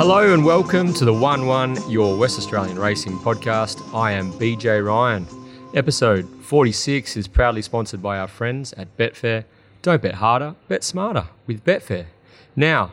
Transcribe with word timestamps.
Hello 0.00 0.32
and 0.32 0.42
welcome 0.42 0.94
to 0.94 1.04
the 1.04 1.12
1 1.12 1.44
1 1.44 1.90
Your 1.90 2.16
West 2.16 2.38
Australian 2.38 2.78
Racing 2.78 3.18
Podcast. 3.18 3.94
I 3.94 4.12
am 4.12 4.32
BJ 4.32 4.82
Ryan. 4.82 5.26
Episode 5.74 6.26
46 6.42 7.18
is 7.18 7.28
proudly 7.28 7.60
sponsored 7.60 8.02
by 8.02 8.18
our 8.18 8.26
friends 8.26 8.72
at 8.78 8.96
Betfair. 8.96 9.44
Don't 9.82 10.00
bet 10.00 10.14
harder, 10.14 10.54
bet 10.68 10.84
smarter 10.84 11.26
with 11.46 11.62
Betfair. 11.66 12.06
Now, 12.56 12.92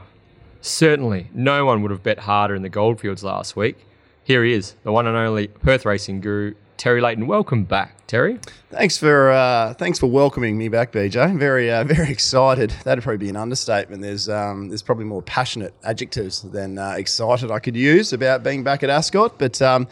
certainly 0.60 1.30
no 1.34 1.64
one 1.64 1.82
would 1.82 1.92
have 1.92 2.04
bet 2.04 2.20
harder 2.20 2.56
in 2.56 2.62
the 2.62 2.68
Goldfields 2.68 3.24
last 3.24 3.56
week. 3.56 3.78
Here 4.26 4.44
he 4.44 4.52
is, 4.52 4.76
the 4.84 4.92
one 4.92 5.08
and 5.08 5.16
only 5.16 5.48
Perth 5.48 5.86
racing 5.86 6.20
guru, 6.20 6.56
Terry 6.78 7.02
Leighton. 7.02 7.26
Welcome 7.26 7.64
back, 7.64 8.06
Terry. 8.06 8.40
Thanks 8.70 8.98
for 8.98 9.32
uh, 9.32 9.74
thanks 9.74 9.98
for 10.00 10.08
welcoming 10.08 10.58
me 10.58 10.70
back, 10.70 10.92
BJ. 10.92 11.38
Very 11.38 11.72
uh, 11.72 11.84
very 11.96 12.10
excited. 12.10 12.70
That'd 12.84 13.04
probably 13.04 13.18
be 13.18 13.30
an 13.30 13.36
understatement. 13.36 14.02
There's 14.02 14.30
um, 14.30 14.70
there's 14.70 14.84
probably 14.84 15.06
more 15.06 15.22
passionate 15.22 15.74
adjectives 15.84 16.44
than 16.44 16.78
uh, 16.78 16.92
excited 16.98 17.52
I 17.52 17.60
could 17.60 17.76
use 17.76 18.14
about 18.14 18.44
being 18.44 18.64
back 18.64 18.84
at 18.84 18.90
Ascot, 18.90 19.40
but 19.40 19.62
um, 19.62 19.88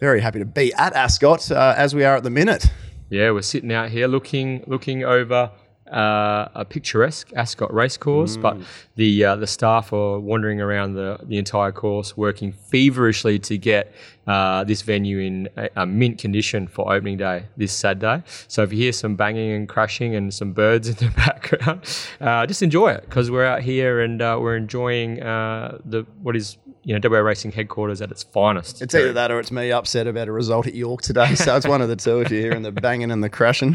very 0.00 0.20
happy 0.20 0.38
to 0.38 0.44
be 0.44 0.72
at 0.74 0.94
Ascot 0.94 1.50
uh, 1.50 1.74
as 1.76 1.94
we 1.94 2.04
are 2.04 2.16
at 2.16 2.22
the 2.22 2.30
minute. 2.30 2.70
Yeah, 3.10 3.30
we're 3.30 3.42
sitting 3.42 3.72
out 3.72 3.90
here 3.90 4.08
looking 4.08 4.64
looking 4.66 5.04
over 5.04 5.52
uh, 5.92 6.48
a 6.54 6.64
picturesque 6.64 7.32
Ascot 7.34 7.72
racecourse, 7.72 8.36
but 8.36 8.58
the 8.96 9.24
uh, 9.24 9.36
the 9.36 9.46
staff 9.46 9.92
are 9.92 10.18
wandering 10.18 10.60
around 10.60 10.94
the, 10.94 11.18
the 11.22 11.38
entire 11.38 11.72
course, 11.72 12.16
working 12.16 12.52
feverishly 12.52 13.38
to 13.40 13.58
get 13.58 13.92
uh, 14.26 14.64
this 14.64 14.82
venue 14.82 15.18
in 15.18 15.48
a, 15.56 15.68
a 15.76 15.86
mint 15.86 16.18
condition 16.18 16.66
for 16.66 16.92
opening 16.92 17.16
day 17.16 17.44
this 17.56 17.72
Saturday. 17.72 18.22
So 18.48 18.62
if 18.62 18.72
you 18.72 18.78
hear 18.78 18.92
some 18.92 19.16
banging 19.16 19.52
and 19.52 19.68
crashing 19.68 20.14
and 20.14 20.32
some 20.32 20.52
birds 20.52 20.88
in 20.90 20.96
the 20.96 21.12
background, 21.12 21.82
uh, 22.20 22.46
just 22.46 22.62
enjoy 22.62 22.92
it 22.92 23.02
because 23.02 23.30
we're 23.30 23.46
out 23.46 23.62
here 23.62 24.00
and 24.00 24.20
uh, 24.20 24.38
we're 24.40 24.56
enjoying 24.56 25.22
uh, 25.22 25.78
the 25.84 26.04
what 26.22 26.36
is 26.36 26.56
you 26.86 26.96
know 26.98 27.08
WA 27.10 27.18
Racing 27.18 27.52
headquarters 27.52 28.00
at 28.00 28.10
its 28.10 28.22
finest. 28.22 28.80
It's 28.80 28.94
either 28.94 29.12
that 29.12 29.30
or 29.30 29.38
it's 29.40 29.50
me 29.50 29.70
upset 29.72 30.06
about 30.06 30.28
a 30.28 30.32
result 30.32 30.66
at 30.66 30.74
York 30.74 31.02
today. 31.02 31.34
So 31.34 31.54
it's 31.56 31.66
one 31.68 31.82
of 31.82 31.88
the 31.88 31.96
two. 31.96 32.20
If 32.20 32.30
you're 32.30 32.40
hearing 32.40 32.62
the 32.62 32.72
banging 32.86 33.10
and 33.10 33.22
the 33.22 33.28
crashing, 33.28 33.74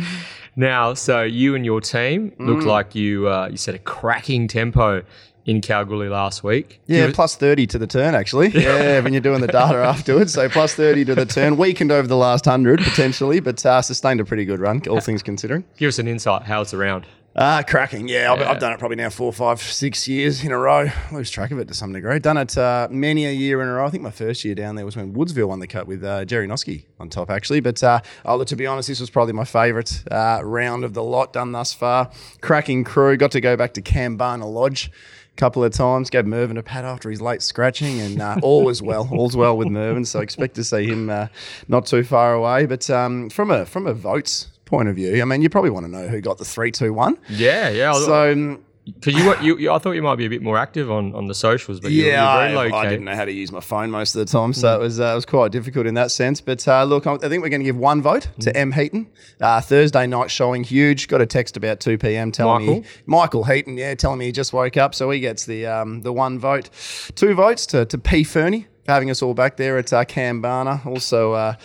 Now, 0.55 0.93
so 0.95 1.21
you 1.21 1.53
and 1.55 1.65
your 1.65 1.81
team 1.81 2.31
Mm. 2.39 2.47
look 2.47 2.65
like 2.65 2.95
you 2.95 3.27
uh, 3.27 3.49
you 3.51 3.57
set 3.57 3.75
a 3.75 3.79
cracking 3.79 4.47
tempo 4.47 5.03
in 5.43 5.59
Kalgoorlie 5.59 6.07
last 6.07 6.43
week. 6.43 6.79
yeah, 6.85 7.05
it- 7.05 7.15
plus 7.15 7.35
thirty 7.35 7.65
to 7.67 7.77
the 7.79 7.87
turn 7.87 8.13
actually. 8.15 8.47
Yeah, 8.53 8.99
when 9.01 9.11
you're 9.11 9.21
doing 9.21 9.41
the 9.41 9.47
data 9.47 9.77
afterwards, 9.93 10.33
so 10.33 10.47
plus 10.49 10.73
thirty 10.75 11.03
to 11.05 11.13
the 11.15 11.25
turn, 11.25 11.57
weakened 11.57 11.91
over 11.91 12.07
the 12.07 12.15
last 12.17 12.45
hundred 12.45 12.79
potentially, 12.81 13.39
but 13.39 13.65
uh, 13.65 13.81
sustained 13.81 14.19
a 14.21 14.25
pretty 14.25 14.45
good 14.45 14.59
run, 14.59 14.81
all 14.87 15.01
things 15.01 15.21
considering. 15.23 15.63
give 15.77 15.87
us 15.89 15.99
an 15.99 16.07
insight 16.07 16.43
how 16.43 16.61
it's 16.61 16.73
around. 16.73 17.05
Ah, 17.33 17.63
cracking. 17.65 18.09
Yeah, 18.09 18.33
I've, 18.33 18.41
I've 18.41 18.59
done 18.59 18.73
it 18.73 18.79
probably 18.79 18.97
now 18.97 19.09
four, 19.09 19.31
five, 19.31 19.61
six 19.61 20.05
years 20.05 20.43
in 20.43 20.51
a 20.51 20.57
row. 20.57 20.89
Lose 21.13 21.31
track 21.31 21.51
of 21.51 21.59
it 21.59 21.67
to 21.69 21.73
some 21.73 21.93
degree. 21.93 22.19
Done 22.19 22.35
it 22.35 22.57
uh, 22.57 22.89
many 22.91 23.25
a 23.25 23.31
year 23.31 23.61
in 23.61 23.69
a 23.69 23.73
row. 23.73 23.85
I 23.85 23.89
think 23.89 24.03
my 24.03 24.11
first 24.11 24.43
year 24.43 24.53
down 24.53 24.75
there 24.75 24.85
was 24.85 24.97
when 24.97 25.13
Woodsville 25.13 25.47
won 25.47 25.59
the 25.59 25.67
cup 25.67 25.87
with 25.87 26.03
uh, 26.03 26.25
Jerry 26.25 26.45
Noske 26.45 26.83
on 26.99 27.07
top, 27.07 27.29
actually. 27.29 27.61
But 27.61 27.81
uh, 27.81 28.01
oh, 28.25 28.43
to 28.43 28.55
be 28.57 28.67
honest, 28.67 28.89
this 28.89 28.99
was 28.99 29.09
probably 29.09 29.33
my 29.33 29.45
favourite 29.45 30.03
uh, 30.11 30.41
round 30.43 30.83
of 30.83 30.93
the 30.93 31.03
lot 31.03 31.31
done 31.31 31.53
thus 31.53 31.73
far. 31.73 32.11
Cracking 32.41 32.83
crew. 32.83 33.15
Got 33.15 33.31
to 33.31 33.41
go 33.41 33.55
back 33.55 33.75
to 33.75 33.81
Kambana 33.81 34.51
Lodge 34.51 34.91
a 35.31 35.35
couple 35.37 35.63
of 35.63 35.71
times. 35.71 36.09
Gave 36.09 36.25
Mervyn 36.25 36.57
a 36.57 36.63
pat 36.63 36.83
after 36.83 37.09
his 37.09 37.21
late 37.21 37.41
scratching, 37.41 38.01
and 38.01 38.21
uh, 38.21 38.39
all 38.43 38.65
was 38.65 38.81
well. 38.81 39.07
All's 39.09 39.37
well 39.37 39.55
with 39.55 39.69
Mervyn. 39.69 40.03
So 40.03 40.19
expect 40.19 40.55
to 40.55 40.65
see 40.65 40.85
him 40.85 41.09
uh, 41.09 41.27
not 41.69 41.85
too 41.85 42.03
far 42.03 42.33
away. 42.33 42.65
But 42.65 42.89
um, 42.89 43.29
from 43.29 43.51
a 43.51 43.65
from 43.65 43.87
a 43.87 43.93
votes 43.93 44.50
point 44.71 44.89
of 44.89 44.95
view, 44.95 45.21
I 45.21 45.25
mean, 45.25 45.43
you 45.43 45.49
probably 45.49 45.69
want 45.69 45.85
to 45.85 45.91
know 45.91 46.07
who 46.07 46.21
got 46.21 46.39
the 46.39 46.45
three, 46.45 46.71
two, 46.71 46.93
one. 46.93 47.19
Yeah, 47.29 47.69
yeah. 47.69 47.93
So 47.93 48.57
because 48.85 49.13
you, 49.13 49.35
you, 49.41 49.57
you, 49.57 49.71
I 49.71 49.77
thought 49.77 49.91
you 49.91 50.01
might 50.01 50.15
be 50.15 50.25
a 50.25 50.29
bit 50.29 50.41
more 50.41 50.57
active 50.57 50.89
on, 50.89 51.13
on 51.13 51.27
the 51.27 51.35
socials, 51.35 51.79
but 51.79 51.91
yeah, 51.91 52.49
you're 52.49 52.55
very 52.55 52.71
I. 52.71 52.79
I 52.79 52.89
didn't 52.89 53.05
know 53.05 53.15
how 53.15 53.25
to 53.25 53.31
use 53.31 53.51
my 53.51 53.59
phone 53.59 53.91
most 53.91 54.15
of 54.15 54.19
the 54.19 54.25
time, 54.25 54.53
so 54.53 54.75
it 54.75 54.79
was 54.79 54.99
uh, 54.99 55.11
it 55.11 55.15
was 55.15 55.25
quite 55.25 55.51
difficult 55.51 55.85
in 55.85 55.93
that 55.95 56.09
sense. 56.09 56.41
But 56.41 56.67
uh, 56.67 56.83
look, 56.85 57.05
I 57.05 57.13
I 57.13 57.17
think 57.17 57.43
we're 57.43 57.49
going 57.49 57.61
to 57.61 57.65
give 57.65 57.77
one 57.77 58.01
vote 58.01 58.29
to 58.39 58.55
M 58.57 58.71
Heaton. 58.71 59.07
Uh, 59.39 59.61
Thursday 59.61 60.07
night 60.07 60.31
showing 60.31 60.63
huge. 60.63 61.07
Got 61.07 61.21
a 61.21 61.25
text 61.27 61.57
about 61.57 61.79
two 61.79 61.97
p.m. 61.97 62.31
telling 62.31 62.65
Michael? 62.65 62.81
me 62.81 62.87
Michael 63.05 63.43
Heaton, 63.43 63.77
yeah, 63.77 63.93
telling 63.93 64.17
me 64.17 64.25
he 64.25 64.31
just 64.31 64.51
woke 64.51 64.77
up, 64.77 64.95
so 64.95 65.11
he 65.11 65.19
gets 65.19 65.45
the 65.45 65.67
um, 65.67 66.01
the 66.01 66.11
one 66.11 66.39
vote. 66.39 66.69
Two 67.15 67.35
votes 67.35 67.65
to 67.67 67.85
to 67.85 67.97
P 67.97 68.23
Fernie 68.23 68.67
having 68.87 69.11
us 69.11 69.21
all 69.21 69.35
back 69.35 69.57
there 69.57 69.77
at 69.77 69.93
uh, 69.93 70.05
Kambana. 70.05 70.85
Also. 70.85 71.55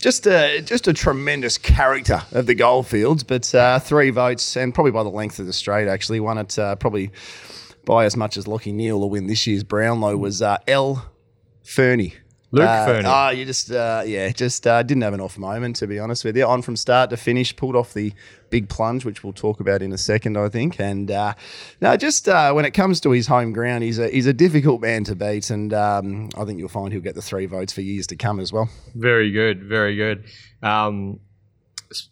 Just 0.00 0.26
a 0.26 0.62
just 0.62 0.88
a 0.88 0.94
tremendous 0.94 1.58
character 1.58 2.22
of 2.32 2.46
the 2.46 2.54
goldfields, 2.54 3.22
but 3.22 3.54
uh, 3.54 3.78
three 3.78 4.08
votes 4.08 4.56
and 4.56 4.74
probably 4.74 4.92
by 4.92 5.02
the 5.02 5.10
length 5.10 5.38
of 5.38 5.44
the 5.44 5.52
straight. 5.52 5.88
Actually, 5.88 6.20
won 6.20 6.38
it 6.38 6.58
uh, 6.58 6.74
probably 6.76 7.10
by 7.84 8.06
as 8.06 8.16
much 8.16 8.38
as 8.38 8.46
Lachie 8.46 8.72
Neale 8.72 8.98
will 8.98 9.10
win 9.10 9.26
this 9.26 9.46
year's 9.46 9.62
Brownlow 9.62 10.16
was 10.16 10.40
uh, 10.40 10.56
L. 10.66 11.10
Fernie. 11.62 12.14
Luke 12.52 12.66
uh, 12.66 12.86
Fernie. 12.86 13.08
Oh, 13.08 13.30
you 13.30 13.44
just 13.44 13.70
uh, 13.70 14.02
yeah, 14.04 14.28
just 14.30 14.66
uh, 14.66 14.82
didn't 14.82 15.02
have 15.02 15.14
an 15.14 15.20
off 15.20 15.38
moment 15.38 15.76
to 15.76 15.86
be 15.86 15.98
honest 15.98 16.24
with 16.24 16.36
you. 16.36 16.44
On 16.44 16.62
from 16.62 16.76
start 16.76 17.10
to 17.10 17.16
finish, 17.16 17.54
pulled 17.54 17.76
off 17.76 17.94
the 17.94 18.12
big 18.50 18.68
plunge, 18.68 19.04
which 19.04 19.22
we'll 19.22 19.32
talk 19.32 19.60
about 19.60 19.82
in 19.82 19.92
a 19.92 19.98
second, 19.98 20.36
I 20.36 20.48
think. 20.48 20.80
And 20.80 21.10
uh, 21.10 21.34
no, 21.80 21.96
just 21.96 22.28
uh, 22.28 22.52
when 22.52 22.64
it 22.64 22.72
comes 22.72 23.00
to 23.02 23.12
his 23.12 23.28
home 23.28 23.52
ground, 23.52 23.84
he's 23.84 23.98
a 23.98 24.08
he's 24.08 24.26
a 24.26 24.32
difficult 24.32 24.80
man 24.80 25.04
to 25.04 25.14
beat, 25.14 25.50
and 25.50 25.72
um, 25.72 26.30
I 26.36 26.44
think 26.44 26.58
you'll 26.58 26.68
find 26.68 26.92
he'll 26.92 27.02
get 27.02 27.14
the 27.14 27.22
three 27.22 27.46
votes 27.46 27.72
for 27.72 27.82
years 27.82 28.06
to 28.08 28.16
come 28.16 28.40
as 28.40 28.52
well. 28.52 28.68
Very 28.94 29.30
good, 29.30 29.62
very 29.62 29.94
good. 29.96 30.24
Um, 30.62 31.20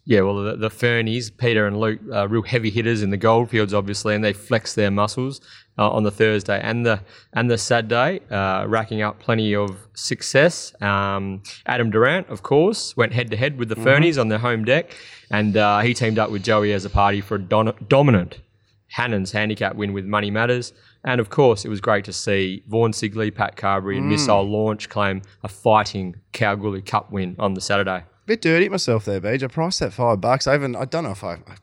yeah, 0.05 0.23
well, 0.23 0.43
the, 0.43 0.57
the 0.57 0.71
Fernies, 0.71 1.31
Peter 1.37 1.67
and 1.67 1.79
Luke, 1.79 2.01
uh, 2.13 2.29
real 2.29 2.43
heavy 2.43 2.71
hitters 2.71 3.03
in 3.03 3.11
the 3.11 3.17
goldfields, 3.17 3.73
obviously, 3.73 4.15
and 4.15 4.25
they 4.25 4.33
flex 4.33 4.75
their 4.75 4.91
muscles 4.91 5.41
uh, 5.79 5.89
on 5.91 6.03
the 6.03 6.11
Thursday 6.11 6.61
and 6.63 6.85
the 6.85 7.01
and 7.33 7.51
the 7.51 7.57
Saturday, 7.59 8.21
uh, 8.31 8.65
racking 8.67 9.03
up 9.03 9.21
plenty 9.21 9.55
of 9.55 9.77
success. 9.95 10.75
Um, 10.83 11.43
Adam 11.67 11.91
Durant, 11.91 12.29
of 12.29 12.43
course, 12.43 12.97
went 12.97 13.13
head 13.13 13.31
to 13.31 13.37
head 13.37 13.59
with 13.59 13.69
the 13.69 13.77
Fernies 13.77 14.21
on 14.21 14.29
their 14.29 14.39
home 14.39 14.65
deck, 14.65 14.97
and 15.31 15.57
uh, 15.57 15.81
he 15.81 15.95
teamed 15.95 16.19
up 16.19 16.31
with 16.31 16.43
Joey 16.43 16.71
Azzopardi 16.71 17.23
for 17.23 17.37
a 17.37 17.41
don- 17.41 17.75
dominant 17.89 18.41
Hannan's 18.89 19.33
handicap 19.33 19.77
win 19.77 19.93
with 19.93 20.05
Money 20.05 20.31
Matters. 20.31 20.73
And 21.05 21.21
of 21.21 21.31
course, 21.31 21.65
it 21.65 21.69
was 21.69 21.81
great 21.81 22.05
to 22.07 22.13
see 22.13 22.63
Vaughan 22.67 22.93
Sigley, 22.93 23.33
Pat 23.33 23.57
Carbery, 23.57 23.99
and 23.99 24.09
Missile 24.09 24.43
Launch 24.43 24.89
claim 24.89 25.23
a 25.45 25.49
fighting 25.49 26.17
Kalgoorlie 26.33 26.83
Cup 26.83 27.13
win 27.13 27.37
on 27.39 27.55
the 27.55 27.61
Saturday. 27.61 28.03
bit 28.27 28.43
dirty 28.43 28.69
myself 28.69 29.05
there, 29.05 29.21
Beej. 29.21 29.43
I 29.43 29.47
priced 29.47 29.81
that 29.81 29.93
five 29.93 30.21
bucks. 30.21 30.47
I 30.47 30.55
even 30.55 30.75
I 30.75 30.85
don't 30.87 31.05
know 31.05 31.13
if 31.13 31.23
I, 31.23 31.35
I 31.35 31.57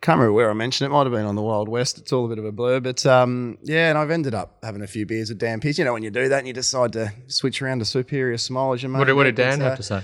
can't 0.00 0.18
remember 0.18 0.32
where 0.32 0.50
I 0.50 0.52
mentioned 0.54 0.86
it. 0.86 0.92
Might 0.92 1.04
have 1.04 1.12
been 1.12 1.24
on 1.26 1.34
the 1.36 1.42
Wild 1.42 1.68
West. 1.68 1.98
It's 1.98 2.12
all 2.12 2.24
a 2.26 2.28
bit 2.28 2.38
of 2.38 2.44
a 2.44 2.52
blur, 2.52 2.80
but 2.80 3.04
um, 3.06 3.58
yeah. 3.62 3.88
And 3.90 3.98
I've 3.98 4.10
ended 4.10 4.34
up 4.34 4.58
having 4.62 4.82
a 4.82 4.86
few 4.86 5.06
beers 5.06 5.28
with 5.28 5.38
Dan 5.38 5.60
Pierce. 5.60 5.78
You 5.78 5.84
know 5.84 5.92
when 5.92 6.02
you 6.02 6.10
do 6.10 6.28
that 6.28 6.38
and 6.38 6.46
you 6.48 6.52
decide 6.52 6.92
to 6.94 7.12
switch 7.28 7.62
around 7.62 7.78
to 7.80 7.84
Superior 7.84 8.36
Smile 8.38 8.72
as 8.72 8.82
your 8.82 8.92
What, 8.92 9.04
did- 9.06 9.12
what 9.14 9.24
did 9.24 9.34
Dan 9.36 9.60
uh, 9.62 9.64
have 9.70 9.76
to 9.76 9.82
say? 9.82 10.02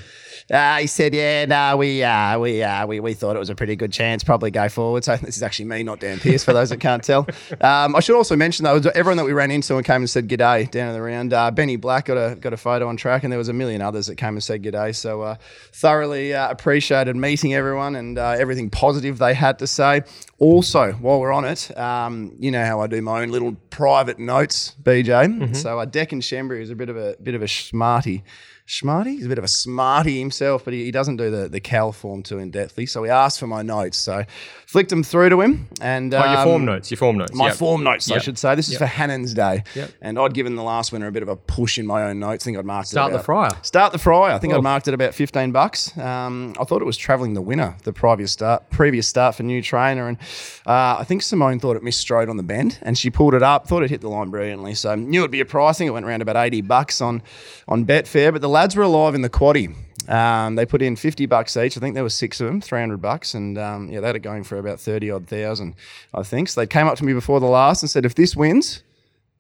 Uh, 0.50 0.78
he 0.78 0.86
said, 0.86 1.14
"Yeah, 1.14 1.44
no, 1.44 1.76
we, 1.76 2.02
uh, 2.02 2.38
we, 2.38 2.62
uh, 2.62 2.86
we, 2.86 3.00
we 3.00 3.14
thought 3.14 3.36
it 3.36 3.38
was 3.38 3.50
a 3.50 3.54
pretty 3.54 3.76
good 3.76 3.92
chance. 3.92 4.24
Probably 4.24 4.50
go 4.50 4.68
forward." 4.68 5.04
So 5.04 5.16
this 5.16 5.36
is 5.36 5.42
actually 5.42 5.66
me, 5.66 5.82
not 5.82 6.00
Dan 6.00 6.18
Pierce, 6.18 6.44
for 6.44 6.52
those 6.52 6.70
that 6.70 6.78
can't 6.80 7.02
tell. 7.02 7.26
Um, 7.60 7.94
I 7.94 8.00
should 8.00 8.16
also 8.16 8.36
mention 8.36 8.64
though, 8.64 8.76
everyone 8.94 9.16
that 9.18 9.24
we 9.24 9.32
ran 9.32 9.50
into 9.50 9.76
and 9.76 9.84
came 9.84 10.02
and 10.02 10.08
said 10.10 10.28
g'day 10.28 10.70
down 10.70 10.88
in 10.88 10.94
the 10.94 11.02
round. 11.02 11.32
Uh, 11.32 11.50
Benny 11.50 11.76
Black 11.76 12.06
got 12.06 12.14
a 12.16 12.36
got 12.36 12.52
a 12.52 12.56
photo 12.56 12.88
on 12.88 12.96
track, 12.96 13.24
and 13.24 13.32
there 13.32 13.38
was 13.38 13.48
a 13.48 13.52
million 13.52 13.82
others 13.82 14.06
that 14.06 14.16
came 14.16 14.34
and 14.34 14.42
said 14.42 14.62
g'day. 14.62 14.94
So 14.94 15.22
uh, 15.22 15.36
thoroughly 15.72 16.34
uh, 16.34 16.50
appreciated 16.50 17.16
meeting 17.16 17.54
everyone 17.54 17.94
and 17.96 18.18
uh, 18.18 18.30
everything 18.38 18.70
positive 18.70 19.18
they 19.18 19.34
had 19.34 19.58
to 19.58 19.66
say. 19.66 20.02
Also, 20.38 20.92
while 20.92 21.20
we're 21.20 21.32
on 21.32 21.44
it, 21.44 21.76
um, 21.76 22.34
you 22.38 22.50
know 22.50 22.64
how 22.64 22.80
I 22.80 22.86
do 22.86 23.02
my 23.02 23.22
own 23.22 23.30
little 23.30 23.54
private 23.70 24.18
notes, 24.18 24.76
BJ. 24.82 25.54
So 25.56 25.78
uh, 25.78 25.84
Deccan 25.84 26.20
Shembry 26.20 26.60
is 26.62 26.70
a 26.70 26.74
bit 26.76 26.88
of 26.88 26.96
a 26.96 27.16
bit 27.22 27.34
of 27.34 27.42
a 27.42 27.48
smarty. 27.48 28.24
Smarty? 28.70 29.16
He's 29.16 29.24
a 29.26 29.28
bit 29.28 29.38
of 29.38 29.44
a 29.44 29.48
smarty 29.48 30.18
himself, 30.18 30.64
but 30.64 30.74
he, 30.74 30.84
he 30.84 30.90
doesn't 30.90 31.16
do 31.16 31.30
the, 31.30 31.48
the 31.48 31.58
Cal 31.60 31.90
form 31.90 32.22
too 32.22 32.38
in 32.38 32.52
depthly. 32.52 32.88
So 32.88 33.02
he 33.02 33.10
asked 33.10 33.40
for 33.40 33.46
my 33.46 33.62
notes. 33.62 33.96
So 33.96 34.24
flicked 34.66 34.90
them 34.90 35.02
through 35.02 35.30
to 35.30 35.40
him. 35.40 35.68
And 35.80 36.12
Oh, 36.12 36.18
your 36.18 36.36
um, 36.38 36.44
form 36.44 36.64
notes. 36.66 36.90
Your 36.90 36.98
form 36.98 37.16
notes. 37.16 37.32
My 37.34 37.46
yep. 37.46 37.56
form 37.56 37.82
notes, 37.82 38.10
I 38.10 38.18
should 38.18 38.38
say. 38.38 38.54
This 38.54 38.66
is 38.68 38.72
Yep. 38.74 38.78
for 38.80 38.86
Hannan's 38.86 39.32
Day. 39.32 39.64
Yep. 39.74 39.90
And 40.02 40.18
I'd 40.18 40.34
given 40.34 40.54
the 40.54 40.62
last 40.62 40.92
winner 40.92 41.06
a 41.06 41.12
bit 41.12 41.22
of 41.22 41.28
a 41.28 41.36
push 41.36 41.78
in 41.78 41.86
my 41.86 42.02
own 42.04 42.18
notes. 42.20 42.44
I 42.44 42.46
think 42.46 42.58
I'd 42.58 42.66
marked 42.66 42.88
Start 42.88 43.08
it 43.08 43.12
the 43.12 43.16
about- 43.16 43.24
fryer. 43.24 43.50
Start 43.62 43.92
the 43.92 43.98
fry. 43.98 44.34
I 44.34 44.38
think 44.38 44.52
Oh. 44.52 44.58
I'd 44.58 44.62
marked 44.62 44.86
it 44.86 44.94
about 44.94 45.14
15 45.14 45.50
bucks. 45.50 45.96
Um, 45.96 46.54
I 46.60 46.64
thought 46.64 46.82
it 46.82 46.86
was 46.86 46.96
travelling 46.98 47.32
the 47.34 47.40
winner, 47.42 47.74
the 47.84 47.92
previous 47.94 48.32
start, 48.32 48.68
previous 48.70 49.08
start 49.08 49.34
for 49.34 49.44
new 49.44 49.62
trainer. 49.62 50.08
And 50.08 50.18
uh, 50.66 50.96
I 50.98 51.04
think 51.04 51.22
Simone 51.22 51.58
thought 51.58 51.76
it 51.76 51.82
missed 51.82 52.00
straight 52.00 52.28
on 52.28 52.36
the 52.36 52.42
bend 52.42 52.78
and 52.82 52.98
she 52.98 53.08
pulled 53.08 53.32
it 53.34 53.42
up, 53.42 53.66
thought 53.66 53.82
it 53.82 53.88
hit 53.90 54.02
the 54.02 54.10
line 54.10 54.28
brilliantly. 54.28 54.74
So 54.74 54.94
knew 54.94 55.20
it'd 55.20 55.30
be 55.30 55.40
a 55.40 55.46
pricing. 55.46 55.86
It 55.86 55.90
went 55.92 56.04
around 56.04 56.20
about 56.20 56.36
80 56.36 56.60
bucks 56.62 57.00
on, 57.00 57.22
on 57.66 57.86
Betfair. 57.86 58.30
But 58.32 58.42
the 58.42 58.48
lads 58.58 58.74
were 58.74 58.82
alive 58.82 59.14
in 59.14 59.22
the 59.22 59.30
quaddy. 59.30 59.72
Um, 60.08 60.56
they 60.56 60.66
put 60.66 60.82
in 60.82 60.96
50 60.96 61.26
bucks 61.26 61.56
each. 61.56 61.76
I 61.76 61.80
think 61.80 61.94
there 61.94 62.02
were 62.02 62.10
six 62.10 62.40
of 62.40 62.48
them, 62.48 62.60
300 62.60 63.00
bucks. 63.00 63.34
And 63.34 63.56
um, 63.56 63.88
yeah, 63.88 64.00
they 64.00 64.06
had 64.08 64.16
it 64.16 64.20
going 64.20 64.42
for 64.42 64.58
about 64.58 64.80
30 64.80 65.12
odd 65.12 65.28
thousand, 65.28 65.76
I 66.12 66.24
think. 66.24 66.48
So 66.48 66.60
they 66.60 66.66
came 66.66 66.88
up 66.88 66.96
to 66.98 67.04
me 67.04 67.12
before 67.12 67.38
the 67.38 67.46
last 67.46 67.82
and 67.82 67.90
said, 67.90 68.04
if 68.04 68.16
this 68.16 68.34
wins, 68.34 68.82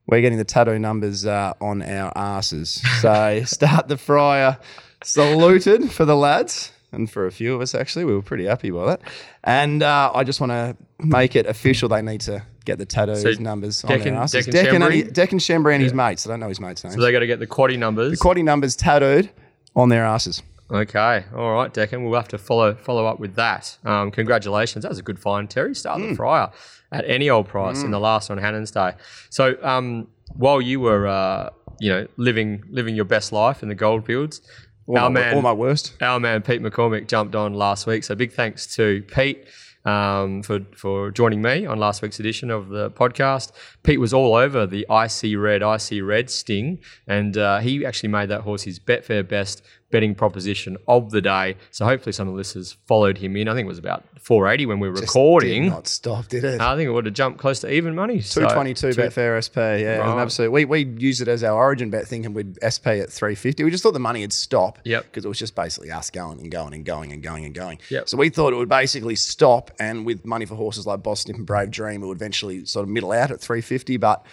we're 0.06 0.20
getting 0.20 0.38
the 0.38 0.44
tattoo 0.44 0.78
numbers 0.78 1.26
uh, 1.26 1.52
on 1.60 1.82
our 1.82 2.12
asses. 2.16 2.80
So 3.00 3.42
start 3.44 3.88
the 3.88 3.96
fryer 3.96 4.58
saluted 5.02 5.90
for 5.90 6.04
the 6.04 6.16
lads 6.16 6.70
and 6.92 7.10
for 7.10 7.26
a 7.26 7.32
few 7.32 7.56
of 7.56 7.60
us 7.60 7.74
actually. 7.74 8.04
We 8.04 8.14
were 8.14 8.22
pretty 8.22 8.44
happy 8.44 8.70
by 8.70 8.86
that. 8.86 9.00
And 9.42 9.82
uh, 9.82 10.12
I 10.14 10.22
just 10.22 10.40
want 10.40 10.52
to 10.52 10.76
make 11.00 11.34
it 11.34 11.46
official. 11.46 11.88
They 11.88 12.02
need 12.02 12.20
to 12.22 12.44
get 12.68 12.78
the 12.78 12.86
tattoos 12.86 13.22
So 13.22 13.30
numbers 13.42 13.82
on 13.84 13.98
their 13.98 14.14
asses. 14.14 14.46
And, 14.46 14.54
Shembry? 14.54 14.92
he- 14.92 15.02
Deccan 15.04 15.66
and 15.66 15.82
his 15.82 15.92
mates. 15.94 16.26
I 16.26 16.30
don't 16.30 16.40
know 16.40 16.48
his 16.48 16.60
mates' 16.60 16.84
names. 16.84 16.94
So 16.94 17.00
they 17.00 17.10
got 17.12 17.20
to 17.20 17.26
get 17.26 17.40
the 17.40 17.46
quaddy 17.46 17.78
numbers. 17.78 18.18
the 18.18 18.24
quaddy 18.24 18.44
numbers 18.44 18.76
tattooed 18.76 19.30
on 19.74 19.88
their 19.88 20.04
asses. 20.04 20.42
Okay, 20.70 21.24
all 21.34 21.52
right, 21.54 21.72
Deccan. 21.72 22.04
We'll 22.04 22.18
have 22.20 22.28
to 22.28 22.38
follow 22.38 22.74
follow 22.74 23.06
up 23.06 23.18
with 23.18 23.34
that. 23.36 23.78
Um, 23.84 24.10
congratulations, 24.10 24.82
that 24.82 24.90
was 24.90 24.98
a 24.98 25.02
good 25.02 25.18
find, 25.18 25.48
Terry. 25.48 25.74
Start 25.74 25.98
Mm. 26.00 26.10
the 26.10 26.14
fryer 26.16 26.50
at 26.92 27.04
any 27.08 27.30
old 27.30 27.48
price 27.48 27.82
in 27.82 27.90
the 27.90 27.98
last 27.98 28.30
on 28.30 28.36
Hannan's 28.38 28.70
Day. 28.70 28.92
So 29.30 29.56
um, 29.62 30.08
while 30.34 30.60
you 30.60 30.80
were, 30.80 31.06
uh, 31.06 31.48
you 31.80 31.90
know, 31.90 32.06
living 32.18 32.62
living 32.68 32.94
your 32.94 33.06
best 33.06 33.32
life 33.32 33.62
in 33.62 33.68
the 33.70 33.74
goldfields, 33.74 34.42
our 34.90 35.08
my, 35.08 35.20
man, 35.20 35.34
all 35.36 35.42
my 35.42 35.52
worst. 35.54 35.94
our 36.02 36.20
man 36.20 36.42
Pete 36.42 36.62
McCormick 36.62 37.08
jumped 37.08 37.34
on 37.34 37.54
last 37.54 37.86
week. 37.86 38.04
So 38.04 38.14
big 38.14 38.32
thanks 38.32 38.66
to 38.76 39.02
Pete 39.14 39.46
um, 39.84 40.42
for 40.42 40.60
for 40.74 41.10
joining 41.10 41.42
me 41.42 41.66
on 41.66 41.78
last 41.78 42.02
week's 42.02 42.20
edition 42.20 42.50
of 42.50 42.68
the 42.68 42.90
podcast. 42.90 43.52
Pete 43.82 44.00
was 44.00 44.12
all 44.12 44.34
over 44.34 44.66
the 44.66 44.86
IC 44.90 45.38
Red, 45.38 45.62
IC 45.62 46.02
Red 46.02 46.30
sting, 46.30 46.78
and 47.06 47.36
uh, 47.36 47.58
he 47.60 47.84
actually 47.84 48.08
made 48.10 48.28
that 48.28 48.42
horse 48.42 48.62
his 48.62 48.78
Betfair 48.78 49.26
best 49.26 49.62
betting 49.90 50.14
proposition 50.14 50.76
of 50.86 51.10
the 51.10 51.20
day. 51.22 51.56
So 51.70 51.84
hopefully 51.86 52.12
some 52.12 52.28
of 52.28 52.34
the 52.34 52.36
listeners 52.36 52.76
followed 52.86 53.16
him 53.18 53.36
in. 53.36 53.48
I 53.48 53.54
think 53.54 53.64
it 53.64 53.68
was 53.68 53.78
about 53.78 54.04
480 54.20 54.66
when 54.66 54.80
we 54.80 54.88
were 54.88 54.96
Just 54.96 55.08
recording. 55.08 55.62
Did 55.64 55.70
not 55.70 55.88
stop, 55.88 56.28
did 56.28 56.44
it? 56.44 56.60
I 56.60 56.76
think 56.76 56.88
it 56.88 56.92
would 56.92 57.06
have 57.06 57.14
jumped 57.14 57.38
close 57.38 57.60
to 57.60 57.72
even 57.72 57.94
money. 57.94 58.20
So- 58.20 58.40
222 58.42 58.92
two- 58.92 59.00
Betfair 59.00 59.38
SP. 59.40 59.56
Yeah, 59.56 59.96
it 59.96 59.98
was 60.00 60.06
an 60.10 60.16
Right. 60.16 60.22
absolute. 60.22 60.50
We, 60.52 60.64
we 60.66 60.84
used 60.84 61.22
it 61.22 61.28
as 61.28 61.42
our 61.42 61.54
origin 61.56 61.88
bet, 61.88 62.06
thinking 62.06 62.34
we'd 62.34 62.58
SP 62.60 63.00
at 63.00 63.10
350. 63.10 63.64
We 63.64 63.70
just 63.70 63.82
thought 63.82 63.94
the 63.94 63.98
money 63.98 64.20
would 64.20 64.32
stop. 64.34 64.78
Yep. 64.84 65.04
Because 65.04 65.24
it 65.24 65.28
was 65.28 65.38
just 65.38 65.54
basically 65.54 65.90
us 65.90 66.10
going 66.10 66.38
and 66.40 66.50
going 66.50 66.74
and 66.74 66.84
going 66.84 67.12
and 67.12 67.22
going 67.22 67.46
and 67.46 67.54
going. 67.54 67.78
Yep. 67.88 68.10
So 68.10 68.18
we 68.18 68.28
thought 68.28 68.52
it 68.52 68.56
would 68.56 68.68
basically 68.68 69.16
stop, 69.16 69.70
and 69.80 70.04
with 70.04 70.26
money 70.26 70.44
for 70.44 70.54
horses 70.54 70.86
like 70.86 71.02
Boss 71.02 71.20
Snip 71.22 71.36
and 71.36 71.46
Brave 71.46 71.70
Dream, 71.70 72.02
it 72.02 72.06
would 72.06 72.18
eventually 72.18 72.66
sort 72.66 72.82
of 72.84 72.90
middle 72.90 73.12
out 73.12 73.30
at 73.30 73.40
350, 73.40 73.96
but 73.96 74.26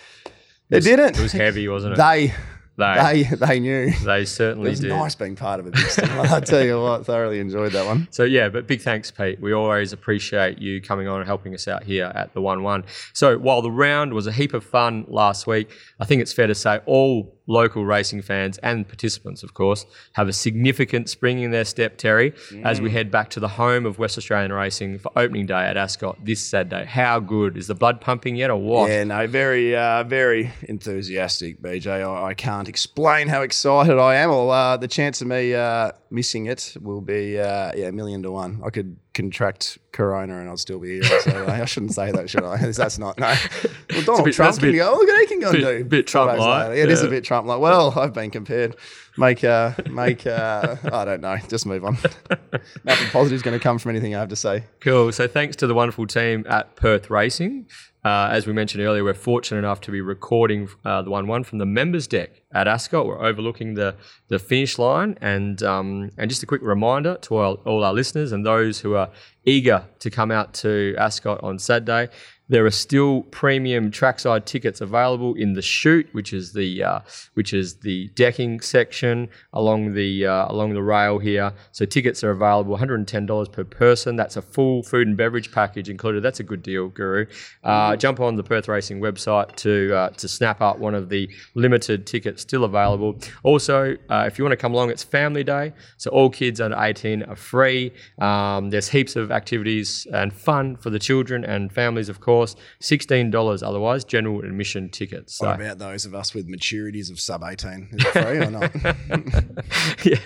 it, 0.70 0.82
didn't. 0.84 1.18
It 1.18 1.22
was 1.22 1.32
heavy, 1.32 1.68
wasn't 1.68 1.94
it? 1.94 1.98
they, 1.98 2.34
They- 2.78 3.24
they, 3.24 3.36
they 3.36 3.60
knew. 3.60 3.92
They 4.04 4.22
It 4.22 4.28
certainly 4.28 4.70
was 4.72 4.82
did. 4.82 4.90
nice 4.90 5.16
being 5.16 5.36
part 5.36 5.60
of 5.60 5.68
it. 5.68 5.74
This 5.76 5.96
time. 5.96 6.20
I 6.32 6.40
tell 6.42 6.64
you 6.64 6.82
what, 6.82 7.06
thoroughly 7.06 7.40
enjoyed 7.40 7.72
that 7.72 7.86
one. 7.86 8.08
So 8.12 8.24
yeah, 8.24 8.50
but 8.50 8.68
big 8.68 8.82
thanks, 8.82 9.12
Pete. 9.12 9.40
We 9.40 9.54
always 9.54 9.94
appreciate 9.94 10.60
you 10.60 10.82
coming 10.82 11.08
on 11.08 11.20
and 11.20 11.26
helping 11.28 11.54
us 11.54 11.68
out 11.68 11.84
here 11.84 12.12
at 12.16 12.34
the 12.34 12.42
One 12.42 12.64
One. 12.64 12.84
So 13.14 13.38
while 13.38 13.62
the 13.62 13.72
round 13.72 14.14
was 14.14 14.28
a 14.28 14.32
heap 14.32 14.54
of 14.54 14.64
fun 14.64 15.06
last 15.08 15.48
week, 15.48 15.70
I 16.00 16.06
think 16.06 16.22
it's 16.22 16.34
fair 16.34 16.48
to 16.48 16.56
say 16.56 16.80
all 16.86 17.35
local 17.48 17.86
racing 17.86 18.22
fans 18.22 18.58
and 18.60 18.88
participants, 18.88 19.44
of 19.44 19.54
course, 19.54 19.86
have 20.14 20.28
a 20.28 20.34
significant 20.34 21.10
spring 21.10 21.40
in 21.40 21.52
their 21.52 21.66
step, 21.66 21.98
Terry, 21.98 22.34
as 22.64 22.82
we 22.82 22.90
head 22.92 23.12
back 23.12 23.30
to 23.32 23.40
the 23.40 23.48
home 23.48 23.86
of 23.86 24.00
West 24.00 24.18
Australian 24.18 24.52
racing 24.52 25.00
for 25.00 25.12
opening 25.16 25.46
day 25.46 25.66
at 25.66 25.78
Ascot 25.78 26.18
this 26.24 26.42
Saturday. 26.44 26.86
How 26.86 27.20
good 27.20 27.58
is 27.58 27.68
the 27.68 27.76
blood 27.76 28.02
pumping 28.02 28.36
yet, 28.36 28.50
or 28.50 28.58
what? 28.58 28.90
Yeah, 28.90 29.04
no, 29.04 29.28
very, 29.28 29.76
uh, 29.76 30.04
very 30.04 30.52
enthusiastic, 30.64 31.62
BJ. 31.62 31.88
I, 31.88 32.30
I 32.30 32.34
can't 32.34 32.68
explain 32.68 33.28
how 33.28 33.42
excited 33.42 33.98
I 33.98 34.16
am. 34.16 34.32
Or 34.32 34.54
uh, 34.54 34.78
the 34.78 34.88
chance 34.88 35.22
of 35.22 35.28
me 35.28 35.54
uh, 35.54 35.92
missing 36.10 36.48
it 36.48 36.76
will 36.82 37.02
be, 37.02 37.40
uh, 37.40 37.72
yeah, 37.76 37.88
a 37.88 37.92
million 37.92 38.24
to 38.24 38.32
one. 38.32 38.62
I 38.66 38.70
could 38.70 38.98
contract 39.16 39.80
corona 39.92 40.40
and 40.40 40.50
I'll 40.50 40.58
still 40.58 40.78
be 40.78 41.00
here. 41.02 41.20
So 41.22 41.48
I 41.48 41.66
shouldn't 41.66 41.94
say 41.94 42.12
that, 42.12 42.30
should 42.30 42.44
I? 42.44 42.58
That's 42.72 43.00
not 43.00 43.18
no. 43.18 43.34
Well, 43.90 44.04
Donald 44.04 44.26
bit- 44.26 44.34
Trump 44.36 44.60
can 44.60 44.72
bit- 44.72 44.78
go. 44.78 44.92
Look 44.92 45.08
at 45.10 45.20
he 45.22 45.26
can 45.28 45.40
go 45.40 45.52
bit- 45.54 45.64
and 45.64 45.78
do. 45.80 45.86
bit 45.86 46.06
Trump-like, 46.08 46.70
later. 46.70 46.82
It 46.84 46.92
is 46.92 47.02
a 47.02 47.08
bit 47.08 47.24
Trump 47.24 47.48
like. 47.48 47.60
Well, 47.60 47.98
I've 47.98 48.14
been 48.14 48.30
compared. 48.30 48.76
Make 49.18 49.44
uh, 49.46 49.72
make 49.90 50.28
uh, 50.28 50.76
I 50.92 51.06
don't 51.06 51.22
know. 51.22 51.38
Just 51.48 51.66
move 51.66 51.86
on. 51.86 51.98
Nothing 52.84 53.08
positive 53.12 53.38
is 53.38 53.42
going 53.42 53.58
to 53.58 53.64
come 53.64 53.80
from 53.80 53.92
anything 53.92 54.14
I 54.14 54.20
have 54.20 54.30
to 54.30 54.36
say. 54.36 54.66
Cool. 54.82 55.12
So 55.14 55.28
thanks 55.28 55.56
to 55.58 55.68
the 55.68 55.74
wonderful 55.74 56.06
team 56.08 56.46
at 56.50 56.76
Perth 56.76 57.10
Racing. 57.10 57.68
Uh, 58.04 58.28
as 58.32 58.46
we 58.46 58.54
mentioned 58.54 58.84
earlier, 58.84 59.04
we're 59.04 59.14
fortunate 59.14 59.60
enough 59.60 59.80
to 59.82 59.92
be 59.92 60.02
recording 60.02 60.68
uh, 60.84 61.02
the 61.02 61.10
one 61.10 61.28
one 61.28 61.44
from 61.46 61.60
the 61.60 61.66
members 61.66 62.06
deck 62.08 62.42
at 62.56 62.68
Ascot. 62.68 63.06
We're 63.06 63.24
overlooking 63.24 63.76
the 63.76 63.96
the 64.30 64.40
finish 64.40 64.80
line, 64.80 65.18
and 65.22 65.62
um, 65.62 66.10
and 66.18 66.30
just 66.30 66.42
a 66.42 66.48
quick 66.48 66.64
reminder 66.64 67.18
to 67.24 67.36
all, 67.36 67.56
all 67.66 67.84
our 67.84 67.94
listeners 67.94 68.32
and 68.32 68.44
those 68.46 68.80
who 68.80 68.96
are 68.96 69.10
eager 69.46 69.86
to 70.00 70.10
come 70.10 70.32
out 70.32 70.54
to 70.56 70.96
Ascot 70.98 71.44
on 71.44 71.60
Saturday. 71.60 72.10
There 72.48 72.64
are 72.64 72.72
still 72.72 73.24
premium 73.24 73.90
trackside 73.90 74.46
tickets 74.46 74.80
available 74.80 75.34
in 75.34 75.54
the 75.54 75.64
chute, 75.64 76.08
which 76.12 76.32
is 76.32 76.54
the 76.54 76.84
uh, 76.84 77.00
which 77.34 77.54
is 77.54 77.78
the 77.78 78.10
decking 78.10 78.62
section 78.62 79.30
along 79.52 79.96
the 79.96 80.28
uh, 80.28 80.46
along 80.54 80.76
the 80.76 80.84
rail 80.84 81.18
here. 81.18 81.54
So 81.72 81.86
tickets 81.86 82.24
are 82.24 82.30
available, 82.30 82.70
one 82.70 82.80
hundred 82.80 83.00
and 83.00 83.08
ten 83.08 83.26
dollars 83.26 83.50
per 83.50 83.64
person. 83.64 84.16
That's 84.16 84.38
a 84.38 84.44
full 84.44 84.84
food 84.84 85.08
and 85.08 85.18
beverage 85.18 85.52
package 85.52 85.90
included. 85.90 86.22
That's 86.22 86.40
a 86.40 86.44
good 86.44 86.62
deal, 86.62 86.90
Guru. 86.90 87.26
Uh, 87.64 87.96
jump 87.96 88.20
on 88.20 88.36
the 88.36 88.44
Perth 88.44 88.68
Racing 88.68 89.02
website 89.02 89.56
to 89.56 89.96
uh, 89.96 90.10
to 90.10 90.28
snap 90.28 90.62
up 90.62 90.78
one 90.78 90.94
of 90.94 91.10
the 91.10 91.28
limited 91.56 92.06
tickets 92.06 92.45
still 92.48 92.64
available. 92.64 93.18
Also, 93.44 93.96
uh, 94.10 94.24
if 94.28 94.38
you 94.38 94.44
want 94.44 94.52
to 94.54 94.58
come 94.58 94.74
along, 94.74 94.90
it's 94.92 95.04
Family 95.04 95.44
Day, 95.44 95.74
so 95.98 96.10
all 96.12 96.30
kids 96.30 96.62
under 96.62 96.78
eighteen 96.80 97.24
are 97.24 97.36
free. 97.36 97.92
Um, 98.20 98.70
there's 98.70 98.90
heaps 98.90 99.16
of 99.16 99.32
activities 99.32 100.08
and 100.14 100.32
fun 100.34 100.76
for 100.78 100.90
the 100.90 101.00
children 101.00 101.44
and 101.44 101.72
families, 101.72 102.10
of 102.10 102.20
course. 102.20 102.56
Sixteen 102.80 103.32
dollars 103.32 103.64
otherwise, 103.64 104.04
general 104.04 104.40
admission 104.40 104.90
tickets. 104.90 105.36
So. 105.36 105.48
What 105.48 105.62
about 105.62 105.80
those 105.80 106.06
of 106.06 106.14
us 106.16 106.34
with 106.34 106.48
maturities 106.50 107.10
of 107.12 107.20
sub 107.20 107.44
eighteen? 107.44 107.90
Is 107.94 108.06
it 108.06 108.12
free 108.12 108.38
or 108.38 108.52
not? 108.52 108.72
yeah, 110.06 110.18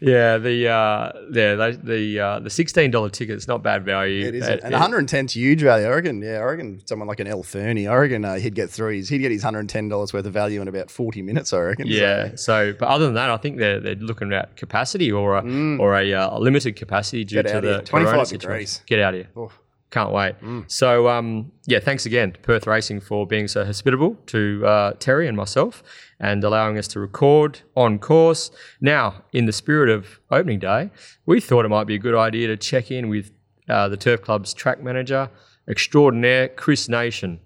yeah. 0.00 0.38
The 0.38 0.68
uh, 0.68 1.12
yeah, 1.32 1.54
the 1.54 1.80
the, 1.82 2.20
uh, 2.20 2.38
the 2.40 2.50
sixteen 2.50 2.90
dollar 2.90 3.10
ticket 3.10 3.36
is 3.36 3.48
not 3.48 3.62
bad 3.62 3.84
value. 3.84 4.26
It 4.26 4.34
is, 4.34 4.42
Uh, 4.44 4.58
and 4.62 4.72
110 4.72 5.28
's 5.28 5.34
huge 5.34 5.62
value. 5.62 5.86
I 5.86 5.90
reckon. 5.90 6.22
Yeah, 6.22 6.38
I 6.38 6.42
reckon 6.44 6.80
someone 6.86 7.08
like 7.08 7.20
an 7.20 7.26
El 7.26 7.42
Fernie, 7.42 7.86
I 7.86 7.94
reckon 7.96 8.24
uh, 8.24 8.34
he'd 8.36 8.54
get 8.54 8.70
through 8.70 8.96
his, 8.96 9.08
he'd 9.08 9.18
get 9.18 9.30
his 9.32 9.42
110 9.42 9.88
dollars 9.88 10.12
worth 10.12 10.26
of 10.26 10.32
value 10.32 10.60
in 10.60 10.68
about 10.68 10.90
40 10.90 11.22
minutes. 11.22 11.41
I 11.52 11.58
reckon. 11.58 11.86
Yeah. 11.86 12.32
So, 12.36 12.72
but 12.78 12.88
other 12.88 13.04
than 13.06 13.14
that, 13.14 13.30
I 13.30 13.36
think 13.36 13.58
they're 13.58 13.80
they're 13.80 13.94
looking 13.96 14.32
at 14.32 14.56
capacity 14.56 15.10
or 15.10 15.36
a 15.36 15.42
or 15.78 15.96
a, 15.96 16.12
uh, 16.12 16.36
a 16.36 16.40
limited 16.40 16.76
capacity 16.76 17.24
due 17.24 17.42
Get 17.42 17.52
to 17.54 17.60
the 17.60 17.72
here. 17.74 17.80
25 17.82 18.12
corona 18.12 18.24
degrees. 18.24 18.28
situation. 18.28 18.84
Get 18.86 19.00
out 19.00 19.14
of 19.14 19.20
here. 19.20 19.28
Oh. 19.36 19.52
Can't 19.90 20.10
wait. 20.10 20.36
So, 20.68 21.06
um, 21.08 21.52
yeah, 21.66 21.78
thanks 21.78 22.06
again 22.06 22.32
to 22.32 22.40
Perth 22.40 22.66
Racing 22.66 23.00
for 23.00 23.26
being 23.26 23.46
so 23.46 23.62
hospitable 23.62 24.16
to 24.26 24.64
uh, 24.66 24.92
Terry 24.98 25.28
and 25.28 25.36
myself 25.36 25.82
and 26.18 26.42
allowing 26.42 26.78
us 26.78 26.88
to 26.88 27.00
record 27.00 27.60
on 27.76 27.98
course. 27.98 28.50
Now, 28.80 29.22
in 29.34 29.44
the 29.44 29.52
spirit 29.52 29.90
of 29.90 30.18
opening 30.30 30.60
day, 30.60 30.90
we 31.26 31.40
thought 31.42 31.66
it 31.66 31.68
might 31.68 31.86
be 31.86 31.94
a 31.94 31.98
good 31.98 32.14
idea 32.14 32.48
to 32.48 32.56
check 32.56 32.90
in 32.90 33.10
with 33.10 33.32
uh, 33.68 33.88
the 33.88 33.98
Turf 33.98 34.22
Club's 34.22 34.54
track 34.54 34.82
manager 34.82 35.28
extraordinaire, 35.68 36.48
Chris 36.48 36.88
Nation. 36.88 37.38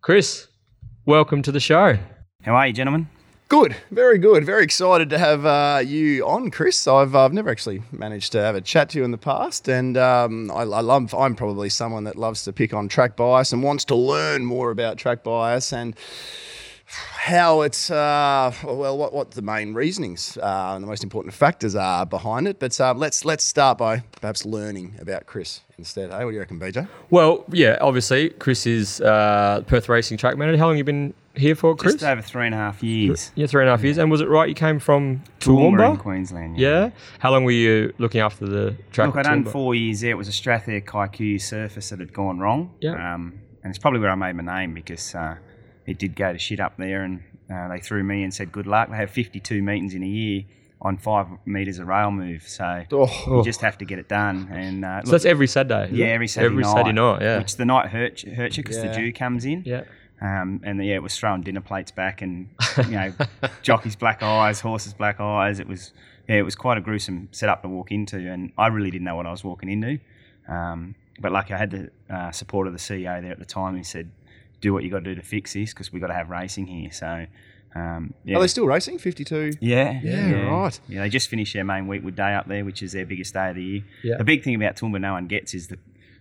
Chris, 0.00 0.48
welcome 1.06 1.42
to 1.42 1.52
the 1.52 1.60
show. 1.60 1.96
How 2.42 2.54
are 2.56 2.66
you, 2.66 2.72
gentlemen? 2.72 3.08
Good, 3.48 3.74
very 3.90 4.18
good. 4.18 4.44
Very 4.44 4.62
excited 4.62 5.08
to 5.08 5.16
have 5.16 5.46
uh, 5.46 5.80
you 5.82 6.26
on, 6.26 6.50
Chris. 6.50 6.86
I've 6.86 7.14
I've 7.14 7.32
never 7.32 7.48
actually 7.48 7.82
managed 7.90 8.32
to 8.32 8.42
have 8.42 8.54
a 8.54 8.60
chat 8.60 8.90
to 8.90 8.98
you 8.98 9.04
in 9.06 9.10
the 9.10 9.16
past, 9.16 9.68
and 9.70 9.96
um, 9.96 10.50
I, 10.50 10.64
I 10.64 10.82
love. 10.82 11.14
I'm 11.14 11.34
probably 11.34 11.70
someone 11.70 12.04
that 12.04 12.16
loves 12.16 12.44
to 12.44 12.52
pick 12.52 12.74
on 12.74 12.88
track 12.88 13.16
bias 13.16 13.50
and 13.50 13.62
wants 13.62 13.86
to 13.86 13.94
learn 13.94 14.44
more 14.44 14.70
about 14.70 14.98
track 14.98 15.24
bias 15.24 15.72
and 15.72 15.96
how 16.84 17.62
it's 17.62 17.90
uh, 17.90 18.52
well, 18.64 18.98
what 18.98 19.14
what 19.14 19.30
the 19.30 19.40
main 19.40 19.72
reasonings 19.72 20.36
uh, 20.36 20.72
and 20.74 20.84
the 20.84 20.86
most 20.86 21.02
important 21.02 21.32
factors 21.32 21.74
are 21.74 22.04
behind 22.04 22.46
it. 22.48 22.58
But 22.58 22.78
um, 22.82 22.98
let's 22.98 23.24
let's 23.24 23.44
start 23.44 23.78
by 23.78 24.00
perhaps 24.20 24.44
learning 24.44 24.96
about 25.00 25.24
Chris 25.24 25.62
instead. 25.78 26.10
Hey, 26.10 26.22
what 26.22 26.32
do 26.32 26.34
you 26.34 26.40
reckon, 26.40 26.60
BJ? 26.60 26.86
Well, 27.08 27.46
yeah, 27.50 27.78
obviously, 27.80 28.28
Chris 28.28 28.66
is 28.66 29.00
uh, 29.00 29.62
Perth 29.66 29.88
Racing 29.88 30.18
track 30.18 30.36
manager. 30.36 30.58
How 30.58 30.66
long 30.66 30.74
have 30.74 30.78
you 30.78 30.84
been 30.84 31.14
here 31.38 31.54
for, 31.54 31.74
Chris? 31.76 31.94
Just 31.94 32.04
over 32.04 32.20
three 32.22 32.46
and 32.46 32.54
a 32.54 32.58
half 32.58 32.82
years. 32.82 33.30
yeah, 33.34 33.46
three 33.46 33.62
and 33.62 33.68
a 33.68 33.72
half 33.72 33.82
years. 33.84 33.98
And 33.98 34.10
was 34.10 34.20
it 34.20 34.28
right 34.28 34.48
you 34.48 34.54
came 34.54 34.78
from 34.78 35.22
Toowoomba 35.40 35.90
in? 35.92 35.96
Queensland. 35.96 36.58
Yeah. 36.58 36.90
How 37.20 37.30
long 37.30 37.44
were 37.44 37.50
you 37.50 37.92
looking 37.98 38.20
after 38.20 38.46
the 38.46 38.76
track? 38.92 39.08
Look, 39.08 39.16
at 39.18 39.26
I 39.26 39.30
done 39.30 39.44
four 39.44 39.74
years 39.74 40.00
there. 40.00 40.10
It 40.10 40.18
was 40.18 40.28
a 40.28 40.32
StrathAyr 40.32 40.84
kikuyu 40.84 41.40
surface 41.40 41.90
that 41.90 42.00
had 42.00 42.12
gone 42.12 42.38
wrong. 42.38 42.74
Yeah. 42.80 43.14
Um, 43.14 43.40
and 43.62 43.70
it's 43.70 43.78
probably 43.78 44.00
where 44.00 44.10
I 44.10 44.14
made 44.14 44.34
my 44.36 44.60
name 44.60 44.74
because 44.74 45.14
uh, 45.14 45.36
it 45.86 45.98
did 45.98 46.14
go 46.16 46.32
to 46.32 46.38
shit 46.38 46.60
up 46.60 46.76
there, 46.76 47.02
and 47.02 47.22
uh, 47.52 47.68
they 47.68 47.80
threw 47.80 48.02
me 48.04 48.22
and 48.22 48.32
said 48.32 48.52
good 48.52 48.66
luck. 48.66 48.90
They 48.90 48.96
have 48.96 49.10
52 49.10 49.62
meetings 49.62 49.94
in 49.94 50.02
a 50.02 50.06
year 50.06 50.44
on 50.80 50.96
five 50.96 51.26
metres 51.44 51.80
of 51.80 51.88
rail 51.88 52.12
move, 52.12 52.44
so 52.46 52.84
Oh, 52.92 53.38
you 53.38 53.42
just 53.42 53.60
have 53.62 53.78
to 53.78 53.84
get 53.84 53.98
it 53.98 54.08
done. 54.08 54.48
And 54.52 54.84
uh, 54.84 55.00
So 55.00 55.06
look, 55.06 55.10
that's 55.10 55.24
every 55.24 55.48
Saturday. 55.48 55.88
yeah, 55.92 56.06
every 56.06 56.28
Saturday 56.28 56.52
every 56.52 56.62
night. 56.62 56.70
Saturday 56.72 56.92
night. 56.92 57.20
Yeah. 57.20 57.38
Which 57.38 57.56
the 57.56 57.64
night 57.64 57.88
hurts 57.88 58.22
hurts 58.22 58.56
you 58.56 58.62
because 58.62 58.76
Yeah. 58.76 58.92
the 58.92 58.94
dew 58.94 59.12
comes 59.12 59.44
in. 59.44 59.64
yeah. 59.66 59.82
Um, 60.20 60.60
and 60.64 60.84
yeah, 60.84 60.96
it 60.96 61.02
was 61.02 61.16
throwing 61.16 61.42
dinner 61.42 61.60
plates 61.60 61.90
back, 61.92 62.22
and 62.22 62.48
you 62.78 62.90
know, 62.92 63.12
jockeys' 63.62 63.96
black 63.96 64.22
eyes, 64.22 64.60
horses' 64.60 64.94
black 64.94 65.20
eyes. 65.20 65.60
It 65.60 65.68
was 65.68 65.92
yeah, 66.28 66.36
it 66.36 66.42
was 66.42 66.56
quite 66.56 66.76
a 66.76 66.80
gruesome 66.80 67.28
setup 67.30 67.62
to 67.62 67.68
walk 67.68 67.92
into, 67.92 68.16
and 68.16 68.52
I 68.58 68.66
really 68.68 68.90
didn't 68.90 69.04
know 69.04 69.16
what 69.16 69.26
I 69.26 69.30
was 69.30 69.44
walking 69.44 69.68
into. 69.68 70.00
Um, 70.48 70.94
but 71.20 71.30
like 71.32 71.50
I 71.50 71.56
had 71.56 71.70
the 71.70 71.90
uh, 72.14 72.30
support 72.32 72.66
of 72.66 72.72
the 72.72 72.78
CEO 72.78 73.20
there 73.22 73.32
at 73.32 73.38
the 73.38 73.44
time, 73.44 73.76
who 73.76 73.84
said, 73.84 74.10
"Do 74.60 74.72
what 74.72 74.82
you 74.82 74.90
got 74.90 75.04
to 75.04 75.04
do 75.04 75.14
to 75.14 75.22
fix 75.22 75.52
this, 75.52 75.72
because 75.72 75.92
we 75.92 76.00
got 76.00 76.08
to 76.08 76.14
have 76.14 76.30
racing 76.30 76.66
here." 76.66 76.90
So 76.90 77.26
um, 77.74 78.14
yeah, 78.24 78.36
Are 78.36 78.40
they 78.40 78.46
still 78.48 78.66
racing? 78.66 78.98
52. 78.98 79.52
yeah, 79.60 80.00
Yeah, 80.02 80.32
right. 80.48 80.80
Yeah, 80.88 81.02
they 81.02 81.08
just 81.08 81.28
finished 81.28 81.54
their 81.54 81.64
main 81.64 81.86
Weetwood 81.86 82.16
Day 82.16 82.34
up 82.34 82.48
there, 82.48 82.64
which 82.64 82.82
is 82.82 82.92
their 82.92 83.06
biggest 83.06 83.34
day 83.34 83.50
of 83.50 83.56
the 83.56 83.62
year. 83.62 83.82
Yeah. 84.02 84.16
The 84.16 84.24
big 84.24 84.42
thing 84.42 84.54
about 84.54 84.76
Toowoomba 84.76 85.00
no 85.00 85.12
one 85.12 85.26
gets 85.26 85.54
is 85.54 85.68
the 85.68 85.78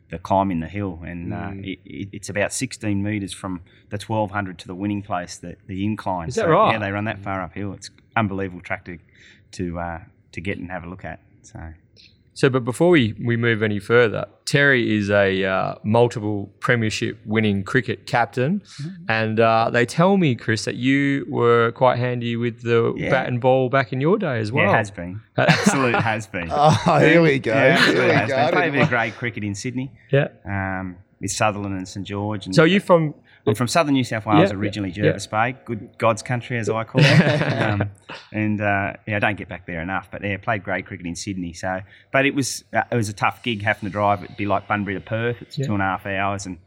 the 0.10 0.18
climbing 0.20 0.60
the 0.62 0.68
hill, 0.68 1.02
and 1.06 1.34
uh, 1.34 1.38
Mm. 1.52 1.66
it, 1.66 1.80
it, 1.86 2.10
it's 2.14 2.30
about 2.30 2.54
16 2.54 3.04
metres 3.04 3.34
from 3.34 3.62
the 3.90 3.98
1200 3.98 4.58
to 4.60 4.68
the 4.68 4.76
winning 4.76 5.02
place, 5.02 5.38
the, 5.38 5.56
the 5.68 5.84
incline. 5.84 6.30
Is 6.30 6.36
that 6.36 6.46
So, 6.46 6.50
right? 6.52 6.72
Yeah, 6.74 6.80
they 6.80 6.92
run 6.92 7.06
that 7.06 7.20
far 7.20 7.42
uphill. 7.42 7.74
It's 7.74 7.90
unbelievable 8.16 8.62
track 8.62 8.86
to 8.86 8.98
to 9.54 9.80
uh, 9.80 10.00
to 10.32 10.42
get 10.42 10.58
and 10.58 10.70
have 10.72 10.84
a 10.84 10.90
look 10.90 11.04
at. 11.06 11.20
So 11.42 11.60
So, 12.40 12.52
but 12.52 12.64
before 12.64 12.90
we, 12.92 13.16
we 13.26 13.36
move 13.36 13.64
any 13.64 13.80
further, 13.80 14.28
Terry 14.46 14.96
is 14.96 15.10
a 15.10 15.44
uh, 15.44 15.76
multiple 15.84 16.52
premiership 16.60 17.18
winning 17.26 17.64
cricket 17.64 18.06
captain. 18.06 18.60
Mm-hmm. 18.60 18.90
And 19.10 19.40
uh, 19.40 19.72
they 19.72 19.88
tell 19.88 20.18
me, 20.18 20.36
Chris, 20.36 20.64
that 20.66 20.76
you 20.76 21.26
were 21.28 21.72
quite 21.72 21.98
handy 21.98 22.36
with 22.36 22.62
the 22.62 22.94
Yeah. 22.96 23.10
bat 23.10 23.28
and 23.28 23.42
ball 23.42 23.70
back 23.70 23.92
in 23.92 24.02
your 24.02 24.20
day 24.20 24.38
as 24.38 24.52
well. 24.52 24.66
yeah, 24.66 24.74
it 24.74 24.78
has 24.78 24.92
been 24.92 25.20
absolute 25.36 25.96
has 25.96 26.28
been. 26.28 26.50
Oh, 26.52 27.00
here 27.00 27.24
we 27.24 27.40
go. 27.40 27.54
Yeah, 27.54 27.64
Here 27.64 27.72
absolutely 27.78 28.06
we 28.06 28.14
has 28.14 28.30
go. 28.30 28.36
been. 28.36 28.52
Played 28.54 28.70
a 28.70 28.72
bit 28.74 28.82
of 28.84 28.90
grade 28.90 29.16
cricket 29.16 29.44
in 29.44 29.56
Sydney 29.56 29.92
Yeah. 30.12 30.28
um, 30.46 30.98
with 31.20 31.32
Sutherland 31.32 31.76
and 31.76 31.88
St 31.88 32.06
George. 32.06 32.46
And 32.46 32.54
So 32.54 32.64
you 32.66 32.80
from 32.80 33.16
I'm 33.48 33.56
from 33.56 33.68
southern 33.68 33.94
New 33.94 34.04
South 34.04 34.26
Wales 34.26 34.52
Yeah, 34.52 34.58
originally, 34.58 34.90
yeah, 34.90 34.96
Jervis 35.04 35.28
Bay, 35.28 35.56
good 35.66 35.98
God's 35.98 36.22
country 36.22 36.58
as 36.58 36.70
I 36.70 36.84
call 36.84 37.02
it. 37.04 37.42
um, 37.62 37.90
and 38.32 38.60
uh, 38.62 38.94
yeah, 39.08 39.16
I 39.16 39.20
don't 39.20 39.38
get 39.38 39.48
back 39.48 39.66
there 39.66 39.82
enough. 39.82 40.10
But 40.12 40.24
yeah, 40.24 40.38
played 40.38 40.64
grade 40.64 40.86
cricket 40.86 41.06
in 41.06 41.16
Sydney. 41.16 41.54
So, 41.54 41.82
but 42.12 42.26
it 42.26 42.36
was 42.36 42.64
uh, 42.74 42.84
it 42.92 42.96
was 42.96 43.10
a 43.10 43.14
tough 43.14 43.42
gig 43.44 43.62
having 43.64 43.88
to 43.88 43.90
drive. 43.90 44.24
It'd 44.24 44.38
be 44.38 44.46
like 44.46 44.68
Bunbury 44.68 44.96
to 44.96 45.02
Perth. 45.02 45.38
It's 45.42 45.56
two 45.56 45.74
and 45.74 45.82
a 45.82 45.86
half 45.86 46.06
hours, 46.06 46.46
and 46.46 46.58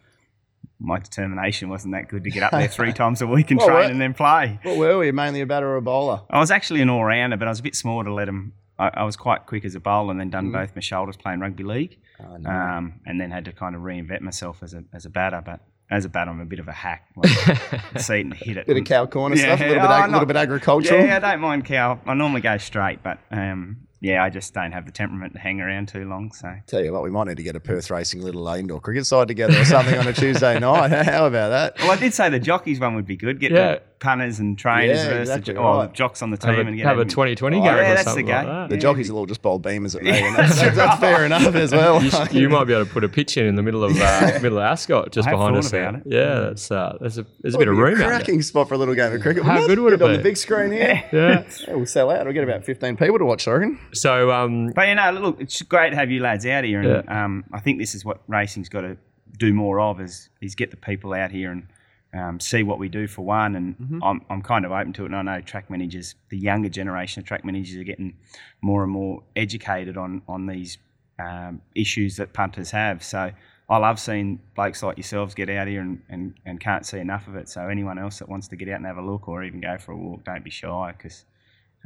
my 0.79 0.99
determination 0.99 1.69
wasn't 1.69 1.93
that 1.93 2.09
good 2.09 2.25
to 2.25 2.31
get 2.31 2.43
up 2.43 2.53
there 2.53 2.67
three 2.79 2.93
times 2.95 3.21
a 3.21 3.27
week 3.27 3.51
and 3.51 3.59
Well, 3.59 3.69
train 3.69 3.91
and 3.91 4.01
then 4.01 4.15
play. 4.15 4.59
What 4.63 4.79
were 4.79 4.99
we? 4.99 5.13
Mainly 5.13 5.43
a 5.43 5.47
batter 5.47 5.69
or 5.69 5.77
a 5.77 5.83
bowler? 5.83 6.23
I 6.31 6.41
was 6.41 6.51
actually 6.51 6.81
an 6.81 6.89
all 6.89 7.05
rounder, 7.05 7.37
but 7.37 7.47
I 7.47 7.51
was 7.51 7.61
a 7.61 7.63
bit 7.63 7.77
small 7.77 8.03
to 8.03 8.13
let 8.13 8.27
him. 8.29 8.55
I, 8.79 8.91
I 8.95 9.03
was 9.05 9.15
quite 9.17 9.45
quick 9.45 9.67
as 9.67 9.75
a 9.75 9.81
bowler, 9.81 10.13
and 10.13 10.19
then 10.19 10.29
Mm. 10.29 10.33
done 10.33 10.53
both 10.53 10.75
my 10.75 10.81
shoulders 10.81 11.19
playing 11.19 11.41
rugby 11.41 11.65
league 11.65 11.99
Oh, 12.19 12.39
no. 12.39 12.49
um, 12.49 13.01
and 13.05 13.21
then 13.21 13.31
had 13.31 13.45
to 13.45 13.53
kind 13.53 13.75
of 13.77 13.83
reinvent 13.83 14.23
myself 14.23 14.63
as 14.63 14.73
a 14.73 14.85
as 14.95 15.05
a 15.05 15.11
batter. 15.11 15.43
But 15.45 15.61
as 15.91 16.05
a 16.05 16.09
batter, 16.09 16.31
I'm 16.31 16.41
a 16.41 16.45
bit 16.45 16.59
of 16.61 16.69
a 16.69 16.73
hack. 16.73 17.07
Like, 17.17 17.31
see 17.99 18.15
it 18.15 18.21
and 18.21 18.35
hit 18.35 18.57
it. 18.57 18.67
Bit 18.67 18.77
of 18.79 18.85
cow 18.85 19.07
corner 19.07 19.37
Yeah, 19.37 19.57
stuff, 19.57 19.61
a 19.61 19.65
little 19.69 19.83
bit, 19.83 19.91
oh, 19.91 19.95
ag- 19.95 20.11
little 20.11 20.27
bit 20.27 20.37
agricultural. 20.37 21.05
Yeah, 21.05 21.17
I 21.17 21.19
don't 21.19 21.41
mind 21.41 21.65
cow. 21.65 21.99
I 22.07 22.15
normally 22.15 22.41
go 22.41 22.57
straight, 22.59 23.03
but 23.03 23.19
um, 23.31 23.79
yeah, 24.01 24.23
I 24.23 24.31
just 24.31 24.55
don't 24.55 24.73
have 24.73 24.87
the 24.87 24.93
temperament 24.93 25.33
to 25.35 25.39
hang 25.41 25.61
around 25.61 25.89
too 25.89 26.05
long. 26.09 26.33
So 26.33 26.51
Tell 26.67 26.83
you 26.83 26.93
what, 26.93 27.03
we 27.03 27.11
might 27.11 27.27
need 27.27 27.37
to 27.37 27.43
get 27.43 27.57
a 27.57 27.61
Perth 27.61 27.91
Racing 27.91 28.23
little 28.23 28.47
indoor 28.49 28.81
cricket 28.81 29.05
side 29.07 29.29
together 29.29 29.61
or 29.61 29.65
something 29.65 29.99
on 29.99 30.07
a 30.07 30.13
Tuesday 30.13 30.59
night. 30.61 30.91
How 30.91 31.27
about 31.27 31.49
that? 31.51 31.79
well, 31.79 31.91
I 31.91 31.97
did 31.97 32.15
say 32.15 32.29
the 32.31 32.39
jockeys 32.41 32.81
one 32.81 32.95
would 32.95 33.07
be 33.07 33.17
good. 33.17 33.41
Get 33.41 33.53
Yeah. 33.53 33.79
The 34.01 34.05
punters 34.07 34.39
and 34.41 34.59
trainers 34.59 34.99
Yeah, 34.99 35.05
versus 35.11 35.29
exactly 35.31 35.55
the, 35.55 35.61
oh, 35.61 35.79
right. 35.79 35.93
jocks 35.93 36.23
on 36.23 36.31
the 36.31 36.37
team 36.37 36.55
have 36.55 36.67
and 36.67 36.77
get 36.77 36.87
have 36.87 36.99
a 36.99 37.05
2020 37.05 37.57
Oh, 37.57 37.61
game 37.61 37.67
yeah, 37.67 37.75
or 37.75 37.77
that's 37.83 38.01
the 38.05 38.11
something 38.11 38.27
game. 38.27 38.35
like 38.35 38.47
that. 38.47 38.69
The 38.71 38.75
Yeah. 38.77 38.81
jockeys 38.81 39.11
will 39.13 39.19
all 39.19 39.27
just 39.27 39.43
bowl 39.43 39.61
beamers 39.61 39.95
at 39.95 40.03
me. 40.05 40.11
And 40.11 40.37
that's, 40.37 40.61
that's, 40.61 40.77
that's 40.77 41.01
fair 41.01 41.25
enough 41.27 41.55
as 41.55 41.73
well. 41.73 42.03
You, 42.03 42.11
you 42.33 42.49
might 42.51 42.65
be 42.65 42.73
able 42.73 42.87
to 42.87 42.91
put 42.93 43.05
a 43.05 43.09
pitch 43.09 43.37
in 43.37 43.47
in 43.47 43.55
the 43.57 43.63
middle 43.63 43.85
of 43.85 43.93
uh, 44.01 44.39
middle 44.43 44.59
of 44.59 44.65
Ascot 44.65 45.13
just 45.13 45.29
I 45.29 45.33
behind 45.33 45.57
us. 45.57 45.71
there. 45.71 45.89
about 45.89 46.01
it. 46.01 46.03
Yeah, 46.07 46.41
that's 46.41 46.71
uh, 46.71 46.97
there's 47.01 47.19
a 47.19 47.27
there's 47.41 47.55
a 47.55 47.59
bit 47.59 47.69
of 47.69 47.75
It'd 47.75 47.77
be 47.79 47.83
room 47.83 47.95
out 47.95 47.99
there. 47.99 48.09
cracking 48.09 48.43
spot 48.43 48.69
for 48.69 48.75
a 48.75 48.79
little 48.79 48.95
game 48.95 49.13
of 49.13 49.21
cricket. 49.21 49.43
How 49.45 49.53
wouldn't 49.61 49.69
good 49.69 49.79
would 49.81 49.93
it 49.93 49.99
Get 49.99 50.09
on 50.09 50.13
the 50.17 50.23
big 50.23 50.37
screen 50.37 50.73
here. 50.73 51.05
Yeah. 51.13 51.45
Yeah, 51.69 51.75
we'll 51.75 51.87
sell 51.87 52.11
out. 52.11 52.25
We'll 52.25 52.35
get 52.35 52.45
about 52.45 52.65
15 52.65 52.97
people 52.97 53.19
to 53.19 53.25
watch, 53.25 53.47
I 53.47 53.53
reckon. 53.53 53.79
So 53.93 54.31
um, 54.31 54.69
But 54.75 54.89
you 54.89 54.95
know, 54.95 55.11
look, 55.13 55.41
it's 55.41 55.61
great 55.63 55.91
to 55.91 55.97
have 55.97 56.11
you 56.11 56.21
lads 56.21 56.47
out 56.47 56.65
here, 56.65 56.81
and 56.81 57.09
um, 57.09 57.45
I 57.53 57.61
think 57.61 57.79
this 57.79 57.95
is 57.95 58.05
what 58.05 58.21
racing's 58.29 58.69
got 58.69 58.83
to 58.83 58.97
do 59.39 59.53
more 59.55 59.81
of 59.81 60.01
is 60.01 60.29
is 60.41 60.55
get 60.55 60.71
the 60.71 60.77
people 60.77 61.13
out 61.15 61.31
here 61.31 61.51
and 61.53 61.67
um, 62.13 62.41
see 62.41 62.63
what 62.63 62.79
we 62.79 62.89
do 62.89 63.07
for 63.07 63.23
one. 63.23 63.57
And 63.57 63.79
Mm-hmm. 63.79 64.03
I'm 64.03 64.25
I'm 64.31 64.43
kind 64.43 64.65
of 64.65 64.73
open 64.73 64.93
to 64.95 65.03
it. 65.05 65.13
And 65.13 65.17
I 65.17 65.23
know 65.23 65.41
track 65.41 65.71
managers, 65.71 66.15
the 66.29 66.39
younger 66.39 66.69
generation 66.69 67.21
of 67.21 67.27
track 67.27 67.45
managers, 67.45 67.77
are 67.77 67.85
getting 67.85 68.15
more 68.61 68.83
and 68.83 68.93
more 68.93 69.23
educated 69.37 69.97
on 69.97 70.23
on 70.29 70.47
these 70.47 70.79
um, 71.19 71.61
issues 71.75 72.17
that 72.17 72.33
punters 72.33 72.71
have. 72.71 73.03
So. 73.03 73.33
I 73.69 73.77
love 73.77 74.01
seeing 74.01 74.41
blokes 74.57 74.83
like 74.83 74.97
yourselves 74.97 75.33
get 75.33 75.49
out 75.49 75.69
here 75.69 75.81
and, 75.81 76.03
and, 76.09 76.35
and 76.45 76.59
can't 76.59 76.85
see 76.85 76.99
enough 76.99 77.29
of 77.29 77.37
it. 77.37 77.49
So 77.49 77.69
anyone 77.69 78.01
else 78.01 78.19
that 78.19 78.29
wants 78.29 78.49
to 78.49 78.57
get 78.57 78.69
out 78.69 78.79
and 78.79 78.87
have 78.87 78.97
a 78.97 79.01
look 79.01 79.29
or 79.29 79.45
even 79.45 79.61
go 79.61 79.79
for 79.79 79.93
a 79.93 79.97
walk, 79.97 80.25
don't 80.25 80.43
be 80.43 80.51
shy 80.51 80.93
because 80.99 81.25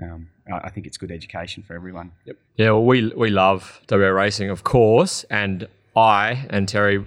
um, 0.03 0.29
I, 0.51 0.61
I 0.61 0.71
think 0.71 0.87
it's 0.87 0.97
good 0.97 1.11
education 1.11 1.63
for 1.63 1.75
everyone. 1.75 2.13
Yep. 2.25 2.37
Yeah, 2.57 2.71
well, 2.71 2.87
we 2.87 3.09
we 3.09 3.29
love 3.29 3.83
WA 3.91 3.99
racing, 3.99 4.49
of 4.49 4.65
course, 4.65 5.25
and 5.25 5.69
I 5.95 6.47
and 6.49 6.67
Terry, 6.67 6.99
like 6.99 7.07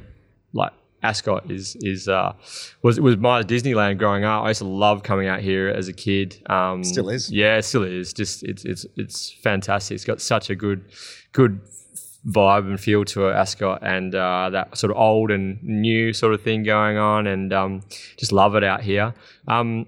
Ascot 1.04 1.50
is 1.52 1.76
is 1.82 2.08
uh, 2.08 2.34
was 2.82 3.00
was 3.00 3.18
my 3.18 3.44
Disneyland 3.44 4.00
growing 4.00 4.24
up. 4.24 4.44
I 4.44 4.50
used 4.50 4.60
to 4.60 4.66
love 4.68 5.04
coming 5.04 5.28
out 5.28 5.42
here 5.42 5.70
as 5.70 5.88
a 5.88 5.94
kid. 5.94 6.42
Um, 6.50 6.84
Still 6.84 7.10
is. 7.10 7.32
Yeah, 7.32 7.58
it 7.58 7.64
still 7.64 7.84
is. 7.84 8.14
Just 8.14 8.44
it's 8.44 8.66
it's 8.66 8.86
it's 8.96 9.32
fantastic. 9.32 9.96
It's 9.96 10.06
got 10.06 10.22
such 10.22 10.50
a 10.50 10.56
good 10.56 10.86
good 11.34 11.62
vibe 12.28 12.68
and 12.68 12.80
feel 12.80 13.06
to 13.06 13.28
it, 13.28 13.34
Ascot, 13.34 13.80
and 13.84 14.14
uh, 14.14 14.50
that 14.50 14.78
sort 14.78 14.92
of 14.92 14.98
old 14.98 15.32
and 15.32 15.62
new 15.64 16.14
sort 16.14 16.34
of 16.34 16.42
thing 16.42 16.64
going 16.64 16.98
on, 16.98 17.28
and 17.28 17.54
um, 17.54 17.84
just 18.18 18.32
love 18.32 18.56
it 18.56 18.64
out 18.64 18.82
here. 18.82 19.14
Um, 19.48 19.86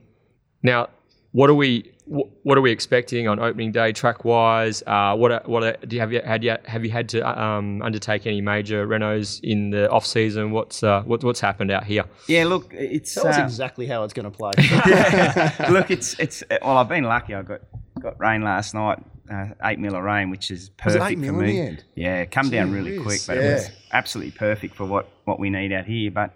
now, 0.64 0.90
what 1.32 1.50
are 1.50 1.56
we? 1.56 1.92
Wh- 2.10 2.46
What 2.46 2.58
are 2.58 2.62
we 2.62 2.72
expecting 2.72 3.28
on 3.28 3.40
opening 3.40 3.72
day, 3.72 3.92
track 3.92 4.26
wise? 4.26 4.84
Uh, 4.86 5.16
what 5.16 5.32
are, 5.32 5.42
what 5.46 5.64
are, 5.64 5.78
do 5.86 5.96
you 5.96 6.00
have 6.02 6.12
you 6.12 6.22
had 6.22 6.44
yet? 6.44 6.66
Have 6.68 6.84
you 6.84 6.92
had 6.92 7.08
to 7.10 7.42
um, 7.42 7.82
undertake 7.82 8.26
any 8.28 8.42
major 8.42 8.88
renos 8.88 9.40
in 9.44 9.70
the 9.70 9.90
off 9.90 10.06
season? 10.06 10.52
What's 10.52 10.84
uh, 10.84 11.04
what, 11.04 11.24
what's 11.24 11.40
happened 11.40 11.72
out 11.72 11.84
here? 11.84 12.04
Yeah, 12.28 12.46
look, 12.46 12.74
it's 12.74 13.14
Tell 13.14 13.28
us 13.28 13.38
uh, 13.38 13.44
exactly 13.44 13.86
how 13.86 14.04
it's 14.04 14.14
going 14.14 14.30
to 14.30 14.38
play. 14.38 14.52
look, 15.70 15.92
it's 15.92 16.18
it's 16.20 16.44
well, 16.62 16.78
I've 16.78 16.90
been 16.90 17.04
lucky. 17.04 17.34
I 17.36 17.42
got 17.44 17.62
got 18.00 18.20
rain 18.20 18.42
last 18.44 18.74
night, 18.74 19.00
uh, 19.32 19.48
eight 19.64 19.80
mil 19.80 19.96
of 19.96 20.04
rain, 20.04 20.30
which 20.30 20.52
is 20.52 20.72
Was 20.86 20.96
it 20.96 21.00
perfect 21.00 21.12
eight 21.12 21.16
for 21.16 21.34
mil 21.34 21.42
in 21.42 21.46
me. 21.48 21.52
the 21.52 21.62
end? 21.68 21.84
Yeah, 21.96 22.26
come 22.26 22.50
down 22.50 22.72
really 22.72 23.00
quick, 23.00 23.22
but 23.28 23.38
yeah. 23.38 23.44
it 23.44 23.54
was 23.54 23.70
absolutely 23.92 24.32
perfect 24.32 24.76
for 24.76 24.86
what 24.86 25.10
what 25.26 25.40
we 25.40 25.50
need 25.50 25.72
out 25.72 25.86
here. 25.86 26.12
But 26.12 26.34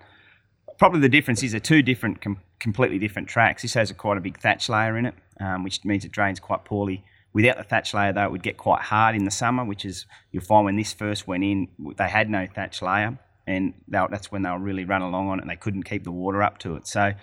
probably 0.83 0.99
the 0.99 1.07
difference 1.07 1.41
is 1.43 1.51
they're 1.51 1.61
two 1.61 1.81
different, 1.81 2.19
com- 2.19 2.41
completely 2.59 2.99
different 2.99 3.29
tracks. 3.29 3.61
This 3.61 3.73
has 3.73 3.89
a 3.89 3.93
quite 3.93 4.17
a 4.17 4.19
big 4.19 4.37
thatch 4.37 4.67
layer 4.67 4.97
in 4.97 5.05
it, 5.05 5.15
um, 5.39 5.63
which 5.63 5.85
means 5.85 6.03
it 6.03 6.11
drains 6.11 6.41
quite 6.41 6.65
poorly. 6.65 7.05
Without 7.31 7.55
the 7.55 7.63
thatch 7.63 7.93
layer, 7.93 8.11
though, 8.11 8.25
it 8.25 8.31
would 8.33 8.43
get 8.43 8.57
quite 8.57 8.81
hard 8.81 9.15
in 9.15 9.23
the 9.23 9.31
summer, 9.31 9.63
which 9.63 9.85
is 9.85 10.05
you'll 10.33 10.43
find 10.43 10.65
when 10.65 10.75
this 10.75 10.91
first 10.91 11.25
went 11.25 11.41
in, 11.41 11.69
they 11.95 12.09
had 12.09 12.29
no 12.29 12.45
thatch 12.53 12.81
layer, 12.81 13.17
and 13.47 13.73
they'll- 13.87 14.09
that's 14.09 14.29
when 14.29 14.41
they'll 14.41 14.57
really 14.57 14.83
run 14.83 15.01
along 15.01 15.29
on 15.29 15.39
it, 15.39 15.43
and 15.43 15.49
they 15.49 15.55
couldn't 15.55 15.83
keep 15.83 16.03
the 16.03 16.11
water 16.11 16.43
up 16.43 16.57
to 16.57 16.75
it. 16.75 16.85
So 16.85 17.13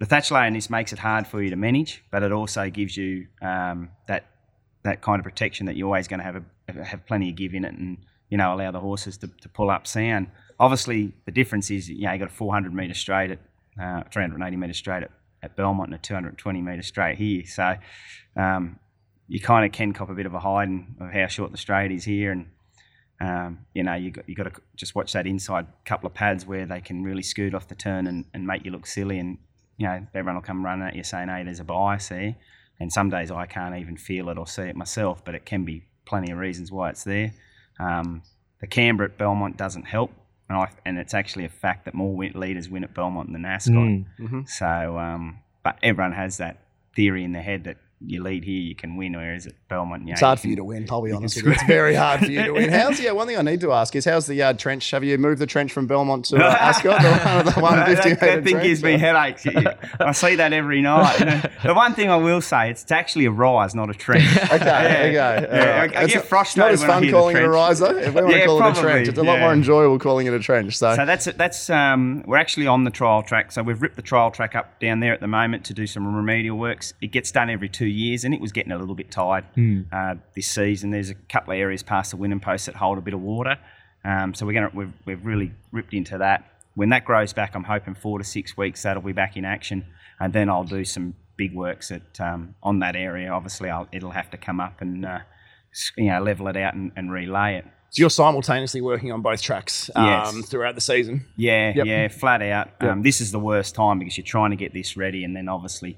the 0.00 0.06
thatch 0.06 0.32
layer 0.32 0.46
in 0.46 0.54
this 0.54 0.68
makes 0.68 0.92
it 0.92 0.98
hard 0.98 1.24
for 1.28 1.40
you 1.40 1.50
to 1.50 1.56
manage, 1.56 2.02
but 2.10 2.24
it 2.24 2.32
also 2.32 2.68
gives 2.68 2.96
you 2.96 3.28
um, 3.40 3.90
that 4.08 4.26
that 4.82 5.02
kind 5.02 5.20
of 5.20 5.24
protection 5.24 5.66
that 5.66 5.76
you're 5.76 5.86
always 5.86 6.08
going 6.08 6.18
to 6.18 6.24
have 6.24 6.42
a, 6.68 6.84
have 6.84 7.06
plenty 7.06 7.30
of 7.30 7.36
give 7.36 7.54
in 7.54 7.64
it, 7.64 7.74
and 7.74 7.98
you 8.28 8.36
know 8.36 8.52
allow 8.52 8.72
the 8.72 8.80
horses 8.80 9.18
to, 9.18 9.28
to 9.40 9.48
pull 9.48 9.70
up 9.70 9.86
sound. 9.86 10.26
Obviously, 10.60 11.12
the 11.24 11.32
difference 11.32 11.70
is 11.70 11.88
you 11.88 12.02
know 12.02 12.12
you 12.12 12.18
got 12.18 12.28
a 12.28 12.34
400 12.34 12.74
metre 12.74 12.94
straight 12.94 13.30
at 13.30 13.38
uh, 13.80 14.02
380 14.10 14.56
metre 14.56 14.74
straight 14.74 15.04
at, 15.04 15.10
at 15.42 15.56
Belmont 15.56 15.88
and 15.88 15.94
a 15.94 15.98
220 15.98 16.60
metre 16.62 16.82
straight 16.82 17.16
here, 17.16 17.44
so 17.46 17.76
um, 18.36 18.78
you 19.28 19.40
kind 19.40 19.64
of 19.64 19.72
can 19.72 19.92
cop 19.92 20.10
a 20.10 20.14
bit 20.14 20.26
of 20.26 20.34
a 20.34 20.40
hiding 20.40 20.96
of 21.00 21.12
how 21.12 21.26
short 21.28 21.52
the 21.52 21.58
straight 21.58 21.92
is 21.92 22.04
here, 22.04 22.32
and 22.32 22.46
um, 23.20 23.58
you 23.74 23.82
know 23.84 23.94
you 23.94 24.10
got 24.10 24.28
you 24.28 24.34
got 24.34 24.52
to 24.52 24.60
just 24.74 24.94
watch 24.94 25.12
that 25.12 25.26
inside 25.26 25.66
couple 25.84 26.06
of 26.06 26.14
pads 26.14 26.44
where 26.44 26.66
they 26.66 26.80
can 26.80 27.04
really 27.04 27.22
scoot 27.22 27.54
off 27.54 27.68
the 27.68 27.74
turn 27.74 28.06
and, 28.06 28.24
and 28.34 28.46
make 28.46 28.64
you 28.64 28.72
look 28.72 28.86
silly, 28.86 29.18
and 29.18 29.38
you 29.76 29.86
know 29.86 30.06
everyone 30.14 30.34
will 30.34 30.42
come 30.42 30.64
running 30.64 30.88
at 30.88 30.96
you 30.96 31.04
saying, 31.04 31.28
"Hey, 31.28 31.44
there's 31.44 31.60
a 31.60 31.64
bias 31.64 32.08
here," 32.08 32.34
and 32.80 32.92
some 32.92 33.10
days 33.10 33.30
I 33.30 33.46
can't 33.46 33.76
even 33.76 33.96
feel 33.96 34.28
it 34.28 34.38
or 34.38 34.46
see 34.46 34.62
it 34.62 34.74
myself, 34.74 35.24
but 35.24 35.36
it 35.36 35.44
can 35.46 35.64
be 35.64 35.84
plenty 36.04 36.32
of 36.32 36.38
reasons 36.38 36.72
why 36.72 36.90
it's 36.90 37.04
there. 37.04 37.32
Um, 37.78 38.22
the 38.60 38.66
camber 38.66 39.04
at 39.04 39.16
Belmont 39.16 39.56
doesn't 39.56 39.84
help, 39.84 40.10
and, 40.48 40.58
I, 40.58 40.70
and 40.84 40.98
it's 40.98 41.14
actually 41.14 41.44
a 41.44 41.50
fact 41.50 41.84
that 41.84 41.94
more 41.94 42.14
win- 42.14 42.38
leaders 42.38 42.68
win 42.68 42.84
at 42.84 42.94
Belmont 42.94 43.32
than 43.32 43.44
Ascot. 43.44 43.74
Mm. 43.74 44.04
Mm-hmm. 44.18 44.40
So, 44.46 44.98
um, 44.98 45.40
but 45.62 45.78
everyone 45.82 46.12
has 46.12 46.38
that 46.38 46.58
theory 46.94 47.24
in 47.24 47.32
their 47.32 47.42
head 47.42 47.64
that 47.64 47.76
you 48.06 48.22
lead 48.22 48.44
here, 48.44 48.60
you 48.60 48.74
can 48.74 48.96
win, 48.96 49.16
whereas 49.16 49.46
it 49.46 49.54
Belmont, 49.68 50.06
you 50.06 50.12
It's 50.12 50.20
hard 50.20 50.38
you 50.38 50.42
for 50.42 50.48
you 50.48 50.56
to 50.56 50.64
win. 50.64 50.86
I'll 50.90 51.02
be 51.02 51.12
honest 51.12 51.36
with 51.36 51.46
you. 51.46 51.52
It's 51.52 51.62
very 51.64 51.94
hard 51.94 52.20
for 52.20 52.30
you 52.30 52.44
to 52.44 52.52
win. 52.52 52.70
How's 52.70 53.00
yeah? 53.00 53.10
One 53.12 53.26
thing 53.26 53.36
I 53.36 53.42
need 53.42 53.60
to 53.62 53.72
ask 53.72 53.94
is 53.96 54.04
how's 54.04 54.26
the 54.26 54.34
yard 54.36 54.58
trench? 54.58 54.90
Have 54.92 55.02
you 55.04 55.18
moved 55.18 55.40
the 55.40 55.46
trench 55.46 55.72
from 55.72 55.86
Belmont 55.86 56.26
to 56.26 56.36
uh, 56.36 56.48
Ascot? 56.60 57.02
The 57.02 57.08
one, 57.10 57.44
the 57.54 57.60
one 57.60 57.76
that, 57.94 58.04
50 58.04 58.10
that, 58.26 58.44
thing 58.44 58.52
trench? 58.52 58.66
gives 58.66 58.82
me 58.84 58.98
headaches. 58.98 59.46
I 60.00 60.12
see 60.12 60.36
that 60.36 60.52
every 60.52 60.80
night. 60.80 61.50
The 61.64 61.74
one 61.74 61.94
thing 61.94 62.08
I 62.08 62.16
will 62.16 62.40
say, 62.40 62.70
it's 62.70 62.90
actually 62.92 63.24
a 63.24 63.30
rise, 63.30 63.74
not 63.74 63.90
a 63.90 63.94
trench. 63.94 64.24
Okay, 64.36 64.54
okay. 64.54 65.12
Yeah, 65.12 65.78
right. 65.80 65.96
I- 65.96 66.00
I 66.00 66.04
It's 66.04 66.14
get 66.14 66.24
frustrated 66.26 66.74
It's 66.74 66.82
when 66.82 66.88
not 66.88 67.02
as 67.04 67.10
fun 67.10 67.20
calling 67.20 67.36
it 67.36 67.42
a 67.42 67.48
rise 67.48 67.78
though. 67.80 67.96
If 67.96 68.14
we 68.14 68.20
want 68.22 68.32
to 68.32 68.38
Yeah, 68.38 68.46
call 68.46 68.62
it 68.64 68.78
a 68.78 68.80
trench, 68.80 69.08
it's 69.08 69.18
a 69.18 69.22
lot 69.22 69.34
yeah. 69.34 69.40
more 69.40 69.52
enjoyable 69.52 69.98
calling 69.98 70.26
it 70.28 70.32
a 70.34 70.38
trench. 70.38 70.76
So, 70.78 70.94
So 70.94 71.04
that's 71.04 71.24
that's 71.24 71.68
um, 71.68 72.22
we're 72.26 72.36
actually 72.36 72.66
on 72.68 72.84
the 72.84 72.90
trial 72.90 73.22
track. 73.22 73.50
So 73.52 73.62
we've 73.62 73.80
ripped 73.82 73.96
the 73.96 74.02
trial 74.02 74.30
track 74.30 74.54
up 74.54 74.78
down 74.80 75.00
there 75.00 75.12
at 75.12 75.20
the 75.20 75.26
moment 75.26 75.64
to 75.66 75.74
do 75.74 75.86
some 75.86 76.14
remedial 76.14 76.56
works. 76.58 76.94
It 77.00 77.08
gets 77.08 77.32
done 77.32 77.50
every 77.50 77.68
two 77.68 77.86
years, 77.88 78.24
and 78.24 78.32
it 78.34 78.40
was 78.40 78.52
getting 78.52 78.72
a 78.72 78.78
little 78.78 78.94
bit 78.94 79.10
tired 79.10 79.44
uh, 79.92 80.14
this 80.34 80.48
season. 80.48 80.90
There's 80.90 81.10
a 81.10 81.14
couple 81.14 81.52
of 81.54 81.58
areas 81.58 81.82
past 81.82 82.10
the 82.12 82.16
winning 82.16 82.40
post 82.40 82.66
that 82.66 82.74
hold 82.76 82.98
a 82.98 83.00
bit 83.00 83.14
of 83.14 83.20
water, 83.20 83.56
um, 84.04 84.34
so 84.34 84.46
we're 84.46 84.52
gonna 84.52 84.70
we've, 84.74 84.92
we've 85.04 85.24
really 85.24 85.52
ripped 85.72 85.94
into 85.94 86.18
that. 86.18 86.44
When 86.74 86.90
that 86.90 87.04
grows 87.04 87.32
back, 87.32 87.54
I'm 87.56 87.64
hoping 87.64 87.94
four 87.94 88.18
to 88.18 88.24
six 88.24 88.56
weeks 88.56 88.82
that'll 88.84 89.02
be 89.02 89.12
back 89.12 89.36
in 89.36 89.44
action, 89.44 89.84
and 90.20 90.32
then 90.32 90.48
I'll 90.48 90.64
do 90.64 90.84
some 90.84 91.14
big 91.36 91.54
works 91.54 91.90
at 91.90 92.20
um, 92.20 92.54
on 92.62 92.78
that 92.80 92.94
area. 92.96 93.30
Obviously, 93.30 93.68
I'll, 93.70 93.88
it'll 93.92 94.10
have 94.12 94.30
to 94.30 94.36
come 94.36 94.60
up 94.60 94.80
and 94.80 95.04
uh, 95.04 95.18
you 95.96 96.06
know 96.10 96.20
level 96.22 96.48
it 96.48 96.56
out 96.56 96.74
and, 96.74 96.92
and 96.96 97.10
relay 97.12 97.56
it. 97.56 97.64
So 97.90 98.00
you're 98.02 98.10
simultaneously 98.10 98.82
working 98.82 99.12
on 99.12 99.22
both 99.22 99.40
tracks 99.40 99.88
um, 99.96 100.04
Yes. 100.06 100.48
throughout 100.50 100.74
the 100.74 100.80
season. 100.82 101.24
Yeah, 101.36 101.72
Yep. 101.74 101.86
yeah, 101.86 102.08
flat 102.08 102.42
out. 102.42 102.68
Yep. 102.82 102.90
Um, 102.92 103.02
this 103.02 103.20
is 103.22 103.32
the 103.32 103.38
worst 103.38 103.74
time 103.74 103.98
because 103.98 104.18
you're 104.18 104.26
trying 104.26 104.50
to 104.50 104.56
get 104.56 104.74
this 104.74 104.94
ready, 104.96 105.24
and 105.24 105.34
then 105.34 105.48
obviously 105.48 105.96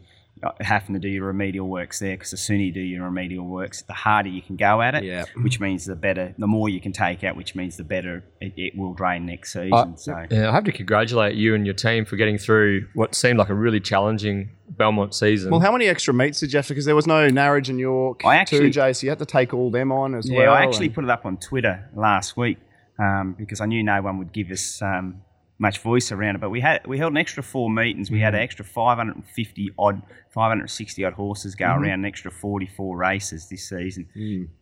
having 0.60 0.94
to 0.94 0.98
do 1.00 1.08
your 1.08 1.26
remedial 1.26 1.68
works 1.68 1.98
there. 1.98 2.16
Because 2.16 2.30
the 2.30 2.36
sooner 2.36 2.62
you 2.62 2.72
do 2.72 2.80
your 2.80 3.04
remedial 3.04 3.46
works, 3.46 3.82
the 3.82 3.92
harder 3.92 4.28
you 4.28 4.40
can 4.42 4.56
go 4.56 4.80
at 4.80 4.94
it. 4.94 5.04
Yeah. 5.04 5.24
Which 5.42 5.60
means 5.60 5.84
the 5.84 5.96
better, 5.96 6.34
the 6.38 6.46
more 6.46 6.68
you 6.68 6.80
can 6.80 6.92
take 6.92 7.24
out, 7.24 7.36
which 7.36 7.54
means 7.54 7.76
the 7.76 7.84
better 7.84 8.24
it, 8.40 8.54
it 8.56 8.76
will 8.76 8.94
drain 8.94 9.26
next 9.26 9.52
season. 9.52 9.72
Uh, 9.72 9.96
so 9.96 10.26
Yeah, 10.30 10.48
I 10.48 10.52
have 10.52 10.64
to 10.64 10.72
congratulate 10.72 11.36
you 11.36 11.54
and 11.54 11.66
your 11.66 11.74
team 11.74 12.04
for 12.04 12.16
getting 12.16 12.38
through 12.38 12.86
what 12.94 13.14
seemed 13.14 13.38
like 13.38 13.50
a 13.50 13.54
really 13.54 13.80
challenging 13.80 14.50
Belmont 14.70 15.14
season. 15.14 15.50
Well, 15.50 15.60
how 15.60 15.72
many 15.72 15.88
extra 15.88 16.14
meets 16.14 16.40
did 16.40 16.52
you 16.52 16.58
have? 16.58 16.68
Because 16.68 16.84
there 16.86 16.96
was 16.96 17.06
no 17.06 17.28
Narrogin 17.28 17.70
and 17.70 17.80
York 17.80 18.24
I 18.24 18.36
actually- 18.36 18.60
too, 18.60 18.70
Jay. 18.70 18.92
So 18.92 19.04
you 19.04 19.10
had 19.10 19.18
to 19.18 19.26
take 19.26 19.52
all 19.52 19.70
them 19.70 19.92
on 19.92 20.14
as 20.14 20.28
yeah, 20.28 20.38
well. 20.38 20.54
I 20.54 20.62
actually 20.64 20.86
and- 20.86 20.94
put 20.94 21.04
it 21.04 21.10
up 21.10 21.26
on 21.26 21.36
Twitter 21.36 21.88
last 21.94 22.36
week 22.36 22.58
um, 22.98 23.34
because 23.38 23.60
I 23.60 23.66
knew 23.66 23.82
no 23.82 24.00
one 24.00 24.18
would 24.18 24.32
give 24.32 24.50
us 24.50 24.80
um, 24.80 25.22
much 25.60 25.78
voice 25.78 26.10
around 26.10 26.34
it. 26.36 26.40
But 26.40 26.50
we 26.50 26.60
had 26.60 26.86
we 26.86 26.98
held 26.98 27.12
an 27.12 27.18
extra 27.18 27.42
four 27.42 27.70
meetings. 27.70 28.10
We 28.10 28.18
had 28.20 28.34
an 28.34 28.40
extra 28.40 28.64
550 28.64 29.70
odd, 29.78 30.02
560 30.30 31.04
odd 31.04 31.12
horses 31.12 31.54
go 31.54 31.66
around, 31.82 32.00
an 32.00 32.04
extra 32.06 32.30
44 32.30 32.96
races 32.96 33.48
this 33.48 33.68
season 33.68 34.08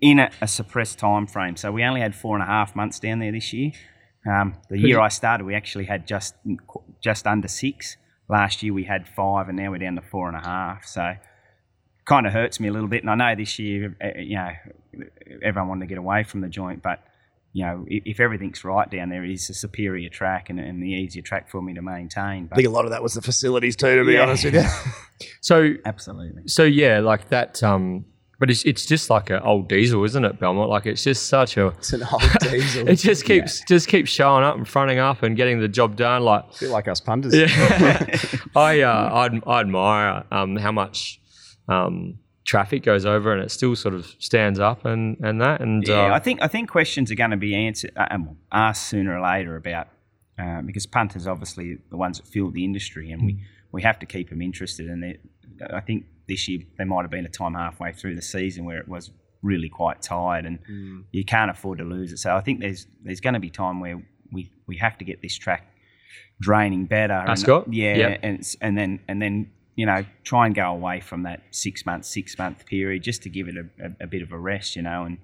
in 0.00 0.18
a, 0.18 0.30
a 0.40 0.48
suppressed 0.48 0.98
time 0.98 1.26
frame. 1.26 1.56
So 1.56 1.70
we 1.72 1.84
only 1.84 2.00
had 2.00 2.14
four 2.14 2.34
and 2.36 2.42
a 2.42 2.46
half 2.46 2.74
months 2.76 2.98
down 2.98 3.20
there 3.20 3.32
this 3.32 3.52
year. 3.52 3.72
Um, 4.26 4.56
the 4.68 4.78
year 4.78 4.88
you- 4.96 5.00
I 5.00 5.08
started, 5.08 5.44
we 5.44 5.54
actually 5.54 5.84
had 5.86 6.06
just 6.06 6.34
just 7.00 7.26
under 7.26 7.48
six. 7.48 7.96
Last 8.28 8.62
year 8.62 8.74
we 8.74 8.84
had 8.84 9.08
five, 9.08 9.48
and 9.48 9.56
now 9.56 9.70
we're 9.70 9.78
down 9.78 9.94
to 9.96 10.02
four 10.02 10.28
and 10.28 10.36
a 10.36 10.40
half. 10.46 10.84
So 10.84 11.14
kind 12.04 12.26
of 12.26 12.32
hurts 12.32 12.58
me 12.60 12.68
a 12.68 12.72
little 12.72 12.88
bit. 12.88 13.02
And 13.04 13.10
I 13.10 13.14
know 13.14 13.34
this 13.36 13.58
year, 13.58 13.96
uh, 14.02 14.18
you 14.18 14.36
know, 14.36 14.50
everyone 15.42 15.68
wanted 15.68 15.80
to 15.80 15.86
get 15.86 15.98
away 15.98 16.24
from 16.24 16.40
the 16.40 16.48
joint, 16.48 16.82
but 16.82 17.02
you 17.58 17.64
know, 17.64 17.84
if, 17.88 18.02
if 18.06 18.20
everything's 18.20 18.62
right 18.64 18.88
down 18.88 19.08
there, 19.08 19.24
it 19.24 19.32
is 19.32 19.50
a 19.50 19.54
superior 19.54 20.08
track 20.08 20.48
and, 20.48 20.60
and 20.60 20.80
the 20.80 20.90
easier 20.92 21.22
track 21.22 21.48
for 21.50 21.60
me 21.60 21.74
to 21.74 21.82
maintain. 21.82 22.48
I 22.52 22.54
think 22.56 22.68
a 22.68 22.70
lot 22.70 22.84
of 22.84 22.92
that 22.92 23.02
was 23.02 23.14
the 23.14 23.22
facilities 23.22 23.74
too, 23.74 23.96
to 23.98 24.04
be 24.04 24.12
Yeah. 24.12 24.22
honest 24.22 24.44
with 24.44 24.54
you. 24.54 24.64
so 25.40 25.74
absolutely, 25.84 26.42
so 26.46 26.62
yeah, 26.62 27.00
like 27.00 27.28
that. 27.30 27.60
Um, 27.62 28.04
but 28.40 28.48
it's 28.50 28.62
it's 28.64 28.86
just 28.86 29.10
like 29.10 29.30
an 29.30 29.40
old 29.42 29.68
diesel, 29.68 30.04
isn't 30.04 30.24
it, 30.24 30.38
Belmont? 30.38 30.70
Like 30.70 30.86
it's 30.86 31.02
just 31.02 31.26
such 31.26 31.56
a. 31.56 31.66
it's 31.78 31.92
an 31.92 32.04
old 32.12 32.22
diesel. 32.40 32.88
It 32.88 32.94
just 32.96 33.24
keeps 33.24 33.60
just 33.66 33.88
keeps 33.88 34.10
showing 34.10 34.44
up 34.44 34.54
and 34.56 34.68
fronting 34.68 35.00
up 35.00 35.24
and 35.24 35.36
getting 35.36 35.58
the 35.60 35.66
job 35.66 35.96
done. 35.96 36.22
Like 36.22 36.44
a 36.44 36.58
bit 36.60 36.70
like 36.70 36.86
us 36.86 37.00
punters. 37.00 37.34
Yeah, 37.34 37.48
I 38.54 38.82
uh, 38.82 39.28
I, 39.46 39.54
I 39.54 39.60
admire 39.60 40.22
um, 40.30 40.54
how 40.54 40.70
much 40.70 41.20
um, 41.68 42.20
traffic 42.52 42.82
goes 42.82 43.04
over 43.04 43.28
and 43.34 43.42
it 43.44 43.50
still 43.50 43.76
sort 43.76 43.94
of 43.94 44.06
stands 44.18 44.58
up 44.58 44.84
and 44.86 45.18
and 45.26 45.36
that 45.44 45.60
and 45.60 45.86
yeah. 45.86 46.10
uh, 46.10 46.14
I 46.14 46.18
think 46.26 46.40
I 46.42 46.48
think 46.48 46.70
questions 46.70 47.06
are 47.12 47.14
going 47.24 47.30
to 47.38 47.42
be 47.48 47.54
answered 47.66 47.92
uh, 48.02 48.06
um, 48.14 48.38
asked 48.50 48.84
sooner 48.88 49.12
or 49.16 49.22
later 49.32 49.54
about 49.56 49.86
uh, 50.42 50.62
because 50.62 50.86
punters 50.86 51.26
obviously 51.26 51.66
the 51.90 51.96
ones 52.04 52.16
that 52.18 52.26
fuel 52.26 52.50
the 52.50 52.64
industry, 52.64 53.12
and 53.12 53.20
we 53.26 53.32
we 53.70 53.82
have 53.82 53.98
to 53.98 54.06
keep 54.06 54.30
them 54.30 54.40
interested. 54.40 54.86
And 54.88 55.02
they- 55.02 55.18
I 55.80 55.80
think 55.88 56.06
this 56.26 56.48
year 56.48 56.60
there 56.78 56.86
might 56.86 57.02
have 57.02 57.10
been 57.10 57.26
a 57.26 57.34
time 57.42 57.54
halfway 57.54 57.92
through 57.92 58.14
the 58.14 58.22
season 58.36 58.64
where 58.64 58.78
it 58.78 58.88
was 58.88 59.10
really 59.42 59.68
quite 59.68 59.98
tired, 60.00 60.44
and 60.46 60.58
you 61.12 61.24
can't 61.24 61.50
afford 61.50 61.76
to 61.78 61.84
lose 61.84 62.10
it. 62.12 62.18
So 62.18 62.34
I 62.34 62.40
think 62.40 62.60
there's 62.60 62.86
there's 63.04 63.20
going 63.20 63.34
to 63.34 63.40
be 63.48 63.50
time 63.50 63.76
where 63.84 63.98
we 64.32 64.42
we 64.70 64.76
have 64.78 64.96
to 64.98 65.04
get 65.04 65.20
this 65.20 65.36
track 65.36 65.62
draining 66.40 66.86
better. 66.86 67.12
and- 67.32 67.38
yeah, 67.70 67.96
Yep. 67.96 68.20
and 68.22 68.36
and 68.62 68.78
then 68.78 69.00
and 69.08 69.20
then 69.20 69.50
you 69.78 69.86
know 69.86 70.04
try 70.24 70.42
and 70.46 70.54
go 70.54 70.68
away 70.78 70.98
from 71.00 71.20
that 71.22 71.40
six 71.52 71.86
month 71.86 72.04
six 72.04 72.36
month 72.36 72.66
period 72.66 73.00
just 73.10 73.22
to 73.22 73.28
give 73.36 73.46
it 73.48 73.54
a, 73.56 73.66
a, 73.86 74.04
a 74.04 74.06
bit 74.14 74.22
of 74.22 74.32
a 74.32 74.38
rest, 74.38 74.74
you 74.76 74.82
know, 74.82 75.04
and 75.04 75.18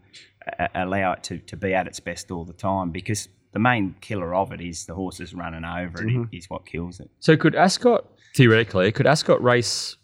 a, 0.58 0.68
allow 0.84 1.12
it 1.12 1.22
to, 1.24 1.38
to 1.50 1.56
be 1.56 1.74
at 1.74 1.86
its 1.86 2.00
best 2.00 2.30
all 2.30 2.44
the 2.44 2.52
time 2.70 2.90
because 2.90 3.28
the 3.52 3.58
main 3.58 3.94
killer 4.00 4.34
of 4.34 4.52
it 4.52 4.60
is 4.60 4.86
the 4.86 4.94
horses 4.94 5.34
running 5.34 5.64
over 5.64 6.02
it 6.02 6.06
Mm-hmm. 6.08 6.36
is 6.36 6.46
what 6.48 6.66
kills 6.66 7.00
it. 7.00 7.10
so 7.20 7.36
could 7.36 7.54
Ascot 7.56 8.04
theoretically 8.36 8.92
could 8.92 9.06
Ascot 9.06 9.42
race 9.42 9.96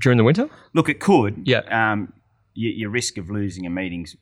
during 0.00 0.16
the 0.18 0.24
winter? 0.24 0.48
Look, 0.74 0.88
it 0.88 1.00
could. 1.00 1.42
Yeah. 1.44 1.62
Um, 1.80 2.12
your, 2.54 2.72
your 2.72 2.90
risk 2.90 3.18
of 3.18 3.30
losing 3.30 3.66
a 3.66 3.70
meeting's 3.70 4.14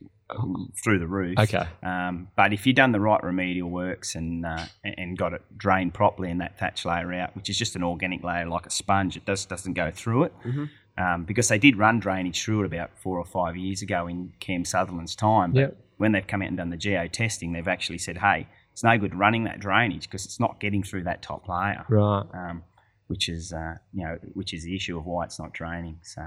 through 0.83 0.99
the 0.99 1.07
roof. 1.07 1.39
Okay. 1.39 1.67
Um, 1.83 2.29
but 2.37 2.53
if 2.53 2.67
you've 2.67 2.77
done 2.77 2.93
the 2.93 3.01
right 3.01 3.23
remedial 3.23 3.71
works 3.71 4.15
and 4.15 4.45
uh, 4.45 4.65
and 4.85 5.17
got 5.17 5.33
it 5.33 5.43
drained 5.57 5.95
properly 5.95 6.31
in 6.31 6.39
that 6.39 6.59
thatch 6.59 6.85
layer 6.85 7.13
out, 7.15 7.37
which 7.37 7.49
is 7.49 7.57
just 7.59 7.77
an 7.77 7.83
organic 7.85 8.25
layer 8.25 8.47
like 8.47 8.67
a 8.67 8.71
sponge, 8.71 9.17
it 9.17 9.25
just 9.27 9.49
doesn't 9.49 9.75
go 9.75 9.91
through 9.91 10.25
it. 10.25 10.33
Um, 10.99 11.25
because 11.25 11.49
they 11.49 11.59
did 11.59 11.77
run 11.77 12.01
drainage 12.01 12.43
through 12.43 12.63
it 12.63 12.67
about 12.67 12.91
four 12.99 13.19
or 13.19 13.25
five 13.27 13.55
years 13.57 13.83
ago 13.83 14.07
in 14.07 14.33
Cam 14.41 14.65
Sutherland's 14.65 15.15
time. 15.15 15.53
But 15.53 15.61
Yep. 15.61 15.77
when 15.99 16.13
they've 16.13 16.27
come 16.27 16.41
out 16.41 16.49
and 16.49 16.57
done 16.57 16.71
the 16.71 16.79
geo 16.79 17.07
testing, 17.07 17.53
they've 17.53 17.69
actually 17.69 17.99
said, 17.99 18.17
hey, 18.19 18.49
it's 18.73 18.83
no 18.83 18.97
good 18.97 19.15
running 19.15 19.45
that 19.45 19.61
drainage 19.61 20.05
because 20.09 20.25
it's 20.25 20.41
not 20.41 20.59
getting 20.59 20.83
through 20.83 21.05
that 21.05 21.21
top 21.21 21.49
layer. 21.49 21.85
Right. 21.91 22.25
Um, 22.33 22.63
which 23.09 23.29
is 23.29 23.53
uh, 23.53 23.75
you 23.93 24.05
know 24.05 24.19
which 24.33 24.53
is 24.53 24.65
the 24.65 24.75
issue 24.75 24.99
of 24.99 25.05
why 25.07 25.25
it's 25.25 25.39
not 25.39 25.53
draining. 25.53 25.99
So 26.03 26.23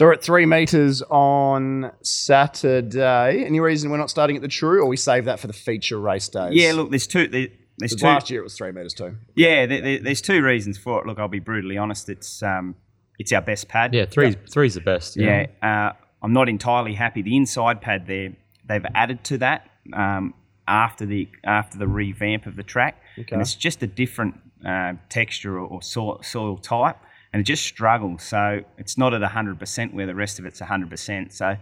So 0.00 0.06
we're 0.06 0.14
at 0.14 0.22
three 0.22 0.46
meters 0.46 1.02
on 1.10 1.92
Saturday. 2.00 3.44
Any 3.44 3.60
reason 3.60 3.90
we're 3.90 3.98
not 3.98 4.08
starting 4.08 4.34
at 4.34 4.40
the 4.40 4.48
True, 4.48 4.80
or 4.82 4.86
we 4.86 4.96
save 4.96 5.26
that 5.26 5.38
for 5.38 5.46
the 5.46 5.52
feature 5.52 6.00
race 6.00 6.26
days? 6.26 6.54
yeah, 6.54 6.72
look, 6.72 6.88
there's 6.88 7.06
two. 7.06 7.28
There, 7.28 7.48
there's 7.76 7.92
'Cause 7.92 8.00
two. 8.00 8.06
last 8.06 8.30
year 8.30 8.40
it 8.40 8.44
was 8.44 8.56
three 8.56 8.72
meters 8.72 8.94
too. 8.94 9.16
Yeah, 9.34 9.66
there, 9.66 9.82
there, 9.82 9.98
there's 9.98 10.22
two 10.22 10.42
reasons 10.42 10.78
for 10.78 11.02
it. 11.02 11.06
Look, 11.06 11.18
I'll 11.18 11.28
be 11.28 11.38
brutally 11.38 11.76
honest. 11.76 12.08
It's 12.08 12.42
um, 12.42 12.76
it's 13.18 13.30
our 13.30 13.42
best 13.42 13.68
pad. 13.68 13.92
Yeah, 13.92 14.06
three's 14.06 14.36
three's 14.50 14.72
the 14.72 14.80
best. 14.80 15.18
Yeah, 15.18 15.48
uh, 15.62 15.92
I'm 16.22 16.32
not 16.32 16.48
entirely 16.48 16.94
happy. 16.94 17.20
The 17.20 17.36
inside 17.36 17.82
pad 17.82 18.06
there, 18.06 18.32
they've 18.66 18.86
added 18.94 19.22
to 19.24 19.36
that 19.38 19.68
um, 19.92 20.32
after 20.66 21.04
the 21.04 21.28
after 21.44 21.76
the 21.76 21.86
revamp 21.86 22.46
of 22.46 22.56
the 22.56 22.62
track, 22.62 23.02
Okay. 23.18 23.32
and 23.32 23.42
it's 23.42 23.54
just 23.54 23.82
a 23.82 23.86
different 23.86 24.40
uh, 24.66 24.94
texture 25.10 25.58
or, 25.58 25.66
or 25.66 25.82
soil, 25.82 26.22
soil 26.22 26.56
type, 26.56 26.96
and 27.32 27.40
it 27.40 27.44
just 27.44 27.64
struggles. 27.64 28.22
So 28.22 28.62
it's 28.78 28.98
not 28.98 29.14
at 29.14 29.22
100% 29.22 29.94
where 29.94 30.06
the 30.06 30.14
rest 30.14 30.38
of 30.38 30.44
it's 30.46 30.60
100%. 30.60 31.32
So 31.32 31.56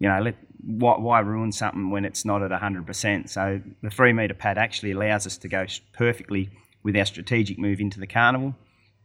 you 0.00 0.08
know, 0.08 0.20
let, 0.20 0.34
why, 0.64 0.98
why 0.98 1.20
ruin 1.20 1.52
something 1.52 1.90
when 1.90 2.04
it's 2.04 2.24
not 2.24 2.42
at 2.42 2.50
100%? 2.50 3.28
So 3.28 3.60
the 3.82 3.90
three 3.90 4.12
metre 4.12 4.34
pad 4.34 4.58
actually 4.58 4.92
allows 4.92 5.26
us 5.26 5.36
to 5.38 5.48
go 5.48 5.66
perfectly 5.92 6.50
with 6.82 6.96
our 6.96 7.04
strategic 7.04 7.58
move 7.58 7.80
into 7.80 8.00
the 8.00 8.06
carnival. 8.06 8.54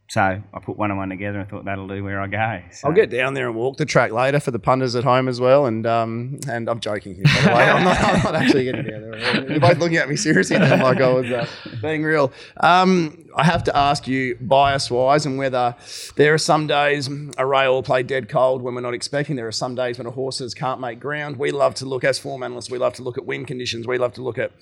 So 0.08 0.20
I 0.20 0.60
put 0.60 0.76
one 0.76 0.92
and 0.92 0.98
one 0.98 1.08
together 1.08 1.40
and 1.40 1.48
thought 1.48 1.64
that'll 1.64 1.88
do 1.88 2.04
where 2.04 2.20
I 2.20 2.28
go. 2.28 2.62
So. 2.70 2.86
I'll 2.86 2.94
get 2.94 3.10
down 3.10 3.34
there 3.34 3.48
and 3.48 3.56
walk 3.56 3.76
the 3.76 3.84
track 3.84 4.12
later 4.12 4.38
for 4.38 4.52
the 4.52 4.58
punters 4.60 4.94
at 4.94 5.02
home 5.02 5.26
as 5.26 5.40
well. 5.40 5.66
And 5.66 5.84
um, 5.84 6.38
and 6.48 6.70
I'm 6.70 6.78
joking 6.78 7.16
here, 7.16 7.24
by 7.24 7.40
the 7.40 7.48
way. 7.48 7.70
I'm 7.70 7.84
not, 7.84 8.00
I'm 8.00 8.22
not 8.22 8.34
actually 8.36 8.64
getting 8.64 8.84
down 8.84 9.10
there. 9.10 9.50
You're 9.50 9.60
both 9.60 9.78
looking 9.78 9.96
at 9.96 10.08
me 10.08 10.14
seriously, 10.14 10.58
then, 10.58 10.80
like 10.80 11.00
I 11.00 11.12
was 11.12 11.30
uh, 11.30 11.48
being 11.82 12.04
real. 12.04 12.32
Um, 12.58 13.24
I 13.36 13.42
have 13.42 13.64
to 13.64 13.76
ask 13.76 14.06
you, 14.06 14.38
bias 14.40 14.90
wise, 14.92 15.26
and 15.26 15.38
whether 15.38 15.74
there 16.14 16.32
are 16.32 16.38
some 16.38 16.68
days 16.68 17.10
a 17.36 17.44
rail 17.44 17.74
will 17.74 17.82
play 17.82 18.04
dead 18.04 18.28
cold 18.28 18.62
when 18.62 18.76
we're 18.76 18.82
not 18.82 18.94
expecting. 18.94 19.34
There 19.34 19.48
are 19.48 19.52
some 19.52 19.74
days 19.74 19.98
when 19.98 20.06
a 20.06 20.12
horses 20.12 20.54
can't 20.54 20.80
make 20.80 21.00
ground. 21.00 21.36
We 21.36 21.50
love 21.50 21.74
to 21.76 21.84
look, 21.84 22.04
as 22.04 22.16
form 22.16 22.44
analysts, 22.44 22.70
we 22.70 22.78
love 22.78 22.94
to 22.94 23.02
look 23.02 23.18
at 23.18 23.26
wind 23.26 23.48
conditions. 23.48 23.88
We 23.88 23.98
love 23.98 24.12
to 24.14 24.22
look 24.22 24.38
at 24.38 24.52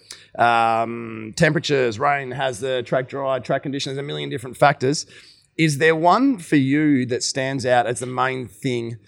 um, 0.41 1.35
temperatures. 1.37 1.99
Rain 1.99 2.31
has 2.31 2.61
the 2.61 2.83
track 2.83 3.09
dry, 3.11 3.41
track 3.41 3.63
conditions, 3.63 3.99
a 3.99 4.03
million 4.03 4.31
different 4.31 4.57
factors. 4.57 5.05
Is 5.57 5.79
there 5.79 5.95
one 5.97 6.39
for 6.39 6.57
you 6.57 7.07
that 7.07 7.23
stands 7.23 7.65
out 7.65 7.87
as 7.87 8.01
the 8.01 8.07
main 8.07 8.47
thing 8.49 8.99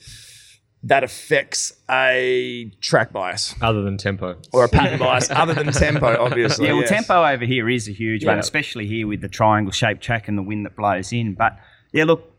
that 0.83 1.03
affects 1.03 1.73
a 1.91 2.71
track 2.81 3.13
bias 3.13 3.55
Other 3.61 3.83
than 3.83 3.97
tempo. 3.97 4.37
or 4.53 4.65
a 4.65 4.69
pattern 4.69 5.01
bias 5.01 5.29
other 5.31 5.55
than 5.55 5.73
tempo, 5.73 6.17
obviously? 6.25 6.67
Yeah, 6.67 6.73
well, 6.75 6.83
yes. 6.83 6.91
tempo 6.91 7.25
over 7.25 7.45
here 7.45 7.69
is 7.69 7.89
a 7.89 7.93
huge 7.93 8.25
one, 8.25 8.39
especially 8.39 8.87
here 8.87 9.07
with 9.09 9.21
the 9.21 9.29
triangle 9.29 9.73
shaped 9.73 10.03
track 10.03 10.29
and 10.29 10.39
the 10.39 10.43
wind 10.43 10.65
that 10.67 10.77
blows 10.77 11.13
in. 11.13 11.35
But 11.35 11.59
yeah, 11.93 12.05
look, 12.05 12.31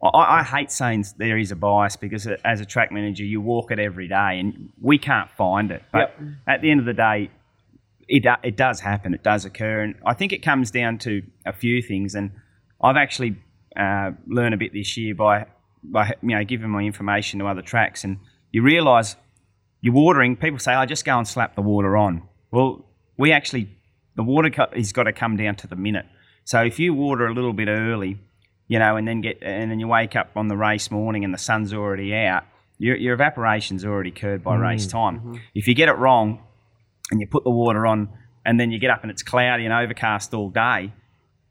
I, 0.00 0.38
I 0.38 0.42
hate 0.44 0.70
saying 0.70 1.06
there 1.16 1.36
is 1.38 1.50
a 1.50 1.56
bias 1.56 1.96
because 1.96 2.28
as 2.44 2.60
a 2.60 2.64
track 2.64 2.92
manager, 2.92 3.24
you 3.24 3.40
walk 3.40 3.72
it 3.72 3.80
every 3.80 4.06
day 4.06 4.38
and 4.38 4.70
we 4.80 4.96
can't 4.98 5.28
find 5.32 5.72
it. 5.72 5.82
But 5.92 6.14
Yep. 6.20 6.28
at 6.46 6.60
the 6.62 6.70
end 6.70 6.78
of 6.80 6.86
the 6.86 6.94
day, 6.94 7.30
it, 8.06 8.24
it 8.44 8.56
does 8.56 8.78
happen, 8.78 9.12
it 9.14 9.24
does 9.24 9.44
occur. 9.44 9.80
And 9.80 9.96
I 10.06 10.14
think 10.14 10.32
it 10.32 10.42
comes 10.42 10.70
down 10.70 10.98
to 10.98 11.22
a 11.44 11.52
few 11.52 11.82
things. 11.82 12.14
And 12.14 12.30
I've 12.80 12.96
actually 12.96 13.36
uh, 13.76 14.12
learned 14.26 14.54
a 14.54 14.56
bit 14.56 14.72
this 14.72 14.96
year 14.96 15.14
by, 15.14 15.46
by 15.82 16.14
you 16.22 16.36
know 16.36 16.44
giving 16.44 16.70
my 16.70 16.82
information 16.82 17.40
to 17.40 17.46
other 17.46 17.62
tracks. 17.62 18.04
And 18.04 18.18
you 18.52 18.62
realise 18.62 19.16
you're 19.80 19.94
watering. 19.94 20.36
People 20.36 20.58
say, 20.58 20.72
"I 20.72 20.86
just 20.86 21.04
go 21.04 21.16
and 21.18 21.26
slap 21.26 21.54
the 21.54 21.62
water 21.62 21.96
on." 21.96 22.22
Well, 22.50 22.84
we 23.16 23.32
actually 23.32 23.68
the 24.16 24.22
water 24.22 24.50
cut 24.50 24.76
has 24.76 24.92
got 24.92 25.04
to 25.04 25.12
come 25.12 25.36
down 25.36 25.56
to 25.56 25.66
the 25.66 25.76
minute. 25.76 26.06
So 26.44 26.62
if 26.62 26.78
you 26.78 26.94
water 26.94 27.26
a 27.26 27.34
little 27.34 27.52
bit 27.52 27.68
early, 27.68 28.18
you 28.68 28.78
know, 28.78 28.96
and 28.96 29.06
then 29.06 29.20
get 29.20 29.38
and 29.42 29.70
then 29.70 29.80
you 29.80 29.88
wake 29.88 30.16
up 30.16 30.30
on 30.36 30.48
the 30.48 30.56
race 30.56 30.90
morning 30.90 31.24
and 31.24 31.32
the 31.32 31.38
sun's 31.38 31.72
already 31.72 32.14
out, 32.14 32.44
your, 32.78 32.96
your 32.96 33.14
evaporation's 33.14 33.84
already 33.84 34.10
occurred 34.10 34.42
by 34.42 34.56
race 34.56 34.86
time. 34.86 35.40
If 35.54 35.68
you 35.68 35.74
get 35.74 35.88
it 35.88 35.96
wrong 35.98 36.42
and 37.10 37.20
you 37.20 37.26
put 37.26 37.44
the 37.44 37.50
water 37.50 37.86
on 37.86 38.08
and 38.44 38.58
then 38.58 38.70
you 38.70 38.78
get 38.78 38.90
up 38.90 39.02
and 39.02 39.10
it's 39.10 39.22
cloudy 39.22 39.64
and 39.64 39.72
overcast 39.72 40.32
all 40.32 40.50
day, 40.50 40.92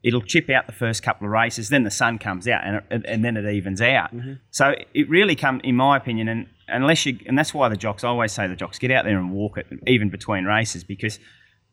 it'll 0.03 0.21
chip 0.21 0.49
out 0.49 0.67
the 0.67 0.73
first 0.73 1.03
couple 1.03 1.25
of 1.25 1.31
races. 1.31 1.69
Then 1.69 1.83
the 1.83 1.91
sun 1.91 2.19
comes 2.19 2.47
out 2.47 2.63
and, 2.63 2.81
it, 2.89 3.05
and 3.05 3.25
then 3.25 3.35
it 3.35 3.45
evens 3.45 3.81
out. 3.81 4.15
Mm-hmm. 4.15 4.33
So 4.51 4.75
it 4.93 5.09
really 5.09 5.35
come, 5.35 5.59
in 5.63 5.75
my 5.75 5.97
opinion, 5.97 6.27
and 6.27 6.47
unless 6.67 7.05
you, 7.05 7.19
and 7.25 7.37
that's 7.37 7.53
why 7.53 7.69
the 7.69 7.77
jocks, 7.77 8.03
I 8.03 8.09
always 8.09 8.31
say 8.31 8.47
the 8.47 8.55
jocks, 8.55 8.79
get 8.79 8.91
out 8.91 9.05
there 9.05 9.17
and 9.17 9.31
walk 9.31 9.57
it, 9.57 9.67
even 9.87 10.09
between 10.09 10.45
races, 10.45 10.83
because 10.83 11.19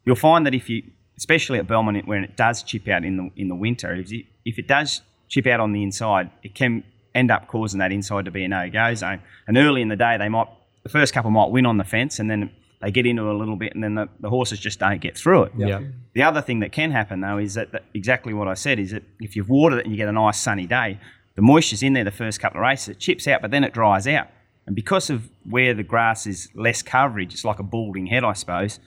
you'll 0.04 0.16
find 0.16 0.46
that 0.46 0.54
if 0.54 0.68
you, 0.70 0.82
especially 1.16 1.58
at 1.58 1.66
Belmont, 1.66 2.06
when 2.08 2.24
it 2.24 2.36
does 2.36 2.62
chip 2.62 2.88
out 2.88 3.04
in 3.04 3.16
the 3.16 3.30
in 3.36 3.48
the 3.48 3.54
winter, 3.54 3.94
if, 3.94 4.10
you, 4.10 4.24
if 4.44 4.58
it 4.58 4.66
does 4.66 5.02
chip 5.28 5.46
out 5.46 5.60
on 5.60 5.72
the 5.72 5.82
inside, 5.82 6.30
it 6.42 6.54
can 6.54 6.82
end 7.14 7.30
up 7.30 7.46
causing 7.46 7.78
that 7.78 7.92
inside 7.92 8.24
to 8.24 8.30
be 8.30 8.44
a 8.44 8.48
no-go 8.48 8.94
zone. 8.94 9.20
And 9.46 9.56
early 9.56 9.82
in 9.82 9.88
the 9.88 9.96
day, 9.96 10.16
they 10.18 10.28
might, 10.28 10.48
the 10.82 10.88
first 10.88 11.14
couple 11.14 11.30
might 11.30 11.50
win 11.50 11.66
on 11.66 11.76
the 11.76 11.84
fence, 11.84 12.18
and 12.18 12.28
then 12.28 12.50
they 12.84 12.90
get 12.90 13.06
into 13.06 13.26
it 13.26 13.34
a 13.34 13.38
little 13.38 13.56
bit, 13.56 13.74
and 13.74 13.82
then 13.82 13.94
the, 13.94 14.08
the 14.20 14.28
horses 14.28 14.58
just 14.58 14.78
don't 14.78 15.00
get 15.00 15.16
through 15.16 15.44
it. 15.44 15.52
Yeah. 15.56 15.80
The 16.12 16.22
other 16.22 16.42
thing 16.42 16.60
that 16.60 16.70
can 16.70 16.90
happen 16.90 17.20
though 17.20 17.38
is 17.38 17.54
that, 17.54 17.72
that 17.72 17.84
exactly 17.94 18.34
what 18.34 18.46
I 18.46 18.52
said 18.52 18.78
is 18.78 18.90
that 18.90 19.02
if 19.20 19.36
you've 19.36 19.48
watered 19.48 19.78
it 19.78 19.86
and 19.86 19.92
you 19.92 19.96
get 19.96 20.08
a 20.08 20.12
nice 20.12 20.38
sunny 20.38 20.66
day, 20.66 21.00
the 21.34 21.40
moisture's 21.40 21.82
in 21.82 21.94
there 21.94 22.04
the 22.04 22.10
first 22.10 22.40
couple 22.40 22.60
of 22.60 22.62
races, 22.62 22.90
it 22.90 22.98
chips 22.98 23.26
out, 23.26 23.40
but 23.40 23.50
then 23.50 23.64
it 23.64 23.72
dries 23.72 24.06
out. 24.06 24.28
And 24.66 24.76
because 24.76 25.08
of 25.08 25.30
where 25.48 25.72
the 25.72 25.82
grass 25.82 26.26
is 26.26 26.48
less 26.54 26.82
coverage, 26.82 27.32
it's 27.32 27.44
like 27.44 27.58
a 27.58 27.62
balding 27.62 28.06
head, 28.06 28.22
I 28.22 28.34
suppose. 28.34 28.80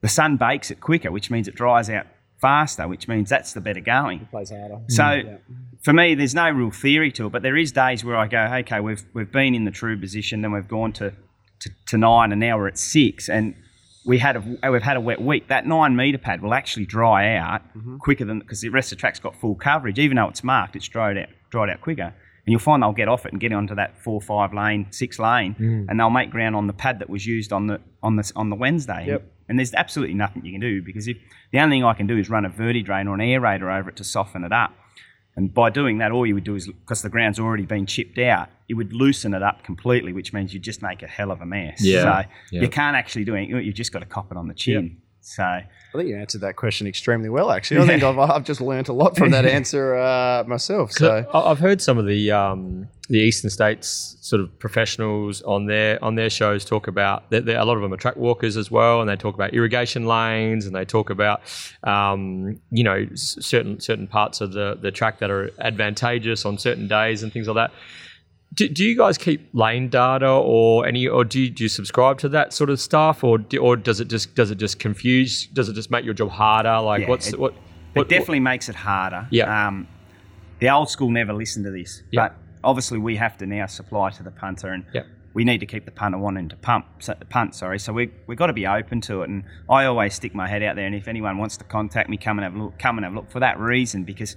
The 0.00 0.08
sun 0.08 0.36
bakes 0.36 0.72
it 0.72 0.80
quicker, 0.80 1.12
which 1.12 1.30
means 1.30 1.46
it 1.46 1.54
dries 1.54 1.88
out 1.88 2.06
faster, 2.40 2.88
which 2.88 3.06
means 3.06 3.28
that's 3.28 3.52
the 3.52 3.60
better 3.60 3.80
going. 3.80 4.26
Plays 4.30 4.50
harder. 4.50 4.80
So 4.88 5.02
mm, 5.02 5.38
for 5.80 5.92
me, 5.92 6.14
there's 6.14 6.34
no 6.34 6.50
real 6.50 6.70
theory 6.70 7.12
to 7.12 7.26
it, 7.26 7.30
but 7.30 7.42
there 7.42 7.56
is 7.56 7.70
days 7.70 8.04
where 8.04 8.16
I 8.16 8.26
go, 8.26 8.44
okay, 8.60 8.80
we've 8.80 9.04
we've 9.12 9.30
been 9.30 9.54
in 9.54 9.64
the 9.64 9.70
true 9.70 9.98
position, 9.98 10.42
then 10.42 10.52
we've 10.52 10.68
gone 10.68 10.92
to, 10.94 11.12
to, 11.60 11.70
to 11.86 11.98
nine, 11.98 12.32
and 12.32 12.40
now 12.40 12.56
we're 12.58 12.68
at 12.68 12.78
six, 12.78 13.28
and 13.28 13.54
we 14.04 14.18
had 14.18 14.36
a 14.36 14.70
we've 14.70 14.82
had 14.82 14.96
a 14.96 15.00
wet 15.00 15.20
week. 15.20 15.48
That 15.48 15.66
nine 15.66 15.94
meter 15.94 16.18
pad 16.18 16.40
will 16.40 16.54
actually 16.54 16.86
dry 16.86 17.36
out 17.36 17.62
mm-hmm. 17.76 17.98
quicker 17.98 18.24
than 18.24 18.38
because 18.38 18.60
the 18.60 18.70
rest 18.70 18.90
of 18.90 18.98
the 18.98 19.00
track's 19.00 19.20
got 19.20 19.36
full 19.36 19.54
coverage. 19.54 19.98
Even 19.98 20.16
though 20.16 20.28
it's 20.28 20.42
marked, 20.42 20.76
it's 20.76 20.88
dried 20.88 21.18
out 21.18 21.28
dried 21.50 21.70
out 21.70 21.80
quicker. 21.80 22.14
And 22.48 22.52
you'll 22.52 22.60
find 22.60 22.82
they'll 22.82 22.92
get 22.92 23.08
off 23.08 23.26
it 23.26 23.32
and 23.32 23.40
get 23.40 23.52
onto 23.52 23.74
that 23.74 24.02
four, 24.02 24.22
five 24.22 24.54
lane, 24.54 24.86
six 24.90 25.18
lane, 25.18 25.54
mm. 25.54 25.86
and 25.86 26.00
they'll 26.00 26.08
make 26.08 26.30
ground 26.30 26.56
on 26.56 26.66
the 26.66 26.72
pad 26.72 27.00
that 27.00 27.10
was 27.10 27.26
used 27.26 27.52
on 27.52 27.66
the 27.66 27.80
on 28.02 28.16
the 28.16 28.32
on 28.34 28.48
the 28.48 28.56
Wednesday. 28.56 29.06
Yep. 29.08 29.30
And 29.50 29.58
there's 29.58 29.74
absolutely 29.74 30.14
nothing 30.14 30.44
you 30.44 30.52
can 30.52 30.60
do 30.60 30.82
because 30.82 31.08
if 31.08 31.18
the 31.52 31.58
only 31.58 31.76
thing 31.76 31.84
I 31.84 31.92
can 31.92 32.06
do 32.06 32.16
is 32.16 32.30
run 32.30 32.46
a 32.46 32.50
verti 32.50 32.84
drain 32.84 33.08
or 33.08 33.14
an 33.14 33.20
aerator 33.20 33.78
over 33.78 33.90
it 33.90 33.96
to 33.96 34.04
soften 34.04 34.44
it 34.44 34.52
up. 34.52 34.72
And 35.38 35.54
by 35.54 35.70
doing 35.70 35.98
that, 35.98 36.10
all 36.10 36.26
you 36.26 36.34
would 36.34 36.42
do 36.42 36.56
is 36.56 36.66
because 36.66 37.02
the 37.02 37.08
ground's 37.08 37.38
already 37.38 37.64
been 37.64 37.86
chipped 37.86 38.18
out, 38.18 38.48
it 38.68 38.74
would 38.74 38.92
loosen 38.92 39.34
it 39.34 39.42
up 39.42 39.62
completely, 39.62 40.12
which 40.12 40.32
means 40.32 40.52
you 40.52 40.58
just 40.58 40.82
make 40.82 41.00
a 41.04 41.06
hell 41.06 41.30
of 41.30 41.40
a 41.40 41.46
mess. 41.46 41.80
Yeah, 41.80 42.02
So 42.02 42.28
yeah. 42.50 42.62
you 42.62 42.68
can't 42.68 42.96
actually 42.96 43.24
do 43.24 43.36
anything. 43.36 43.56
You've 43.64 43.76
just 43.76 43.92
got 43.92 44.00
to 44.00 44.06
cop 44.06 44.32
it 44.32 44.36
on 44.36 44.48
the 44.48 44.54
chin. 44.54 45.00
So 45.28 45.42
I 45.44 45.66
think 45.92 46.08
you 46.08 46.16
answered 46.16 46.40
that 46.40 46.56
question 46.56 46.86
extremely 46.86 47.28
well. 47.28 47.50
Actually, 47.50 47.82
I 47.82 47.86
think 47.86 48.02
I've, 48.02 48.18
I've 48.18 48.44
just 48.44 48.62
learnt 48.62 48.88
a 48.88 48.94
lot 48.94 49.14
from 49.14 49.30
that 49.32 49.44
answer 49.58 49.94
uh, 49.94 50.44
myself. 50.46 50.90
So 50.92 51.26
I've 51.34 51.58
heard 51.58 51.82
some 51.82 51.98
of 51.98 52.06
the 52.06 52.32
um, 52.32 52.88
the 53.10 53.18
Eastern 53.18 53.50
States 53.50 54.16
sort 54.22 54.40
of 54.40 54.58
professionals 54.58 55.42
on 55.42 55.66
their 55.66 56.02
on 56.02 56.14
their 56.14 56.30
shows 56.30 56.64
talk 56.64 56.88
about 56.88 57.28
that 57.28 57.46
a 57.46 57.64
lot 57.64 57.76
of 57.76 57.82
them 57.82 57.92
are 57.92 57.98
track 57.98 58.16
walkers 58.16 58.56
as 58.56 58.70
well, 58.70 59.02
and 59.02 59.10
they 59.10 59.16
talk 59.16 59.34
about 59.34 59.52
irrigation 59.52 60.06
lanes, 60.06 60.64
and 60.64 60.74
they 60.74 60.86
talk 60.86 61.10
about 61.10 61.42
um, 61.84 62.58
you 62.70 62.82
know 62.82 63.06
certain 63.14 63.80
certain 63.80 64.06
parts 64.06 64.40
of 64.40 64.52
the 64.52 64.78
the 64.80 64.90
track 64.90 65.18
that 65.18 65.30
are 65.30 65.50
advantageous 65.58 66.46
on 66.46 66.56
certain 66.56 66.88
days 66.88 67.22
and 67.22 67.34
things 67.34 67.48
like 67.48 67.68
that. 67.68 67.78
Do, 68.54 68.66
do 68.68 68.82
you 68.84 68.96
guys 68.96 69.18
keep 69.18 69.48
lane 69.52 69.88
data 69.88 70.28
or 70.28 70.86
any, 70.86 71.06
or 71.06 71.24
do 71.24 71.40
you, 71.40 71.50
do 71.50 71.64
you 71.64 71.68
subscribe 71.68 72.18
to 72.20 72.28
that 72.30 72.52
sort 72.52 72.70
of 72.70 72.80
stuff, 72.80 73.22
or 73.22 73.38
do, 73.38 73.58
or 73.58 73.76
does 73.76 74.00
it 74.00 74.08
just 74.08 74.34
does 74.34 74.50
it 74.50 74.56
just 74.58 74.78
confuse? 74.78 75.46
Does 75.48 75.68
it 75.68 75.74
just 75.74 75.90
make 75.90 76.04
your 76.04 76.14
job 76.14 76.30
harder? 76.30 76.80
Like 76.80 77.02
Yeah, 77.02 77.08
what's 77.08 77.28
it- 77.28 77.38
what? 77.38 77.52
it 77.94 77.98
what 78.00 78.08
definitely 78.08 78.40
makes 78.40 78.68
it 78.68 78.74
harder. 78.74 79.28
Yeah. 79.30 79.68
Um, 79.68 79.86
the 80.60 80.70
old 80.70 80.88
school 80.90 81.10
never 81.10 81.32
listened 81.32 81.66
to 81.66 81.70
this, 81.70 82.02
Yeah. 82.10 82.28
but 82.28 82.36
obviously 82.64 82.98
we 82.98 83.16
have 83.16 83.36
to 83.38 83.46
now 83.46 83.66
supply 83.66 84.10
to 84.10 84.22
the 84.22 84.30
punter, 84.30 84.68
and 84.68 84.84
Yeah. 84.94 85.02
we 85.34 85.44
need 85.44 85.58
to 85.58 85.66
keep 85.66 85.84
the 85.84 85.90
punter 85.92 86.18
wanting 86.18 86.48
to 86.48 86.56
pump, 86.56 86.86
so, 87.00 87.14
punt. 87.28 87.54
Sorry, 87.54 87.78
so 87.78 87.92
we 87.92 88.10
we 88.26 88.34
got 88.34 88.46
to 88.48 88.52
be 88.54 88.66
open 88.66 89.00
to 89.02 89.22
it. 89.22 89.28
And 89.28 89.44
I 89.68 89.84
always 89.84 90.14
stick 90.14 90.34
my 90.34 90.48
head 90.48 90.62
out 90.62 90.74
there, 90.74 90.86
and 90.86 90.94
if 90.94 91.06
anyone 91.06 91.36
wants 91.38 91.56
to 91.58 91.64
contact 91.64 92.08
me, 92.08 92.16
come 92.16 92.38
and 92.38 92.44
have 92.44 92.54
a 92.54 92.58
look. 92.64 92.78
Come 92.78 92.96
and 92.98 93.04
have 93.04 93.12
a 93.12 93.16
look 93.16 93.30
for 93.30 93.40
that 93.40 93.58
reason, 93.60 94.04
because 94.04 94.36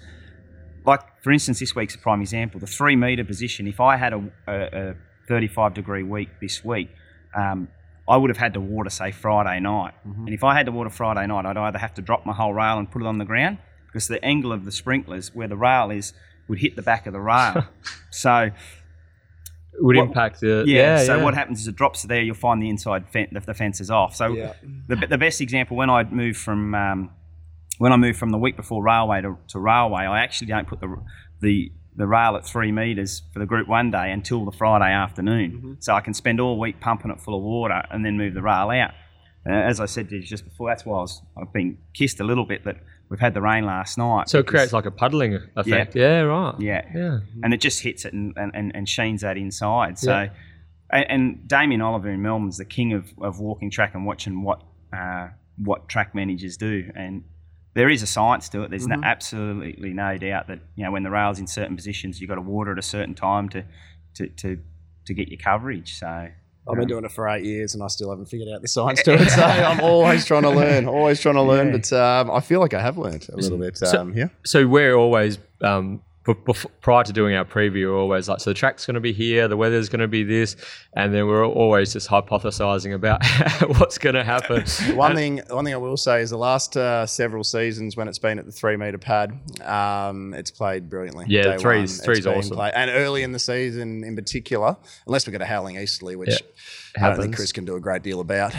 like 0.86 1.02
for 1.24 1.32
instance, 1.32 1.60
this 1.60 1.76
week's 1.76 1.96
a 1.96 2.00
prime 2.00 2.22
example. 2.22 2.60
The 2.60 2.68
three 2.68 2.96
meter 2.96 3.24
position. 3.24 3.68
If 3.68 3.80
I 3.80 3.98
had 3.98 4.14
a, 4.14 4.24
a, 4.48 4.90
a 4.92 4.96
35 5.28 5.74
degree 5.74 6.04
week 6.04 6.30
this 6.42 6.64
week, 6.66 6.90
um, 7.36 7.68
I 8.10 8.18
would 8.18 8.30
have 8.30 8.38
had 8.38 8.54
to 8.56 8.60
water 8.62 8.90
say 8.90 9.12
Friday 9.12 9.60
night. 9.60 9.94
And 10.04 10.30
if 10.30 10.44
I 10.44 10.56
had 10.56 10.66
to 10.66 10.72
water 10.72 10.90
Friday 10.90 11.26
night, 11.28 11.46
I'd 11.46 11.58
either 11.58 11.78
have 11.78 11.94
to 11.96 12.02
drop 12.02 12.26
my 12.26 12.34
whole 12.34 12.54
rail 12.54 12.78
and 12.80 12.90
put 12.90 13.02
it 13.02 13.06
on 13.08 13.18
the 13.20 13.26
ground 13.26 13.60
because 13.86 14.08
the 14.08 14.24
angle 14.26 14.52
of 14.52 14.66
the 14.66 14.72
sprinklers 14.72 15.34
where 15.36 15.48
the 15.48 15.56
rail 15.58 15.92
is 15.92 16.14
would 16.48 16.60
hit 16.60 16.76
the 16.76 16.82
back 16.82 17.06
of 17.08 17.14
the 17.14 17.20
rail. 17.22 17.66
so 18.10 18.50
it 19.74 19.82
would 19.84 19.96
What- 19.96 20.08
impact 20.08 20.42
the 20.42 20.64
yeah, 20.68 20.98
yeah. 20.98 21.04
so 21.06 21.18
yeah. 21.18 21.24
what 21.24 21.34
happens 21.36 21.62
is 21.62 21.68
it 21.68 21.76
drops 21.76 22.04
there. 22.04 22.22
You'll 22.22 22.36
find 22.36 22.62
the 22.62 22.70
inside 22.70 23.08
fen- 23.10 23.28
the, 23.32 23.40
the 23.40 23.54
fence 23.54 23.80
is 23.80 23.90
off. 23.92 24.16
So 24.16 24.34
Yeah. 24.34 24.54
the, 24.88 24.96
the 24.96 25.18
best 25.18 25.40
example 25.40 25.78
when 25.78 25.90
I 25.90 26.04
moved 26.04 26.40
from 26.40 26.76
um, 26.76 27.12
when 27.78 27.92
I 27.92 27.98
moved 27.98 28.20
from 28.20 28.30
the 28.30 28.38
week 28.38 28.56
before 28.56 28.84
railway 28.84 29.22
to, 29.22 29.38
to 29.50 29.60
railway, 29.60 30.02
I 30.04 30.24
actually 30.24 30.48
don't 30.48 30.68
put 30.68 30.80
the 30.80 30.96
the 31.42 31.72
the 31.96 32.08
rail 32.08 32.36
at 32.38 32.46
three 32.46 32.72
meters 32.72 33.22
for 33.34 33.40
the 33.40 33.46
Group 33.46 33.68
One 33.68 33.92
day 33.92 34.12
until 34.12 34.46
the 34.46 34.52
Friday 34.52 34.94
afternoon, 34.94 35.78
so 35.82 35.94
I 35.94 36.00
can 36.02 36.14
spend 36.14 36.40
all 36.40 36.58
week 36.60 36.80
pumping 36.80 37.12
it 37.12 37.20
full 37.20 37.36
of 37.36 37.44
water 37.44 37.82
and 37.92 38.06
then 38.06 38.18
move 38.18 38.34
the 38.34 38.42
rail 38.42 38.70
out. 38.70 38.92
Uh, 39.46 39.52
as 39.54 39.80
I 39.80 39.88
said 39.88 40.08
to 40.10 40.16
you 40.16 40.22
just 40.22 40.46
before, 40.46 40.70
that's 40.70 40.86
why 40.86 40.98
I 41.00 41.02
was, 41.02 41.22
I've 41.36 41.52
been 41.52 41.80
kissed 41.94 42.20
a 42.20 42.24
little 42.24 42.46
bit 42.46 42.64
that 42.66 42.78
we've 43.10 43.20
had 43.20 43.34
the 43.34 43.42
rain 43.42 43.66
last 43.66 43.98
night. 43.98 44.30
So 44.30 44.38
it 44.40 44.46
creates 44.48 44.72
like 44.72 44.86
a 44.86 44.92
puddling 44.92 45.38
effect. 45.56 45.96
Yeah, 45.96 46.20
right. 46.22 46.56
yeah, 46.60 46.86
Yeah. 46.96 47.20
and 47.44 47.52
it 47.54 47.58
just 47.60 47.82
hits 47.82 48.06
it 48.06 48.14
and, 48.14 48.34
and, 48.38 48.52
and, 48.54 48.72
and 48.76 48.88
sheens 48.88 49.22
that 49.22 49.38
inside. 49.38 49.98
So, 49.98 50.12
Yeah. 50.12 50.30
and, 50.92 51.06
and 51.10 51.48
Damien 51.48 51.82
Oliver 51.82 52.10
in 52.12 52.22
Melbourne's 52.22 52.58
the 52.60 52.66
king 52.66 52.94
of, 52.94 53.12
of 53.20 53.40
walking 53.40 53.72
track 53.72 53.96
and 53.96 54.06
watching 54.06 54.44
what 54.44 54.62
uh, 54.94 55.30
what 55.58 55.90
track 55.90 56.14
managers 56.14 56.56
do. 56.56 56.90
And 56.96 57.24
there 57.74 57.90
is 57.90 58.04
a 58.04 58.08
science 58.08 58.50
to 58.50 58.64
it. 58.64 58.70
There's 58.70 58.88
no, 58.88 59.00
absolutely 59.04 59.94
no 59.94 60.18
doubt 60.18 60.48
that 60.48 60.60
you 60.76 60.84
know 60.84 60.92
when 60.92 61.04
the 61.04 61.10
rail's 61.12 61.40
in 61.40 61.48
certain 61.48 61.76
positions, 61.76 62.20
you've 62.20 62.30
got 62.30 62.36
to 62.36 62.42
water 62.42 62.72
at 62.72 62.80
a 62.80 62.82
certain 62.84 63.16
time 63.16 63.50
to 63.50 63.64
to 64.16 64.28
to, 64.28 64.60
to 65.06 65.14
get 65.14 65.30
your 65.30 65.40
coverage. 65.40 65.98
So. 66.00 66.28
I've 66.70 66.78
been 66.78 66.88
doing 66.88 67.06
it 67.06 67.12
for 67.12 67.28
eight 67.28 67.44
years 67.44 67.74
and 67.74 67.82
I 67.84 67.88
still 67.88 68.12
haven't 68.12 68.28
figured 68.28 68.48
out 68.54 68.62
the 68.62 68.68
science 68.78 69.02
to 69.04 69.14
it. 69.16 69.30
So 69.32 69.42
I'm 69.42 69.82
always 69.82 70.26
trying 70.26 70.44
to 70.44 70.52
learn, 70.52 70.86
always 70.88 71.20
trying 71.20 71.34
to 71.36 71.42
learn. 71.42 71.68
Yeah. 71.74 71.78
But 71.78 71.92
um, 71.94 72.30
I 72.32 72.40
feel 72.40 72.60
like 72.60 72.76
I 72.76 72.82
have 72.82 73.00
learned 73.00 73.28
a 73.34 73.36
little 73.36 73.58
bit. 73.58 73.78
So- 73.78 74.00
Um, 74.00 74.14
yeah. 74.16 74.28
So 74.46 74.68
we're 74.68 74.94
always 74.94 75.40
um, 75.62 76.04
b- 76.26 76.34
bef- 76.34 76.66
prior 76.82 77.04
to 77.04 77.12
doing 77.14 77.36
our 77.36 77.46
preview, 77.46 77.92
we're 77.92 77.98
always 77.98 78.30
like, 78.30 78.40
so 78.40 78.50
the 78.50 78.54
track's 78.54 78.86
going 78.86 78.96
to 78.96 79.00
be 79.02 79.14
here, 79.14 79.48
the 79.48 79.58
weather's 79.58 79.90
going 79.90 80.00
to 80.02 80.08
be 80.08 80.24
this, 80.24 80.56
and 80.94 81.14
then 81.14 81.28
we're 81.28 81.46
always 81.46 81.94
just 81.94 82.10
hypothesizing 82.10 82.94
about 82.94 83.26
what's 83.80 83.98
going 83.98 84.16
to 84.16 84.24
happen. 84.24 84.64
One 84.96 85.16
thing, 85.16 85.42
one 85.50 85.66
thing 85.66 85.74
I 85.74 85.78
will 85.78 85.98
say 85.98 86.22
is 86.22 86.30
the 86.30 86.38
last 86.38 86.78
uh, 86.78 87.06
several 87.06 87.44
seasons 87.44 87.96
when 87.98 88.08
it's 88.08 88.20
been 88.20 88.38
at 88.40 88.46
the 88.46 88.52
three 88.52 88.78
meter 88.78 88.98
pad, 88.98 89.32
um, 89.64 90.34
it's 90.34 90.52
played 90.52 90.90
brilliantly. 90.90 91.26
Yeah, 91.28 91.44
Day 91.44 91.58
three's- 91.58 91.98
one, 92.00 92.06
three's 92.06 92.28
awesome. 92.28 92.56
played- 92.58 92.74
and 92.76 92.90
early 92.92 93.24
in 93.24 93.32
the 93.32 93.40
season, 93.40 94.04
in 94.04 94.16
particular, 94.16 94.76
unless 95.08 95.26
we 95.26 95.32
get 95.32 95.42
a 95.42 95.46
howling 95.46 95.78
easterly, 95.78 96.16
which 96.16 96.30
Yeah, 96.30 96.38
I 96.98 97.08
don't 97.10 97.22
think. 97.22 97.36
Chris 97.36 97.52
can 97.52 97.66
do 97.66 97.76
a 97.76 97.80
great 97.80 98.04
deal 98.04 98.20
about. 98.20 98.54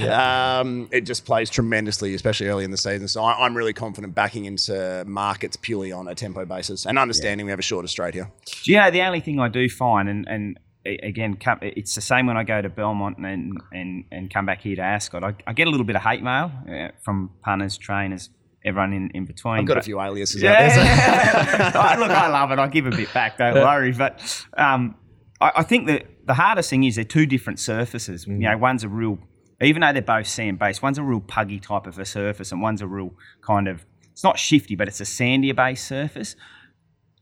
Um, 0.61 0.89
it 0.93 1.03
just 1.03 1.25
plays 1.25 1.51
tremendously, 1.51 2.15
especially 2.15 2.49
early 2.49 2.65
in 2.65 2.71
the 2.71 2.77
season. 2.77 3.09
So 3.09 3.23
I, 3.23 3.45
I'm 3.45 3.57
really 3.57 3.73
confident 3.73 4.15
backing 4.15 4.45
into 4.47 5.05
markets 5.07 5.57
purely 5.57 5.93
on 5.93 6.09
a 6.09 6.15
tempo 6.15 6.45
basis 6.45 6.87
and 6.87 6.99
understanding 6.99 7.47
we 7.47 7.51
have 7.51 7.59
a 7.59 7.63
shorter 7.63 7.89
straight 7.89 8.15
here. 8.15 8.31
Do 8.65 8.73
you 8.73 8.79
know 8.79 8.91
the 8.91 9.03
only 9.03 9.21
thing 9.21 9.39
I 9.41 9.49
do 9.49 9.69
find, 9.69 10.09
and, 10.09 10.27
and 10.29 10.59
again, 10.85 11.37
it's 11.63 11.95
the 11.95 12.01
same 12.01 12.27
when 12.27 12.37
I 12.37 12.45
go 12.45 12.61
to 12.63 12.69
Belmont 12.69 13.19
and 13.19 13.61
and, 13.73 14.05
and 14.11 14.33
come 14.33 14.47
back 14.47 14.63
here 14.63 14.77
to 14.77 14.83
Ascot. 14.83 15.23
I, 15.23 15.35
I 15.47 15.53
get 15.53 15.67
a 15.67 15.71
little 15.71 15.87
bit 15.87 15.97
of 15.97 16.03
hate 16.03 16.23
mail 16.23 16.51
uh, 16.69 16.89
from 17.03 17.31
punters, 17.45 17.77
trainers, 17.77 18.31
everyone 18.65 18.93
in, 18.93 19.11
in 19.11 19.25
between. 19.27 19.59
I've 19.61 19.67
got 19.67 19.79
a 19.79 19.83
few 19.83 20.01
aliases 20.01 20.43
out 20.43 20.59
there. 20.59 20.71
so- 20.71 20.77
Yeah. 20.83 21.73
I- 21.75 21.97
Look, 21.99 22.11
I 22.11 22.29
love 22.29 22.51
it. 22.53 22.59
I 22.59 22.67
give 22.69 22.87
a 22.87 22.91
bit 22.91 23.13
back. 23.13 23.39
Don't 23.39 23.55
worry. 23.55 23.93
But 23.93 24.45
um, 24.57 24.95
I, 25.41 25.53
I 25.57 25.63
think 25.63 25.87
that 25.89 26.07
the 26.25 26.35
hardest 26.35 26.71
thing 26.71 26.85
is 26.85 26.97
they're 26.97 27.05
two 27.05 27.27
different 27.27 27.59
surfaces. 27.59 28.27
You 28.27 28.35
know, 28.35 28.51
mm. 28.51 28.61
one's 28.61 28.85
a 28.85 28.89
real, 28.89 29.19
even 29.61 29.81
though 29.81 29.93
they're 29.93 30.03
both 30.03 30.27
sand 30.27 30.59
based, 30.59 30.83
one's 30.83 30.99
a 30.99 31.03
real 31.03 31.21
puggy 31.21 31.59
type 31.59 31.87
of 31.87 31.99
a 31.99 32.05
surface, 32.05 32.53
and 32.53 32.63
one's 32.63 32.83
a 32.83 32.87
real 32.87 33.15
kind 33.41 33.69
of. 33.69 33.85
It's 34.13 34.25
not 34.25 34.39
shifty, 34.39 34.77
but 34.77 34.89
it's 34.89 35.01
a 35.01 35.05
sandier 35.05 35.57
based 35.57 35.87
surface. 35.87 36.37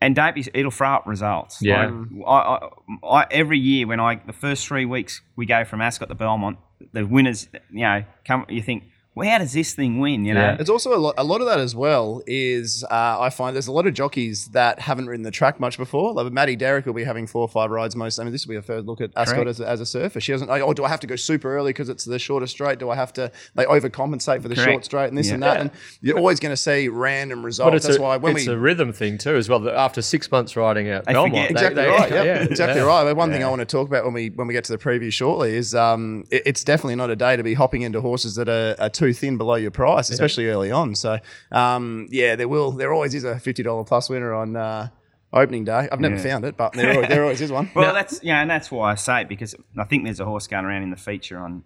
And 0.02 0.16
don't 0.16 0.34
be, 0.34 0.44
it'll 0.54 0.70
throw 0.70 0.94
up 0.94 1.06
results. 1.06 1.60
Yeah. 1.60 1.86
Like, 1.86 2.26
I, 2.26 2.32
I, 2.32 3.06
I, 3.06 3.26
every 3.30 3.58
year 3.58 3.86
when 3.86 4.00
I, 4.00 4.16
the 4.26 4.32
first 4.32 4.66
three 4.66 4.86
weeks 4.86 5.20
we 5.36 5.44
go 5.44 5.64
from 5.64 5.80
Ascot 5.82 6.08
to 6.08 6.14
Belmont, 6.14 6.58
the 6.92 7.06
winners, 7.06 7.48
you 7.70 7.82
know, 7.82 8.04
come, 8.24 8.46
you 8.48 8.62
think, 8.62 8.84
well, 9.20 9.30
how 9.30 9.38
does 9.38 9.52
this 9.52 9.74
thing 9.74 10.00
win? 10.00 10.24
You 10.24 10.34
know, 10.34 10.40
Yeah. 10.40 10.56
It's 10.58 10.70
also 10.70 10.94
a 10.94 10.98
lot. 10.98 11.14
A 11.18 11.24
lot 11.24 11.40
of 11.40 11.46
that 11.46 11.60
as 11.60 11.74
well 11.76 12.22
is 12.26 12.84
uh, 12.90 13.16
I 13.20 13.30
find 13.30 13.54
there's 13.54 13.66
a 13.68 13.72
lot 13.72 13.86
of 13.86 13.94
jockeys 13.94 14.46
that 14.48 14.80
haven't 14.80 15.06
ridden 15.06 15.22
the 15.22 15.30
track 15.30 15.60
much 15.60 15.78
before. 15.78 16.12
Like 16.12 16.32
Maddie 16.32 16.56
Derrick 16.56 16.86
will 16.86 16.92
be 16.94 17.04
having 17.04 17.26
four 17.26 17.42
or 17.42 17.48
five 17.48 17.70
rides 17.70 17.94
most. 17.96 18.18
I 18.18 18.24
mean, 18.24 18.32
this 18.32 18.46
will 18.46 18.52
be 18.52 18.56
a 18.58 18.62
third 18.62 18.86
look 18.86 19.00
at 19.00 19.10
Ascot 19.16 19.46
as, 19.46 19.60
a- 19.60 19.68
as 19.68 19.80
a 19.80 19.86
surfer. 19.86 20.20
She 20.20 20.32
doesn't. 20.32 20.48
Like, 20.48 20.62
oh, 20.62 20.72
do 20.72 20.84
I 20.84 20.88
have 20.88 21.00
to 21.00 21.06
go 21.06 21.16
super 21.16 21.54
early 21.56 21.70
because 21.70 21.88
it's 21.88 22.04
the 22.04 22.18
shorter 22.18 22.46
straight? 22.46 22.78
Do 22.78 22.90
I 22.90 22.96
have 22.96 23.12
to 23.14 23.30
like 23.54 23.68
overcompensate 23.68 24.42
for 24.42 24.48
the 24.48 24.56
short 24.56 24.84
straight 24.84 25.08
and 25.08 25.18
this 25.18 25.28
Yeah. 25.28 25.34
and 25.34 25.42
that? 25.42 25.54
Yeah. 25.54 25.60
And 25.60 25.70
you're 26.00 26.18
always 26.18 26.40
going 26.40 26.52
to 26.52 26.56
see 26.56 26.88
random 26.88 27.44
results. 27.44 27.68
But 27.70 27.74
it's, 27.76 27.86
That's 27.86 27.98
a, 27.98 28.02
why 28.02 28.16
when 28.16 28.36
it's 28.36 28.46
we 28.46 28.52
a 28.52 28.58
rhythm 28.58 28.92
thing 28.92 29.18
too, 29.18 29.36
as 29.36 29.48
well. 29.48 29.60
that 29.60 29.74
After 29.74 30.02
six 30.02 30.30
months 30.30 30.56
riding 30.56 30.88
at 30.88 31.04
They 31.06 31.12
Belmont, 31.12 31.48
forget- 31.48 31.74
they- 31.74 31.82
Exactly 31.82 31.82
they- 31.82 31.88
right. 31.88 32.10
Yep. 32.20 32.24
yeah, 32.26 32.42
exactly 32.44 32.80
yeah. 32.80 32.86
right. 32.86 33.04
But 33.04 33.16
one 33.16 33.30
thing 33.30 33.44
I 33.44 33.48
want 33.48 33.60
to 33.60 33.66
talk 33.66 33.86
about 33.88 34.04
when 34.04 34.14
we 34.14 34.30
when 34.30 34.46
we 34.46 34.52
get 34.54 34.64
to 34.64 34.72
the 34.72 34.78
preview 34.78 35.12
shortly 35.12 35.54
is 35.56 35.74
um, 35.74 36.24
it- 36.30 36.42
it's 36.46 36.64
definitely 36.64 36.96
not 36.96 37.10
a 37.10 37.16
day 37.16 37.36
to 37.36 37.42
be 37.42 37.54
hopping 37.54 37.82
into 37.82 38.00
horses 38.00 38.34
that 38.36 38.48
are, 38.48 38.74
are 38.78 38.88
too 38.88 39.09
thin 39.12 39.36
below 39.38 39.54
your 39.56 39.70
price, 39.70 40.10
especially 40.10 40.46
early 40.48 40.70
on. 40.70 40.94
So 40.94 41.18
um, 41.52 42.06
yeah, 42.10 42.36
there 42.36 42.48
will 42.48 42.72
there 42.72 42.92
always 42.92 43.14
is 43.14 43.24
a 43.24 43.38
fifty 43.38 43.62
dollar 43.62 43.84
plus 43.84 44.08
winner 44.10 44.32
on 44.34 44.56
uh, 44.56 44.88
opening 45.32 45.64
day. 45.64 45.88
I've 45.90 46.00
never 46.00 46.16
Yeah. 46.16 46.22
found 46.22 46.44
it, 46.44 46.56
but 46.56 46.72
there, 46.72 46.92
always, 46.94 47.08
there 47.08 47.22
always 47.22 47.40
is 47.40 47.52
one. 47.52 47.70
Well, 47.74 47.94
that's 47.94 48.22
yeah, 48.22 48.40
and 48.40 48.50
that's 48.50 48.70
why 48.70 48.92
I 48.92 48.94
say 48.96 49.22
it 49.22 49.28
because 49.28 49.54
I 49.78 49.84
think 49.84 50.04
there's 50.04 50.20
a 50.20 50.24
horse 50.24 50.46
going 50.46 50.64
around 50.64 50.82
in 50.82 50.90
the 50.90 50.96
feature 50.96 51.38
on 51.38 51.64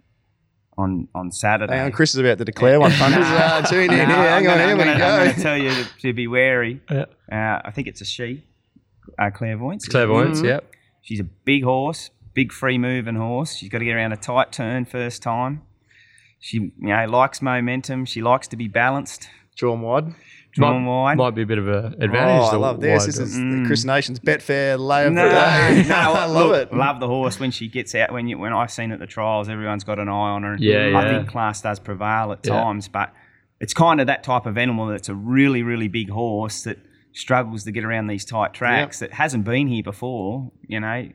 on 0.77 1.07
on 1.15 1.31
Saturday. 1.31 1.73
Hang 1.75 1.85
on, 1.85 1.91
Chris 1.91 2.13
is 2.13 2.19
about 2.19 2.37
to 2.37 2.45
declare 2.45 2.79
one. 2.79 2.91
Punters, 2.91 3.25
uh, 3.25 3.61
tune 3.69 3.83
in 3.83 3.89
No, 3.89 3.95
here. 3.95 4.07
Hang 4.07 4.27
I'm 4.27 4.37
on, 4.37 4.43
gonna, 4.43 4.57
here 4.63 4.71
I'm 4.71 4.77
we 4.77 4.83
gonna, 4.83 5.03
I'm 5.05 5.27
gonna 5.31 5.41
tell 5.41 5.57
you 5.57 5.69
to, 5.71 5.87
to 6.01 6.13
be 6.13 6.27
wary. 6.27 6.81
Yeah. 6.91 7.05
Uh, 7.31 7.61
I 7.65 7.71
think 7.71 7.87
it's 7.87 8.01
a 8.01 8.05
she, 8.05 8.43
uh, 9.17 9.29
clairvoyance. 9.31 9.87
Clairvoyance, 9.87 10.41
Mhm. 10.41 10.45
yeah. 10.49 10.59
She's 11.01 11.19
a 11.21 11.23
big 11.23 11.63
horse, 11.63 12.09
big 12.33 12.51
free 12.51 12.77
moving 12.77 13.15
horse. 13.15 13.55
She's 13.55 13.69
got 13.69 13.77
to 13.79 13.85
get 13.85 13.93
around 13.95 14.11
a 14.11 14.17
tight 14.17 14.51
turn 14.51 14.83
first 14.85 15.21
time. 15.23 15.61
She 16.39 16.57
you 16.57 16.71
know 16.79 17.05
likes 17.07 17.41
momentum. 17.41 18.05
She 18.05 18.21
likes 18.21 18.47
to 18.49 18.55
be 18.57 18.67
balanced, 18.67 19.29
Drawn 19.55 19.81
wide. 19.81 20.13
drawn 20.51 20.83
might, 20.83 20.89
wide. 21.03 21.17
Might 21.17 21.35
be 21.35 21.41
a 21.41 21.45
bit 21.45 21.57
of 21.57 21.67
an 21.67 21.95
advantage. 22.01 22.41
Oh, 22.43 22.49
I 22.53 22.55
love 22.57 22.79
this. 22.81 22.99
wide 23.01 23.07
This 23.07 23.19
is 23.19 23.37
Mm. 23.37 23.65
Chris 23.65 23.83
Nation's 23.85 24.19
Betfair 24.19 24.77
lay 24.77 25.05
of 25.07 25.13
no, 25.13 25.23
the 25.23 25.29
day. 25.29 25.85
no, 25.87 25.95
I 26.13 26.25
love 26.25 26.49
look, 26.49 26.71
it. 26.71 26.73
Love 26.75 26.99
the 26.99 27.07
horse 27.07 27.39
when 27.39 27.51
she 27.51 27.67
gets 27.67 27.95
out. 27.95 28.11
When 28.11 28.27
you 28.27 28.37
when 28.37 28.53
I've 28.53 28.71
seen 28.71 28.91
at 28.91 28.99
the 28.99 29.07
trials, 29.07 29.49
everyone's 29.49 29.83
got 29.83 29.97
an 29.99 30.07
eye 30.09 30.11
on 30.11 30.43
her. 30.43 30.55
Yeah, 30.59 30.87
yeah. 30.87 30.97
I 30.99 31.07
think 31.09 31.27
class 31.29 31.61
does 31.61 31.79
prevail 31.79 32.31
at 32.31 32.39
Yeah. 32.45 32.61
times, 32.61 32.87
but 32.87 33.11
it's 33.59 33.73
kind 33.73 33.99
of 34.01 34.07
that 34.07 34.23
type 34.23 34.45
of 34.45 34.57
animal 34.57 34.87
that's 34.87 35.09
a 35.09 35.15
really 35.15 35.63
really 35.63 35.87
big 35.87 36.09
horse 36.09 36.63
that 36.63 36.77
struggles 37.13 37.63
to 37.63 37.71
get 37.71 37.85
around 37.85 38.07
these 38.07 38.25
tight 38.25 38.53
tracks 38.53 38.99
that 38.99 39.13
hasn't 39.13 39.45
been 39.45 39.67
here 39.67 39.83
before. 39.83 40.51
You 40.67 40.79
know. 40.81 41.09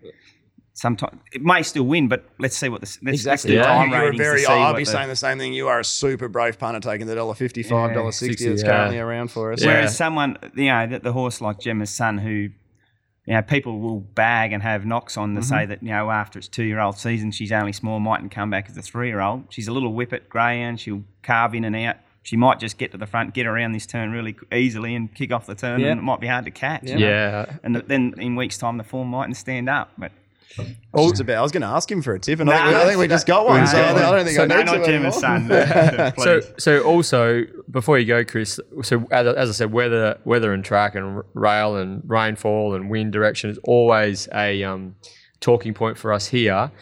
Sometimes 0.72 1.20
it 1.32 1.42
may 1.42 1.62
still 1.62 1.82
win, 1.82 2.08
but 2.08 2.24
let's 2.38 2.56
see 2.56 2.68
what 2.68 2.80
the 2.80 2.98
let's, 3.02 3.14
Exactly. 3.16 3.30
Let's 3.30 3.42
do 3.42 3.52
Yeah. 3.54 3.62
time 3.64 3.90
You're 3.90 4.08
a 4.08 4.12
to 4.12 4.16
very. 4.16 4.38
see 4.40 4.46
I'll 4.46 4.72
be 4.72 4.84
the- 4.84 4.90
saying 4.90 5.08
the 5.08 5.16
same 5.16 5.36
thing. 5.38 5.52
You 5.52 5.68
are 5.68 5.80
a 5.80 5.84
super 5.84 6.28
brave 6.28 6.58
punter 6.58 6.80
taking 6.80 7.06
the 7.06 7.14
dollar 7.14 7.34
fifty-five, 7.34 7.92
dollar 7.92 8.12
sixty 8.12 8.44
60, 8.44 8.48
that's 8.48 8.62
yeah. 8.62 8.68
currently 8.70 8.98
around 8.98 9.30
for 9.30 9.52
us. 9.52 9.62
Yeah. 9.62 9.68
Whereas 9.68 9.96
someone, 9.96 10.38
you 10.54 10.66
know, 10.66 10.86
the, 10.86 10.98
the 11.00 11.12
horse 11.12 11.40
like 11.40 11.58
Gemma's 11.58 11.90
son, 11.90 12.18
who, 12.18 12.30
you 12.30 13.34
know, 13.34 13.42
people 13.42 13.80
will 13.80 14.00
bag 14.00 14.52
and 14.52 14.62
have 14.62 14.86
knocks 14.86 15.16
on 15.16 15.34
to 15.34 15.42
say 15.42 15.56
mm-hmm. 15.56 15.70
that, 15.70 15.82
you 15.82 15.90
know, 15.90 16.10
after 16.10 16.38
its 16.38 16.48
two 16.48 16.64
year 16.64 16.80
old 16.80 16.96
season, 16.96 17.30
she's 17.30 17.52
only 17.52 17.72
small, 17.72 18.00
mightn't 18.00 18.30
come 18.30 18.48
back 18.48 18.70
as 18.70 18.76
a 18.76 18.82
three 18.82 19.08
year 19.08 19.20
old. 19.20 19.44
She's 19.50 19.68
a 19.68 19.72
little 19.72 19.92
whippet, 19.92 20.28
greyhound. 20.28 20.80
She'll 20.80 21.02
carve 21.22 21.54
in 21.54 21.64
and 21.64 21.76
out. 21.76 21.96
She 22.22 22.36
might 22.36 22.60
just 22.60 22.76
get 22.78 22.92
to 22.92 22.98
the 22.98 23.06
front, 23.06 23.34
get 23.34 23.46
around 23.46 23.72
this 23.72 23.86
turn 23.86 24.12
really 24.12 24.36
easily 24.52 24.94
and 24.94 25.12
kick 25.14 25.32
off 25.32 25.46
the 25.46 25.54
turn, 25.54 25.80
Yeah. 25.80 25.88
and 25.88 26.00
it 26.00 26.02
might 26.02 26.20
be 26.20 26.26
hard 26.26 26.44
to 26.44 26.50
catch. 26.50 26.84
you 26.84 26.98
know. 26.98 27.06
Yeah. 27.06 27.56
And 27.62 27.76
then 27.76 28.14
in 28.18 28.36
weeks' 28.36 28.58
time, 28.58 28.76
the 28.76 28.84
form 28.84 29.08
mightn't 29.08 29.36
stand 29.36 29.68
up. 29.70 29.90
But 29.96 30.12
Just 30.56 31.20
about. 31.20 31.36
I 31.38 31.42
was 31.42 31.52
going 31.52 31.60
to 31.62 31.68
ask 31.68 31.90
him 31.90 32.02
for 32.02 32.14
a 32.14 32.18
tip, 32.18 32.40
and 32.40 32.48
Nah, 32.48 32.56
I, 32.56 32.58
think 32.64 32.74
we, 32.74 32.80
I 32.80 32.84
think 32.86 32.98
we 33.00 33.08
just 33.08 33.26
got 33.26 33.46
one. 33.46 33.66
So 33.66 33.78
I 33.80 33.92
don't 33.92 34.24
think 34.24 34.36
so 34.36 34.42
I 34.42 34.46
no, 34.46 34.56
need 34.56 34.66
not 34.66 34.72
to 34.78 34.84
Gemma's 34.84 35.22
anymore. 35.22 36.12
son. 36.12 36.12
So, 36.18 36.40
so 36.58 36.82
also 36.82 37.44
before 37.70 37.98
you 37.98 38.06
go, 38.06 38.24
Chris. 38.24 38.58
So 38.82 39.06
as, 39.12 39.26
I- 39.26 39.32
as 39.32 39.48
I 39.48 39.52
said, 39.52 39.72
weather, 39.72 40.18
weather 40.24 40.52
and 40.52 40.64
track 40.64 40.94
and 40.96 41.22
rail 41.34 41.76
and 41.76 42.02
rainfall 42.06 42.74
and 42.74 42.90
wind 42.90 43.12
direction 43.12 43.50
is 43.50 43.58
always 43.64 44.28
a 44.34 44.62
um, 44.64 44.96
talking 45.40 45.72
point 45.74 45.96
for 45.96 46.12
us 46.12 46.26
here. 46.28 46.72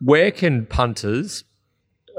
Where 0.00 0.30
can 0.30 0.66
punters, 0.66 1.44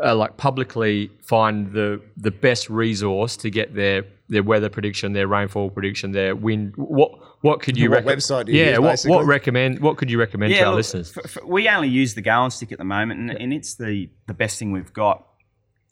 uh, 0.03 0.15
like 0.15 0.37
publicly, 0.37 1.09
find 1.23 1.73
the 1.73 2.01
the 2.15 2.31
best 2.31 2.69
resource 2.69 3.35
to 3.37 3.49
get 3.49 3.73
their 3.75 4.03
their 4.29 4.43
weather 4.43 4.69
prediction, 4.69 5.13
their 5.13 5.27
rainfall 5.27 5.69
prediction, 5.71 6.11
their 6.11 6.35
wind? 6.35 6.73
What 6.75 7.16
what 7.41 7.61
could 7.61 7.77
you 7.77 7.89
What 7.91 8.03
recom- 8.03 8.15
website 8.15 8.47
yeah, 8.47 8.71
use, 8.71 8.79
what, 8.79 8.89
basically? 8.91 9.15
what 9.17 9.25
recommend? 9.25 9.79
What 9.79 9.97
could 9.97 10.09
you 10.09 10.19
recommend 10.19 10.53
to 10.53 10.59
our 10.61 10.67
look, 10.71 10.75
listeners? 10.77 11.13
f- 11.17 11.37
f- 11.37 11.43
we 11.45 11.69
only 11.69 11.87
use 11.89 12.13
the 12.15 12.21
going 12.21 12.49
stick 12.51 12.71
at 12.71 12.77
the 12.77 12.83
moment, 12.85 13.19
and, 13.19 13.31
and 13.31 13.53
it's 13.53 13.75
the, 13.75 14.09
the 14.27 14.33
best 14.33 14.57
thing 14.59 14.71
we've 14.71 14.93
got. 14.93 15.25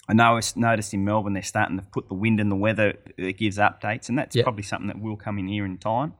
I 0.07 0.13
know 0.13 0.37
it's 0.37 0.55
noticed 0.55 0.93
in 0.93 1.03
Melbourne 1.03 1.33
they're 1.33 1.41
starting 1.43 1.77
to 1.79 1.83
put 1.85 2.07
the 2.09 2.13
wind 2.15 2.39
and 2.39 2.51
the 2.51 2.55
weather 2.55 2.93
that 3.17 3.37
gives 3.37 3.57
updates, 3.57 4.09
and 4.09 4.17
that's 4.17 4.35
Yeah. 4.35 4.43
probably 4.43 4.63
something 4.63 4.87
that 4.87 4.99
will 5.01 5.17
come 5.17 5.37
in 5.39 5.47
here 5.47 5.65
in 5.65 5.77
time. 5.77 6.13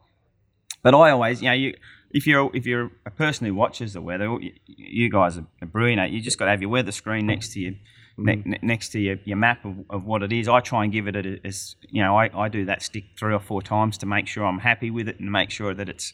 But 0.81 0.93
I 0.95 1.11
always, 1.11 1.41
you 1.41 1.49
know, 1.49 1.53
you 1.53 1.73
if 2.11 2.25
you're 2.27 2.49
if 2.53 2.65
you're 2.65 2.91
a 3.05 3.11
person 3.11 3.45
who 3.47 3.53
watches 3.55 3.93
the 3.93 4.01
weather, 4.01 4.25
you, 4.39 4.53
you 4.65 5.09
guys 5.09 5.38
are, 5.38 5.45
are 5.61 5.67
brilliant. 5.67 5.99
at 5.99 6.09
it. 6.09 6.13
You 6.13 6.21
just 6.21 6.38
got 6.39 6.45
to 6.45 6.51
have 6.51 6.61
your 6.61 6.69
weather 6.69 6.91
screen 6.91 7.25
next 7.25 7.53
to 7.53 7.59
you. 7.59 7.75
Ne- 8.17 8.38
mm. 8.38 8.45
ne- 8.45 8.60
next 8.62 8.89
to 8.89 8.99
your, 8.99 9.17
your 9.25 9.38
map 9.38 9.65
of, 9.65 9.75
of 9.89 10.06
what 10.06 10.23
it 10.23 10.32
is, 10.32 10.47
I 10.47 10.62
try 10.62 10.84
and 10.84 10.93
give 10.93 11.08
it 11.08 11.15
a, 11.15 11.39
as 11.43 11.75
you 11.89 12.01
know. 12.01 12.17
I, 12.17 12.30
I 12.34 12.47
do 12.47 12.65
that 12.65 12.82
stick 12.82 13.04
three 13.19 13.34
or 13.34 13.39
four 13.39 13.62
times 13.62 13.97
to 13.99 14.06
make 14.06 14.28
sure 14.28 14.45
I'm 14.45 14.60
happy 14.60 14.89
with 14.89 15.10
it 15.10 15.19
and 15.19 15.32
make 15.32 15.51
sure 15.51 15.73
that 15.73 15.89
it's 15.89 16.13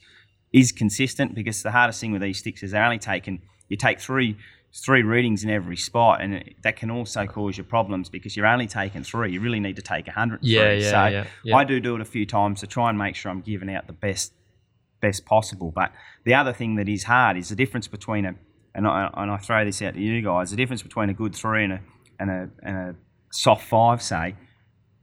is 0.53 0.71
consistent 0.71 1.33
because 1.33 1.63
the 1.63 1.71
hardest 1.71 2.01
thing 2.01 2.11
with 2.11 2.21
these 2.21 2.39
sticks 2.39 2.63
is 2.63 2.71
they're 2.71 2.83
only 2.83 2.99
taken 2.99 3.41
you 3.69 3.77
take 3.77 3.99
three 3.99 4.35
three 4.73 5.03
readings 5.03 5.43
in 5.43 5.49
every 5.49 5.77
spot 5.77 6.21
and 6.21 6.35
it, 6.35 6.55
that 6.63 6.75
can 6.75 6.89
also 6.89 7.25
cause 7.25 7.57
you 7.57 7.63
problems 7.63 8.09
because 8.09 8.35
you're 8.35 8.47
only 8.47 8.67
taking 8.67 9.03
three 9.03 9.31
you 9.31 9.39
really 9.39 9.59
need 9.59 9.75
to 9.75 9.81
take 9.81 10.07
a 10.07 10.11
hundred 10.11 10.39
Yeah, 10.41 10.71
yeah, 10.73 10.89
so 10.89 11.05
yeah, 11.07 11.25
yeah. 11.43 11.55
i 11.55 11.63
do 11.63 11.79
do 11.79 11.95
it 11.95 12.01
a 12.01 12.05
few 12.05 12.25
times 12.25 12.61
to 12.61 12.67
try 12.67 12.89
and 12.89 12.97
make 12.97 13.15
sure 13.15 13.31
i'm 13.31 13.41
giving 13.41 13.73
out 13.73 13.87
the 13.87 13.93
best 13.93 14.33
best 15.01 15.25
possible 15.25 15.71
but 15.71 15.91
the 16.25 16.33
other 16.33 16.53
thing 16.53 16.75
that 16.75 16.87
is 16.87 17.03
hard 17.03 17.37
is 17.37 17.49
the 17.49 17.55
difference 17.55 17.87
between 17.87 18.25
a 18.25 18.35
and 18.73 18.87
I, 18.87 19.09
and 19.15 19.31
I 19.31 19.37
throw 19.37 19.65
this 19.65 19.81
out 19.81 19.95
to 19.95 19.99
you 19.99 20.21
guys 20.21 20.51
the 20.51 20.57
difference 20.57 20.81
between 20.81 21.09
a 21.09 21.13
good 21.13 21.35
three 21.35 21.63
and 21.63 21.73
a 21.73 21.79
and 22.19 22.29
a, 22.29 22.49
and 22.63 22.77
a 22.77 22.95
soft 23.31 23.67
five 23.67 24.01
say 24.01 24.35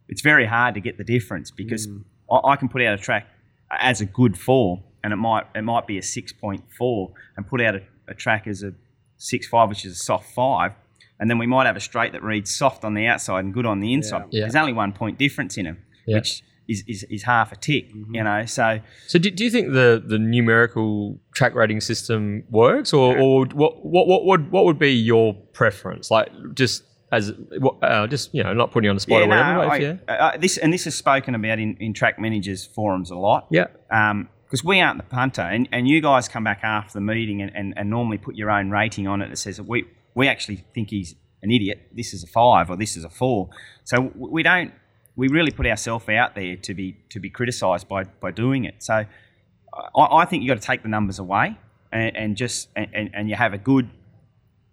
it's 0.08 0.22
very 0.22 0.46
hard 0.46 0.74
to 0.74 0.80
get 0.80 0.98
the 0.98 1.04
difference 1.04 1.50
because 1.50 1.86
mm. 1.86 2.02
I, 2.30 2.52
I 2.52 2.56
can 2.56 2.68
put 2.68 2.82
out 2.82 2.94
a 2.94 2.98
track 2.98 3.26
as 3.70 4.00
a 4.00 4.06
good 4.06 4.38
four, 4.38 4.82
and 5.04 5.12
it 5.12 5.16
might 5.16 5.46
it 5.54 5.62
might 5.62 5.86
be 5.86 5.98
a 5.98 6.02
six 6.02 6.32
point 6.32 6.64
four, 6.76 7.12
and 7.36 7.46
put 7.46 7.60
out 7.60 7.76
a, 7.76 7.82
a 8.08 8.14
track 8.14 8.46
as 8.46 8.62
a 8.62 8.72
six 9.18 9.46
five, 9.46 9.68
which 9.68 9.84
is 9.84 9.92
a 9.92 9.96
soft 9.96 10.32
five, 10.32 10.72
and 11.20 11.28
then 11.28 11.38
we 11.38 11.46
might 11.46 11.66
have 11.66 11.76
a 11.76 11.80
straight 11.80 12.12
that 12.12 12.22
reads 12.22 12.54
soft 12.54 12.84
on 12.84 12.94
the 12.94 13.06
outside 13.06 13.44
and 13.44 13.52
good 13.52 13.66
on 13.66 13.80
the 13.80 13.92
inside. 13.92 14.26
Yeah. 14.30 14.42
There's 14.42 14.56
only 14.56 14.72
one 14.72 14.92
point 14.92 15.18
difference 15.18 15.56
in 15.56 15.64
them, 15.64 15.78
Yeah. 16.06 16.16
which 16.16 16.42
is, 16.68 16.84
is, 16.86 17.02
is 17.10 17.22
half 17.22 17.50
a 17.52 17.56
tick, 17.56 17.86
you 18.12 18.22
know. 18.22 18.44
So 18.44 18.78
So 19.06 19.18
do, 19.18 19.30
do 19.30 19.42
you 19.44 19.50
think 19.50 19.72
the, 19.72 20.02
the 20.04 20.18
numerical 20.18 21.18
track 21.34 21.54
rating 21.54 21.80
system 21.80 22.44
works, 22.50 22.92
or, 22.92 23.18
or 23.18 23.46
what, 23.46 23.84
what 23.84 24.06
what 24.06 24.24
would 24.26 24.50
what 24.52 24.64
would 24.66 24.78
be 24.78 24.92
your 24.92 25.34
preference? 25.52 26.10
Like 26.10 26.28
just 26.54 26.84
as 27.10 27.32
what, 27.58 27.76
uh, 27.82 28.06
just 28.06 28.34
you 28.34 28.42
know, 28.42 28.52
not 28.52 28.70
putting 28.70 28.84
you 28.84 28.90
on 28.90 28.96
the 28.96 29.00
spot 29.00 29.22
or 29.22 29.28
whatever. 29.28 29.54
no, 29.54 29.58
but 29.60 29.68
I- 29.68 29.76
if 29.76 29.82
you- 29.82 29.98
uh, 30.08 30.36
this 30.36 30.58
and 30.58 30.72
this 30.72 30.86
is 30.86 30.94
spoken 30.94 31.34
about 31.34 31.58
in, 31.58 31.76
in 31.80 31.94
track 31.94 32.18
managers 32.18 32.66
forums 32.66 33.10
a 33.10 33.16
lot. 33.16 33.46
yeah, 33.50 33.66
Um, 33.90 34.28
because 34.44 34.62
we 34.64 34.80
aren't 34.80 34.96
the 34.98 35.04
punter, 35.04 35.42
and, 35.42 35.68
and 35.72 35.86
you 35.88 36.00
guys 36.00 36.26
come 36.28 36.42
back 36.44 36.60
after 36.62 36.94
the 36.94 37.00
meeting 37.02 37.42
and, 37.42 37.50
and, 37.54 37.74
and 37.76 37.90
normally 37.90 38.16
put 38.16 38.34
your 38.34 38.50
own 38.50 38.70
rating 38.70 39.06
on 39.06 39.20
it 39.22 39.28
that 39.28 39.36
says 39.38 39.60
we 39.60 39.84
we 40.14 40.26
actually 40.28 40.64
think 40.74 40.90
he's 40.90 41.14
an 41.42 41.50
idiot. 41.50 41.88
This 41.94 42.12
is 42.14 42.24
a 42.24 42.26
five 42.26 42.68
or 42.70 42.76
this 42.76 42.96
is 42.96 43.04
a 43.04 43.10
four. 43.10 43.48
So 43.84 44.10
we 44.14 44.42
don't 44.42 44.72
we 45.18 45.26
really 45.28 45.50
put 45.50 45.66
ourselves 45.66 46.08
out 46.08 46.36
there 46.36 46.54
to 46.56 46.74
be 46.74 46.96
to 47.10 47.18
be 47.18 47.28
criticised 47.28 47.88
by 47.88 48.04
by 48.04 48.30
doing 48.30 48.64
it. 48.64 48.76
So 48.82 48.94
I, 48.94 50.02
I 50.22 50.24
think 50.24 50.44
you 50.44 50.50
have 50.50 50.58
got 50.58 50.62
to 50.62 50.66
take 50.68 50.82
the 50.82 50.88
numbers 50.88 51.18
away 51.18 51.58
and, 51.92 52.16
and 52.16 52.36
just 52.36 52.68
and, 52.76 52.86
and, 52.94 53.10
and 53.12 53.28
you 53.28 53.34
have 53.34 53.52
a 53.52 53.58
good. 53.58 53.90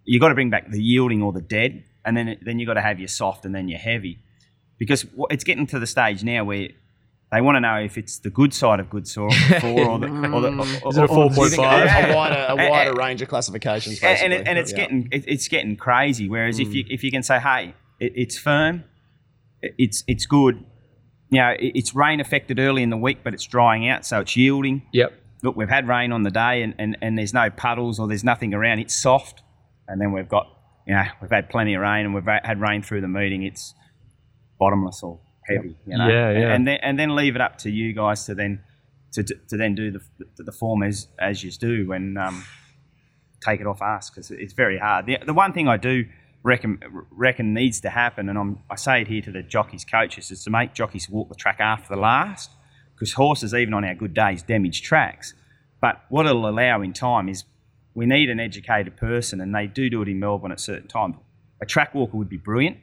You 0.04 0.20
got 0.20 0.28
to 0.28 0.34
bring 0.34 0.50
back 0.50 0.70
the 0.70 0.80
yielding 0.80 1.20
or 1.20 1.32
the 1.32 1.40
dead, 1.40 1.82
and 2.04 2.16
then 2.16 2.28
it, 2.28 2.38
then 2.44 2.60
you 2.60 2.66
got 2.66 2.74
to 2.74 2.80
have 2.80 3.00
your 3.00 3.08
soft 3.08 3.44
and 3.44 3.52
then 3.52 3.66
your 3.68 3.80
heavy, 3.80 4.20
because 4.78 5.04
it's 5.30 5.42
getting 5.42 5.66
to 5.66 5.80
the 5.80 5.86
stage 5.86 6.22
now 6.22 6.44
where 6.44 6.68
they 7.32 7.40
want 7.40 7.56
to 7.56 7.60
know 7.60 7.80
if 7.80 7.98
it's 7.98 8.20
the 8.20 8.30
good 8.30 8.54
side 8.54 8.78
of 8.78 8.88
good 8.88 9.08
soil 9.08 9.32
four 9.60 9.88
or 9.90 9.98
the 9.98 10.06
or 10.32 10.40
the 10.40 10.80
or, 10.84 10.90
Is 10.90 10.96
it 10.96 11.10
a 11.10 11.12
or- 11.12 11.24
or- 11.24 11.28
Do 11.30 11.40
you 11.40 11.48
think 11.48 11.62
4.5? 11.64 12.08
a, 12.08 12.12
a 12.12 12.14
wider, 12.16 12.46
a 12.48 12.70
wider 12.70 12.90
and- 12.90 12.98
range 12.98 13.20
of 13.20 13.28
classifications, 13.28 13.96
and, 13.96 14.02
basically. 14.02 14.24
and, 14.36 14.42
it, 14.42 14.48
and 14.48 14.58
it's 14.60 14.70
Yeah. 14.70 14.76
getting 14.78 15.08
it, 15.10 15.24
it's 15.26 15.48
getting 15.48 15.76
crazy. 15.76 16.28
Whereas 16.28 16.60
if 16.60 16.68
hmm. 16.68 16.74
you 16.74 16.84
if 16.88 17.02
you 17.02 17.10
can 17.10 17.24
say, 17.24 17.40
hey, 17.40 17.74
it, 17.98 18.12
it's 18.14 18.38
firm, 18.38 18.76
it- 18.76 18.84
it's 19.62 20.04
it's 20.06 20.26
good. 20.26 20.64
You 21.30 21.40
know, 21.40 21.54
it's 21.58 21.94
rain 21.94 22.20
affected 22.20 22.58
early 22.58 22.82
in 22.82 22.90
the 22.90 22.96
week, 22.96 23.18
but 23.24 23.34
it's 23.34 23.44
drying 23.44 23.88
out, 23.88 24.06
so 24.06 24.20
it's 24.20 24.36
yielding. 24.36 24.82
yep, 24.92 25.12
Look, 25.42 25.56
we've 25.56 25.68
had 25.68 25.88
rain 25.88 26.12
on 26.12 26.22
the 26.22 26.30
day, 26.30 26.62
and, 26.62 26.74
and, 26.78 26.96
and 27.02 27.18
there's 27.18 27.34
no 27.34 27.50
puddles 27.50 27.98
or 27.98 28.06
there's 28.06 28.24
nothing 28.24 28.54
around. 28.54 28.78
It's 28.78 28.94
soft, 28.94 29.42
and 29.88 30.00
then 30.00 30.12
we've 30.12 30.28
got 30.28 30.46
you 30.86 30.94
know 30.94 31.04
we've 31.20 31.30
had 31.30 31.50
plenty 31.50 31.74
of 31.74 31.82
rain, 31.82 32.06
and 32.06 32.14
we've 32.14 32.24
had 32.24 32.60
rain 32.60 32.82
through 32.82 33.00
the 33.00 33.08
meeting. 33.08 33.42
It's 33.42 33.74
bottomless 34.58 35.02
or 35.02 35.20
heavy. 35.48 35.76
You 35.86 35.98
know? 35.98 36.08
Yeah, 36.08 36.30
yeah. 36.30 36.54
And 36.54 36.66
then 36.66 36.78
and 36.82 36.98
then 36.98 37.14
leave 37.14 37.34
it 37.34 37.40
up 37.40 37.58
to 37.58 37.70
you 37.70 37.92
guys 37.92 38.24
to 38.26 38.34
then 38.34 38.62
to, 39.12 39.22
to 39.22 39.56
then 39.56 39.74
do 39.74 39.90
the 39.90 40.00
the, 40.36 40.44
the 40.44 40.52
form 40.52 40.82
as 40.82 41.08
as 41.18 41.42
you 41.42 41.50
do 41.50 41.92
and 41.92 42.16
um, 42.18 42.44
take 43.40 43.60
it 43.60 43.66
off 43.66 43.82
us 43.82 44.10
because 44.10 44.30
it's 44.30 44.52
very 44.52 44.78
hard. 44.78 45.06
The, 45.06 45.18
the 45.24 45.34
one 45.34 45.52
thing 45.52 45.68
I 45.68 45.76
do 45.76 46.04
reckon 46.46 46.78
reckon 47.10 47.52
needs 47.52 47.80
to 47.80 47.90
happen, 47.90 48.28
and 48.28 48.38
I'm, 48.38 48.60
I 48.70 48.76
say 48.76 49.02
it 49.02 49.08
here 49.08 49.20
to 49.22 49.32
the 49.32 49.42
jockeys 49.42 49.84
coaches, 49.84 50.30
is 50.30 50.44
to 50.44 50.50
make 50.50 50.74
jockeys 50.74 51.10
walk 51.10 51.28
the 51.28 51.34
track 51.34 51.56
after 51.58 51.94
the 51.94 52.00
last, 52.00 52.50
because 52.94 53.14
horses 53.14 53.52
even 53.52 53.74
on 53.74 53.84
our 53.84 53.94
good 53.94 54.14
days 54.14 54.44
damage 54.44 54.82
tracks. 54.82 55.34
But 55.80 56.04
what 56.08 56.24
it'll 56.24 56.48
allow 56.48 56.82
in 56.82 56.92
time 56.92 57.28
is 57.28 57.44
we 57.94 58.06
need 58.06 58.30
an 58.30 58.38
educated 58.38 58.96
person, 58.96 59.40
and 59.40 59.52
they 59.52 59.66
do 59.66 59.90
do 59.90 60.02
it 60.02 60.08
in 60.08 60.20
Melbourne 60.20 60.52
at 60.52 60.60
certain 60.60 60.86
times. 60.86 61.16
A 61.60 61.66
track 61.66 61.94
walker 61.94 62.16
would 62.16 62.28
be 62.28 62.36
brilliant. 62.36 62.76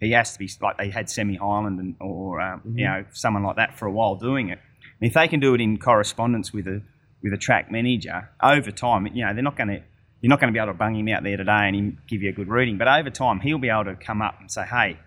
He 0.00 0.12
has 0.12 0.32
to 0.32 0.38
be 0.38 0.48
like 0.62 0.78
they 0.78 0.88
had 0.88 1.10
Semi 1.10 1.36
Highland 1.36 1.78
and 1.78 1.96
or 2.00 2.40
um, 2.40 2.62
you 2.74 2.86
know 2.86 3.04
someone 3.12 3.42
like 3.42 3.56
that 3.56 3.78
for 3.78 3.84
a 3.84 3.92
while 3.92 4.14
doing 4.14 4.48
it. 4.48 4.58
And 4.98 5.08
if 5.08 5.12
they 5.12 5.28
can 5.28 5.40
do 5.40 5.54
it 5.54 5.60
in 5.60 5.76
correspondence 5.76 6.54
with 6.54 6.66
a 6.66 6.80
with 7.22 7.34
a 7.34 7.36
track 7.36 7.70
manager 7.70 8.30
over 8.42 8.70
time, 8.70 9.06
you 9.08 9.26
know 9.26 9.34
they're 9.34 9.42
not 9.42 9.58
going 9.58 9.68
to 9.68 9.82
you're 10.20 10.28
not 10.28 10.40
going 10.40 10.52
to 10.52 10.56
be 10.56 10.60
able 10.60 10.72
to 10.72 10.78
bung 10.78 10.94
him 10.94 11.08
out 11.08 11.22
there 11.22 11.36
today 11.36 11.66
and 11.66 11.76
him 11.76 11.98
give 12.06 12.22
you 12.22 12.30
a 12.30 12.32
good 12.32 12.48
reading. 12.48 12.78
But 12.78 12.88
over 12.88 13.10
time, 13.10 13.40
he'll 13.40 13.58
be 13.58 13.70
able 13.70 13.84
to 13.84 13.96
come 13.96 14.22
up 14.22 14.38
and 14.40 14.50
say, 14.50 14.64
"Hey, 14.64 14.98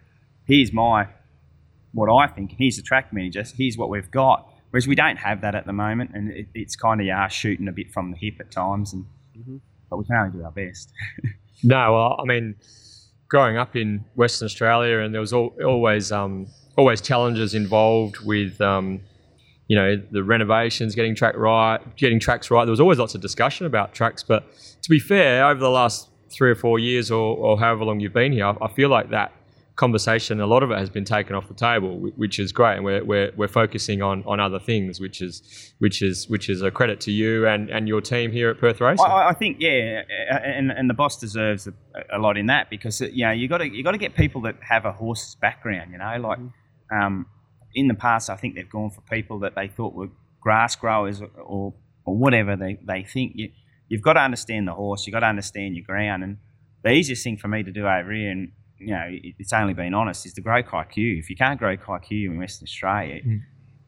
here's 0.45 0.73
my 0.73 1.07
what 1.93 2.09
I 2.11 2.27
think. 2.27 2.55
Here's 2.57 2.77
the 2.77 2.81
track 2.81 3.13
manager. 3.13 3.43
Here's 3.57 3.77
what 3.77 3.89
we've 3.89 4.09
got." 4.11 4.49
Whereas 4.71 4.87
we 4.87 4.95
don't 4.95 5.17
have 5.17 5.41
that 5.41 5.53
at 5.53 5.67
the 5.67 5.73
moment, 5.73 6.11
and 6.15 6.31
it, 6.31 6.47
it's 6.55 6.75
kind 6.75 6.99
of 6.99 7.05
yeah, 7.05 7.27
shooting 7.27 7.67
a 7.67 7.71
bit 7.71 7.91
from 7.91 8.09
the 8.09 8.17
hip 8.17 8.35
at 8.39 8.49
times, 8.51 8.91
and 8.91 9.05
but 9.89 9.97
we 9.97 10.05
can 10.05 10.15
only 10.15 10.37
do 10.37 10.43
our 10.43 10.51
best. 10.51 10.91
No, 11.63 11.93
well, 11.93 12.17
I 12.19 12.25
mean, 12.25 12.55
growing 13.29 13.55
up 13.55 13.75
in 13.77 14.03
Western 14.15 14.47
Australia, 14.47 14.99
and 14.99 15.13
there 15.13 15.21
was 15.21 15.31
al- 15.31 15.55
always 15.63 16.11
um, 16.11 16.47
always 16.77 16.99
challenges 16.99 17.53
involved 17.53 18.19
with 18.19 18.59
um, 18.59 18.99
you 19.67 19.75
know 19.75 20.01
the 20.11 20.23
renovations, 20.23 20.95
getting 20.95 21.15
track 21.15 21.35
right, 21.37 21.79
getting 21.95 22.19
tracks 22.19 22.51
right. 22.51 22.65
There 22.65 22.71
was 22.71 22.79
always 22.79 22.99
lots 22.99 23.15
of 23.15 23.21
discussion 23.21 23.65
about 23.65 23.93
tracks, 23.93 24.23
but 24.23 24.45
to 24.81 24.89
be 24.89 24.99
fair, 24.99 25.45
over 25.45 25.59
the 25.59 25.69
last 25.69 26.09
three 26.29 26.49
or 26.49 26.55
four 26.55 26.79
years, 26.79 27.11
or, 27.11 27.37
or 27.37 27.59
however 27.59 27.85
long 27.85 27.99
you've 27.99 28.13
been 28.13 28.31
here, 28.31 28.45
I, 28.45 28.55
I 28.61 28.67
feel 28.67 28.89
like 28.89 29.09
that 29.11 29.31
conversation, 29.75 30.39
a 30.39 30.45
lot 30.45 30.61
of 30.61 30.71
it 30.71 30.77
has 30.77 30.89
been 30.89 31.05
taken 31.05 31.35
off 31.35 31.47
the 31.47 31.53
table, 31.53 31.97
which 32.15 32.39
is 32.39 32.51
great, 32.51 32.75
and 32.75 32.85
we're, 32.85 33.03
we're, 33.03 33.31
we're 33.35 33.47
focusing 33.47 34.01
on, 34.01 34.23
on 34.25 34.39
other 34.39 34.59
things, 34.59 34.99
which 34.99 35.21
is 35.21 35.73
which 35.79 36.01
is 36.01 36.29
which 36.29 36.49
is 36.49 36.61
a 36.61 36.69
credit 36.69 36.99
to 37.01 37.11
you 37.11 37.47
and, 37.47 37.69
and 37.69 37.87
your 37.87 38.01
team 38.01 38.31
here 38.31 38.49
at 38.49 38.59
Perth 38.59 38.81
Racing. 38.81 39.05
I, 39.05 39.29
I 39.29 39.33
think 39.33 39.57
yeah, 39.59 40.03
and 40.29 40.71
and 40.71 40.89
the 40.89 40.93
boss 40.93 41.17
deserves 41.17 41.67
a, 41.67 41.73
a 42.11 42.19
lot 42.19 42.37
in 42.37 42.47
that 42.47 42.69
because 42.69 43.01
uh, 43.01 43.05
you 43.05 43.25
know 43.25 43.31
you 43.31 43.47
got 43.47 43.59
to 43.59 43.67
you 43.67 43.83
got 43.83 43.91
to 43.91 43.97
get 43.97 44.15
people 44.15 44.41
that 44.41 44.55
have 44.61 44.85
a 44.85 44.91
horse's 44.91 45.35
background. 45.35 45.91
You 45.91 45.97
know, 45.97 46.17
like 46.19 46.39
um, 46.91 47.25
in 47.75 47.87
the 47.87 47.93
past, 47.93 48.29
I 48.29 48.35
think 48.35 48.55
they've 48.55 48.69
gone 48.69 48.89
for 48.89 49.01
people 49.01 49.39
that 49.39 49.55
they 49.55 49.67
thought 49.67 49.93
were 49.93 50.09
grass 50.41 50.75
growers 50.75 51.21
or 51.21 51.73
or, 52.05 52.17
whatever 52.17 52.57
they, 52.57 52.77
they 52.85 53.03
think. 53.03 53.31
You 53.35 53.49
you've 53.87 54.01
got 54.01 54.13
to 54.13 54.19
understand 54.19 54.67
the 54.67 54.73
horse. 54.73 55.07
You've 55.07 55.13
got 55.13 55.21
to 55.21 55.27
understand 55.27 55.75
your 55.75 55.85
ground. 55.85 56.23
And 56.23 56.37
the 56.83 56.91
easiest 56.91 57.23
thing 57.23 57.37
for 57.37 57.47
me 57.47 57.63
to 57.63 57.71
do 57.71 57.87
over 57.87 58.11
here, 58.11 58.31
and 58.31 58.51
you 58.77 58.87
know, 58.87 59.05
it- 59.07 59.35
it's 59.39 59.53
only 59.53 59.73
being 59.73 59.93
honest, 59.93 60.25
is 60.25 60.33
to 60.33 60.41
grow 60.41 60.61
kikuyu. 60.63 61.19
If 61.19 61.29
you 61.29 61.35
can't 61.35 61.59
grow 61.59 61.77
kikuyu 61.77 62.25
in 62.25 62.37
Western 62.37 62.65
Australia, 62.65 63.21
hmm. 63.21 63.37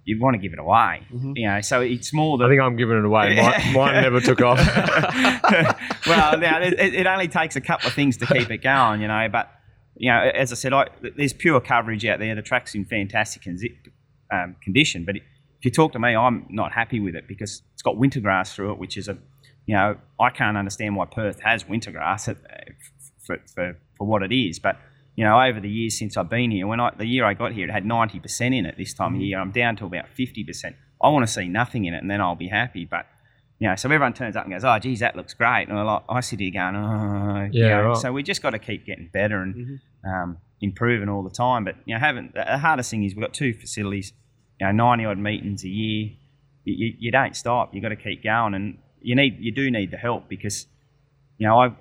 you 0.05 0.19
want 0.19 0.35
to 0.35 0.37
give 0.37 0.53
it 0.53 0.59
away. 0.59 1.01
Mm-hmm. 1.11 1.33
You 1.35 1.47
know, 1.47 1.61
so 1.61 1.81
it's 1.81 2.13
more 2.13 2.37
the 2.37 2.45
I 2.45 2.49
think 2.49 2.61
I'm 2.61 2.77
giving 2.77 2.97
it 2.97 3.05
away. 3.05 3.35
Mine, 3.35 3.73
mine 3.73 4.01
never 4.01 4.21
took 4.21 4.41
off. 4.41 4.59
well, 6.07 6.37
now 6.37 6.61
it, 6.61 6.73
it 6.79 7.07
only 7.07 7.27
takes 7.27 7.55
a 7.55 7.61
couple 7.61 7.87
of 7.87 7.93
things 7.93 8.17
to 8.17 8.25
keep 8.25 8.49
it 8.49 8.59
going, 8.59 9.01
you 9.01 9.07
know. 9.07 9.27
But 9.29 9.51
you 9.95 10.11
know, 10.11 10.19
as 10.33 10.51
I 10.51 10.55
said, 10.55 10.73
I, 10.73 10.87
there's 11.17 11.33
pure 11.33 11.59
coverage 11.59 12.05
out 12.05 12.19
there. 12.19 12.35
The 12.35 12.41
track's 12.41 12.75
in 12.75 12.85
fantastic 12.85 13.43
consi- 13.43 13.77
um, 14.31 14.55
condition, 14.61 15.05
but 15.05 15.15
if 15.17 15.23
you 15.63 15.71
talk 15.71 15.93
to 15.93 15.99
me, 15.99 16.15
I'm 16.15 16.45
not 16.49 16.71
happy 16.71 16.99
with 16.99 17.15
it 17.15 17.27
because 17.27 17.61
it's 17.73 17.81
got 17.81 17.97
winter 17.97 18.19
grass 18.19 18.53
through 18.53 18.71
it, 18.73 18.77
which 18.77 18.97
is 18.97 19.07
a, 19.07 19.17
you 19.65 19.75
know, 19.75 19.97
I 20.19 20.29
can't 20.29 20.57
understand 20.57 20.95
why 20.95 21.05
Perth 21.05 21.41
has 21.41 21.67
winter 21.67 21.91
grass 21.91 22.27
at, 22.27 22.37
for, 23.25 23.37
for 23.53 23.77
for 23.97 24.07
what 24.07 24.23
it 24.23 24.33
is, 24.33 24.59
but. 24.59 24.77
You 25.17 25.23
know, 25.23 25.39
over 25.39 25.61
the 25.61 25.69
years 25.69 25.97
since 25.97 26.17
I've 26.17 26.29
been 26.29 26.51
here, 26.51 26.67
when 26.67 26.81
I 26.81 26.91
the 26.93 27.05
year 27.05 27.23
I 27.23 27.33
got 27.33 27.53
here, 27.53 27.69
it 27.69 27.71
had 27.71 27.85
ninety 27.85 28.19
percent 28.19 28.53
in 28.53 28.65
it. 28.65 28.75
This 28.77 28.93
time 28.93 29.15
of 29.15 29.21
year, 29.21 29.39
I'm 29.39 29.51
down 29.51 29.77
to 29.77 29.85
about 29.85 30.09
fifty 30.09 30.43
percent. 30.43 30.75
I 31.01 31.07
want 31.07 31.25
to 31.25 31.31
see 31.31 31.47
nothing 31.47 31.85
in 31.85 31.93
it, 31.93 31.99
and 31.99 32.11
then 32.11 32.19
I'll 32.19 32.35
be 32.35 32.49
happy. 32.49 32.83
But 32.83 33.05
you 33.59 33.69
know, 33.69 33.75
so 33.75 33.87
everyone 33.87 34.13
turns 34.13 34.35
up 34.35 34.43
and 34.43 34.53
goes, 34.53 34.65
"Oh, 34.65 34.77
geez, 34.79 34.99
that 34.99 35.15
looks 35.15 35.33
great," 35.33 35.67
and 35.69 35.77
I 35.77 35.81
like, 35.83 36.03
I 36.09 36.19
sit 36.19 36.39
here 36.39 36.51
going, 36.51 36.75
"Oh, 36.75 37.49
you 37.51 37.63
Yeah, 37.63 37.77
know, 37.77 37.83
right. 37.89 37.97
So 37.97 38.11
we 38.11 38.21
just 38.23 38.41
got 38.41 38.51
to 38.51 38.59
keep 38.59 38.85
getting 38.85 39.09
better 39.13 39.41
and 39.41 39.79
um, 40.05 40.37
improving 40.61 41.07
all 41.09 41.23
the 41.23 41.29
time. 41.29 41.63
But 41.63 41.75
you 41.85 41.93
know, 41.93 41.99
having 41.99 42.31
the 42.33 42.57
hardest 42.57 42.91
thing 42.91 43.03
is 43.03 43.15
we've 43.15 43.23
got 43.23 43.33
two 43.33 43.53
facilities, 43.53 44.13
you 44.59 44.67
know, 44.67 44.71
ninety 44.71 45.05
odd 45.05 45.17
meetings 45.17 45.63
a 45.63 45.69
year. 45.69 46.11
You, 46.65 46.73
you, 46.73 46.93
you 46.99 47.11
don't 47.11 47.35
stop. 47.35 47.73
You 47.73 47.81
got 47.81 47.89
to 47.89 47.95
keep 47.95 48.23
going, 48.23 48.53
and 48.55 48.77
you 49.01 49.15
need 49.15 49.37
you 49.39 49.51
do 49.51 49.71
need 49.71 49.91
the 49.91 49.97
help 49.97 50.27
because 50.27 50.67
you 51.37 51.47
know 51.47 51.59
I. 51.59 51.75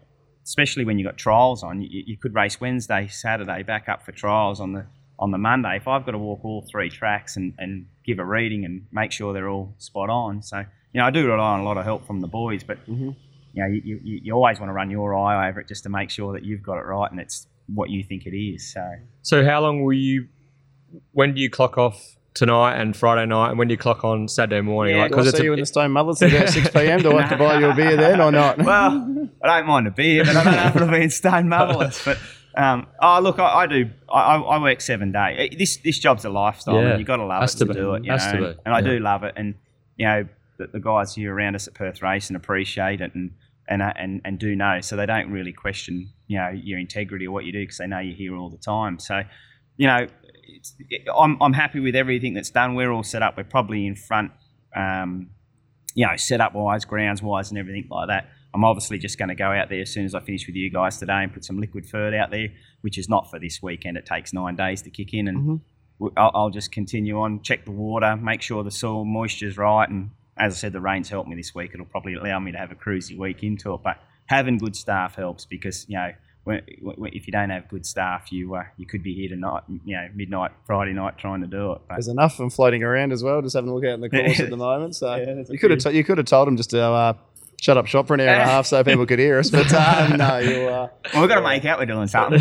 Especially 0.47 0.85
when 0.85 0.99
you 0.99 1.07
got 1.07 1.17
trials 1.17 1.63
on, 1.63 1.81
you, 1.81 2.03
you 2.07 2.19
could 2.19 2.35
race 2.35 2.61
Wednesday, 2.61 3.09
Saturday, 3.09 3.63
back 3.63 3.89
up 3.89 4.05
for 4.05 4.13
trials 4.13 4.61
on 4.61 4.75
the 4.75 4.85
on 5.19 5.31
the 5.31 5.39
Monday. 5.39 5.77
If 5.77 5.89
I've 5.89 6.05
got 6.05 6.13
to 6.13 6.19
walk 6.19 6.45
all 6.45 6.61
three 6.71 6.91
tracks 6.91 7.37
and, 7.39 7.55
and 7.57 7.87
give 8.05 8.19
a 8.19 8.25
reading 8.27 8.67
and 8.67 8.87
make 8.93 9.11
sure 9.11 9.33
they're 9.33 9.49
all 9.49 9.75
spot 9.79 10.11
on, 10.11 10.43
so 10.43 10.67
you 10.95 11.01
know 11.01 11.07
I 11.07 11.11
do 11.11 11.27
rely 11.27 11.53
on 11.55 11.61
a 11.61 11.65
lot 11.65 11.77
of 11.77 11.85
help 11.85 12.07
from 12.07 12.21
the 12.21 12.27
boys, 12.29 12.65
but 12.65 12.79
you 12.89 13.15
know 13.57 13.67
you, 13.67 14.01
you, 14.03 14.21
you 14.25 14.33
always 14.33 14.59
want 14.59 14.71
to 14.71 14.73
run 14.75 14.91
your 14.91 15.15
eye 15.15 15.49
over 15.49 15.61
it 15.61 15.69
just 15.69 15.83
to 15.83 15.89
make 15.91 16.09
sure 16.09 16.33
that 16.33 16.45
you've 16.45 16.63
got 16.63 16.79
it 16.79 16.87
right 16.87 17.11
and 17.11 17.21
it's 17.21 17.47
what 17.67 17.91
you 17.91 18.03
think 18.03 18.25
it 18.27 18.35
is. 18.37 18.73
So 18.73 18.85
so 19.23 19.45
how 19.45 19.61
long 19.61 19.85
will 19.85 19.93
you? 19.93 20.29
When 21.13 21.35
do 21.35 21.41
you 21.41 21.51
clock 21.51 21.77
off 21.77 22.17
tonight 22.35 22.77
and 22.81 22.97
Friday 22.97 23.27
night, 23.27 23.51
and 23.51 23.59
when 23.59 23.69
do 23.69 23.73
you 23.75 23.79
clock 23.79 24.05
on 24.05 24.29
Saturday 24.29 24.61
morning? 24.61 24.95
Yeah, 24.97 25.03
Like, 25.03 25.11
Do 25.11 25.17
I 25.17 25.19
'cause 25.19 25.27
it's 25.29 25.37
see 25.39 25.43
a- 25.43 25.47
you 25.47 25.53
in 25.55 25.61
the 25.61 25.67
Stone 25.67 25.91
Motherless 25.93 26.23
at 26.23 26.49
6 26.51 26.71
p.m.? 26.71 27.01
Do 27.03 27.17
I 27.17 27.23
have 27.23 27.31
to 27.31 27.37
buy 27.37 27.59
you 27.59 27.67
a 27.71 27.75
beer 27.75 27.97
then 27.97 28.21
or 28.21 28.31
not? 28.33 28.59
well, 28.65 29.29
I 29.43 29.47
don't 29.59 29.67
mind 29.67 29.87
a 29.89 29.91
beer, 29.91 30.25
but 30.25 30.37
I 30.37 30.45
don't 30.45 30.55
happen 30.55 30.87
to 30.87 30.93
be 30.93 31.03
in 31.03 31.11
Stone 31.11 31.49
Motherless. 31.49 32.05
But 32.05 32.19
um, 32.57 32.87
oh, 33.01 33.21
look, 33.21 33.39
I, 33.41 33.63
I 33.63 33.67
do. 33.67 33.91
I, 34.09 34.21
I 34.37 34.37
I 34.41 34.63
work 34.63 34.81
seven 34.81 35.11
days. 35.13 35.55
This 35.59 35.77
this 35.79 35.99
job's 35.99 36.25
a 36.25 36.31
lifestyle, 36.31 36.77
Yeah, 36.81 36.91
and 36.91 36.99
you've 37.01 37.07
got 37.09 37.17
to 37.17 37.25
love 37.25 37.41
has 37.41 37.55
it 37.55 37.59
to 37.59 37.65
to, 37.67 37.73
be, 37.75 37.81
do 37.81 37.95
it. 37.95 38.05
You 38.05 38.13
has 38.13 38.25
know, 38.27 38.33
to 38.41 38.47
and, 38.47 38.57
be, 38.57 38.61
and 38.67 38.75
I 38.75 38.79
yeah. 38.81 38.85
do 38.85 38.99
love 39.01 39.25
it, 39.25 39.33
and 39.37 39.55
you 39.97 40.07
know 40.07 40.29
the, 40.59 40.67
the 40.69 40.81
guys 40.81 41.14
here 41.14 41.35
around 41.35 41.55
us 41.57 41.67
at 41.69 41.75
Perth 41.75 42.03
Racing 42.03 42.37
appreciate 42.37 43.01
it, 43.01 43.14
and 43.14 43.33
and 43.69 43.83
and 43.83 44.21
and 44.25 44.38
do 44.38 44.55
know, 44.55 44.81
so 44.81 44.97
they 44.97 45.07
don't 45.07 45.31
really 45.31 45.53
question 45.53 46.11
you 46.27 46.38
know 46.38 46.51
your 46.51 46.79
integrity 46.79 47.27
or 47.27 47.33
what 47.33 47.45
you 47.45 47.53
do 47.53 47.62
because 47.62 47.79
they 47.79 47.87
know 47.87 47.99
you're 47.99 48.17
here 48.17 48.37
all 48.37 48.51
the 48.51 48.59
time. 48.59 48.99
So 48.99 49.23
you 49.77 49.87
know, 49.87 50.07
it's, 50.45 50.75
I'm 51.17 51.37
I'm 51.43 51.53
happy 51.53 51.81
with 51.81 51.97
everything 51.97 52.35
that's 52.35 52.51
done. 52.51 52.75
We're 52.75 52.90
all 52.93 53.03
set 53.03 53.23
up. 53.23 53.37
We're 53.37 53.45
probably 53.45 53.87
in 53.87 53.97
front. 53.97 54.33
Um, 54.77 55.31
you 55.97 56.05
know, 56.07 56.17
set 56.17 56.40
up 56.40 56.55
wise, 56.55 56.85
grounds 56.85 57.23
wise, 57.23 57.51
and 57.51 57.59
everything 57.59 57.87
like 57.90 58.09
that. 58.09 58.29
I'm 58.53 58.64
obviously 58.64 58.99
just 58.99 59.19
going 59.19 59.29
to 59.29 59.35
go 59.35 59.51
out 59.51 59.69
there 59.69 59.81
as 59.83 59.93
soon 59.93 60.05
as 60.05 60.14
I 60.14 60.21
finish 60.21 60.47
with 60.47 60.57
you 60.57 60.71
guys 60.71 60.99
today 60.99 61.23
and 61.23 61.33
put 61.33 61.45
some 61.45 61.61
liquid 61.61 61.85
fert 61.87 62.17
out 62.17 62.31
there, 62.31 62.49
which 62.83 62.99
is 62.99 63.09
not 63.09 63.31
for 63.31 63.38
this 63.38 63.61
weekend. 63.62 63.97
It 63.97 64.07
takes 64.07 64.33
nine 64.33 64.55
days 64.57 64.83
to 64.83 64.90
kick 64.90 65.12
in, 65.14 65.29
and 65.29 65.38
Mhm. 65.38 65.61
w- 66.01 66.12
I'll, 66.17 66.31
I'll 66.35 66.51
just 66.51 66.71
continue 66.73 67.21
on, 67.21 67.43
check 67.43 67.64
the 67.64 67.71
water, 67.73 68.17
make 68.17 68.43
sure 68.43 68.62
the 68.64 68.71
soil 68.73 69.05
moisture's 69.05 69.57
right, 69.57 69.88
and 69.88 70.11
as 70.38 70.55
I 70.55 70.57
said, 70.57 70.73
the 70.73 70.81
rain's 70.81 71.09
helped 71.09 71.29
me 71.29 71.37
this 71.37 71.55
week. 71.55 71.70
It'll 71.75 71.87
probably 71.87 72.14
allow 72.14 72.38
me 72.40 72.53
to 72.53 72.59
have 72.59 72.70
a 72.73 72.75
cruisy 72.75 73.16
week 73.18 73.42
into 73.42 73.73
it, 73.75 73.81
but 73.83 73.99
having 74.27 74.59
good 74.59 74.77
staff 74.77 75.14
helps 75.16 75.44
because 75.44 75.87
you 75.88 75.97
know. 75.97 76.11
When, 76.44 76.61
when, 76.83 77.14
if 77.14 77.27
you 77.27 77.33
don't 77.33 77.49
have 77.49 77.68
good 77.70 77.87
staff, 77.87 78.31
you 78.31 78.55
uh, 78.55 78.64
you 78.77 78.85
could 78.87 79.03
be 79.03 79.14
here 79.14 79.31
tonight, 79.31 79.62
you 79.87 79.97
know, 79.97 80.09
midnight 80.14 80.51
Friday 80.66 80.92
night 80.92 81.16
trying 81.16 81.40
to 81.40 81.47
do 81.47 81.73
it. 81.73 81.81
But 81.88 81.94
There's 81.94 82.09
enough 82.09 82.33
of 82.33 82.37
them 82.37 82.51
floating 82.51 82.83
around 82.83 83.14
as 83.14 83.23
well, 83.23 83.40
just 83.40 83.55
having 83.55 83.70
a 83.70 83.75
look 83.75 83.85
out 83.87 83.94
in 83.94 84.03
the 84.03 84.11
course 84.11 84.40
at 84.40 84.51
the 84.51 84.57
moment. 84.59 84.94
So 84.94 85.14
Yeah, 85.14 85.42
you 85.49 85.59
could 85.59 85.70
have 85.70 85.81
t- 85.81 85.92
you 85.97 86.05
could 86.05 86.18
have 86.18 86.27
told 86.27 86.47
them 86.47 86.59
just 86.59 86.68
to 86.68 86.83
uh, 86.83 87.12
shut 87.59 87.79
up 87.79 87.87
shop 87.87 88.07
for 88.09 88.12
an 88.12 88.20
hour 88.20 88.29
and 88.29 88.42
a 88.42 88.44
half 88.44 88.66
so 88.66 88.85
people 88.85 89.07
could 89.07 89.20
hear 89.20 89.38
us. 89.38 89.49
But 89.49 89.73
uh, 89.73 90.16
no, 90.18 90.37
you. 90.37 90.68
Uh, 90.68 90.88
well, 91.14 91.23
we've 91.23 91.31
got 91.31 91.37
to 91.37 91.42
make 91.49 91.64
out 91.64 91.79
we're 91.79 91.87
doing 91.87 92.09
something. 92.09 92.40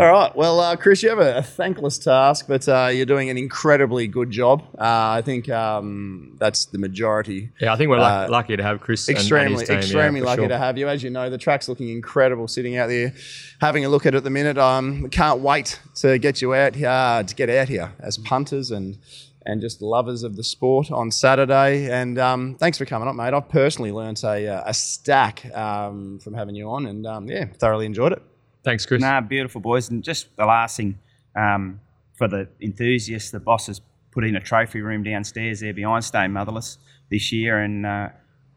All 0.00 0.10
right. 0.10 0.34
Well, 0.34 0.58
uh, 0.60 0.76
Chris, 0.76 1.02
you 1.02 1.10
have 1.10 1.18
a, 1.18 1.42
thankless 1.42 1.98
task, 1.98 2.46
but 2.48 2.66
uh, 2.68 2.88
you're 2.92 3.06
doing 3.06 3.28
an 3.30 3.36
incredibly 3.36 4.06
good 4.06 4.30
job. 4.30 4.62
Uh, 4.78 5.18
I 5.18 5.22
think 5.22 5.48
um, 5.50 6.36
that's 6.38 6.64
the 6.66 6.78
majority. 6.78 7.50
yeah, 7.60 7.72
I 7.72 7.76
think 7.76 7.90
we're 7.90 7.98
luck- 7.98 8.28
Uh, 8.28 8.32
lucky 8.32 8.56
to 8.56 8.62
have 8.62 8.80
Chris. 8.80 9.06
and- 9.08 9.16
and 9.16 9.22
Extremely, 9.22 9.60
his 9.60 9.68
team, 9.68 9.78
extremely 9.78 10.20
for 10.20 10.26
lucky 10.26 10.40
sure. 10.42 10.48
to 10.48 10.58
have 10.58 10.78
you. 10.78 10.88
As 10.88 11.02
you 11.02 11.10
know, 11.10 11.28
the 11.28 11.38
track's 11.38 11.68
looking 11.68 11.90
incredible 11.90 12.48
sitting 12.48 12.76
out 12.76 12.88
there, 12.88 13.12
having 13.60 13.84
a 13.84 13.88
look 13.88 14.06
at 14.06 14.14
it 14.14 14.18
at 14.18 14.24
the 14.24 14.30
minute. 14.30 14.56
Um, 14.58 15.10
can't 15.10 15.40
wait 15.40 15.78
to 15.96 16.18
get 16.18 16.40
you 16.40 16.54
out 16.54 16.74
here, 16.74 17.24
to 17.26 17.34
get 17.34 17.50
out 17.50 17.68
here 17.68 17.92
as 18.00 18.16
punters 18.18 18.70
and 18.70 18.98
and 19.44 19.60
just 19.60 19.82
lovers 19.82 20.22
of 20.22 20.36
the 20.36 20.44
sport 20.44 20.90
on 20.92 21.10
Saturday. 21.10 21.90
And 21.90 22.16
um, 22.16 22.54
thanks 22.60 22.78
for 22.78 22.84
coming 22.84 23.08
up, 23.08 23.16
mate. 23.16 23.34
I've 23.34 23.48
personally 23.48 23.90
learnt 23.90 24.22
a, 24.22 24.46
uh, 24.46 24.62
a 24.66 24.72
stack 24.72 25.44
um, 25.52 26.20
from 26.20 26.34
having 26.34 26.54
you 26.54 26.70
on, 26.70 26.86
and 26.86 27.04
um, 27.08 27.26
yeah, 27.26 27.46
thoroughly 27.58 27.86
enjoyed 27.86 28.12
it. 28.12 28.22
Thanks, 28.64 28.86
Chris. 28.86 29.00
Nah, 29.00 29.20
beautiful 29.20 29.60
boys. 29.60 29.90
And 29.90 30.02
just 30.04 30.34
the 30.36 30.44
last 30.46 30.76
thing 30.76 30.98
um, 31.36 31.80
for 32.14 32.28
the 32.28 32.48
enthusiasts, 32.60 33.30
the 33.30 33.40
boss 33.40 33.66
has 33.66 33.80
put 34.12 34.24
in 34.24 34.36
a 34.36 34.40
trophy 34.40 34.80
room 34.80 35.02
downstairs 35.02 35.60
there 35.60 35.72
behind 35.74 36.04
Stone 36.04 36.32
Motherless 36.32 36.78
this 37.10 37.32
year. 37.32 37.58
And 37.58 37.84
uh, 37.84 38.08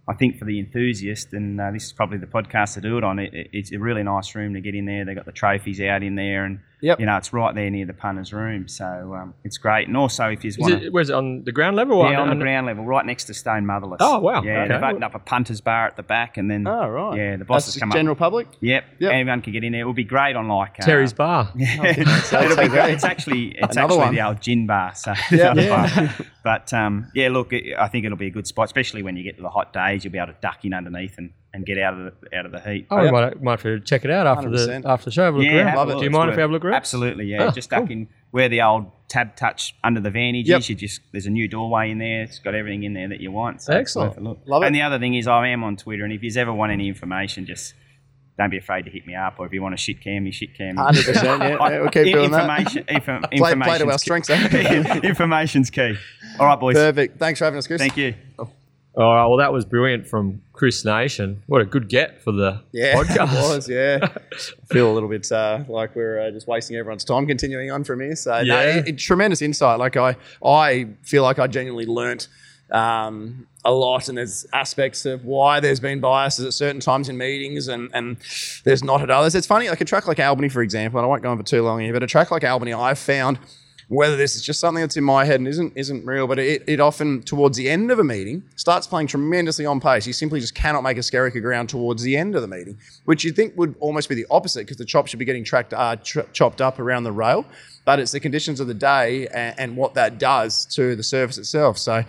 I 0.07 0.13
think 0.13 0.37
for 0.37 0.45
the 0.45 0.59
enthusiast, 0.59 1.33
and 1.33 1.59
uh, 1.59 1.71
this 1.71 1.85
is 1.85 1.93
probably 1.93 2.17
the 2.19 2.27
podcast 2.27 2.75
to 2.75 2.81
do 2.81 2.97
it 2.97 3.03
on, 3.03 3.17
it, 3.19 3.33
it- 3.33 3.49
it's 3.53 3.71
a 3.71 3.79
really 3.79 4.03
nice 4.03 4.35
room 4.35 4.53
to 4.53 4.61
get 4.61 4.75
in 4.75 4.85
there. 4.85 5.05
They've 5.05 5.15
got 5.15 5.25
the 5.25 5.31
trophies 5.31 5.81
out 5.81 6.03
in 6.03 6.15
there. 6.15 6.45
And 6.45 6.59
Yep. 6.81 6.99
You 6.99 7.05
know, 7.05 7.17
it's 7.17 7.33
right 7.33 7.55
there 7.55 7.69
near 7.69 7.85
the 7.85 7.93
punter's 7.93 8.31
room, 8.33 8.67
so 8.67 9.15
um, 9.15 9.33
it's 9.43 9.57
great. 9.57 9.87
And 9.87 9.95
also, 9.97 10.27
if 10.27 10.43
you 10.43 10.49
Is 10.49 10.57
want 10.59 10.83
it, 10.83 10.93
where's 10.93 11.09
it 11.09 11.15
on 11.15 11.43
the 11.43 11.51
ground 11.51 11.75
level? 11.75 11.97
or 11.99 12.11
yeah, 12.11 12.21
on 12.21 12.29
the 12.29 12.35
ground 12.35 12.67
level, 12.67 12.85
right 12.85 13.05
next 13.05 13.25
to 13.25 13.33
Stone 13.33 13.65
Motherless. 13.65 13.97
Oh, 14.01 14.19
wow. 14.19 14.43
Yeah, 14.43 14.63
Okay. 14.63 14.73
they've 14.73 14.83
opened 14.83 15.03
up 15.03 15.15
a 15.15 15.19
punter's 15.19 15.61
bar 15.61 15.87
at 15.87 15.95
the 15.95 16.03
back, 16.03 16.37
and 16.37 16.49
then 16.51 16.67
Oh, 16.67 16.87
right. 16.89 17.17
yeah, 17.17 17.31
the 17.31 17.37
That's 17.39 17.47
bosses 17.47 17.77
come 17.77 17.91
general 17.91 18.13
up. 18.13 18.19
public. 18.19 18.47
Yep, 18.59 18.83
Yep. 18.99 19.11
anyone 19.11 19.41
can 19.41 19.53
get 19.53 19.63
in 19.63 19.71
there. 19.71 19.81
It 19.81 19.85
will 19.85 19.93
be 19.93 20.03
great 20.03 20.35
on 20.35 20.47
like 20.47 20.79
uh, 20.79 20.83
Terry's 20.85 21.13
Bar. 21.13 21.49
so 22.23 22.41
It'll 22.41 22.57
be 22.57 22.67
great. 22.67 22.93
It's 22.93 23.03
actually 23.03 23.49
it's 23.57 23.75
Another 23.75 23.93
actually 23.93 23.97
one. 23.97 24.15
the 24.15 24.21
old 24.27 24.41
gin 24.41 24.67
bar. 24.67 24.93
So 24.95 25.13
Yeah. 25.31 25.53
Yeah. 25.55 25.95
bar. 26.07 26.15
but 26.43 26.73
um, 26.73 27.09
yeah, 27.15 27.29
look, 27.29 27.53
it, 27.53 27.75
I 27.77 27.87
think 27.87 28.05
it'll 28.05 28.17
be 28.17 28.27
a 28.27 28.31
good 28.31 28.47
spot, 28.47 28.65
especially 28.65 29.01
when 29.03 29.15
you 29.15 29.23
get 29.23 29.37
to 29.37 29.41
the 29.43 29.49
hot 29.49 29.73
days. 29.73 30.03
You'll 30.03 30.11
be 30.11 30.19
able 30.19 30.33
to 30.33 30.39
duck 30.41 30.63
in 30.65 30.73
underneath 30.73 31.17
and, 31.17 31.31
and 31.55 31.65
get 31.65 31.77
out 31.79 31.93
of 31.93 32.13
the 32.21 32.37
out 32.37 32.45
of 32.45 32.51
the 32.51 32.59
heat. 32.59 32.85
Oh, 32.91 33.01
we 33.01 33.09
might, 33.11 33.41
might 33.41 33.51
have 33.53 33.61
to 33.63 33.79
check 33.79 34.03
it 34.03 34.11
out 34.11 34.27
after 34.27 34.49
the 34.49 34.57
100%. 34.57 34.85
after 34.85 35.05
the 35.05 35.11
show. 35.11 35.23
Have 35.23 35.35
a 35.35 35.37
look 35.37 35.47
Yeah, 35.47 35.53
around. 35.53 35.67
have 35.67 35.77
a 35.77 35.85
look. 35.91 35.97
Do 35.99 36.03
you 36.03 36.09
It's 36.09 36.13
mind 36.13 36.29
if 36.29 36.31
worth- 36.33 36.37
we 36.37 36.41
have 36.41 36.49
a 36.49 36.53
look 36.53 36.65
around? 36.65 36.73
Absolutely, 36.75 37.25
yeah. 37.25 37.43
Oh, 37.45 37.51
just 37.51 37.69
duck 37.69 37.83
cool. 37.83 37.91
in 37.91 38.07
where 38.31 38.49
the 38.49 38.61
old 38.61 38.91
tab 39.07 39.35
touch 39.37 39.73
under 39.83 40.01
the 40.01 40.09
vantage 40.11 40.49
Yep. 40.49 40.59
is. 40.59 40.69
You 40.69 40.75
just 40.75 41.01
there's 41.13 41.25
a 41.25 41.29
new 41.29 41.47
doorway 41.47 41.91
in 41.91 41.99
there. 41.99 42.23
It's 42.23 42.39
got 42.39 42.53
everything 42.55 42.83
in 42.83 42.93
there 42.93 43.07
that 43.09 43.21
you 43.21 43.31
want. 43.31 43.61
So 43.61 43.73
Excellent. 43.73 44.21
look. 44.21 44.39
Love 44.45 44.63
it. 44.63 44.67
And 44.67 44.75
the 44.75 44.81
other 44.81 44.99
thing 44.99 45.13
is, 45.15 45.27
I 45.27 45.47
am 45.47 45.63
on 45.63 45.77
Twitter, 45.77 46.03
and 46.03 46.11
if 46.13 46.21
you 46.21 46.31
ever 46.39 46.53
want 46.53 46.71
any 46.73 46.87
information, 46.89 47.45
just 47.45 47.73
don't 48.37 48.49
be 48.49 48.57
afraid 48.57 48.83
to 48.83 48.91
hit 48.91 49.07
me 49.07 49.15
up, 49.15 49.35
or 49.39 49.45
if 49.45 49.53
you 49.53 49.61
want 49.61 49.71
to 49.71 49.77
shit 49.81 50.01
cam 50.01 50.25
me, 50.25 50.31
shit 50.31 50.53
cam 50.57 50.75
me. 50.75 50.81
100%. 50.81 51.23
Yeah, 51.23 51.69
yeah, 51.69 51.79
we'll 51.79 51.89
keep 51.89 52.07
In- 52.07 52.11
doing 52.11 52.31
that. 52.31 52.41
information, 52.59 52.85
Info, 52.89 53.19
Play, 53.21 53.37
play 53.55 53.77
to 53.77 53.85
our 53.85 53.93
information's 53.93 54.01
strengths. 54.01 54.29
eh? 54.29 54.99
information's 55.03 55.69
key. 55.69 55.95
All 56.37 56.45
right, 56.47 56.59
boys. 56.59 56.75
Perfect. 56.75 57.17
Thanks 57.17 57.39
for 57.39 57.45
having 57.45 57.59
us, 57.59 57.65
Chris. 57.67 57.79
Thank 57.79 57.95
you. 57.95 58.13
All 58.37 58.49
right. 58.97 59.25
Well, 59.27 59.37
that 59.37 59.53
was 59.53 59.63
brilliant 59.63 60.07
from 60.07 60.41
Chris 60.55 60.85
Nation. 60.85 61.43
What 61.47 61.61
a 61.61 61.65
good 61.65 61.89
get 61.89 62.21
for 62.23 62.31
the 62.31 62.61
Yeah, 62.71 62.95
podcast. 62.95 63.33
was. 63.55 63.69
Yeah, 63.69 63.99
I 64.01 64.09
feel 64.73 64.91
a 64.91 64.93
little 64.93 65.09
bit 65.09 65.29
uh, 65.31 65.63
like 65.67 65.95
we're 65.95 66.19
uh, 66.19 66.31
just 66.31 66.47
wasting 66.47 66.77
everyone's 66.77 67.03
time 67.03 67.27
continuing 67.27 67.71
on 67.71 67.83
from 67.83 67.99
here. 68.01 68.15
So, 68.15 68.31
no, 68.31 68.41
Yeah. 68.43 68.77
it- 68.77 68.87
it- 68.87 68.97
tremendous 68.97 69.41
insight. 69.41 69.79
Like 69.79 69.97
I, 69.97 70.15
I 70.43 70.87
feel 71.03 71.23
like 71.23 71.39
I 71.39 71.47
genuinely 71.47 71.85
learnt 71.85 72.27
um, 72.71 73.45
a 73.63 73.71
lot, 73.71 74.09
and 74.09 74.17
there's 74.17 74.45
aspects 74.53 75.05
of 75.05 75.23
why 75.25 75.59
there's 75.59 75.79
been 75.79 75.99
biases 75.99 76.45
at 76.45 76.53
certain 76.53 76.79
times 76.81 77.09
in 77.09 77.17
meetings, 77.17 77.67
and 77.67 77.89
and 77.93 78.17
there's 78.63 78.83
not 78.83 79.01
at 79.01 79.09
others. 79.11 79.35
It's 79.35 79.45
funny, 79.47 79.69
like 79.69 79.81
a 79.81 79.85
track 79.85 80.07
like 80.07 80.19
Albany, 80.19 80.49
for 80.49 80.61
example, 80.63 80.99
and 80.99 81.05
I 81.05 81.07
won't 81.07 81.21
go 81.21 81.29
on 81.31 81.37
for 81.37 81.43
too 81.43 81.61
long 81.63 81.79
here, 81.81 81.93
but 81.93 82.01
a 82.01 82.07
track 82.07 82.31
like 82.31 82.43
Albany, 82.43 82.73
I've 82.73 82.97
found. 82.99 83.37
Whether 83.87 84.17
this 84.17 84.35
is 84.35 84.41
just 84.41 84.59
something 84.59 84.81
that's 84.81 84.97
in 84.97 85.03
my 85.03 85.25
head 85.25 85.39
and 85.39 85.47
isn't 85.47 85.73
isn't 85.75 86.05
real, 86.05 86.27
but 86.27 86.39
it, 86.39 86.63
it 86.67 86.79
often 86.79 87.21
towards 87.21 87.57
the 87.57 87.69
end 87.69 87.91
of 87.91 87.99
a 87.99 88.03
meeting 88.03 88.43
starts 88.55 88.87
playing 88.87 89.07
tremendously 89.07 89.65
on 89.65 89.79
pace. 89.79 90.07
You 90.07 90.13
simply 90.13 90.39
just 90.39 90.55
cannot 90.55 90.81
make 90.81 90.97
a 90.97 91.01
Skerrick 91.01 91.39
ground 91.41 91.69
towards 91.69 92.01
the 92.01 92.17
end 92.17 92.35
of 92.35 92.41
the 92.41 92.47
meeting, 92.47 92.77
which 93.05 93.23
you 93.23 93.31
think 93.31 93.55
would 93.57 93.75
almost 93.79 94.09
be 94.09 94.15
the 94.15 94.25
opposite 94.31 94.61
because 94.61 94.77
the 94.77 94.85
chop 94.85 95.07
should 95.07 95.19
be 95.19 95.25
getting 95.25 95.43
tracked 95.43 95.73
uh, 95.73 95.97
ch- 95.97 96.17
chopped 96.33 96.61
up 96.61 96.79
around 96.79 97.03
the 97.03 97.11
rail. 97.11 97.45
But 97.85 97.99
it's 97.99 98.11
the 98.11 98.19
conditions 98.19 98.59
of 98.59 98.65
the 98.65 98.73
day 98.73 99.27
and, 99.27 99.59
and 99.59 99.77
what 99.77 99.93
that 99.93 100.17
does 100.17 100.65
to 100.73 100.95
the 100.95 101.03
surface 101.03 101.37
itself. 101.37 101.77
So, 101.77 102.03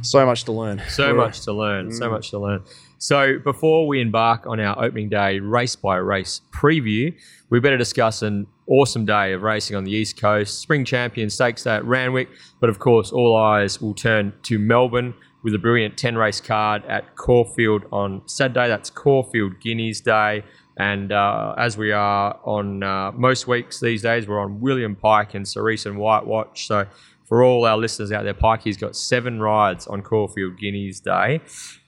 so 0.00 0.24
much 0.24 0.44
to 0.44 0.52
learn. 0.52 0.80
So 0.88 1.12
much 1.12 1.42
to 1.42 1.52
learn. 1.52 1.92
So 1.92 2.08
much 2.08 2.30
to 2.30 2.38
learn. 2.38 2.64
So 2.96 3.38
before 3.40 3.86
we 3.88 4.00
embark 4.00 4.46
on 4.46 4.60
our 4.60 4.82
opening 4.82 5.08
day 5.08 5.40
race 5.40 5.76
by 5.76 5.96
race 5.96 6.40
preview, 6.50 7.14
we 7.50 7.60
better 7.60 7.76
discuss 7.76 8.22
an 8.22 8.46
awesome 8.66 9.04
day 9.04 9.32
of 9.32 9.42
racing 9.42 9.76
on 9.76 9.84
the 9.84 9.92
East 9.92 10.20
Coast, 10.20 10.60
Spring 10.60 10.84
Champion 10.84 11.30
Stakes 11.30 11.64
Day 11.64 11.76
at 11.76 11.84
Randwick. 11.84 12.28
But 12.60 12.70
of 12.70 12.78
course, 12.78 13.12
all 13.12 13.36
eyes 13.36 13.80
will 13.80 13.94
turn 13.94 14.32
to 14.44 14.58
Melbourne 14.58 15.14
with 15.42 15.54
a 15.54 15.58
brilliant 15.58 15.96
10 15.96 16.16
race 16.16 16.40
card 16.40 16.84
at 16.86 17.16
Caulfield 17.16 17.84
on 17.92 18.22
Saturday. 18.26 18.68
That's 18.68 18.90
Caulfield 18.90 19.60
Guineas 19.60 20.00
Day. 20.00 20.44
And 20.78 21.12
uh, 21.12 21.54
as 21.58 21.76
we 21.76 21.92
are 21.92 22.38
on 22.44 22.82
uh, 22.82 23.12
most 23.12 23.46
weeks 23.46 23.80
these 23.80 24.02
days, 24.02 24.26
we're 24.26 24.40
on 24.40 24.60
William 24.60 24.96
Pike 24.96 25.34
and 25.34 25.46
Cerise 25.46 25.84
and 25.84 25.98
White 25.98 26.26
Watch. 26.26 26.66
So 26.66 26.86
for 27.24 27.42
all 27.42 27.66
our 27.66 27.76
listeners 27.76 28.12
out 28.12 28.24
there, 28.24 28.34
Pikey's 28.34 28.76
got 28.76 28.96
seven 28.96 29.40
rides 29.40 29.86
on 29.86 30.02
Caulfield 30.02 30.58
Guineas 30.58 31.00
Day, 31.00 31.40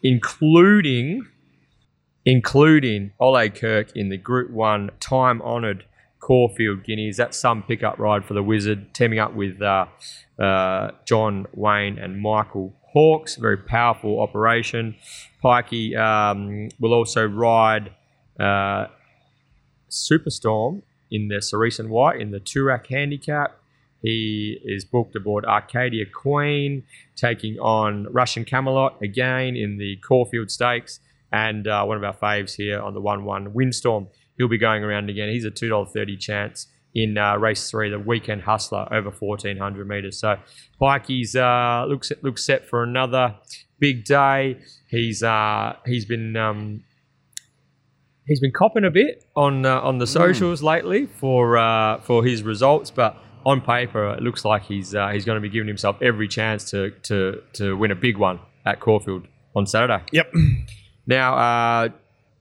including 0.02 1.26
including 2.26 3.12
Ole 3.20 3.50
Kirk 3.50 3.94
in 3.94 4.08
the 4.08 4.16
Group 4.16 4.50
One 4.50 4.90
time 5.00 5.42
honoured 5.42 5.84
Caulfield 6.24 6.84
Guineas. 6.84 7.18
That's 7.18 7.38
some 7.38 7.62
pickup 7.62 7.98
ride 7.98 8.24
for 8.24 8.32
the 8.32 8.42
Wizard, 8.42 8.94
teaming 8.94 9.18
up 9.18 9.34
with 9.34 9.60
uh, 9.60 9.84
uh, 10.38 10.92
John 11.04 11.46
Wayne 11.52 11.98
and 11.98 12.18
Michael 12.18 12.74
Hawkes. 12.94 13.36
Very 13.36 13.58
powerful 13.58 14.18
operation. 14.20 14.96
Pikey 15.44 15.94
um, 15.98 16.70
will 16.80 16.94
also 16.94 17.26
ride 17.26 17.92
uh, 18.40 18.86
Superstorm 19.90 20.80
in 21.10 21.28
the 21.28 21.42
Cerise 21.42 21.78
White 21.80 22.22
in 22.22 22.30
the 22.30 22.40
Toorak 22.40 22.86
Handicap. 22.86 23.60
He 24.00 24.58
is 24.64 24.86
booked 24.86 25.14
aboard 25.14 25.44
Arcadia 25.44 26.06
Queen, 26.06 26.84
taking 27.16 27.58
on 27.58 28.06
Russian 28.10 28.46
Camelot 28.46 28.96
again 29.02 29.56
in 29.56 29.76
the 29.76 29.96
Caulfield 29.96 30.50
Stakes, 30.50 31.00
and 31.30 31.68
uh, 31.68 31.84
one 31.84 31.98
of 31.98 32.04
our 32.04 32.14
faves 32.14 32.54
here 32.54 32.80
on 32.80 32.94
the 32.94 33.00
1 33.00 33.26
1 33.26 33.52
Windstorm. 33.52 34.08
He'll 34.38 34.48
be 34.48 34.58
going 34.58 34.82
around 34.82 35.10
again. 35.10 35.28
He's 35.28 35.44
a 35.44 35.50
$2.30 35.50 36.18
chance 36.18 36.66
in 36.94 37.18
uh, 37.18 37.36
race 37.36 37.70
three, 37.70 37.90
the 37.90 37.98
Weekend 37.98 38.42
Hussler, 38.42 38.90
over 38.92 39.10
1400 39.10 39.88
metres. 39.88 40.18
So 40.18 40.36
Pikey's 40.80 41.34
uh, 41.34 41.86
looks, 41.88 42.12
looks 42.22 42.44
set 42.44 42.68
for 42.68 42.82
another 42.82 43.34
big 43.78 44.04
day. 44.04 44.58
He's, 44.88 45.22
uh, 45.22 45.76
he's 45.86 46.04
been. 46.04 46.36
Um, 46.36 46.84
he's 48.26 48.40
been 48.40 48.52
copping 48.52 48.84
a 48.84 48.90
bit 48.90 49.24
on 49.36 49.66
uh, 49.66 49.80
on 49.80 49.98
the 49.98 50.06
socials 50.06 50.62
lately 50.62 51.06
for 51.06 51.56
uh, 51.56 52.00
for 52.00 52.24
his 52.24 52.42
results, 52.42 52.90
but 52.90 53.16
on 53.44 53.60
paper 53.60 54.14
it 54.14 54.22
looks 54.22 54.44
like 54.44 54.64
he's 54.64 54.94
uh, 54.94 55.08
he's 55.08 55.24
going 55.24 55.36
to 55.36 55.40
be 55.40 55.50
giving 55.50 55.68
himself 55.68 55.96
every 56.00 56.28
chance 56.28 56.70
to 56.70 56.90
to 57.02 57.42
to 57.52 57.76
win 57.76 57.90
a 57.90 57.94
big 57.94 58.16
one 58.16 58.40
at 58.64 58.80
Caulfield 58.80 59.26
on 59.54 59.66
Saturday. 59.66 60.02
Yep. 60.12 60.32
Now 61.06 61.36
uh, 61.36 61.88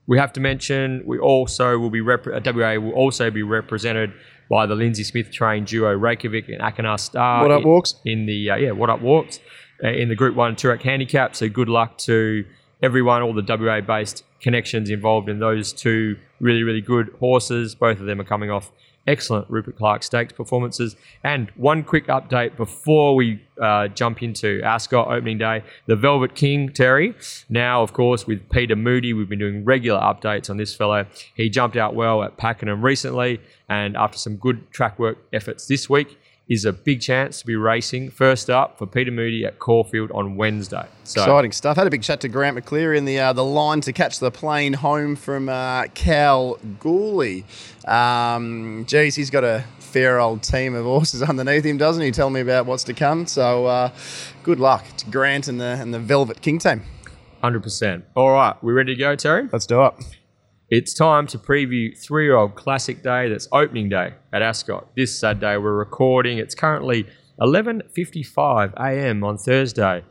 we 0.06 0.18
have 0.18 0.32
to 0.34 0.40
mention 0.40 1.02
we 1.06 1.18
also 1.18 1.78
will 1.78 1.90
be 1.90 2.00
rep- 2.00 2.26
uh, 2.26 2.40
WA 2.44 2.74
will 2.76 2.92
also 2.92 3.30
be 3.30 3.42
represented 3.42 4.12
by 4.50 4.66
the 4.66 4.74
Lindsay 4.74 5.04
Smith 5.04 5.30
trained 5.32 5.66
duo 5.66 5.92
Reykjavik 5.94 6.48
and 6.48 6.60
Akanar 6.60 7.00
Star. 7.00 7.42
What 7.42 7.50
up, 7.50 7.62
in- 7.62 7.68
Walks? 7.68 7.94
in 8.04 8.26
the 8.26 8.50
uh, 8.50 8.56
yeah, 8.56 8.70
what 8.72 8.90
up 8.90 9.00
walks 9.00 9.40
uh, 9.82 9.88
in 9.88 10.08
the 10.08 10.14
Group 10.14 10.36
One 10.36 10.54
Toorak 10.56 10.82
Handicap. 10.82 11.34
So 11.34 11.48
good 11.48 11.68
luck 11.68 11.98
to 11.98 12.44
everyone, 12.82 13.22
all 13.22 13.32
the 13.32 13.42
WA 13.46 13.80
based 13.80 14.24
connections 14.40 14.90
involved 14.90 15.28
in 15.30 15.38
those 15.38 15.72
two 15.72 16.16
really 16.40 16.62
really 16.62 16.82
good 16.82 17.08
horses. 17.18 17.74
Both 17.74 18.00
of 18.00 18.06
them 18.06 18.20
are 18.20 18.24
coming 18.24 18.50
off 18.50 18.70
excellent 19.06 19.48
Rupert 19.50 19.76
Clarke 19.76 20.02
Stakes 20.02 20.32
performances. 20.32 20.96
And 21.22 21.50
one 21.56 21.82
quick 21.82 22.06
update 22.06 22.56
before 22.56 23.14
we 23.14 23.42
uh, 23.60 23.88
jump 23.88 24.22
into 24.22 24.60
Ascot 24.62 25.08
opening 25.08 25.38
day, 25.38 25.62
the 25.86 25.96
Velvet 25.96 26.34
King 26.34 26.72
Terry. 26.72 27.14
Now, 27.48 27.82
of 27.82 27.92
course, 27.92 28.26
with 28.26 28.48
Peter 28.50 28.76
Moody, 28.76 29.12
we've 29.12 29.28
been 29.28 29.38
doing 29.38 29.64
regular 29.64 30.00
updates 30.00 30.50
on 30.50 30.56
this 30.56 30.74
fellow. 30.74 31.06
He 31.34 31.48
jumped 31.48 31.76
out 31.76 31.94
well 31.94 32.22
at 32.22 32.36
Pakenham 32.36 32.82
recently, 32.82 33.40
and 33.68 33.96
after 33.96 34.18
some 34.18 34.36
good 34.36 34.70
track 34.72 34.98
work 34.98 35.18
efforts 35.32 35.66
this 35.66 35.88
week, 35.88 36.18
is 36.48 36.64
a 36.64 36.72
big 36.72 37.00
chance 37.00 37.40
to 37.40 37.46
be 37.46 37.56
racing 37.56 38.10
first 38.10 38.50
up 38.50 38.78
for 38.78 38.86
Peter 38.86 39.10
Moody 39.10 39.46
at 39.46 39.58
Caulfield 39.58 40.10
on 40.12 40.36
Wednesday. 40.36 40.86
So 41.04 41.22
Exciting 41.22 41.52
stuff. 41.52 41.76
Had 41.76 41.86
a 41.86 41.90
big 41.90 42.02
chat 42.02 42.20
to 42.20 42.28
Grant 42.28 42.56
McCleary 42.56 42.98
in 42.98 43.04
the 43.06 43.18
uh, 43.18 43.32
the 43.32 43.44
line 43.44 43.80
to 43.82 43.92
catch 43.92 44.18
the 44.18 44.30
plane 44.30 44.74
home 44.74 45.16
from 45.16 45.48
uh, 45.48 45.86
Kalgoorlie. 45.94 47.44
Um, 47.86 48.84
geez, 48.86 49.14
he's 49.14 49.30
got 49.30 49.44
a 49.44 49.64
fair 49.78 50.20
old 50.20 50.42
team 50.42 50.74
of 50.74 50.84
horses 50.84 51.22
underneath 51.22 51.64
him, 51.64 51.78
doesn't 51.78 52.02
he? 52.02 52.10
Tell 52.10 52.30
me 52.30 52.40
about 52.40 52.66
what's 52.66 52.84
to 52.84 52.94
come. 52.94 53.26
So, 53.26 53.66
uh, 53.66 53.90
good 54.42 54.60
luck 54.60 54.84
to 54.98 55.10
Grant 55.10 55.48
and 55.48 55.60
the 55.60 55.78
and 55.80 55.94
the 55.94 56.00
Velvet 56.00 56.42
King 56.42 56.58
team. 56.58 56.82
100%. 57.42 58.02
All 58.14 58.30
right, 58.30 58.56
we 58.64 58.72
ready 58.72 58.94
to 58.94 58.98
go, 58.98 59.14
Terry? 59.16 59.48
Let's 59.52 59.66
do 59.66 59.84
it. 59.84 59.94
It's 60.70 60.94
time 60.94 61.26
to 61.26 61.38
preview 61.38 61.96
three 61.96 62.24
year 62.24 62.36
old 62.36 62.54
classic 62.54 63.02
day 63.02 63.28
that's 63.28 63.46
opening 63.52 63.90
day 63.90 64.14
at 64.32 64.40
Ascot. 64.40 64.88
This 64.96 65.16
Saturday 65.16 65.58
we're 65.58 65.74
recording. 65.74 66.38
It's 66.38 66.54
currently 66.54 67.06
11.55 67.38 68.72
a.m. 68.74 69.24
on 69.24 69.36
Thursday, 69.36 70.02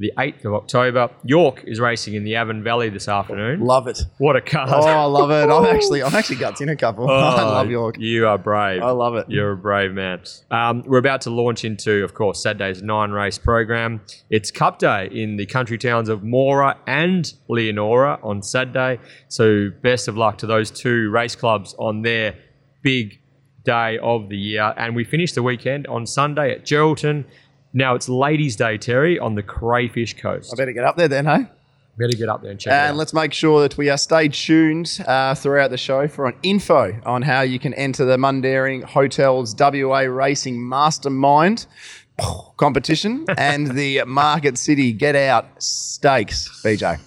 the 0.00 0.10
8th 0.18 0.46
of 0.46 0.54
October. 0.54 1.10
York 1.24 1.62
is 1.66 1.78
racing 1.78 2.14
in 2.14 2.24
the 2.24 2.34
Avon 2.34 2.62
Valley 2.64 2.88
this 2.88 3.06
afternoon. 3.06 3.60
Love 3.60 3.86
it. 3.86 4.00
What 4.16 4.34
a 4.34 4.40
card. 4.40 4.70
Oh, 4.72 4.80
I 4.80 5.04
love 5.04 5.30
it. 5.30 5.52
I'm 5.52 5.66
actually 5.66 6.02
I'm 6.02 6.14
actually 6.14 6.36
guts 6.36 6.62
in 6.62 6.70
a 6.70 6.74
couple. 6.76 7.04
I 7.10 7.42
Oh, 7.42 7.46
love 7.46 7.70
York. 7.70 7.96
You 7.98 8.26
are 8.26 8.38
brave. 8.38 8.82
I 8.82 8.90
love 8.92 9.14
it. 9.14 9.26
You're 9.28 9.52
a 9.52 9.56
brave 9.56 9.92
man. 9.92 10.22
Um, 10.50 10.82
we're 10.86 10.98
about 10.98 11.20
to 11.22 11.30
launch 11.30 11.64
into, 11.64 12.02
of 12.02 12.14
course, 12.14 12.42
Saturday's 12.42 12.82
nine 12.82 13.10
race 13.10 13.36
program. 13.38 14.00
It's 14.30 14.50
Cup 14.50 14.78
Day 14.78 15.08
in 15.12 15.36
the 15.36 15.44
country 15.44 15.76
towns 15.76 16.08
of 16.08 16.22
Moora 16.22 16.76
and 16.86 17.30
Leonora 17.48 18.18
on 18.22 18.42
Saturday. 18.42 18.98
So, 19.28 19.68
best 19.82 20.08
of 20.08 20.16
luck 20.16 20.38
to 20.38 20.46
those 20.46 20.70
two 20.70 21.10
race 21.10 21.36
clubs 21.36 21.74
on 21.78 22.00
their 22.02 22.36
big 22.82 23.20
day 23.64 23.98
of 23.98 24.30
the 24.30 24.38
year. 24.38 24.72
And 24.78 24.96
we 24.96 25.04
finish 25.04 25.32
the 25.34 25.42
weekend 25.42 25.86
on 25.88 26.06
Sunday 26.06 26.52
at 26.52 26.64
Geraldton. 26.64 27.26
Now 27.72 27.94
it's 27.94 28.08
Ladies' 28.08 28.56
Day, 28.56 28.78
Terry, 28.78 29.18
on 29.18 29.34
the 29.34 29.42
Crayfish 29.42 30.16
Coast. 30.16 30.52
I 30.52 30.56
better 30.56 30.72
get 30.72 30.84
up 30.84 30.96
there 30.96 31.08
then, 31.08 31.26
hey? 31.26 31.46
Better 31.98 32.16
get 32.16 32.28
up 32.28 32.42
there 32.42 32.50
and 32.50 32.58
check 32.58 32.72
And 32.72 32.86
it 32.86 32.90
out. 32.90 32.96
let's 32.96 33.12
make 33.14 33.32
sure 33.32 33.60
that 33.62 33.76
we 33.76 33.90
are 33.90 33.98
stay 33.98 34.28
tuned 34.28 35.00
uh, 35.06 35.34
throughout 35.34 35.70
the 35.70 35.76
show 35.76 36.08
for 36.08 36.26
an 36.26 36.34
info 36.42 36.98
on 37.04 37.22
how 37.22 37.42
you 37.42 37.58
can 37.58 37.74
enter 37.74 38.04
the 38.04 38.16
Mundaring 38.16 38.82
Hotels 38.84 39.54
WA 39.58 40.00
Racing 40.00 40.66
Mastermind 40.66 41.66
competition 42.56 43.24
and 43.36 43.68
the 43.76 44.02
Market 44.04 44.58
City 44.58 44.92
Get 44.92 45.14
Out 45.14 45.62
Stakes. 45.62 46.62
BJ. 46.64 46.98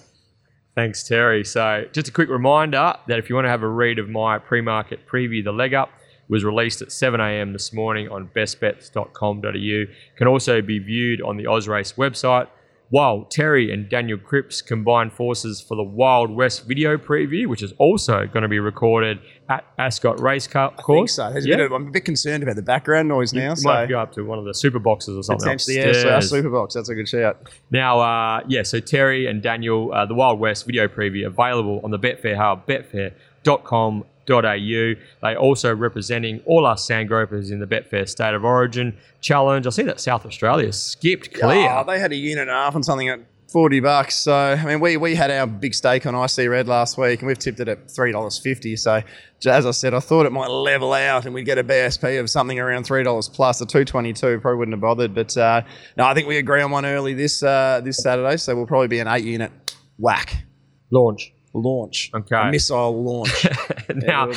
Thanks, 0.74 1.06
Terry. 1.06 1.44
So, 1.44 1.84
just 1.92 2.08
a 2.08 2.12
quick 2.12 2.28
reminder 2.28 2.94
that 3.06 3.18
if 3.18 3.28
you 3.28 3.34
want 3.36 3.44
to 3.46 3.50
have 3.50 3.62
a 3.62 3.68
read 3.68 3.98
of 3.98 4.08
my 4.08 4.38
pre-market 4.38 5.06
preview, 5.06 5.42
the 5.44 5.52
leg 5.52 5.72
up 5.74 5.90
was 6.28 6.44
released 6.44 6.80
at 6.82 6.90
7 6.92 7.20
a.m. 7.20 7.52
this 7.52 7.72
morning 7.72 8.08
on 8.08 8.28
bestbets.com.au. 8.34 9.92
Can 10.16 10.26
also 10.28 10.62
be 10.62 10.78
viewed 10.78 11.20
on 11.22 11.36
the 11.36 11.44
Ozrace 11.44 11.94
website. 11.96 12.48
While 12.90 13.24
Terry 13.24 13.72
and 13.72 13.88
Daniel 13.88 14.18
Cripps 14.18 14.60
combined 14.62 15.12
forces 15.14 15.60
for 15.60 15.74
the 15.74 15.82
Wild 15.82 16.30
West 16.30 16.68
video 16.68 16.96
preview, 16.96 17.46
which 17.48 17.62
is 17.62 17.72
also 17.78 18.26
going 18.26 18.42
to 18.42 18.48
be 18.48 18.60
recorded 18.60 19.18
at 19.48 19.64
Ascot 19.78 20.20
Race 20.20 20.46
Car- 20.46 20.70
Course. 20.76 21.16
There's 21.16 21.44
a 21.44 21.48
Yeah. 21.48 21.56
of- 21.62 21.72
I'm 21.72 21.88
a 21.88 21.90
bit 21.90 22.04
concerned 22.04 22.42
about 22.44 22.54
the 22.56 22.62
background 22.62 23.08
noise 23.08 23.32
now. 23.32 23.50
You 23.50 23.56
so 23.56 23.68
might 23.68 23.86
go 23.88 23.98
up 23.98 24.12
to 24.12 24.22
one 24.24 24.38
of 24.38 24.44
the 24.44 24.54
super 24.54 24.78
boxes 24.78 25.16
or 25.16 25.22
something 25.24 25.44
potentially, 25.44 25.76
yeah, 25.78 25.92
so 25.92 26.10
our 26.10 26.20
Superbox. 26.20 26.74
That's 26.74 26.88
a 26.90 26.94
good 26.94 27.08
shout. 27.08 27.38
Now, 27.70 27.98
uh, 28.00 28.40
yeah, 28.46 28.62
so 28.62 28.78
Terry 28.80 29.26
and 29.26 29.42
Daniel, 29.42 29.90
uh, 29.92 30.06
the 30.06 30.14
Wild 30.14 30.38
West 30.38 30.64
video 30.66 30.86
preview 30.86 31.26
available 31.26 31.80
on 31.82 31.90
the 31.90 31.98
Betfair 31.98 32.36
Hub, 32.36 32.64
betfair.com.au. 32.66 34.04
They 34.26 35.36
also 35.36 35.74
representing 35.74 36.40
all 36.46 36.66
us 36.66 36.88
Sandgropers 36.88 37.50
in 37.50 37.60
the 37.60 37.66
Betfair 37.66 38.08
State 38.08 38.34
of 38.34 38.44
Origin 38.44 38.96
Challenge. 39.20 39.66
I 39.66 39.70
see 39.70 39.82
that 39.82 40.00
South 40.00 40.26
Australia 40.26 40.72
skipped 40.72 41.32
clear. 41.34 41.70
Oh, 41.70 41.84
they 41.86 41.98
had 41.98 42.12
a 42.12 42.16
unit 42.16 42.42
and 42.42 42.50
a 42.50 42.54
half 42.54 42.74
on 42.74 42.82
something 42.82 43.08
at 43.08 43.20
40 43.54 43.78
bucks. 43.80 44.16
So, 44.16 44.34
I 44.34 44.64
mean, 44.64 44.80
we, 44.80 44.96
we 44.96 45.14
had 45.14 45.30
our 45.30 45.46
big 45.46 45.74
stake 45.74 46.06
on 46.06 46.14
IC 46.16 46.48
Red 46.48 46.66
last 46.66 46.98
week 46.98 47.20
and 47.20 47.28
we've 47.28 47.38
tipped 47.38 47.60
it 47.60 47.68
at 47.68 47.86
$3.50. 47.86 48.76
So, 48.78 49.00
as 49.48 49.64
I 49.64 49.70
said, 49.70 49.94
I 49.94 50.00
thought 50.00 50.26
it 50.26 50.32
might 50.32 50.48
level 50.48 50.92
out 50.92 51.24
and 51.24 51.32
we'd 51.32 51.44
get 51.44 51.58
a 51.58 51.62
BSP 51.62 52.18
of 52.18 52.28
something 52.28 52.58
around 52.58 52.84
$3 52.84 53.32
plus. 53.32 53.60
The 53.60 53.66
222 53.66 54.40
probably 54.40 54.58
wouldn't 54.58 54.72
have 54.72 54.80
bothered. 54.80 55.14
But 55.14 55.36
uh, 55.36 55.62
no, 55.96 56.04
I 56.04 56.14
think 56.14 56.26
we 56.26 56.38
agree 56.38 56.62
on 56.62 56.72
one 56.72 56.84
early 56.84 57.14
this 57.14 57.44
uh, 57.44 57.80
this 57.84 57.98
Saturday. 57.98 58.38
So, 58.38 58.56
we'll 58.56 58.66
probably 58.66 58.88
be 58.88 58.98
an 58.98 59.06
eight 59.06 59.24
unit 59.24 59.52
whack 59.98 60.44
Launch. 60.90 61.33
Launch. 61.54 62.10
Okay. 62.12 62.36
A 62.36 62.50
missile 62.50 63.02
launch. 63.02 63.46
now, 63.94 64.30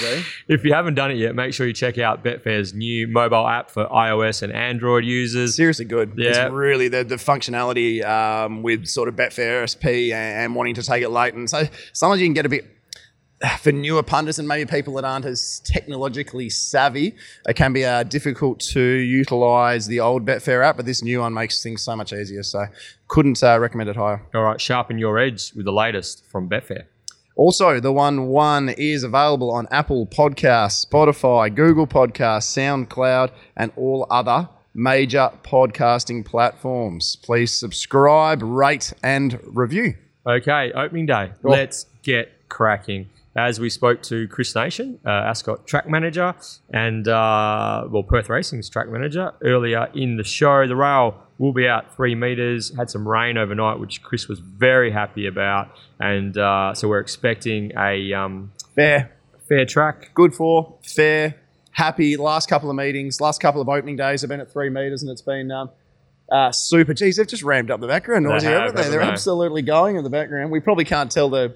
if 0.47 0.63
you 0.63 0.73
haven't 0.73 0.95
done 0.95 1.11
it 1.11 1.17
yet, 1.17 1.35
make 1.35 1.53
sure 1.53 1.67
you 1.67 1.73
check 1.73 1.97
out 1.97 2.23
Betfair's 2.23 2.73
new 2.73 3.07
mobile 3.07 3.47
app 3.47 3.69
for 3.69 3.85
iOS 3.87 4.43
and 4.43 4.53
Android 4.53 5.03
users. 5.03 5.55
Seriously 5.55 5.85
good. 5.85 6.13
Yeah. 6.15 6.45
It's 6.45 6.53
really 6.53 6.87
the, 6.87 7.03
the 7.03 7.15
functionality 7.15 8.05
um, 8.05 8.63
with 8.63 8.87
sort 8.87 9.09
of 9.09 9.15
Betfair 9.15 9.67
SP 9.67 10.13
and, 10.13 10.43
and 10.43 10.55
wanting 10.55 10.75
to 10.75 10.83
take 10.83 11.03
it 11.03 11.09
late. 11.09 11.33
And 11.33 11.49
so 11.49 11.63
sometimes 11.93 12.21
you 12.21 12.27
can 12.27 12.33
get 12.33 12.45
a 12.45 12.49
bit 12.49 12.65
for 13.59 13.71
newer 13.71 14.03
punters 14.03 14.39
and 14.39 14.47
maybe 14.47 14.69
people 14.69 14.93
that 14.95 15.05
aren't 15.05 15.25
as 15.25 15.59
technologically 15.59 16.49
savvy, 16.49 17.15
it 17.47 17.55
can 17.55 17.73
be 17.73 17.85
uh, 17.85 18.03
difficult 18.03 18.59
to 18.59 18.81
utilize 18.81 19.87
the 19.87 19.99
old 19.99 20.25
Betfair 20.25 20.65
app, 20.65 20.77
but 20.77 20.85
this 20.85 21.03
new 21.03 21.19
one 21.21 21.33
makes 21.33 21.61
things 21.61 21.81
so 21.81 21.95
much 21.95 22.13
easier. 22.13 22.43
So 22.43 22.65
couldn't 23.07 23.41
uh, 23.43 23.59
recommend 23.59 23.89
it 23.89 23.95
higher. 23.95 24.21
All 24.33 24.43
right, 24.43 24.59
sharpen 24.59 24.97
your 24.97 25.17
edge 25.19 25.53
with 25.53 25.65
the 25.65 25.73
latest 25.73 26.25
from 26.25 26.49
Betfair. 26.49 26.85
Also, 27.37 27.79
the 27.79 27.91
one 27.91 28.27
one 28.27 28.67
is 28.67 29.03
available 29.03 29.51
on 29.51 29.67
Apple 29.69 30.07
Podcasts, 30.07 30.83
Spotify, 30.85 31.53
Google 31.53 31.85
Podcasts, 31.85 32.49
SoundCloud, 32.57 33.29
and 33.55 33.71
all 33.75 34.07
other 34.09 34.49
major 34.73 35.29
podcasting 35.43 36.25
platforms. 36.25 37.15
Please 37.17 37.53
subscribe, 37.53 38.41
rate, 38.41 38.91
and 39.03 39.39
review. 39.43 39.93
Okay, 40.25 40.71
opening 40.73 41.05
day. 41.05 41.31
Cool. 41.43 41.51
Let's 41.51 41.85
get 42.01 42.49
cracking. 42.49 43.09
As 43.35 43.59
we 43.59 43.69
spoke 43.69 44.01
to 44.03 44.27
Chris 44.27 44.55
Nation, 44.55 44.99
uh, 45.05 45.09
Ascot 45.09 45.67
track 45.67 45.87
manager, 45.87 46.33
and 46.71 47.07
uh, 47.07 47.85
well, 47.87 48.01
Perth 48.01 48.29
Racing's 48.29 48.67
track 48.67 48.89
manager 48.89 49.31
earlier 49.43 49.89
in 49.93 50.17
the 50.17 50.23
show, 50.23 50.65
the 50.65 50.75
rail 50.75 51.26
will 51.37 51.53
be 51.53 51.67
out 51.67 51.95
three 51.95 52.15
meters. 52.15 52.75
Had 52.75 52.89
some 52.89 53.07
rain 53.07 53.37
overnight, 53.37 53.79
which 53.79 54.01
Chris 54.01 54.27
was 54.27 54.39
very 54.39 54.91
happy 54.91 55.27
about, 55.27 55.69
and 55.99 56.37
uh, 56.37 56.73
so 56.73 56.87
we're 56.87 56.99
expecting 56.99 57.71
a 57.77 58.13
um, 58.13 58.51
Fair, 58.75 59.11
fair 59.47 59.65
track. 59.65 60.11
good 60.13 60.33
for, 60.33 60.77
fair, 60.83 61.35
happy. 61.71 62.17
Last 62.17 62.49
couple 62.49 62.69
of 62.69 62.75
meetings, 62.75 63.19
last 63.21 63.39
couple 63.41 63.61
of 63.61 63.69
opening 63.69 63.95
days 63.95 64.21
have 64.21 64.29
been 64.29 64.39
at 64.39 64.51
three 64.51 64.69
meters, 64.69 65.01
and 65.01 65.11
it's 65.11 65.21
been 65.21 65.51
um, 65.51 65.69
uh, 66.31 66.51
super. 66.51 66.93
Geez, 66.93 67.17
they've 67.17 67.27
just 67.27 67.43
ramped 67.43 67.71
up 67.71 67.79
the 67.79 67.87
background 67.87 68.25
noise 68.25 68.43
they 68.43 68.49
here, 68.49 68.59
haven't 68.59 68.75
they? 68.75 68.89
They're 68.89 68.99
they? 68.99 69.05
absolutely 69.05 69.61
going 69.61 69.95
in 69.95 70.03
the 70.03 70.09
background. 70.09 70.51
We 70.51 70.59
probably 70.59 70.85
can't 70.85 71.11
tell 71.11 71.29
the 71.29 71.55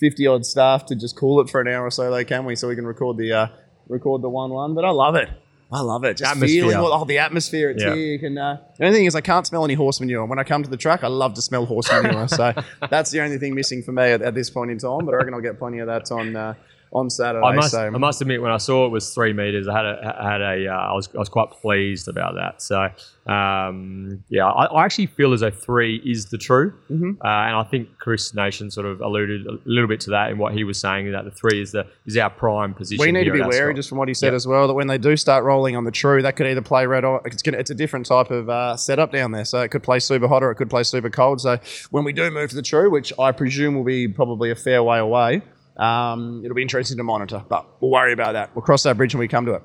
fifty 0.00 0.26
odd 0.26 0.44
staff 0.44 0.86
to 0.86 0.94
just 0.94 1.16
cool 1.16 1.40
it 1.40 1.48
for 1.48 1.60
an 1.60 1.68
hour 1.68 1.84
or 1.86 1.90
so, 1.90 2.10
though, 2.10 2.24
can 2.24 2.44
we? 2.44 2.56
So 2.56 2.68
we 2.68 2.74
can 2.74 2.86
record 2.86 3.16
the 3.16 3.32
uh, 3.32 3.46
record 3.88 4.22
the 4.22 4.28
one 4.28 4.50
one. 4.50 4.74
But 4.74 4.84
I 4.84 4.90
love 4.90 5.14
it. 5.14 5.28
I 5.76 5.80
love 5.80 6.04
it. 6.04 6.16
Just 6.16 6.30
Atmosphere. 6.30 6.62
feeling 6.62 6.76
all, 6.76 6.90
oh, 6.90 7.04
the 7.04 7.18
atmosphere 7.18 7.68
at 7.68 7.78
Yeah. 7.78 7.92
And 8.26 8.38
uh, 8.38 8.56
the 8.78 8.86
only 8.86 8.96
thing 8.96 9.04
is, 9.04 9.14
I 9.14 9.20
can't 9.20 9.46
smell 9.46 9.62
any 9.62 9.74
horse 9.74 10.00
manure. 10.00 10.24
When 10.24 10.38
I 10.38 10.44
come 10.44 10.62
to 10.62 10.70
the 10.70 10.76
track, 10.78 11.04
I 11.04 11.08
love 11.08 11.34
to 11.34 11.42
smell 11.42 11.66
horse 11.66 11.90
manure. 11.90 12.28
so 12.28 12.54
that's 12.90 13.10
the 13.10 13.20
only 13.20 13.36
thing 13.36 13.54
missing 13.54 13.82
for 13.82 13.92
me 13.92 14.04
at, 14.04 14.22
at 14.22 14.34
this 14.34 14.48
point 14.48 14.70
in 14.70 14.78
time. 14.78 15.04
But 15.04 15.12
I 15.12 15.18
reckon 15.18 15.34
I'll 15.34 15.42
get 15.42 15.58
plenty 15.58 15.80
of 15.80 15.86
that 15.88 16.10
on 16.10 16.34
uh, 16.34 16.54
on 16.92 17.10
Saturday. 17.10 17.44
I 17.46 17.54
must, 17.54 17.70
so 17.72 17.86
I 17.86 17.90
must 17.90 18.20
admit, 18.22 18.40
when 18.40 18.52
I 18.52 18.56
saw 18.58 18.86
it 18.86 18.90
was 18.90 19.12
three 19.12 19.32
meters, 19.32 19.68
I 19.68 19.76
had 19.76 19.84
a, 19.86 20.16
I 20.20 20.32
had 20.32 20.40
a, 20.40 20.68
uh, 20.68 20.76
I 20.76 20.92
was, 20.94 21.08
I 21.14 21.18
was 21.18 21.28
quite 21.28 21.50
pleased 21.50 22.08
about 22.08 22.34
that. 22.36 22.62
So, 22.62 22.88
um, 23.30 24.22
yeah, 24.28 24.46
I, 24.46 24.66
I 24.66 24.84
actually 24.84 25.06
feel 25.06 25.32
as 25.32 25.40
though 25.40 25.50
three 25.50 25.96
is 26.04 26.26
the 26.26 26.38
true, 26.38 26.72
Mhm. 26.90 27.16
uh, 27.16 27.26
and 27.26 27.56
I 27.56 27.64
think 27.64 27.88
Chris 27.98 28.34
Nation 28.34 28.70
sort 28.70 28.86
of 28.86 29.00
alluded 29.00 29.46
a 29.46 29.58
little 29.64 29.88
bit 29.88 30.00
to 30.00 30.10
that 30.10 30.30
in 30.30 30.38
what 30.38 30.52
he 30.54 30.64
was 30.64 30.80
saying 30.80 31.10
that 31.12 31.24
the 31.24 31.30
three 31.30 31.60
is 31.60 31.72
the 31.72 31.86
is 32.06 32.16
our 32.16 32.30
prime 32.30 32.72
position. 32.74 33.00
we 33.04 33.12
need 33.12 33.24
to 33.24 33.32
be 33.32 33.42
wary, 33.42 33.74
just 33.74 33.88
from 33.88 33.98
what 33.98 34.08
he 34.08 34.14
said 34.14 34.32
as 34.34 34.46
well, 34.46 34.66
that 34.68 34.74
when 34.74 34.86
they 34.86 34.98
do 34.98 35.16
start 35.16 35.44
rolling 35.44 35.76
on 35.76 35.84
the 35.84 35.90
true, 35.90 36.22
that 36.22 36.36
could 36.36 36.46
either 36.46 36.62
play 36.62 36.86
red 36.86 37.04
or 37.04 37.20
it's 37.24 37.42
gonna, 37.42 37.58
it's 37.58 37.70
a 37.70 37.74
different 37.74 38.06
type 38.06 38.30
of 38.30 38.48
uh, 38.48 38.76
setup 38.76 39.12
down 39.12 39.32
there. 39.32 39.44
So 39.44 39.60
it 39.60 39.68
could 39.68 39.82
play 39.82 39.98
super 39.98 40.28
hot 40.28 40.42
or 40.42 40.50
it 40.50 40.56
could 40.56 40.70
play 40.70 40.82
super 40.84 41.10
cold. 41.10 41.40
So 41.40 41.58
when 41.90 42.04
we 42.04 42.12
do 42.12 42.30
move 42.30 42.50
to 42.50 42.56
the 42.56 42.62
true, 42.62 42.90
which 42.90 43.12
I 43.18 43.32
presume 43.32 43.74
will 43.74 43.84
be 43.84 44.08
probably 44.08 44.50
a 44.50 44.54
fair 44.56 44.82
way 44.82 44.98
away, 44.98 45.42
um, 45.76 46.42
it'll 46.44 46.54
be 46.54 46.62
interesting 46.62 46.96
to 46.96 47.02
monitor. 47.04 47.44
But 47.48 47.66
we'll 47.80 47.90
worry 47.90 48.12
about 48.12 48.32
that. 48.32 48.54
We'll 48.54 48.62
cross 48.62 48.82
that 48.84 48.96
bridge 48.96 49.14
when 49.14 49.20
we 49.20 49.28
come 49.28 49.46
to 49.46 49.54
it. 49.54 49.62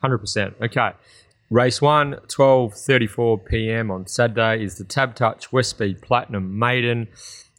Hundred 0.00 0.18
percent. 0.18 0.54
Okay. 0.60 0.90
Race 1.50 1.80
one, 1.80 2.14
12.34 2.28 3.44
p.m. 3.46 3.90
on 3.90 4.06
Saturday 4.06 4.64
is 4.64 4.76
the 4.76 4.84
Tab 4.84 5.14
Touch 5.14 5.52
West 5.52 5.70
Speed 5.70 6.00
Platinum 6.00 6.58
Maiden. 6.58 7.08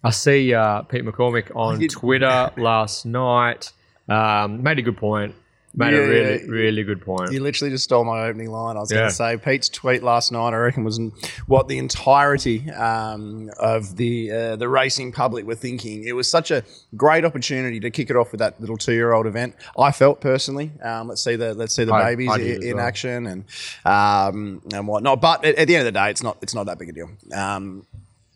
I 0.03 0.09
see 0.09 0.53
uh, 0.53 0.81
Pete 0.81 1.05
McCormick 1.05 1.55
on 1.55 1.79
Twitter 1.87 2.51
last 2.57 3.05
night. 3.05 3.71
Um, 4.09 4.63
made 4.63 4.79
a 4.79 4.81
good 4.81 4.97
point. 4.97 5.35
Made 5.77 5.93
Yeah, 5.93 5.99
a 5.99 6.07
really, 6.07 6.39
yeah. 6.41 6.47
really 6.51 6.83
good 6.83 7.01
point. 7.01 7.31
You 7.33 7.41
literally 7.41 7.69
just 7.71 7.83
stole 7.83 8.05
my 8.05 8.21
opening 8.27 8.49
line. 8.49 8.77
I 8.77 8.79
was 8.79 8.91
Yeah. 8.91 8.99
going 8.99 9.09
to 9.09 9.15
say 9.15 9.37
Pete's 9.37 9.67
tweet 9.67 10.03
last 10.03 10.31
night. 10.31 10.53
I 10.53 10.57
reckon 10.57 10.83
was 10.85 10.99
what 11.47 11.67
the 11.67 11.77
entirety 11.77 12.71
um, 12.71 13.49
of 13.59 13.97
the 13.97 14.31
uh, 14.31 14.55
the 14.55 14.69
racing 14.69 15.11
public 15.11 15.45
were 15.45 15.55
thinking. 15.55 16.05
It 16.05 16.13
was 16.13 16.29
such 16.29 16.49
a 16.51 16.63
great 16.95 17.25
opportunity 17.25 17.79
to 17.81 17.91
kick 17.91 18.09
it 18.09 18.15
off 18.15 18.31
with 18.31 18.39
that 18.39 18.59
little 18.61 18.77
two 18.77 18.93
year 18.93 19.11
old 19.11 19.27
event. 19.27 19.53
I 19.77 19.91
felt 19.91 20.21
personally. 20.21 20.71
Um, 20.81 21.09
let's 21.09 21.21
see 21.21 21.35
the 21.35 21.53
let's 21.53 21.75
see 21.75 21.83
the 21.83 21.93
I- 21.93 22.03
babies 22.15 22.29
I 22.31 22.37
in 22.39 22.77
well. 22.77 22.85
action 22.85 23.27
and 23.27 23.43
um, 23.83 24.61
and 24.73 24.87
whatnot. 24.87 25.19
But 25.21 25.43
at, 25.43 25.55
at 25.55 25.67
the 25.67 25.75
end 25.75 25.87
of 25.87 25.93
the 25.93 25.99
day, 25.99 26.09
it's 26.09 26.23
not 26.23 26.37
it's 26.41 26.55
not 26.55 26.67
that 26.67 26.79
big 26.79 26.89
a 26.89 26.91
deal. 26.93 27.09
Um, 27.33 27.85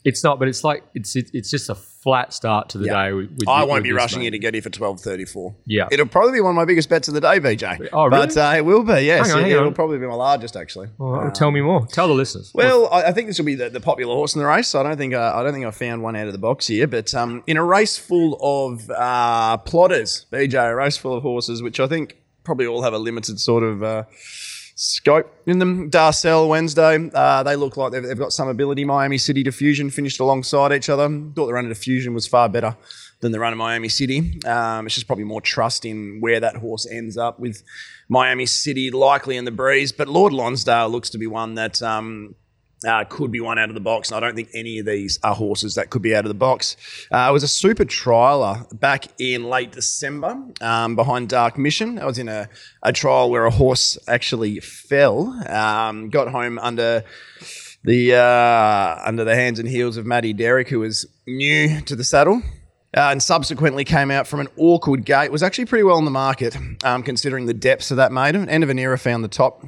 It's 0.05 0.23
not, 0.23 0.39
but 0.39 0.47
it's 0.47 0.63
like 0.63 0.83
it's 0.95 1.15
it, 1.15 1.29
it's 1.33 1.51
just 1.51 1.69
a 1.69 1.75
flat 1.75 2.31
start 2.33 2.69
to 2.69 2.77
the 2.77 2.85
Yeah. 2.85 3.07
day. 3.07 3.13
With, 3.13 3.31
with 3.31 3.49
I 3.49 3.65
won't 3.65 3.83
be 3.83 3.91
rushing 3.91 4.21
you 4.21 4.31
to 4.31 4.39
get 4.39 4.53
here 4.53 4.61
for 4.63 4.69
twelve 4.69 5.01
thirty 5.01 5.25
four. 5.25 5.55
Yeah. 5.65 5.89
It'll 5.91 6.05
probably 6.07 6.33
be 6.33 6.41
one 6.41 6.51
of 6.51 6.55
my 6.55 6.63
biggest 6.63 6.87
bets 6.87 7.09
of 7.09 7.13
the 7.13 7.19
day, 7.21 7.39
BJ. 7.41 7.89
Oh, 7.91 8.05
really? 8.05 8.27
But 8.27 8.37
uh, 8.37 8.53
it 8.55 8.63
will 8.63 8.83
be. 8.83 9.01
Yes, 9.01 9.27
Hang 9.27 9.35
on, 9.37 9.43
hang 9.43 9.51
it'll 9.51 9.67
on. 9.67 9.73
probably 9.73 9.97
be 9.97 10.07
my 10.07 10.13
largest 10.13 10.55
actually. 10.55 10.87
Well, 10.97 11.29
tell 11.31 11.51
me 11.51 11.59
more. 11.61 11.85
Tell 11.87 12.07
the 12.07 12.13
listeners. 12.13 12.51
Well, 12.53 12.87
I, 12.93 13.03
I 13.07 13.11
think 13.11 13.27
this 13.27 13.37
will 13.37 13.45
be 13.45 13.55
the, 13.55 13.69
the 13.69 13.81
popular 13.81 14.15
horse 14.15 14.33
in 14.35 14.39
the 14.41 14.47
race. 14.47 14.73
I 14.73 14.83
don't 14.83 14.95
think 14.97 15.13
uh, 15.13 15.33
I 15.35 15.43
don't 15.43 15.53
think 15.53 15.65
I 15.65 15.71
found 15.71 16.01
one 16.01 16.15
out 16.15 16.27
of 16.27 16.31
the 16.33 16.39
box 16.39 16.67
here, 16.67 16.87
but 16.87 17.13
um, 17.13 17.43
in 17.45 17.57
a 17.57 17.63
race 17.63 17.97
full 17.97 18.37
of 18.41 18.89
uh, 18.89 19.57
plotters, 19.57 20.25
BJ, 20.31 20.71
a 20.71 20.75
race 20.75 20.95
full 20.95 21.13
of 21.17 21.23
horses, 21.23 21.61
which 21.61 21.79
I 21.81 21.87
think 21.87 22.15
probably 22.45 22.65
all 22.67 22.83
have 22.83 22.93
a 22.93 22.97
limited 22.97 23.39
sort 23.39 23.63
of 23.63 23.83
uh, 23.83 24.03
scope 24.79 25.29
in 25.45 25.59
them. 25.59 25.91
Darcel 25.91 26.47
Wednesday, 26.47 27.09
uh, 27.13 27.43
they 27.43 27.57
look 27.57 27.75
like 27.75 27.91
they've, 27.91 28.01
they've 28.01 28.17
got 28.17 28.31
some 28.31 28.47
ability. 28.47 28.85
Miami 28.85 29.17
City 29.17 29.43
Diffusion 29.43 29.89
finished 29.89 30.21
alongside 30.21 30.71
each 30.71 30.89
other. 30.89 31.09
Thought 31.09 31.47
the 31.47 31.53
run 31.53 31.65
of 31.65 31.69
Diffusion 31.69 32.13
was 32.13 32.25
far 32.25 32.47
better 32.47 32.77
than 33.19 33.33
the 33.33 33.39
run 33.39 33.51
of 33.51 33.57
Miami 33.57 33.89
City. 33.89 34.39
Um, 34.45 34.85
it's 34.85 34.95
just 34.95 35.05
probably 35.05 35.25
more 35.25 35.41
trust 35.41 35.83
in 35.83 36.21
where 36.21 36.39
that 36.39 36.55
horse 36.55 36.87
ends 36.89 37.17
up 37.17 37.41
with 37.41 37.61
Miami 38.07 38.45
City 38.45 38.89
likely 38.89 39.35
in 39.35 39.43
the 39.43 39.51
breeze. 39.51 39.91
But 39.91 40.07
Lord 40.07 40.31
Lonsdale 40.31 40.87
looks 40.87 41.09
to 41.09 41.17
be 41.17 41.27
one 41.27 41.55
that. 41.55 41.81
Um, 41.81 42.35
uh, 42.87 43.03
could 43.05 43.31
be 43.31 43.41
one 43.41 43.59
out 43.59 43.69
of 43.69 43.75
the 43.75 43.81
box, 43.81 44.09
and 44.09 44.17
I 44.17 44.19
don't 44.19 44.35
think 44.35 44.49
any 44.53 44.79
of 44.79 44.85
these 44.85 45.19
are 45.23 45.35
horses 45.35 45.75
that 45.75 45.89
could 45.89 46.01
be 46.01 46.15
out 46.15 46.25
of 46.25 46.29
the 46.29 46.35
box. 46.35 46.77
Uh, 47.11 47.27
it 47.29 47.33
was 47.33 47.43
a 47.43 47.47
super 47.47 47.85
trialer 47.85 48.79
back 48.79 49.05
in 49.19 49.45
late 49.45 49.71
December 49.71 50.41
um, 50.61 50.95
behind 50.95 51.29
Dark 51.29 51.57
Mission. 51.57 51.99
I 51.99 52.05
was 52.05 52.17
in 52.17 52.29
a, 52.29 52.49
a 52.83 52.93
trial 52.93 53.29
where 53.29 53.45
a 53.45 53.51
horse 53.51 53.97
actually 54.07 54.59
fell, 54.59 55.27
um, 55.49 56.09
got 56.09 56.29
home 56.29 56.57
under 56.59 57.03
the 57.83 58.15
uh, 58.15 59.01
under 59.05 59.23
the 59.23 59.35
hands 59.35 59.59
and 59.59 59.67
heels 59.67 59.97
of 59.97 60.05
Matty 60.05 60.33
Derrick, 60.33 60.69
who 60.69 60.79
was 60.79 61.05
new 61.27 61.81
to 61.81 61.95
the 61.95 62.03
saddle. 62.03 62.41
Uh, 62.97 63.09
and 63.11 63.21
subsequently 63.21 63.83
came 63.83 64.09
out 64.09 64.25
from 64.25 64.39
an 64.39 64.47
awkward 64.57 65.05
gate. 65.05 65.31
Was 65.31 65.43
actually 65.43 65.65
pretty 65.65 65.83
well 65.83 65.99
in 65.99 66.05
the 66.05 66.11
market, 66.11 66.57
um, 66.83 67.03
considering 67.03 67.45
the 67.45 67.53
depths 67.53 67.91
of 67.91 67.97
that 67.97 68.11
maiden. 68.11 68.49
End 68.49 68.63
of 68.63 68.71
an 68.71 68.79
era 68.79 68.97
found 68.97 69.23
the 69.23 69.27
top. 69.27 69.63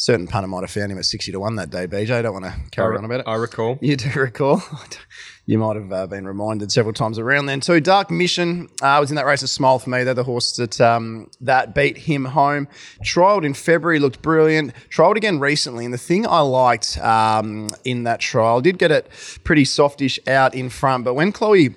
Certain 0.00 0.28
punter 0.28 0.46
might 0.46 0.60
have 0.60 0.70
found 0.70 0.92
him 0.92 0.98
at 0.98 1.04
sixty 1.04 1.32
to 1.32 1.40
one 1.40 1.56
that 1.56 1.70
day. 1.70 1.88
BJ, 1.88 2.12
I 2.12 2.22
don't 2.22 2.32
want 2.32 2.44
to 2.44 2.54
carry 2.70 2.96
on 2.96 3.04
about 3.04 3.18
it. 3.18 3.26
I 3.26 3.34
recall. 3.34 3.78
You 3.80 3.96
do 3.96 4.08
recall. 4.20 4.62
you 5.46 5.58
might 5.58 5.74
have 5.74 5.92
uh, 5.92 6.06
been 6.06 6.24
reminded 6.24 6.70
several 6.70 6.92
times 6.92 7.18
around 7.18 7.46
then 7.46 7.58
too. 7.58 7.80
Dark 7.80 8.08
Mission 8.08 8.68
uh, 8.80 8.98
was 9.00 9.10
in 9.10 9.16
that 9.16 9.26
race. 9.26 9.42
A 9.42 9.48
smile 9.48 9.80
for 9.80 9.90
me. 9.90 10.04
They're 10.04 10.14
the 10.14 10.22
horse 10.22 10.54
that 10.54 10.80
um, 10.80 11.28
that 11.40 11.74
beat 11.74 11.98
him 11.98 12.26
home. 12.26 12.68
Trialed 13.02 13.44
in 13.44 13.54
February, 13.54 13.98
looked 13.98 14.22
brilliant. 14.22 14.72
Trialed 14.88 15.16
again 15.16 15.40
recently, 15.40 15.84
and 15.84 15.92
the 15.92 15.98
thing 15.98 16.28
I 16.28 16.42
liked 16.42 16.96
um, 16.98 17.68
in 17.84 18.04
that 18.04 18.20
trial 18.20 18.60
did 18.60 18.78
get 18.78 18.92
it 18.92 19.10
pretty 19.42 19.64
softish 19.64 20.20
out 20.28 20.54
in 20.54 20.70
front, 20.70 21.06
but 21.06 21.14
when 21.14 21.32
Chloe 21.32 21.74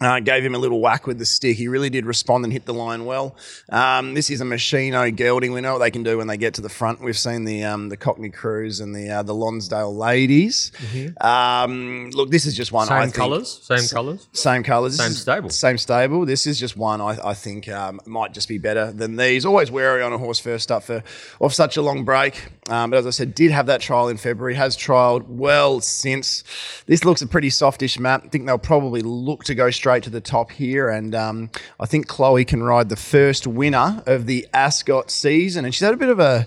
uh, 0.00 0.18
gave 0.20 0.44
him 0.44 0.54
a 0.54 0.58
little 0.58 0.80
whack 0.80 1.06
with 1.06 1.18
the 1.18 1.26
stick. 1.26 1.56
He 1.56 1.68
really 1.68 1.90
did 1.90 2.06
respond 2.06 2.44
and 2.44 2.52
hit 2.52 2.64
the 2.64 2.72
line 2.74 3.04
well. 3.04 3.36
Um, 3.68 4.14
this 4.14 4.30
is 4.30 4.40
a 4.40 4.44
Machino 4.44 5.14
gelding. 5.14 5.52
We 5.52 5.60
know 5.60 5.74
what 5.74 5.80
they 5.80 5.90
can 5.90 6.02
do 6.02 6.18
when 6.18 6.26
they 6.26 6.36
get 6.38 6.54
to 6.54 6.60
the 6.62 6.68
front. 6.70 7.00
We've 7.00 7.18
seen 7.18 7.44
the 7.44 7.64
um, 7.64 7.88
the 7.90 7.96
Cockney 7.96 8.30
Crews 8.30 8.80
and 8.80 8.94
the 8.94 9.10
uh, 9.10 9.22
the 9.22 9.34
Lonsdale 9.34 9.94
ladies. 9.94 10.72
Um, 11.20 12.10
look, 12.10 12.30
this 12.30 12.46
is 12.46 12.54
just 12.56 12.72
one. 12.72 12.88
I 12.88 13.00
Same 13.00 13.02
think- 13.04 13.14
colours. 13.14 13.60
Same 13.62 13.88
colours. 13.88 14.28
Same 14.32 14.62
colours. 14.62 14.96
Same 14.96 15.10
is- 15.10 15.20
stable. 15.20 15.50
Same 15.50 15.78
stable. 15.78 16.24
This 16.24 16.46
is 16.46 16.58
just 16.58 16.76
one 16.76 17.00
I, 17.00 17.18
I 17.22 17.34
think 17.34 17.68
um, 17.68 18.00
might 18.06 18.32
just 18.32 18.48
be 18.48 18.58
better 18.58 18.92
than 18.92 19.16
these. 19.16 19.44
Always 19.44 19.70
wary 19.70 20.02
on 20.02 20.12
a 20.12 20.18
horse 20.18 20.38
first 20.38 20.70
up 20.70 20.82
for 20.84 21.02
off 21.40 21.52
such 21.52 21.76
a 21.76 21.82
long 21.82 22.04
break. 22.04 22.48
Um, 22.68 22.90
but 22.90 22.98
as 22.98 23.06
I 23.06 23.10
said, 23.10 23.34
did 23.34 23.50
have 23.50 23.66
that 23.66 23.80
trial 23.80 24.08
in 24.08 24.16
February. 24.16 24.54
Has 24.54 24.76
trialled 24.76 25.26
well 25.26 25.80
since. 25.80 26.44
This 26.86 27.04
looks 27.04 27.20
a 27.20 27.26
pretty 27.26 27.50
softish 27.50 27.98
map. 27.98 28.22
I 28.24 28.28
think 28.28 28.46
they'll 28.46 28.58
probably 28.58 29.02
look 29.02 29.44
to 29.44 29.54
go 29.54 29.70
straight 29.70 29.89
to 29.98 30.10
the 30.10 30.20
top 30.20 30.52
here. 30.52 30.88
And 30.88 31.14
um, 31.14 31.50
I 31.80 31.86
think 31.86 32.06
Chloe 32.06 32.44
can 32.44 32.62
ride 32.62 32.88
the 32.88 32.96
first 32.96 33.46
winner 33.46 34.02
of 34.06 34.26
the 34.26 34.46
Ascot 34.54 35.10
season. 35.10 35.64
And 35.64 35.74
she's 35.74 35.84
had 35.84 35.94
a 35.94 35.96
bit 35.96 36.10
of 36.10 36.20
a 36.20 36.46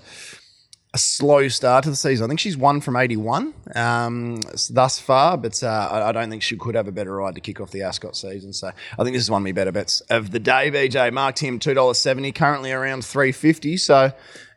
a 0.94 0.98
slow 1.00 1.48
start 1.48 1.84
to 1.86 1.90
the 1.90 1.96
season. 1.96 2.26
I 2.26 2.28
think 2.28 2.40
she's 2.40 2.56
won 2.56 2.80
from 2.80 2.96
81 2.96 3.54
um, 3.74 4.40
thus 4.70 5.00
far, 5.00 5.38
but 5.38 5.64
uh, 5.64 5.90
I, 5.92 6.10
I 6.10 6.12
don't 6.12 6.30
think 6.30 6.44
she 6.44 6.56
could 6.56 6.76
have 6.76 6.88
a 6.88 6.92
better 6.92 7.16
ride 7.16 7.34
to 7.34 7.42
kick 7.42 7.60
off 7.60 7.72
the 7.72 7.82
Ascot 7.82 8.16
season. 8.16 8.54
So 8.54 8.68
I 8.68 9.04
think 9.04 9.16
this 9.16 9.24
is 9.24 9.32
one 9.32 9.42
of 9.42 9.44
my 9.44 9.54
better 9.54 9.72
bets 9.72 10.02
of 10.02 10.30
the 10.30 10.40
day. 10.40 10.70
BJ 10.70 11.12
marked 11.12 11.40
him 11.40 11.58
$2.70, 11.60 12.36
currently 12.36 12.72
around 12.72 13.04
350 13.04 13.78
So 13.78 14.12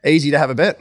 easy 0.04 0.30
to 0.30 0.38
have 0.38 0.50
a 0.50 0.54
bet. 0.54 0.78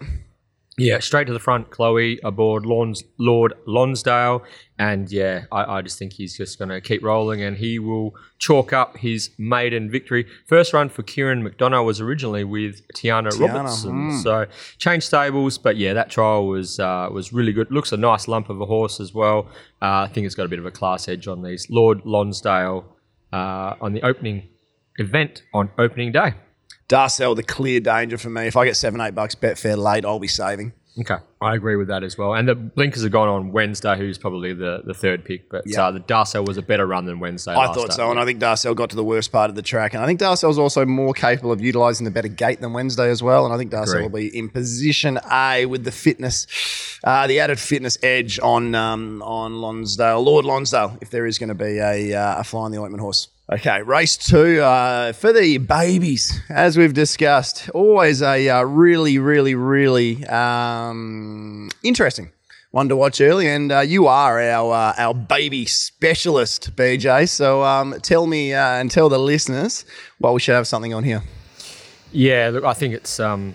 Yeah, 0.77 0.99
straight 0.99 1.25
to 1.27 1.33
the 1.33 1.39
front, 1.39 1.69
Chloe 1.69 2.19
aboard 2.21 2.65
Lons, 2.65 3.01
Lord 3.17 3.53
Lonsdale. 3.65 4.43
And 4.77 5.09
yeah, 5.09 5.45
I, 5.49 5.77
I 5.77 5.81
just 5.81 5.97
think 5.97 6.11
he's 6.11 6.35
just 6.35 6.59
going 6.59 6.67
to 6.67 6.81
keep 6.81 7.01
rolling 7.01 7.41
and 7.41 7.55
he 7.55 7.79
will 7.79 8.13
chalk 8.39 8.73
up 8.73 8.97
his 8.97 9.29
maiden 9.37 9.89
victory. 9.89 10.27
First 10.47 10.73
run 10.73 10.89
for 10.89 11.01
Kieran 11.01 11.47
McDonough 11.47 11.85
was 11.85 12.01
originally 12.01 12.43
with 12.43 12.85
Tiana, 12.89 13.29
Tiana, 13.29 13.53
Robertson. 13.53 14.11
mm. 14.11 14.21
So 14.23 14.47
changed 14.77 15.05
stables, 15.05 15.57
but 15.57 15.77
yeah, 15.77 15.93
that 15.93 16.09
trial 16.09 16.45
was 16.45 16.77
uh, 16.77 17.07
was 17.09 17.31
really 17.31 17.53
good. 17.53 17.71
Looks 17.71 17.93
a 17.93 17.97
nice 17.97 18.27
lump 18.27 18.49
of 18.49 18.59
a 18.59 18.65
horse 18.65 18.99
as 18.99 19.13
well. 19.13 19.47
Uh, 19.81 20.03
I 20.03 20.07
think 20.07 20.25
it's 20.25 20.35
got 20.35 20.45
a 20.45 20.49
bit 20.49 20.59
of 20.59 20.65
a 20.65 20.71
class 20.71 21.07
edge 21.07 21.25
on 21.25 21.41
these. 21.41 21.69
Lord 21.69 22.01
Lonsdale 22.05 22.83
uh, 23.31 23.75
on 23.79 23.93
the 23.93 24.01
opening 24.01 24.49
event 24.97 25.43
on 25.53 25.69
opening 25.77 26.11
day. 26.11 26.33
Darcel, 26.87 27.35
the 27.35 27.43
clear 27.43 27.79
danger 27.79 28.17
for 28.17 28.29
me. 28.29 28.47
If 28.47 28.55
I 28.55 28.65
get 28.65 28.75
seven, 28.77 29.01
eight 29.01 29.15
bucks 29.15 29.35
bet 29.35 29.57
fair 29.57 29.75
late, 29.75 30.05
I'll 30.05 30.19
be 30.19 30.27
saving. 30.27 30.73
Okay, 30.97 31.17
I 31.41 31.55
agree 31.55 31.75
with 31.75 31.89
that 31.89 32.05
as 32.05 32.17
well. 32.17 32.35
And 32.35 32.47
the 32.47 32.55
blinkers 32.55 33.03
have 33.03 33.11
gone 33.11 33.27
on 33.27 33.51
Wednesday, 33.51 33.97
who's 33.97 34.17
probably 34.17 34.53
the, 34.53 34.81
the 34.85 34.93
third 34.93 35.25
pick. 35.25 35.49
But 35.49 35.63
Yeah. 35.65 35.87
uh, 35.87 35.91
the 35.91 35.99
Darcel 35.99 36.47
was 36.47 36.55
a 36.57 36.61
better 36.61 36.87
run 36.87 37.03
than 37.05 37.19
Wednesday. 37.19 37.51
I 37.53 37.73
thought 37.73 37.91
so, 37.91 38.11
and 38.11 38.17
I 38.19 38.23
think 38.23 38.39
Darcel 38.39 38.73
got 38.73 38.91
to 38.91 38.95
the 38.95 39.03
worst 39.03 39.29
part 39.29 39.49
of 39.49 39.57
the 39.57 39.61
track, 39.61 39.93
and 39.93 40.01
I 40.01 40.05
think 40.05 40.21
Darcel's 40.21 40.57
also 40.57 40.85
more 40.85 41.13
capable 41.13 41.51
of 41.51 41.59
utilising 41.59 42.05
the 42.05 42.11
better 42.11 42.29
gate 42.29 42.61
than 42.61 42.71
Wednesday 42.71 43.09
as 43.09 43.21
well. 43.21 43.43
And 43.43 43.53
I 43.53 43.57
think 43.57 43.71
Darcel 43.73 44.03
will 44.03 44.09
be 44.09 44.27
in 44.37 44.47
position 44.47 45.19
A 45.29 45.65
with 45.65 45.83
the 45.83 45.91
fitness, 45.91 46.47
uh, 47.03 47.27
the 47.27 47.41
added 47.41 47.59
fitness 47.59 47.97
edge 48.01 48.39
on 48.39 48.73
um, 48.73 49.21
on 49.21 49.59
Lonsdale, 49.59 50.23
Lord 50.23 50.45
Lonsdale, 50.45 50.97
if 51.01 51.09
there 51.09 51.25
is 51.25 51.37
going 51.39 51.49
to 51.49 51.55
be 51.55 51.77
a 51.79 52.13
uh, 52.13 52.39
a 52.39 52.43
fly 52.45 52.67
in 52.67 52.71
the 52.71 52.77
ointment 52.79 53.01
horse. 53.01 53.27
Okay, 53.47 53.83
race 53.83 54.17
two 54.17 54.59
uh, 54.59 55.13
for 55.13 55.31
the 55.31 55.59
babies, 55.59 56.41
as 56.49 56.79
we've 56.79 56.95
discussed. 56.95 57.69
Always 57.75 58.23
a 58.23 58.49
uh, 58.49 58.63
really, 58.63 59.19
really, 59.19 59.53
really 59.53 60.25
um, 60.25 61.69
interesting 61.83 62.31
one 62.71 62.89
to 62.89 62.95
watch 62.95 63.21
early, 63.21 63.47
and 63.47 63.71
uh, 63.71 63.81
you 63.81 64.07
are 64.07 64.41
our 64.41 64.73
uh, 64.73 64.93
our 64.97 65.13
baby 65.13 65.67
specialist, 65.67 66.75
BJ. 66.75 67.29
So 67.29 67.61
um, 67.63 67.93
tell 68.01 68.25
me 68.25 68.55
uh, 68.55 68.79
and 68.79 68.89
tell 68.89 69.09
the 69.09 69.19
listeners 69.19 69.85
why 70.17 70.31
we 70.31 70.39
should 70.39 70.55
have 70.55 70.65
something 70.65 70.95
on 70.95 71.03
here. 71.03 71.21
Yeah, 72.11 72.49
look, 72.51 72.63
I 72.63 72.73
think 72.73 72.95
it's. 72.95 73.19
Um, 73.19 73.53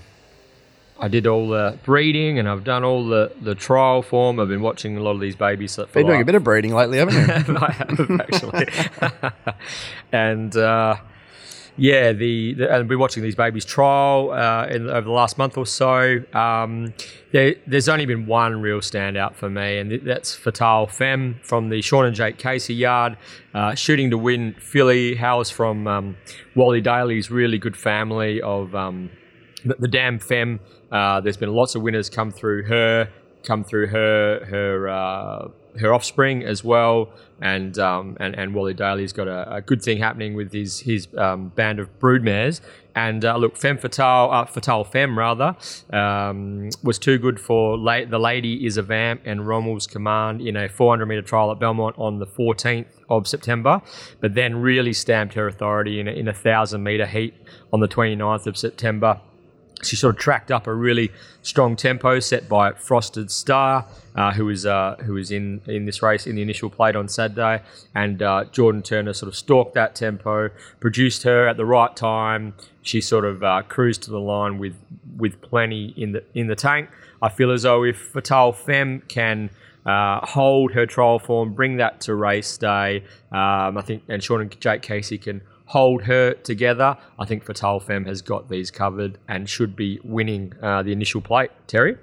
I 1.01 1.09
did 1.09 1.27
all 1.27 1.49
the 1.49 1.79
breeding 1.83 2.39
and 2.39 2.49
I've 2.49 2.65
done 2.65 2.85
all 2.85 3.07
the, 3.07 3.33
the 3.41 3.55
trial 3.55 4.03
form. 4.03 4.39
I've 4.39 4.49
been 4.49 4.61
watching 4.61 4.97
a 4.97 5.01
lot 5.01 5.13
of 5.13 5.21
these 5.21 5.35
babies. 5.35 5.77
For 5.77 5.87
Been 5.87 6.07
doing 6.07 6.21
a 6.21 6.25
bit 6.25 6.35
of 6.35 6.45
breeding 6.45 6.75
lately, 6.75 6.99
haven't 6.99 7.49
you? 7.49 7.57
I 7.61 7.73
have 7.73 8.21
actually. 8.21 8.67
and 10.13 10.55
uh, 10.57 10.97
yeah, 11.81 12.13
the, 12.13 12.53
the 12.53 12.71
and 12.71 12.87
been 12.87 12.99
watching 12.99 13.23
these 13.23 13.35
babies 13.35 13.65
trial 13.65 14.33
uh, 14.33 14.67
in, 14.67 14.91
over 14.91 15.03
the 15.03 15.11
last 15.11 15.39
month 15.39 15.57
or 15.57 15.65
so. 15.65 16.23
Um, 16.35 16.93
there, 17.33 17.55
there's 17.67 17.89
only 17.89 18.05
been 18.05 18.27
one 18.27 18.61
real 18.61 18.81
standout 18.81 19.35
for 19.35 19.49
me, 19.49 19.79
and 19.79 19.89
th- 19.89 20.03
that's 20.03 20.35
Fatal 20.35 20.87
Femme 20.87 21.41
from 21.43 21.71
the 21.71 21.81
Sean 21.81 22.05
and 22.05 22.15
Jake 22.15 22.37
Casey 22.37 22.75
yard, 22.75 23.17
uh, 23.55 23.75
shooting 23.75 24.11
to 24.11 24.19
win 24.19 24.55
filly. 24.59 25.15
How's 25.15 25.51
from 25.51 25.87
um, 25.87 26.17
Wally 26.55 26.83
Daly's 26.83 27.31
really 27.31 27.57
good 27.57 27.79
family 27.79 28.43
of 28.43 28.75
um, 28.75 29.11
the, 29.65 29.77
the 29.79 29.89
Damn 29.89 30.19
Femme. 30.19 30.61
Uh, 30.91 31.21
there's 31.21 31.37
been 31.37 31.53
lots 31.53 31.75
of 31.75 31.83
winners 31.83 32.11
come 32.11 32.31
through 32.31 32.65
her, 32.65 33.09
come 33.43 33.65
through 33.65 33.87
her 33.89 34.45
her 34.47 34.89
uh, 34.89 35.49
her 35.79 35.95
offspring 35.95 36.43
as 36.43 36.65
well, 36.65 37.11
and 37.41 37.79
um, 37.79 38.17
and 38.21 38.37
and 38.37 38.55
Wally 38.55 38.75
Daly's 38.75 39.13
got 39.13 39.29
a, 39.29 39.57
a 39.57 39.61
good 39.61 39.83
thing 39.83 39.99
happening 39.99 40.35
with 40.35 40.53
his 40.53 40.81
his 40.81 41.09
um, 41.17 41.49
band 41.51 41.79
of 41.79 41.99
broodmares. 41.99 42.61
And 42.95 43.25
uh, 43.25 43.37
look, 43.37 43.57
Femme 43.57 43.79
Fatale, 43.79 44.31
uh, 44.33 44.45
Fatale 44.47 44.83
Femme 44.83 45.17
rather, 45.17 45.55
um, 45.93 46.71
was 46.83 46.99
too 46.99 47.19
good 47.19 47.39
for 47.39 47.79
la- 47.79 48.05
the 48.05 48.19
lady 48.19 48.67
is 48.67 48.77
a 48.77 48.83
vamp 48.83 49.23
and 49.25 49.47
Rommel's 49.47 49.87
command 49.87 50.41
in 50.41 50.57
a 50.57 50.69
400 50.69 51.07
meter 51.07 51.23
trial 51.23 51.53
at 51.53 51.61
Belmont 51.61 51.95
on 51.99 52.19
the 52.19 52.27
14th 52.27 52.89
of 53.09 53.29
September, 53.29 53.81
but 54.21 54.35
then 54.35 54.57
really 54.57 54.93
stamped 54.93 55.35
her 55.35 55.47
authority 55.47 56.01
in 56.01 56.09
a, 56.09 56.11
in 56.11 56.27
a 56.27 56.35
thousand 56.35 56.83
meter 56.83 57.07
heat 57.07 57.35
on 57.73 57.79
the 57.79 57.89
29th 57.89 58.49
of 58.49 58.57
September 58.57 59.21
she 59.83 59.97
sort 59.97 60.15
of 60.15 60.21
tracked 60.21 60.51
up 60.51 60.67
a 60.67 60.75
really 60.75 61.11
strong 61.43 61.77
tempo 61.77 62.21
set 62.21 62.49
by 62.49 62.73
Frosted 62.73 63.31
Star, 63.31 63.87
uh, 64.15 64.33
who 64.33 64.47
was 64.47 64.67
uh, 64.67 64.97
who 65.05 65.15
was 65.15 65.31
in 65.31 65.61
in 65.67 65.87
this 65.87 66.03
race 66.03 66.27
in 66.27 66.37
the 66.37 66.43
initial 66.43 66.71
plate 66.71 66.97
on 66.97 67.09
Saturday, 67.09 67.63
and 67.95 68.23
uh, 68.23 68.45
Jordan 68.53 68.83
Turner 68.83 69.13
sort 69.13 69.29
of 69.29 69.37
stalked 69.37 69.75
that 69.75 69.95
tempo, 69.95 70.51
produced 70.81 71.23
her 71.23 71.49
at 71.49 71.57
the 71.57 71.67
right 71.67 71.95
time. 71.97 72.55
She 72.83 73.01
sort 73.01 73.25
of 73.25 73.43
uh, 73.43 73.63
cruised 73.69 74.03
to 74.05 74.11
the 74.11 74.21
line 74.21 74.59
with 74.59 74.77
with 75.17 75.41
plenty 75.41 75.95
in 75.97 76.13
the 76.13 76.25
in 76.35 76.47
the 76.47 76.57
tank. 76.57 76.91
I 77.23 77.29
feel 77.29 77.51
as 77.51 77.63
though 77.63 77.85
if 77.85 77.99
Fatal 77.99 78.53
Femme 78.53 79.03
can 79.09 79.51
uh, 79.87 80.25
hold 80.25 80.73
her 80.73 80.87
trial 80.87 81.19
form, 81.19 81.53
bring 81.53 81.77
that 81.77 82.01
to 82.03 82.15
race 82.15 82.57
day. 82.57 83.05
Um, 83.33 83.77
I 83.77 83.83
think, 83.85 84.03
and 84.09 84.23
Sean 84.23 84.41
and 84.41 84.61
Jake 84.61 84.83
Casey 84.83 85.19
can 85.19 85.43
hold 85.71 86.03
her 86.03 86.35
together. 86.35 86.97
I 87.17 87.25
think 87.25 87.45
Fatal 87.45 87.79
Femme 87.79 88.05
has 88.07 88.23
got 88.23 88.49
these 88.49 88.73
covered 88.73 89.19
and 89.29 89.49
should 89.49 89.77
be 89.77 90.01
winning 90.03 90.53
uh, 90.61 90.83
the 90.83 90.91
initial 90.91 91.21
plate. 91.21 91.53
Terry? 91.69 91.97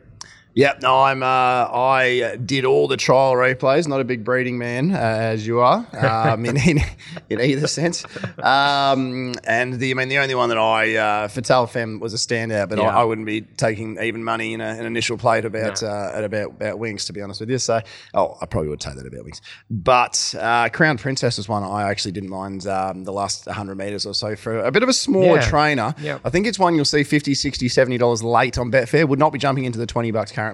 Yep, 0.58 0.82
no, 0.82 1.04
I'm. 1.04 1.22
Uh, 1.22 1.26
I 1.28 2.36
did 2.44 2.66
all 2.66 2.88
the 2.88 2.98
trial 2.98 3.34
replays. 3.34 3.88
Not 3.88 4.02
a 4.02 4.04
big 4.04 4.24
breeding 4.24 4.58
man, 4.58 4.90
uh, 4.92 4.98
as 4.98 5.46
you 5.46 5.60
are, 5.60 5.86
um, 5.96 6.46
in, 6.48 6.58
in 6.58 6.80
in 7.30 7.40
either 7.40 7.68
sense. 7.68 8.04
Um, 8.42 9.36
and 9.44 9.76
the, 9.76 9.92
I 9.92 9.94
mean, 9.94 10.10
the 10.10 10.18
only 10.18 10.34
one 10.34 10.50
that 10.50 10.58
I 10.58 10.96
uh, 10.96 11.28
Fatal 11.28 11.68
Femme 11.68 12.00
was 12.00 12.16
a 12.16 12.18
standout, 12.18 12.70
but 12.70 12.80
Yeah. 12.80 12.86
I, 12.90 13.02
I 13.02 13.04
wouldn't 13.04 13.28
be 13.28 13.42
taking 13.42 14.02
even 14.02 14.24
money 14.24 14.54
in 14.56 14.62
a, 14.62 14.66
an 14.70 14.86
initial 14.88 15.16
plate 15.16 15.46
about 15.46 15.84
No. 15.84 15.90
uh, 15.90 16.12
at 16.16 16.24
about 16.24 16.50
about 16.54 16.80
wings, 16.80 17.06
to 17.06 17.14
be 17.14 17.22
honest 17.22 17.40
with 17.40 17.52
you. 17.52 17.60
So, 17.60 17.80
oh, 18.16 18.36
I 18.42 18.48
probably 18.48 18.70
would 18.70 18.80
take 18.80 18.96
that 18.96 19.06
about 19.06 19.26
wings. 19.26 19.42
But 19.70 20.34
uh, 20.40 20.70
Crown 20.70 20.98
Princess 20.98 21.38
was 21.38 21.48
one 21.48 21.62
I 21.64 21.84
actually 21.88 22.14
didn't 22.14 22.30
mind 22.32 22.66
um, 22.66 23.04
the 23.04 23.14
last 23.14 23.46
100 23.46 23.78
meters 23.78 24.08
or 24.08 24.16
so 24.16 24.36
for 24.36 24.58
a 24.58 24.72
bit 24.72 24.82
of 24.82 24.90
a 24.90 24.94
smaller 24.94 25.36
Yeah. 25.36 25.48
trainer. 25.50 25.96
Yeah. 26.02 26.18
I 26.26 26.32
think 26.32 26.48
it's 26.48 26.58
one 26.58 26.74
you'll 26.74 26.84
see 26.86 27.04
50 27.04 27.36
60 27.36 27.70
70 27.70 28.00
dollars 28.00 28.24
late 28.24 28.58
on 28.58 28.72
Betfair. 28.72 29.08
Would 29.08 29.20
not 29.20 29.32
be 29.32 29.38
jumping 29.38 29.66
into 29.66 29.78
the 29.78 29.86
20 29.86 30.10
bucks 30.10 30.32
currently. 30.32 30.47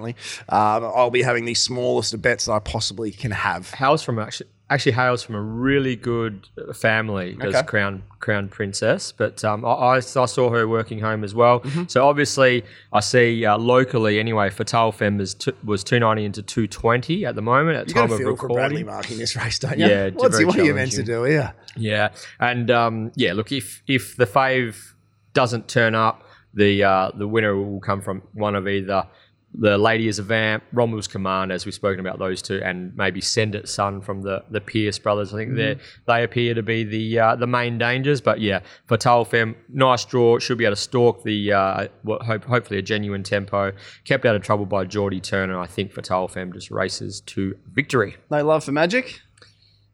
Um, 0.49 0.83
I'll 0.83 1.09
be 1.09 1.21
having 1.21 1.45
the 1.45 1.53
smallest 1.53 2.13
of 2.13 2.21
bets 2.21 2.45
that 2.45 2.53
I 2.53 2.59
possibly 2.59 3.11
can 3.11 3.31
have. 3.31 3.71
How's 3.71 4.03
from 4.03 4.19
actually 4.19 4.49
actually 4.69 4.93
hails 4.93 5.21
from 5.21 5.35
a 5.35 5.41
really 5.41 5.95
good 5.95 6.47
family. 6.73 7.35
Does 7.39 7.55
Okay. 7.55 7.67
crown 7.67 8.03
crown 8.19 8.47
princess, 8.47 9.11
but 9.11 9.43
um, 9.43 9.65
I, 9.65 9.97
I, 9.97 9.99
saw 9.99 10.49
her 10.49 10.67
working 10.67 10.99
home 10.99 11.23
as 11.23 11.35
well. 11.35 11.59
Mm-hmm. 11.59 11.83
So 11.87 12.07
obviously, 12.07 12.63
I 12.91 13.01
see 13.01 13.45
uh, 13.45 13.57
locally 13.57 14.19
anyway. 14.19 14.49
Fatal 14.49 14.91
Femme 14.91 15.19
is 15.19 15.33
t- 15.33 15.53
was 15.63 15.83
two 15.83 15.99
ninety 15.99 16.25
into 16.25 16.41
two 16.41 16.67
twenty 16.67 17.25
at 17.25 17.35
the 17.35 17.41
moment 17.41 17.77
at 17.77 17.87
You 17.89 17.93
got 17.93 18.01
time 18.01 18.11
of 18.11 18.17
feel 18.17 18.35
for 18.35 18.47
Bradley 18.47 18.83
recording. 18.83 18.85
marking 18.85 19.17
this 19.17 19.35
race, 19.35 19.59
don't 19.59 19.77
you? 19.77 19.85
Yeah, 19.85 20.09
What's 20.09 20.35
very 20.35 20.45
what 20.45 20.57
are 20.57 20.63
you 20.63 20.73
meant 20.73 20.91
to 20.93 21.03
do 21.03 21.23
here? 21.23 21.53
Yeah, 21.75 22.09
and 22.39 22.71
um, 22.71 23.11
yeah, 23.15 23.33
look 23.33 23.51
if 23.51 23.83
if 23.87 24.15
the 24.15 24.25
fave 24.25 24.93
doesn't 25.33 25.67
turn 25.67 25.95
up, 25.95 26.23
the 26.53 26.83
uh, 26.83 27.11
the 27.13 27.27
winner 27.27 27.55
will 27.55 27.79
come 27.79 28.01
from 28.01 28.23
one 28.33 28.55
of 28.55 28.67
either 28.67 29.07
the 29.55 29.77
Lady 29.77 30.07
is 30.07 30.19
a 30.19 30.23
Vamp, 30.23 30.63
Romulus 30.71 31.07
Command, 31.07 31.51
as 31.51 31.65
we've 31.65 31.75
spoken 31.75 31.99
about 31.99 32.19
those 32.19 32.41
two, 32.41 32.61
and 32.63 32.95
maybe 32.95 33.21
Send 33.21 33.55
It 33.55 33.69
Son 33.69 34.01
from 34.01 34.21
the 34.21 34.43
the 34.49 34.59
Pierce 34.59 34.97
brothers. 34.97 35.33
I 35.33 35.37
think 35.37 35.55
they 35.55 35.77
they 36.07 36.23
appear 36.23 36.53
to 36.53 36.63
be 36.63 36.83
the 36.83 37.19
uh, 37.19 37.35
the 37.35 37.47
main 37.47 37.77
dangers. 37.77 38.21
But 38.21 38.41
yeah, 38.41 38.61
Fatal 38.87 39.25
Femme, 39.25 39.55
nice 39.69 40.05
draw, 40.05 40.39
should 40.39 40.57
be 40.57 40.65
able 40.65 40.75
to 40.75 40.81
stalk 40.81 41.23
the 41.23 41.53
uh, 41.53 41.87
what 42.01 42.23
hope, 42.23 42.45
hopefully 42.45 42.79
a 42.79 42.81
genuine 42.81 43.23
tempo. 43.23 43.71
Kept 44.05 44.25
out 44.25 44.35
of 44.35 44.41
trouble 44.41 44.65
by 44.65 44.85
Geordie 44.85 45.21
Turner. 45.21 45.59
I 45.59 45.67
think 45.67 45.91
Fatal 45.91 46.27
Femme 46.27 46.51
just 46.53 46.71
races 46.71 47.21
to 47.21 47.55
victory. 47.73 48.15
No 48.31 48.43
love 48.43 48.63
for 48.63 48.71
magic. 48.71 49.21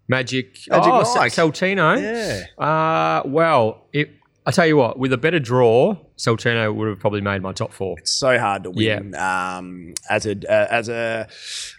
Magic, 0.07 0.57
Magic 0.67 0.91
oh, 0.91 1.13
Mike. 1.15 1.31
Saltino. 1.31 2.01
Yeah. 2.01 2.65
Uh, 2.65 3.21
well, 3.27 3.85
it, 3.93 4.09
I 4.49 4.51
tell 4.51 4.65
you 4.65 4.77
what, 4.77 4.97
with 4.97 5.13
a 5.13 5.17
better 5.17 5.37
draw, 5.37 5.95
Saltino 6.17 6.73
would 6.73 6.87
have 6.87 6.99
probably 6.99 7.21
made 7.21 7.43
my 7.43 7.53
top 7.53 7.71
four. 7.71 7.99
It's 7.99 8.09
so 8.09 8.39
hard 8.39 8.63
to 8.63 8.71
win 8.71 9.13
um, 9.13 9.93
as 10.09 10.25
a 10.25 10.31
uh, 10.51 10.67
as 10.71 10.89
a 10.89 11.27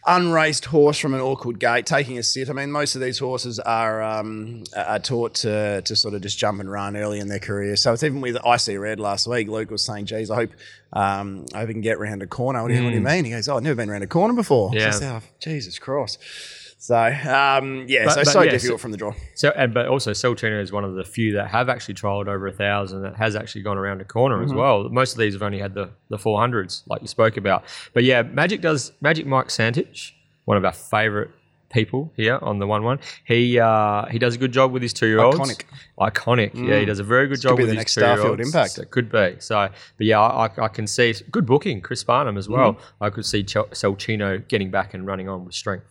unraced 0.06 0.66
horse 0.66 0.96
from 0.96 1.12
an 1.14 1.20
awkward 1.20 1.58
gate 1.58 1.84
taking 1.84 2.16
a 2.16 2.22
sit. 2.22 2.48
I 2.48 2.52
mean, 2.52 2.70
most 2.70 2.94
of 2.94 3.00
these 3.00 3.18
horses 3.18 3.58
are 3.58 4.00
um, 4.00 4.62
are 4.76 5.00
taught 5.00 5.34
to 5.36 5.82
to 5.82 5.96
sort 5.96 6.14
of 6.14 6.22
just 6.22 6.38
jump 6.38 6.60
and 6.60 6.70
run 6.70 6.96
early 6.96 7.18
in 7.18 7.26
their 7.26 7.40
career. 7.40 7.74
So 7.74 7.92
it's 7.92 8.04
even 8.04 8.20
with 8.20 8.36
IC 8.36 8.78
Red 8.78 9.00
last 9.00 9.26
week. 9.26 9.48
Luke 9.48 9.72
was 9.72 9.84
saying, 9.84 10.06
"Geez, 10.06 10.30
I 10.30 10.36
hope 10.36 10.50
um, 10.92 11.46
I 11.52 11.58
hope 11.58 11.70
he 11.70 11.74
can 11.74 11.80
get 11.80 11.98
round 11.98 12.22
a 12.22 12.28
corner." 12.28 12.62
What 12.62 12.68
do 12.68 12.74
you, 12.74 12.84
what 12.84 12.90
do 12.90 12.94
you 12.94 13.02
mean? 13.02 13.24
He 13.24 13.32
goes, 13.32 13.48
"Oh, 13.48 13.56
I've 13.56 13.64
never 13.64 13.74
been 13.74 13.90
round 13.90 14.04
a 14.04 14.06
corner 14.06 14.34
before." 14.34 14.70
Mm. 14.70 14.74
Yeah. 14.74 14.90
Said, 14.92 15.12
"Oh, 15.12 15.26
Jesus 15.40 15.80
Christ. 15.80 16.18
So 16.82 16.96
um, 16.96 17.84
yeah, 17.88 18.06
But- 18.06 18.14
so 18.14 18.20
but 18.22 18.26
so 18.26 18.40
yeah, 18.42 18.50
difficult 18.52 18.80
so- 18.80 18.82
from 18.82 18.90
the 18.90 18.96
draw. 18.96 19.12
So, 19.34 19.50
and 19.54 19.74
but 19.74 19.86
also 19.88 20.12
Saltino 20.12 20.62
is 20.62 20.72
one 20.72 20.82
of 20.82 20.94
the 20.94 21.04
few 21.04 21.34
that 21.34 21.48
have 21.48 21.68
actually 21.68 21.92
trialled 21.94 22.26
over 22.26 22.46
a 22.46 22.52
thousand 22.52 23.02
that 23.02 23.16
has 23.16 23.36
actually 23.36 23.60
gone 23.62 23.76
around 23.76 24.00
a 24.00 24.04
corner 24.04 24.36
Mm-hmm. 24.36 24.44
as 24.46 24.54
well. 24.54 24.88
Most 24.88 25.12
of 25.12 25.18
these 25.18 25.34
have 25.34 25.42
only 25.42 25.58
had 25.58 25.74
the 25.74 25.90
the 26.08 26.16
four 26.16 26.40
hundreds, 26.40 26.82
like 26.86 27.02
you 27.02 27.06
spoke 27.08 27.36
about. 27.36 27.64
But 27.92 28.04
yeah, 28.04 28.22
Magic 28.22 28.62
does 28.62 28.92
Magic 29.02 29.26
Mike 29.26 29.48
Santich, 29.48 30.12
one 30.46 30.56
of 30.56 30.64
our 30.64 30.72
favourite 30.72 31.28
people 31.70 32.10
here 32.16 32.36
on 32.42 32.58
the 32.58 32.66
one 32.66 32.82
one. 32.82 32.98
He 33.26 33.58
uh, 33.60 34.06
he 34.06 34.18
does 34.18 34.34
a 34.36 34.38
good 34.38 34.52
job 34.52 34.72
with 34.72 34.80
his 34.82 34.94
two 34.94 35.06
year 35.06 35.20
olds. 35.20 35.38
Iconic. 35.38 35.64
Iconic. 36.00 36.66
Yeah, 36.66 36.78
he 36.78 36.86
does 36.86 36.98
a 36.98 37.04
very 37.04 37.28
good 37.28 37.42
job 37.42 37.58
be 37.58 37.64
with 37.64 37.76
his 37.76 37.94
two 37.94 38.00
year 38.00 38.16
Starfield 38.16 38.30
olds. 38.30 38.46
impact. 38.48 38.78
It 38.78 38.90
could 38.90 39.12
be. 39.12 39.36
So, 39.38 39.68
but 39.98 40.06
yeah, 40.06 40.18
I, 40.20 40.48
I- 40.64 40.68
can 40.68 40.86
see 40.86 41.12
good 41.30 41.44
booking. 41.44 41.82
Chris 41.82 42.02
Parnham 42.02 42.38
as 42.38 42.48
well. 42.48 42.72
Mm-hmm. 42.72 43.04
I 43.04 43.10
could 43.10 43.26
see 43.26 43.42
Ch- 43.44 43.56
getting 44.48 44.70
back 44.70 44.94
and 44.94 45.06
running 45.06 45.28
on 45.28 45.44
with 45.44 45.54
strength. 45.54 45.84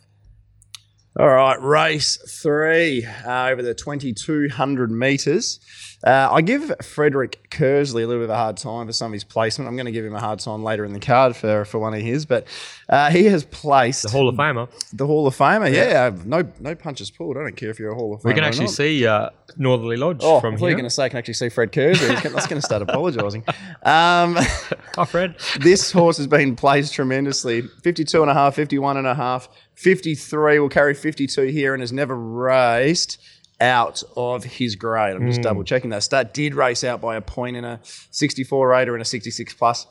All 1.17 1.27
right, 1.27 1.59
race 1.61 2.17
three 2.41 3.05
uh, 3.25 3.47
over 3.47 3.61
the 3.63 3.73
2200 3.73 4.91
metres. 4.91 5.59
Uh, 6.05 6.29
I 6.31 6.39
give 6.41 6.71
Frederick 6.81 7.49
Kersley 7.49 8.03
a 8.03 8.07
little 8.07 8.21
bit 8.21 8.25
of 8.25 8.29
a 8.29 8.35
hard 8.37 8.55
time 8.55 8.85
for 8.85 8.93
some 8.93 9.07
of 9.07 9.13
his 9.13 9.25
placement. 9.25 9.67
I'm 9.67 9.75
going 9.75 9.87
to 9.87 9.91
give 9.91 10.05
him 10.05 10.15
a 10.15 10.19
hard 10.19 10.39
time 10.39 10.63
later 10.63 10.85
in 10.85 10.93
the 10.93 10.99
card 10.99 11.35
for, 11.35 11.65
for 11.65 11.77
one 11.79 11.93
of 11.93 11.99
his, 11.99 12.25
but 12.25 12.47
uh, 12.87 13.09
he 13.09 13.25
has 13.25 13.43
placed 13.43 14.03
The 14.03 14.09
Hall 14.09 14.29
of 14.29 14.35
Famer. 14.35 14.69
the 14.93 15.05
Hall 15.05 15.27
of 15.27 15.35
Famer. 15.35 15.73
Yeah, 15.73 16.11
no 16.25 16.47
no 16.61 16.73
punches 16.75 17.11
pulled. 17.11 17.35
I 17.37 17.41
don't 17.41 17.57
care 17.57 17.69
if 17.69 17.79
you're 17.79 17.91
a 17.91 17.95
Hall 17.95 18.13
of 18.13 18.21
Famer. 18.21 18.25
We 18.25 18.33
can 18.35 18.43
actually 18.45 18.67
see 18.67 19.05
uh, 19.05 19.31
Northerly 19.57 19.97
Lodge 19.97 20.19
Oh, 20.21 20.39
from 20.39 20.53
I 20.53 20.57
thought 20.57 20.67
you 20.67 20.73
going 20.73 20.83
to 20.85 20.89
say 20.89 21.05
I 21.05 21.09
can 21.09 21.17
actually 21.17 21.33
see 21.33 21.49
Fred 21.49 21.73
Kersley. 21.73 22.09
I 22.11 22.33
was 22.33 22.47
going 22.47 22.61
to 22.61 22.65
start 22.65 22.81
apologising. 22.83 23.43
Um, 23.81 24.35
Hi, 24.37 25.05
Fred. 25.05 25.35
this 25.61 25.89
horse 25.93 26.17
has 26.17 26.27
been 26.27 26.57
placed 26.57 26.93
tremendously 26.93 27.61
52 27.61 28.21
and 28.21 28.29
a 28.29 28.33
half 28.33 28.55
51 28.55 28.97
and 28.97 29.07
a 29.07 29.15
half 29.15 29.47
53 29.79 30.59
will 30.59 30.67
carry 30.67 30.93
52 30.93 31.43
here 31.43 31.73
and 31.73 31.81
has 31.81 31.93
never 31.93 32.13
raced 32.13 33.17
out 33.61 34.03
of 34.17 34.43
his 34.43 34.75
grade. 34.75 35.15
I'm 35.15 35.25
just 35.25 35.41
double 35.41 35.63
checking 35.63 35.89
that 35.91 36.03
stat. 36.03 36.33
Did 36.33 36.53
race 36.53 36.83
out 36.83 36.99
by 36.99 37.15
a 37.15 37.21
point 37.21 37.55
in 37.55 37.63
a 37.63 37.79
64 38.11 38.67
raider 38.67 38.93
and 38.93 39.01
a 39.01 39.05
66 39.05 39.53
plus. 39.53 39.87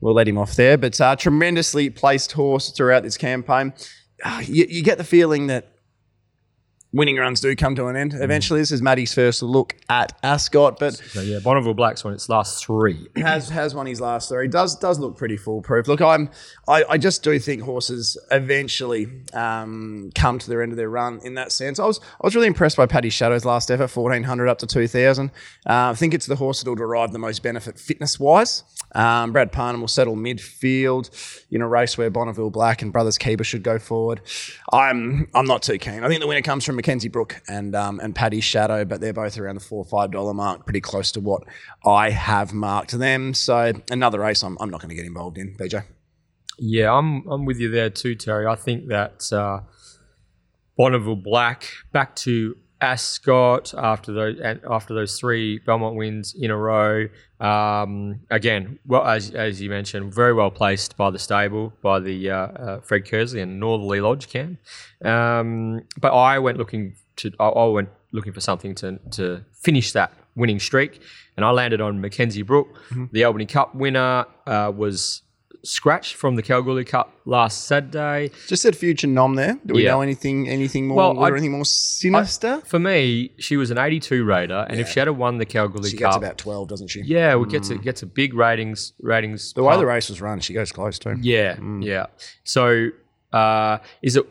We'll 0.00 0.14
let 0.14 0.28
him 0.28 0.38
off 0.38 0.54
there 0.54 0.78
but 0.78 1.00
uh, 1.00 1.16
tremendously 1.16 1.90
placed 1.90 2.30
horse 2.30 2.70
throughout 2.70 3.02
this 3.02 3.16
campaign. 3.16 3.72
Uh, 4.22 4.40
you, 4.44 4.66
you 4.68 4.84
get 4.84 4.98
the 4.98 5.04
feeling 5.04 5.48
that 5.48 5.72
winning 6.92 7.16
runs 7.16 7.40
do 7.40 7.54
come 7.54 7.74
to 7.74 7.86
an 7.86 7.96
end 7.96 8.14
eventually 8.14 8.60
this 8.60 8.72
is 8.72 8.80
maddie's 8.80 9.12
first 9.12 9.42
look 9.42 9.76
at 9.90 10.12
ascot 10.22 10.78
but 10.78 10.94
So 10.94 11.20
yeah, 11.20 11.38
Bonneville 11.38 11.74
Black's 11.74 12.04
won 12.04 12.14
its 12.14 12.28
last 12.28 12.64
three. 12.64 13.08
has 13.16 13.48
has 13.48 13.74
won 13.74 13.86
his 13.86 14.00
last 14.00 14.28
three. 14.28 14.48
Does 14.48 14.76
does 14.78 14.98
look 14.98 15.16
pretty 15.16 15.36
foolproof. 15.36 15.88
Look, 15.88 16.00
I'm 16.00 16.30
I, 16.66 16.84
I 16.88 16.98
just 16.98 17.22
do 17.22 17.38
think 17.38 17.62
horses 17.62 18.18
eventually 18.30 19.08
um, 19.32 20.10
come 20.14 20.38
to 20.38 20.48
their 20.48 20.62
end 20.62 20.72
of 20.72 20.76
their 20.76 20.90
run 20.90 21.20
in 21.24 21.34
that 21.34 21.52
sense. 21.52 21.78
I 21.78 21.86
was 21.86 22.00
I 22.00 22.26
was 22.26 22.34
really 22.34 22.46
impressed 22.46 22.76
by 22.76 22.86
Paddy 22.86 23.10
Shadow's 23.10 23.44
last 23.44 23.70
effort, 23.70 23.88
fourteen 23.88 24.24
hundred 24.24 24.48
up 24.48 24.58
to 24.58 24.66
two 24.66 24.86
thousand. 24.86 25.30
Uh, 25.66 25.90
I 25.90 25.94
think 25.94 26.14
it's 26.14 26.26
the 26.26 26.36
horse 26.36 26.62
that 26.62 26.68
will 26.68 26.76
derive 26.76 27.12
the 27.12 27.18
most 27.18 27.42
benefit 27.42 27.78
fitness 27.78 28.20
wise. 28.20 28.64
Um, 28.92 29.32
Brad 29.32 29.52
Parnham 29.52 29.80
will 29.80 29.88
settle 29.88 30.16
midfield 30.16 31.10
in 31.50 31.62
a 31.62 31.68
race 31.68 31.98
where 31.98 32.10
Bonneville 32.10 32.50
Black 32.50 32.82
and 32.82 32.92
Brothers 32.92 33.18
Keeper 33.18 33.44
should 33.44 33.62
go 33.62 33.78
forward. 33.78 34.20
I'm 34.72 35.28
I'm 35.34 35.46
not 35.46 35.62
too 35.62 35.78
keen. 35.78 36.04
I 36.04 36.08
think 36.08 36.20
the 36.20 36.26
winner 36.26 36.42
comes 36.42 36.64
from 36.64 36.76
Mackenzie 36.76 37.08
Brook 37.08 37.40
and 37.48 37.74
um, 37.74 38.00
and 38.00 38.14
Paddy 38.14 38.40
Shadow, 38.40 38.84
but 38.84 39.00
they're 39.00 39.12
both 39.12 39.38
around 39.38 39.56
the 39.56 39.60
four 39.60 39.78
or 39.78 39.84
five 39.84 40.10
dollar 40.10 40.34
mark, 40.34 40.64
pretty 40.64 40.80
close 40.80 41.12
to 41.12 41.20
what 41.20 41.42
I 41.84 42.10
have 42.10 42.52
marked 42.52 42.98
them. 42.98 43.34
So 43.34 43.72
another 43.90 44.20
race 44.20 44.42
I'm, 44.42 44.56
I'm 44.60 44.70
not 44.70 44.80
going 44.80 44.90
to 44.90 44.96
get 44.96 45.06
involved 45.06 45.38
in. 45.38 45.56
BJ. 45.56 45.84
Yeah, 46.58 46.92
I'm 46.92 47.26
I'm 47.28 47.44
with 47.44 47.60
you 47.60 47.70
there 47.70 47.90
too, 47.90 48.14
Terry. 48.14 48.46
I 48.46 48.56
think 48.56 48.88
that 48.88 49.32
uh, 49.32 49.60
Bonneville 50.76 51.16
Black 51.16 51.68
back 51.92 52.16
to 52.16 52.56
Ascot 52.80 53.74
after 53.76 54.12
those 54.12 54.38
and 54.40 54.60
after 54.68 54.94
those 54.94 55.18
three 55.18 55.58
Belmont 55.58 55.96
wins 55.96 56.34
in 56.38 56.50
a 56.50 56.56
row. 56.56 57.08
Um, 57.40 58.20
again, 58.30 58.78
well 58.86 59.04
as 59.04 59.30
as 59.30 59.60
you 59.60 59.70
mentioned, 59.70 60.14
very 60.14 60.32
well 60.32 60.50
placed 60.50 60.96
by 60.96 61.10
the 61.10 61.18
stable 61.18 61.72
by 61.82 61.98
the 62.00 62.30
uh, 62.30 62.36
uh, 62.36 62.80
Fred 62.80 63.04
Kersley 63.04 63.42
and 63.42 63.58
Northerly 63.58 64.00
Lodge 64.00 64.28
camp. 64.28 64.58
Um, 65.04 65.82
but 66.00 66.12
I 66.12 66.38
went 66.38 66.58
looking 66.58 66.94
to 67.16 67.32
I, 67.40 67.48
I 67.48 67.66
went 67.66 67.88
looking 68.12 68.32
for 68.32 68.40
something 68.40 68.74
to 68.76 68.98
to 69.12 69.44
finish 69.52 69.92
that 69.92 70.12
winning 70.36 70.60
streak, 70.60 71.00
and 71.36 71.44
I 71.44 71.50
landed 71.50 71.80
on 71.80 72.00
Mackenzie 72.00 72.42
Brook, 72.42 72.68
the 73.12 73.24
Albany 73.24 73.46
Cup 73.46 73.74
winner. 73.74 74.24
Uh, 74.46 74.72
was 74.74 75.22
scratched 75.64 76.14
from 76.14 76.36
the 76.36 76.42
Kalgoorlie 76.42 76.84
Cup 76.84 77.12
last 77.24 77.66
Saturday. 77.66 78.30
Just 78.46 78.62
said 78.62 78.76
future 78.76 79.06
nom 79.06 79.34
there. 79.34 79.58
Do 79.66 79.74
we 79.74 79.84
Yeah. 79.84 79.90
know 79.92 80.00
anything 80.02 80.48
anything 80.48 80.86
more 80.86 80.96
Well, 80.96 81.18
or 81.18 81.24
I- 81.26 81.30
anything 81.30 81.52
more 81.52 81.64
sinister? 81.64 82.62
For 82.66 82.78
me, 82.78 83.32
she 83.38 83.56
was 83.56 83.70
an 83.70 83.78
82 83.78 84.24
raider, 84.24 84.66
and 84.68 84.78
if 84.80 84.88
she 84.88 84.98
had 85.00 85.08
won 85.10 85.38
the 85.38 85.46
Kalgoorlie 85.46 85.90
she 85.90 85.96
Cup, 85.96 86.12
gets 86.12 86.16
about 86.16 86.38
twelve, 86.38 86.68
doesn't 86.68 86.88
she? 86.88 87.02
yeah, 87.02 87.34
we 87.36 87.46
gets 87.48 87.70
a, 87.70 87.76
gets 87.76 88.02
a 88.02 88.06
big 88.06 88.34
ratings 88.34 88.92
ratings. 89.00 89.52
The 89.52 89.62
way 89.62 89.76
the 89.76 89.86
race 89.86 90.08
was 90.08 90.20
run, 90.20 90.40
she 90.40 90.52
goes 90.54 90.70
close 90.72 90.98
too. 90.98 91.16
Yeah, 91.20 91.56
yeah. 91.80 92.06
So, 92.44 92.88
uh, 93.32 93.78
is 94.02 94.16
it 94.16 94.24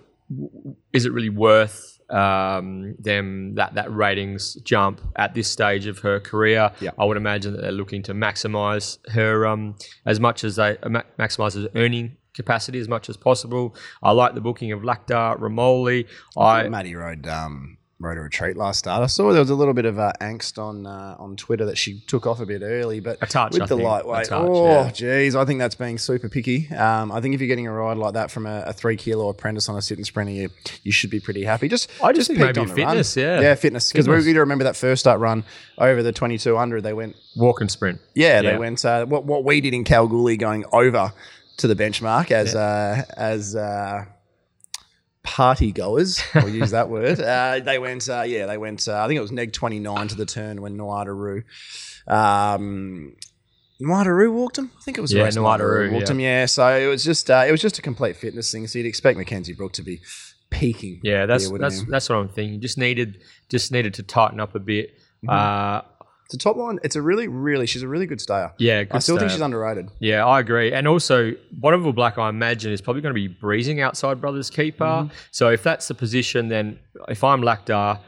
is 0.94 1.06
it 1.06 1.14
really 1.14 1.30
worth 1.30 1.97
um, 2.10 2.96
them 3.00 3.56
that 3.56 3.76
that 3.76 3.92
ratings 3.92 4.56
jump 4.56 5.02
at 5.16 5.34
this 5.34 5.50
stage 5.50 5.88
of 5.88 6.00
her 6.00 6.20
career? 6.20 6.72
Yeah. 6.80 6.92
I 6.98 7.06
would 7.06 7.18
imagine 7.18 7.54
that 7.54 7.62
they're 7.62 7.72
looking 7.72 8.04
to 8.04 8.14
maximise 8.14 8.98
her 9.10 9.46
um, 9.46 9.76
as 10.06 10.20
much 10.20 10.44
as 10.44 10.56
they 10.56 10.78
uh, 10.78 11.02
maximise 11.20 11.62
her 11.62 11.70
earning 11.76 12.18
capacity 12.34 12.80
as 12.80 12.88
much 12.88 13.10
as 13.10 13.18
possible. 13.18 13.76
I 14.02 14.12
like 14.12 14.36
the 14.36 14.42
booking 14.42 14.72
of 14.72 14.82
Laqdar 14.82 15.40
Ramoly. 15.40 16.08
I 16.38 16.70
Maddie 16.70 16.96
rode 16.96 17.28
um, 17.28 17.77
rode 18.00 18.18
a 18.18 18.22
retreat 18.22 18.56
last 18.56 18.80
start. 18.80 19.02
I 19.02 19.08
saw 19.08 19.32
there 19.32 19.42
was 19.42 19.50
a 19.50 19.56
little 19.56 19.74
bit 19.74 19.86
of 19.86 19.98
uh, 19.98 20.12
angst 20.22 20.62
on 20.62 20.86
uh, 20.86 21.16
on 21.18 21.36
Twitter 21.36 21.66
that 21.66 21.78
she 21.78 22.00
took 22.02 22.28
off 22.28 22.40
a 22.40 22.46
bit 22.46 22.62
early, 22.62 23.00
but 23.00 23.20
touch, 23.30 23.54
with 23.54 23.64
I 23.64 23.66
the 23.66 23.76
think. 23.78 23.88
Lightweight. 23.88 24.26
touch, 24.28 24.48
oh, 24.48 24.66
yeah. 24.84 24.92
geez, 24.92 25.36
I 25.36 25.46
think 25.46 25.60
that's 25.60 25.76
being 25.76 25.98
super 25.98 26.30
picky. 26.30 26.70
Um, 26.70 27.12
I 27.12 27.22
think 27.22 27.34
if 27.34 27.42
you're 27.42 27.48
getting 27.48 27.68
a 27.68 27.72
ride 27.72 27.98
like 27.98 28.14
that 28.14 28.30
from 28.30 28.46
a, 28.46 28.62
a 28.68 28.74
three 28.74 28.98
kilo 28.98 29.30
apprentice 29.30 29.68
on 29.68 29.78
a 29.78 29.82
sit 29.82 29.98
and 29.98 30.06
sprinter, 30.06 30.32
you, 30.32 30.50
you 30.84 30.92
should 30.92 31.10
be 31.10 31.20
pretty 31.20 31.44
happy. 31.44 31.68
Just 31.68 31.90
I 32.04 32.14
just 32.14 32.28
think 32.28 32.40
maybe 32.40 32.60
on 32.60 32.68
the 32.68 32.74
run. 32.74 32.88
fitness, 32.90 33.18
yeah. 33.18 33.42
yeah, 33.42 33.56
fitness. 33.56 33.92
Because 33.92 34.08
we 34.08 34.14
Fitness. 34.14 34.26
need 34.28 34.34
to 34.34 34.40
remember 34.42 34.64
that 34.66 34.76
first 34.76 35.00
start 35.00 35.20
run 35.20 35.44
over 35.80 36.04
the 36.04 36.12
2200. 36.12 36.82
They 36.82 36.94
went 36.94 37.16
walk 37.36 37.62
and 37.62 37.72
sprint. 37.72 38.00
yeah, 38.14 38.42
they 38.42 38.58
went 38.58 38.84
uh, 38.86 39.06
what 39.06 39.24
what 39.26 39.44
we 39.44 39.60
did 39.62 39.74
in 39.74 39.84
Kalgoorlie, 39.84 40.38
going 40.38 40.66
over 40.72 41.12
to 41.58 41.68
the 41.68 41.76
benchmark 41.76 42.30
as 42.30 42.54
uh, 42.54 43.04
as 43.18 43.56
uh, 43.56 44.06
party 45.28 45.74
goers. 45.74 46.22
We'll 46.34 46.50
use 46.50 46.72
that 46.72 46.90
word. 46.96 47.20
Uh, 47.20 47.60
they 47.60 47.78
went, 47.78 48.08
uh, 48.08 48.24
yeah, 48.26 48.46
they 48.46 48.58
went. 48.58 48.88
Uh, 48.88 49.04
I 49.04 49.08
think 49.08 49.18
it 49.18 49.22
was 49.22 49.32
neg 49.32 49.52
twenty 49.52 49.80
nine 49.80 50.08
to 50.08 50.16
the 50.16 50.26
turn 50.26 50.62
when 50.62 50.78
Noadaru. 50.78 51.44
Um, 52.08 53.16
walked 53.80 54.58
him. 54.58 54.72
I 54.78 54.82
think 54.82 54.98
it 54.98 55.02
was 55.02 55.12
Yeah, 55.12 55.24
race 55.24 55.36
Noadaru, 55.36 55.92
walked 55.92 56.08
yeah. 56.08 56.12
him. 56.12 56.20
Yeah, 56.22 56.46
so 56.46 56.68
it 56.76 56.88
was 56.88 57.04
just 57.04 57.30
uh, 57.30 57.44
it 57.46 57.52
was 57.52 57.62
just 57.62 57.78
a 57.78 57.82
complete 57.82 58.16
fitness 58.16 58.52
thing. 58.52 58.66
So 58.68 58.80
you'd 58.80 58.88
expect 58.88 59.18
Mackenzie 59.18 59.54
Brook 59.54 59.74
to 59.74 59.84
be 59.84 60.00
peaking. 60.50 61.02
Yeah, 61.04 61.26
that's 61.26 61.52
that's 61.52 61.84
that's 61.84 62.10
what 62.10 62.16
I'm 62.16 62.30
thinking. 62.30 62.62
Just 62.62 62.78
needed 62.78 63.22
just 63.50 63.72
needed 63.72 63.94
to 63.96 64.04
tighten 64.04 64.40
up 64.40 64.56
a 64.56 64.60
bit. 64.60 64.98
Mm-hmm. 65.26 65.88
A 66.34 66.38
top 66.38 66.58
line. 66.58 66.80
It's 66.84 66.96
a 66.96 67.02
really, 67.02 67.28
really. 67.28 67.66
She's 67.66 67.84
a 67.84 67.88
really 67.88 68.06
good 68.06 68.20
stayer. 68.20 68.52
yeah, 68.58 68.84
good 68.84 68.96
I 68.96 69.00
still 69.00 69.18
think 69.18 69.32
she's 69.32 69.42
underrated. 69.42 69.90
Yeah, 70.00 70.26
I 70.26 70.40
agree. 70.40 70.74
And 70.74 70.88
also, 70.88 71.34
Bonneville 71.52 71.94
Black, 71.94 72.18
I 72.18 72.30
imagine, 72.30 72.72
is 72.72 72.82
probably 72.82 73.02
going 73.02 73.16
to 73.16 73.20
be 73.20 73.28
breezing 73.28 73.80
outside 73.82 74.20
Brothers 74.20 74.50
Keeper. 74.50 74.84
Mm-hmm. 74.84 75.14
So 75.32 75.50
if 75.50 75.64
that's 75.64 75.88
the 75.88 75.96
position, 75.96 76.50
then 76.50 76.80
if 77.08 77.24
I'm 77.24 77.42
Lactar, 77.42 78.00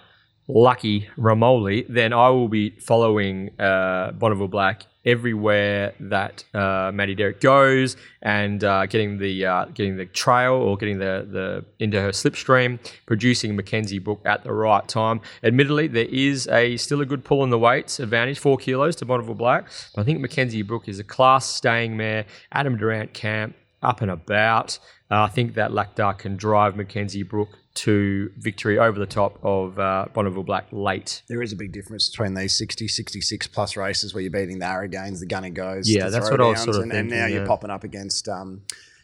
Lucky 0.49 1.07
Ramoly, 1.15 1.85
then 1.87 2.11
I 2.11 2.29
will 2.29 2.49
be 2.49 2.71
following 2.71 3.51
uh, 3.59 4.11
Bonneville 4.13 4.47
Black 4.47 4.87
everywhere 5.05 5.93
that 5.99 6.43
uh, 6.55 6.91
Maddie 6.91 7.13
Derrick 7.13 7.39
goes 7.39 7.95
and 8.23 8.63
uh, 8.63 8.87
getting 8.87 9.19
the 9.19 9.45
uh, 9.45 9.65
getting 9.65 9.97
the 9.97 10.07
trail 10.07 10.53
or 10.53 10.75
getting 10.75 10.97
the, 10.97 11.27
the 11.29 11.65
into 11.83 12.01
her 12.01 12.09
slipstream, 12.09 12.79
producing 13.05 13.55
Mackenzie 13.55 13.99
Brook 13.99 14.21
at 14.25 14.43
the 14.43 14.51
right 14.51 14.87
time. 14.87 15.21
Admittedly, 15.43 15.85
there 15.85 16.05
is 16.05 16.47
a 16.47 16.77
still 16.77 17.01
a 17.01 17.05
good 17.05 17.23
pull 17.23 17.43
in 17.43 17.51
the 17.51 17.59
weights 17.59 17.99
advantage, 17.99 18.39
four 18.39 18.57
kilos 18.57 18.95
to 18.97 19.05
Bonneville 19.05 19.35
Black. 19.35 19.69
But 19.93 20.01
I 20.01 20.03
think 20.03 20.19
Mackenzie 20.19 20.63
Brook 20.63 20.87
is 20.87 20.97
a 20.97 21.03
class 21.03 21.45
staying 21.45 21.95
mare. 21.95 22.25
Adam 22.51 22.75
Durrant 22.75 23.13
camp 23.13 23.55
up 23.83 24.01
and 24.01 24.09
about. 24.09 24.79
Uh, 25.11 25.23
I 25.23 25.27
think 25.27 25.53
that 25.53 25.71
Laqdar 25.71 26.17
can 26.17 26.37
drive 26.37 26.75
Mackenzie 26.75 27.23
Brook 27.23 27.49
to 27.83 28.31
victory 28.37 28.77
over 28.79 28.97
the 28.99 29.05
top 29.05 29.39
of 29.43 29.77
uh, 29.79 30.05
Bonneville 30.13 30.43
Black 30.43 30.67
late. 30.71 31.21
There 31.27 31.41
is 31.41 31.51
a 31.53 31.55
big 31.55 31.71
difference 31.71 32.09
between 32.09 32.33
these 32.33 32.57
60, 32.57 32.87
66 32.87 33.47
plus 33.47 33.75
races 33.77 34.13
where 34.13 34.21
you're 34.21 34.31
beating 34.31 34.59
the 34.59 34.65
Arragains, 34.65 35.19
the 35.19 35.25
Gunner 35.25 35.49
Goes, 35.49 35.89
Yeah, 35.89 36.09
that's 36.09 36.29
what 36.31 36.41
I 36.41 36.45
was 36.49 36.63
sort 36.63 36.75
of 36.77 36.83
and, 36.83 36.91
and 36.93 37.09
now 37.09 37.15
thinking, 37.25 37.35
you're 37.35 37.45
popping 37.47 37.69
up 37.69 37.83
against, 37.83 38.27
um, 38.29 38.61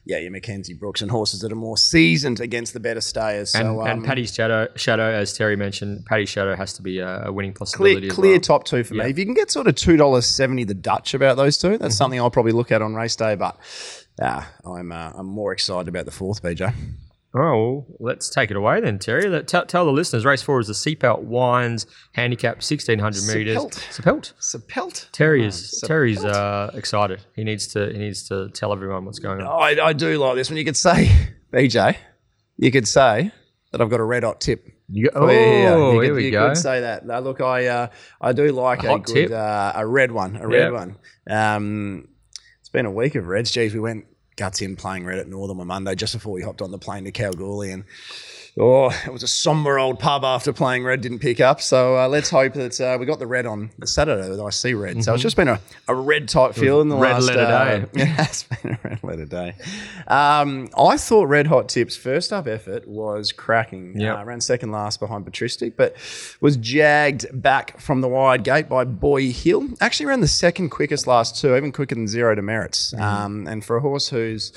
yeah, 0.08 0.20
your 0.20 0.30
Mackenzie 0.30 0.74
Brooks 0.76 1.02
and 1.02 1.10
horses 1.10 1.40
that 1.42 1.52
are 1.52 1.56
more 1.56 1.78
seasoned 1.78 2.40
against 2.40 2.74
the 2.74 2.80
better 2.80 3.02
stayers. 3.02 3.56
And, 3.56 3.64
so, 3.66 3.82
um, 3.82 3.88
and 3.88 4.06
Paddy's 4.06 4.34
Shadow, 4.34 4.68
Shadow, 4.76 5.10
as 5.12 5.34
Terry 5.34 5.56
mentioned, 5.56 6.06
Paddy's 6.06 6.30
Shadow 6.30 6.56
has 6.56 6.74
to 6.74 6.82
be 6.84 7.00
a, 7.00 7.24
a 7.26 7.32
winning 7.34 7.54
clear, 7.54 7.66
possibility. 7.66 8.08
as 8.10 8.14
clear 8.14 8.32
well. 8.34 8.40
top 8.42 8.64
two 8.66 8.84
for 8.84 8.94
Yeah. 8.94 9.06
me. 9.06 9.10
If 9.10 9.18
you 9.18 9.26
can 9.26 9.34
get 9.34 9.50
sort 9.50 9.66
of 9.68 9.74
two 9.76 9.98
dollars 9.98 10.28
seventy 10.28 10.64
the 10.64 10.76
Dutch 10.76 11.14
about 11.16 11.38
those 11.38 11.58
two, 11.58 11.70
Mm-hmm. 11.70 11.82
that's 11.82 11.96
something 11.98 12.20
I'll 12.20 12.30
probably 12.30 12.52
look 12.52 12.72
at 12.72 12.84
on 12.84 12.94
race 12.94 13.16
day. 13.16 13.34
But 13.36 13.58
uh, 14.22 14.44
I'm 14.64 14.92
uh, 14.92 15.12
I'm 15.16 15.26
more 15.26 15.52
excited 15.54 15.88
about 15.88 16.06
the 16.06 16.12
fourth, 16.12 16.44
BJ. 16.44 16.72
Oh, 17.38 17.86
well, 17.90 17.98
let's 18.00 18.30
take 18.30 18.50
it 18.50 18.56
away 18.56 18.80
then, 18.80 18.98
Terry. 18.98 19.28
Let, 19.28 19.48
tell, 19.48 19.66
tell 19.66 19.84
the 19.86 19.92
listeners, 19.92 20.24
race 20.24 20.42
four 20.42 20.60
is 20.62 20.68
the 20.68 20.74
Seatbelt 20.74 21.24
Wines 21.24 21.86
Handicap, 22.14 22.58
1600 22.58 23.24
metres. 23.36 23.58
Seatbelt. 23.58 24.34
Seppelt. 24.40 25.12
Terry 25.12 25.44
Oh, 25.44 25.48
is 25.48 25.84
Terry's 25.86 26.24
uh, 26.24 26.72
excited. 26.74 27.22
He 27.36 27.44
needs 27.44 27.68
to 27.74 27.92
he 27.92 27.98
needs 27.98 28.28
to 28.30 28.50
tell 28.50 28.72
everyone 28.72 29.04
what's 29.06 29.20
going 29.20 29.42
on. 29.42 29.48
I, 29.48 29.88
I 29.88 29.94
do 29.94 30.18
like 30.18 30.36
this 30.36 30.50
one. 30.50 30.58
You 30.58 30.64
could 30.66 30.78
say, 30.78 31.12
BJ, 31.54 31.98
you 32.58 32.72
could 32.72 32.88
say 32.88 33.32
that 33.72 33.82
I've 33.82 33.90
got 33.90 34.00
a 34.00 34.04
red 34.06 34.24
hot 34.24 34.40
tip. 34.40 34.66
You 34.88 35.10
Oh, 35.16 35.28
oh, 35.28 35.30
you 35.30 36.00
here 36.02 36.10
could, 36.12 36.16
we 36.16 36.26
you 36.26 36.32
go. 36.32 36.48
could 36.50 36.58
say 36.58 36.82
that. 36.82 37.06
Look, 37.24 37.42
I 37.42 37.66
uh, 37.68 37.88
I 38.22 38.32
do 38.34 38.48
like 38.52 38.84
A 38.84 38.94
a, 38.94 39.00
good 39.00 39.32
uh, 39.32 39.74
a 39.76 39.86
red 39.86 40.12
one, 40.12 40.38
a 40.38 40.48
red 40.48 40.72
Yeah. 40.72 40.72
one. 40.72 40.98
Um, 41.30 42.08
it's 42.62 42.70
been 42.70 42.86
a 42.86 42.92
week 42.92 43.16
of 43.16 43.28
reds. 43.28 43.52
Geez, 43.52 43.74
we 43.74 43.80
went 43.80 44.06
guts 44.36 44.62
in 44.62 44.76
playing 44.76 45.06
red 45.06 45.20
at 45.20 45.28
Northern 45.28 45.60
on 45.60 45.68
Monday 45.68 45.96
just 45.96 46.14
before 46.14 46.34
we 46.34 46.42
hopped 46.42 46.62
on 46.62 46.72
the 46.72 46.78
plane 46.78 47.06
to 47.06 47.12
Kalgoorlie, 47.12 47.72
and 47.72 47.86
oh, 48.58 48.90
it 49.06 49.12
was 49.12 49.22
a 49.24 49.28
somber 49.28 49.78
old 49.78 50.00
pub 50.00 50.24
after 50.24 50.54
playing 50.54 50.84
red 50.86 51.02
didn't 51.02 51.20
pick 51.20 51.42
up. 51.42 51.60
So 51.62 51.98
uh, 51.98 52.08
let's 52.08 52.30
hope 52.30 52.54
that 52.54 52.80
uh, 52.80 52.98
we 53.00 53.06
got 53.06 53.20
the 53.20 53.28
red 53.28 53.46
on 53.46 53.72
the 53.78 53.88
Saturday 53.88 54.28
that 54.30 54.42
I 54.42 54.50
see 54.50 54.74
red. 54.74 55.04
So 55.04 55.14
it's 55.14 55.24
just 55.24 55.36
been 55.36 55.48
a, 55.50 55.60
a 55.88 55.96
red 55.96 56.30
type 56.30 56.54
feel 56.56 56.80
in 56.82 56.88
the 56.90 56.96
Mm-hmm. 56.96 57.04
red 57.04 57.14
last 57.14 57.28
letter 57.28 57.42
uh, 57.42 57.80
day. 57.80 57.86
it 58.02 58.06
has 58.06 58.44
been 58.44 58.72
a 58.74 58.80
red 58.88 59.04
letter 59.04 59.26
day. 59.26 59.56
Um, 60.08 60.70
I 60.78 60.96
thought 60.98 61.28
Red 61.28 61.48
Hot 61.48 61.68
Tips' 61.68 61.98
first 61.98 62.32
up 62.32 62.48
effort 62.48 62.88
was 62.88 63.32
cracking. 63.32 64.00
Yeah, 64.00 64.16
Uh, 64.22 64.24
ran 64.26 64.40
second 64.40 64.72
last 64.72 65.00
behind 65.00 65.26
Patristic, 65.26 65.76
but 65.76 65.96
was 66.40 66.56
jagged 66.58 67.26
back 67.34 67.80
from 67.80 68.02
the 68.02 68.08
wide 68.08 68.44
gate 68.44 68.70
by 68.70 68.86
Boy 68.86 69.32
Hill. 69.32 69.68
Actually 69.82 70.06
ran 70.08 70.22
the 70.22 70.28
second 70.28 70.70
quickest 70.70 71.08
last 71.08 71.40
two, 71.40 71.56
even 71.56 71.72
quicker 71.72 71.96
than 71.96 72.08
Zero 72.08 72.36
Demerits. 72.36 72.94
Mm-hmm. 72.94 73.04
Um, 73.04 73.48
and 73.48 73.66
for 73.66 73.76
a 73.76 73.82
horse 73.82 74.08
who's 74.10 74.54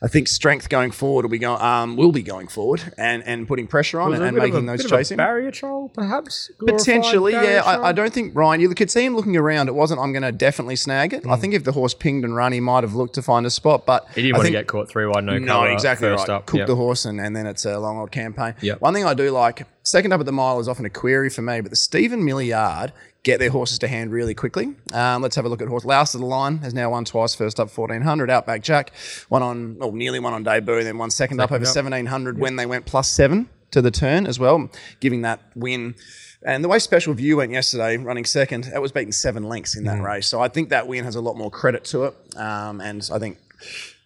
I 0.00 0.06
think 0.08 0.28
strength 0.28 0.68
going 0.68 0.92
forward 0.92 1.24
will 1.24 1.30
be 1.30 1.38
going 1.38 1.60
um, 1.60 1.96
will 1.96 2.12
be 2.12 2.22
going 2.22 2.46
forward 2.48 2.92
and, 2.96 3.22
and 3.24 3.48
putting 3.48 3.66
pressure 3.66 4.00
on 4.00 4.10
Was 4.10 4.20
and, 4.20 4.24
it 4.24 4.28
and 4.28 4.36
making 4.36 4.68
a- 4.68 4.72
those 4.72 4.82
bit 4.84 4.92
of 4.92 4.92
a 4.92 5.00
chasing. 5.00 5.16
barrier 5.16 5.50
troll, 5.50 5.88
perhaps 5.88 6.50
Potentially, 6.58 7.32
yeah. 7.32 7.62
I, 7.64 7.88
I 7.88 7.92
don't 7.92 8.12
think 8.12 8.34
Ryan. 8.36 8.60
You 8.60 8.68
could 8.74 8.90
see 8.90 9.04
him 9.04 9.16
looking 9.16 9.36
around. 9.36 9.68
It 9.68 9.74
wasn't. 9.74 10.00
I'm 10.00 10.12
going 10.12 10.22
to 10.22 10.32
definitely 10.32 10.76
snag 10.76 11.12
it. 11.14 11.26
I 11.26 11.36
think 11.36 11.54
if 11.54 11.64
the 11.64 11.72
horse 11.72 11.94
pinged 11.94 12.24
and 12.24 12.34
run, 12.36 12.52
he 12.52 12.60
might 12.60 12.84
have 12.84 12.94
looked 12.94 13.14
to 13.16 13.22
find 13.22 13.44
a 13.46 13.50
spot. 13.50 13.86
But 13.86 14.06
He 14.14 14.22
didn't 14.22 14.36
I 14.36 14.38
want 14.38 14.46
to 14.46 14.52
get 14.52 14.66
caught 14.66 14.88
three 14.88 15.06
wide, 15.06 15.24
no, 15.24 15.38
no, 15.38 15.52
cover 15.60 15.70
exactly 15.72 16.08
first 16.08 16.28
right. 16.28 16.34
Up. 16.36 16.46
Cook 16.46 16.58
Yep. 16.58 16.66
the 16.68 16.76
horse, 16.76 17.04
and, 17.04 17.20
and 17.20 17.34
then 17.34 17.46
it's 17.46 17.64
a 17.64 17.78
long 17.78 17.98
old 17.98 18.10
campaign. 18.12 18.54
Yep. 18.60 18.80
One 18.80 18.94
thing 18.94 19.04
I 19.04 19.14
do 19.14 19.30
like, 19.30 19.66
second 19.82 20.12
up 20.12 20.20
at 20.20 20.26
the 20.26 20.32
mile 20.32 20.60
is 20.60 20.68
often 20.68 20.84
a 20.84 20.90
query 20.90 21.30
for 21.30 21.42
me, 21.42 21.60
but 21.60 21.70
the 21.70 21.76
Stephen 21.76 22.24
Milliard 22.24 22.92
get 23.22 23.38
their 23.38 23.50
horses 23.50 23.78
to 23.80 23.88
hand 23.88 24.12
really 24.12 24.34
quickly. 24.34 24.74
Um, 24.92 25.22
let's 25.22 25.36
have 25.36 25.44
a 25.44 25.48
look 25.48 25.60
at 25.60 25.68
horse. 25.68 25.84
Last 25.84 26.14
of 26.14 26.20
the 26.20 26.26
line 26.26 26.58
has 26.58 26.72
now 26.74 26.90
won 26.90 27.04
twice. 27.04 27.34
First 27.34 27.58
up, 27.60 27.76
1400. 27.76 28.30
Outback 28.30 28.62
Jack, 28.62 28.92
one 29.28 29.42
on, 29.42 29.78
well, 29.78 29.92
nearly 29.92 30.20
one 30.20 30.32
on 30.32 30.42
debut, 30.42 30.82
then 30.84 30.98
one 30.98 31.10
second 31.10 31.40
up 31.40 31.52
over 31.52 31.64
Second 31.64 31.92
up. 31.92 31.92
1700 31.92 32.38
when 32.38 32.56
they 32.56 32.66
went 32.66 32.86
plus 32.86 33.08
seven 33.08 33.48
to 33.70 33.82
the 33.82 33.90
turn 33.90 34.26
as 34.26 34.38
well, 34.38 34.70
giving 35.00 35.22
that 35.22 35.40
win. 35.54 35.94
And 36.42 36.62
the 36.62 36.68
way 36.68 36.78
Special 36.78 37.14
View 37.14 37.38
went 37.38 37.52
yesterday, 37.52 37.96
running 37.96 38.24
second, 38.24 38.64
that 38.64 38.80
was 38.80 38.92
beaten 38.92 39.12
seven 39.12 39.44
lengths 39.44 39.76
in 39.76 39.84
that 39.84 40.00
race. 40.00 40.26
So 40.26 40.40
I 40.40 40.48
think 40.48 40.68
that 40.70 40.86
win 40.86 41.04
has 41.04 41.16
a 41.16 41.20
lot 41.20 41.36
more 41.36 41.50
credit 41.50 41.84
to 41.86 42.04
it. 42.04 42.14
Um, 42.36 42.80
and 42.80 43.08
I 43.12 43.18
think 43.18 43.38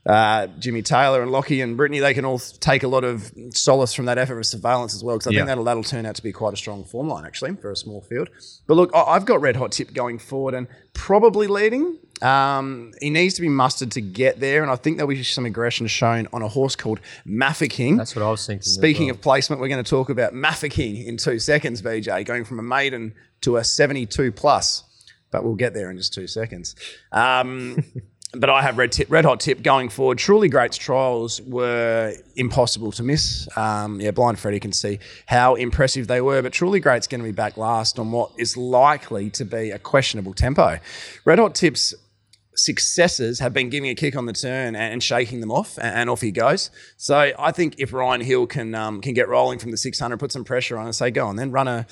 uh, 0.06 0.48
Jimmy 0.58 0.82
Taylor 0.82 1.22
and 1.22 1.30
Lockie 1.30 1.60
and 1.60 1.76
Brittany, 1.76 2.00
they 2.00 2.14
can 2.14 2.24
all 2.24 2.38
take 2.38 2.82
a 2.82 2.88
lot 2.88 3.04
of 3.04 3.32
solace 3.50 3.94
from 3.94 4.06
that 4.06 4.18
effort 4.18 4.38
of 4.38 4.46
surveillance 4.46 4.94
as 4.94 5.04
well, 5.04 5.16
because 5.16 5.28
I 5.28 5.30
Yeah. 5.30 5.38
think 5.40 5.46
that'll, 5.48 5.64
that'll 5.64 5.84
turn 5.84 6.06
out 6.06 6.16
to 6.16 6.22
be 6.22 6.32
quite 6.32 6.52
a 6.52 6.56
strong 6.56 6.84
form 6.84 7.08
line, 7.08 7.24
actually, 7.24 7.54
for 7.56 7.70
a 7.70 7.76
small 7.76 8.00
field. 8.00 8.28
But 8.66 8.74
look, 8.74 8.90
I've 8.94 9.24
got 9.24 9.40
Red 9.40 9.56
Hot 9.56 9.72
Tip 9.72 9.92
going 9.94 10.18
forward 10.18 10.54
and 10.54 10.66
probably 10.92 11.46
leading. 11.46 11.98
Um, 12.20 12.92
he 13.00 13.10
needs 13.10 13.34
to 13.34 13.40
be 13.42 13.48
mustered 13.48 13.90
to 13.92 14.00
get 14.00 14.38
there, 14.40 14.62
and 14.62 14.70
I 14.70 14.76
think 14.76 14.96
there'll 14.96 15.08
be 15.08 15.22
some 15.24 15.44
aggression 15.46 15.86
shown 15.88 16.28
on 16.32 16.42
a 16.42 16.48
horse 16.48 16.76
called 16.76 17.00
Mafeking. 17.26 17.96
That's 17.96 18.14
what 18.14 18.24
I 18.24 18.30
was 18.30 18.46
thinking. 18.46 18.62
Speaking 18.62 19.06
well. 19.06 19.14
of 19.16 19.20
placement, 19.22 19.60
we're 19.60 19.68
going 19.68 19.82
to 19.82 19.88
talk 19.90 20.08
about 20.08 20.32
Mafeking 20.32 21.04
in 21.06 21.16
two 21.16 21.38
seconds, 21.38 21.82
BJ, 21.82 22.24
going 22.24 22.44
from 22.44 22.58
a 22.58 22.62
maiden 22.62 23.14
to 23.42 23.56
a 23.56 23.64
72 23.64 24.32
plus. 24.32 24.84
But 25.32 25.42
we'll 25.44 25.54
get 25.54 25.74
there 25.74 25.90
in 25.90 25.96
just 25.96 26.12
two 26.12 26.26
seconds. 26.26 26.76
Um, 27.10 27.82
but 28.34 28.48
I 28.48 28.62
have 28.62 28.78
red 28.78 28.92
tip, 28.92 29.10
red 29.10 29.24
hot 29.24 29.40
tip 29.40 29.62
going 29.62 29.90
forward. 29.90 30.18
Truly 30.18 30.48
Great's 30.48 30.78
trials 30.78 31.40
were 31.42 32.14
impossible 32.34 32.90
to 32.92 33.02
miss. 33.02 33.46
Um, 33.56 34.00
yeah, 34.00 34.10
blind 34.10 34.38
Freddie 34.38 34.60
can 34.60 34.72
see 34.72 35.00
how 35.26 35.54
impressive 35.54 36.06
they 36.06 36.20
were. 36.20 36.40
But 36.40 36.52
Truly 36.52 36.80
Great's 36.80 37.06
going 37.06 37.20
to 37.20 37.28
be 37.28 37.32
back 37.32 37.56
last 37.56 37.98
on 37.98 38.10
what 38.10 38.30
is 38.38 38.56
likely 38.56 39.28
to 39.30 39.44
be 39.44 39.70
a 39.70 39.78
questionable 39.78 40.32
tempo. 40.32 40.78
Red 41.24 41.38
hot 41.38 41.54
tips 41.54 41.94
successes 42.54 43.38
have 43.40 43.52
been 43.52 43.70
giving 43.70 43.90
a 43.90 43.94
kick 43.94 44.16
on 44.16 44.26
the 44.26 44.32
turn 44.32 44.76
and, 44.76 45.02
shaking 45.02 45.40
them 45.40 45.50
off, 45.50 45.78
and, 45.78 45.94
and 45.94 46.10
off 46.10 46.20
he 46.20 46.30
goes. 46.30 46.70
So 46.96 47.32
I 47.38 47.52
think 47.52 47.74
if 47.78 47.92
Ryan 47.92 48.22
Hill 48.22 48.46
can 48.46 48.74
um, 48.74 49.00
can 49.02 49.12
get 49.12 49.28
rolling 49.28 49.58
from 49.58 49.72
the 49.72 49.76
600, 49.76 50.18
put 50.18 50.32
some 50.32 50.44
pressure 50.44 50.78
on, 50.78 50.86
and 50.86 50.94
say, 50.94 51.10
go 51.10 51.26
on, 51.26 51.36
then 51.36 51.50
run 51.50 51.68
a 51.68 51.86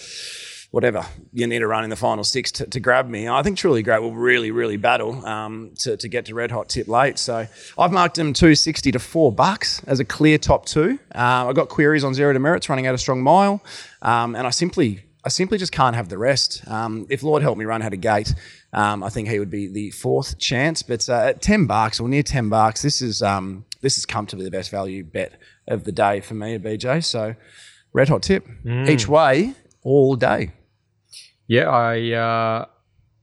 whatever 0.71 1.05
you 1.33 1.47
need 1.47 1.59
to 1.59 1.66
run 1.66 1.83
in 1.83 1.91
the 1.91 1.97
final 1.97 2.23
six 2.23 2.53
to, 2.53 2.66
to 2.66 2.79
grab 2.79 3.09
me. 3.09 3.29
I 3.29 3.43
think 3.43 3.59
Truly 3.59 3.83
Great 3.83 4.01
will 4.01 4.14
really, 4.14 4.51
really 4.51 4.77
battle 4.77 5.25
um, 5.27 5.73
to, 5.81 5.97
to 5.97 6.09
get 6.09 6.27
to 6.27 6.35
red 6.35 6.51
hot 6.51 6.68
tip 6.68 6.87
late. 6.87 7.18
So 7.18 7.47
I've 7.77 7.93
marked 7.93 8.18
him 8.18 8.33
260 8.33 8.93
to 8.93 8.99
four 8.99 9.33
bucks 9.33 9.83
as 9.87 9.99
a 9.99 10.05
clear 10.05 10.39
top 10.39 10.66
two. 10.66 10.99
Um, 11.14 11.49
I've 11.49 11.57
got 11.57 11.68
queries 11.68 12.05
on 12.05 12.14
zero 12.14 12.33
demerits 12.33 12.68
running 12.68 12.87
out 12.87 12.95
a 12.95 12.99
strong 12.99 13.23
mile, 13.23 13.62
um, 14.03 14.37
and 14.37 14.47
I 14.47 14.51
simply 14.51 15.05
I 15.23 15.29
simply 15.29 15.59
just 15.59 15.73
can't 15.73 15.95
have 15.97 16.09
the 16.09 16.16
rest. 16.16 16.62
Um, 16.66 17.07
if 17.11 17.23
Lord 17.23 17.43
Help 17.43 17.59
Me 17.59 17.66
Run 17.66 17.83
had 17.83 17.93
a 17.93 17.99
gate, 17.99 18.35
um, 18.73 19.03
I 19.03 19.11
think 19.11 19.29
he 19.29 19.39
would 19.39 19.51
be 19.51 19.66
the 19.66 19.91
fourth 19.91 20.39
chance. 20.39 20.83
But 20.83 21.07
uh, 21.09 21.14
at 21.14 21.43
ten 21.43 21.66
bucks 21.66 22.01
or 22.01 22.09
near 22.09 22.23
ten 22.23 22.49
bucks, 22.49 22.81
this 22.83 23.03
is 23.03 23.23
um, 23.23 23.64
this 23.83 23.99
is 23.99 24.07
comfortably 24.07 24.45
the 24.45 24.51
best 24.51 24.71
value 24.71 25.05
bet 25.05 25.33
of 25.68 25.85
the 25.85 25.93
day 25.93 26.21
for 26.21 26.35
me 26.35 26.55
at 26.55 26.62
BJ. 26.62 27.05
So 27.05 27.35
red 27.93 28.09
hot 28.09 28.23
tip 28.23 28.47
each 28.89 29.09
way 29.09 29.55
all 29.83 30.14
day. 30.16 30.53
Yeah, 31.51 31.68
I 31.68 32.12
uh, 32.12 32.64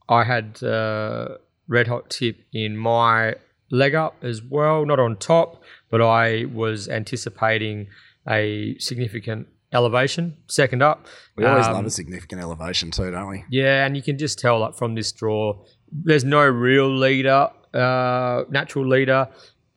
I 0.06 0.24
had 0.24 0.62
uh, 0.62 1.38
red 1.66 1.86
hot 1.88 2.10
tip 2.10 2.36
in 2.52 2.76
my 2.76 3.36
leg 3.70 3.94
up 3.94 4.16
as 4.22 4.42
well, 4.42 4.84
not 4.84 5.00
on 5.00 5.16
top, 5.16 5.62
but 5.90 6.02
I 6.02 6.44
was 6.52 6.90
anticipating 6.90 7.88
a 8.28 8.76
significant 8.78 9.48
elevation 9.72 10.36
second 10.46 10.82
up. 10.82 11.06
We 11.36 11.46
always 11.46 11.66
Um, 11.68 11.72
love 11.72 11.86
a 11.86 11.90
significant 11.90 12.42
elevation 12.42 12.90
too, 12.90 13.10
don't 13.10 13.28
we? 13.30 13.44
Yeah, 13.50 13.86
and 13.86 13.96
you 13.96 14.02
can 14.02 14.18
just 14.18 14.38
tell 14.38 14.58
like 14.60 14.74
from 14.74 14.94
this 14.94 15.10
draw, 15.10 15.56
there's 15.90 16.24
no 16.24 16.44
real 16.46 16.94
leader, 16.94 17.48
uh, 17.72 18.44
natural 18.50 18.86
leader. 18.86 19.28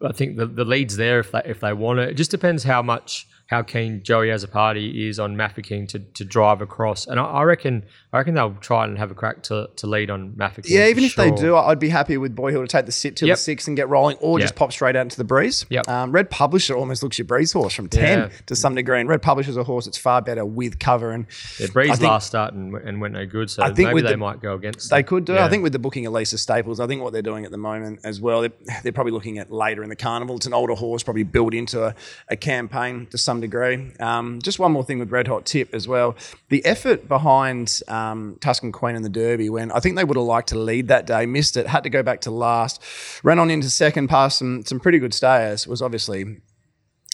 I 0.03 0.11
think 0.11 0.35
the, 0.35 0.45
the 0.45 0.65
lead's 0.65 0.97
there 0.97 1.19
if 1.19 1.31
they 1.31 1.41
if 1.45 1.61
they 1.61 1.71
want 1.71 1.99
it. 1.99 2.09
It 2.09 2.17
just 2.17 2.31
depends 2.31 2.65
how 2.65 2.81
much 2.81 3.27
how 3.51 3.61
keen 3.61 4.01
Joey 4.01 4.27
Azzopardi 4.29 5.07
is 5.09 5.19
on 5.19 5.35
Mafeking 5.35 5.85
to, 5.89 5.99
to 5.99 6.23
drive 6.25 6.61
across, 6.61 7.05
and 7.05 7.19
I, 7.19 7.23
I 7.25 7.43
reckon 7.43 7.83
I 8.13 8.17
reckon 8.17 8.33
they'll 8.33 8.55
try 8.61 8.85
and 8.85 8.97
have 8.97 9.11
a 9.11 9.13
crack 9.13 9.43
to, 9.43 9.69
to 9.75 9.87
lead 9.87 10.09
on 10.09 10.31
Mafeking. 10.37 10.69
Yeah, 10.71 10.87
even 10.87 11.03
if 11.03 11.15
they 11.15 11.31
do, 11.31 11.55
I'd 11.55 11.77
be 11.79 11.89
happy 11.89 12.17
with 12.17 12.33
Boyhill 12.35 12.61
to 12.61 12.67
take 12.67 12.85
the 12.85 12.91
sit 12.91 13.15
till 13.17 13.27
Yep. 13.27 13.35
the 13.37 13.41
six 13.41 13.67
and 13.67 13.75
get 13.77 13.89
rolling, 13.89 14.17
or 14.21 14.39
just 14.39 14.55
pop 14.55 14.71
straight 14.71 14.95
out 14.95 15.01
into 15.01 15.17
the 15.17 15.23
breeze. 15.25 15.65
Yep. 15.69 15.87
Um, 15.89 16.11
Red 16.11 16.29
Publisher 16.29 16.75
almost 16.75 17.03
looks 17.03 17.17
your 17.19 17.25
breeze 17.25 17.51
horse 17.51 17.73
from 17.73 17.89
ten 17.89 18.19
Yeah. 18.19 18.29
to 18.47 18.55
some 18.55 18.73
degree, 18.73 18.99
and 19.01 19.07
Red 19.09 19.21
Publisher's 19.21 19.57
a 19.57 19.63
horse 19.65 19.83
that's 19.85 19.97
far 19.97 20.21
better 20.21 20.45
with 20.45 20.79
cover, 20.79 21.11
and 21.11 21.25
Yeah, 21.59 21.67
Breeze 21.67 21.89
think- 21.97 22.09
last 22.09 22.27
start 22.27 22.53
and, 22.53 22.73
and 22.75 23.01
went 23.01 23.13
no 23.15 23.25
good, 23.25 23.49
so 23.49 23.63
I 23.63 23.73
think 23.73 23.89
maybe 23.89 24.01
they 24.01 24.11
the- 24.11 24.17
might 24.17 24.41
go 24.41 24.53
against. 24.55 24.89
They 24.89 24.97
them. 25.01 25.07
could 25.07 25.25
do. 25.25 25.33
Yeah. 25.33 25.45
I 25.45 25.49
think 25.49 25.61
with 25.63 25.73
the 25.73 25.79
booking 25.79 26.05
of 26.05 26.13
Lisa 26.13 26.37
Staples, 26.37 26.79
I 26.79 26.87
think 26.87 27.01
what 27.01 27.11
they're 27.11 27.21
doing 27.21 27.43
at 27.43 27.51
the 27.51 27.57
moment 27.57 27.99
as 28.05 28.21
well, 28.21 28.39
they're, 28.41 28.51
they're 28.83 28.93
probably 28.93 29.11
looking 29.11 29.39
at 29.39 29.51
later 29.51 29.83
in 29.83 29.89
the 29.89 29.95
carnival. 29.97 30.37
It's 30.37 30.45
an 30.45 30.53
older 30.53 30.73
horse, 30.75 31.03
probably 31.03 31.23
built 31.23 31.53
into 31.53 31.83
a, 31.83 31.93
a 32.29 32.37
campaign 32.37 33.07
to 33.11 33.17
some 33.17 33.40
degree. 33.41 33.91
Um, 33.99 34.41
just 34.41 34.59
one 34.59 34.71
more 34.71 34.83
thing 34.83 34.99
with 34.99 35.11
Red 35.11 35.27
Hot 35.27 35.45
Tip 35.45 35.73
as 35.73 35.87
well. 35.87 36.15
The 36.49 36.63
effort 36.65 37.07
behind 37.07 37.81
um, 37.87 38.37
Tuscan 38.41 38.71
Queen 38.71 38.95
in 38.95 39.01
the 39.01 39.09
Derby, 39.09 39.49
when 39.49 39.71
I 39.71 39.79
think 39.79 39.95
they 39.95 40.03
would 40.03 40.17
have 40.17 40.25
liked 40.25 40.49
to 40.49 40.59
lead 40.59 40.87
that 40.87 41.05
day, 41.05 41.25
missed 41.25 41.57
it, 41.57 41.67
had 41.67 41.83
to 41.83 41.89
go 41.89 42.03
back 42.03 42.21
to 42.21 42.31
last, 42.31 42.81
ran 43.23 43.39
on 43.39 43.49
into 43.49 43.69
second 43.69 44.07
past 44.07 44.39
some 44.39 44.63
some 44.65 44.79
pretty 44.79 44.99
good 44.99 45.13
stayers. 45.13 45.67
Was 45.67 45.81
obviously 45.81 46.37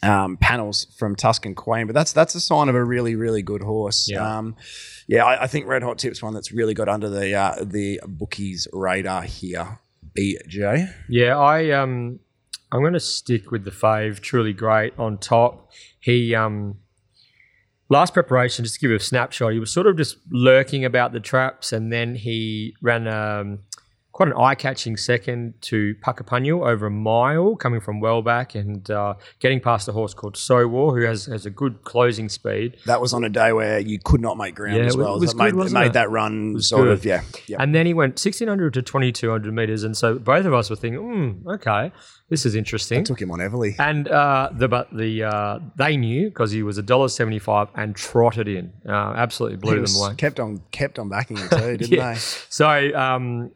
um, 0.03 0.38
panels 0.38 0.88
from 0.97 1.15
Tuscan 1.15 1.55
Queen, 1.55 1.88
but 1.88 1.93
that's 1.93 2.13
that's 2.13 2.36
a 2.36 2.39
sign 2.39 2.69
of 2.69 2.75
a 2.75 2.84
really 2.84 3.15
really 3.15 3.41
good 3.41 3.63
horse. 3.63 4.07
Yeah. 4.09 4.38
Um, 4.38 4.55
yeah, 5.07 5.25
I, 5.25 5.43
I 5.43 5.47
think 5.47 5.67
Red 5.67 5.84
Hot 5.84 5.97
Tip's 5.97 6.21
one 6.21 6.34
that's 6.34 6.51
really 6.51 6.73
got 6.73 6.89
under 6.89 7.09
the 7.09 7.34
uh, 7.34 7.55
the 7.61 7.99
bookies 8.05 8.67
radar 8.73 9.23
here. 9.23 9.80
BJ, 10.17 10.93
Yeah, 11.09 11.38
I 11.38 11.71
um, 11.71 12.19
I'm 12.71 12.82
going 12.82 12.93
to 12.93 12.99
stick 12.99 13.51
with 13.51 13.63
the 13.63 13.71
fave. 13.71 14.19
Truly 14.19 14.53
great 14.53 14.93
on 14.97 15.17
top. 15.17 15.71
He 15.99 16.35
um, 16.35 16.77
last 17.89 18.13
preparation. 18.13 18.65
Just 18.65 18.75
to 18.75 18.81
give 18.81 18.89
you 18.89 18.97
a 18.97 18.99
snapshot, 18.99 19.53
he 19.53 19.59
was 19.59 19.71
sort 19.71 19.87
of 19.87 19.97
just 19.97 20.17
lurking 20.31 20.85
about 20.85 21.13
the 21.13 21.19
traps, 21.19 21.71
and 21.71 21.91
then 21.91 22.15
he 22.15 22.75
ran 22.81 23.07
um, 23.07 23.59
quite 24.18 24.30
an 24.30 24.36
eye-catching 24.36 24.97
second 24.97 25.53
to 25.61 25.93
Puckapunyu 26.03 26.68
over 26.68 26.88
a 26.88 26.89
mile, 26.91 27.55
coming 27.55 27.80
from 27.80 27.99
well 27.99 28.24
back 28.24 28.55
and 28.55 28.89
uh, 28.89 29.13
getting 29.39 29.59
past 29.59 29.88
a 29.88 29.91
horse 29.91 30.15
called 30.15 30.36
So 30.36 30.68
War, 30.68 30.97
who 30.97 31.05
has 31.05 31.28
has 31.28 31.45
a 31.45 31.51
good 31.51 31.84
closing 31.84 32.28
speed. 32.28 32.78
that 32.88 32.99
was 32.99 33.13
on 33.13 33.24
a 33.24 33.30
day 33.30 33.53
where 33.53 33.78
you 33.80 33.99
could 34.03 34.20
not 34.20 34.36
make 34.36 34.55
ground 34.55 34.78
Yeah, 34.78 34.86
as 34.86 34.95
it 34.95 34.97
well. 34.97 35.20
was 35.20 35.30
So 35.30 35.38
it 35.38 35.51
good, 35.51 35.55
made, 35.55 35.65
it 35.68 35.72
made 35.72 35.86
it? 35.88 35.93
that 35.93 36.09
run 36.09 36.59
sort 36.59 36.86
good. 36.86 36.93
of 36.93 37.05
yeah. 37.05 37.22
yeah. 37.47 37.57
And 37.59 37.76
then 37.76 37.86
he 37.86 37.93
went 37.93 38.13
1600 38.13 38.74
to 38.74 38.82
2200 38.82 39.53
meters, 39.53 39.84
and 39.84 39.95
so 39.95 40.18
both 40.18 40.47
of 40.47 40.53
us 40.55 40.72
were 40.72 40.76
thinking, 40.76 40.99
hmm, 41.43 41.47
okay, 41.49 41.91
this 42.30 42.43
is 42.43 42.55
interesting. 42.55 43.03
Took 43.03 43.22
him 43.22 43.30
on 43.30 43.38
Everly. 43.38 43.76
And 43.78 44.07
uh, 44.07 44.49
the 44.51 44.68
but 44.68 44.88
the 44.91 45.24
uh, 45.26 45.59
they 45.78 45.95
knew 45.95 46.30
because 46.30 46.51
he 46.51 46.63
was 46.63 46.80
a 46.80 46.84
dollar 46.84 47.07
seventy 47.07 47.38
five 47.39 47.68
and 47.76 47.95
trotted 47.95 48.47
in, 48.47 48.74
uh, 48.89 49.13
absolutely 49.15 49.57
blew 49.57 49.76
He 49.80 49.86
them 49.86 49.95
away. 49.95 50.15
kept 50.15 50.39
on 50.39 50.61
kept 50.72 50.97
on 50.97 51.07
backing 51.07 51.38
him 51.38 51.47
too, 51.49 51.78
didn't 51.78 51.91
Yeah. 51.91 52.13
they? 52.13 52.20
So 52.49 52.68
um, 52.95 53.51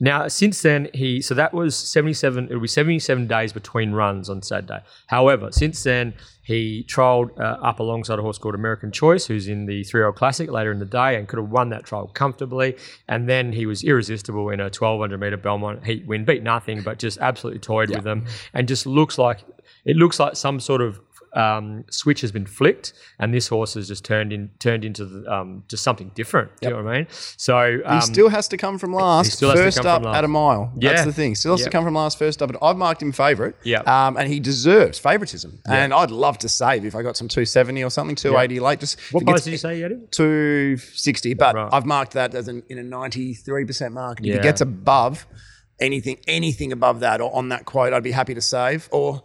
now 0.00 0.28
since 0.28 0.62
then 0.62 0.88
he 0.92 1.20
so 1.20 1.34
that 1.34 1.54
was 1.54 1.76
seventy 1.76 2.14
seven. 2.14 2.48
It 2.50 2.56
was 2.56 2.72
seventy 2.72 2.98
seven 2.98 3.26
days 3.26 3.52
between 3.52 3.92
runs 3.92 4.28
on 4.28 4.42
Saturday. 4.42 4.80
However, 5.06 5.50
since 5.52 5.82
then 5.82 6.14
he 6.42 6.84
trialled 6.88 7.38
uh, 7.40 7.58
up 7.60 7.80
alongside 7.80 8.18
a 8.18 8.22
horse 8.22 8.38
called 8.38 8.54
American 8.54 8.92
Choice, 8.92 9.26
who's 9.26 9.48
in 9.48 9.66
the 9.66 9.82
three 9.84 10.00
year 10.00 10.06
old 10.06 10.16
classic 10.16 10.50
later 10.50 10.70
in 10.70 10.78
the 10.78 10.84
day, 10.84 11.16
and 11.16 11.26
could 11.26 11.38
have 11.38 11.50
won 11.50 11.70
that 11.70 11.84
trial 11.84 12.08
comfortably. 12.14 12.76
And 13.08 13.28
then 13.28 13.52
he 13.52 13.66
was 13.66 13.82
irresistible 13.82 14.50
in 14.50 14.60
a 14.60 14.70
twelve 14.70 15.00
hundred 15.00 15.20
meter 15.20 15.36
Belmont 15.36 15.84
heat 15.84 16.06
win, 16.06 16.24
beat 16.24 16.42
nothing, 16.42 16.82
but 16.82 16.98
just 16.98 17.18
absolutely 17.18 17.60
toyed 17.60 17.90
with 17.90 18.04
them, 18.04 18.26
and 18.54 18.68
just 18.68 18.86
looks 18.86 19.18
like 19.18 19.40
it 19.84 19.96
looks 19.96 20.20
like 20.20 20.36
some 20.36 20.60
sort 20.60 20.82
of 20.82 21.00
um, 21.36 21.84
switch 21.90 22.22
has 22.22 22.32
been 22.32 22.46
flicked, 22.46 22.92
and 23.18 23.32
this 23.34 23.48
horse 23.48 23.74
has 23.74 23.86
just 23.88 24.04
turned 24.04 24.32
in 24.32 24.50
turned 24.58 24.84
into 24.84 25.04
the, 25.04 25.32
um, 25.32 25.62
just 25.68 25.84
something 25.84 26.10
different. 26.14 26.50
Do 26.60 26.68
you 26.68 26.74
know 26.74 26.82
what 26.82 26.92
I 26.92 26.96
mean? 26.98 27.06
So 27.36 27.78
um, 27.84 27.96
He 27.96 28.00
still 28.00 28.28
has 28.30 28.48
to 28.48 28.56
come 28.56 28.78
from 28.78 28.92
last. 28.94 29.32
still 29.32 29.50
has 29.50 29.58
to 29.58 29.64
first 29.64 29.86
up 29.86 30.02
last. 30.02 30.16
at 30.16 30.24
a 30.24 30.28
mile. 30.28 30.72
That's 30.76 31.04
the 31.04 31.12
thing. 31.12 31.34
Still 31.34 31.52
has 31.52 31.60
Yeah. 31.60 31.66
to 31.66 31.70
come 31.70 31.84
from 31.84 31.94
last, 31.94 32.18
first 32.18 32.42
up. 32.42 32.48
And 32.50 32.58
I've 32.62 32.76
marked 32.76 33.02
him 33.02 33.12
favourite. 33.12 33.54
Yeah. 33.64 33.80
Um, 33.80 34.16
and 34.16 34.28
he 34.32 34.40
deserves 34.40 34.98
favouritism. 34.98 35.60
And 35.68 35.92
I'd 35.92 36.10
love 36.10 36.38
to 36.38 36.48
save 36.48 36.84
if 36.84 36.94
I 36.96 37.02
got 37.02 37.16
some 37.16 37.28
270 37.28 37.84
or 37.84 37.90
something, 37.90 38.16
280 38.16 38.60
late. 38.60 38.80
Just 38.80 38.98
what 39.12 39.24
price 39.24 39.44
did 39.44 39.50
you 39.52 39.58
say 39.58 39.80
had 39.80 39.92
him? 39.92 40.08
260. 40.10 41.34
But 41.34 41.54
Right. 41.54 41.68
I've 41.72 41.86
marked 41.86 42.12
that 42.14 42.34
as 42.34 42.48
an, 42.48 42.62
in 42.68 42.78
a 42.78 42.82
93% 42.82 43.92
mark. 43.92 44.18
And 44.18 44.26
if 44.26 44.32
Yeah. 44.32 44.40
it 44.40 44.42
gets 44.42 44.60
above 44.60 45.26
anything, 45.78 46.18
anything 46.26 46.72
above 46.72 47.00
that 47.00 47.20
or 47.20 47.34
on 47.36 47.50
that 47.50 47.64
quote, 47.66 47.92
I'd 47.92 48.02
be 48.02 48.12
happy 48.12 48.34
to 48.34 48.40
save. 48.40 48.88
Or 48.90 49.22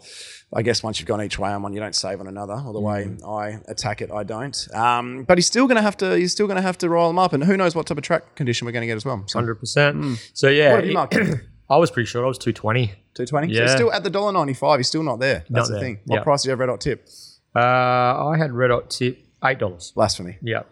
I 0.54 0.62
guess 0.64 0.84
once 0.84 1.00
you've 1.00 1.08
gone 1.08 1.22
each 1.24 1.40
way 1.40 1.50
on 1.50 1.62
one, 1.64 1.72
you 1.74 1.80
don't 1.80 1.96
save 1.96 2.20
on 2.20 2.28
another. 2.28 2.54
Or 2.66 2.74
the 2.74 2.80
way 2.82 3.06
Mm. 3.06 3.26
I 3.26 3.62
attack 3.72 4.02
it, 4.02 4.12
I 4.12 4.24
don't. 4.24 4.68
Um, 4.76 5.24
but 5.24 5.38
he's 5.38 5.46
still 5.48 5.66
going 5.66 5.78
to 5.78 5.82
have 5.82 5.96
to. 5.98 6.18
He's 6.18 6.32
still 6.34 6.46
going 6.48 6.58
to 6.58 6.62
have 6.62 6.78
to 6.80 6.90
roll 6.90 7.08
them 7.08 7.18
up, 7.20 7.32
and 7.34 7.44
who 7.44 7.56
knows 7.56 7.74
what 7.76 7.88
type 7.88 7.98
of 7.98 8.04
track 8.04 8.36
condition 8.36 8.66
we're 8.66 8.74
going 8.74 8.82
to 8.82 8.88
get 8.88 8.98
as 8.98 9.06
well. 9.06 9.24
So, 9.28 9.40
Hundred 9.40 9.56
percent. 9.56 10.20
So 10.34 10.50
yeah, 10.50 10.72
What 10.74 10.80
have 10.82 10.88
you 10.88 10.94
marked? 10.94 11.16
I 11.70 11.78
was 11.78 11.90
pretty 11.90 12.08
sure 12.08 12.26
I 12.26 12.28
was 12.28 12.38
two 12.38 12.52
twenty. 12.52 12.92
two 13.14 13.26
twenty. 13.26 13.54
Yeah. 13.54 13.68
So 13.68 13.76
still 13.76 13.94
at 13.94 14.04
the 14.04 14.10
dollar 14.10 14.34
ninety 14.34 14.54
five. 14.54 14.78
He's 14.80 14.88
still 14.88 15.04
not 15.04 15.20
there. 15.22 15.46
That's 15.50 15.52
Not 15.52 15.68
the 15.68 15.74
there. 15.76 15.82
thing. 15.82 16.00
What 16.06 16.18
Yeah. 16.18 16.24
price 16.24 16.44
do 16.44 16.48
you 16.48 16.52
have 16.52 16.60
red 16.60 16.68
hot 16.70 16.82
tip? 16.82 17.08
Uh, 17.56 17.60
I 17.60 18.36
had 18.38 18.52
red 18.52 18.72
hot 18.72 18.90
tip 18.90 19.20
eight 19.46 19.58
dollars. 19.60 19.92
Blasphemy. 19.96 20.38
Yeah. 20.42 20.64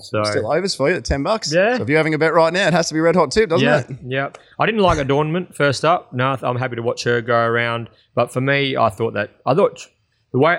So 0.00 0.22
Still 0.24 0.52
overs 0.52 0.74
for 0.74 0.88
you 0.90 0.96
at 0.96 1.04
ten 1.04 1.22
bucks. 1.22 1.52
Yeah. 1.52 1.76
So 1.76 1.82
if 1.82 1.88
you're 1.88 1.98
having 1.98 2.14
a 2.14 2.18
bet 2.18 2.34
right 2.34 2.52
now, 2.52 2.66
it 2.68 2.72
has 2.74 2.88
to 2.88 2.94
be 2.94 3.00
red 3.00 3.16
hot 3.16 3.30
tip, 3.30 3.50
doesn't 3.50 3.66
yeah, 3.66 3.80
it? 3.88 3.96
yeah. 4.06 4.28
I 4.58 4.66
didn't 4.66 4.80
like 4.82 4.98
Adornment 4.98 5.54
first 5.54 5.84
up. 5.84 6.12
No, 6.12 6.36
I'm 6.42 6.56
happy 6.56 6.76
to 6.76 6.82
watch 6.82 7.04
her 7.04 7.20
go 7.20 7.36
around. 7.36 7.90
But 8.14 8.32
for 8.32 8.40
me, 8.40 8.76
I 8.76 8.90
thought 8.90 9.14
that 9.14 9.30
I 9.46 9.54
thought 9.54 9.86
the 10.32 10.38
way 10.38 10.58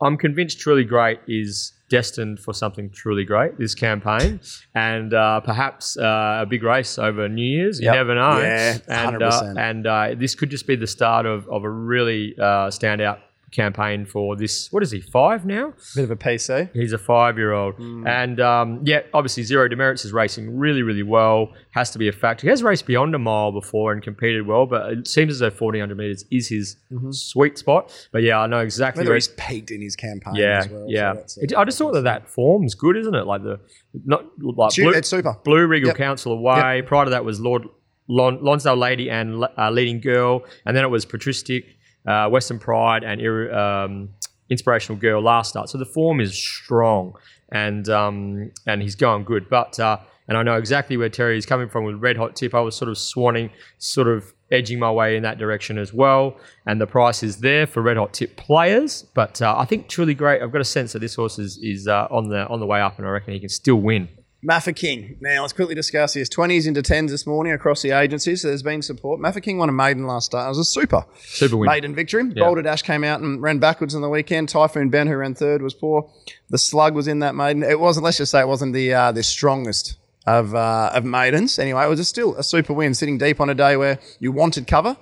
I'm 0.00 0.16
convinced 0.16 0.60
Truly 0.60 0.84
Great 0.84 1.20
is 1.26 1.72
destined 1.90 2.38
for 2.38 2.52
something 2.52 2.90
truly 2.90 3.24
great 3.24 3.56
this 3.58 3.74
campaign, 3.74 4.38
and 4.74 5.14
uh, 5.14 5.40
perhaps 5.40 5.96
uh, 5.96 6.40
a 6.42 6.46
big 6.46 6.62
race 6.62 6.98
over 6.98 7.28
New 7.28 7.42
Year's. 7.42 7.80
You 7.80 7.86
Yep. 7.86 7.94
never 7.94 8.14
know. 8.14 8.38
Yeah, 8.40 8.78
and 8.88 9.22
uh, 9.22 9.30
100%. 9.30 9.58
and 9.58 9.86
uh, 9.86 10.14
this 10.16 10.34
could 10.34 10.50
just 10.50 10.66
be 10.66 10.76
the 10.76 10.86
start 10.86 11.24
of, 11.26 11.48
of 11.48 11.64
a 11.64 11.70
really 11.70 12.34
uh, 12.38 12.68
standout 12.68 13.20
campaign 13.52 14.04
for 14.06 14.36
this. 14.36 14.70
What 14.72 14.82
is 14.82 14.90
he? 14.90 15.00
Five 15.00 15.46
now? 15.46 15.72
Bit 15.94 16.04
of 16.04 16.10
a 16.10 16.16
PC. 16.16 16.70
He's 16.74 16.92
a 16.92 16.98
five-year-old, 16.98 17.74
Hmm. 17.76 18.06
and 18.06 18.40
um, 18.40 18.80
yeah, 18.84 19.00
obviously 19.14 19.42
Zero 19.42 19.68
Demerits 19.68 20.04
is 20.04 20.12
racing 20.12 20.58
really, 20.58 20.82
really 20.82 21.02
well. 21.02 21.52
Has 21.70 21.90
to 21.92 21.98
be 21.98 22.08
a 22.08 22.12
factor. 22.12 22.42
He 22.46 22.50
has 22.50 22.62
raced 22.62 22.86
beyond 22.86 23.14
a 23.14 23.18
mile 23.18 23.52
before 23.52 23.92
and 23.92 24.02
competed 24.02 24.46
well, 24.46 24.66
but 24.66 24.90
it 24.92 25.08
seems 25.08 25.32
as 25.32 25.38
though 25.38 25.46
1400 25.50 25.96
meters 25.96 26.24
is 26.30 26.48
his 26.48 26.76
sweet 27.10 27.56
spot. 27.58 27.90
But 28.12 28.22
yeah, 28.22 28.38
I 28.40 28.46
know 28.46 28.60
exactly. 28.60 29.00
Whether 29.00 29.10
Where 29.10 29.16
he's 29.16 29.28
peaked 29.28 29.70
in 29.70 29.80
his 29.80 29.96
campaign 29.96 30.34
yeah, 30.34 30.58
as 30.58 30.68
well. 30.68 30.84
yeah. 30.88 31.10
uh, 31.12 31.22
It- 31.38 31.54
I 31.56 31.64
just 31.64 31.78
thought 31.78 31.92
that 31.92 32.02
that 32.04 32.28
form's 32.28 32.74
good, 32.74 32.96
isn't 32.96 33.14
it? 33.14 33.26
Like 33.26 33.42
the 33.42 33.60
not 34.04 34.24
like 34.40 34.72
Shoot, 34.72 34.84
blue, 34.84 34.92
it's 34.92 35.08
super. 35.08 35.34
Blue 35.44 35.66
Regal 35.66 35.88
Yep. 35.88 35.96
Council 35.96 36.32
away. 36.32 36.82
Prior 36.86 37.04
to 37.04 37.10
that 37.12 37.24
was 37.24 37.40
Lord 37.40 37.64
Lon, 38.08 38.38
Lonsdale 38.42 38.76
Lady 38.76 39.10
and 39.10 39.44
uh, 39.58 39.70
Leading 39.70 40.00
Girl, 40.00 40.42
and 40.64 40.76
then 40.76 40.82
it 40.84 40.88
was 40.88 41.04
Patristic, 41.04 41.64
uh, 42.06 42.28
Western 42.28 42.58
Pride, 42.58 43.04
and 43.04 43.20
um, 43.52 44.08
Inspirational 44.50 44.98
Girl 44.98 45.22
last 45.22 45.50
start. 45.50 45.68
So 45.68 45.78
the 45.78 45.84
form 45.86 46.20
is 46.20 46.36
strong, 46.36 47.14
and 47.50 47.88
um, 47.88 48.50
and 48.66 48.82
he's 48.82 48.94
going 48.94 49.24
good. 49.24 49.48
But 49.48 49.78
uh, 49.78 49.98
and 50.28 50.36
I 50.36 50.42
know 50.42 50.56
exactly 50.56 50.96
where 50.96 51.08
Terry 51.08 51.38
is 51.38 51.46
coming 51.46 51.68
from 51.68 51.84
with 51.84 51.96
Red 51.96 52.16
Hot 52.16 52.36
Tip. 52.36 52.54
I 52.54 52.60
was 52.60 52.76
sort 52.76 52.90
of 52.90 52.96
swanning, 52.96 53.50
sort 53.78 54.08
of 54.08 54.32
edging 54.50 54.78
my 54.78 54.90
way 54.90 55.16
in 55.16 55.22
that 55.22 55.38
direction 55.38 55.78
as 55.78 55.92
well. 55.92 56.36
And 56.66 56.80
the 56.80 56.86
price 56.86 57.22
is 57.22 57.38
there 57.38 57.66
for 57.66 57.82
Red 57.82 57.96
Hot 57.96 58.12
Tip 58.12 58.36
players. 58.36 59.02
But 59.14 59.40
uh, 59.40 59.54
I 59.56 59.64
think 59.64 59.88
truly 59.88 60.14
great. 60.14 60.42
I've 60.42 60.52
got 60.52 60.60
a 60.60 60.66
sense 60.66 60.92
that 60.92 61.00
this 61.00 61.14
horse 61.14 61.38
is 61.38 61.58
is 61.58 61.88
uh, 61.88 62.08
on 62.10 62.28
the 62.28 62.46
on 62.48 62.60
the 62.60 62.66
way 62.66 62.80
up, 62.80 62.98
and 62.98 63.06
I 63.06 63.10
reckon 63.10 63.32
he 63.32 63.40
can 63.40 63.48
still 63.48 63.76
win. 63.76 64.08
Maffa 64.46 64.74
King. 64.74 65.16
Now 65.20 65.40
let's 65.42 65.52
quickly 65.52 65.74
discuss 65.74 66.14
his 66.14 66.28
twenties 66.28 66.66
into 66.68 66.80
tens 66.80 67.10
this 67.10 67.26
morning 67.26 67.52
across 67.52 67.82
the 67.82 67.90
agencies. 67.90 68.42
So 68.42 68.48
there's 68.48 68.62
been 68.62 68.82
support. 68.82 69.20
Maffa 69.20 69.42
King 69.42 69.58
won 69.58 69.68
a 69.68 69.72
maiden 69.72 70.06
last 70.06 70.26
start. 70.26 70.46
It 70.46 70.48
was 70.50 70.58
a 70.58 70.64
super 70.64 71.04
Super 71.18 71.56
win. 71.56 71.66
maiden 71.68 71.92
victory. 71.94 72.22
Boulder 72.24 72.62
Dash 72.62 72.82
came 72.82 73.02
out 73.02 73.20
and 73.20 73.42
ran 73.42 73.58
backwards 73.58 73.96
on 73.96 74.02
the 74.02 74.08
weekend. 74.08 74.48
Typhoon 74.48 74.90
Ben, 74.90 75.08
who 75.08 75.16
ran 75.16 75.34
third, 75.34 75.60
was 75.60 75.74
poor. 75.74 76.08
The 76.50 76.58
slug 76.58 76.94
was 76.94 77.08
in 77.08 77.18
that 77.18 77.34
maiden. 77.34 77.64
It 77.64 77.80
wasn't. 77.80 78.04
Let's 78.04 78.18
just 78.18 78.30
say 78.30 78.40
it 78.40 78.48
wasn't 78.48 78.74
the 78.74 78.94
uh, 78.94 79.10
the 79.12 79.24
strongest 79.24 79.96
of 80.24 80.54
uh, 80.54 80.90
of 80.94 81.04
maidens. 81.04 81.58
Anyway, 81.58 81.84
it 81.84 81.88
was 81.88 82.06
still 82.06 82.36
a 82.36 82.44
super 82.44 82.72
win, 82.72 82.94
sitting 82.94 83.18
deep 83.18 83.40
on 83.40 83.50
a 83.50 83.54
day 83.54 83.76
where 83.76 83.98
you 84.20 84.30
wanted 84.30 84.68
cover. 84.68 84.96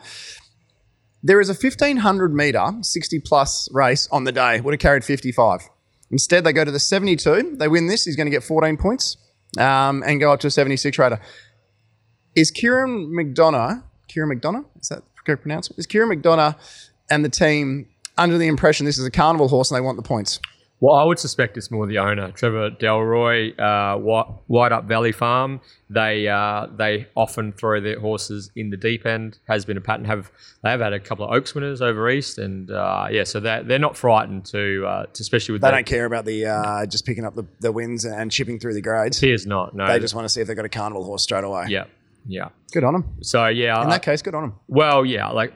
There 1.22 1.40
is 1.40 1.50
a 1.50 1.54
1500 1.54 2.32
meter 2.34 2.72
60 2.80 3.18
plus 3.20 3.68
race 3.72 4.08
on 4.10 4.24
the 4.24 4.32
day. 4.32 4.60
Would 4.60 4.72
have 4.72 4.80
carried 4.80 5.04
55. 5.04 5.68
Instead, 6.10 6.44
they 6.44 6.52
go 6.52 6.64
to 6.64 6.70
the 6.70 6.78
72. 6.78 7.56
They 7.58 7.68
win 7.68 7.88
this. 7.88 8.04
He's 8.04 8.16
going 8.16 8.28
to 8.28 8.30
get 8.30 8.44
14 8.44 8.76
points 8.76 9.16
um, 9.58 10.02
and 10.06 10.20
go 10.20 10.32
up 10.32 10.40
to 10.40 10.46
a 10.46 10.50
76 10.50 10.98
rater. 10.98 11.20
Is 12.34 12.50
Kieran 12.50 13.08
McDonough, 13.08 13.82
Kieran 14.08 14.38
McDonough, 14.38 14.64
is 14.80 14.88
that 14.88 15.02
correct 15.24 15.42
pronouncement? 15.42 15.78
Is 15.78 15.86
Kieran 15.86 16.10
McDonough 16.10 16.54
and 17.10 17.24
the 17.24 17.28
team 17.28 17.88
under 18.18 18.38
the 18.38 18.46
impression 18.46 18.86
this 18.86 18.98
is 18.98 19.04
a 19.04 19.10
carnival 19.10 19.48
horse 19.48 19.70
and 19.70 19.76
they 19.76 19.80
want 19.80 19.96
the 19.96 20.02
points? 20.02 20.40
Well, 20.78 20.94
I 20.94 21.04
would 21.04 21.18
suspect 21.18 21.56
it's 21.56 21.70
more 21.70 21.86
the 21.86 21.98
owner, 21.98 22.30
Trevor 22.32 22.70
Delroy, 22.70 23.58
uh, 23.58 23.96
White, 23.98 24.26
White 24.46 24.72
Up 24.72 24.84
Valley 24.84 25.10
Farm. 25.12 25.62
They 25.88 26.28
uh, 26.28 26.66
they 26.76 27.06
often 27.14 27.52
throw 27.52 27.80
their 27.80 27.98
horses 27.98 28.50
in 28.54 28.68
the 28.68 28.76
deep 28.76 29.06
end. 29.06 29.38
Has 29.48 29.64
been 29.64 29.78
a 29.78 29.80
pattern. 29.80 30.04
Have 30.04 30.30
they 30.62 30.68
have 30.70 30.80
had 30.80 30.92
a 30.92 31.00
couple 31.00 31.24
of 31.24 31.30
Oaks 31.32 31.54
winners 31.54 31.80
over 31.80 32.10
east, 32.10 32.36
and 32.36 32.70
uh, 32.70 33.06
yeah, 33.10 33.24
so 33.24 33.40
they're 33.40 33.62
they're 33.62 33.78
not 33.78 33.96
frightened 33.96 34.44
to, 34.46 34.84
uh, 34.86 35.06
to 35.06 35.22
especially 35.22 35.54
with 35.54 35.62
They 35.62 35.68
the 35.68 35.76
don't 35.76 35.86
care 35.86 36.04
about 36.04 36.26
the 36.26 36.44
uh, 36.44 36.84
just 36.86 37.06
picking 37.06 37.24
up 37.24 37.34
the, 37.34 37.46
the 37.60 37.72
wins 37.72 38.04
and 38.04 38.30
chipping 38.30 38.58
through 38.58 38.74
the 38.74 38.82
grades. 38.82 39.18
Piers 39.18 39.46
not. 39.46 39.74
No, 39.74 39.86
They 39.86 39.98
just 39.98 40.14
want 40.14 40.26
to 40.26 40.28
see 40.28 40.42
if 40.42 40.46
they've 40.46 40.56
got 40.56 40.66
a 40.66 40.68
carnival 40.68 41.04
horse 41.04 41.22
straight 41.22 41.44
away. 41.44 41.66
yeah, 41.68 41.84
yeah. 42.26 42.48
Good 42.72 42.84
on 42.84 42.94
him. 42.96 43.04
So 43.22 43.46
yeah, 43.46 43.80
In 43.80 43.86
I- 43.86 43.90
that 43.90 44.02
case, 44.02 44.22
good 44.22 44.34
on 44.34 44.44
him. 44.44 44.54
Well, 44.68 45.06
yeah, 45.06 45.28
like 45.28 45.52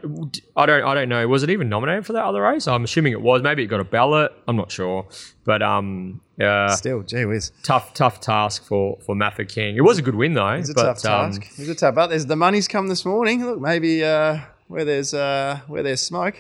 I 0.56 0.66
don't, 0.66 0.84
I 0.84 0.94
don't 0.94 1.08
know. 1.08 1.26
Was 1.28 1.42
it 1.42 1.50
even 1.50 1.68
nominated 1.68 2.06
for 2.06 2.12
that 2.14 2.24
other 2.24 2.42
race? 2.42 2.66
I'm 2.68 2.84
assuming 2.84 3.12
it 3.12 3.20
was. 3.20 3.42
Maybe 3.42 3.62
it 3.62 3.66
got 3.66 3.80
a 3.80 3.84
ballot. 3.84 4.32
I'm 4.48 4.56
not 4.56 4.70
sure, 4.70 5.06
but 5.44 5.62
um, 5.62 6.20
uh, 6.40 6.68
Still, 6.76 7.02
gee 7.02 7.24
whiz. 7.24 7.52
tough, 7.62 7.92
tough 7.94 8.20
task 8.20 8.64
for 8.64 8.98
for 9.04 9.14
Maffa 9.14 9.46
King. 9.48 9.76
It 9.76 9.82
was 9.82 9.98
a 9.98 10.02
good 10.02 10.14
win 10.14 10.34
though. 10.34 10.48
It's 10.48 10.70
a 10.70 10.74
but, 10.74 10.84
tough 10.84 11.02
task. 11.02 11.42
Um, 11.42 11.48
It's 11.58 11.68
a 11.68 11.74
tough. 11.74 11.94
But 11.94 12.06
there's 12.08 12.26
the 12.26 12.36
money's 12.36 12.68
come 12.68 12.88
this 12.88 13.04
morning. 13.04 13.44
Look, 13.44 13.60
maybe 13.60 14.04
uh, 14.04 14.38
where 14.68 14.84
there's 14.84 15.12
uh, 15.12 15.60
where 15.66 15.82
there's 15.82 16.00
smoke, 16.00 16.36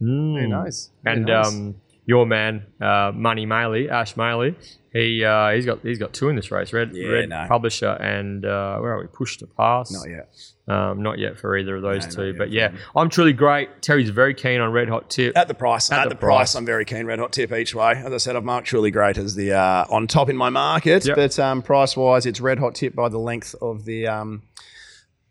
who 0.00 0.06
mm. 0.06 0.48
knows? 0.48 0.90
Who 1.04 1.10
And 1.10 1.26
knows? 1.26 1.46
um, 1.48 1.74
your 2.06 2.26
man, 2.26 2.66
uh, 2.80 3.12
Money 3.14 3.46
Maley, 3.46 3.90
Ash 3.90 4.14
Maley, 4.14 4.54
he 4.94 5.24
uh, 5.24 5.50
he's 5.50 5.66
got 5.66 5.80
he's 5.82 5.98
got 5.98 6.12
two 6.12 6.28
in 6.28 6.36
this 6.36 6.50
race. 6.52 6.72
Red 6.72 6.94
Yeah, 6.94 7.08
Red 7.08 7.28
no. 7.28 7.46
Publisher 7.48 7.90
and 7.90 8.44
uh, 8.44 8.78
where 8.78 8.92
are 8.92 9.00
we? 9.00 9.08
Push 9.08 9.38
to 9.38 9.46
pass. 9.46 9.90
not 9.90 10.08
yet. 10.08 10.28
Um, 10.66 11.02
not 11.02 11.18
yet 11.18 11.36
for 11.36 11.58
either 11.58 11.76
of 11.76 11.82
those 11.82 12.06
No, 12.16 12.32
two. 12.32 12.38
But 12.38 12.50
yeah. 12.50 12.72
I'm 12.96 13.10
truly 13.10 13.32
great. 13.34 13.82
Terry's 13.82 14.08
very 14.10 14.34
keen 14.34 14.60
on 14.60 14.72
Red 14.72 14.88
Hot 14.88 15.10
Tip. 15.10 15.36
At 15.36 15.48
the 15.48 15.52
price, 15.52 15.90
at, 15.90 15.98
At 15.98 16.04
the, 16.04 16.08
the 16.10 16.14
price, 16.14 16.36
price. 16.36 16.54
I'm 16.54 16.64
very 16.64 16.84
keen. 16.84 17.06
Red 17.06 17.18
hot 17.18 17.32
tip 17.32 17.52
each 17.52 17.74
way. 17.74 17.92
As 17.92 18.12
I 18.12 18.16
said, 18.18 18.36
I've 18.36 18.44
marked 18.44 18.68
truly 18.68 18.90
great 18.90 19.18
as 19.18 19.34
the 19.34 19.52
uh, 19.52 19.84
on 19.90 20.06
top 20.06 20.30
in 20.30 20.36
my 20.36 20.48
market. 20.48 21.04
Yep. 21.04 21.16
But 21.16 21.38
um, 21.38 21.60
price 21.60 21.96
wise, 21.96 22.24
it's 22.24 22.40
red 22.40 22.60
hot 22.60 22.76
tip 22.76 22.94
by 22.94 23.08
the 23.08 23.18
length 23.18 23.54
of 23.60 23.84
the 23.84 24.06
um, 24.06 24.42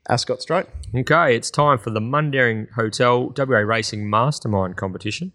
Ascot 0.09 0.41
Straight. 0.41 0.65
Okay, 0.93 1.35
it's 1.35 1.49
time 1.49 1.77
for 1.77 1.89
the 1.89 2.01
Mundaring 2.01 2.69
Hotel 2.73 3.33
WA 3.35 3.59
Racing 3.59 4.09
Mastermind 4.09 4.75
competition. 4.75 5.31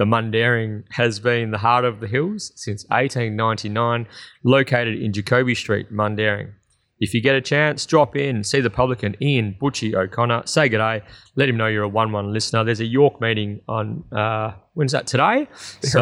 The 0.00 0.06
Mundaring 0.06 0.84
has 0.92 1.20
been 1.20 1.50
the 1.50 1.58
heart 1.58 1.84
of 1.84 2.00
the 2.00 2.06
hills 2.06 2.52
since 2.56 2.86
1899, 2.88 4.06
located 4.42 4.98
in 4.98 5.12
Jacoby 5.12 5.54
Street, 5.54 5.92
Mundaring. 5.92 6.52
If 7.00 7.12
you 7.12 7.20
get 7.20 7.34
a 7.34 7.42
chance, 7.42 7.84
drop 7.84 8.16
in, 8.16 8.42
see 8.42 8.62
the 8.62 8.70
publican 8.70 9.14
Ian 9.20 9.58
Butchie 9.60 9.94
O'Connor, 9.94 10.46
say 10.46 10.70
good 10.70 10.78
day, 10.78 11.02
let 11.36 11.50
him 11.50 11.58
know 11.58 11.66
you're 11.66 11.82
a 11.82 11.88
1 11.88 12.12
1 12.12 12.32
listener. 12.32 12.64
There's 12.64 12.80
a 12.80 12.86
York 12.86 13.20
meeting 13.20 13.60
on, 13.68 14.04
uh, 14.10 14.52
when's 14.72 14.92
that, 14.92 15.06
today? 15.06 15.48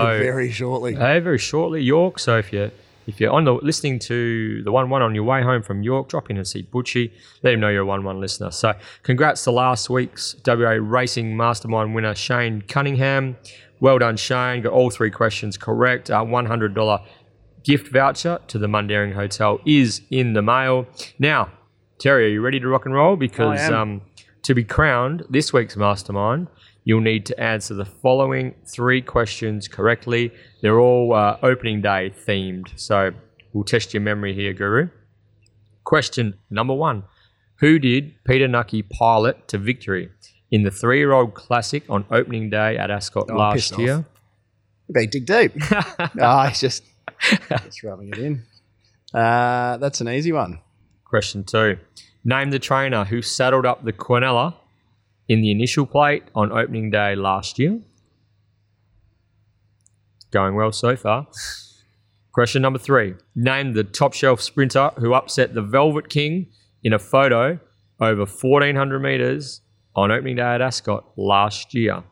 Very, 0.05 0.23
very 0.23 0.51
shortly. 0.53 0.95
Uh, 0.95 1.19
very 1.19 1.39
shortly, 1.39 1.83
York. 1.83 2.21
So 2.21 2.39
if 2.39 2.53
you 2.53 2.71
if 3.09 3.19
you're 3.19 3.33
on 3.33 3.45
the 3.45 3.55
listening 3.55 3.99
to 4.01 4.63
the 4.65 4.71
one 4.71 4.91
one 4.91 5.01
on 5.01 5.15
your 5.15 5.25
way 5.25 5.43
home 5.43 5.63
from 5.63 5.83
York, 5.83 6.11
drop 6.11 6.29
in 6.29 6.37
and 6.37 6.47
see 6.47 6.63
Butchie. 6.63 7.11
Let 7.43 7.55
him 7.55 7.61
know 7.61 7.71
you're 7.71 7.81
a 7.81 7.87
one 7.87 8.05
one 8.05 8.21
listener. 8.21 8.51
So 8.51 8.75
congrats 9.03 9.43
to 9.45 9.51
last 9.51 9.89
week's 9.89 10.37
WA 10.47 10.77
Racing 10.79 11.35
Mastermind 11.35 11.95
winner 11.95 12.15
Shane 12.15 12.61
Cunningham. 12.61 13.39
Well 13.81 13.99
done, 13.99 14.17
Shane. 14.17 14.63
Got 14.63 14.73
all 14.73 14.91
three 14.91 15.11
questions 15.11 15.57
correct. 15.57 16.11
Uh, 16.11 16.25
hundred 16.25 16.75
dollar 16.75 17.01
gift 17.65 17.93
voucher 17.93 18.41
to 18.49 18.59
the 18.59 18.67
Mundaring 18.67 19.15
Hotel 19.15 19.61
is 19.67 20.03
in 20.11 20.33
the 20.33 20.43
mail. 20.43 20.87
Now, 21.19 21.51
Terry, 21.99 22.27
are 22.27 22.29
you 22.29 22.41
ready 22.41 22.61
to 22.61 22.69
rock 22.69 22.87
and 22.87 22.95
roll? 22.95 23.17
Because 23.17 23.69
um, 23.71 24.03
to 24.43 24.55
be 24.55 24.65
crowned 24.65 25.25
this 25.29 25.53
week's 25.53 25.77
mastermind, 25.77 26.49
you'll 26.85 27.01
need 27.01 27.27
to 27.27 27.39
answer 27.41 27.75
the 27.75 27.85
following 27.85 28.55
three 28.67 29.03
questions 29.03 29.69
correctly. 29.69 30.33
They're 30.63 30.81
all 30.81 31.13
uh, 31.13 31.37
opening 31.43 31.83
day 31.83 32.15
themed. 32.27 32.69
So 32.77 33.11
we'll 33.53 33.65
test 33.65 33.95
your 33.95 34.01
memory 34.01 34.35
here, 34.35 34.53
Guru. 34.53 34.89
Question 35.85 36.39
number 36.51 36.75
one 36.75 37.05
Who 37.61 37.79
did 37.79 38.15
Peter 38.25 38.49
Knuckey 38.49 38.83
pilot 38.83 39.49
to 39.49 39.59
victory 39.59 40.11
in 40.51 40.63
the 40.63 40.71
three 40.71 40.99
year 40.99 41.13
old 41.13 41.35
classic 41.35 41.85
on 41.89 42.05
opening 42.11 42.51
day 42.51 42.77
at 42.79 42.91
Ascot 42.91 43.31
Oh, 43.31 43.35
last 43.37 43.73
off. 43.75 43.79
year? 43.79 44.05
They 44.89 45.07
dig 45.07 45.27
deep. 45.27 45.53
Ah, 46.21 46.47
he's 46.49 46.61
just, 46.61 46.83
just 47.49 47.83
rubbing 47.83 48.09
it 48.09 48.19
in. 48.19 48.43
Uh, 49.13 49.77
that's 49.79 50.01
an 50.01 50.09
easy 50.09 50.33
one. 50.33 50.61
Question 51.05 51.45
two. 51.45 51.79
Name 52.25 52.51
the 52.51 52.59
trainer 52.59 53.05
who 53.05 53.21
saddled 53.23 53.67
up 53.67 53.85
the 53.85 53.93
Quinella 53.93 54.55
in 55.29 55.41
the 55.43 55.51
initial 55.51 55.87
plate 55.87 56.23
on 56.35 56.51
opening 56.53 56.91
day 56.91 57.15
last 57.15 57.59
year. 57.59 57.81
Going 60.31 60.55
well 60.55 60.73
so 60.73 60.97
far. 60.97 61.27
Question 62.33 62.63
number 62.63 62.79
three. 62.79 63.15
Name 63.35 63.73
the 63.73 63.85
top 63.85 64.13
shelf 64.15 64.41
sprinter 64.41 64.91
who 64.99 65.15
upset 65.15 65.55
the 65.55 65.63
Velvet 65.63 66.09
King 66.09 66.47
in 66.83 66.93
a 66.93 66.99
photo 66.99 67.59
over 68.01 68.25
1400 68.27 69.01
metres 69.01 69.61
on 70.03 70.11
opening 70.11 70.37
day 70.37 70.43
at 70.43 70.61
Ascot 70.61 71.05
last 71.17 71.75
year. 71.75 72.03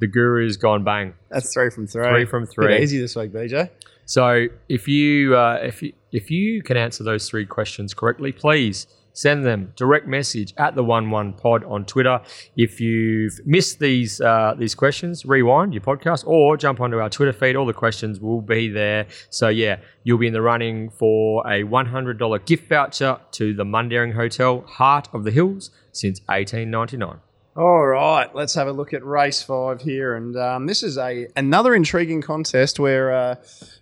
The 0.00 0.06
Guru's 0.06 0.56
gone 0.56 0.84
bang. 0.84 1.14
That's 1.30 1.52
three 1.52 1.70
from 1.70 1.86
three. 1.86 2.08
Three 2.08 2.24
from 2.24 2.44
Bit 2.44 2.52
three. 2.52 2.78
easy 2.78 2.98
this 2.98 3.16
week, 3.16 3.32
BJ. 3.32 3.70
So 4.04 4.46
if 4.68 4.86
you 4.88 5.36
uh, 5.36 5.58
if 5.62 5.82
you 5.82 5.92
if 6.12 6.30
you 6.30 6.62
can 6.62 6.76
answer 6.76 7.04
those 7.04 7.28
three 7.28 7.44
questions 7.46 7.94
correctly, 7.94 8.32
please 8.32 8.86
send 9.24 9.44
them 9.44 9.72
direct 9.74 10.06
message 10.06 10.50
at 10.56 10.74
the 10.74 10.84
one 10.84 11.10
one 11.10 11.32
pod 11.32 11.64
on 11.64 11.84
Twitter. 11.84 12.20
If 12.56 12.80
you've 12.80 13.36
missed 13.44 13.78
these 13.80 14.20
uh, 14.20 14.54
these 14.58 14.74
questions, 14.74 15.24
rewind 15.24 15.74
your 15.74 15.82
podcast 15.82 16.26
or 16.26 16.56
jump 16.56 16.80
onto 16.80 16.98
our 16.98 17.10
Twitter 17.10 17.32
feed. 17.32 17.56
All 17.56 17.66
the 17.66 17.80
questions 17.84 18.20
will 18.20 18.42
be 18.42 18.68
there. 18.68 19.06
So 19.30 19.48
yeah, 19.48 19.76
you'll 20.04 20.18
be 20.18 20.28
in 20.28 20.32
the 20.32 20.42
running 20.42 20.90
for 20.90 21.46
a 21.50 21.64
one 21.64 21.86
hundred 21.86 22.18
dollar 22.18 22.38
gift 22.38 22.68
voucher 22.68 23.18
to 23.38 23.54
the 23.54 23.64
Mundaring 23.64 24.14
Hotel, 24.14 24.52
Heart 24.78 25.08
of 25.12 25.24
the 25.24 25.32
Hills, 25.32 25.70
since 25.92 26.20
eighteen 26.30 26.70
ninety 26.70 26.96
nine. 26.96 27.18
All 27.58 27.84
right, 27.84 28.32
let's 28.36 28.54
have 28.54 28.68
a 28.68 28.72
look 28.72 28.94
at 28.94 29.04
race 29.04 29.42
five 29.42 29.80
here, 29.80 30.14
and 30.14 30.36
um, 30.36 30.66
this 30.66 30.84
is 30.84 30.96
a 30.96 31.26
another 31.34 31.74
intriguing 31.74 32.22
contest 32.22 32.78
where 32.78 33.12
uh, 33.12 33.34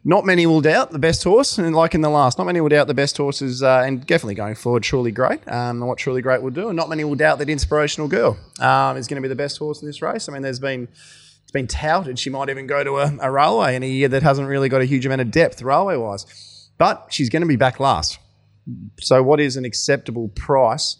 not 0.02 0.24
many 0.24 0.46
will 0.46 0.62
doubt 0.62 0.92
the 0.92 0.98
best 0.98 1.22
horse, 1.22 1.58
and 1.58 1.76
like 1.76 1.94
in 1.94 2.00
the 2.00 2.08
last, 2.08 2.38
not 2.38 2.44
many 2.44 2.58
will 2.62 2.70
doubt 2.70 2.86
the 2.86 2.94
best 2.94 3.18
horses, 3.18 3.62
uh, 3.62 3.82
and 3.84 4.06
definitely 4.06 4.34
going 4.34 4.54
forward, 4.54 4.82
truly 4.82 5.12
great. 5.12 5.46
Um, 5.46 5.82
and 5.82 5.86
what 5.86 5.98
truly 5.98 6.22
great 6.22 6.40
will 6.40 6.52
do, 6.52 6.68
and 6.68 6.76
not 6.76 6.88
many 6.88 7.04
will 7.04 7.16
doubt 7.16 7.38
that 7.38 7.50
inspirational 7.50 8.08
girl 8.08 8.38
um, 8.60 8.96
is 8.96 9.06
going 9.08 9.16
to 9.16 9.20
be 9.20 9.28
the 9.28 9.36
best 9.36 9.58
horse 9.58 9.82
in 9.82 9.86
this 9.86 10.00
race. 10.00 10.26
I 10.26 10.32
mean, 10.32 10.40
there's 10.40 10.58
been 10.58 10.88
it's 11.42 11.52
been 11.52 11.66
touted 11.66 12.18
she 12.18 12.30
might 12.30 12.48
even 12.48 12.66
go 12.66 12.82
to 12.82 12.96
a, 12.96 13.18
a 13.20 13.30
railway 13.30 13.76
in 13.76 13.82
a 13.82 13.86
year 13.86 14.08
that 14.08 14.22
hasn't 14.22 14.48
really 14.48 14.70
got 14.70 14.80
a 14.80 14.86
huge 14.86 15.04
amount 15.04 15.20
of 15.20 15.30
depth 15.30 15.60
railway 15.60 15.96
wise, 15.96 16.70
but 16.78 17.08
she's 17.10 17.28
going 17.28 17.42
to 17.42 17.46
be 17.46 17.56
back 17.56 17.78
last. 17.78 18.20
So, 19.00 19.22
what 19.22 19.38
is 19.38 19.58
an 19.58 19.66
acceptable 19.66 20.28
price 20.28 20.96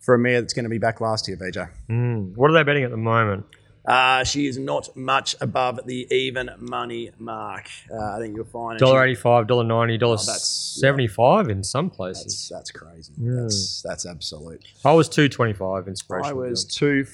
for 0.00 0.14
a 0.14 0.18
mare 0.18 0.40
that's 0.40 0.54
going 0.54 0.64
to 0.64 0.70
be 0.70 0.78
back 0.78 1.00
last 1.00 1.28
year, 1.28 1.36
BJ? 1.36 1.68
Mm. 1.88 2.34
What 2.34 2.50
are 2.50 2.54
they 2.54 2.62
betting 2.62 2.84
at 2.84 2.90
the 2.90 2.96
moment? 2.96 3.44
Uh, 3.90 4.22
she 4.22 4.46
is 4.46 4.56
not 4.56 4.94
much 4.96 5.34
above 5.40 5.80
the 5.84 6.06
even 6.14 6.48
money 6.58 7.10
mark. 7.18 7.66
Uh, 7.92 8.16
I 8.16 8.18
think 8.20 8.36
you'll 8.36 8.44
find 8.44 8.76
it. 8.76 8.78
Dollar 8.78 9.04
eighty 9.04 9.16
five, 9.16 9.48
dollar 9.48 9.64
ninety, 9.64 9.98
dollar 9.98 10.14
Oh, 10.14 10.16
seventy 10.38 11.08
five 11.08 11.48
in 11.48 11.64
some 11.64 11.90
places. 11.90 12.24
That's, 12.24 12.48
that's 12.48 12.70
crazy. 12.70 13.12
Mm. 13.20 13.42
That's 13.42 13.82
that's 13.82 14.06
absolute. 14.06 14.64
I 14.84 14.92
was 14.92 15.08
two 15.08 15.28
twenty 15.28 15.54
five 15.54 15.88
inspiration. 15.88 16.30
I 16.30 16.32
was 16.32 16.64
two 16.64 17.04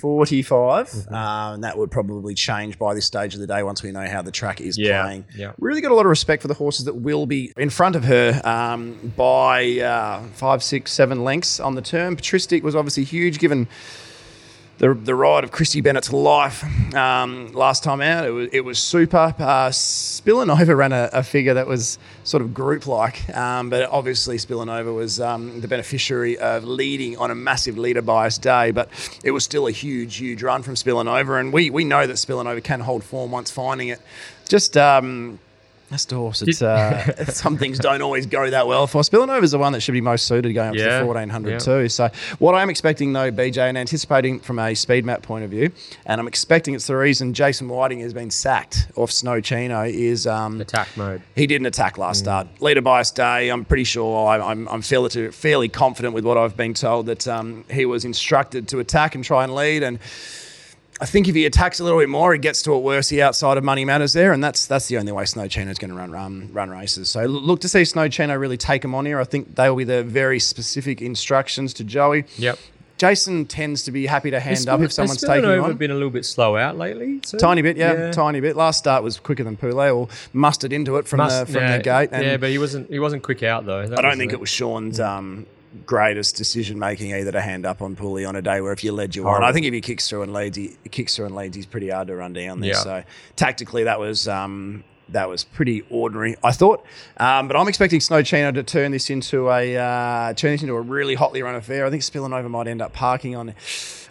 uh, 1.11 1.53
and 1.55 1.64
that 1.64 1.79
would 1.79 1.91
probably 1.91 2.35
change 2.35 2.79
by 2.79 2.93
this 2.95 3.07
stage 3.07 3.33
of 3.35 3.41
the 3.41 3.47
day 3.47 3.62
once 3.62 3.83
we 3.83 3.91
know 3.91 4.07
how 4.07 4.20
the 4.20 4.31
track 4.33 4.61
is 4.61 4.77
Yeah, 4.77 5.03
playing. 5.03 5.24
yeah. 5.35 5.53
Really 5.59 5.81
got 5.81 5.93
a 5.93 5.95
lot 5.95 6.05
of 6.05 6.11
respect 6.11 6.43
for 6.43 6.49
the 6.49 6.55
horses 6.55 6.85
that 6.85 6.95
will 6.97 7.27
be 7.27 7.53
in 7.57 7.70
front 7.70 7.97
of 7.97 8.05
her 8.05 8.41
um, 8.45 9.14
by 9.16 9.79
uh, 9.81 10.22
five, 10.35 10.62
six, 10.62 10.93
seven 10.93 11.24
lengths 11.24 11.59
on 11.59 11.74
the 11.74 11.83
turn. 11.83 12.16
Patristic 12.16 12.62
was 12.62 12.77
obviously 12.77 13.05
huge 13.05 13.39
given 13.39 13.66
the, 14.79 14.93
the 14.93 15.14
ride 15.14 15.45
of 15.45 15.51
Christy 15.51 15.81
Bennett's 15.81 16.12
life 16.12 16.62
um, 16.95 17.53
last 17.53 17.83
time 17.83 18.01
out. 18.01 18.27
It 18.27 18.31
was, 18.31 18.49
it 18.53 18.61
was 18.61 18.79
super. 18.79 19.35
Uh, 19.39 19.70
Spillanova 19.70 20.77
ran 20.77 20.93
a, 20.93 21.09
a 21.12 21.22
figure 21.22 21.55
that 21.55 21.66
was 21.66 21.99
sort 22.24 22.43
of 22.43 22.53
group 22.53 22.87
like, 22.87 23.35
um, 23.35 23.70
but 23.70 23.89
obviously 23.89 24.37
Spillanova 24.37 24.95
was 24.95 25.20
um, 25.20 25.61
the 25.61 25.68
beneficiary 25.68 26.37
of 26.39 26.64
leading 26.64 27.16
on 27.16 27.31
a 27.31 27.35
massive 27.35 27.79
leader 27.79 28.03
bias 28.03 28.37
day. 28.39 28.70
But 28.70 28.91
it 29.24 29.31
was 29.31 29.45
still 29.45 29.66
a 29.66 29.72
huge, 29.72 30.16
huge 30.16 30.43
run 30.43 30.62
from 30.62 30.74
Spillanova, 30.74 31.41
and 31.41 31.53
we 31.53 31.70
we 31.70 31.85
know 31.85 32.07
that 32.07 32.14
Spillanova 32.14 32.62
can 32.62 32.81
hold 32.81 33.03
form 33.03 33.31
once 33.31 33.51
finding 33.51 33.89
it. 33.89 34.01
Just 34.49 34.77
um, 34.77 35.39
that's 35.89 36.05
the 36.05 36.16
horse. 36.16 36.43
It's, 36.43 36.62
uh, 36.62 37.24
some 37.32 37.57
things 37.57 37.78
don't 37.78 38.03
always 38.03 38.26
go 38.26 38.49
that 38.51 38.66
well 38.66 38.87
for. 38.87 39.01
is 39.01 39.09
the 39.53 39.59
one 39.59 39.72
that 39.72 39.80
should 39.80 39.93
be 39.93 40.01
most 40.01 40.26
suited 40.26 40.53
going 40.53 40.70
up 40.70 40.74
to 40.74 40.80
Yeah, 40.80 41.01
the 41.01 41.07
1400 41.07 41.51
yeah. 41.51 41.59
too. 41.59 41.89
So 41.89 42.09
what 42.39 42.55
I'm 42.55 42.70
expecting 42.70 43.12
though, 43.12 43.30
BJ, 43.30 43.59
and 43.59 43.78
anticipating 43.78 44.41
from 44.41 44.59
a 44.59 44.74
speed 44.74 45.05
map 45.05 45.22
point 45.22 45.45
of 45.45 45.51
view, 45.51 45.70
and 46.05 46.20
I'm 46.20 46.26
expecting 46.28 46.74
it's 46.74 46.87
the 46.87 46.97
reason 46.97 47.34
Jason 47.34 47.68
Whiting 47.68 48.01
has 48.01 48.12
been 48.12 48.30
sacked 48.30 48.89
off 48.97 49.11
Snow 49.12 49.41
Chino 49.41 49.82
is 49.84 50.26
um, 50.26 50.61
attack 50.61 50.89
mode. 50.97 51.22
he 51.34 51.47
didn't 51.47 51.66
attack 51.66 51.99
last 51.99 52.18
start. 52.18 52.49
Leader 52.61 52.83
bias 52.83 53.11
day. 53.11 53.49
I'm 53.50 53.64
pretty 53.64 53.84
sure. 53.84 54.29
I, 54.29 54.38
I'm 54.38 54.68
I'm 54.68 54.83
fairly 54.83 55.30
fairly 55.30 55.68
confident 55.68 56.14
with 56.14 56.25
what 56.25 56.37
I've 56.37 56.57
been 56.57 56.75
told 56.75 57.07
that 57.07 57.29
um, 57.29 57.64
he 57.71 57.87
was 57.87 58.04
instructed 58.04 58.68
to 58.68 58.80
attack 58.80 59.14
and 59.14 59.22
try 59.25 59.45
and 59.45 59.54
lead 59.54 59.83
and. 59.83 59.99
I 60.99 61.05
think 61.07 61.29
if 61.29 61.35
he 61.35 61.45
attacks 61.45 61.79
a 61.79 61.85
little 61.85 61.99
bit 61.99 62.09
more, 62.09 62.33
he 62.33 62.39
gets 62.39 62.63
to 62.63 62.75
it 62.75 62.79
worse. 62.83 63.09
The 63.09 63.21
outside 63.23 63.59
of 63.59 63.64
money 63.64 63.85
matters 63.85 64.14
there, 64.14 64.33
and 64.33 64.43
that's 64.43 64.67
that's 64.67 64.89
the 64.89 64.97
only 64.97 65.13
way 65.13 65.25
Snow 65.27 65.47
Chino 65.47 65.71
is 65.71 65.79
going 65.79 65.91
to 65.91 65.97
run 65.97 66.11
run 66.11 66.49
run 66.53 66.71
races. 66.71 67.11
So 67.11 67.25
look 67.27 67.61
to 67.61 67.68
see 67.68 67.85
Snow 67.85 68.09
Chino 68.09 68.35
really 68.37 68.57
take 68.57 68.83
him 68.85 68.95
on 68.95 69.05
here. 69.05 69.21
I 69.21 69.25
think 69.25 69.57
they 69.57 69.68
will 69.68 69.77
be 69.77 69.85
the 69.85 70.03
very 70.03 70.41
specific 70.41 71.03
instructions 71.03 71.75
to 71.75 71.85
Joey. 71.85 72.25
Yep. 72.39 72.59
Jason 72.99 73.45
tends 73.45 73.83
to 73.83 73.93
be 73.93 74.07
happy 74.07 74.31
to 74.31 74.41
hand 74.41 74.57
Has 74.57 74.67
up 74.68 74.81
if 74.81 74.91
someone's 74.91 75.21
taking 75.21 75.37
him 75.37 75.43
Villanova 75.43 75.68
on. 75.73 75.77
been 75.77 75.91
a 75.91 75.95
little 75.95 76.09
bit 76.09 76.25
slow 76.25 76.57
out 76.57 76.79
lately. 76.79 77.21
too? 77.21 77.37
Tiny 77.37 77.61
bit, 77.61 77.77
yeah, 77.77 78.11
tiny 78.11 78.41
bit. 78.41 78.57
Last 78.57 78.79
start 78.79 79.03
was 79.03 79.18
quicker 79.21 79.45
than 79.45 79.59
Poulet, 79.59 79.93
or 79.93 80.09
mustered 80.33 80.73
into 80.73 80.97
it 80.97 81.07
from 81.07 81.18
Must- 81.18 81.41
the 81.47 81.53
from 81.53 81.63
yeah, 81.63 81.77
the 81.77 81.83
gate. 81.83 82.09
And 82.13 82.25
yeah, 82.25 82.37
but 82.39 82.49
he 82.49 82.57
wasn't. 82.57 82.89
He 82.89 82.99
wasn't 82.99 83.23
quick 83.23 83.43
out 83.43 83.67
though. 83.67 83.87
That 83.87 83.99
I 83.99 84.03
don't 84.03 84.17
think 84.17 84.33
it 84.33 84.41
was 84.41 84.49
Sean's 84.49 84.99
um, 84.99 85.45
greatest 85.85 86.37
decision 86.37 86.79
making 86.79 87.13
either 87.15 87.33
to 87.33 87.41
hand 87.41 87.67
up 87.67 87.83
on 87.83 87.97
Pooley 87.97 88.29
on 88.29 88.37
a 88.37 88.43
day 88.43 88.61
where 88.61 88.73
if 88.73 88.83
you 88.83 88.93
led 88.93 89.15
you 89.15 89.29
on. 89.29 89.45
I 89.45 89.53
think 89.53 89.67
if 89.67 89.75
he 89.75 89.81
kicks 89.81 90.09
through 90.09 90.23
and 90.23 90.33
leads, 90.33 90.57
he 90.57 90.77
kicks 90.91 91.17
through 91.17 91.27
and 91.27 91.35
leads, 91.35 91.57
he's 91.57 91.67
pretty 91.67 91.91
hard 91.91 92.09
to 92.09 92.17
run 92.17 92.33
down 92.33 92.61
there. 92.61 92.71
Yeah. 92.71 92.83
So 92.83 93.05
tactically, 93.37 93.85
that 93.85 94.01
was. 94.01 94.27
Um, 94.29 94.85
that 95.11 95.28
was 95.28 95.45
pretty 95.45 95.84
ordinary, 95.91 96.37
I 96.42 96.53
thought. 96.53 96.84
Um, 97.16 97.49
but 97.49 97.57
I'm 97.57 97.68
expecting 97.68 98.00
Snow 98.00 98.22
Chino 98.22 98.53
to 98.53 98.62
turn 98.62 98.92
this 98.92 99.11
into 99.11 99.50
a 99.50 99.76
uh, 99.76 100.33
turn 100.34 100.53
this 100.53 100.62
into 100.62 100.74
a 100.74 100.80
really 100.80 101.14
hotly 101.14 101.42
run 101.42 101.54
affair. 101.54 101.87
I 101.87 101.91
think 101.91 102.03
Spillanova 102.03 102.50
might 102.50 102.66
end 102.66 102.83
up 102.83 102.92
parking 102.92 103.37
on 103.37 103.54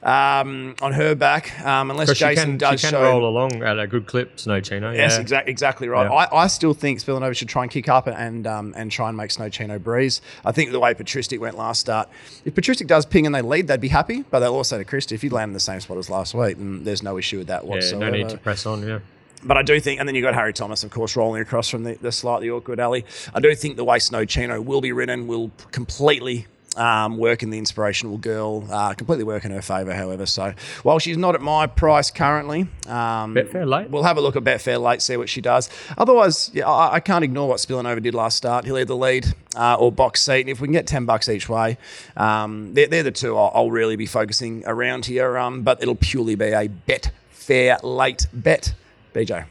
um, 0.03 0.76
on 0.81 0.93
her 0.93 1.15
back, 1.15 1.59
um, 1.65 1.89
unless 1.89 2.13
Jason 2.17 2.51
can, 2.51 2.57
does 2.57 2.80
she 2.80 2.88
can 2.88 3.01
roll 3.01 3.27
along 3.27 3.63
at 3.63 3.80
a 3.80 3.88
good 3.88 4.05
clip, 4.05 4.39
Snow 4.39 4.61
Chino. 4.61 4.91
Yes, 4.91 5.15
yeah. 5.15 5.22
exactly, 5.22 5.51
exactly 5.51 5.88
right. 5.89 6.03
Yeah. 6.03 6.13
I, 6.13 6.43
I 6.43 6.47
still 6.47 6.73
think 6.73 6.99
Spillanova 6.99 7.35
should 7.35 7.49
try 7.49 7.63
and 7.63 7.72
kick 7.72 7.89
up 7.89 8.07
and 8.07 8.45
um, 8.47 8.73
and 8.77 8.91
try 8.91 9.09
and 9.09 9.17
make 9.17 9.31
Snow 9.31 9.49
Chino 9.49 9.80
breeze. 9.80 10.22
I 10.45 10.51
think 10.51 10.72
the 10.72 10.80
way 10.80 10.93
Patristic 10.93 11.41
went 11.41 11.57
last 11.57 11.81
start, 11.81 12.07
if 12.45 12.55
Patristic 12.55 12.88
does 12.88 13.05
ping 13.05 13.26
and 13.26 13.34
they 13.34 13.41
lead, 13.41 13.67
they'd 13.67 13.81
be 13.81 13.88
happy. 13.88 14.23
But 14.30 14.39
they'll 14.39 14.53
also 14.53 14.77
to 14.77 14.85
Christie, 14.85 15.15
if 15.15 15.22
he 15.22 15.30
landed 15.30 15.51
in 15.51 15.53
the 15.53 15.59
same 15.59 15.80
spot 15.80 15.97
as 15.97 16.09
last 16.09 16.34
week, 16.34 16.57
then 16.57 16.84
there's 16.84 17.03
no 17.03 17.17
issue 17.17 17.39
with 17.39 17.47
that 17.47 17.65
Yeah, 17.65 17.97
no 17.97 18.09
need 18.09 18.30
to 18.30 18.38
press 18.38 18.65
on. 18.65 18.88
Yeah. 18.88 18.99
But 19.45 19.57
I 19.57 19.61
do 19.61 19.80
think, 19.80 19.99
and 19.99 20.09
then 20.09 20.15
you've 20.15 20.23
got 20.23 20.34
Harry 20.34 20.53
Thomas, 20.53 20.84
of 20.84 20.89
course, 20.89 21.15
rolling 21.15 21.41
across 21.41 21.69
from 21.69 21.84
the, 21.84 21.93
the 22.01 22.11
slightly 22.11 22.49
awkward 22.49 22.80
alley. 22.80 23.05
I 23.34 23.39
do 23.39 23.53
think 23.55 23.77
the 23.77 23.85
way 23.85 23.99
Snow 23.99 24.26
Chino 24.26 24.59
will 24.59 24.81
be 24.81 24.91
ridden 24.91 25.27
will 25.27 25.51
completely 25.72 26.47
um, 26.76 27.17
work 27.17 27.43
in 27.43 27.49
the 27.49 27.57
inspirational 27.57 28.17
girl, 28.17 28.67
uh, 28.69 28.93
completely 28.93 29.23
work 29.23 29.45
in 29.45 29.51
her 29.51 29.61
favour, 29.61 29.93
however. 29.93 30.26
So 30.26 30.53
while 30.84 30.99
she's 30.99 31.17
not 31.17 31.35
at 31.35 31.41
my 31.41 31.67
price 31.67 32.11
currently, 32.11 32.61
um, 32.88 33.34
Betfair 33.35 33.67
late? 33.67 33.89
we'll 33.89 34.03
have 34.03 34.17
a 34.17 34.22
look 34.22 34.35
at 34.35 34.43
Betfair 34.43 34.81
late, 34.81 35.01
see 35.01 35.17
what 35.17 35.30
she 35.30 35.41
does. 35.41 35.69
Otherwise, 35.97 36.51
yeah, 36.53 36.67
I, 36.67 36.95
I 36.95 36.99
can't 36.99 37.23
ignore 37.23 37.47
what 37.47 37.57
Spillanova 37.57 38.01
did 38.01 38.13
last 38.13 38.38
start. 38.38 38.65
He'll 38.65 38.77
either 38.77 38.93
lead 38.93 39.34
uh, 39.55 39.76
or 39.76 39.91
box 39.91 40.22
seat. 40.22 40.41
And 40.41 40.49
if 40.49 40.59
we 40.59 40.67
can 40.67 40.73
get 40.73 40.88
10 40.88 41.05
bucks 41.05 41.30
each 41.30 41.47
way, 41.47 41.77
um, 42.17 42.73
they're, 42.73 42.88
they're 42.88 43.03
the 43.03 43.11
two 43.11 43.38
I'll, 43.38 43.51
I'll 43.53 43.72
really 43.72 43.95
be 43.95 44.05
focusing 44.05 44.63
around 44.65 45.05
here. 45.05 45.38
Um, 45.38 45.61
but 45.61 45.81
it'll 45.81 45.95
purely 45.95 46.35
be 46.35 46.45
a 46.47 46.67
Betfair 46.88 47.80
late 47.84 48.27
bet. 48.34 48.73
BJ. 49.16 49.46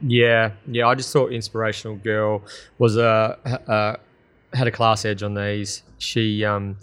Yeah, 0.00 0.52
yeah. 0.66 0.88
I 0.88 0.94
just 0.94 1.12
thought 1.12 1.32
Inspirational 1.32 1.96
Girl 1.96 2.42
was 2.78 2.96
a 2.96 3.38
uh, 3.68 3.96
had 4.56 4.66
a 4.66 4.72
class 4.72 5.04
edge 5.04 5.22
on 5.22 5.34
these. 5.34 5.82
She 5.98 6.44
um, 6.44 6.76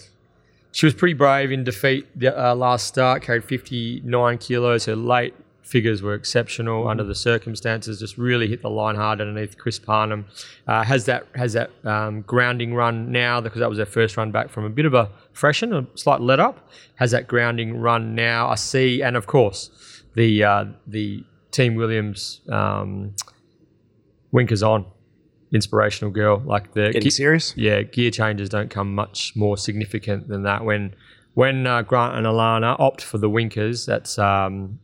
she 0.71 0.85
was 0.85 0.95
pretty 0.95 1.13
brave 1.13 1.51
in 1.51 1.63
defeat 1.63 2.07
the 2.15 2.37
uh, 2.37 2.55
last 2.55 2.87
start. 2.87 3.21
Carried 3.21 3.43
fifty 3.43 4.01
nine 4.03 4.37
kilos. 4.37 4.85
Her 4.85 4.95
late 4.95 5.35
figures 5.61 6.01
were 6.01 6.13
exceptional 6.13 6.87
under 6.87 7.03
the 7.03 7.15
circumstances. 7.15 7.99
Just 7.99 8.17
really 8.17 8.47
hit 8.47 8.61
the 8.61 8.69
line 8.69 8.95
hard 8.95 9.21
underneath 9.21 9.57
Chris 9.57 9.77
Parnham. 9.77 10.25
Uh, 10.67 10.83
has 10.83 11.05
that 11.05 11.27
has 11.35 11.53
that 11.53 11.69
um, 11.83 12.21
grounding 12.21 12.73
run 12.73 13.11
now 13.11 13.41
because 13.41 13.59
that 13.59 13.69
was 13.69 13.77
her 13.77 13.85
first 13.85 14.17
run 14.17 14.31
back 14.31 14.49
from 14.49 14.65
a 14.65 14.69
bit 14.69 14.85
of 14.85 14.93
a 14.93 15.09
freshen, 15.33 15.73
a 15.73 15.85
slight 15.95 16.21
let 16.21 16.39
up. 16.39 16.69
Has 16.95 17.11
that 17.11 17.27
grounding 17.27 17.77
run 17.77 18.15
now? 18.15 18.47
I 18.47 18.55
see, 18.55 19.01
and 19.03 19.15
of 19.15 19.27
course 19.27 19.69
the 20.15 20.43
uh, 20.43 20.65
the 20.87 21.23
Team 21.51 21.75
Williams 21.75 22.41
um, 22.49 23.13
winkers 24.31 24.63
on. 24.63 24.85
Inspirational 25.53 26.11
girl 26.11 26.41
like 26.45 26.73
the 26.73 26.91
Getting 26.93 27.11
serious? 27.11 27.53
yeah 27.57 27.81
gear 27.81 28.09
changes 28.09 28.47
don't 28.47 28.69
come 28.69 28.95
much 28.95 29.35
more 29.35 29.57
significant 29.57 30.29
than 30.29 30.43
that. 30.43 30.63
When 30.63 30.95
when 31.33 31.67
uh, 31.67 31.81
Grant 31.81 32.15
and 32.15 32.25
Alana 32.25 32.79
opt 32.79 33.01
for 33.03 33.17
the 33.17 33.29
winkers 33.29 33.85
that's 33.85 34.17
um, 34.17 34.79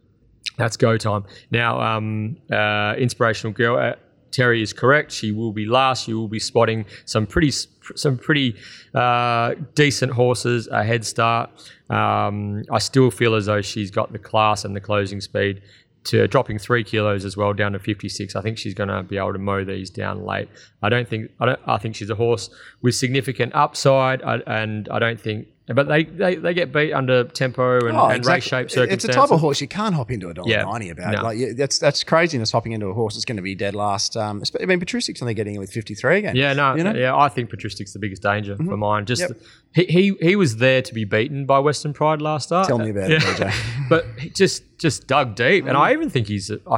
that's 0.57 0.75
go 0.75 0.97
time. 0.97 1.23
Now 1.51 1.79
um, 1.79 2.35
uh, 2.51 2.95
inspirational 2.97 3.53
girl 3.53 3.77
uh, 3.77 3.95
Terry 4.31 4.61
is 4.61 4.73
correct. 4.73 5.11
She 5.13 5.31
will 5.31 5.53
be 5.53 5.65
last. 5.65 6.07
You 6.07 6.19
will 6.19 6.27
be 6.27 6.39
spotting 6.39 6.85
some 7.05 7.25
pretty 7.25 7.51
some 7.95 8.17
pretty 8.17 8.55
uh, 8.93 9.55
decent 9.73 10.11
horses 10.11 10.67
a 10.67 10.83
head 10.83 11.05
start. 11.05 11.49
Um, 11.89 12.63
I 12.69 12.79
still 12.79 13.09
feel 13.09 13.35
as 13.35 13.45
though 13.45 13.61
she's 13.61 13.89
got 13.89 14.11
the 14.11 14.19
class 14.19 14.65
and 14.65 14.75
the 14.75 14.81
closing 14.81 15.21
speed 15.21 15.61
to 16.07 16.27
dropping 16.27 16.57
three 16.57 16.83
kilos 16.83 17.25
as 17.25 17.37
well 17.37 17.53
down 17.53 17.73
to 17.73 17.79
56. 17.79 18.35
I 18.35 18.41
think 18.41 18.57
she's 18.57 18.73
going 18.73 18.89
to 18.89 19.03
be 19.03 19.17
able 19.17 19.33
to 19.33 19.39
mow 19.39 19.63
these 19.63 19.89
down 19.89 20.25
late. 20.25 20.49
I 20.81 20.89
don't 20.89 21.07
think 21.07 21.31
I 21.39 21.45
don't. 21.47 21.59
I 21.65 21.77
think 21.77 21.95
she's 21.95 22.09
a 22.09 22.15
horse 22.15 22.49
with 22.81 22.95
significant 22.95 23.53
upside, 23.55 24.21
I, 24.23 24.37
and 24.47 24.87
I 24.89 24.99
don't 24.99 25.19
think. 25.19 25.47
But 25.69 25.89
they, 25.89 26.05
they, 26.05 26.35
they 26.35 26.53
get 26.53 26.71
beat 26.71 26.93
under 26.93 27.25
tempo 27.25 27.85
and, 27.85 27.97
Oh, 27.97 28.05
and 28.05 28.17
exactly. 28.19 28.33
race 28.37 28.43
shape 28.45 28.71
circumstances. 28.71 28.93
It's 28.93 29.03
a 29.03 29.19
type 29.19 29.31
of 29.31 29.41
horse 29.41 29.59
you 29.59 29.67
can't 29.67 29.93
hop 29.93 30.09
into 30.11 30.29
a 30.29 30.33
dollar 30.33 30.49
Yeah. 30.49 30.63
ninety 30.63 30.89
about. 30.91 31.11
No. 31.13 31.23
Like 31.23 31.37
yeah, 31.37 31.47
that's 31.57 31.77
that's 31.77 32.05
craziness 32.05 32.53
hopping 32.53 32.71
into 32.71 32.87
a 32.87 32.93
horse 32.93 33.15
that's 33.15 33.25
going 33.25 33.35
to 33.35 33.41
be 33.41 33.53
dead 33.53 33.75
last. 33.75 34.15
Um, 34.15 34.41
I 34.61 34.65
mean, 34.65 34.79
Patristic's 34.79 35.21
only 35.21 35.33
getting 35.33 35.55
in 35.55 35.59
with 35.59 35.71
fifty 35.71 35.93
three 35.93 36.19
again. 36.19 36.37
Yeah, 36.37 36.53
no, 36.53 36.75
You 36.75 36.83
know? 36.85 36.91
Mm-hmm. 36.91 36.99
yeah, 36.99 37.15
I 37.17 37.27
think 37.27 37.49
Patristic's 37.49 37.91
the 37.91 37.99
biggest 37.99 38.21
danger 38.21 38.55
for 38.55 38.77
mine. 38.77 39.05
Just 39.05 39.23
Yep. 39.23 39.31
he, 39.73 39.83
he 39.85 40.13
he 40.21 40.35
was 40.37 40.55
there 40.55 40.81
to 40.81 40.93
be 40.93 41.03
beaten 41.03 41.45
by 41.45 41.59
Western 41.59 41.91
Pride 41.91 42.21
last 42.21 42.45
start. 42.47 42.67
Tell 42.69 42.79
me 42.79 42.91
about 42.91 43.11
it, 43.11 43.21
BJ. 43.21 43.87
but 43.89 44.05
he 44.17 44.29
just 44.29 44.63
just 44.79 45.05
dug 45.07 45.35
deep, 45.35 45.65
and 45.65 45.75
Mm. 45.75 45.81
I 45.81 45.91
even 45.91 46.09
think 46.09 46.27
he's. 46.27 46.49
I, 46.49 46.77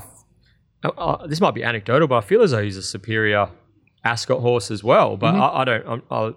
uh, 0.84 1.28
this 1.28 1.42
might 1.42 1.54
be 1.54 1.64
anecdotal, 1.64 2.08
but 2.08 2.16
I 2.18 2.22
feel 2.22 2.42
as 2.42 2.52
though 2.52 2.64
he's 2.64 2.78
a 2.78 2.82
superior 2.82 3.50
Ascot 4.04 4.40
horse 4.40 4.72
as 4.72 4.84
well. 4.84 5.16
But 5.18 5.36
I, 5.36 5.62
I 5.62 5.66
don't. 5.66 5.86
Mm-hmm. 5.86 6.32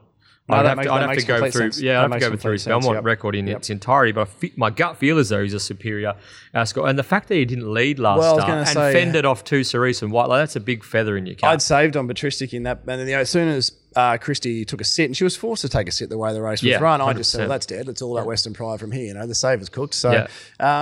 No, 0.49 0.57
I'd 0.57 0.63
that 0.65 0.69
have 0.71 0.77
makes- 0.79 0.87
to, 0.89 0.93
I'd 0.95 1.03
have 1.09 1.19
to 1.19 1.25
go 1.27 1.39
through. 1.51 1.51
sense. 1.73 1.81
Yeah, 1.81 2.01
I'd 2.05 2.11
have 2.11 2.21
to 2.21 2.31
go 2.31 2.37
through 2.37 2.53
his 2.55 2.63
sense, 2.65 2.73
Belmont 2.73 2.97
yep. 2.97 3.05
record 3.05 3.37
in 3.37 3.47
Yep. 3.47 3.57
its 3.59 3.71
entirety. 3.71 4.11
But 4.13 4.23
I 4.23 4.25
fe- 4.25 4.53
my 4.57 4.71
gut 4.71 4.97
feel 4.99 5.19
as 5.19 5.29
though 5.29 5.43
he's 5.43 5.55
a 5.55 5.61
superior 5.61 6.15
Ascot, 6.53 6.89
and 6.89 6.99
the 6.99 7.05
fact 7.05 7.29
that 7.29 7.37
he 7.37 7.45
didn't 7.45 7.73
lead 7.73 8.01
last 8.01 8.19
Well, 8.19 8.35
start 8.35 8.49
gonna 8.49 8.61
and 8.63 8.69
say- 8.69 8.93
fended 8.93 9.25
off 9.25 9.45
two 9.45 9.63
Cerise 9.63 10.03
and 10.03 10.11
White, 10.11 10.29
like 10.29 10.41
that's 10.43 10.57
a 10.57 10.61
big 10.61 10.83
feather 10.83 11.17
in 11.17 11.27
your 11.27 11.37
cap. 11.37 11.51
I'd 11.53 11.63
saved 11.63 11.97
on 11.97 12.09
Patristic 12.09 12.53
in 12.53 12.65
that, 12.65 12.81
and 12.89 13.01
then 13.01 13.07
you 13.07 13.15
know, 13.15 13.21
as 13.21 13.31
soon 13.31 13.49
as 13.49 13.71
uh, 13.95 14.17
Christie 14.17 14.65
took 14.65 14.81
a 14.81 14.85
sit, 14.85 15.05
and 15.05 15.17
she 15.17 15.23
was 15.23 15.37
forced 15.37 15.63
to 15.63 15.69
take 15.69 15.87
a 15.87 15.93
sit 15.93 16.09
the 16.09 16.17
way 16.19 16.33
the 16.33 16.41
race 16.43 16.61
was 16.63 16.71
Yeah, 16.71 16.79
run, 16.79 17.01
I 17.01 17.13
just 17.13 17.31
said, 17.31 17.41
well, 17.41 17.49
"That's 17.51 17.67
dead. 17.67 17.89
It's 17.89 18.01
all 18.03 18.17
about 18.17 18.27
Western 18.27 18.53
Pride 18.55 18.81
from 18.81 18.91
here." 18.91 19.05
You 19.05 19.15
know, 19.15 19.27
the 19.27 19.35
save 19.35 19.61
is 19.61 19.69
cooked. 19.69 19.95
So 19.95 20.11
Yeah. 20.13 20.27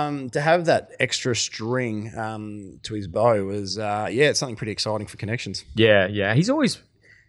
um, 0.07 0.29
to 0.31 0.41
have 0.41 0.65
that 0.65 0.91
extra 0.99 1.35
string 1.35 2.11
um, 2.17 2.79
to 2.83 2.93
his 2.95 3.07
bow 3.07 3.43
was, 3.45 3.77
uh, 3.77 4.07
yeah, 4.09 4.29
it's 4.29 4.39
something 4.39 4.55
pretty 4.55 4.71
exciting 4.71 5.07
for 5.07 5.17
connections. 5.17 5.65
Yeah, 5.75 6.07
yeah. 6.07 6.33
He's 6.33 6.49
always 6.49 6.79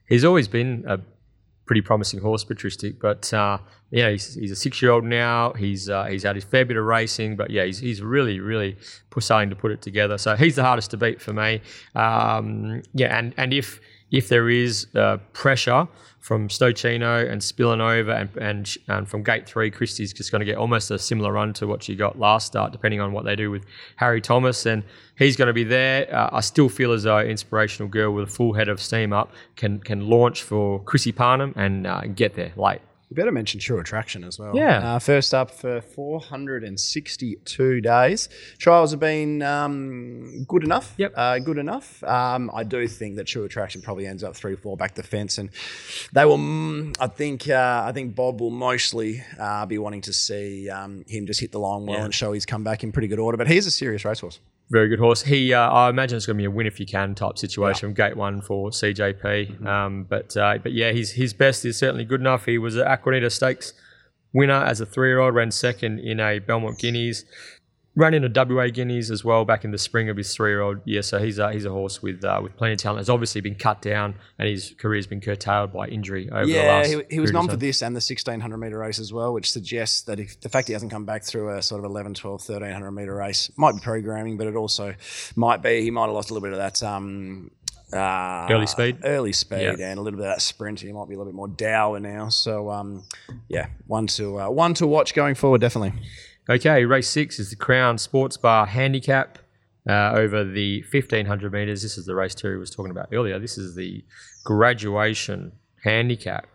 he's 0.08 0.24
always 0.24 0.46
been 0.48 0.84
a 0.86 1.00
pretty 1.72 1.80
promising 1.80 2.20
horse, 2.20 2.44
patristic. 2.44 3.00
But 3.00 3.32
uh, 3.32 3.56
yeah, 3.90 4.10
he's, 4.10 4.34
he's 4.34 4.50
a 4.50 4.56
six 4.56 4.82
year 4.82 4.90
old 4.90 5.04
now. 5.04 5.54
He's 5.54 5.88
uh, 5.88 6.04
he's 6.04 6.22
had 6.22 6.36
his 6.36 6.44
fair 6.44 6.66
bit 6.66 6.76
of 6.76 6.84
racing, 6.84 7.34
but 7.34 7.48
yeah, 7.48 7.64
he's, 7.64 7.78
he's 7.78 8.02
really 8.02 8.40
really 8.40 8.76
starting 9.18 9.48
to 9.48 9.56
put 9.56 9.70
it 9.70 9.80
together. 9.80 10.18
So 10.18 10.36
he's 10.36 10.56
the 10.56 10.62
hardest 10.62 10.90
to 10.90 10.98
beat 10.98 11.18
for 11.18 11.32
me. 11.32 11.62
Um, 11.94 12.82
yeah, 12.92 13.16
and 13.16 13.32
and 13.38 13.54
if 13.54 13.80
if 14.10 14.28
there 14.28 14.50
is 14.50 14.86
uh, 14.94 15.16
pressure 15.32 15.88
from 16.22 16.48
Stocino 16.48 17.28
and 17.28 17.42
spilling 17.42 17.80
over 17.80 18.12
and, 18.12 18.30
and 18.36 18.76
and 18.86 19.08
from 19.08 19.24
gate 19.24 19.44
three, 19.44 19.72
Christie's 19.72 20.12
just 20.12 20.30
going 20.30 20.38
to 20.38 20.46
get 20.46 20.56
almost 20.56 20.88
a 20.92 20.98
similar 20.98 21.32
run 21.32 21.52
to 21.54 21.66
what 21.66 21.82
she 21.82 21.96
got 21.96 22.16
last 22.16 22.46
start, 22.46 22.70
depending 22.70 23.00
on 23.00 23.12
what 23.12 23.24
they 23.24 23.34
do 23.34 23.50
with 23.50 23.64
Harry 23.96 24.20
Thomas, 24.20 24.64
and 24.64 24.84
he's 25.18 25.34
going 25.34 25.48
to 25.48 25.52
be 25.52 25.64
there. 25.64 26.14
Uh, 26.14 26.30
I 26.32 26.40
still 26.40 26.68
feel 26.68 26.92
as 26.92 27.02
though 27.02 27.18
Inspirational 27.18 27.88
Girl 27.88 28.12
with 28.12 28.28
a 28.28 28.32
full 28.32 28.52
head 28.52 28.68
of 28.68 28.80
steam 28.80 29.12
up 29.12 29.32
can 29.56 29.80
can 29.80 30.08
launch 30.08 30.44
for 30.44 30.80
Chrissy 30.84 31.10
Parnham 31.10 31.54
and 31.56 31.88
uh, 31.88 32.02
get 32.02 32.34
there 32.34 32.52
late. 32.56 32.80
You 33.12 33.16
better 33.16 33.30
mention 33.30 33.60
True 33.60 33.78
Attraction 33.78 34.24
as 34.24 34.38
well. 34.38 34.56
Yeah. 34.56 34.94
Uh, 34.94 34.98
first 34.98 35.34
up 35.34 35.50
for 35.50 35.82
462 35.82 37.82
days. 37.82 38.30
Trials 38.56 38.90
have 38.92 39.00
been 39.00 39.42
um, 39.42 40.44
good 40.44 40.64
enough. 40.64 40.94
Yep. 40.96 41.12
Uh, 41.14 41.38
good 41.40 41.58
enough. 41.58 42.02
Um, 42.04 42.50
I 42.54 42.64
do 42.64 42.88
think 42.88 43.16
that 43.16 43.26
True 43.26 43.44
Attraction 43.44 43.82
probably 43.82 44.06
ends 44.06 44.24
up 44.24 44.34
three, 44.34 44.56
four 44.56 44.78
back 44.78 44.94
the 44.94 45.02
fence, 45.02 45.36
and 45.36 45.50
they 46.14 46.24
will. 46.24 46.38
mm, 46.38 46.96
I 46.98 47.06
think. 47.06 47.50
Uh, 47.50 47.82
I 47.84 47.92
think 47.92 48.14
Bob 48.14 48.40
will 48.40 48.48
mostly 48.50 49.22
uh, 49.38 49.66
be 49.66 49.76
wanting 49.76 50.00
to 50.02 50.12
see 50.14 50.70
um, 50.70 51.04
him 51.06 51.26
just 51.26 51.40
hit 51.40 51.52
the 51.52 51.60
line 51.60 51.84
well 51.84 51.98
Yeah. 51.98 52.04
and 52.06 52.14
show 52.14 52.32
he's 52.32 52.46
come 52.46 52.64
back 52.64 52.82
in 52.82 52.92
pretty 52.92 53.08
good 53.08 53.18
order. 53.18 53.36
But 53.36 53.48
he's 53.48 53.66
a 53.66 53.70
serious 53.70 54.06
racehorse. 54.06 54.40
Very 54.70 54.88
good 54.88 54.98
horse. 54.98 55.22
He, 55.22 55.52
uh, 55.52 55.70
I 55.70 55.90
imagine 55.90 56.16
it's 56.16 56.24
going 56.24 56.38
to 56.38 56.40
be 56.40 56.46
a 56.46 56.50
win 56.50 56.66
if 56.66 56.80
you 56.80 56.86
can 56.86 57.14
type 57.14 57.36
situation. 57.36 57.92
Gate 57.92 58.16
one 58.16 58.40
for 58.40 58.70
CJP. 58.70 59.66
Um, 59.66 60.04
but 60.04 60.34
uh, 60.36 60.58
but 60.62 60.72
yeah, 60.72 60.92
his 60.92 61.12
his 61.12 61.34
best 61.34 61.64
is 61.64 61.76
certainly 61.76 62.04
good 62.04 62.20
enough. 62.20 62.46
He 62.46 62.56
was 62.56 62.76
an 62.76 62.86
Aquanita 62.86 63.30
Stakes 63.30 63.74
winner 64.32 64.64
as 64.64 64.80
a 64.80 64.86
three 64.86 65.08
year 65.08 65.20
old. 65.20 65.34
Ran 65.34 65.50
second 65.50 65.98
in 65.98 66.20
a 66.20 66.38
Belmont 66.38 66.78
Guineas. 66.78 67.24
Ran 67.94 68.14
in 68.14 68.24
a 68.24 68.28
WA 68.34 68.68
Guineas 68.68 69.10
as 69.10 69.22
well 69.22 69.44
back 69.44 69.64
in 69.64 69.70
the 69.70 69.76
spring 69.78 70.08
of 70.08 70.16
his 70.16 70.34
three-year-old 70.34 70.78
year. 70.86 71.02
So 71.02 71.18
he's 71.18 71.38
a, 71.38 71.52
he's 71.52 71.66
a 71.66 71.70
horse 71.70 72.00
with 72.02 72.24
uh, 72.24 72.40
with 72.42 72.56
plenty 72.56 72.72
of 72.74 72.78
talent. 72.80 73.00
Has 73.00 73.10
obviously 73.10 73.40
been 73.42 73.54
cut 73.54 73.82
down, 73.82 74.14
and 74.38 74.48
his 74.48 74.74
career's 74.78 75.06
been 75.06 75.20
curtailed 75.20 75.72
by 75.72 75.88
injury 75.88 76.30
over 76.30 76.46
the 76.46 76.52
Yeah, 76.52 76.62
last. 76.78 76.90
he, 76.90 77.02
he 77.10 77.20
was 77.20 77.32
nom 77.32 77.48
for 77.48 77.56
this 77.56 77.82
and 77.82 77.94
the 77.94 77.98
1600 77.98 78.56
metre 78.56 78.78
race 78.78 78.98
as 78.98 79.12
well, 79.12 79.32
which 79.34 79.50
suggests 79.50 80.02
that 80.02 80.18
if 80.18 80.40
the 80.40 80.48
fact 80.48 80.68
he 80.68 80.72
hasn't 80.72 80.90
come 80.90 81.04
back 81.04 81.22
through 81.24 81.56
a 81.56 81.62
sort 81.62 81.80
of 81.80 81.84
11, 81.84 82.14
12, 82.14 82.40
1300 82.48 82.90
metre 82.92 83.14
race 83.14 83.50
might 83.56 83.72
be 83.74 83.80
programming, 83.80 84.36
but 84.38 84.46
it 84.46 84.56
also 84.56 84.94
might 85.36 85.60
be 85.62 85.82
he 85.82 85.90
might 85.90 86.06
have 86.06 86.14
lost 86.14 86.30
a 86.30 86.34
little 86.34 86.46
bit 86.48 86.52
of 86.52 86.58
that 86.58 86.82
um, 86.82 87.50
uh, 87.92 88.46
Early 88.50 88.66
speed? 88.66 88.98
early 89.04 89.32
speed, 89.32 89.60
Yeah. 89.78 89.90
and 89.90 89.98
a 89.98 90.02
little 90.02 90.18
bit 90.18 90.26
of 90.26 90.32
that 90.34 90.40
sprint. 90.40 90.80
He 90.80 90.90
might 90.92 91.08
be 91.08 91.14
a 91.14 91.18
little 91.18 91.30
bit 91.30 91.36
more 91.36 91.48
dour 91.48 92.00
now. 92.00 92.30
So 92.30 92.70
um, 92.70 93.04
yeah, 93.48 93.66
one 93.86 94.06
to 94.06 94.40
uh, 94.40 94.48
one 94.50 94.72
to 94.74 94.86
watch 94.86 95.12
going 95.14 95.34
forward, 95.34 95.60
definitely. 95.60 95.92
Okay, 96.50 96.84
race 96.84 97.08
six 97.08 97.38
is 97.38 97.50
the 97.50 97.56
Crown 97.56 97.98
Sports 97.98 98.36
Bar 98.36 98.66
Handicap 98.66 99.38
uh, 99.88 100.12
over 100.14 100.44
the 100.44 100.82
1500 100.90 101.52
metres. 101.52 101.82
This 101.82 101.96
is 101.96 102.06
the 102.06 102.14
race 102.16 102.34
Terry 102.34 102.58
was 102.58 102.70
talking 102.70 102.90
about 102.90 103.08
earlier. 103.12 103.38
This 103.38 103.56
is 103.58 103.76
the 103.76 104.04
graduation 104.44 105.52
handicap. 105.84 106.46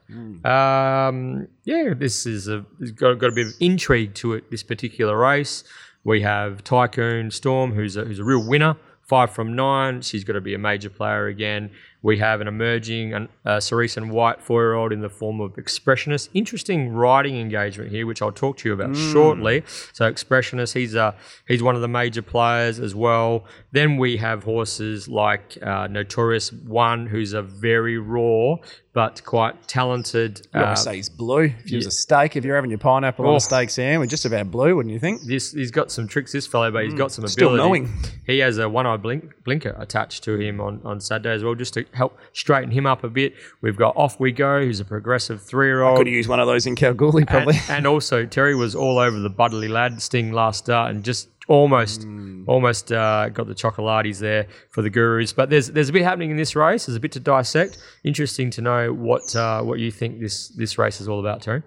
Um, 0.45 1.47
yeah, 1.63 1.93
this 1.95 2.25
is 2.25 2.47
a 2.49 2.65
it's 2.81 2.91
got, 2.91 3.17
got 3.17 3.29
a 3.29 3.33
bit 3.33 3.47
of 3.47 3.53
intrigue 3.61 4.13
to 4.15 4.33
it. 4.33 4.51
This 4.51 4.63
particular 4.63 5.17
race, 5.17 5.63
we 6.03 6.21
have 6.21 6.63
Tycoon 6.65 7.31
Storm, 7.31 7.73
who's 7.73 7.95
a, 7.95 8.03
who's 8.03 8.19
a 8.19 8.23
real 8.25 8.45
winner. 8.45 8.75
Five 9.03 9.31
from 9.31 9.55
nine. 9.55 10.01
She's 10.01 10.25
got 10.25 10.33
to 10.33 10.41
be 10.41 10.53
a 10.53 10.57
major 10.57 10.89
player 10.89 11.27
again. 11.27 11.71
We 12.03 12.19
have 12.19 12.41
an 12.41 12.47
emerging 12.47 13.27
uh, 13.45 13.59
Cerise 13.59 13.97
and 13.97 14.11
White 14.11 14.41
four-year-old 14.41 14.93
in 14.93 15.01
the 15.01 15.09
form 15.09 15.41
of 15.41 15.55
Expressionist. 15.55 16.29
Interesting 16.33 16.89
riding 16.93 17.37
engagement 17.37 17.89
here, 17.91 18.05
which 18.05 18.21
I'll 18.21 18.31
talk 18.31 18.57
to 18.57 18.69
you 18.69 18.73
about 18.73 18.95
shortly. 18.95 19.63
So 19.93 20.09
Expressionist, 20.11 20.73
he's 20.73 20.95
a 20.95 21.15
he's 21.47 21.63
one 21.63 21.75
of 21.75 21.81
the 21.81 21.87
major 21.87 22.21
players 22.21 22.79
as 22.79 22.93
well. 22.95 23.45
Then 23.71 23.97
we 23.97 24.17
have 24.17 24.43
horses 24.43 25.07
like 25.07 25.57
uh, 25.61 25.87
Notorious 25.87 26.51
One, 26.53 27.07
who's 27.07 27.33
a 27.33 27.41
very 27.41 27.97
raw 27.97 28.55
but 28.93 29.23
quite 29.23 29.67
talented. 29.67 30.47
You 30.55 30.61
uh, 30.61 30.73
say 30.75 30.95
he's 30.95 31.07
blue. 31.09 31.53
If 31.63 31.69
you 31.69 31.77
was 31.77 31.85
a 31.85 31.91
steak, 31.91 32.35
if 32.35 32.43
you're 32.43 32.55
having 32.55 32.71
your 32.71 32.79
pineapple 32.79 33.25
on 33.27 33.33
Oh. 33.33 33.35
a 33.35 33.39
steak 33.39 33.69
sandwich, 33.69 34.09
just 34.09 34.25
about 34.25 34.49
blue, 34.49 34.75
wouldn't 34.75 34.91
you 34.91 34.97
think? 34.99 35.21
this 35.21 35.51
he's 35.51 35.69
got 35.69 35.91
some 35.91 36.07
tricks, 36.07 36.31
this 36.31 36.47
fellow, 36.47 36.71
but 36.71 36.83
he's 36.83 36.95
got 36.95 37.11
some 37.11 37.23
Mm. 37.25 37.29
still 37.29 37.51
knowing. 37.51 37.93
He 38.25 38.39
has 38.39 38.57
a 38.57 38.67
one-eye 38.67 38.97
blink, 38.97 39.43
blinker 39.43 39.75
attached 39.77 40.23
to 40.23 40.39
him 40.39 40.59
on, 40.59 40.81
on 40.83 40.99
Saturday 40.99 41.29
as 41.35 41.43
well, 41.43 41.53
just 41.53 41.75
to 41.75 41.85
help 41.93 42.17
straighten 42.33 42.71
him 42.71 42.85
up 42.85 43.03
a 43.03 43.09
bit. 43.09 43.33
We've 43.61 43.77
got 43.77 43.95
Off 43.95 44.19
We 44.19 44.31
Go, 44.31 44.61
who's 44.61 44.79
a 44.79 44.85
progressive 44.85 45.41
three-year-old. 45.41 45.97
Could 45.97 46.07
use 46.07 46.27
one 46.27 46.39
of 46.39 46.47
those 46.47 46.65
in 46.65 46.75
Kalgoorlie, 46.75 47.25
probably. 47.25 47.55
And, 47.67 47.69
and 47.77 47.87
also 47.87 48.25
Terry 48.25 48.55
was 48.55 48.75
all 48.75 48.99
over 48.99 49.19
the 49.19 49.29
Budley 49.29 49.69
lad 49.69 50.01
sting 50.01 50.31
last 50.31 50.65
start 50.65 50.91
and 50.91 51.03
just 51.03 51.29
almost 51.47 52.03
Hmm. 52.03 52.43
almost 52.45 52.91
uh, 52.91 53.29
got 53.29 53.47
the 53.47 53.55
chocolates 53.55 54.19
there 54.19 54.47
for 54.69 54.81
the 54.81 54.89
gurus. 54.89 55.31
But 55.33 55.49
there's 55.49 55.67
there's 55.67 55.89
a 55.89 55.93
bit 55.93 56.03
happening 56.03 56.29
in 56.31 56.37
this 56.37 56.55
race. 56.55 56.85
There's 56.87 56.97
a 56.97 56.99
bit 56.99 57.13
to 57.13 57.19
dissect. 57.21 57.77
Interesting 58.03 58.49
to 58.51 58.61
know 58.61 58.93
what 58.93 59.33
uh, 59.35 59.61
what 59.61 59.79
you 59.79 59.91
think 59.91 60.19
this 60.19 60.49
this 60.49 60.77
race 60.77 60.99
is 60.99 61.07
all 61.07 61.19
about, 61.21 61.41
Terry. 61.41 61.63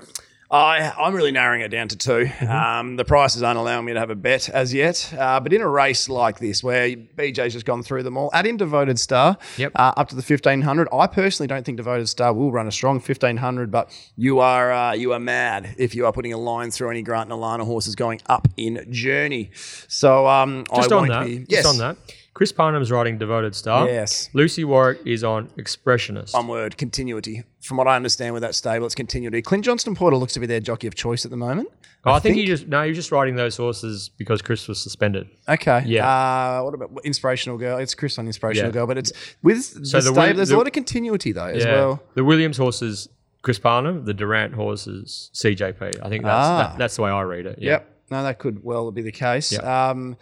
I, 0.52 0.92
I'm 0.98 1.14
really 1.14 1.30
narrowing 1.30 1.60
it 1.60 1.68
down 1.68 1.86
to 1.88 1.96
2 1.96 2.10
Mm-hmm. 2.10 2.50
Um, 2.50 2.96
the 2.96 3.04
prices 3.04 3.42
aren't 3.42 3.58
allowing 3.58 3.84
me 3.84 3.92
to 3.92 4.00
have 4.00 4.10
a 4.10 4.14
bet 4.16 4.48
as 4.48 4.74
yet. 4.74 5.12
Uh, 5.16 5.38
but 5.38 5.52
in 5.52 5.60
a 5.60 5.68
race 5.68 6.08
like 6.08 6.40
this, 6.40 6.62
where 6.62 6.88
BJ's 6.90 7.52
just 7.52 7.64
gone 7.66 7.82
through 7.84 8.02
them 8.02 8.16
all, 8.16 8.30
add 8.32 8.46
in 8.46 8.56
Devoted 8.56 8.98
Star 8.98 9.36
Yep. 9.58 9.72
uh, 9.76 9.92
up 9.96 10.08
to 10.08 10.16
the 10.16 10.22
1500. 10.22 10.88
I 10.92 11.06
personally 11.06 11.46
don't 11.46 11.64
think 11.64 11.76
Devoted 11.76 12.08
Star 12.08 12.32
will 12.32 12.50
run 12.50 12.66
a 12.66 12.72
strong 12.72 12.96
1500, 12.96 13.70
but 13.70 13.92
you 14.16 14.40
are 14.40 14.72
uh, 14.72 14.92
you 14.92 15.12
are 15.12 15.20
mad 15.20 15.74
if 15.78 15.94
you 15.94 16.04
are 16.06 16.12
putting 16.12 16.32
a 16.32 16.38
line 16.38 16.70
through 16.72 16.90
any 16.90 17.02
Grant 17.02 17.30
and 17.30 17.40
Alana 17.40 17.64
horses 17.64 17.94
going 17.94 18.20
up 18.26 18.48
in 18.56 18.84
Journey. 18.90 19.50
So 19.54 20.26
um, 20.26 20.64
Just 20.74 20.90
I 20.92 20.96
on 20.96 21.08
that, 21.08 21.26
be. 21.26 21.38
just 21.38 21.50
Yes. 21.50 21.66
on 21.66 21.78
that. 21.78 21.96
Chris 22.34 22.52
Parnham's 22.52 22.90
riding 22.90 23.18
Devoted 23.18 23.54
Star. 23.54 23.86
Yes. 23.88 24.30
Lucy 24.32 24.64
Warwick 24.64 25.00
is 25.04 25.22
on 25.22 25.48
Expressionist. 25.58 26.32
One 26.34 26.48
word, 26.48 26.76
continuity. 26.78 27.44
From 27.62 27.76
what 27.76 27.86
I 27.86 27.94
understand 27.96 28.32
with 28.32 28.42
that 28.42 28.54
stable, 28.54 28.86
it's 28.86 28.94
continuity. 28.94 29.42
Clint 29.42 29.64
Johnston 29.64 29.94
Porter 29.94 30.16
looks 30.16 30.32
to 30.32 30.40
be 30.40 30.46
their 30.46 30.60
jockey 30.60 30.86
of 30.86 30.94
choice 30.94 31.24
at 31.26 31.30
the 31.30 31.36
moment. 31.36 31.68
oh, 32.06 32.12
I 32.12 32.18
think, 32.18 32.36
you 32.38 32.46
just 32.46 32.66
no, 32.68 32.82
you're 32.82 32.94
just 32.94 33.12
riding 33.12 33.36
those 33.36 33.56
horses 33.56 34.08
because 34.16 34.40
Chris 34.40 34.66
was 34.66 34.80
suspended. 34.80 35.28
Okay. 35.48 35.82
Yeah. 35.86 36.08
Uh, 36.08 36.62
what 36.64 36.72
about 36.74 36.90
inspirational 37.04 37.58
girl? 37.58 37.76
It's 37.78 37.94
Chris 37.94 38.18
on 38.18 38.26
inspirational 38.26 38.68
Yeah. 38.70 38.72
girl, 38.72 38.86
but 38.86 38.96
it's 38.96 39.12
with 39.42 39.62
So 39.86 39.98
the, 40.00 40.10
the 40.10 40.14
stable. 40.14 40.36
There's 40.36 40.48
the- 40.48 40.56
a 40.56 40.58
lot 40.58 40.66
of 40.66 40.72
continuity 40.72 41.32
though 41.32 41.44
as 41.46 41.64
well. 41.66 42.02
The 42.14 42.24
Williams 42.24 42.56
horses, 42.56 43.08
Chris 43.42 43.58
Parnham. 43.58 44.06
The 44.06 44.14
Durrant 44.14 44.54
horses, 44.54 45.30
CJP. 45.34 46.00
I 46.02 46.08
think 46.08 46.24
that's 46.24 46.46
Ah. 46.48 46.68
that, 46.70 46.78
that's 46.78 46.96
the 46.96 47.02
way 47.02 47.10
I 47.10 47.20
read 47.22 47.44
it. 47.46 47.58
Yeah. 47.60 47.72
Yep. 47.72 47.96
No, 48.10 48.22
that 48.22 48.38
could 48.38 48.64
well 48.64 48.90
be 48.90 49.02
the 49.02 49.12
case. 49.12 49.52
Yep. 49.52 49.64
Um, 49.64 50.16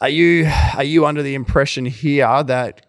are 0.00 0.08
you 0.08 0.50
are 0.74 0.82
you 0.84 1.04
under 1.04 1.22
the 1.22 1.34
impression 1.34 1.84
here 1.84 2.42
that 2.44 2.86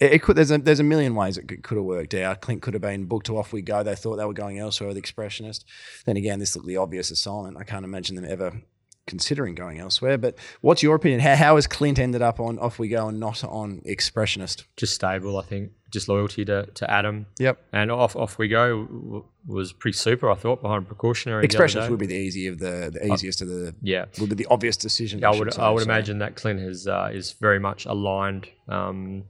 it, 0.00 0.12
it 0.14 0.22
could? 0.22 0.36
There's 0.36 0.50
a 0.50 0.58
there's 0.58 0.80
a 0.80 0.84
million 0.84 1.14
ways 1.14 1.36
it 1.38 1.48
could, 1.48 1.62
could 1.62 1.76
have 1.76 1.84
worked 1.84 2.14
out. 2.14 2.40
Clint 2.40 2.62
could 2.62 2.74
have 2.74 2.82
been 2.82 3.04
booked 3.04 3.26
to 3.26 3.36
off 3.38 3.52
we 3.52 3.62
go. 3.62 3.82
They 3.82 3.94
thought 3.94 4.16
they 4.16 4.24
were 4.24 4.32
going 4.32 4.58
elsewhere 4.58 4.88
with 4.88 4.96
Expressionist. 5.02 5.64
Then 6.04 6.16
again, 6.16 6.38
this 6.38 6.54
looked 6.56 6.68
the 6.68 6.76
obvious 6.76 7.10
assignment. 7.10 7.56
I 7.56 7.64
can't 7.64 7.84
imagine 7.84 8.16
them 8.16 8.24
ever 8.28 8.62
considering 9.06 9.54
going 9.54 9.78
elsewhere. 9.78 10.16
But 10.16 10.36
what's 10.62 10.82
your 10.82 10.94
opinion? 10.96 11.20
How, 11.20 11.34
how 11.36 11.54
has 11.56 11.66
Clint 11.66 11.98
ended 11.98 12.22
up 12.22 12.40
on 12.40 12.58
off 12.58 12.78
we 12.78 12.88
go 12.88 13.08
and 13.08 13.20
not 13.20 13.44
on 13.44 13.82
Expressionist? 13.86 14.64
Just 14.76 14.94
stable, 14.94 15.38
I 15.38 15.42
think. 15.42 15.72
Just 15.90 16.08
loyalty 16.08 16.44
to, 16.46 16.66
to 16.66 16.90
Adam. 16.90 17.26
Yep. 17.38 17.62
And 17.72 17.92
off 17.92 18.16
off 18.16 18.36
we 18.38 18.48
go 18.48 18.84
w- 18.86 19.24
was 19.46 19.72
pretty 19.72 19.96
super, 19.96 20.28
I 20.30 20.34
thought, 20.34 20.60
behind 20.62 20.88
precautionary. 20.88 21.46
Expressionist 21.46 21.88
would 21.90 21.98
be 22.00 22.06
the 22.06 22.16
easy 22.16 22.46
of 22.48 22.58
the, 22.58 22.90
the 22.92 23.12
easiest 23.12 23.42
of 23.42 23.48
the 23.48 23.74
Yeah. 23.82 24.06
would 24.18 24.30
be 24.30 24.34
the 24.36 24.46
obvious 24.50 24.76
decision. 24.76 25.22
I 25.24 25.30
should 25.32 25.38
would. 25.46 25.58
I 25.58 25.70
would 25.70 25.80
So- 25.82 25.84
imagine 25.84 26.18
that 26.18 26.34
Clint 26.34 26.60
has 26.60 26.86
uh, 26.88 27.10
is 27.12 27.32
very 27.32 27.60
much 27.60 27.84
aligned. 27.86 28.48
Um, 28.68 29.24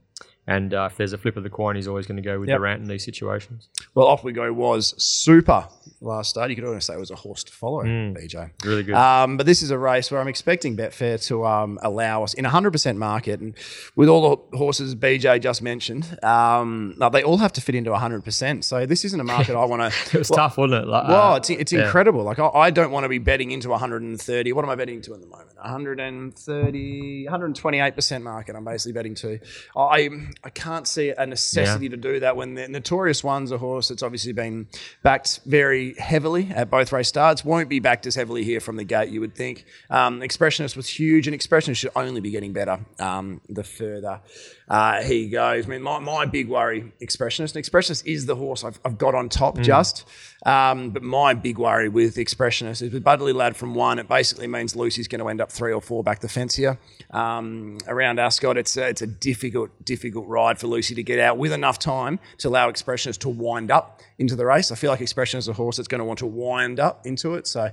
and 0.47 0.73
uh, 0.73 0.87
if 0.91 0.97
there's 0.97 1.13
a 1.13 1.17
flip 1.17 1.37
of 1.37 1.43
the 1.43 1.49
coin, 1.49 1.75
he's 1.75 1.87
always 1.87 2.05
going 2.05 2.17
to 2.17 2.23
go 2.23 2.39
with 2.39 2.49
Yep. 2.49 2.57
Durrant 2.59 2.81
in 2.81 2.87
these 2.87 3.03
situations. 3.03 3.69
Well, 3.93 4.07
off 4.07 4.23
we 4.23 4.31
go 4.31 4.51
was 4.53 4.93
super 4.97 5.67
last 6.01 6.29
start. 6.29 6.49
You 6.49 6.55
could 6.55 6.65
almost 6.65 6.87
say 6.87 6.93
it 6.93 6.99
was 6.99 7.11
a 7.11 7.15
horse 7.15 7.43
to 7.45 7.51
follow, 7.53 7.83
BJ. 7.83 8.51
Really 8.63 8.83
good. 8.83 8.95
Um, 8.95 9.37
but 9.37 9.45
this 9.45 9.61
is 9.61 9.71
a 9.71 9.77
race 9.77 10.11
where 10.11 10.21
I'm 10.21 10.27
expecting 10.27 10.75
Betfair 10.77 11.23
to 11.27 11.45
um, 11.45 11.79
allow 11.81 12.23
us 12.23 12.33
in 12.33 12.45
100% 12.45 12.97
market, 12.97 13.39
and 13.39 13.55
with 13.95 14.09
all 14.09 14.35
the 14.51 14.57
horses 14.57 14.95
BJ 14.95 15.41
just 15.41 15.61
mentioned, 15.61 16.17
um, 16.23 16.95
now 16.97 17.09
they 17.09 17.23
all 17.23 17.37
have 17.37 17.53
to 17.53 17.61
fit 17.61 17.75
into 17.75 17.91
100%. 17.91 18.63
So 18.63 18.85
this 18.85 19.05
isn't 19.05 19.19
a 19.19 19.23
market 19.23 19.55
I 19.55 19.65
want 19.65 19.81
to. 19.81 19.99
it 20.15 20.19
was 20.19 20.29
tough, 20.29 20.57
wasn't 20.57 20.83
it? 20.83 20.87
Like, 20.87 21.07
Well, 21.07 21.33
uh, 21.33 21.37
it's, 21.37 21.49
it's 21.49 21.71
yeah. 21.71 21.85
incredible. 21.85 22.23
Like 22.23 22.39
I, 22.39 22.47
I 22.47 22.69
don't 22.69 22.91
want 22.91 23.03
to 23.03 23.09
be 23.09 23.19
betting 23.19 23.51
into 23.51 23.69
130. 23.69 24.53
What 24.53 24.63
am 24.65 24.71
I 24.71 24.75
betting 24.75 25.01
to 25.01 25.13
at 25.13 25.21
the 25.21 25.27
moment? 25.27 25.55
130, 25.55 27.25
128% 27.27 28.21
market. 28.21 28.55
I'm 28.55 28.65
basically 28.65 28.93
betting 28.93 29.15
to. 29.15 29.39
I 29.75 30.09
I 30.43 30.49
can't 30.49 30.87
see 30.87 31.09
a 31.09 31.25
necessity 31.25 31.89
to 31.89 31.97
do 31.97 32.19
that 32.19 32.35
when 32.35 32.55
the 32.55 32.67
notorious 32.67 33.23
one's 33.23 33.51
a 33.51 33.57
horse 33.57 33.89
that's 33.89 34.03
obviously 34.03 34.33
been 34.33 34.67
backed 35.03 35.41
very 35.45 35.84
heavily 35.93 36.49
at 36.53 36.69
both 36.69 36.91
race 36.91 37.07
starts. 37.07 37.45
Won't 37.45 37.69
be 37.69 37.79
backed 37.79 38.05
as 38.05 38.15
heavily 38.15 38.43
here 38.43 38.59
from 38.59 38.75
the 38.75 38.83
gate. 38.83 39.09
You 39.09 39.21
would 39.21 39.35
think. 39.35 39.65
Um, 39.89 40.21
Expressionist 40.21 40.75
was 40.75 40.89
huge, 40.89 41.27
and 41.27 41.39
Expressionist 41.39 41.77
should 41.77 41.91
only 41.95 42.21
be 42.21 42.31
getting 42.31 42.53
better 42.53 42.79
um, 42.99 43.41
the 43.47 43.63
further 43.63 44.21
uh, 44.67 45.01
he 45.01 45.29
goes. 45.29 45.65
I 45.65 45.69
mean, 45.69 45.81
my, 45.81 45.99
my 45.99 46.25
big 46.25 46.47
worry, 46.47 46.91
Expressionist. 47.01 47.55
And 47.55 47.63
Expressionist 47.63 48.05
is 48.05 48.25
the 48.25 48.35
horse 48.35 48.63
I've, 48.63 48.79
I've 48.83 48.97
got 48.97 49.13
on 49.15 49.29
top 49.29 49.59
just. 49.59 50.07
Um, 50.45 50.91
but 50.91 51.01
my 51.01 51.33
big 51.33 51.57
worry 51.57 51.89
with 51.89 52.15
Expressionist 52.15 52.81
is 52.81 52.93
with 52.93 53.03
Budley 53.03 53.33
Lad 53.33 53.55
from 53.55 53.73
one, 53.73 53.99
it 53.99 54.07
basically 54.07 54.47
means 54.47 54.75
Lucy's 54.75 55.07
going 55.07 55.21
to 55.21 55.27
end 55.29 55.41
up 55.41 55.51
three 55.51 55.73
or 55.73 55.81
four 55.81 56.03
back 56.03 56.19
the 56.19 56.29
fence 56.29 56.55
here. 56.55 56.77
Um, 57.11 57.77
around 57.87 58.19
Ascot, 58.19 58.57
it's 58.57 58.77
a, 58.77 58.87
it's 58.87 59.01
a 59.01 59.07
difficult, 59.07 59.71
difficult 59.83 60.27
ride 60.27 60.59
for 60.59 60.67
Lucy 60.67 60.95
to 60.95 61.03
get 61.03 61.19
out 61.19 61.37
with 61.37 61.51
enough 61.51 61.79
time 61.79 62.19
to 62.39 62.47
allow 62.47 62.69
Expressionist 62.69 63.19
to 63.19 63.29
wind 63.29 63.71
up 63.71 64.01
into 64.17 64.35
the 64.35 64.45
race. 64.45 64.71
I 64.71 64.75
feel 64.75 64.91
like 64.91 64.99
Expressionist 64.99 65.39
is 65.39 65.47
a 65.47 65.53
horse 65.53 65.77
that's 65.77 65.87
going 65.87 65.99
to 65.99 66.05
want 66.05 66.19
to 66.19 66.27
wind 66.27 66.79
up 66.79 67.05
into 67.05 67.35
it. 67.35 67.47
So 67.47 67.71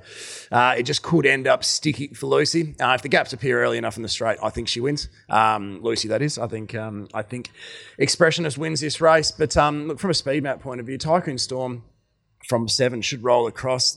uh, 0.51 0.75
it 0.77 0.85
just 0.85 1.03
could 1.03 1.27
end 1.27 1.47
up 1.47 1.65
sticky 1.65 2.09
for 2.09 2.27
Lucy. 2.27 2.75
Uh, 2.81 2.95
if 2.95 3.03
the 3.03 3.09
gaps 3.09 3.33
appear 3.33 3.63
early 3.63 3.79
enough 3.79 3.97
in 3.97 4.03
the 4.03 4.09
straight, 4.09 4.39
I 4.43 4.51
think 4.51 4.69
she 4.69 4.81
wins. 4.81 5.09
Um, 5.29 5.81
Lucy, 5.83 6.09
that 6.09 6.23
is. 6.23 6.39
I 6.39 6.47
think 6.47 6.75
um, 6.83 7.09
I 7.15 7.23
think 7.23 7.51
Expressionist 7.99 8.59
wins 8.59 8.81
this 8.81 9.01
race. 9.01 9.31
But 9.31 9.57
um, 9.57 9.89
look, 9.89 9.99
from 10.01 10.11
a 10.11 10.15
speed 10.15 10.43
map 10.43 10.61
point 10.61 10.81
of 10.81 10.87
view, 10.87 10.99
Tycoon 10.99 11.39
Storm 11.39 11.83
from 12.49 12.69
seven 12.69 13.03
should 13.03 13.23
roll 13.23 13.47
across. 13.47 13.97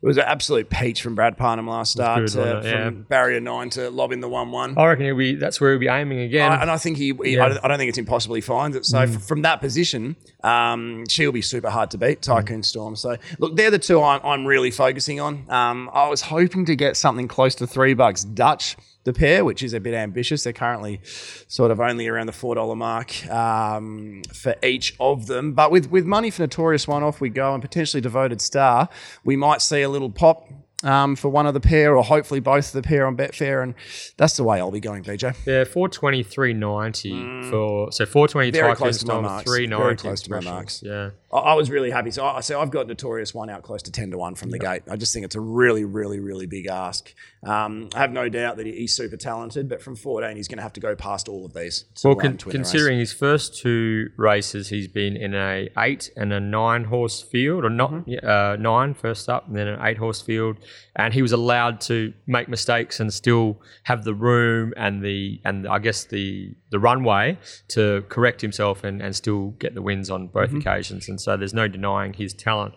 It 0.00 0.06
was 0.06 0.16
an 0.16 0.22
absolute 0.28 0.70
peach 0.70 1.02
from 1.02 1.16
Brad 1.16 1.36
Parnham 1.36 1.66
last 1.66 1.90
start, 1.90 2.20
good, 2.20 2.28
to, 2.28 2.38
wasn't 2.38 2.66
from 2.66 3.02
barrier 3.08 3.40
nine 3.40 3.68
to 3.70 3.90
lobbing 3.90 4.20
the 4.20 4.28
one-one. 4.28 4.78
I 4.78 4.86
reckon 4.86 5.06
he'll 5.06 5.16
be. 5.16 5.34
That's 5.34 5.60
where 5.60 5.72
he'll 5.72 5.80
be 5.80 5.88
aiming 5.88 6.20
again. 6.20 6.52
I, 6.52 6.60
and 6.62 6.70
I 6.70 6.76
think 6.78 6.98
he, 6.98 7.12
he 7.24 7.34
Yeah. 7.34 7.46
I, 7.46 7.48
don't- 7.48 7.64
I 7.64 7.68
don't 7.68 7.78
think 7.78 7.88
it's 7.88 7.98
impossible 7.98 8.36
he 8.36 8.40
finds 8.40 8.76
it. 8.76 8.86
So 8.86 9.00
f- 9.00 9.20
from 9.26 9.42
that 9.42 9.60
position, 9.60 10.14
um, 10.44 11.04
she'll 11.08 11.32
be 11.32 11.42
super 11.42 11.68
hard 11.68 11.90
to 11.90 11.98
beat, 11.98 12.22
Tycoon 12.22 12.62
Storm. 12.62 12.94
So 12.94 13.16
look, 13.40 13.56
they're 13.56 13.72
the 13.72 13.80
two 13.80 14.00
I'm, 14.00 14.20
I'm 14.22 14.46
really 14.46 14.70
focusing 14.70 15.18
on. 15.18 15.44
Um, 15.50 15.90
I 15.92 16.08
was 16.08 16.20
hoping 16.20 16.64
to 16.66 16.76
get 16.76 16.96
something 16.96 17.26
close 17.26 17.56
to 17.56 17.66
three 17.66 17.94
bucks 17.94 18.22
Dutch, 18.22 18.76
the 19.08 19.18
pair, 19.18 19.44
which 19.44 19.62
is 19.62 19.72
a 19.72 19.80
bit 19.80 19.94
ambitious. 19.94 20.44
They're 20.44 20.52
currently 20.52 21.00
sort 21.48 21.70
of 21.70 21.80
only 21.80 22.06
around 22.06 22.26
the 22.26 22.32
four 22.32 22.54
dollar 22.54 22.76
mark 22.76 23.26
um, 23.28 24.22
for 24.32 24.54
each 24.62 24.94
of 25.00 25.26
them. 25.26 25.52
But 25.52 25.70
with 25.70 25.90
with 25.90 26.04
money 26.06 26.30
for 26.30 26.42
Notorious 26.42 26.86
One 26.86 27.02
off 27.02 27.20
we 27.20 27.28
go 27.28 27.52
and 27.54 27.62
potentially 27.62 28.00
Devoted 28.00 28.40
Star, 28.40 28.88
we 29.24 29.36
might 29.36 29.62
see 29.62 29.82
a 29.82 29.88
little 29.88 30.10
pop 30.10 30.48
um, 30.84 31.16
for 31.16 31.28
one 31.28 31.46
of 31.46 31.54
the 31.54 31.60
pair, 31.60 31.96
or 31.96 32.04
hopefully 32.04 32.38
both 32.40 32.66
of 32.68 32.72
the 32.82 32.86
pair 32.86 33.06
on 33.06 33.16
Betfair, 33.16 33.62
and 33.62 33.74
that's 34.16 34.36
the 34.36 34.44
way 34.44 34.60
I'll 34.60 34.70
be 34.70 34.78
going, 34.80 35.02
BJ. 35.02 35.34
Yeah, 35.44 35.64
420, 35.64 36.22
390 36.22 37.50
for 37.50 37.90
so 37.90 38.06
420 38.06 38.52
Mm. 38.52 38.54
Very 38.54 38.74
close 38.76 38.98
to 38.98 39.06
my 39.06 39.20
marks. 39.20 39.50
Very 39.50 39.96
close 39.96 40.22
to 40.22 40.30
my 40.30 40.40
marks. 40.40 40.82
Yeah. 40.84 41.10
I, 41.30 41.54
was 41.54 41.70
really 41.70 41.90
happy. 41.90 42.10
So, 42.10 42.24
I, 42.24 42.40
so 42.40 42.58
I've 42.60 42.70
got 42.70 42.86
Notorious 42.86 43.34
one 43.34 43.50
out 43.50 43.62
close 43.62 43.82
to 43.82 43.92
ten 43.92 44.10
to 44.12 44.18
one 44.18 44.34
from 44.34 44.50
the 44.50 44.58
gate. 44.58 44.82
I 44.90 44.96
just 44.96 45.12
think 45.12 45.26
it's 45.26 45.34
a 45.34 45.40
really, 45.40 45.84
really, 45.84 46.20
really 46.20 46.46
big 46.46 46.66
ask. 46.66 47.12
Um, 47.44 47.90
I 47.94 47.98
have 47.98 48.12
no 48.12 48.28
doubt 48.28 48.56
that 48.56 48.66
he's 48.66 48.96
super 48.96 49.16
talented, 49.16 49.68
but 49.68 49.82
from 49.82 49.94
fourteen, 49.94 50.36
he's 50.36 50.48
going 50.48 50.56
to 50.56 50.62
have 50.62 50.72
to 50.72 50.80
go 50.80 50.96
past 50.96 51.28
all 51.28 51.44
of 51.44 51.52
these. 51.52 51.84
Well, 52.02 52.14
con- 52.16 52.36
to 52.38 52.46
win 52.48 52.52
the 52.54 52.58
race. 52.60 52.70
considering 52.70 52.98
his 52.98 53.12
first 53.12 53.58
two 53.60 54.10
races, 54.16 54.70
he's 54.70 54.88
been 54.88 55.16
in 55.16 55.34
a 55.34 55.68
eight 55.78 56.10
and 56.16 56.32
a 56.32 56.40
nine 56.40 56.84
horse 56.84 57.20
field, 57.22 57.64
or 57.64 57.70
not 57.70 57.88
Mm-hmm. 57.92 58.26
uh, 58.26 58.56
nine 58.56 58.94
first 58.94 59.28
up, 59.28 59.46
and 59.48 59.56
then 59.56 59.68
an 59.68 59.78
eight 59.82 59.98
horse 59.98 60.20
field, 60.22 60.56
and 60.96 61.12
he 61.14 61.22
was 61.22 61.32
allowed 61.32 61.80
to 61.82 62.12
make 62.26 62.48
mistakes 62.48 63.00
and 63.00 63.12
still 63.12 63.60
have 63.84 64.04
the 64.04 64.14
room 64.14 64.72
and 64.76 65.02
the 65.04 65.40
and 65.44 65.68
I 65.68 65.78
guess 65.78 66.04
the 66.04 66.54
the 66.70 66.78
runway 66.78 67.38
to 67.68 68.04
correct 68.08 68.40
himself 68.42 68.84
and, 68.84 69.00
and 69.00 69.14
still 69.16 69.50
get 69.58 69.74
the 69.74 69.82
wins 69.82 70.10
on 70.10 70.26
both 70.28 70.48
Mm-hmm. 70.50 70.58
occasions. 70.58 71.08
And 71.08 71.17
so 71.20 71.36
there's 71.36 71.54
no 71.54 71.68
denying 71.68 72.12
his 72.12 72.32
talent. 72.32 72.74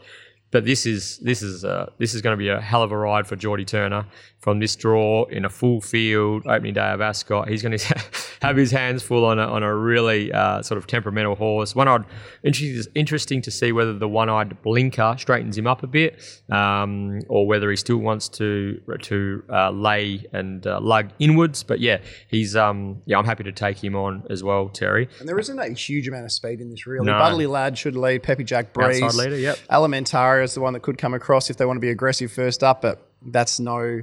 But 0.52 0.66
this 0.66 0.86
is 0.86 1.18
this 1.20 1.42
is 1.42 1.64
uh, 1.64 1.92
this 1.98 2.14
is 2.14 2.22
going 2.22 2.34
to 2.34 2.38
be 2.38 2.50
a 2.50 2.60
hell 2.60 2.84
of 2.84 2.92
a 2.92 2.98
ride 2.98 3.26
for 3.26 3.36
Geordie 3.36 3.66
Turner 3.66 4.06
from 4.42 4.58
this 4.58 4.76
draw 4.76 5.26
in 5.26 5.46
a 5.46 5.50
full 5.50 5.80
field 5.80 6.46
opening 6.48 6.74
day 6.74 6.90
of 6.90 7.00
Ascot. 7.00 7.48
He's 7.48 7.62
going 7.62 7.78
to 7.78 8.04
have 8.42 8.58
his 8.58 8.72
hands 8.72 9.04
full 9.04 9.24
on 9.24 9.38
a, 9.40 9.44
on 9.44 9.62
a 9.62 9.74
really 9.74 10.34
uh, 10.34 10.64
sort 10.64 10.80
of 10.80 10.88
temperamental 10.88 11.36
horse. 11.36 11.76
One 11.76 11.88
eyed 11.88 12.06
interesting, 12.44 12.92
interesting 12.96 13.42
to 13.44 13.52
see 13.52 13.72
whether 13.72 13.94
the 13.94 14.08
one 14.08 14.30
eyed 14.30 14.62
blinker 14.64 15.16
straightens 15.20 15.58
him 15.58 15.68
up 15.68 15.84
a 15.84 15.88
bit, 15.88 16.20
um, 16.52 17.20
or 17.30 17.46
whether 17.46 17.70
he 17.70 17.76
still 17.76 17.98
wants 17.98 18.28
to 18.30 18.82
to 19.04 19.44
uh, 19.50 19.70
lay 19.70 20.26
and 20.34 20.66
uh, 20.66 20.80
lug 20.82 21.12
inwards. 21.20 21.62
But 21.62 21.80
yeah, 21.80 22.00
he's 22.28 22.56
um, 22.56 23.02
yeah, 23.06 23.20
I'm 23.20 23.26
happy 23.26 23.44
to 23.44 23.52
take 23.52 23.82
him 23.82 23.96
on 23.96 24.24
as 24.32 24.44
well, 24.44 24.70
Terry. 24.70 25.08
And 25.20 25.30
there 25.30 25.40
isn't 25.40 25.60
a 25.60 25.70
huge 25.70 26.08
amount 26.08 26.26
of 26.26 26.32
speed 26.32 26.62
in 26.62 26.72
this, 26.72 26.88
really. 26.88 27.06
No. 27.06 27.14
Budley 27.14 27.48
Lad 27.48 27.78
should 27.78 27.96
lead. 27.96 28.24
Peppy 28.24 28.44
Jack 28.44 28.74
Breeze. 28.74 29.04
Outside 29.04 29.24
leader, 29.24 29.38
yep. 29.38 29.60
Alimentaria 29.70 30.44
is 30.44 30.56
the 30.56 30.62
one 30.62 30.74
that 30.74 30.82
could 30.82 30.98
come 30.98 31.14
across 31.14 31.52
if 31.52 31.58
they 31.58 31.66
want 31.66 31.78
to 31.78 31.82
be 31.82 31.90
aggressive 31.90 32.32
first 32.32 32.64
up, 32.64 32.82
but 32.82 33.11
that's 33.24 33.60
no, 33.60 34.02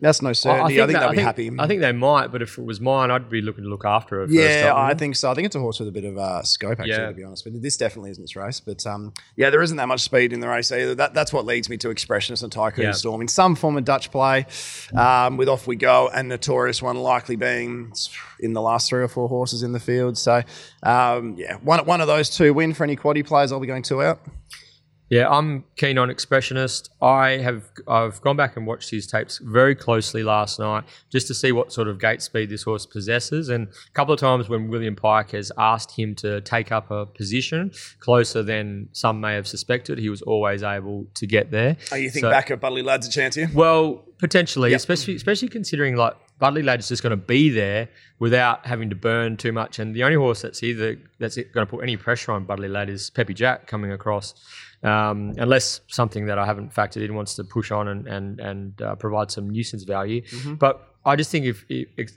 that's 0.00 0.22
no 0.22 0.32
certainty. 0.32 0.82
I 0.82 0.86
think, 0.86 0.98
that- 0.98 1.00
they'll 1.02 1.10
be 1.16 1.22
happy. 1.22 1.50
I 1.58 1.66
think 1.66 1.80
they 1.82 1.92
might, 1.92 2.32
but 2.32 2.42
if 2.42 2.58
it 2.58 2.64
was 2.64 2.80
mine, 2.80 3.10
I'd 3.10 3.30
be 3.30 3.40
looking 3.42 3.64
to 3.64 3.70
look 3.70 3.84
after 3.84 4.22
it. 4.22 4.26
First 4.26 4.38
yeah. 4.38 4.72
I 4.74 4.94
think 4.94 5.14
so. 5.16 5.30
I 5.30 5.34
think 5.34 5.46
it's 5.46 5.54
a 5.56 5.60
horse 5.60 5.78
with 5.78 5.88
a 5.88 5.92
bit 5.92 6.04
of 6.04 6.18
uh, 6.18 6.42
scope, 6.42 6.72
actually, 6.80 6.90
Yeah. 6.90 7.06
to 7.06 7.12
be 7.12 7.22
honest. 7.22 7.44
But 7.44 7.60
this 7.62 7.76
definitely 7.76 8.10
isn't 8.10 8.22
its 8.24 8.34
race. 8.34 8.58
But 8.60 8.84
um, 8.86 9.12
yeah, 9.36 9.50
there 9.50 9.62
isn't 9.62 9.76
that 9.76 9.86
much 9.88 10.00
speed 10.00 10.32
in 10.32 10.40
the 10.40 10.48
race 10.48 10.72
either. 10.72 10.94
That, 10.94 11.14
that's 11.14 11.32
what 11.32 11.46
leads 11.46 11.68
me 11.68 11.76
to 11.78 11.88
Expressionist 11.88 12.42
and 12.42 12.50
Tycoon 12.50 12.84
Yeah. 12.86 12.92
Storm 12.92 13.20
in 13.20 13.28
some 13.28 13.54
form 13.54 13.76
of 13.76 13.84
Dutch 13.84 14.10
play, 14.10 14.46
um, 14.96 15.36
with 15.36 15.48
Off 15.48 15.66
We 15.66 15.76
Go 15.76 16.08
and 16.08 16.28
Notorious 16.28 16.82
one 16.82 16.96
likely 16.96 17.36
being 17.36 17.92
in 18.40 18.52
the 18.52 18.62
last 18.62 18.88
three 18.88 19.02
or 19.02 19.08
four 19.08 19.28
horses 19.28 19.62
in 19.62 19.72
the 19.72 19.80
field. 19.80 20.18
So 20.18 20.42
um, 20.82 21.36
yeah, 21.38 21.56
one 21.56 21.84
one 21.86 22.00
of 22.00 22.06
those 22.08 22.30
two 22.30 22.52
win 22.54 22.74
for 22.74 22.84
any 22.84 22.96
quaddy 22.96 23.24
players. 23.24 23.52
I'll 23.52 23.60
be 23.60 23.66
going 23.66 23.82
two 23.82 24.02
out. 24.02 24.20
Yeah, 25.10 25.28
I'm 25.28 25.64
keen 25.76 25.98
on 25.98 26.08
Expressionist. 26.08 26.88
I 27.02 27.30
have 27.38 27.64
I've 27.88 28.20
gone 28.20 28.36
back 28.36 28.56
and 28.56 28.64
watched 28.64 28.90
his 28.90 29.08
tapes 29.08 29.38
very 29.42 29.74
closely 29.74 30.22
last 30.22 30.60
night 30.60 30.84
just 31.10 31.26
to 31.26 31.34
see 31.34 31.50
what 31.50 31.72
sort 31.72 31.88
of 31.88 31.98
gate 32.00 32.22
speed 32.22 32.48
this 32.48 32.62
horse 32.62 32.86
possesses. 32.86 33.48
And 33.48 33.66
a 33.68 33.90
couple 33.92 34.14
of 34.14 34.20
times 34.20 34.48
when 34.48 34.68
William 34.68 34.94
Pike 34.94 35.32
has 35.32 35.50
asked 35.58 35.98
him 35.98 36.14
to 36.16 36.40
take 36.42 36.70
up 36.70 36.92
a 36.92 37.06
position 37.06 37.72
closer 37.98 38.44
than 38.44 38.88
some 38.92 39.20
may 39.20 39.34
have 39.34 39.48
suspected, 39.48 39.98
he 39.98 40.08
was 40.08 40.22
always 40.22 40.62
able 40.62 41.06
to 41.14 41.26
get 41.26 41.50
there. 41.50 41.76
Oh, 41.90 41.96
you 41.96 42.08
think 42.08 42.24
So- 42.24 42.30
back 42.30 42.52
at 42.52 42.60
Budley 42.60 42.84
Lad's 42.84 43.08
a 43.08 43.10
chance 43.10 43.34
here? 43.34 43.50
Well, 43.52 44.04
potentially, 44.18 44.74
especially 44.74 45.16
especially 45.16 45.48
considering 45.48 45.96
like 45.96 46.14
Budley 46.40 46.64
Lad 46.64 46.78
is 46.80 46.88
just 46.88 47.02
going 47.02 47.10
to 47.10 47.16
be 47.16 47.50
there 47.50 47.88
without 48.20 48.64
having 48.64 48.90
to 48.90 48.96
burn 48.96 49.36
too 49.36 49.50
much. 49.52 49.78
And 49.80 49.94
the 49.94 50.04
only 50.04 50.16
horse 50.16 50.40
that's 50.42 50.62
either 50.62 50.96
that's 51.18 51.34
going 51.36 51.66
to 51.66 51.70
put 51.70 51.82
any 51.82 51.96
pressure 51.96 52.30
on 52.30 52.46
Budley 52.46 52.70
Lad 52.70 52.88
is 52.88 53.10
Peppy 53.10 53.34
Jack 53.34 53.66
coming 53.66 53.90
across. 53.92 54.34
Um, 54.82 55.34
unless 55.36 55.82
something 55.88 56.24
that 56.26 56.38
I 56.38 56.46
haven't 56.46 56.72
factored 56.74 57.04
in 57.04 57.14
wants 57.14 57.34
to 57.34 57.44
push 57.44 57.70
on 57.70 57.88
and 57.88 58.06
and 58.06 58.40
and 58.40 58.80
uh, 58.82 58.94
provide 58.94 59.30
some 59.30 59.50
nuisance 59.50 59.84
value, 59.84 60.22
but 60.58 60.94
I 61.04 61.16
just 61.16 61.30
think 61.30 61.44
if, 61.46 61.64
if 61.68 62.10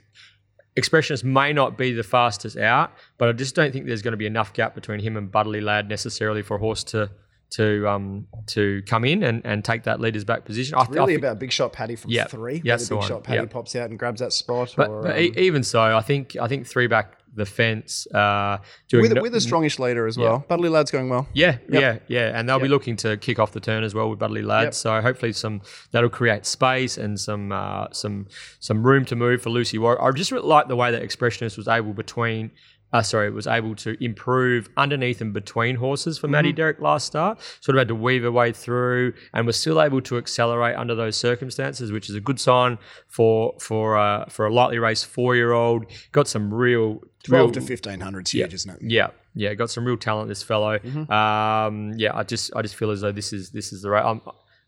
may 1.24 1.52
not 1.52 1.76
be 1.78 1.92
the 1.92 2.02
fastest 2.02 2.56
out, 2.56 2.92
but 3.18 3.28
I 3.28 3.32
just 3.32 3.54
don't 3.54 3.72
think 3.72 3.86
there's 3.86 4.02
going 4.02 4.12
to 4.12 4.16
be 4.18 4.26
enough 4.26 4.52
gap 4.54 4.74
between 4.74 5.00
him 5.00 5.16
and 5.16 5.30
Budley 5.30 5.62
Lad 5.62 5.88
necessarily 5.88 6.42
for 6.42 6.56
a 6.56 6.58
horse 6.58 6.82
to 6.84 7.10
to 7.50 7.86
um 7.88 8.26
to 8.46 8.82
come 8.86 9.04
in 9.04 9.22
and, 9.22 9.42
and 9.44 9.64
take 9.64 9.84
that 9.84 10.00
leader's 10.00 10.24
back 10.24 10.44
position. 10.44 10.74
I, 10.76 10.80
I 10.80 10.86
Really 10.88 11.06
think- 11.12 11.18
about 11.18 11.38
Big 11.38 11.52
Shot 11.52 11.72
Paddy 11.72 11.94
from 11.96 12.10
Yep. 12.10 12.30
three. 12.30 12.62
Yeah, 12.64 12.76
Big. 12.76 12.86
Shot 13.02 13.22
Paddy 13.24 13.40
Yep. 13.40 13.50
pops 13.50 13.76
out 13.76 13.90
and 13.90 13.98
grabs 13.98 14.20
that 14.20 14.32
spot. 14.32 14.72
But, 14.76 14.88
or, 14.90 15.02
but 15.02 15.12
um, 15.12 15.18
e- 15.20 15.32
even 15.36 15.62
so, 15.62 15.80
I 15.80 16.00
think 16.00 16.36
I 16.40 16.48
think 16.48 16.66
three 16.66 16.86
back 16.88 17.18
the 17.34 17.46
fence 17.46 18.06
uh, 18.14 18.58
doing 18.88 19.02
with, 19.02 19.12
no- 19.12 19.22
with 19.22 19.34
a 19.34 19.38
strongish 19.38 19.78
leader 19.78 20.06
as 20.06 20.16
well. 20.16 20.44
Budley 20.48 20.70
Lad's 20.70 20.90
going 20.90 21.08
well. 21.08 21.26
yeah, 21.32 21.58
Yep. 21.68 21.82
yeah, 21.82 21.98
yeah, 22.08 22.38
and 22.38 22.48
they'll 22.48 22.58
be 22.60 22.68
looking 22.68 22.96
to 22.96 23.16
kick 23.16 23.38
off 23.38 23.52
the 23.52 23.60
turn 23.60 23.82
as 23.84 23.94
well 23.94 24.08
with 24.10 24.18
Budley 24.18 24.44
Lads. 24.44 24.66
Yep. 24.66 24.74
So 24.74 25.00
hopefully 25.00 25.32
some 25.32 25.62
that'll 25.90 26.10
create 26.10 26.46
space 26.46 26.96
and 26.98 27.18
some 27.18 27.52
uh, 27.52 27.88
some 27.92 28.26
some 28.60 28.82
room 28.86 29.04
to 29.06 29.16
move 29.16 29.42
for 29.42 29.50
Lucy 29.50 29.78
Warwick. 29.78 30.00
I 30.02 30.10
just 30.12 30.30
really 30.32 30.46
like 30.46 30.68
the 30.68 30.76
way 30.76 30.90
that 30.92 31.02
Expressionist 31.02 31.56
was 31.56 31.68
able 31.68 31.92
between. 31.92 32.50
Uh, 32.94 33.02
sorry, 33.02 33.28
was 33.30 33.46
able 33.48 33.74
to 33.74 34.02
improve 34.02 34.68
underneath 34.76 35.20
and 35.20 35.32
between 35.34 35.74
horses 35.76 36.16
for 36.16 36.28
Mm-hmm. 36.28 36.32
Matty 36.32 36.52
Derrick 36.52 36.80
last 36.80 37.06
start. 37.06 37.40
Sort 37.60 37.76
of 37.76 37.80
had 37.80 37.88
to 37.88 37.94
weave 37.94 38.22
her 38.22 38.30
way 38.32 38.52
through, 38.52 39.12
and 39.34 39.46
was 39.46 39.58
still 39.58 39.82
able 39.82 40.00
to 40.02 40.16
accelerate 40.16 40.76
under 40.76 40.94
those 40.94 41.16
circumstances, 41.16 41.90
which 41.90 42.08
is 42.08 42.14
a 42.14 42.20
good 42.20 42.38
sign 42.38 42.78
for 43.08 43.54
for 43.58 43.98
uh, 43.98 44.26
for 44.26 44.46
a 44.46 44.52
lightly 44.54 44.78
raced 44.78 45.06
four 45.06 45.34
year 45.34 45.52
old. 45.52 45.86
Got 46.12 46.28
some 46.28 46.54
real 46.54 47.00
Twelve 47.24 47.50
real, 47.50 47.52
to 47.54 47.60
fifteen 47.60 48.00
hundred 48.00 48.28
huge, 48.28 48.54
isn't 48.54 48.70
it? 48.70 48.78
yeah, 48.82 49.08
yeah, 49.34 49.54
got 49.54 49.70
some 49.70 49.84
real 49.84 49.96
talent. 49.96 50.28
This 50.28 50.42
fellow. 50.44 50.78
Mm-hmm. 50.78 51.10
Um, 51.12 51.92
yeah, 51.96 52.12
I 52.14 52.22
just 52.22 52.54
I 52.54 52.62
just 52.62 52.76
feel 52.76 52.90
as 52.90 53.00
though 53.00 53.12
this 53.12 53.32
is 53.32 53.50
this 53.50 53.72
is 53.72 53.82
the 53.82 53.90
right. 53.90 54.04
I'm, 54.04 54.20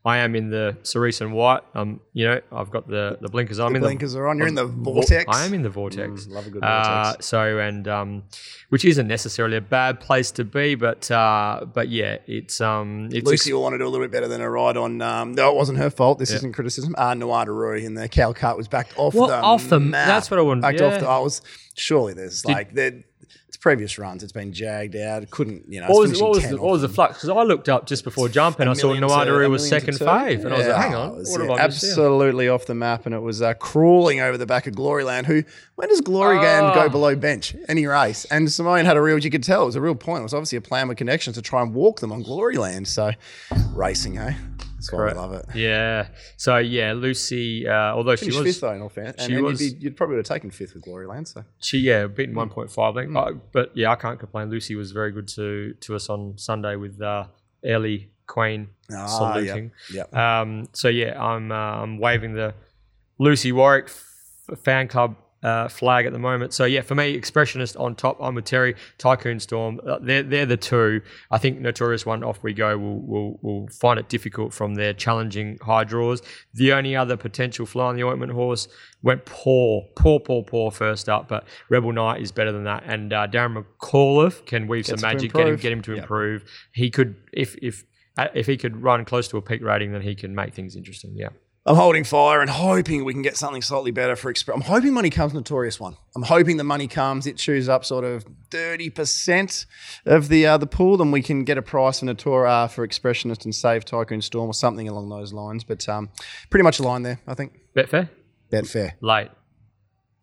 I 0.07 0.19
am 0.19 0.37
in 0.37 0.51
the 0.51 0.77
cerise 0.85 1.21
and 1.21 1.33
white. 1.33 1.63
Um, 1.75 1.99
you 2.13 2.27
know, 2.27 2.41
I've 2.53 2.71
got 2.71 2.87
the 2.89 3.19
the 3.21 3.29
blinkers. 3.29 3.59
I'm 3.59 3.75
in 3.75 3.83
Blinkers 3.83 4.13
the 4.13 4.21
are 4.21 4.29
on. 4.29 4.39
You're 4.39 4.47
in 4.47 4.55
the 4.55 4.67
vortex. 4.67 5.25
I 5.29 5.45
am 5.45 5.53
in 5.53 5.63
the 5.63 5.69
vortex. 5.69 6.27
Mm, 6.27 6.31
love 6.33 6.47
a 6.47 6.51
good 6.51 6.63
Uh, 6.63 7.03
vortex. 7.05 7.27
so 7.27 7.59
and 7.59 7.89
um, 7.89 8.23
which 8.69 8.85
isn't 8.85 9.09
necessarily 9.09 9.57
a 9.57 9.61
bad 9.61 9.99
place 9.99 10.31
to 10.33 10.45
be, 10.45 10.77
but 10.77 11.11
uh, 11.11 11.67
but 11.75 11.89
yeah, 11.89 12.19
it's 12.27 12.61
um, 12.61 13.09
it's 13.13 13.27
Lucy 13.27 13.53
will 13.53 13.63
want 13.63 13.73
to 13.75 13.79
do 13.79 13.85
a 13.85 13.89
little 13.91 14.05
bit 14.07 14.13
better 14.13 14.29
than 14.29 14.41
a 14.41 14.49
ride 14.49 14.77
on. 14.77 15.03
Um, 15.03 15.33
no, 15.33 15.51
it 15.51 15.57
wasn't 15.57 15.79
her 15.79 15.91
fault. 15.91 16.21
This 16.21 16.31
isn't 16.31 16.53
criticism. 16.55 16.95
Uh, 16.97 17.15
Noir 17.15 17.47
Rui 17.53 17.85
in 17.85 17.95
the 17.95 18.09
cow 18.09 18.33
cart 18.33 18.57
was 18.57 18.69
backed 18.69 18.93
off 18.97 19.15
Well, 19.15 19.27
the 19.27 19.35
off 19.41 19.69
the- 19.69 19.81
map. 19.81 20.07
that's 20.07 20.31
what 20.31 20.39
I 20.39 20.43
wanted- 20.43 20.63
Backed 20.63 20.81
yeah. 20.81 20.87
off 20.87 21.01
the. 21.01 21.09
I 21.09 21.19
was 21.19 21.43
surely 21.75 22.15
there's 22.15 22.45
like 22.45 22.73
there. 22.75 23.03
It's 23.57 23.63
previous 23.63 23.99
runs. 23.99 24.23
It's 24.23 24.33
been 24.33 24.53
jagged 24.53 24.95
out. 24.97 25.31
Couldn't 25.31 25.65
you 25.67 25.81
know. 25.81 25.87
What 25.87 26.01
was, 26.11 26.21
what 26.21 26.31
was 26.33 26.47
the, 26.47 26.61
what 26.61 26.73
was 26.73 26.83
the 26.83 26.91
flux? 26.91 27.15
Because 27.15 27.31
I 27.31 27.43
looked 27.43 27.71
up 27.71 27.87
just 27.87 28.05
before 28.05 28.29
jumping, 28.29 28.69
I 28.69 28.75
saw 28.75 28.89
Nawaduru 28.95 29.49
was 29.49 29.67
second 29.67 29.95
fave, 29.95 30.45
and 30.45 30.53
I 30.53 30.59
was 30.59 30.67
like, 30.67 30.77
"Hang 30.77 30.95
on, 30.95 31.17
was, 31.17 31.31
what 31.31 31.41
yeah, 31.41 31.47
have 31.53 31.61
I 31.61 31.67
missed 31.69 31.85
absolutely 31.85 32.51
off 32.51 32.67
the 32.67 32.75
map, 32.75 33.07
and 33.07 33.15
it 33.15 33.21
was 33.21 33.41
uh, 33.41 33.55
crawling 33.55 34.21
over 34.21 34.37
the 34.37 34.45
back 34.45 34.67
of 34.67 34.75
Gloryland. 34.75 35.25
Who 35.25 35.43
when 35.77 35.89
does 35.89 36.03
Gloryland 36.03 36.75
go 36.75 36.83
Oh. 36.85 36.89
below 36.91 37.17
bench 37.17 37.57
any 37.67 37.87
race? 37.87 38.27
And 38.27 38.53
Simone 38.53 38.85
had 38.85 38.99
a 38.99 39.01
real, 39.01 39.17
you 39.19 39.31
could 39.31 39.43
tell 39.43 39.63
it 39.63 39.67
was 39.67 39.77
a 39.77 39.81
real 39.81 39.95
point. 39.95 40.21
It 40.21 40.25
was 40.25 40.35
obviously 40.35 40.59
a 40.59 40.61
plan 40.61 40.87
with 40.89 40.99
connections 40.99 41.37
to 41.37 41.43
try 41.43 41.63
and 41.63 41.73
walk 41.73 42.01
them 42.01 42.13
on 42.13 42.23
Gloryland. 42.25 42.87
So 42.89 43.13
racing, 43.73 44.17
hey, 44.17 44.37
that's 44.77 44.93
why 44.93 44.99
Correct. 44.99 45.17
I 45.17 45.21
love 45.21 45.33
it. 45.33 45.45
Yeah. 45.55 46.09
So 46.37 46.59
yeah, 46.59 46.93
Lucy. 46.93 47.67
Uh, 47.67 47.73
although 47.95 48.15
she 48.17 48.27
Finished 48.27 48.39
was 48.45 48.55
fifth 48.55 48.61
though, 48.61 48.73
in 48.73 48.83
all 48.83 48.89
fairness, 48.89 49.17
and 49.19 49.27
she 49.27 49.35
then 49.35 49.43
was- 49.45 49.61
you'd, 49.61 49.79
be, 49.81 49.85
you'd 49.85 49.97
probably 49.97 50.17
would 50.17 50.27
have 50.27 50.35
taken 50.37 50.51
fifth 50.51 50.75
with 50.75 50.85
Gloryland. 50.85 51.27
So 51.29 51.45
She 51.59 51.79
yeah, 51.79 52.07
beaten 52.07 52.33
Hmm. 52.35 52.39
one 52.39 52.51
point 52.51 52.71
five 52.71 52.95
length. 52.95 53.17
Uh, 53.17 53.33
but 53.53 53.73
yeah, 53.75 53.91
I 53.91 53.97
can't 53.97 54.19
complain. 54.21 54.49
Lucy 54.51 54.75
was 54.77 54.93
very 54.93 55.11
good 55.13 55.29
to 55.29 55.75
to 55.81 55.95
us 55.97 56.09
on 56.09 56.39
Sunday 56.39 56.77
with 56.77 57.01
uh, 57.03 57.27
Ellie 57.65 58.11
Queen 58.27 58.69
Ah, 58.93 59.07
saluting. 59.07 59.73
yep. 59.93 60.15
Um, 60.15 60.69
so 60.73 60.89
yeah, 60.89 61.21
I'm 61.23 61.51
uh, 61.51 61.55
I'm 61.83 61.99
waving 61.99 62.35
the 62.35 62.55
Lucy 63.19 63.53
Warwick 63.53 63.87
f- 63.87 64.59
fan 64.61 64.89
club. 64.89 65.17
Uh, 65.47 65.69
flag 65.69 66.07
at 66.07 66.13
the 66.13 66.19
moment. 66.19 66.53
So 66.53 66.65
yeah, 66.65 66.81
for 66.81 66.97
me, 66.97 67.17
expressionist 67.17 67.79
on 67.79 67.95
top. 67.95 68.17
I'm 68.21 68.35
with 68.35 68.47
Terry 68.47 68.75
Tycoon 68.99 69.39
Storm. 69.39 69.81
Uh, 69.87 69.99
they're 70.03 70.25
they're 70.25 70.45
the 70.45 70.57
two. 70.57 71.01
I 71.31 71.39
think 71.39 71.61
Notorious 71.61 72.05
One 72.05 72.25
off 72.25 72.43
we 72.43 72.53
go. 72.53 72.77
will 72.77 73.01
will 73.13 73.39
will 73.43 73.69
find 73.69 73.97
it 74.01 74.09
difficult 74.09 74.53
from 74.53 74.75
their 74.75 74.93
challenging 74.93 75.59
high 75.63 75.85
draws. 75.85 76.21
The 76.55 76.73
only 76.73 76.97
other 76.97 77.17
potential 77.17 77.65
fly 77.65 77.85
on 77.91 77.95
the 77.97 78.03
ointment 78.03 78.33
horse 78.33 78.67
went 79.03 79.25
poor, 79.25 79.85
poor, 79.95 80.19
poor, 80.19 80.43
poor 80.43 80.73
first 80.73 81.09
up, 81.09 81.29
but 81.29 81.45
Rebel 81.69 81.93
Knight 81.93 82.21
is 82.23 82.33
better 82.33 82.51
than 82.51 82.65
that. 82.65 82.83
And 82.85 83.13
uh, 83.13 83.29
Darren 83.29 83.55
McAuliffe 83.81 84.45
can 84.47 84.67
weave 84.67 84.87
some 84.87 85.01
magic, 85.01 85.33
get 85.33 85.47
him 85.47 85.57
get 85.57 85.71
him 85.73 85.83
to 85.83 85.93
Yep. 85.93 86.03
improve. 86.03 86.45
He 86.73 86.91
could 86.91 87.15
if 87.33 87.55
if 87.63 87.85
uh, 88.19 88.29
if 88.35 88.47
he 88.47 88.57
could 88.57 88.83
run 88.83 89.05
close 89.05 89.29
to 89.29 89.37
a 89.37 89.43
peak 89.43 89.63
rating, 89.63 89.93
then 89.93 90.03
he 90.03 90.17
can 90.17 90.35
make 90.35 90.55
things 90.55 90.75
interesting. 90.75 91.13
Yeah. 91.15 91.29
I'm 91.67 91.75
holding 91.75 92.05
fire 92.05 92.41
and 92.41 92.49
hoping 92.49 93.05
we 93.05 93.13
can 93.13 93.23
get 93.23 93.37
something 93.37 93.61
slightly 93.61 93.91
better 93.91 94.15
for 94.15 94.31
Express. 94.31 94.55
I'm 94.55 94.63
hoping 94.63 94.95
money 94.95 95.11
comes 95.11 95.35
notorious 95.35 95.81
one. 95.81 95.97
I'm 96.15 96.23
hoping 96.23 96.59
the 96.59 96.65
money 96.65 96.87
comes. 96.87 97.27
It 97.27 97.39
chews 97.39 97.69
up 97.69 97.85
sort 97.85 98.05
of 98.05 98.25
30% 98.51 99.67
of 100.07 100.29
the 100.29 100.47
uh, 100.47 100.59
the 100.59 100.69
pool, 100.69 101.03
and 101.03 101.13
we 101.13 101.23
can 101.23 101.43
get 101.43 101.59
a 101.59 101.63
price 101.63 101.99
for 101.99 102.07
Natura 102.07 102.69
for 102.73 102.87
Expressionist 102.87 103.45
and 103.45 103.53
save 103.53 103.85
Tycoon 103.85 104.23
Storm 104.23 104.49
or 104.49 104.55
something 104.55 104.89
along 104.89 105.09
those 105.09 105.33
lines. 105.33 105.65
But 105.65 105.89
um, 105.89 106.11
pretty 106.51 106.63
much 106.63 106.79
a 106.79 106.85
line 106.85 107.03
there, 107.03 107.21
I 107.27 107.35
think. 107.35 107.59
Betfair? 107.75 108.11
Bet 108.49 108.67
fair. 108.69 108.95
Late. 109.01 109.31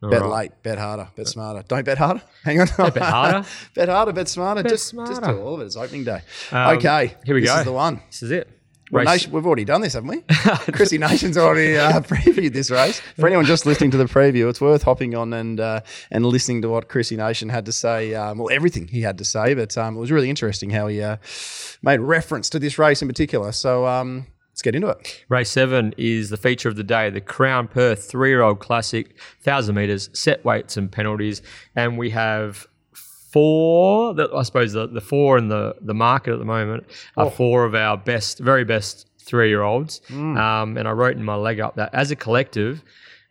Bet 0.00 0.22
Alright. 0.22 0.50
late, 0.50 0.62
bet 0.62 0.78
harder, 0.78 1.08
bet 1.16 1.28
smarter. 1.28 1.62
Don't 1.66 1.84
bet 1.84 1.96
harder. 1.98 2.22
Hang 2.44 2.60
on. 2.60 2.66
bet 2.66 2.96
harder? 2.98 3.46
bet 3.74 3.88
harder, 3.88 4.12
bet 4.12 4.28
smarter. 4.28 4.62
Bet 4.62 4.70
just, 4.70 4.94
just 4.94 5.22
do 5.22 5.40
all 5.40 5.54
of 5.54 5.60
it. 5.60 5.64
It's 5.64 5.76
opening 5.76 6.04
day. 6.04 6.20
Um, 6.52 6.76
okay. 6.76 7.14
here 7.24 7.34
we 7.34 7.40
this 7.40 7.50
go. 7.50 7.54
This 7.54 7.60
is 7.60 7.64
the 7.66 7.72
one. 7.72 8.00
This 8.10 8.22
is 8.22 8.30
it. 8.30 8.50
Well, 8.94 9.04
Nation, 9.04 9.32
we've 9.32 9.44
already 9.44 9.64
done 9.64 9.80
this, 9.80 9.94
haven't 9.94 10.08
we? 10.08 10.20
Chrissy 10.72 10.98
Nation's 10.98 11.36
already 11.36 11.76
uh, 11.76 12.00
previewed 12.02 12.52
this 12.52 12.70
race. 12.70 13.00
For 13.18 13.26
anyone 13.26 13.44
just 13.44 13.66
listening 13.66 13.90
to 13.90 13.96
the 13.96 14.04
preview, 14.04 14.48
it's 14.48 14.60
worth 14.60 14.84
hopping 14.84 15.16
on 15.16 15.32
and 15.32 15.58
uh, 15.58 15.80
and 16.12 16.24
listening 16.24 16.62
to 16.62 16.68
what 16.68 16.88
Chrissy 16.88 17.16
Nation 17.16 17.48
had 17.48 17.66
to 17.66 17.72
say. 17.72 18.14
Um, 18.14 18.38
well, 18.38 18.50
everything 18.52 18.86
he 18.86 19.02
had 19.02 19.18
to 19.18 19.24
say, 19.24 19.54
but 19.54 19.76
um, 19.76 19.96
it 19.96 20.00
was 20.00 20.12
really 20.12 20.30
interesting 20.30 20.70
how 20.70 20.86
he 20.86 21.02
uh, 21.02 21.16
made 21.82 21.98
reference 21.98 22.48
to 22.50 22.60
this 22.60 22.78
race 22.78 23.02
in 23.02 23.08
particular. 23.08 23.50
So 23.50 23.84
um, 23.84 24.28
let's 24.50 24.62
get 24.62 24.76
into 24.76 24.88
it. 24.88 25.24
Race 25.28 25.50
seven 25.50 25.92
is 25.98 26.30
the 26.30 26.36
feature 26.36 26.68
of 26.68 26.76
the 26.76 26.84
day, 26.84 27.10
the 27.10 27.20
Crown 27.20 27.66
Perth 27.66 28.08
three-year-old 28.08 28.60
classic, 28.60 29.18
thousand 29.40 29.74
meters, 29.74 30.08
set 30.12 30.44
weights 30.44 30.76
and 30.76 30.92
penalties, 30.92 31.42
and 31.74 31.98
we 31.98 32.10
have 32.10 32.68
four. 33.34 34.14
That 34.14 34.30
I 34.32 34.42
suppose 34.42 34.72
the, 34.72 34.86
the 34.86 35.00
four 35.00 35.36
in 35.36 35.48
the 35.48 35.74
the 35.80 35.94
market 35.94 36.32
at 36.32 36.38
the 36.38 36.44
moment 36.44 36.84
are 37.16 37.30
four 37.30 37.64
of 37.64 37.74
our 37.74 37.96
best, 37.96 38.38
very 38.38 38.64
best 38.64 39.08
three-year-olds. 39.18 40.00
Um, 40.10 40.76
and 40.76 40.86
I 40.86 40.92
wrote 40.92 41.16
in 41.16 41.24
my 41.24 41.34
leg 41.34 41.60
up 41.60 41.74
that 41.76 41.92
as 41.92 42.10
a 42.10 42.16
collective. 42.16 42.82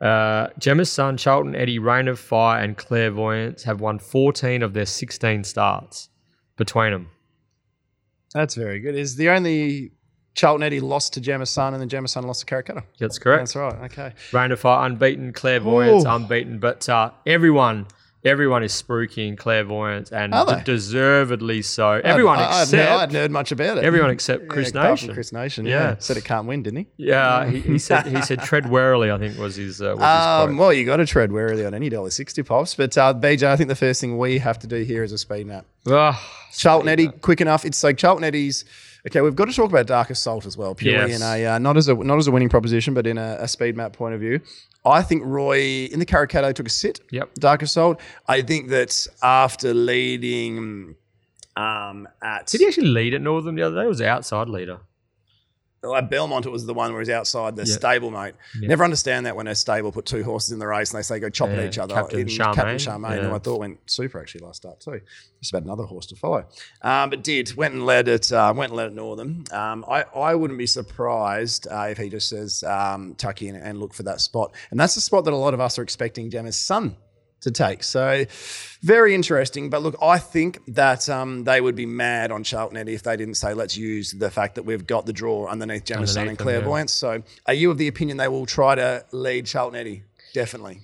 Uh, 0.02 0.48
Gemma's 0.60 0.92
son, 0.92 1.16
Charlton 1.16 1.56
Eddie, 1.56 1.80
Rain 1.80 2.08
of 2.10 2.20
Fire, 2.20 2.62
and 2.62 2.76
Clairvoyance 2.76 3.64
have 3.64 3.80
won 3.80 4.00
14 4.00 4.62
of 4.62 4.74
their 4.74 4.86
16 4.86 5.46
starts 5.46 6.10
between 6.58 6.92
them. 6.92 7.10
That's 8.34 8.56
very 8.56 8.80
good. 8.80 8.96
Is 8.96 9.16
the 9.16 9.30
only 9.30 9.94
Charlton 10.36 10.64
Eddie 10.64 10.82
lost 10.82 11.14
to 11.14 11.22
Gemma 11.22 11.46
Sun 11.46 11.74
and 11.74 11.82
then 11.82 11.90
Gemma 11.90 12.08
Sun 12.08 12.24
lost 12.24 12.46
to 12.46 12.54
Karikata. 12.54 12.84
That's 13.00 13.20
correct. 13.20 13.42
That's 13.42 13.56
right. 13.56 13.92
Okay. 13.92 14.14
Rain 14.34 14.52
of 14.52 14.60
Fire 14.60 14.86
unbeaten, 14.86 15.32
Clairvoyance 15.32 16.06
Ooh. 16.06 16.10
unbeaten, 16.10 16.60
but 16.60 16.90
uh, 16.90 17.12
everyone, 17.26 17.86
everyone 18.26 18.64
is 18.64 18.72
spooking 18.72 19.38
Clairvoyance 19.38 20.12
and 20.12 20.34
Are 20.34 20.46
d- 20.46 20.54
they? 20.56 20.64
deservedly 20.64 21.62
so. 21.62 21.92
Everyone 22.04 22.40
I, 22.40 22.44
I, 22.44 22.62
except 22.64 22.90
I 22.92 23.00
hadn't 23.02 23.16
heard 23.16 23.32
much 23.32 23.52
about 23.52 23.78
it. 23.78 23.84
everyone 23.84 24.10
except 24.10 24.48
Chris 24.48 24.70
apart 24.70 24.86
from 24.86 24.92
Nation. 25.08 25.14
Chris 25.14 25.32
Nation. 25.34 25.66
Yeah. 25.66 25.72
Yeah. 25.90 25.96
Said 26.00 26.18
it 26.18 26.24
can't 26.26 26.48
win, 26.48 26.64
didn't 26.64 26.80
he? 26.80 26.88
Yeah, 26.98 27.50
he, 27.50 27.60
he 27.60 27.78
said 27.80 28.06
he 28.08 28.22
said 28.22 28.42
tread 28.44 28.70
warily. 28.70 29.12
I 29.12 29.18
think 29.18 29.38
was 29.38 29.56
his. 29.56 29.82
Uh, 29.82 29.96
was 29.96 30.00
his 30.00 30.04
Um, 30.04 30.50
quote. 30.50 30.60
well, 30.60 30.74
you 30.74 30.86
got 30.86 30.98
to 30.98 31.06
tread 31.06 31.32
warily 31.32 31.66
on 31.66 31.74
any 31.74 31.90
dollar 31.90 32.10
sixty 32.10 32.44
pops. 32.44 32.76
But 32.76 32.98
uh, 32.98 33.14
BJ, 33.14 33.44
I 33.44 33.56
think 33.56 33.68
the 33.70 33.76
first 33.76 34.00
thing 34.02 34.18
we 34.18 34.38
have 34.40 34.60
to 34.60 34.68
do 34.68 34.84
here 34.84 35.04
is 35.04 35.12
a 35.12 35.18
speed 35.18 35.48
map. 35.48 35.66
Ah, 35.88 36.22
Charlton 36.56 36.88
Eddie, 36.90 37.08
quick 37.10 37.42
enough. 37.42 37.66
It's 37.66 37.84
like 37.84 37.98
Charlton 37.98 38.24
Eddie's. 38.24 38.66
Okay, 39.06 39.20
we've 39.20 39.36
got 39.36 39.50
to 39.50 39.54
talk 39.54 39.70
about 39.70 39.86
Dark 39.86 40.10
Assault 40.12 40.46
as 40.46 40.56
well, 40.56 40.74
purely 40.76 41.12
Yes. 41.12 41.22
in 41.22 41.28
a 41.28 41.46
uh, 41.46 41.60
not 41.60 41.76
as 41.76 41.90
a 41.90 41.94
not 41.94 42.18
as 42.18 42.28
a 42.28 42.32
winning 42.32 42.48
proposition, 42.48 42.94
but 42.94 43.06
in 43.06 43.18
a, 43.18 43.36
a 43.42 43.48
speed 43.50 43.76
map 43.76 43.92
point 43.94 44.14
of 44.16 44.22
view. 44.22 44.40
I 44.86 45.02
think 45.02 45.24
Roy 45.26 45.86
in 45.86 46.00
the 46.00 46.06
Karikata 46.06 46.54
took 46.54 46.68
a 46.68 46.70
sit. 46.70 47.00
Yep. 47.12 47.36
Dark 47.36 47.62
Assault. 47.62 48.00
I 48.28 48.42
think 48.42 48.70
that 48.70 49.08
after 49.22 49.74
leading 49.74 50.96
um, 51.56 52.08
at 52.22 52.48
did 52.48 52.62
he 52.62 52.68
actually 52.68 52.88
lead 52.88 53.14
at 53.14 53.22
Northern 53.22 53.56
the 53.56 53.62
other 53.62 53.76
day? 53.76 53.86
It 53.86 53.88
was 53.88 54.02
outside 54.02 54.50
leader. 54.50 54.80
Belmont, 56.10 56.46
it 56.46 56.50
was 56.50 56.66
the 56.66 56.74
one 56.74 56.92
where 56.94 57.02
he's 57.02 57.10
outside 57.10 57.56
the 57.56 57.66
Yeah. 57.66 57.74
stable, 57.74 58.10
mate. 58.10 58.36
Yeah. 58.60 58.70
Never 58.70 58.84
understand 58.84 59.26
that 59.26 59.36
when 59.36 59.48
a 59.48 59.56
stable 59.56 59.92
put 59.92 60.06
two 60.06 60.24
horses 60.24 60.52
in 60.52 60.60
the 60.60 60.68
race 60.68 60.92
and 60.94 60.98
they 61.00 61.04
say 61.04 61.20
go 61.20 61.30
chop 61.30 61.50
Yeah, 61.50 61.56
at 61.58 61.66
each 61.66 61.78
other. 61.78 61.94
Captain 61.94 62.20
In- 62.22 62.28
Charmaine, 62.28 62.56
Captain 62.56 62.78
Charmaine, 62.78 63.24
who. 63.24 63.34
I 63.34 63.40
thought 63.40 63.60
went 63.60 63.80
super 63.86 64.20
actually 64.22 64.46
last 64.46 64.58
start 64.58 64.80
too. 64.80 65.02
Just 65.42 65.52
about 65.54 65.64
another 65.64 65.84
horse 65.84 66.06
to 66.08 66.16
follow. 66.16 66.46
Um, 66.82 67.10
but 67.10 67.22
did 67.24 67.54
went 67.56 67.74
and 67.74 67.86
led 67.86 68.08
it. 68.08 68.32
Uh, 68.32 68.54
went 68.56 68.72
and 68.72 68.78
led 68.78 68.88
it 68.88 68.94
Northern. 68.94 69.44
Um, 69.52 69.84
I 69.90 70.04
I 70.16 70.36
wouldn't 70.36 70.58
be 70.58 70.68
surprised 70.68 71.68
uh, 71.70 71.88
if 71.90 71.98
he 71.98 72.10
just 72.10 72.30
says 72.30 72.64
um, 72.64 73.16
tuck 73.16 73.42
in 73.42 73.56
and 73.56 73.80
look 73.80 73.94
for 73.94 74.04
that 74.04 74.22
spot. 74.22 74.54
And 74.72 74.80
that's 74.80 74.96
the 74.96 75.02
spot 75.02 75.26
that 75.26 75.34
a 75.34 75.36
lot 75.38 75.54
of 75.54 75.60
us 75.60 75.78
are 75.78 75.84
expecting 75.84 76.30
Gemma's 76.30 76.58
son 76.58 76.96
to 77.44 77.52
take. 77.52 77.84
So 77.84 78.26
very 78.82 79.16
interesting. 79.16 79.70
But 79.70 79.82
look, 79.82 79.96
I 80.02 80.18
think 80.18 80.60
that 80.68 81.08
um, 81.08 81.44
they 81.44 81.62
would 81.62 81.76
be 81.76 81.86
mad 81.86 82.32
on 82.32 82.44
Charlton 82.44 82.78
Eddie 82.78 82.94
if 82.94 83.04
they 83.04 83.16
didn't 83.16 83.36
say, 83.36 83.54
let's 83.54 83.78
use 83.78 84.12
the 84.12 84.30
fact 84.30 84.56
that 84.56 84.64
we've 84.64 84.86
got 84.86 85.06
the 85.06 85.14
draw 85.14 85.48
underneath 85.48 85.88
Sun 85.88 86.00
and 86.00 86.08
them, 86.08 86.28
yeah. 86.28 86.36
Clairvoyance. 86.36 86.92
So 86.92 87.24
are 87.46 87.54
you 87.54 87.72
of 87.72 87.78
the 87.78 87.88
opinion 87.88 88.18
they 88.18 88.28
will 88.28 88.46
try 88.46 88.76
to 88.76 89.06
lead 89.12 89.46
Charlton 89.46 89.80
Eddie? 89.80 90.04
Definitely. 90.34 90.82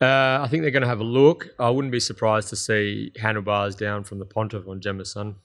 Uh, 0.00 0.40
I 0.42 0.48
think 0.50 0.62
they're 0.62 0.70
going 0.70 0.82
to 0.82 0.88
have 0.88 1.00
a 1.00 1.04
look. 1.04 1.48
I 1.58 1.70
wouldn't 1.70 1.92
be 1.92 2.00
surprised 2.00 2.48
to 2.50 2.56
see 2.56 3.12
handlebars 3.16 3.74
down 3.74 4.04
from 4.04 4.18
the 4.18 4.26
Pontiff 4.26 4.68
on 4.68 4.80
Gemma's 4.80 5.12
son. 5.12 5.36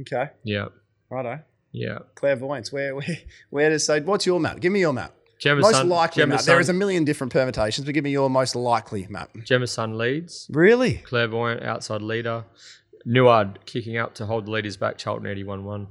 Okay. 0.00 0.30
Yeah, 0.44 0.66
Righto. 1.10 1.40
yeah. 1.72 1.98
Clairvoyance. 2.14 2.72
Where, 2.72 2.94
where, 2.94 3.18
where 3.50 3.70
does 3.70 3.84
say, 3.86 4.00
what's 4.00 4.26
your 4.26 4.38
map? 4.38 4.60
Give 4.60 4.72
me 4.72 4.80
your 4.80 4.92
map. 4.92 5.14
Gemma's 5.38 5.62
most 5.62 5.74
son, 5.74 5.88
likely 5.88 6.20
Gemma's 6.22 6.38
map. 6.38 6.44
There 6.46 6.54
son, 6.56 6.60
is 6.60 6.68
a 6.68 6.72
million 6.72 7.04
different 7.04 7.32
permutations, 7.32 7.84
but 7.84 7.92
give 7.94 8.04
me 8.04 8.10
your 8.10 8.30
most 8.30 8.54
likely 8.56 9.06
map. 9.10 9.30
Gemma's 9.44 9.72
son 9.72 9.98
leads. 9.98 10.48
Really? 10.52 10.94
Clairvoyant 11.04 11.62
outside 11.62 12.02
leader. 12.02 12.44
Neward 13.04 13.58
kicking 13.66 13.96
up 13.98 14.14
to 14.14 14.26
hold 14.26 14.46
the 14.46 14.50
leaders 14.50 14.76
back. 14.76 14.96
Charlton 14.96 15.26
81 15.26 15.64
1. 15.64 15.86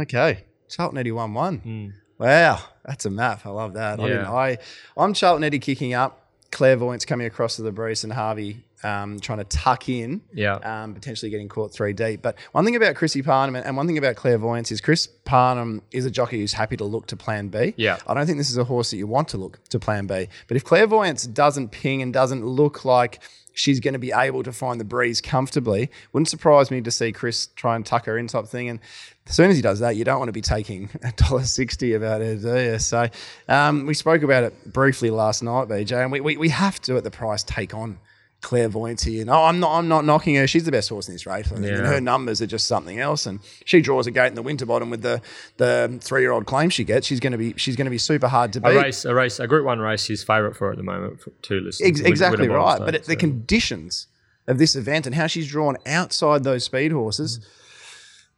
Okay. 0.00 0.44
Charlton 0.68 0.98
Eddie 0.98 1.12
1 1.12 1.34
1. 1.34 1.60
Mm. 1.60 1.92
Wow, 2.18 2.60
that's 2.84 3.04
a 3.06 3.10
map. 3.10 3.46
I 3.46 3.50
love 3.50 3.74
that. 3.74 4.00
I 4.00 4.02
Yeah. 4.02 4.08
didn't. 4.08 4.26
I 4.26 4.58
I'm 4.96 5.14
Charlton 5.14 5.44
Eddie 5.44 5.58
kicking 5.58 5.94
up. 5.94 6.24
Clairvoyance 6.50 7.04
coming 7.04 7.26
across 7.26 7.56
to 7.56 7.62
the 7.62 7.70
Bruce 7.72 8.04
and 8.04 8.12
Harvey 8.14 8.64
um, 8.82 9.18
trying 9.20 9.38
to 9.38 9.44
tuck 9.44 9.88
in, 9.88 10.20
Yeah. 10.32 10.54
um, 10.56 10.94
potentially 10.94 11.30
getting 11.30 11.48
caught 11.48 11.72
three 11.72 11.92
deep. 11.92 12.22
But 12.22 12.36
one 12.52 12.64
thing 12.64 12.76
about 12.76 12.94
Chrissy 12.94 13.22
Parnham 13.22 13.56
and 13.56 13.76
one 13.76 13.86
thing 13.86 13.98
about 13.98 14.16
Clairvoyance 14.16 14.70
is 14.70 14.80
Chris 14.80 15.06
Parnham 15.24 15.82
is 15.90 16.04
a 16.06 16.10
jockey 16.10 16.38
who's 16.40 16.52
happy 16.52 16.76
to 16.76 16.84
look 16.84 17.06
to 17.08 17.16
Plan 17.16 17.48
B. 17.48 17.74
Yeah. 17.76 17.98
I 18.06 18.14
don't 18.14 18.26
think 18.26 18.38
this 18.38 18.50
is 18.50 18.56
a 18.56 18.64
horse 18.64 18.90
that 18.90 18.96
you 18.96 19.06
want 19.06 19.28
to 19.28 19.36
look 19.38 19.58
to 19.70 19.78
Plan 19.78 20.06
B. 20.06 20.28
But 20.46 20.56
if 20.56 20.64
Clairvoyance 20.64 21.24
doesn't 21.26 21.70
ping 21.70 22.02
and 22.02 22.12
doesn't 22.12 22.44
look 22.46 22.84
like 22.84 23.20
she's 23.54 23.80
going 23.80 23.94
to 23.94 23.98
be 23.98 24.12
able 24.12 24.44
to 24.44 24.52
find 24.52 24.78
the 24.80 24.84
breeze 24.84 25.20
comfortably, 25.20 25.90
wouldn't 26.12 26.28
surprise 26.28 26.70
me 26.70 26.80
to 26.80 26.90
see 26.92 27.10
Chris 27.10 27.48
try 27.56 27.74
and 27.74 27.84
tuck 27.84 28.04
her 28.06 28.16
in 28.16 28.28
type 28.28 28.46
thing. 28.46 28.68
And 28.68 28.78
as 29.26 29.34
soon 29.34 29.50
as 29.50 29.56
he 29.56 29.62
does 29.62 29.80
that, 29.80 29.96
you 29.96 30.04
don't 30.04 30.20
want 30.20 30.28
to 30.28 30.32
be 30.32 30.40
taking 30.40 30.88
a 31.02 31.10
dollar 31.12 31.42
sixty 31.42 31.94
about 31.94 32.20
it, 32.20 32.40
do 32.42 32.56
you? 32.56 32.78
So 32.78 33.08
um, 33.48 33.84
we 33.86 33.94
spoke 33.94 34.22
about 34.22 34.44
it 34.44 34.72
briefly 34.72 35.10
last 35.10 35.42
night, 35.42 35.66
BJ, 35.66 36.00
and 36.00 36.12
we, 36.12 36.20
we, 36.20 36.36
we 36.36 36.48
have 36.50 36.80
to 36.82 36.96
at 36.96 37.02
the 37.02 37.10
price 37.10 37.42
take 37.42 37.74
on 37.74 37.98
clairvoyance 38.40 39.02
here. 39.02 39.24
No, 39.24 39.44
I'm 39.44 39.58
not. 39.60 39.76
I'm 39.76 39.88
not 39.88 40.04
knocking 40.04 40.36
her. 40.36 40.46
She's 40.46 40.64
the 40.64 40.70
best 40.72 40.88
horse 40.88 41.08
in 41.08 41.14
this 41.14 41.26
race. 41.26 41.50
And 41.50 41.64
Yeah. 41.64 41.78
her 41.86 42.00
numbers 42.00 42.40
are 42.40 42.46
just 42.46 42.66
something 42.68 43.00
else. 43.00 43.26
And 43.26 43.40
she 43.64 43.80
draws 43.80 44.06
a 44.06 44.10
gate 44.10 44.28
in 44.28 44.34
the 44.34 44.42
winter 44.42 44.64
bottom 44.66 44.90
with 44.90 45.02
the 45.02 45.20
the 45.56 45.98
three 46.00 46.20
year 46.22 46.30
old 46.32 46.46
claim 46.46 46.70
she 46.70 46.84
gets. 46.84 47.06
She's 47.06 47.20
going 47.20 47.32
to 47.32 47.38
be 47.38 47.54
she's 47.56 47.74
going 47.76 47.86
to 47.86 47.90
be 47.90 47.98
super 47.98 48.28
hard 48.28 48.52
to 48.52 48.60
beat. 48.60 48.70
A 48.76 48.80
race, 48.80 49.04
a 49.04 49.14
race, 49.14 49.40
a 49.40 49.46
Group 49.46 49.66
One 49.66 49.80
race. 49.80 50.04
She's 50.04 50.22
favourite 50.22 50.56
for 50.56 50.70
at 50.70 50.76
the 50.76 50.82
moment 50.84 51.20
for 51.20 51.30
two 51.42 51.60
lists. 51.60 51.82
Ex- 51.82 52.00
exactly 52.00 52.48
right. 52.48 52.78
But 52.78 52.94
it, 52.94 53.04
the 53.04 53.16
conditions 53.16 54.06
of 54.46 54.58
this 54.58 54.76
event 54.76 55.04
and 55.06 55.14
how 55.14 55.26
she's 55.26 55.48
drawn 55.48 55.76
outside 55.86 56.44
those 56.44 56.64
speed 56.64 56.92
horses. 56.92 57.40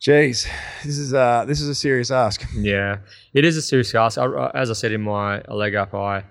Geez, 0.00 0.48
this 0.82 0.96
is 0.96 1.12
uh 1.12 1.44
this 1.46 1.60
is 1.60 1.68
a 1.68 1.74
serious 1.74 2.10
ask. 2.10 2.42
Yeah, 2.56 2.98
it 3.34 3.44
is 3.44 3.58
a 3.58 3.62
serious 3.62 3.94
ask. 3.94 4.16
I- 4.16 4.50
as 4.54 4.70
I 4.70 4.72
said 4.72 4.92
in 4.92 5.02
my 5.02 5.42
leg 5.42 5.74
up, 5.74 5.92
I 5.92 6.24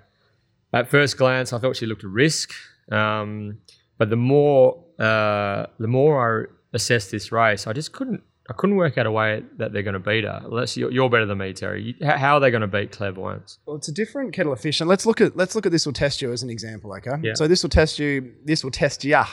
at 0.74 0.88
first 0.90 1.18
glance 1.18 1.54
I 1.54 1.60
thought 1.60 1.76
she 1.76 1.86
looked 1.86 2.04
a 2.04 2.08
risk, 2.08 2.52
um, 2.92 3.58
but 3.98 4.10
the 4.10 4.16
more 4.16 4.84
uh, 5.00 5.66
the 5.80 5.88
more 5.88 6.48
I 6.50 6.54
assessed 6.76 7.12
this 7.12 7.32
race, 7.32 7.68
I 7.68 7.74
just 7.74 7.92
couldn't 7.92 8.22
I 8.50 8.54
couldn't 8.54 8.78
work 8.78 8.98
out 8.98 9.06
a 9.06 9.12
way 9.12 9.44
that 9.58 9.74
they're 9.74 9.84
going 9.84 9.94
to 9.94 10.00
beat 10.00 10.24
her. 10.24 10.42
Unless 10.44 10.76
you're, 10.76 10.92
you're 10.92 11.08
better 11.10 11.28
than 11.28 11.38
me, 11.38 11.54
Terry. 11.54 11.84
You- 12.00 12.06
How, 12.08 12.18
how 12.18 12.34
are 12.36 12.40
they 12.40 12.50
going 12.50 12.62
to 12.62 12.68
beat 12.68 12.92
Clairvoyance? 12.92 13.60
Well, 13.68 13.76
it's 13.76 13.90
a 13.90 13.92
different 13.94 14.34
kettle 14.34 14.52
of 14.54 14.60
fish, 14.60 14.80
and 14.82 14.90
let's 14.90 15.06
look 15.06 15.22
at 15.22 15.38
let's 15.38 15.54
look 15.56 15.66
at 15.66 15.72
this. 15.72 15.86
Will 15.86 15.94
test 15.94 16.22
you 16.22 16.32
as 16.32 16.42
an 16.44 16.50
example, 16.50 16.94
okay? 16.94 17.12
Yeah. 17.22 17.34
So 17.36 17.48
this 17.48 17.62
will 17.64 17.70
test 17.70 18.00
you. 18.00 18.34
This 18.46 18.64
will 18.64 18.72
test 18.72 19.04
ya. 19.06 19.26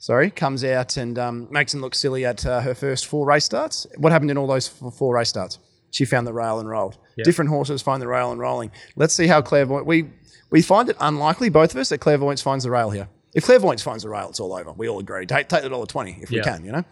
Sorry, 0.00 0.30
comes 0.30 0.62
out 0.62 0.96
and 0.96 1.18
um, 1.18 1.48
makes 1.50 1.74
him 1.74 1.80
look 1.80 1.94
silly 1.94 2.24
at 2.24 2.46
uh, 2.46 2.60
her 2.60 2.74
first 2.74 3.06
four 3.06 3.26
race 3.26 3.44
starts. 3.44 3.84
What 3.96 4.12
happened 4.12 4.30
in 4.30 4.38
all 4.38 4.46
those 4.46 4.68
four 4.68 5.14
race 5.16 5.28
starts? 5.28 5.58
She 5.90 6.04
found 6.04 6.26
the 6.26 6.32
rail 6.32 6.60
and 6.60 6.68
rolled. 6.68 6.98
Yeah. 7.16 7.24
Different 7.24 7.48
horses 7.50 7.82
find 7.82 8.00
the 8.00 8.06
rail 8.06 8.30
and 8.30 8.40
rolling. 8.40 8.70
Let's 8.94 9.14
see 9.14 9.26
how 9.26 9.40
clairvoyant. 9.42 9.86
We 9.86 10.10
we 10.50 10.62
find 10.62 10.88
it 10.88 10.96
unlikely, 11.00 11.48
both 11.48 11.72
of 11.72 11.76
us, 11.80 11.88
that 11.90 11.98
clairvoyance 11.98 12.42
finds 12.42 12.64
the 12.64 12.70
rail 12.70 12.90
here. 12.90 13.08
If 13.34 13.44
clairvoyance 13.44 13.82
finds 13.82 14.02
the 14.02 14.08
rail, 14.08 14.30
it's 14.30 14.40
all 14.40 14.54
over. 14.54 14.72
We 14.72 14.88
all 14.88 14.98
agree. 14.98 15.26
Take, 15.26 15.48
take 15.48 15.62
the 15.62 15.68
dollar 15.68 15.86
twenty 15.86 16.18
if 16.22 16.30
we 16.30 16.40
can. 16.40 16.64
You 16.64 16.72
know, 16.72 16.84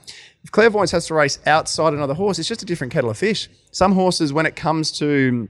if 0.45 0.53
clairvoyance 0.53 0.91
has 0.91 1.07
to 1.07 1.15
race 1.15 1.39
outside 1.47 1.95
another 1.95 2.15
horse, 2.15 2.39
it's 2.39 2.49
just 2.49 2.63
a 2.63 2.67
different 2.67 2.93
kettle 2.93 3.11
of 3.11 3.17
fish. 3.17 3.49
Some 3.71 3.93
horses, 3.93 4.33
when 4.33 4.45
it 4.45 4.55
comes 4.55 4.93
to 4.99 5.49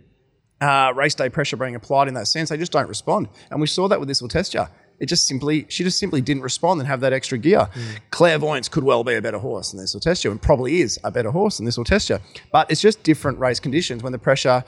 uh, 0.61 0.93
race 0.95 1.15
day 1.15 1.29
pressure 1.29 1.57
being 1.57 1.75
applied 1.75 2.07
in 2.09 2.15
that 2.15 2.29
sense, 2.29 2.51
they 2.51 2.57
just 2.57 2.73
don't 2.73 2.89
respond. 2.89 3.29
And 3.51 3.61
we 3.61 3.67
saw 3.67 3.89
that 3.89 3.99
with 3.99 4.09
this 4.09 4.23
will 4.23 4.29
test 4.29 4.55
you. 4.55 4.65
It 4.99 5.07
just 5.07 5.27
simply, 5.27 5.67
she 5.69 5.85
just 5.85 5.99
simply 5.99 6.21
didn't 6.23 6.43
respond 6.43 6.81
and 6.81 6.89
have 6.89 7.01
that 7.01 7.13
extra 7.13 7.37
gear. 7.37 7.65
Hmm. 7.73 7.81
Clairvoyance 8.11 8.69
could 8.69 8.83
well 8.85 9.05
be 9.05 9.15
a 9.15 9.21
better 9.21 9.39
horse 9.39 9.71
than 9.71 9.81
this 9.81 9.93
will 9.93 10.01
test 10.01 10.25
you, 10.25 10.31
and 10.31 10.41
probably 10.41 10.81
is 10.81 10.99
a 11.05 11.11
better 11.11 11.31
horse 11.31 11.59
than 11.59 11.67
this 11.67 11.77
will 11.77 11.85
test 11.85 12.09
you. 12.09 12.19
But 12.51 12.71
it's 12.71 12.81
just 12.81 13.03
different 13.03 13.39
race 13.39 13.61
conditions 13.61 14.03
when 14.03 14.13
the 14.13 14.19
pressure 14.19 14.65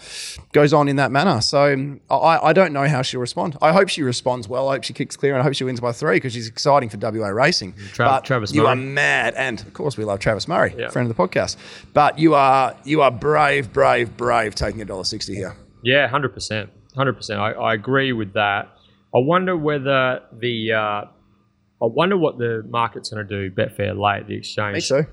goes 0.52 0.72
on 0.72 0.88
in 0.88 0.96
that 0.96 1.10
manner. 1.10 1.40
So 1.40 1.98
I, 2.10 2.38
I 2.48 2.52
don't 2.52 2.72
know 2.72 2.86
how 2.86 3.00
she'll 3.02 3.20
respond. 3.20 3.56
I 3.62 3.72
hope 3.72 3.88
she 3.88 4.02
responds 4.02 4.48
well. 4.48 4.68
I 4.68 4.74
hope 4.74 4.84
she 4.84 4.92
kicks 4.92 5.16
clear, 5.16 5.32
and 5.32 5.40
I 5.40 5.44
hope 5.44 5.54
she 5.54 5.64
wins 5.64 5.80
by 5.80 5.92
three 5.92 6.16
because 6.16 6.32
she's 6.34 6.48
exciting 6.48 6.88
for 6.90 6.98
WA 6.98 7.28
racing. 7.28 7.72
Mm, 7.72 7.92
Tra- 7.92 8.06
but 8.06 8.24
Travis 8.24 8.52
you 8.52 8.66
are 8.66 8.76
mad, 8.76 9.34
and 9.34 9.60
of 9.62 9.72
course 9.72 9.96
we 9.96 10.04
love 10.04 10.18
Travis 10.18 10.46
Murray, 10.46 10.74
Yeah. 10.76 10.90
friend 10.90 11.10
of 11.10 11.16
the 11.16 11.22
podcast. 11.22 11.56
But 11.94 12.18
you 12.18 12.34
are 12.34 12.76
you 12.84 13.00
are 13.00 13.10
brave, 13.10 13.72
brave, 13.72 14.16
brave 14.16 14.54
taking 14.54 14.82
a 14.82 14.84
dollar 14.84 15.04
sixty 15.04 15.34
here. 15.34 15.56
Yeah, 15.82 16.06
hundred 16.08 16.34
percent, 16.34 16.70
hundred 16.94 17.14
percent. 17.14 17.40
I 17.40 17.72
agree 17.74 18.12
with 18.12 18.34
that. 18.34 18.74
I 19.14 19.18
wonder 19.18 19.56
whether 19.56 20.22
the 20.32 20.72
uh, 20.72 21.04
I 21.80 21.86
wonder 21.86 22.16
what 22.16 22.38
the 22.38 22.64
market's 22.68 23.10
going 23.10 23.26
to 23.26 23.48
do. 23.48 23.54
Betfair 23.54 23.98
late 23.98 24.26
the 24.26 24.34
exchange. 24.36 24.90
Me 24.90 25.02
too. 25.02 25.06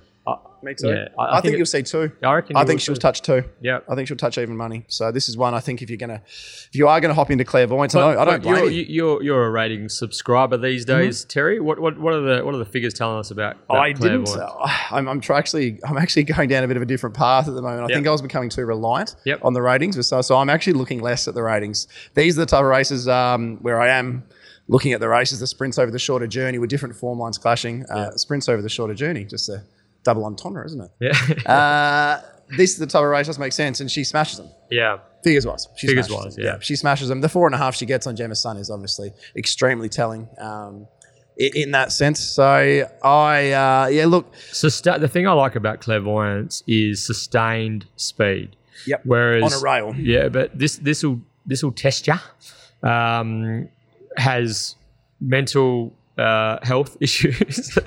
Me 0.66 0.74
too. 0.74 0.88
Yeah, 0.90 1.08
I- 1.18 1.22
I, 1.24 1.28
I 1.28 1.32
think, 1.36 1.44
think 1.44 1.54
it- 1.54 1.58
you'll 1.60 1.66
see 1.68 1.84
two. 1.84 2.12
I 2.24 2.34
reckon. 2.34 2.58
I 2.58 2.66
think 2.66 2.82
she'll 2.82 2.96
too. 2.96 3.00
touch 3.00 3.22
two. 3.22 3.44
Yeah. 3.62 3.80
I 3.88 3.96
think 3.96 4.08
she'll 4.08 4.18
touch 4.18 4.38
even 4.38 4.58
money. 4.58 4.84
So 4.88 5.12
this 5.12 5.30
is 5.30 5.38
one 5.38 5.54
I 5.54 5.60
think 5.60 5.82
if 5.82 5.90
you're 5.90 5.98
gonna, 5.98 6.22
if 6.26 6.70
you 6.74 6.88
are 6.88 7.00
gonna 7.00 7.14
hop 7.14 7.32
into 7.32 7.46
clairvoyance, 7.46 7.96
I 7.96 8.00
don't, 8.00 8.18
I 8.18 8.26
don't 8.26 8.44
blame 8.44 8.56
you're, 8.66 8.72
you. 8.72 8.86
you're 8.90 9.24
you're 9.24 9.46
a 9.46 9.52
rating 9.52 9.88
subscriber 9.90 10.58
these 10.58 10.84
days, 10.86 11.24
Terry. 11.26 11.60
What 11.60 11.80
what 11.80 11.98
what 12.00 12.14
are 12.14 12.22
the 12.22 12.44
what 12.46 12.54
are 12.54 12.58
the 12.58 12.66
figures 12.66 12.94
telling 12.94 13.20
us 13.20 13.32
about? 13.32 13.58
about 13.70 13.78
I 13.78 13.92
didn't. 13.94 14.28
uh, 14.30 14.50
I'm, 14.92 15.08
I'm 15.08 15.22
actually, 15.32 15.80
I'm 15.88 15.98
actually 15.98 16.24
going 16.36 16.50
down 16.50 16.64
a 16.64 16.68
bit 16.68 16.78
of 16.78 16.84
a 16.84 16.88
different 16.88 17.16
path 17.16 17.48
at 17.48 17.54
the 17.54 17.62
moment. 17.62 17.82
I 17.82 17.88
Yep. 17.90 17.96
think 17.98 18.08
I 18.08 18.12
was 18.12 18.22
becoming 18.22 18.50
too 18.50 18.66
reliant 18.66 19.16
Yep. 19.26 19.40
on 19.46 19.54
the 19.54 19.62
ratings, 19.62 20.06
so, 20.08 20.22
so 20.22 20.38
I'm 20.38 20.50
actually 20.50 20.74
looking 20.74 21.02
less 21.02 21.28
at 21.28 21.36
the 21.36 21.44
ratings. 21.44 21.88
These 22.16 22.38
are 22.38 22.42
the 22.42 22.46
type 22.48 22.62
of 22.62 22.66
races 22.68 23.08
um, 23.08 23.58
where 23.62 23.80
I 23.80 23.90
am 23.90 24.24
looking 24.68 24.94
at 24.94 25.00
the 25.00 25.08
races, 25.08 25.40
the 25.40 25.46
sprints 25.46 25.78
over 25.78 25.92
the 25.92 26.00
shorter 26.00 26.26
journey 26.26 26.58
with 26.58 26.70
different 26.72 26.96
form 26.96 27.20
lines 27.20 27.38
clashing. 27.38 27.86
Uh, 27.86 28.10
Sprints 28.18 28.50
over 28.50 28.62
the 28.64 28.70
shorter 28.70 28.96
journey, 28.96 29.24
just 29.24 29.48
a 29.50 29.64
double 30.06 30.24
entendre, 30.26 30.66
isn't 30.66 30.82
it? 30.82 30.92
Yeah, 31.02 31.46
Uh, 31.52 32.22
this 32.58 32.72
is 32.72 32.78
the 32.78 32.88
type 32.88 33.02
of 33.04 33.10
race 33.10 33.28
that 33.28 33.38
makes 33.40 33.56
sense, 33.56 33.82
and 33.82 33.92
she 33.92 34.04
smashes 34.06 34.38
them. 34.38 34.50
yeah. 34.72 35.00
Figures 35.24 35.46
wise, 35.48 35.68
she 35.76 35.88
Figures 35.88 36.06
smashes 36.06 36.24
wise, 36.26 36.36
them. 36.36 36.46
yeah. 36.46 36.58
she 36.62 36.76
smashes 36.76 37.10
them. 37.10 37.20
The 37.20 37.28
four 37.30 37.48
and 37.48 37.56
a 37.56 37.58
half 37.58 37.74
she 37.76 37.88
gets 37.88 38.06
on 38.06 38.16
Gemma's 38.16 38.40
Sun 38.40 38.58
is 38.58 38.70
obviously 38.70 39.12
extremely 39.36 39.90
telling 39.90 40.28
um, 40.38 40.88
in 41.36 41.72
that 41.72 41.92
sense. 41.92 42.20
So 42.20 42.44
I, 43.04 43.52
uh, 43.52 43.88
yeah, 43.88 44.06
look, 44.06 44.32
Susta- 44.52 45.00
the 45.00 45.08
thing 45.08 45.28
I 45.28 45.32
like 45.32 45.56
about 45.56 45.82
clairvoyance 45.82 46.62
is 46.68 47.04
sustained 47.04 47.88
speed. 47.96 48.56
Yep. 48.86 49.02
Whereas 49.06 49.52
on 49.52 49.60
a 49.60 49.64
rail. 49.64 49.96
Yeah, 49.98 50.30
but 50.30 50.58
this 50.60 50.76
this 50.78 51.04
will 51.04 51.20
this 51.44 51.64
will 51.64 51.72
test 51.72 52.06
you. 52.06 52.14
Um, 52.88 53.68
has 54.18 54.76
mental 55.20 55.92
uh, 56.18 56.58
health 56.64 56.98
issues. 57.02 57.78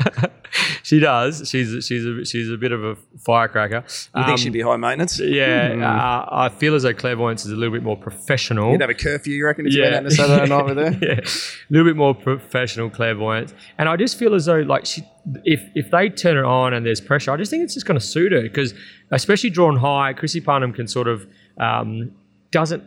she 0.83 0.99
does. 1.01 1.49
She's 1.49 1.85
she's 1.85 2.05
a 2.05 2.25
she's 2.25 2.51
a 2.51 2.57
bit 2.57 2.73
of 2.73 2.85
a 2.85 2.97
firecracker. 3.19 3.77
you 3.87 4.23
think 4.25 4.29
Um, 4.29 4.37
she'd 4.37 4.53
be 4.53 4.61
high 4.61 4.77
maintenance? 4.77 5.19
Yeah, 5.21 5.75
Hmm. 5.75 5.83
uh, 5.83 6.27
I 6.31 6.49
feel 6.49 6.75
as 6.75 6.83
though 6.83 6.95
clairvoyance 6.95 7.45
is 7.45 7.53
a 7.53 7.57
little 7.57 7.73
bit 7.73 7.83
more 7.83 7.97
professional. 7.97 8.73
You'd 8.73 8.81
have 8.81 8.91
a 8.91 8.95
curfew, 8.95 9.35
you 9.35 9.45
reckon, 9.47 9.67
if 9.67 9.75
you 9.75 9.83
went 9.83 9.95
on 9.97 10.07
a 10.07 10.11
Saturday 10.11 10.49
night 10.49 10.65
with 10.65 10.77
her? 10.79 10.99
yeah, 11.03 11.21
a 11.21 11.71
little 11.71 11.87
bit 11.87 11.97
more 11.97 12.15
professional 12.15 12.91
clairvoyance. 12.91 13.53
And 13.79 13.89
I 13.89 13.97
just 13.97 14.19
feel 14.19 14.35
as 14.35 14.47
though 14.47 14.61
like 14.61 14.87
she, 14.87 15.03
if 15.45 15.63
if 15.75 15.91
they 15.91 16.09
turn 16.09 16.37
it 16.37 16.45
on 16.45 16.73
and 16.75 16.85
there's 16.87 17.01
pressure, 17.01 17.31
I 17.33 17.37
just 17.37 17.51
think 17.51 17.63
it's 17.65 17.75
just 17.75 17.87
going 17.87 17.99
to 18.01 18.05
suit 18.07 18.33
her 18.33 18.43
because 18.43 18.75
especially 19.11 19.51
drawn 19.51 19.77
high, 19.77 20.13
Chrissy 20.13 20.41
Parnham 20.41 20.73
can 20.73 20.87
sort 20.89 21.09
of 21.09 21.27
um, 21.59 22.13
doesn't 22.51 22.83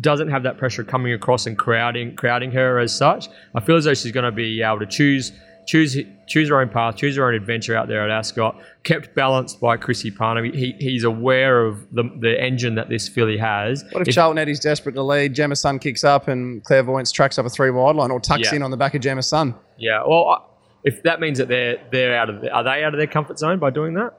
doesn't 0.00 0.28
have 0.28 0.42
that 0.42 0.58
pressure 0.58 0.82
coming 0.84 1.12
across 1.12 1.46
and 1.46 1.56
crowding 1.56 2.16
crowding 2.16 2.50
her 2.52 2.78
as 2.78 2.94
such. 2.96 3.28
I 3.54 3.60
feel 3.60 3.76
as 3.76 3.84
though 3.84 3.94
she's 3.94 4.12
going 4.12 4.24
to 4.24 4.32
be 4.32 4.62
able 4.62 4.80
to 4.80 4.86
choose. 4.86 5.32
Choose 5.66 5.96
choose 6.26 6.50
her 6.50 6.60
own 6.60 6.68
path, 6.68 6.96
choose 6.96 7.16
her 7.16 7.26
own 7.26 7.32
adventure 7.32 7.74
out 7.74 7.88
there 7.88 8.02
at 8.04 8.10
Ascot. 8.10 8.60
Kept 8.82 9.14
balanced 9.14 9.60
by 9.62 9.78
Chrissy 9.78 10.10
Parnham. 10.10 10.52
He, 10.52 10.74
he's 10.78 11.04
aware 11.04 11.64
of 11.64 11.86
the, 11.90 12.02
the 12.20 12.38
engine 12.38 12.74
that 12.74 12.90
this 12.90 13.08
filly 13.08 13.38
has. 13.38 13.82
What 13.92 14.06
if, 14.06 14.14
Charlton 14.14 14.36
Eddie's 14.36 14.60
desperate 14.60 14.92
to 14.96 15.02
lead, 15.02 15.32
Gemma 15.34 15.56
Sun 15.56 15.78
kicks 15.78 16.04
up 16.04 16.28
and 16.28 16.62
Clairvoyance 16.64 17.10
tracks 17.10 17.38
up 17.38 17.46
a 17.46 17.48
three 17.48 17.70
wide 17.70 17.96
line 17.96 18.10
or 18.10 18.20
tucks 18.20 18.50
Yeah. 18.50 18.56
in 18.56 18.62
on 18.62 18.72
the 18.72 18.76
back 18.76 18.94
of 18.94 19.00
Gemma 19.00 19.22
Sun? 19.22 19.54
Yeah, 19.78 20.02
well, 20.06 20.28
I- 20.28 20.42
if 20.82 21.02
that 21.04 21.18
means 21.18 21.38
that 21.38 21.48
they're 21.48 21.78
they're 21.90 22.14
out 22.14 22.28
of 22.28 22.42
the, 22.42 22.50
are 22.50 22.62
they 22.62 22.84
out 22.84 22.92
of 22.92 22.98
their 22.98 23.06
comfort 23.06 23.38
zone 23.38 23.58
by 23.58 23.70
doing 23.70 23.94
that? 23.94 24.12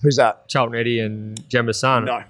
Who's 0.00 0.16
that? 0.16 0.48
Charlton 0.48 0.78
Eddie 0.78 1.00
and 1.00 1.46
Gemma 1.50 1.74
Sun. 1.74 2.06
No, 2.06 2.22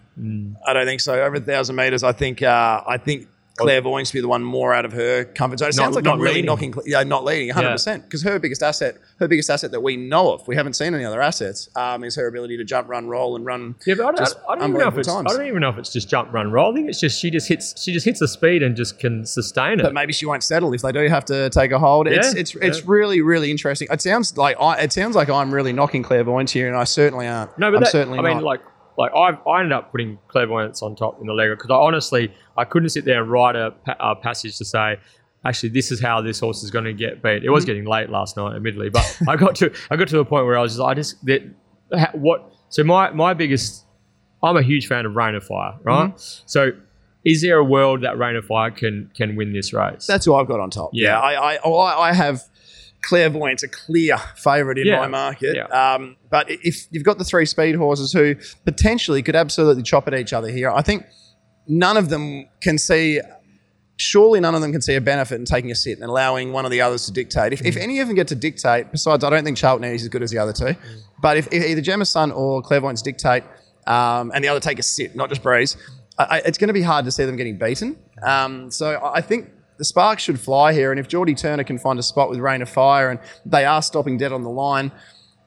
I 0.67 0.73
don't 0.73 0.87
think 0.87 1.01
so. 1.01 1.21
Over 1.23 1.37
a 1.37 1.41
thousand 1.41 1.77
meters, 1.77 2.03
I 2.03 2.13
think. 2.13 2.43
Uh, 2.43 2.83
I 2.87 2.97
think 2.99 3.29
Clairvoyance 3.59 4.13
be 4.13 4.21
the 4.21 4.29
one 4.29 4.43
more 4.45 4.75
out 4.75 4.85
of 4.85 4.93
her 4.93 5.25
comfort 5.25 5.59
zone. 5.61 5.69
It 5.71 5.77
Not- 5.77 5.83
sounds 5.85 5.95
like 5.97 6.05
not 6.05 6.15
I'm 6.17 6.21
really 6.21 6.35
leading. 6.43 6.47
knocking. 6.47 6.75
Yeah, 6.85 7.03
not 7.05 7.25
leading, 7.25 7.49
100. 7.49 7.71
percent 7.73 8.03
Because 8.05 8.23
her 8.23 8.39
biggest 8.39 8.63
asset, 8.63 8.99
her 9.19 9.29
biggest 9.29 9.49
asset 9.49 9.71
that 9.71 9.81
we 9.81 9.97
know 9.97 10.31
of, 10.35 10.47
we 10.47 10.57
haven't 10.57 10.75
seen 10.75 10.95
any 10.95 11.07
other 11.07 11.23
assets, 11.23 11.71
um, 11.75 12.05
is 12.05 12.15
her 12.17 12.27
ability 12.27 12.59
to 12.59 12.65
jump, 12.65 12.87
run, 12.91 13.09
roll, 13.09 13.35
and 13.35 13.47
run. 13.47 13.75
Yeah, 13.87 13.95
but 13.95 14.05
I 14.09 14.13
don't, 14.13 14.35
I 14.51 14.55
don't 14.57 14.69
even 14.71 14.81
know 14.83 14.89
if 14.89 14.99
it's 14.99 15.09
times. 15.09 15.33
I 15.33 15.37
don't 15.39 15.47
even 15.47 15.61
know 15.63 15.71
if 15.71 15.79
it's 15.79 15.91
just 15.91 16.07
jump, 16.11 16.35
run, 16.35 16.53
roll. 16.53 16.71
I 16.71 16.75
think 16.75 16.91
it's 16.91 17.01
just 17.01 17.19
she 17.19 17.31
just 17.31 17.49
hits 17.49 17.83
she 17.83 17.95
just 17.95 18.05
hits 18.05 18.21
the 18.21 18.29
speed 18.29 18.63
and 18.63 18.77
just 18.77 18.99
can 18.99 19.25
sustain 19.25 19.81
it. 19.81 19.85
But 19.85 19.95
maybe 19.95 20.13
she 20.13 20.27
won't 20.27 20.43
settle 20.43 20.71
if 20.75 20.83
they 20.83 20.93
do 20.93 21.09
have 21.09 21.25
to 21.27 21.49
take 21.49 21.73
a 21.73 21.79
hold. 21.79 22.09
It's 22.09 22.35
Yeah, 22.35 22.41
it's 22.41 22.55
it's 22.57 22.79
yeah. 22.81 22.85
really 22.87 23.23
really 23.23 23.51
interesting. 23.51 23.89
It 23.91 24.03
sounds 24.03 24.37
like 24.37 24.59
I 24.61 24.81
it 24.81 24.93
sounds 24.93 25.17
like 25.17 25.31
I'm 25.31 25.53
really 25.53 25.73
knocking 25.73 26.03
clairvoyance 26.03 26.53
here, 26.53 26.69
and 26.69 26.77
I 26.77 26.85
certainly 26.85 27.27
aren't. 27.27 27.57
No, 27.59 27.71
but 27.71 27.77
I'm 27.79 27.83
that, 27.85 27.91
certainly 27.93 28.19
I 28.19 28.23
mean, 28.23 28.35
not. 28.35 28.43
like, 28.43 28.61
like 28.99 29.13
I, 29.15 29.31
I 29.49 29.61
ended 29.61 29.73
up 29.73 29.91
putting 29.91 30.19
clairvoyance 30.29 30.83
on 30.83 30.97
top 30.97 31.21
in 31.21 31.27
the 31.27 31.33
Lego 31.33 31.55
because 31.55 31.71
I 31.71 31.75
honestly 31.75 32.33
I 32.57 32.65
couldn't 32.65 32.89
sit 32.91 33.05
there 33.05 33.23
and 33.23 33.31
write 33.31 33.57
a, 33.57 33.75
a 34.01 34.17
passage 34.17 34.57
to 34.59 34.65
say. 34.65 34.99
Actually, 35.45 35.69
this 35.69 35.93
is 35.93 36.01
how 36.01 36.21
this 36.21 36.41
horse 36.41 36.65
is 36.65 36.73
going 36.73 36.87
to 36.87 36.93
get 36.93 37.23
beat. 37.23 37.45
It 37.45 37.51
was 37.51 37.63
Mm-hmm. 37.63 37.67
getting 37.69 37.85
late 37.85 38.11
last 38.11 38.37
night, 38.37 38.57
admittedly, 38.57 38.89
but 38.91 39.05
I 39.29 39.37
got 39.37 39.55
to 39.57 39.73
I 39.91 39.97
got 39.97 40.09
to 40.09 40.19
a 40.19 40.25
point 40.25 40.45
where 40.45 40.59
I 40.59 40.63
was 40.63 40.73
just 40.73 40.83
I 40.83 40.95
just 40.95 41.25
that 41.25 42.15
what. 42.15 42.53
So 42.69 42.83
my 42.83 43.11
my 43.11 43.33
biggest, 43.33 43.85
I'm 44.43 44.57
a 44.57 44.63
huge 44.63 44.89
fan 44.89 45.07
of 45.07 45.15
Rain 45.15 45.37
of 45.37 45.45
Fire, 45.45 45.75
right? 45.85 46.09
Mm-hmm. 46.11 46.43
So, 46.47 46.73
is 47.25 47.43
there 47.43 47.59
a 47.59 47.65
world 47.65 48.01
that 48.03 48.19
Rain 48.19 48.35
of 48.35 48.45
Fire 48.47 48.73
can 48.73 49.09
can 49.15 49.37
win 49.37 49.53
this 49.53 49.73
race? 49.73 50.05
That's 50.07 50.25
who 50.25 50.35
I've 50.35 50.49
got 50.49 50.59
on 50.59 50.71
top. 50.71 50.91
Yeah. 50.93 51.11
Yeah, 51.11 51.21
I, 51.21 51.59
I 51.65 52.09
I 52.09 52.13
have 52.13 52.41
clairvoyance 53.07 53.63
a 53.63 53.69
clear 53.69 54.17
favourite 54.37 54.79
in 54.79 54.87
Yeah. 54.87 54.99
my 55.01 55.07
market. 55.09 55.57
Yeah. 55.57 55.65
Um, 55.95 56.17
but 56.31 56.47
if 56.51 56.87
you've 56.91 57.05
got 57.05 57.19
the 57.19 57.25
three 57.25 57.47
speed 57.47 57.75
horses 57.77 58.13
who 58.13 58.35
potentially 58.65 59.23
could 59.23 59.37
absolutely 59.37 59.83
chop 59.83 60.07
at 60.09 60.15
each 60.15 60.33
other 60.33 60.49
here, 60.49 60.71
I 60.71 60.83
think 60.83 61.05
none 61.69 61.97
of 61.97 62.09
them 62.09 62.47
can 62.61 62.79
see. 62.79 63.21
Surely 63.99 64.41
none 64.41 64.55
of 64.55 64.61
them 64.61 64.73
can 64.73 64.83
see 64.83 64.95
a 64.95 65.01
benefit 65.01 65.37
in 65.37 65.47
taking 65.47 65.71
a 65.71 65.75
sit 65.75 65.99
and 65.99 66.05
allowing 66.11 66.53
one 66.53 66.67
of 66.67 66.71
the 66.71 66.83
others 66.83 67.07
to 67.07 67.13
dictate. 67.13 67.55
If, 67.55 67.61
Mm. 67.63 67.67
if 67.67 67.77
any 67.79 67.99
of 68.01 68.09
them 68.09 68.15
get 68.15 68.29
to 68.29 68.35
dictate, 68.35 68.93
besides, 68.93 69.25
I 69.25 69.31
don't 69.31 69.43
think 69.43 69.57
Charlton 69.57 69.85
is 69.91 70.03
as 70.03 70.09
good 70.09 70.23
as 70.23 70.31
the 70.31 70.37
other 70.39 70.53
two. 70.53 70.65
Mm. 70.65 70.77
But 71.23 71.39
if, 71.39 71.49
if 71.51 71.65
either 71.65 71.81
Gemma 71.81 72.05
Sun 72.05 72.31
or 72.33 72.61
Clairvoyance 72.61 73.01
dictate 73.01 73.43
um, 73.87 74.33
and 74.35 74.45
the 74.45 74.49
other 74.49 74.61
take 74.61 74.79
a 74.79 74.83
sit, 74.83 75.17
not 75.17 75.31
just 75.31 75.43
breeze, 75.43 75.79
I, 76.19 76.25
I, 76.25 76.37
it's 76.45 76.59
going 76.59 76.69
to 76.69 76.75
be 76.75 76.83
hard 76.83 77.07
to 77.07 77.11
see 77.11 77.25
them 77.25 77.37
getting 77.37 77.57
beaten. 77.57 77.97
Um, 78.23 78.71
so 78.71 79.01
I 79.03 79.23
think 79.23 79.49
the 79.79 79.85
sparks 79.85 80.23
should 80.23 80.41
fly 80.41 80.73
here. 80.73 80.91
And 80.91 80.99
if 81.01 81.09
Geordie 81.09 81.35
Turner 81.35 81.65
can 81.65 81.79
find 81.79 81.99
a 81.99 82.03
spot 82.03 82.31
with 82.31 82.39
Rain 82.39 82.63
of 82.63 82.69
Fire 82.69 83.11
and 83.11 83.21
they 83.45 83.65
are 83.65 83.83
stopping 83.83 84.17
dead 84.19 84.33
on 84.33 84.43
the 84.43 84.51
line, 84.51 84.91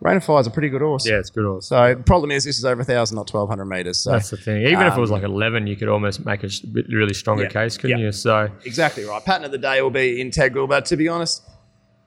Rain 0.02 0.16
of 0.18 0.24
Fire 0.24 0.40
is 0.40 0.48
a 0.48 0.52
pretty 0.52 0.70
good 0.70 0.82
horse. 0.82 1.06
yeah, 1.08 1.20
it's 1.20 1.30
good 1.30 1.44
horse. 1.46 1.68
So 1.68 1.94
the 1.96 2.04
problem 2.04 2.32
is 2.32 2.46
this 2.46 2.58
is 2.58 2.64
over 2.64 2.78
1,000, 2.80 3.16
not 3.16 3.30
1,200 3.34 3.66
metres. 3.66 3.98
So 4.00 4.12
That's 4.12 4.30
the 4.30 4.38
thing. 4.38 4.62
Even 4.62 4.88
if 4.88 4.96
it 4.96 5.00
was 5.02 5.12
um, 5.12 5.16
like 5.16 5.24
11, 5.24 5.68
you 5.68 5.76
could 5.76 5.90
almost 5.90 6.26
make 6.26 6.44
a 6.44 6.50
really 6.90 7.14
stronger 7.14 7.44
Yeah, 7.44 7.50
case, 7.50 7.76
couldn't 7.78 8.00
yeah. 8.00 8.06
you? 8.06 8.12
So, 8.14 8.50
exactly 8.66 9.04
right. 9.04 9.24
Pattern 9.24 9.44
of 9.46 9.52
the 9.52 9.58
day 9.58 9.82
will 9.82 9.90
be 9.90 10.22
integral. 10.22 10.68
But 10.68 10.86
to 10.86 10.96
be 10.96 11.08
honest, 11.10 11.44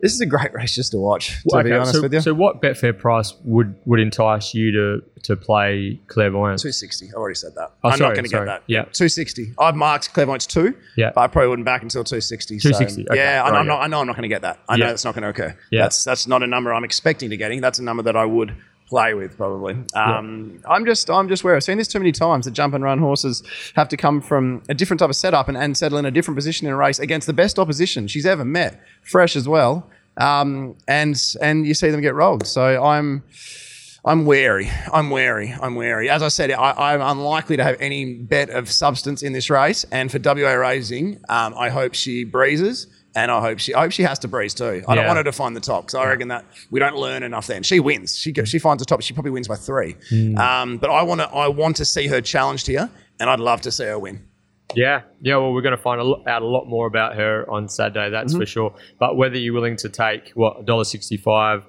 this 0.02 0.12
is 0.12 0.20
a 0.20 0.26
great 0.26 0.52
race 0.52 0.74
just 0.74 0.90
to 0.92 0.98
watch, 0.98 1.40
to 1.48 1.56
Okay, 1.58 1.68
be 1.70 1.74
honest 1.74 1.94
so, 1.94 2.02
with 2.02 2.12
you. 2.12 2.20
so 2.20 2.34
what 2.34 2.60
Betfair 2.60 2.96
price 2.98 3.34
would 3.44 3.74
would 3.86 4.00
entice 4.00 4.52
you 4.52 4.72
to 4.72 5.02
to 5.22 5.36
play 5.36 6.00
clairvoyance? 6.08 6.62
260. 6.62 7.10
I 7.10 7.12
already 7.16 7.36
said 7.36 7.54
that. 7.54 7.70
Oh, 7.84 7.90
I'm 7.90 7.98
sorry, 7.98 8.08
not 8.10 8.14
going 8.16 8.24
to 8.24 8.30
get 8.30 8.44
that. 8.46 8.62
Yeah. 8.66 8.80
260. 8.82 9.54
I've 9.58 9.76
marked 9.76 10.12
Clairvoyance 10.12 10.46
2, 10.46 10.74
Yeah. 10.96 11.12
but 11.14 11.20
I 11.20 11.26
probably 11.28 11.48
wouldn't 11.50 11.64
back 11.66 11.82
until 11.82 12.02
260. 12.02 12.58
so- 12.58 12.70
260, 12.70 13.08
okay, 13.08 13.16
yeah, 13.20 13.42
I, 13.44 13.50
right, 13.50 13.60
I'm 13.60 13.66
not. 13.68 13.80
I 13.82 13.86
know 13.86 14.00
I'm 14.00 14.06
not 14.08 14.16
going 14.16 14.22
to 14.24 14.28
get 14.28 14.42
that. 14.42 14.58
I 14.68 14.76
know 14.76 14.86
Yeah. 14.86 14.90
that's 14.90 15.04
not 15.04 15.14
going 15.14 15.22
to 15.22 15.28
occur. 15.28 15.56
Yeah. 15.70 15.82
That's 15.82 16.02
that's 16.04 16.26
not 16.26 16.42
a 16.42 16.46
number 16.48 16.74
I'm 16.74 16.84
expecting 16.84 17.30
to 17.30 17.36
getting. 17.36 17.60
That's 17.60 17.78
a 17.78 17.84
number 17.84 18.02
that 18.02 18.16
I 18.16 18.24
would 18.24 18.56
play 18.92 19.14
with 19.14 19.38
probably. 19.38 19.74
Um, 19.94 20.60
I'm 20.68 20.84
just 20.84 21.08
I'm 21.08 21.26
just 21.26 21.42
where 21.44 21.56
I've 21.56 21.64
seen 21.64 21.78
this 21.78 21.88
too 21.88 21.98
many 21.98 22.12
times 22.12 22.44
that 22.44 22.50
jump 22.50 22.74
and 22.74 22.84
run 22.84 22.98
horses 22.98 23.42
have 23.74 23.88
to 23.88 23.96
come 23.96 24.20
from 24.20 24.62
a 24.68 24.74
different 24.74 25.00
type 25.00 25.08
of 25.08 25.16
setup 25.16 25.48
and, 25.48 25.56
and 25.56 25.74
settle 25.78 25.96
in 25.96 26.04
a 26.04 26.10
different 26.10 26.36
position 26.36 26.66
in 26.66 26.74
a 26.74 26.76
race 26.76 26.98
against 26.98 27.26
the 27.26 27.32
best 27.32 27.58
opposition 27.58 28.06
she's 28.06 28.26
ever 28.26 28.44
met, 28.44 28.78
fresh 29.02 29.34
as 29.34 29.48
well. 29.48 29.88
Um, 30.18 30.76
and 30.86 31.16
and 31.40 31.66
you 31.66 31.72
see 31.72 31.88
them 31.88 32.02
get 32.02 32.14
rolled. 32.14 32.46
So 32.46 32.84
I'm 32.84 33.22
I'm 34.04 34.26
wary. 34.26 34.68
I'm 34.92 35.08
wary. 35.08 35.54
I'm 35.62 35.74
wary. 35.74 36.10
As 36.10 36.22
I 36.22 36.28
said, 36.28 36.50
I, 36.50 36.72
I'm 36.92 37.00
unlikely 37.00 37.56
to 37.56 37.64
have 37.64 37.76
any 37.80 38.16
bet 38.16 38.50
of 38.50 38.70
substance 38.70 39.22
in 39.22 39.32
this 39.32 39.48
race. 39.48 39.86
And 39.90 40.12
for 40.12 40.18
WA 40.18 40.52
Racing, 40.52 41.24
um, 41.30 41.54
I 41.56 41.70
hope 41.70 41.94
she 41.94 42.24
breezes, 42.24 42.88
and 43.14 43.30
I 43.30 43.40
hope 43.40 43.58
she. 43.58 43.74
I 43.74 43.80
hope 43.82 43.92
she 43.92 44.02
has 44.02 44.18
to 44.20 44.28
breeze 44.28 44.54
too. 44.54 44.82
I 44.88 44.94
don't 44.94 45.06
want 45.06 45.16
her 45.18 45.24
to 45.24 45.32
find 45.32 45.54
the 45.54 45.60
top 45.60 45.84
because 45.84 45.94
I 45.94 46.06
reckon 46.08 46.28
that 46.28 46.44
we 46.70 46.80
don't 46.80 46.96
learn 46.96 47.22
enough. 47.22 47.46
Then 47.46 47.62
she 47.62 47.80
wins. 47.80 48.16
She 48.16 48.32
she 48.44 48.58
finds 48.58 48.80
the 48.80 48.86
top. 48.86 49.02
She 49.02 49.12
probably 49.14 49.32
wins 49.32 49.48
by 49.48 49.56
three. 49.56 49.96
Hmm. 50.08 50.36
Um, 50.38 50.78
but 50.78 50.90
I 50.90 51.02
want 51.02 51.20
to. 51.20 51.28
I 51.28 51.48
want 51.48 51.76
to 51.76 51.84
see 51.84 52.06
her 52.08 52.20
challenged 52.20 52.66
here, 52.66 52.88
and 53.20 53.28
I'd 53.30 53.40
love 53.40 53.60
to 53.62 53.70
see 53.72 53.84
her 53.84 53.98
win. 53.98 54.26
Yeah, 54.74 55.02
yeah. 55.20 55.36
Well, 55.36 55.52
we're 55.52 55.60
going 55.60 55.76
to 55.76 55.82
find 55.82 56.00
a 56.00 56.04
out 56.30 56.40
a 56.40 56.46
lot 56.46 56.64
more 56.66 56.86
about 56.86 57.14
her 57.16 57.44
on 57.50 57.68
Saturday. 57.68 58.08
That's 58.10 58.32
Mm-hmm. 58.32 58.40
for 58.40 58.46
sure. 58.46 58.74
But 58.98 59.16
whether 59.18 59.36
you're 59.36 59.52
willing 59.52 59.76
to 59.76 59.88
take 59.90 60.30
what 60.30 60.64
dollar 60.64 60.84
sixty-five, 60.84 61.64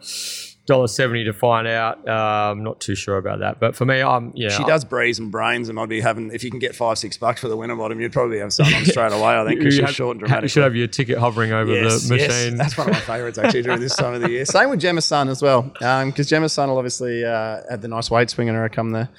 dollar 0.65 0.87
seventy 0.87 1.23
to 1.25 1.33
find 1.33 1.67
out, 1.67 2.07
uh, 2.07 2.11
I'm 2.51 2.63
not 2.63 2.79
too 2.79 2.95
sure 2.95 3.17
about 3.17 3.39
that. 3.39 3.59
But 3.59 3.75
for 3.75 3.85
me, 3.85 4.01
I'm 4.01 4.31
yeah. 4.35 4.49
She 4.49 4.63
does 4.63 4.85
breeze 4.85 5.19
and 5.19 5.31
brains, 5.31 5.69
and 5.69 5.79
I'd 5.79 5.89
be 5.89 6.01
having 6.01 6.31
if 6.33 6.43
you 6.43 6.49
can 6.49 6.59
get 6.59 6.75
five 6.75 6.97
six 6.97 7.17
bucks 7.17 7.41
for 7.41 7.47
the 7.49 7.57
winner 7.57 7.75
bottom, 7.75 7.99
you'd 7.99 8.13
probably 8.13 8.37
have 8.39 8.47
on 8.47 8.51
straight 8.85 9.11
away. 9.11 9.37
I 9.39 9.45
think 9.45 9.59
because 9.59 9.77
You 9.77 9.85
she's 9.87 9.95
short 9.95 10.17
and 10.21 10.29
You 10.43 10.47
should 10.47 10.63
have 10.63 10.75
your 10.75 10.87
ticket 10.87 11.17
hovering 11.17 11.51
over 11.51 11.73
Yes, 11.73 12.07
the 12.07 12.17
yes. 12.17 12.27
machine. 12.29 12.55
That's 12.57 12.77
one 12.77 12.87
of 12.89 12.93
my 12.93 12.99
favourites 13.01 13.37
actually 13.37 13.63
during 13.63 13.79
this 13.79 13.95
time 13.95 14.13
of 14.13 14.21
the 14.21 14.29
year. 14.29 14.45
Same 14.45 14.69
with 14.69 14.79
Gemma 14.79 15.01
Sun 15.01 15.29
as 15.29 15.41
well, 15.41 15.63
because 15.63 16.27
Gemma 16.29 16.49
Sun 16.49 16.69
will 16.69 16.77
obviously 16.77 17.25
uh, 17.25 17.61
have 17.69 17.81
the 17.81 17.87
nice 17.87 18.09
weight 18.09 18.29
swing 18.29 18.47
in 18.47 18.55
her 18.55 18.69
come 18.69 18.91
the 18.91 19.09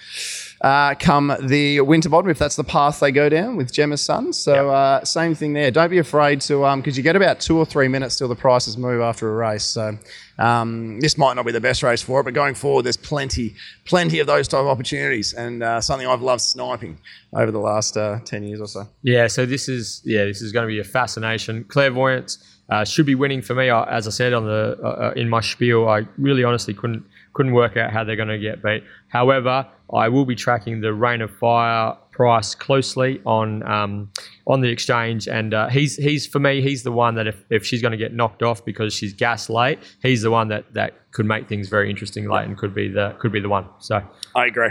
uh, 0.60 0.94
come 0.94 1.36
the 1.42 1.80
winter 1.80 2.08
bottom 2.08 2.30
if 2.30 2.38
that's 2.38 2.56
the 2.56 2.64
path 2.64 3.00
they 3.00 3.12
go 3.12 3.28
down 3.28 3.56
with 3.56 3.72
Gemma 3.72 3.96
Sun. 3.96 4.32
So 4.32 4.70
uh, 4.70 5.04
same 5.04 5.34
thing 5.34 5.52
there. 5.52 5.70
Don't 5.70 5.90
be 5.90 5.98
afraid 5.98 6.40
to 6.42 6.64
um 6.64 6.80
because 6.80 6.96
you 6.96 7.02
get 7.02 7.16
about 7.16 7.40
two 7.40 7.58
or 7.58 7.66
three 7.66 7.88
minutes 7.88 8.16
till 8.16 8.28
the 8.28 8.36
prices 8.36 8.76
move 8.76 9.00
after 9.00 9.30
a 9.30 9.34
race. 9.34 9.64
So 9.64 9.98
um, 10.38 11.00
this 11.00 11.16
might 11.16 11.34
not 11.34 11.46
be 11.46 11.52
the 11.52 11.60
best 11.60 11.82
race 11.82 12.02
for 12.02 12.20
it, 12.20 12.24
but 12.24 12.34
going 12.34 12.54
forward, 12.54 12.84
there's 12.84 12.96
plenty 12.96 13.54
plenty 13.84 14.18
of 14.18 14.26
those 14.26 14.48
type 14.48 14.60
of 14.60 14.66
opportunities 14.66 15.32
and 15.32 15.62
uh, 15.62 15.80
something 15.80 16.06
I've 16.06 16.22
loved 16.22 16.42
sniping 16.42 16.98
over 17.32 17.50
the 17.50 17.60
last 17.60 17.96
uh, 17.96 18.20
ten 18.24 18.42
years 18.42 18.60
or 18.60 18.66
so. 18.66 18.88
Yeah, 19.02 19.26
so 19.26 19.46
this 19.46 19.68
is 19.68 20.02
yeah, 20.04 20.24
this 20.24 20.42
is 20.42 20.52
going 20.52 20.64
to 20.64 20.72
be 20.72 20.80
a 20.80 20.84
fascination. 20.84 21.64
Clairvoyance 21.64 22.38
uh, 22.68 22.84
should 22.84 23.06
be 23.06 23.14
winning 23.14 23.42
for 23.42 23.54
me. 23.54 23.70
I, 23.70 23.84
as 23.84 24.06
I 24.06 24.10
said 24.10 24.32
on 24.32 24.44
the 24.44 24.78
uh, 24.82 24.86
uh, 24.86 25.12
in 25.16 25.28
my 25.28 25.40
spiel, 25.40 25.88
I 25.88 26.06
really 26.18 26.44
honestly 26.44 26.74
couldn't 26.74 27.04
couldn't 27.34 27.52
work 27.52 27.76
out 27.76 27.92
how 27.92 28.04
they're 28.04 28.16
going 28.16 28.28
to 28.28 28.38
get 28.38 28.62
beat. 28.62 28.84
However, 29.08 29.66
I 29.92 30.08
will 30.08 30.24
be 30.24 30.34
tracking 30.34 30.80
the 30.80 30.94
Rain 30.94 31.20
of 31.20 31.30
Fire 31.36 31.96
price 32.10 32.54
closely 32.54 33.20
on 33.26 33.62
um, 33.64 34.10
on 34.46 34.60
the 34.60 34.68
exchange, 34.68 35.28
and 35.28 35.52
uh, 35.52 35.68
he's 35.68 35.96
he's 35.96 36.26
for 36.26 36.38
me 36.38 36.62
he's 36.62 36.82
the 36.82 36.92
one 36.92 37.16
that 37.16 37.26
if, 37.26 37.44
if 37.50 37.66
she's 37.66 37.82
going 37.82 37.92
to 37.92 37.98
get 37.98 38.14
knocked 38.14 38.42
off 38.42 38.64
because 38.64 38.94
she's 38.94 39.12
gas 39.12 39.50
late, 39.50 39.78
he's 40.02 40.22
the 40.22 40.30
one 40.30 40.48
that 40.48 40.72
that 40.72 40.94
could 41.12 41.26
make 41.26 41.48
things 41.48 41.68
very 41.68 41.90
interesting 41.90 42.28
late 42.28 42.46
and 42.46 42.56
could 42.56 42.74
be 42.74 42.88
the 42.88 43.14
could 43.18 43.32
be 43.32 43.40
the 43.40 43.48
one. 43.48 43.66
So. 43.78 44.02
I 44.34 44.46
agree. 44.46 44.70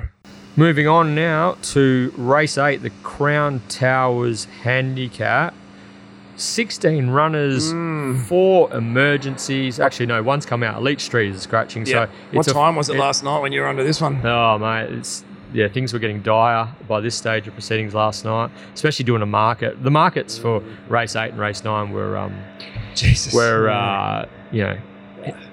Moving 0.55 0.87
on 0.87 1.15
now 1.15 1.57
to 1.63 2.13
race 2.15 2.57
eight, 2.57 2.81
the 2.83 2.91
Crown 3.01 3.61
Towers 3.69 4.45
Handicap. 4.45 5.55
16 6.35 7.09
runners, 7.09 7.71
four 8.27 8.73
emergencies. 8.73 9.79
Actually, 9.79 10.07
no, 10.07 10.23
one's 10.23 10.45
come 10.45 10.63
out. 10.63 10.77
Elite 10.77 11.01
Street 11.01 11.33
is 11.35 11.41
scratching. 11.41 11.85
Yeah. 11.85 12.05
So 12.05 12.11
what 12.31 12.47
a- 12.47 12.53
time 12.53 12.75
was 12.75 12.89
it 12.89 12.95
it- 12.95 12.99
last 12.99 13.23
night 13.23 13.39
when 13.41 13.51
you 13.51 13.61
were 13.61 13.67
under 13.67 13.83
this 13.83 14.01
one? 14.01 14.25
Oh, 14.25 14.57
mate. 14.57 14.91
It's, 14.91 15.23
yeah, 15.53 15.67
things 15.67 15.93
were 15.93 15.99
getting 15.99 16.21
dire 16.23 16.67
by 16.87 16.99
this 16.99 17.15
stage 17.15 17.47
of 17.47 17.53
proceedings 17.53 17.93
last 17.93 18.25
night, 18.25 18.49
especially 18.73 19.05
doing 19.05 19.21
a 19.21 19.25
market. 19.27 19.83
The 19.83 19.91
markets 19.91 20.35
for 20.37 20.63
race 20.89 21.15
eight 21.15 21.29
and 21.29 21.39
race 21.39 21.63
nine 21.63 21.91
were 21.91 22.17
um, 22.17 22.33
Jesus. 22.95 23.33
were 23.33 23.69
uh, 23.69 24.27
you 24.51 24.63
know 24.63 24.77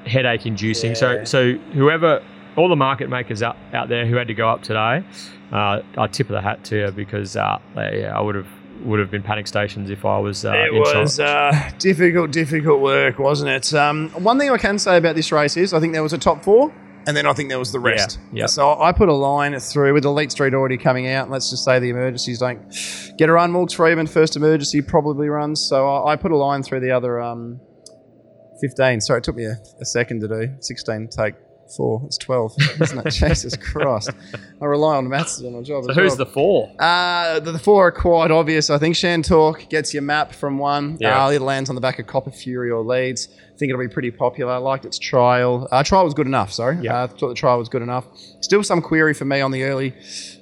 headache 0.07 0.47
inducing. 0.47 0.95
So 0.95 1.25
so 1.25 1.53
whoever 1.75 2.23
all 2.57 2.69
the 2.71 2.77
market 2.77 3.11
makers 3.11 3.43
out, 3.43 3.57
out 3.75 3.89
there 3.91 4.07
who 4.07 4.17
had 4.17 4.27
to 4.29 4.35
go 4.35 4.49
up 4.49 4.63
today, 4.63 5.05
uh, 5.53 5.83
I 5.99 6.07
tip 6.07 6.29
of 6.31 6.33
the 6.33 6.41
hat 6.41 6.65
to 6.65 6.79
you 6.79 6.91
because 6.93 7.37
uh, 7.37 7.59
yeah, 7.77 8.15
I 8.17 8.23
would 8.23 8.37
have 8.37 8.49
would 8.83 8.99
have 8.99 9.11
been 9.11 9.23
panic 9.23 9.47
stations 9.47 9.91
if 9.91 10.05
I 10.05 10.19
was 10.19 10.45
uh, 10.45 10.53
It 10.53 10.73
was 10.73 11.21
uh, 11.21 11.71
difficult, 11.79 12.31
difficult 12.31 12.81
work, 12.81 13.19
wasn't 13.19 13.51
it? 13.51 13.75
Um, 13.75 14.11
one 14.11 14.39
thing 14.39 14.51
I 14.51 14.59
can 14.59 14.79
say 14.79 14.97
about 14.97 15.17
this 15.17 15.33
race 15.33 15.57
is 15.57 15.73
I 15.75 15.81
think 15.81 15.93
there 15.93 16.03
was 16.03 16.13
a 16.13 16.19
top 16.19 16.43
four, 16.43 16.73
and 17.07 17.17
then 17.17 17.27
I 17.27 17.33
think 17.33 17.49
there 17.49 17.59
was 17.59 17.73
the 17.73 17.81
rest. 17.81 18.19
yeah. 18.33 18.47
So 18.47 18.81
I 18.81 18.93
put 18.93 19.09
a 19.09 19.15
line 19.15 19.59
through 19.59 19.95
with 19.95 20.05
Elite 20.05 20.33
Street 20.33 20.53
already 20.55 20.77
coming 20.77 21.09
out. 21.09 21.25
and 21.25 21.33
Let's 21.33 21.51
just 21.51 21.65
say 21.65 21.79
the 21.79 21.89
emergencies 21.91 22.39
don't 22.39 22.61
get 23.17 23.29
a 23.29 23.33
run. 23.33 23.53
Wilkes 23.55 23.73
Freeman, 23.75 24.07
first 24.07 24.37
emergency, 24.37 24.83
probably 24.83 25.29
runs. 25.29 25.67
So 25.69 25.89
I, 25.89 26.13
I 26.13 26.17
put 26.17 26.31
a 26.31 26.37
line 26.37 26.63
through 26.63 26.81
the 26.81 26.91
other 26.91 27.21
um, 27.21 27.61
15. 28.61 29.01
Sorry, 29.01 29.19
it 29.19 29.25
took 29.25 29.37
me 29.37 29.45
a, 29.47 29.57
a 29.81 29.85
second 29.87 30.21
to 30.21 30.29
do. 30.29 30.55
16, 30.61 31.09
take 31.09 31.35
four. 31.71 32.03
It's 32.07 32.19
12, 32.19 32.55
isn't 32.81 33.07
it? 33.07 33.11
Jesus 33.29 33.57
Christ. 33.57 34.11
I 34.61 34.65
rely 34.65 34.97
on 34.97 35.09
maths 35.09 35.43
on 35.43 35.53
my 35.53 35.63
job. 35.63 35.85
So 35.85 35.93
who's 35.93 36.11
well. 36.11 36.17
the 36.17 36.27
four? 36.27 36.73
Uh, 36.79 37.41
the, 37.41 37.53
the 37.53 37.59
four 37.59 37.89
are 37.89 37.93
quite 37.93 38.31
obvious. 38.31 38.71
I 38.71 38.79
think 38.79 38.97
Shan 38.97 39.23
Talk 39.23 39.69
gets 39.69 39.95
your 39.95 40.03
map 40.03 40.33
from 40.33 40.59
one. 40.59 40.99
Yeah. 41.01 41.25
Uh, 41.25 41.31
it 41.31 41.41
lands 41.41 41.69
on 41.69 41.75
the 41.75 41.81
back 41.81 41.99
of 41.99 42.07
Copper 42.07 42.31
Fury 42.31 42.71
or 42.71 42.83
Leeds. 42.83 43.29
I 43.31 43.57
think 43.59 43.71
it'll 43.71 43.81
be 43.81 43.89
pretty 43.89 44.11
popular. 44.11 44.53
I 44.53 44.57
liked 44.57 44.85
its 44.85 44.99
trial. 44.99 45.69
Uh, 45.71 45.83
trial 45.83 46.05
was 46.05 46.15
good 46.15 46.27
enough, 46.27 46.53
sorry. 46.53 46.79
Yeah. 46.81 47.01
Uh, 47.01 47.05
I 47.05 47.07
thought 47.09 47.29
the 47.29 47.35
trial 47.35 47.59
was 47.59 47.69
good 47.69 47.83
enough. 47.83 48.07
Still 48.41 48.63
some 48.63 48.81
query 48.81 49.15
for 49.15 49.25
me 49.25 49.41
on 49.41 49.51
the 49.51 49.65
early 49.65 49.95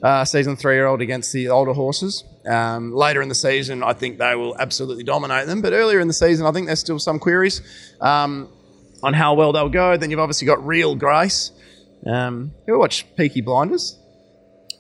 uh, 0.03 0.25
season 0.25 0.57
three 0.57 0.75
year 0.75 0.87
old 0.87 1.01
against 1.01 1.33
the 1.33 1.49
older 1.49 1.73
horses. 1.73 2.25
Um, 2.49 2.93
later 2.95 3.21
in 3.21 3.29
the 3.29 3.35
season, 3.35 3.83
I 3.83 3.93
think 3.93 4.19
they 4.19 4.35
will 4.35 4.57
absolutely 4.59 5.05
dominate 5.05 5.47
them. 5.47 5.61
But 5.61 5.73
earlier 5.73 6.01
in 6.01 6.09
the 6.09 6.15
season, 6.15 6.47
I 6.47 6.53
think 6.53 6.67
there's 6.67 6.81
still 6.81 6.99
some 6.99 7.19
queries 7.19 7.61
um, 8.01 8.49
on 9.03 9.15
how 9.15 9.35
well 9.35 9.53
they'll 9.53 9.69
go. 9.69 9.97
Then 9.97 10.11
you've 10.11 10.21
obviously 10.21 10.47
got 10.47 10.65
Real 10.67 10.95
Grace. 10.95 11.53
Um, 12.07 12.53
you 12.67 12.75
ever 12.75 12.79
watch 12.79 13.05
Peaky 13.17 13.41
Blinders? 13.41 13.99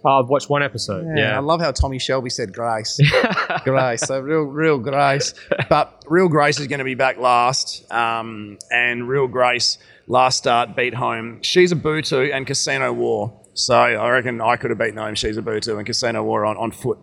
Oh, 0.05 0.23
I've 0.23 0.28
watched 0.28 0.49
one 0.49 0.62
episode. 0.62 1.07
I 1.07 1.19
Yeah. 1.19 1.36
I 1.36 1.40
love 1.40 1.61
how 1.61 1.73
Tommy 1.73 1.99
Shelby 1.99 2.31
said 2.31 2.53
Grace. 2.53 3.01
Grace. 3.65 4.03
So 4.03 4.20
real, 4.20 4.43
real 4.43 4.78
Grace. 4.78 5.35
But 5.69 6.05
real 6.07 6.28
Grace 6.28 6.61
is 6.61 6.69
going 6.69 6.78
to 6.78 6.85
be 6.85 6.95
back 6.95 7.19
last. 7.19 7.90
Um, 7.93 8.59
and 8.70 9.09
real 9.09 9.27
Grace 9.27 9.78
last 10.07 10.39
start 10.39 10.77
beat 10.77 10.95
home. 10.95 11.40
She's 11.43 11.73
a 11.73 11.77
Bootu 11.77 12.32
and 12.32 12.47
Casino 12.47 12.93
War. 12.93 13.40
So 13.55 13.74
I 13.74 14.11
reckon 14.11 14.40
I 14.40 14.57
could 14.57 14.70
have 14.70 14.78
beaten 14.78 14.99
home. 14.99 15.16
She's 15.16 15.36
a 15.36 15.43
Bootu 15.43 15.77
and 15.77 15.85
Casino 15.85 16.23
War 16.23 16.47
on, 16.47 16.57
on 16.57 16.70
foot. 16.70 16.99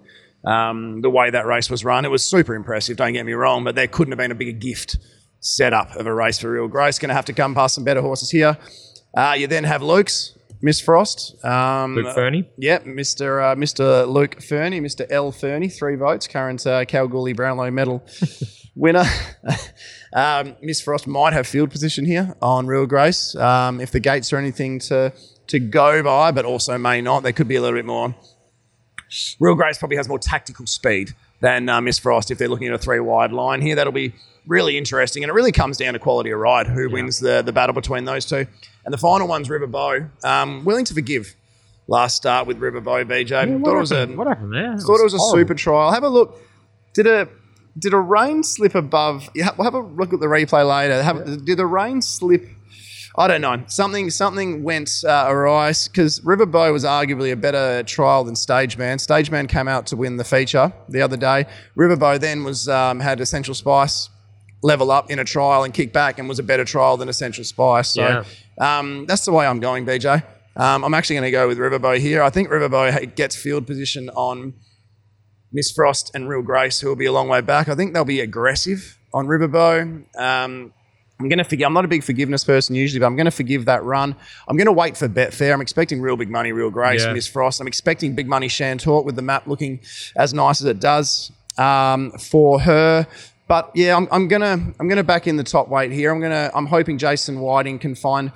Um, 0.46 1.02
the 1.02 1.10
way 1.10 1.32
that 1.32 1.46
race 1.46 1.70
was 1.70 1.84
run, 1.84 2.06
it 2.06 2.12
was 2.12 2.24
super 2.24 2.56
impressive. 2.56 2.96
Don't 2.96 3.14
get 3.14 3.26
me 3.26 3.34
wrong, 3.34 3.64
but 3.66 3.76
there 3.76 3.88
couldn't 3.88 4.12
have 4.14 4.20
been 4.20 4.32
a 4.32 4.36
bigger 4.36 4.58
gift 4.58 4.98
setup 5.46 5.96
of 5.96 6.08
a 6.08 6.14
race 6.14 6.40
for 6.40 6.52
real 6.52 6.68
Grace. 6.68 7.00
Going 7.00 7.10
to 7.10 7.16
have 7.16 7.26
to 7.26 7.34
come 7.34 7.54
past 7.54 7.76
some 7.76 7.84
better 7.84 8.02
horses 8.02 8.32
here. 8.32 8.58
Uh, 9.16 9.36
you 9.38 9.48
then 9.48 9.64
have 9.64 9.82
Luke's 9.82 10.36
Miss 10.62 10.82
Frost. 10.82 11.44
Um, 11.46 11.96
Luke 11.96 12.16
Fernie. 12.16 12.50
Yep, 12.58 12.86
Mr. 12.86 13.52
Uh, 13.52 13.56
Mr. 13.56 14.08
Luke 14.08 14.42
Fernie, 14.42 14.82
Mr. 14.82 15.06
L. 15.10 15.32
Fernie, 15.32 15.70
three 15.70 15.96
votes, 15.96 16.28
current 16.28 16.66
uh, 16.66 16.84
Kalgoorlie 16.86 17.34
Brownlow 17.34 17.70
medal 17.72 18.04
winner. 18.76 19.06
um, 20.14 20.56
Miss 20.62 20.82
Frost 20.82 21.08
might 21.08 21.34
have 21.34 21.48
field 21.48 21.70
position 21.70 22.06
here 22.06 22.36
on 22.42 22.66
Real 22.66 22.88
Grace 22.88 23.36
um, 23.36 23.80
if 23.80 23.92
the 23.92 24.00
gates 24.00 24.34
are 24.34 24.38
anything 24.38 24.80
to 24.80 25.14
to 25.48 25.60
go 25.60 26.02
by, 26.02 26.32
but 26.32 26.44
also 26.44 26.76
may 26.80 27.02
not. 27.02 27.22
There 27.22 27.32
could 27.32 27.48
be 27.48 27.56
a 27.56 27.62
little 27.62 27.78
bit 27.78 27.86
more. 27.86 28.16
Real 29.40 29.54
Grace 29.54 29.78
probably 29.78 29.98
has 29.98 30.10
more 30.10 30.18
tactical 30.18 30.66
speed 30.66 31.14
than 31.42 31.68
uh, 31.70 31.82
Miss 31.82 32.00
Frost 32.00 32.32
if 32.32 32.38
they're 32.38 32.48
looking 32.48 32.68
at 32.68 32.74
a 32.74 32.78
three 32.78 33.00
wide 33.00 33.32
line 33.32 33.62
here. 33.62 33.76
That'll 33.76 33.94
be 33.94 34.14
really 34.48 34.78
interesting, 34.78 35.24
and 35.24 35.30
it 35.30 35.34
really 35.34 35.52
comes 35.52 35.78
down 35.78 35.94
to 35.94 36.00
quality 36.00 36.32
of 36.32 36.40
ride. 36.40 36.68
Who 36.68 36.90
wins 36.90 37.20
the 37.20 37.42
the 37.42 37.52
battle 37.54 37.74
between 37.74 38.06
those 38.06 38.26
two? 38.26 38.46
And 38.86 38.94
the 38.94 38.98
final 38.98 39.28
one's 39.28 39.50
River 39.50 39.68
Bow. 39.68 40.08
Um, 40.24 40.64
willing 40.66 40.86
to 40.86 40.94
forgive 40.94 41.36
last 41.88 42.16
start 42.16 42.48
with 42.48 42.58
River 42.58 42.82
Bow, 42.82 43.04
BJ. 43.04 43.60
what, 43.60 43.66
Thought 43.70 43.76
it 43.76 43.80
was 43.80 43.92
a 43.92 44.06
what 44.08 44.28
happened 44.28 44.54
there? 44.54 44.78
thought 44.78 45.00
it 45.00 45.04
was 45.04 45.14
a 45.14 45.20
super 45.20 45.56
trial. 45.56 45.92
Have 45.92 46.04
a 46.04 46.10
look. 46.10 46.40
Did 46.94 47.08
a 47.08 47.28
did 47.78 47.94
a 47.94 48.00
rain 48.00 48.42
slip 48.44 48.74
above? 48.76 49.30
Yeah, 49.36 49.50
we'll 49.58 49.66
have 49.66 49.74
a 49.74 49.80
look 49.80 50.14
at 50.14 50.20
the 50.22 50.28
replay 50.28 50.68
later. 50.68 51.04
Have, 51.04 51.44
Did 51.46 51.58
the 51.58 51.66
rain 51.66 52.02
slip? 52.02 52.48
I 53.18 53.28
don't 53.28 53.42
know. 53.42 53.64
Something 53.68 54.10
something 54.10 54.64
went 54.64 55.04
uh, 55.08 55.26
awry 55.28 55.74
because 55.86 56.24
River 56.24 56.46
Bow 56.46 56.74
was 56.74 56.84
arguably 56.84 57.32
a 57.32 57.36
better 57.36 57.84
trial 57.84 58.24
than 58.24 58.36
Stage 58.36 58.78
Man. 58.78 59.00
Stage 59.00 59.32
Man 59.32 59.48
came 59.48 59.68
out 59.68 59.88
to 59.88 59.96
win 59.96 60.18
the 60.18 60.24
feature 60.24 60.74
the 60.90 61.02
other 61.02 61.18
day. 61.18 61.46
River 61.76 61.96
Bow 61.96 62.18
then 62.18 62.44
was 62.44 62.68
um, 62.68 63.00
had 63.00 63.22
Essential 63.22 63.54
Spice 63.56 64.10
level 64.62 64.92
up 64.92 65.10
in 65.12 65.20
a 65.20 65.24
trial 65.24 65.64
and 65.64 65.74
kick 65.74 65.94
back 65.94 66.20
and 66.20 66.28
was 66.28 66.40
a 66.40 66.44
better 66.44 66.66
trial 66.66 66.98
than 66.98 67.08
Essential 67.08 67.44
Spice. 67.44 67.90
So 67.90 68.02
um, 68.60 69.06
that's 69.06 69.24
the 69.26 69.32
way 69.32 69.46
I'm 69.46 69.60
going, 69.60 69.86
BJ. 69.86 70.24
Um, 70.58 70.84
I'm 70.84 70.94
actually 70.94 71.18
going 71.18 71.28
to 71.28 71.32
go 71.32 71.48
with 71.48 71.58
Riverbow 71.58 72.00
here. 72.00 72.22
I 72.24 72.30
think 72.30 72.50
Riverbow 72.50 73.16
gets 73.16 73.36
field 73.36 73.68
position 73.68 74.10
on 74.10 74.54
Miss 75.52 75.72
Frost 75.72 76.12
and 76.16 76.28
Real 76.28 76.42
Grace, 76.42 76.80
who 76.80 76.88
will 76.88 76.96
be 76.96 77.06
a 77.06 77.12
long 77.12 77.28
way 77.28 77.42
back. 77.42 77.70
I 77.70 77.76
think 77.76 77.94
they'll 77.94 78.06
be 78.06 78.22
aggressive 78.22 78.98
on 79.14 79.28
Riverbow. 79.28 80.04
Um, 80.20 80.74
I'm 81.20 81.30
going 81.30 81.38
to 81.38 81.46
forgive. 81.46 81.66
I'm 81.66 81.74
not 81.74 81.86
a 81.86 81.88
big 81.88 82.04
forgiveness 82.04 82.44
person 82.44 82.76
usually, 82.76 83.00
but 83.00 83.06
I'm 83.06 83.16
going 83.16 83.26
to 83.26 83.32
forgive 83.32 83.66
that 83.66 83.84
run. 83.84 84.16
I'm 84.48 84.58
going 84.58 84.66
to 84.66 84.72
wait 84.74 84.98
for 84.98 85.08
Betfair. 85.08 85.54
I'm 85.54 85.62
expecting 85.62 86.02
real 86.02 86.18
big 86.18 86.30
money, 86.30 86.52
Real 86.52 86.70
Grace, 86.70 87.06
Yeah. 87.06 87.14
Miss 87.14 87.26
Frost. 87.28 87.62
I'm 87.62 87.68
expecting 87.68 88.16
big 88.16 88.28
money 88.28 88.48
Shantalk 88.50 89.06
with 89.06 89.16
the 89.16 89.22
map 89.22 89.48
looking 89.48 89.80
as 90.18 90.34
nice 90.34 90.60
as 90.62 90.68
it 90.68 90.80
does 90.82 91.32
um, 91.58 92.12
for 92.12 92.60
her. 92.60 93.08
But 93.48 93.72
yeah, 93.76 93.96
I'm, 93.96 94.08
I'm 94.12 94.28
gonna 94.28 94.58
I'm 94.80 94.88
gonna 94.88 95.04
back 95.04 95.28
in 95.28 95.38
the 95.38 95.44
top 95.44 95.68
weight 95.70 95.92
here. 95.92 96.12
I'm 96.12 96.20
gonna 96.20 96.50
I'm 96.56 96.66
hoping 96.66 96.98
Jason 96.98 97.40
Whiting 97.40 97.78
can 97.78 97.94
find 97.94 98.32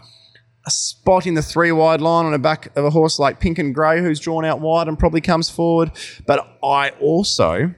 a 0.67 0.69
spot 0.71 1.25
in 1.25 1.33
the 1.33 1.41
three 1.41 1.71
wide 1.71 1.99
line 1.99 2.25
on 2.25 2.31
the 2.31 2.37
back 2.39 2.67
of 2.77 2.85
a 2.85 2.91
horse 2.91 3.17
like 3.17 3.39
Pink 3.39 3.57
and 3.57 3.73
Grey, 3.73 4.01
who's 4.01 4.19
drawn 4.19 4.45
out 4.45 4.59
wide 4.61 4.87
and 4.87 4.99
probably 4.99 5.19
comes 5.21 5.49
forward. 5.49 5.91
But 6.27 6.47
I 6.63 6.91
also 7.01 7.73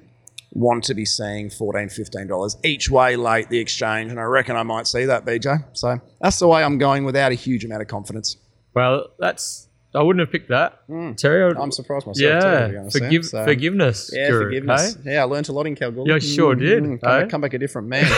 want 0.52 0.84
to 0.86 0.94
be 0.94 1.06
seeing 1.06 1.50
$14, 1.50 1.86
$15 1.88 2.56
each 2.66 2.90
way 2.90 3.16
late 3.16 3.50
the 3.50 3.58
exchange. 3.60 4.12
And 4.12 4.20
I 4.20 4.24
reckon 4.24 4.56
I 4.56 4.64
might 4.64 4.86
see 4.88 5.06
that, 5.06 5.26
BJ. 5.26 5.64
So 5.74 6.00
that's 6.20 6.40
the 6.40 6.48
way 6.48 6.64
I'm 6.64 6.78
going 6.78 7.06
without 7.06 7.32
a 7.32 7.36
huge 7.36 7.64
amount 7.66 7.82
of 7.82 7.88
confidence. 7.88 8.36
Well, 8.74 9.08
that's 9.20 9.68
I 9.94 10.02
wouldn't 10.02 10.22
have 10.22 10.32
picked 10.32 10.48
that, 10.50 10.80
Terry. 11.18 11.44
I 11.44 11.48
would- 11.48 11.58
I'm 11.58 11.72
surprised 11.72 12.08
myself. 12.08 12.42
too, 12.44 12.48
to 12.50 12.72
yeah, 12.74 12.90
forgive, 12.90 13.26
So- 13.26 13.44
forgiveness. 13.44 14.10
Yeah, 14.14 14.30
Guru, 14.30 14.44
forgiveness. 14.46 14.98
hey? 15.04 15.14
Yeah, 15.16 15.22
I 15.22 15.26
learned 15.26 15.50
a 15.50 15.52
lot 15.52 15.68
in 15.68 15.76
Kalgoorlie. 15.76 16.10
Yeah, 16.10 16.16
I 16.16 16.20
sure 16.20 16.56
did, 16.56 16.84
Come, 16.84 16.94
eh? 16.94 16.98
back, 17.02 17.30
come 17.30 17.42
back 17.42 17.54
a 17.54 17.58
different 17.60 17.90
man. 17.90 18.10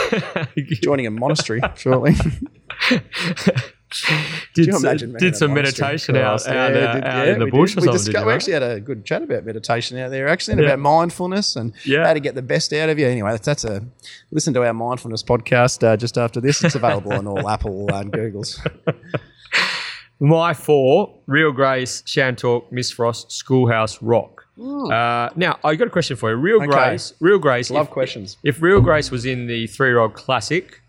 Joining 0.83 1.07
a 1.07 1.11
monastery 1.11 1.61
shortly. 1.75 2.13
did, 4.53 4.65
you 4.67 4.73
some- 4.73 4.83
imagine, 4.85 5.11
man, 5.11 5.19
did 5.19 5.35
some 5.35 5.53
meditation 5.53 6.15
out, 6.17 6.45
out, 6.47 6.53
yeah, 6.53 6.63
uh, 6.65 6.69
did- 6.69 7.03
out 7.03 7.25
yeah, 7.27 7.33
in 7.33 7.39
the 7.39 7.45
bush 7.47 7.75
did. 7.75 7.79
or 7.87 7.91
we 7.91 7.97
something. 7.97 8.21
you, 8.21 8.27
we 8.27 8.33
actually 8.33 8.53
had 8.53 8.63
a 8.63 8.79
good 8.79 9.05
chat 9.05 9.21
about 9.21 9.45
meditation 9.45 9.97
out 9.99 10.11
there, 10.11 10.27
actually, 10.27 10.53
and 10.53 10.61
Yeah. 10.61 10.67
about 10.69 10.79
mindfulness 10.79 11.55
and 11.55 11.73
Yeah. 11.85 12.05
how 12.05 12.13
to 12.13 12.19
get 12.19 12.35
the 12.35 12.41
best 12.41 12.73
out 12.73 12.89
of 12.89 12.97
you. 12.99 13.07
Anyway, 13.07 13.31
that's, 13.31 13.45
that's 13.45 13.63
a 13.65 13.83
listen 14.31 14.53
to 14.55 14.63
our 14.65 14.73
mindfulness 14.73 15.23
podcast 15.23 15.83
uh, 15.87 15.95
just 15.97 16.17
after 16.17 16.39
this. 16.41 16.63
It's 16.63 16.75
available 16.75 17.13
on 17.13 17.27
all 17.27 17.47
Apple 17.55 17.93
and 17.93 18.11
Googles. 18.11 18.59
My 20.19 20.53
four: 20.53 21.13
Real 21.27 21.51
Grace, 21.51 22.01
Shantalk, 22.03 22.71
Miss 22.71 22.91
Frost, 22.91 23.31
Schoolhouse 23.31 24.01
Rock. 24.01 24.45
Uh, 24.57 25.29
now 25.35 25.57
I 25.63 25.75
got 25.75 25.87
a 25.87 25.89
question 25.89 26.15
for 26.15 26.29
you. 26.29 26.35
Real. 26.37 26.57
Okay. 26.57 26.67
Grace, 26.67 27.13
Real 27.19 27.39
Grace. 27.39 27.69
Love 27.71 27.87
if, 27.87 27.91
questions. 27.91 28.37
if 28.43 28.61
Real 28.61 28.79
Grace 28.79 29.11
was 29.11 29.25
in 29.25 29.47
the 29.47 29.67
three-year-old 29.67 30.13
classic, 30.13 30.81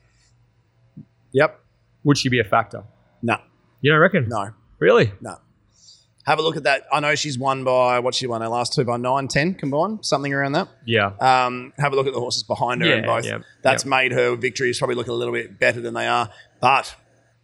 Yep. 1.32 1.58
would 2.04 2.18
she 2.18 2.28
be 2.28 2.38
a 2.38 2.44
factor? 2.44 2.84
You 3.84 3.92
don't 3.92 4.00
reckon? 4.00 4.30
No. 4.30 4.48
Really? 4.78 5.12
No. 5.20 5.36
Have 6.24 6.38
a 6.38 6.42
look 6.42 6.56
at 6.56 6.62
that. 6.62 6.86
I 6.90 7.00
know 7.00 7.14
she's 7.16 7.38
won 7.38 7.64
by 7.64 7.98
what 7.98 8.14
she 8.14 8.26
won 8.26 8.40
her 8.40 8.48
last 8.48 8.72
two 8.72 8.82
by 8.82 8.96
nine, 8.96 9.28
ten 9.28 9.52
combined, 9.52 10.06
something 10.06 10.32
around 10.32 10.52
that. 10.52 10.68
Yeah. 10.86 11.10
Um, 11.20 11.74
have 11.76 11.92
a 11.92 11.96
look 11.96 12.06
at 12.06 12.14
the 12.14 12.18
horses 12.18 12.44
behind 12.44 12.80
her, 12.80 12.88
and 12.94 13.04
both. 13.04 13.26
yeah, 13.26 13.40
That's 13.60 13.84
made 13.84 14.12
her 14.12 14.36
victories 14.36 14.78
probably 14.78 14.96
look 14.96 15.08
a 15.08 15.12
little 15.12 15.34
bit 15.34 15.60
better 15.60 15.82
than 15.82 15.92
they 15.92 16.06
are. 16.06 16.30
But 16.60 16.96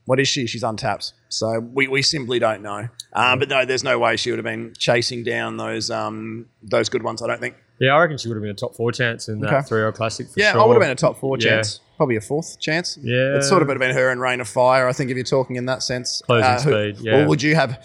what 0.07 0.19
is 0.19 0.29
she? 0.29 0.47
She's 0.47 0.63
untapped. 0.63 1.13
So 1.29 1.61
we, 1.61 1.89
we 1.89 2.01
simply 2.01 2.39
don't 2.39 2.63
know. 2.63 2.89
Um, 3.13 3.39
but 3.39 3.51
no, 3.51 3.67
there's 3.67 3.85
no 3.85 3.99
way 3.99 4.17
she 4.17 4.31
would 4.31 4.39
have 4.39 4.45
been 4.47 4.73
chasing 4.79 5.23
down 5.25 5.59
those 5.59 5.91
um, 5.91 6.47
those 6.63 6.89
good 6.89 7.03
ones. 7.03 7.21
I 7.23 7.27
don't 7.27 7.41
think. 7.41 7.57
Yeah, 7.81 7.95
I 7.95 8.01
reckon 8.03 8.19
she 8.19 8.29
would 8.29 8.35
have 8.37 8.43
been 8.43 8.51
a 8.51 8.55
top 8.55 8.75
four 8.77 8.93
chance 8.93 9.29
in 9.29 9.41
that 9.41 9.53
Okay. 9.55 9.63
three-year-old 9.67 9.95
classic 9.95 10.29
for 10.29 10.39
Yeah, 10.39 10.53
sure. 10.53 10.61
I 10.61 10.65
would 10.67 10.75
have 10.75 10.83
been 10.83 10.91
a 10.91 10.95
top 10.95 11.19
four 11.19 11.37
Yeah. 11.39 11.49
chance, 11.51 11.81
probably 11.97 12.17
a 12.17 12.21
fourth 12.21 12.61
chance. 12.61 12.99
Yeah. 13.03 13.37
It 13.37 13.43
sort 13.43 13.63
of 13.63 13.69
would 13.69 13.75
have 13.75 13.81
been 13.81 13.97
her 13.97 14.11
and 14.11 14.21
Rain 14.21 14.41
of 14.41 14.49
Fire. 14.49 14.87
I 14.87 14.93
think 14.93 15.11
if 15.11 15.17
you're 15.17 15.25
talking 15.25 15.57
in 15.57 15.65
that 15.67 15.83
sense, 15.83 16.21
Closing 16.27 16.45
Uh, 16.51 16.59
speed, 16.59 16.97
yeah. 17.01 17.21
Or 17.25 17.29
would 17.29 17.43
you 17.43 17.55
have, 17.55 17.79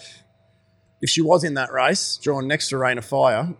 if 1.00 1.08
she 1.08 1.22
was 1.22 1.44
in 1.44 1.54
that 1.54 1.72
race, 1.72 2.18
drawn 2.22 2.46
next 2.46 2.68
to 2.68 2.78
Rain 2.78 2.98
of 2.98 3.04
Fire? 3.06 3.54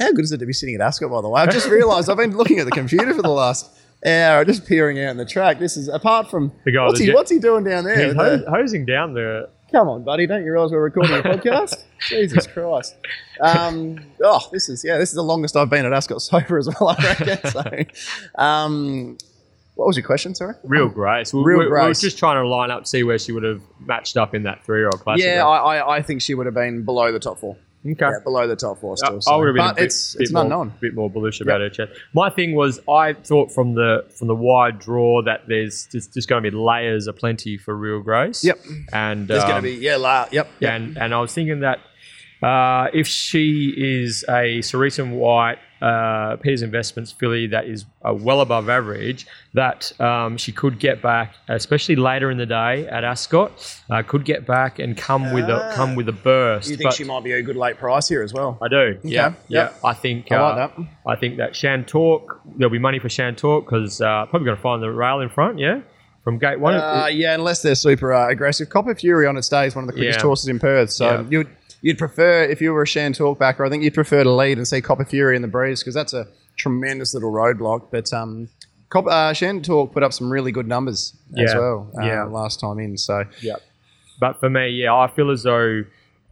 How 0.00 0.12
good 0.12 0.24
is 0.24 0.30
it 0.30 0.38
to 0.38 0.46
be 0.46 0.52
sitting 0.52 0.76
at 0.76 0.80
Ascot? 0.80 1.10
By 1.10 1.20
the 1.22 1.28
way, 1.28 1.42
I've 1.42 1.50
just 1.50 1.68
realised 1.68 2.08
I've 2.08 2.16
been 2.16 2.36
looking 2.36 2.60
at 2.60 2.64
the 2.66 2.70
computer 2.70 3.12
for 3.12 3.22
the 3.22 3.28
last 3.28 3.68
hour, 4.06 4.44
just 4.44 4.64
peering 4.64 5.02
out 5.02 5.10
in 5.10 5.16
the 5.16 5.24
track. 5.24 5.58
This 5.58 5.76
is 5.76 5.88
apart 5.88 6.30
from 6.30 6.52
The 6.64 6.70
guy 6.70 6.86
what's 6.86 7.00
that 7.00 7.04
he 7.04 7.10
what's 7.12 7.30
he 7.32 7.40
doing 7.40 7.64
down 7.64 7.82
there? 7.82 7.98
He's 7.98 8.14
with 8.14 8.16
ho- 8.16 8.36
the- 8.36 8.48
hosing 8.50 8.86
down 8.86 9.14
there. 9.14 9.46
Come 9.70 9.88
on, 9.88 10.02
buddy! 10.02 10.26
Don't 10.26 10.44
you 10.44 10.52
realise 10.52 10.72
we're 10.72 10.82
recording 10.82 11.18
a 11.18 11.22
podcast? 11.22 11.84
Jesus 12.08 12.46
Christ! 12.46 12.96
Um, 13.40 13.98
oh, 14.24 14.48
this 14.50 14.70
is 14.70 14.82
yeah, 14.82 14.96
this 14.96 15.10
is 15.10 15.14
the 15.14 15.22
longest 15.22 15.56
I've 15.56 15.68
been 15.68 15.84
at 15.84 15.92
Ascot 15.92 16.22
sober 16.22 16.56
as 16.56 16.68
well. 16.68 16.96
I 16.98 17.04
reckon. 17.04 17.50
So, 17.50 18.42
um, 18.42 19.18
what 19.74 19.86
was 19.86 19.96
your 19.96 20.06
question? 20.06 20.34
Sorry. 20.34 20.54
Real 20.64 20.88
Grace. 20.88 21.34
We, 21.34 21.42
Real 21.42 21.58
we, 21.58 21.64
we 21.66 21.70
were 21.70 21.92
just 21.92 22.18
trying 22.18 22.42
to 22.42 22.48
line 22.48 22.70
up, 22.70 22.86
see 22.86 23.02
where 23.02 23.18
she 23.18 23.32
would 23.32 23.42
have 23.42 23.60
matched 23.78 24.16
up 24.16 24.34
in 24.34 24.44
that 24.44 24.64
three-year-old 24.64 25.00
classic. 25.00 25.24
Yeah, 25.24 25.46
I, 25.46 25.76
I, 25.76 25.96
I 25.96 26.02
think 26.02 26.22
she 26.22 26.34
would 26.34 26.46
have 26.46 26.54
been 26.54 26.84
below 26.84 27.12
the 27.12 27.20
top 27.20 27.38
four. 27.38 27.56
Okay. 27.84 27.96
Yeah, 28.00 28.10
below 28.24 28.46
the 28.46 28.56
top 28.56 28.80
four 28.80 28.96
still. 28.96 29.20
I 29.28 29.36
would 29.36 29.46
have 29.48 29.54
been 29.54 29.64
but 29.64 29.72
a 29.72 29.74
bit, 29.74 29.84
it's 29.84 30.14
bit 30.14 30.22
it's 30.22 30.32
more, 30.32 30.42
unknown. 30.42 30.74
bit 30.80 30.94
more 30.94 31.08
bullish 31.08 31.40
about 31.40 31.60
her 31.60 31.68
chance. 31.68 31.90
My 32.12 32.30
thing 32.30 32.54
was, 32.54 32.80
I 32.88 33.12
thought 33.12 33.52
from 33.52 33.74
the 33.74 34.04
from 34.16 34.28
the 34.28 34.34
wide 34.34 34.78
draw 34.78 35.22
that 35.22 35.42
there's 35.46 35.86
just, 35.86 36.14
just 36.14 36.28
going 36.28 36.42
to 36.42 36.50
be 36.50 36.56
layers 36.56 37.06
aplenty 37.06 37.56
for 37.56 37.76
Real 37.76 38.00
Grace. 38.00 38.44
Yep. 38.44 38.58
And 38.92 39.28
There's 39.28 39.42
going 39.44 39.56
um, 39.56 39.62
to 39.64 39.68
be 39.68 39.76
yeah, 39.76 39.96
la, 39.96 40.26
yep, 40.30 40.48
yep. 40.60 40.72
and 40.72 40.98
and 40.98 41.14
I 41.14 41.20
was 41.20 41.32
thinking 41.32 41.60
that 41.60 41.78
uh, 42.42 42.88
if 42.92 43.06
she 43.06 43.72
is 43.76 44.24
a 44.28 44.60
Cerise 44.62 44.98
and 44.98 45.16
White 45.16 45.58
uh, 45.82 46.36
Peters 46.36 46.62
Investments 46.62 47.12
filly 47.12 47.46
that 47.48 47.66
is 47.66 47.84
uh, 48.04 48.12
well 48.14 48.40
above 48.40 48.68
average, 48.68 49.26
that 49.54 49.98
um, 50.00 50.36
she 50.36 50.52
could 50.52 50.78
get 50.78 51.00
back, 51.02 51.34
especially 51.48 51.96
later 51.96 52.30
in 52.30 52.38
the 52.38 52.46
day 52.46 52.86
at 52.88 53.04
Ascot, 53.04 53.50
uh, 53.90 54.02
could 54.02 54.24
get 54.24 54.46
back 54.46 54.78
and 54.78 54.96
come 54.96 55.32
with 55.32 55.48
a 55.48 55.54
Ah. 55.70 55.74
come 55.74 55.94
with 55.94 56.08
a 56.08 56.12
burst. 56.12 56.68
You 56.70 56.76
think 56.76 56.88
But 56.90 56.94
she 56.94 57.04
might 57.04 57.24
be 57.24 57.32
a 57.32 57.42
good 57.42 57.56
late 57.56 57.78
price 57.78 58.08
here 58.08 58.22
as 58.22 58.32
well? 58.32 58.58
I 58.62 58.68
do. 58.68 58.98
Yeah, 59.02 59.34
yeah. 59.48 59.64
yep. 59.64 59.78
I 59.84 59.92
think. 59.94 60.30
I 60.32 60.36
uh, 60.36 60.42
like 60.56 60.76
that. 60.76 60.86
I 61.06 61.16
think 61.16 61.36
that 61.38 61.52
Shantalk, 61.52 62.26
there'll 62.56 62.70
be 62.72 62.78
money 62.78 62.98
for 62.98 63.08
Shantalk 63.08 63.64
because 63.64 64.00
uh, 64.00 64.26
probably 64.26 64.46
going 64.46 64.56
to 64.56 64.62
find 64.62 64.82
the 64.82 64.90
rail 64.90 65.20
in 65.20 65.28
front. 65.28 65.58
Yeah, 65.58 65.80
from 66.24 66.38
gate 66.38 66.60
one. 66.60 66.74
Uh, 66.74 67.08
yeah, 67.10 67.34
unless 67.34 67.62
they're 67.62 67.74
super 67.74 68.12
uh, 68.12 68.28
aggressive. 68.28 68.68
Copper 68.68 68.94
Fury 68.94 69.26
on 69.26 69.36
its 69.36 69.48
day 69.48 69.66
is 69.66 69.74
one 69.74 69.84
of 69.84 69.88
the 69.88 69.94
quickest 69.94 70.18
Yeah. 70.18 70.22
horses 70.26 70.48
in 70.48 70.58
Perth. 70.58 70.90
So 70.90 71.06
Yeah. 71.06 71.24
you'd 71.30 71.48
you'd 71.82 71.98
prefer 71.98 72.42
if 72.42 72.60
you 72.60 72.72
were 72.72 72.82
a 72.82 72.86
Shan 72.86 73.12
Talkbacker, 73.12 73.66
I 73.66 73.70
think 73.70 73.82
you'd 73.84 73.94
prefer 73.94 74.22
to 74.24 74.30
lead 74.30 74.58
and 74.58 74.66
see 74.66 74.80
Copper 74.80 75.04
Fury 75.04 75.36
in 75.36 75.42
the 75.42 75.48
breeze 75.48 75.80
because 75.80 75.94
that's 75.94 76.12
a 76.14 76.26
tremendous 76.56 77.14
little 77.14 77.32
roadblock. 77.32 77.90
But 77.90 78.12
um, 78.12 78.48
Cop, 78.90 79.06
uh, 79.06 79.32
Shan 79.32 79.62
Talk 79.62 79.92
put 79.92 80.02
up 80.02 80.12
some 80.12 80.30
really 80.30 80.52
good 80.52 80.66
numbers 80.66 81.14
as 81.36 81.54
well 81.54 81.90
uh, 82.00 82.04
Yeah. 82.04 82.24
last 82.24 82.60
time 82.60 82.78
in. 82.78 82.96
So 82.98 83.24
Yeah. 83.40 83.56
But 84.20 84.40
for 84.40 84.50
me, 84.50 84.68
yeah, 84.70 84.94
I 84.94 85.06
feel 85.08 85.30
as 85.30 85.44
though 85.44 85.84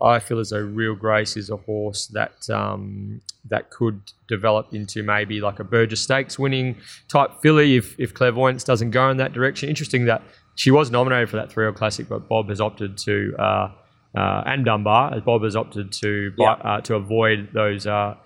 I 0.02 0.18
feel 0.18 0.40
as 0.40 0.50
though 0.50 0.60
Real 0.60 0.94
Grace 0.94 1.36
is 1.38 1.48
a 1.48 1.56
horse 1.56 2.06
that 2.08 2.50
um, 2.50 3.20
that 3.48 3.70
could 3.70 4.00
develop 4.28 4.74
into 4.74 5.02
maybe 5.02 5.40
like 5.40 5.58
a 5.60 5.64
Burgess 5.64 6.02
Stakes 6.02 6.38
winning 6.38 6.76
type 7.08 7.30
filly 7.40 7.76
if 7.76 7.98
if 7.98 8.12
Clairvoyance 8.12 8.64
doesn't 8.64 8.90
go 8.90 9.08
in 9.10 9.16
that 9.18 9.32
direction. 9.32 9.68
Interesting 9.68 10.04
that 10.06 10.22
she 10.56 10.70
was 10.70 10.90
nominated 10.90 11.30
for 11.30 11.36
that 11.36 11.50
three 11.50 11.64
year 11.64 11.72
classic, 11.72 12.08
but 12.08 12.28
Bob 12.28 12.48
has 12.48 12.60
opted 12.60 12.98
to 12.98 13.34
uh, 13.38 13.68
uh, 14.16 14.42
and 14.46 14.64
Dunbar 14.64 15.14
as 15.14 15.22
Bob 15.22 15.42
has 15.44 15.54
opted 15.54 15.92
to 15.92 16.32
buy, 16.36 16.52
uh, 16.52 16.80
to 16.82 16.94
avoid 16.94 17.50
those. 17.52 17.86
Uh, 17.86 18.16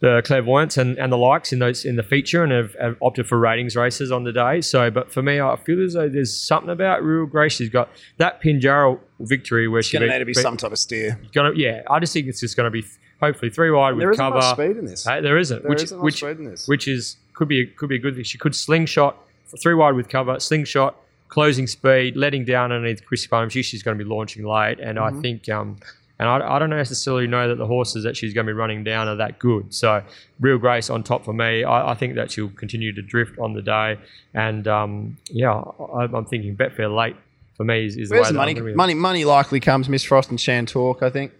the 0.00 0.22
clairvoyance 0.24 0.76
and, 0.76 0.96
and 0.96 1.10
the 1.12 1.16
likes 1.18 1.52
in 1.52 1.58
those 1.58 1.84
in 1.84 1.96
the 1.96 2.04
feature 2.04 2.44
and 2.44 2.52
have, 2.52 2.72
have 2.80 2.96
opted 3.02 3.26
for 3.26 3.36
ratings 3.36 3.74
races 3.74 4.12
on 4.12 4.22
the 4.22 4.32
day. 4.32 4.60
So, 4.60 4.90
but 4.92 5.10
for 5.12 5.22
me, 5.22 5.40
I 5.40 5.56
feel 5.56 5.82
as 5.84 5.94
though 5.94 6.08
there's 6.08 6.40
something 6.40 6.70
about 6.70 7.02
Real 7.02 7.26
Grace. 7.26 7.54
She's 7.54 7.68
got 7.68 7.88
that 8.18 8.40
Pinjarra 8.40 9.00
victory 9.18 9.66
where 9.66 9.80
it's 9.80 9.88
she 9.88 9.98
going 9.98 10.08
to 10.08 10.18
to 10.20 10.24
be 10.24 10.34
some 10.34 10.56
type 10.56 10.70
of 10.70 10.78
steer. 10.78 11.18
Gonna, 11.32 11.50
yeah, 11.56 11.82
I 11.90 11.98
just 11.98 12.12
think 12.12 12.28
it's 12.28 12.38
just 12.38 12.56
going 12.56 12.66
to 12.66 12.70
be 12.70 12.86
hopefully 13.20 13.50
three 13.50 13.72
wide 13.72 13.94
with 13.96 14.02
There 14.02 14.12
isn't 14.12 14.24
cover. 14.24 14.36
much 14.36 14.54
speed 14.54 14.76
in 14.76 14.84
this. 14.84 15.04
Hey, 15.04 15.20
there 15.20 15.36
isn't, 15.36 15.62
There 15.62 15.68
which 15.68 15.82
isn't 15.82 15.98
much 15.98 16.04
which 16.04 16.16
speed 16.18 16.38
in 16.38 16.44
this. 16.44 16.68
which 16.68 16.86
is 16.86 17.16
could 17.34 17.48
be 17.48 17.62
a, 17.62 17.66
could 17.66 17.88
be 17.88 17.96
a 17.96 18.00
good 18.00 18.14
thing. 18.14 18.22
She 18.22 18.38
could 18.38 18.54
slingshot 18.54 19.16
three 19.60 19.74
wide 19.74 19.94
with 19.94 20.08
cover, 20.08 20.38
slingshot, 20.38 20.94
closing 21.28 21.66
speed, 21.66 22.16
letting 22.16 22.44
down 22.44 22.72
underneath 22.72 23.04
Chrissy. 23.04 23.28
She, 23.50 23.62
she's 23.62 23.82
going 23.82 23.98
to 23.98 24.04
be 24.04 24.08
launching 24.08 24.44
late, 24.44 24.80
and 24.80 24.98
Mm-hmm. 24.98 25.18
I 25.18 25.22
think. 25.22 25.48
Um, 25.48 25.76
and 26.20 26.28
I, 26.28 26.56
I 26.56 26.58
don't 26.58 26.70
necessarily 26.70 27.28
know 27.28 27.46
that 27.46 27.58
the 27.58 27.66
horses 27.66 28.02
that 28.02 28.16
she's 28.16 28.34
going 28.34 28.44
to 28.44 28.52
be 28.52 28.56
running 28.56 28.82
down 28.82 29.06
are 29.06 29.14
that 29.16 29.38
good. 29.38 29.72
So, 29.72 30.02
Real 30.40 30.58
Grace 30.58 30.90
on 30.90 31.04
top 31.04 31.24
for 31.24 31.32
me. 31.32 31.62
I, 31.62 31.92
I 31.92 31.94
think 31.94 32.16
that 32.16 32.32
she'll 32.32 32.48
continue 32.48 32.92
to 32.92 33.02
drift 33.02 33.38
on 33.38 33.52
the 33.52 33.62
day. 33.62 33.98
And 34.34 34.66
um, 34.66 35.16
yeah, 35.30 35.52
I, 35.52 36.04
I'm 36.04 36.24
thinking 36.24 36.56
Betfair 36.56 36.92
late 36.92 37.14
for 37.56 37.62
me 37.62 37.86
is, 37.86 37.96
is 37.96 38.08
the 38.08 38.14
way 38.14 38.18
Where's 38.18 38.28
that 38.28 38.34
the 38.34 38.40
I'm 38.40 38.54
money? 38.56 38.74
Money, 38.74 38.94
money 38.94 39.24
likely 39.24 39.60
comes 39.60 39.88
Miss 39.88 40.02
Frost 40.02 40.30
and 40.30 40.40
Shan 40.40 40.66
Talk, 40.66 41.04
I 41.04 41.10
think. 41.10 41.32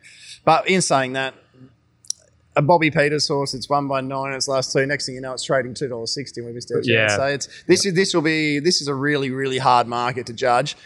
But 0.44 0.69
in 0.69 0.81
saying 0.81 1.15
that, 1.15 1.35
a 2.59 2.62
Bobby 2.62 2.90
Peters 2.90 3.28
horse, 3.28 3.55
it's 3.55 3.68
won 3.68 3.86
by 3.89 4.01
nine 4.01 4.32
its 4.32 4.48
last 4.48 4.72
two. 4.72 4.85
Next 4.85 5.06
thing 5.06 5.14
you 5.14 5.20
know, 5.20 5.32
it's 5.32 5.44
trading 5.44 5.74
two 5.74 5.89
dollars 5.89 6.12
sixty. 6.12 6.40
We've 6.43 6.60
still 6.60 6.80
Yeah. 6.82 7.09
So 7.09 7.24
it's 7.24 7.48
this 7.66 7.86
is 7.86 7.94
this 7.94 8.12
will 8.14 8.22
be 8.22 8.59
this 8.59 8.80
is 8.82 8.89
a 8.89 8.94
really 8.94 9.30
really 9.30 9.59
hard 9.59 9.86
market 9.86 10.26
to 10.26 10.32
judge. 10.32 10.76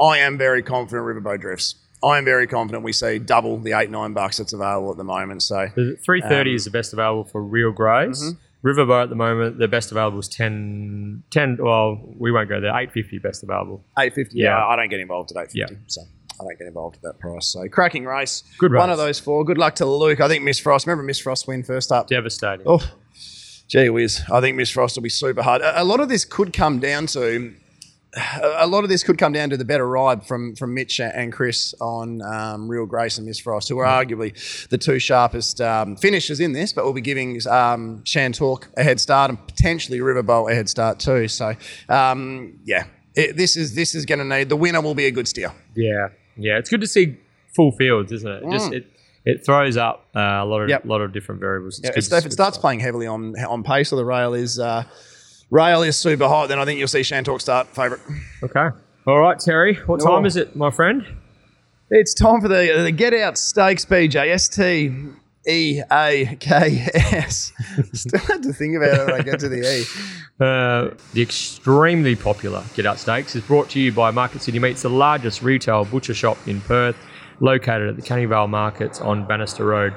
I 0.00 0.18
am 0.18 0.36
very 0.36 0.62
confident 0.62 1.06
Riverbow 1.06 1.40
drifts. 1.40 1.76
I 2.04 2.18
am 2.18 2.24
very 2.24 2.46
confident 2.48 2.82
we 2.82 2.92
see 2.92 3.18
double 3.20 3.58
the 3.58 3.72
eight 3.72 3.90
nine 3.90 4.12
bucks 4.12 4.38
that's 4.38 4.52
available 4.52 4.90
at 4.90 4.96
the 4.96 5.04
moment. 5.04 5.42
So 5.42 5.68
330 5.68 6.50
Um, 6.50 6.56
is 6.56 6.64
the 6.64 6.70
best 6.70 6.92
available 6.92 7.24
for 7.24 7.42
Real 7.42 7.70
Grace. 7.72 8.22
Mm-hmm. 8.24 8.68
Riverbow 8.68 9.02
at 9.02 9.08
the 9.08 9.16
moment, 9.16 9.58
the 9.58 9.66
best 9.66 9.90
available 9.90 10.20
is 10.20 10.28
10, 10.28 11.24
10 11.30 11.56
well, 11.60 11.98
we 12.16 12.30
won't 12.30 12.48
go 12.48 12.60
there. 12.60 12.70
850 12.70 13.18
best 13.18 13.42
available. 13.42 13.84
eight 13.98 14.14
fifty. 14.14 14.38
Yeah. 14.38 14.56
Yeah, 14.58 14.66
I 14.66 14.76
don't 14.76 14.88
get 14.88 15.00
involved 15.00 15.32
at 15.32 15.36
eight 15.42 15.50
fifty. 15.52 15.60
Yeah. 15.74 15.78
So 15.88 16.02
I 16.42 16.48
don't 16.48 16.58
get 16.58 16.66
involved 16.66 16.96
at 16.96 17.02
that 17.02 17.18
price. 17.18 17.46
So 17.46 17.68
cracking 17.68 18.04
race. 18.04 18.42
Good 18.58 18.72
One 18.72 18.90
of 18.90 18.98
those 18.98 19.18
four. 19.18 19.44
Good 19.44 19.58
luck 19.58 19.76
to 19.76 19.86
Luke. 19.86 20.20
I 20.20 20.28
think 20.28 20.42
Miss 20.44 20.58
Frost. 20.58 20.86
Remember 20.86 21.04
Miss 21.04 21.18
Frost 21.18 21.46
win 21.46 21.62
first 21.62 21.92
up. 21.92 22.08
Devastating. 22.08 22.66
Oh, 22.68 22.82
gee 23.68 23.88
whiz. 23.88 24.22
I 24.30 24.40
think 24.40 24.56
Miss 24.56 24.70
Frost 24.70 24.96
will 24.96 25.02
be 25.02 25.08
super 25.08 25.42
hard. 25.42 25.62
A, 25.62 25.82
a 25.82 25.84
lot 25.84 26.00
of 26.00 26.08
this 26.08 26.24
could 26.24 26.52
come 26.52 26.78
down 26.78 27.06
to. 27.08 27.54
A 28.14 28.64
a 28.64 28.66
lot 28.66 28.84
of 28.84 28.90
this 28.90 29.02
could 29.02 29.16
come 29.16 29.32
down 29.32 29.48
to 29.50 29.56
the 29.56 29.64
better 29.64 29.88
ride 29.88 30.26
from 30.26 30.54
from 30.54 30.74
Mitch 30.74 31.00
and 31.00 31.32
Chris 31.32 31.74
on 31.80 32.20
um, 32.22 32.68
Real 32.68 32.84
Grace 32.84 33.16
and 33.16 33.26
Miss 33.26 33.38
Frost, 33.38 33.70
who 33.70 33.78
are 33.78 33.86
arguably 33.86 34.68
the 34.68 34.76
two 34.76 34.98
sharpest 34.98 35.62
um, 35.62 35.96
finishers 35.96 36.38
in 36.38 36.52
this, 36.52 36.74
but 36.74 36.84
we'll 36.84 36.92
be 36.92 37.00
giving 37.00 37.36
um, 37.48 38.02
Shantalk 38.04 38.66
a 38.76 38.82
head 38.82 39.00
start 39.00 39.30
and 39.30 39.46
potentially 39.46 40.00
Riverbow 40.00 40.50
a 40.50 40.54
head 40.54 40.68
start 40.68 40.98
too. 40.98 41.26
So, 41.26 41.54
um, 41.88 42.58
yeah, 42.64 42.84
it, 43.14 43.36
this 43.36 43.56
is 43.56 43.74
this 43.74 43.94
is 43.94 44.04
going 44.04 44.18
to 44.18 44.24
need 44.24 44.50
the 44.50 44.56
winner 44.56 44.82
will 44.82 44.94
be 44.94 45.06
a 45.06 45.10
good 45.10 45.28
steer. 45.28 45.52
Yeah. 45.74 46.08
Yeah. 46.36 46.58
It's 46.58 46.70
good 46.70 46.80
to 46.80 46.86
see 46.86 47.16
full 47.54 47.72
fields, 47.72 48.12
isn't 48.12 48.30
it? 48.30 48.42
Just 48.50 48.72
it, 48.72 48.86
it 49.24 49.44
throws 49.46 49.76
up 49.76 50.06
uh, 50.16 50.20
a 50.20 50.44
lot 50.44 50.60
of 50.62 50.66
Mm. 50.68 50.70
Yep. 50.70 50.84
lot 50.86 51.00
of 51.00 51.12
different 51.12 51.40
variables. 51.40 51.78
It's 51.78 51.84
Yeah, 51.88 51.90
good 51.94 51.98
if, 52.04 52.08
to- 52.08 52.16
if 52.16 52.22
good 52.24 52.32
it 52.32 52.32
starts 52.32 52.54
stuff. 52.56 52.62
playing 52.62 52.80
heavily 52.80 53.06
on 53.06 53.34
on 53.44 53.62
pace 53.62 53.92
or 53.92 53.96
the 53.96 54.04
rail 54.04 54.34
is 54.34 54.58
uh, 54.58 54.84
rail 55.50 55.82
is 55.82 55.96
super 55.96 56.28
hot, 56.28 56.48
then 56.48 56.58
I 56.58 56.64
think 56.64 56.78
you'll 56.78 56.88
see 56.88 57.00
Shantalk 57.00 57.40
start 57.40 57.68
favourite. 57.68 58.02
Okay. 58.42 58.68
All 59.06 59.18
right, 59.18 59.38
Terry. 59.38 59.74
What 59.86 60.00
Oh. 60.02 60.06
time 60.06 60.24
is 60.26 60.36
it, 60.36 60.54
my 60.56 60.70
friend? 60.70 61.04
It's 61.90 62.14
time 62.14 62.40
for 62.40 62.48
the, 62.48 62.80
the 62.84 62.90
Get 62.92 63.12
Out 63.12 63.36
Stakes, 63.36 63.84
BJ. 63.84 64.32
S 65.46 65.46
T 65.46 65.78
E 65.78 65.82
A 65.90 66.36
K 66.36 66.86
S. 66.94 67.52
Still 67.92 68.20
had 68.20 68.42
to 68.42 68.52
think 68.52 68.76
about 68.76 69.00
it 69.00 69.06
when 69.06 69.20
I 69.20 69.22
get 69.22 69.40
to 69.40 69.48
the 69.48 69.80
E. 69.80 69.84
Uh, 70.40 70.92
the 71.12 71.22
extremely 71.22 72.16
popular 72.16 72.64
Get 72.74 72.84
Out 72.84 72.98
Steaks 72.98 73.36
is 73.36 73.44
brought 73.44 73.70
to 73.70 73.78
you 73.78 73.92
by 73.92 74.10
Market 74.10 74.42
City 74.42 74.58
Meats, 74.58 74.82
the 74.82 74.90
largest 74.90 75.40
retail 75.40 75.84
butcher 75.84 76.14
shop 76.14 76.36
in 76.48 76.60
Perth, 76.62 76.96
located 77.38 77.88
at 77.88 77.94
the 77.94 78.02
Canning 78.02 78.28
Vale 78.28 78.48
Markets 78.48 79.00
on 79.00 79.24
Bannister 79.24 79.64
Road. 79.64 79.94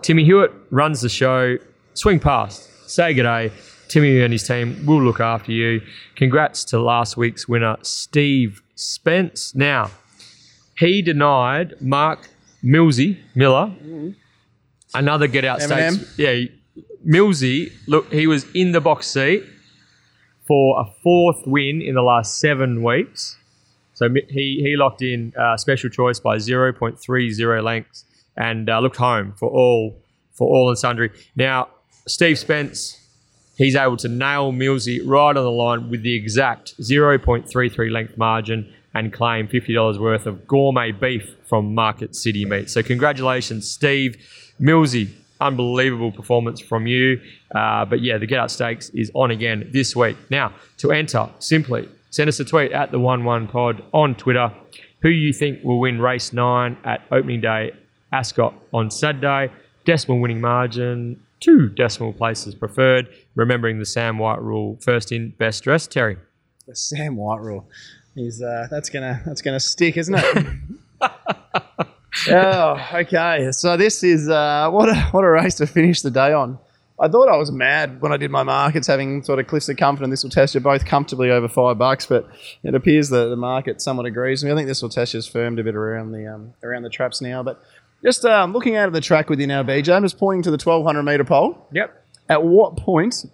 Timmy 0.00 0.24
Hewitt 0.24 0.50
runs 0.70 1.02
the 1.02 1.10
show. 1.10 1.58
Swing 1.92 2.20
past, 2.20 2.88
say 2.88 3.12
good 3.12 3.24
day. 3.24 3.52
Timmy 3.88 4.22
and 4.22 4.32
his 4.32 4.46
team 4.48 4.86
will 4.86 5.02
look 5.02 5.20
after 5.20 5.52
you. 5.52 5.82
Congrats 6.16 6.64
to 6.66 6.80
last 6.80 7.18
week's 7.18 7.46
winner, 7.46 7.76
Steve 7.82 8.62
Spence. 8.74 9.54
Now, 9.54 9.90
he 10.78 11.02
denied 11.02 11.74
Mark 11.82 12.30
Millsy 12.64 13.18
Miller 13.34 13.74
another 14.94 15.26
Get 15.26 15.44
Out 15.44 15.60
Eminem? 15.60 15.94
States. 15.94 16.18
Yeah, 16.18 16.44
Millsy, 17.06 17.72
look, 17.86 18.12
he 18.12 18.26
was 18.26 18.46
in 18.54 18.72
the 18.72 18.80
box 18.80 19.06
seat 19.08 19.44
for 20.46 20.80
a 20.80 20.84
fourth 21.02 21.46
win 21.46 21.82
in 21.82 21.94
the 21.94 22.02
last 22.02 22.38
seven 22.38 22.82
weeks. 22.82 23.36
So 23.94 24.08
he, 24.28 24.60
he 24.64 24.74
locked 24.76 25.02
in 25.02 25.32
uh, 25.38 25.56
special 25.56 25.90
choice 25.90 26.18
by 26.18 26.36
0.30 26.36 27.62
lengths 27.62 28.04
and 28.36 28.68
uh, 28.68 28.80
looked 28.80 28.96
home 28.96 29.34
for 29.38 29.48
all 29.48 30.02
for 30.32 30.48
all 30.48 30.68
and 30.68 30.78
sundry. 30.78 31.10
Now, 31.36 31.68
Steve 32.06 32.38
Spence, 32.38 32.98
he's 33.56 33.76
able 33.76 33.98
to 33.98 34.08
nail 34.08 34.50
Millsy 34.50 35.00
right 35.04 35.36
on 35.36 35.44
the 35.44 35.50
line 35.50 35.90
with 35.90 36.02
the 36.02 36.14
exact 36.14 36.74
0.33 36.80 37.90
length 37.90 38.16
margin 38.16 38.72
and 38.94 39.12
claim 39.12 39.46
$50 39.46 40.00
worth 40.00 40.26
of 40.26 40.46
gourmet 40.46 40.90
beef 40.90 41.34
from 41.46 41.74
Market 41.74 42.16
City 42.16 42.44
Meat. 42.44 42.70
So 42.70 42.82
congratulations, 42.82 43.70
Steve. 43.70 44.16
Millsy, 44.62 45.10
unbelievable 45.40 46.12
performance 46.12 46.60
from 46.60 46.86
you. 46.86 47.20
Uh, 47.54 47.84
but 47.84 48.00
yeah, 48.00 48.18
the 48.18 48.26
Get 48.26 48.38
Out 48.38 48.50
Stakes 48.50 48.90
is 48.90 49.10
on 49.14 49.30
again 49.30 49.68
this 49.72 49.96
week. 49.96 50.16
Now, 50.30 50.54
to 50.78 50.92
enter, 50.92 51.28
simply 51.40 51.88
send 52.10 52.28
us 52.28 52.38
a 52.40 52.44
tweet 52.44 52.72
at 52.72 52.90
the 52.90 52.98
1 52.98 53.24
1 53.24 53.48
pod 53.48 53.82
on 53.92 54.14
Twitter 54.14 54.52
who 55.02 55.08
you 55.08 55.32
think 55.32 55.62
will 55.64 55.80
win 55.80 56.00
race 56.00 56.32
nine 56.32 56.76
at 56.84 57.02
opening 57.10 57.40
day 57.40 57.72
Ascot 58.12 58.54
on 58.72 58.90
Saturday. 58.90 59.52
Decimal 59.84 60.20
winning 60.20 60.40
margin, 60.40 61.20
two 61.40 61.68
decimal 61.68 62.12
places 62.12 62.54
preferred. 62.54 63.08
Remembering 63.34 63.78
the 63.78 63.86
Sam 63.86 64.18
White 64.18 64.40
rule, 64.40 64.78
first 64.80 65.10
in, 65.10 65.30
best 65.30 65.64
dressed. 65.64 65.90
Terry. 65.90 66.16
The 66.66 66.76
Sam 66.76 67.16
White 67.16 67.40
rule. 67.40 67.68
He's 68.14 68.40
uh, 68.40 68.68
that's 68.70 68.90
gonna 68.90 69.20
that's 69.26 69.42
gonna 69.42 69.58
stick, 69.58 69.96
isn't 69.96 70.14
it? 70.16 70.46
oh, 72.28 72.88
okay. 72.94 73.50
So 73.52 73.76
this 73.76 74.02
is 74.02 74.28
uh, 74.28 74.70
what 74.70 74.88
a 74.88 74.96
what 75.12 75.24
a 75.24 75.30
race 75.30 75.54
to 75.56 75.66
finish 75.66 76.02
the 76.02 76.10
day 76.10 76.32
on. 76.32 76.58
I 77.00 77.08
thought 77.08 77.28
I 77.28 77.36
was 77.36 77.50
mad 77.50 78.00
when 78.00 78.12
I 78.12 78.16
did 78.16 78.30
my 78.30 78.44
markets, 78.44 78.86
having 78.86 79.24
sort 79.24 79.40
of 79.40 79.48
Cliffs 79.48 79.68
of 79.68 79.76
Comfort 79.76 80.04
and 80.04 80.12
this 80.12 80.22
will 80.22 80.30
test 80.30 80.54
you 80.54 80.60
both 80.60 80.84
comfortably 80.84 81.30
over 81.30 81.48
five 81.48 81.76
bucks, 81.76 82.06
but 82.06 82.28
it 82.62 82.76
appears 82.76 83.08
that 83.08 83.26
the 83.26 83.36
market 83.36 83.82
somewhat 83.82 84.06
agrees 84.06 84.42
with 84.42 84.48
me. 84.48 84.52
I 84.52 84.56
think 84.56 84.68
this 84.68 84.82
will 84.82 84.88
test 84.88 85.12
you's 85.14 85.26
firmed 85.26 85.58
a 85.58 85.64
bit 85.64 85.74
around 85.74 86.12
the 86.12 86.32
um, 86.32 86.54
around 86.62 86.82
the 86.82 86.90
traps 86.90 87.20
now, 87.20 87.42
but 87.42 87.60
just 88.04 88.24
um, 88.24 88.52
looking 88.52 88.76
out 88.76 88.86
of 88.86 88.92
the 88.92 89.00
track 89.00 89.30
with 89.30 89.40
you 89.40 89.46
now, 89.46 89.62
BJ. 89.62 89.94
I'm 89.94 90.02
just 90.02 90.18
pointing 90.18 90.42
to 90.42 90.50
the 90.50 90.62
1200 90.62 91.02
meter 91.02 91.24
pole. 91.24 91.66
Yep. 91.72 92.04
At 92.28 92.44
what 92.44 92.76
point, 92.76 93.24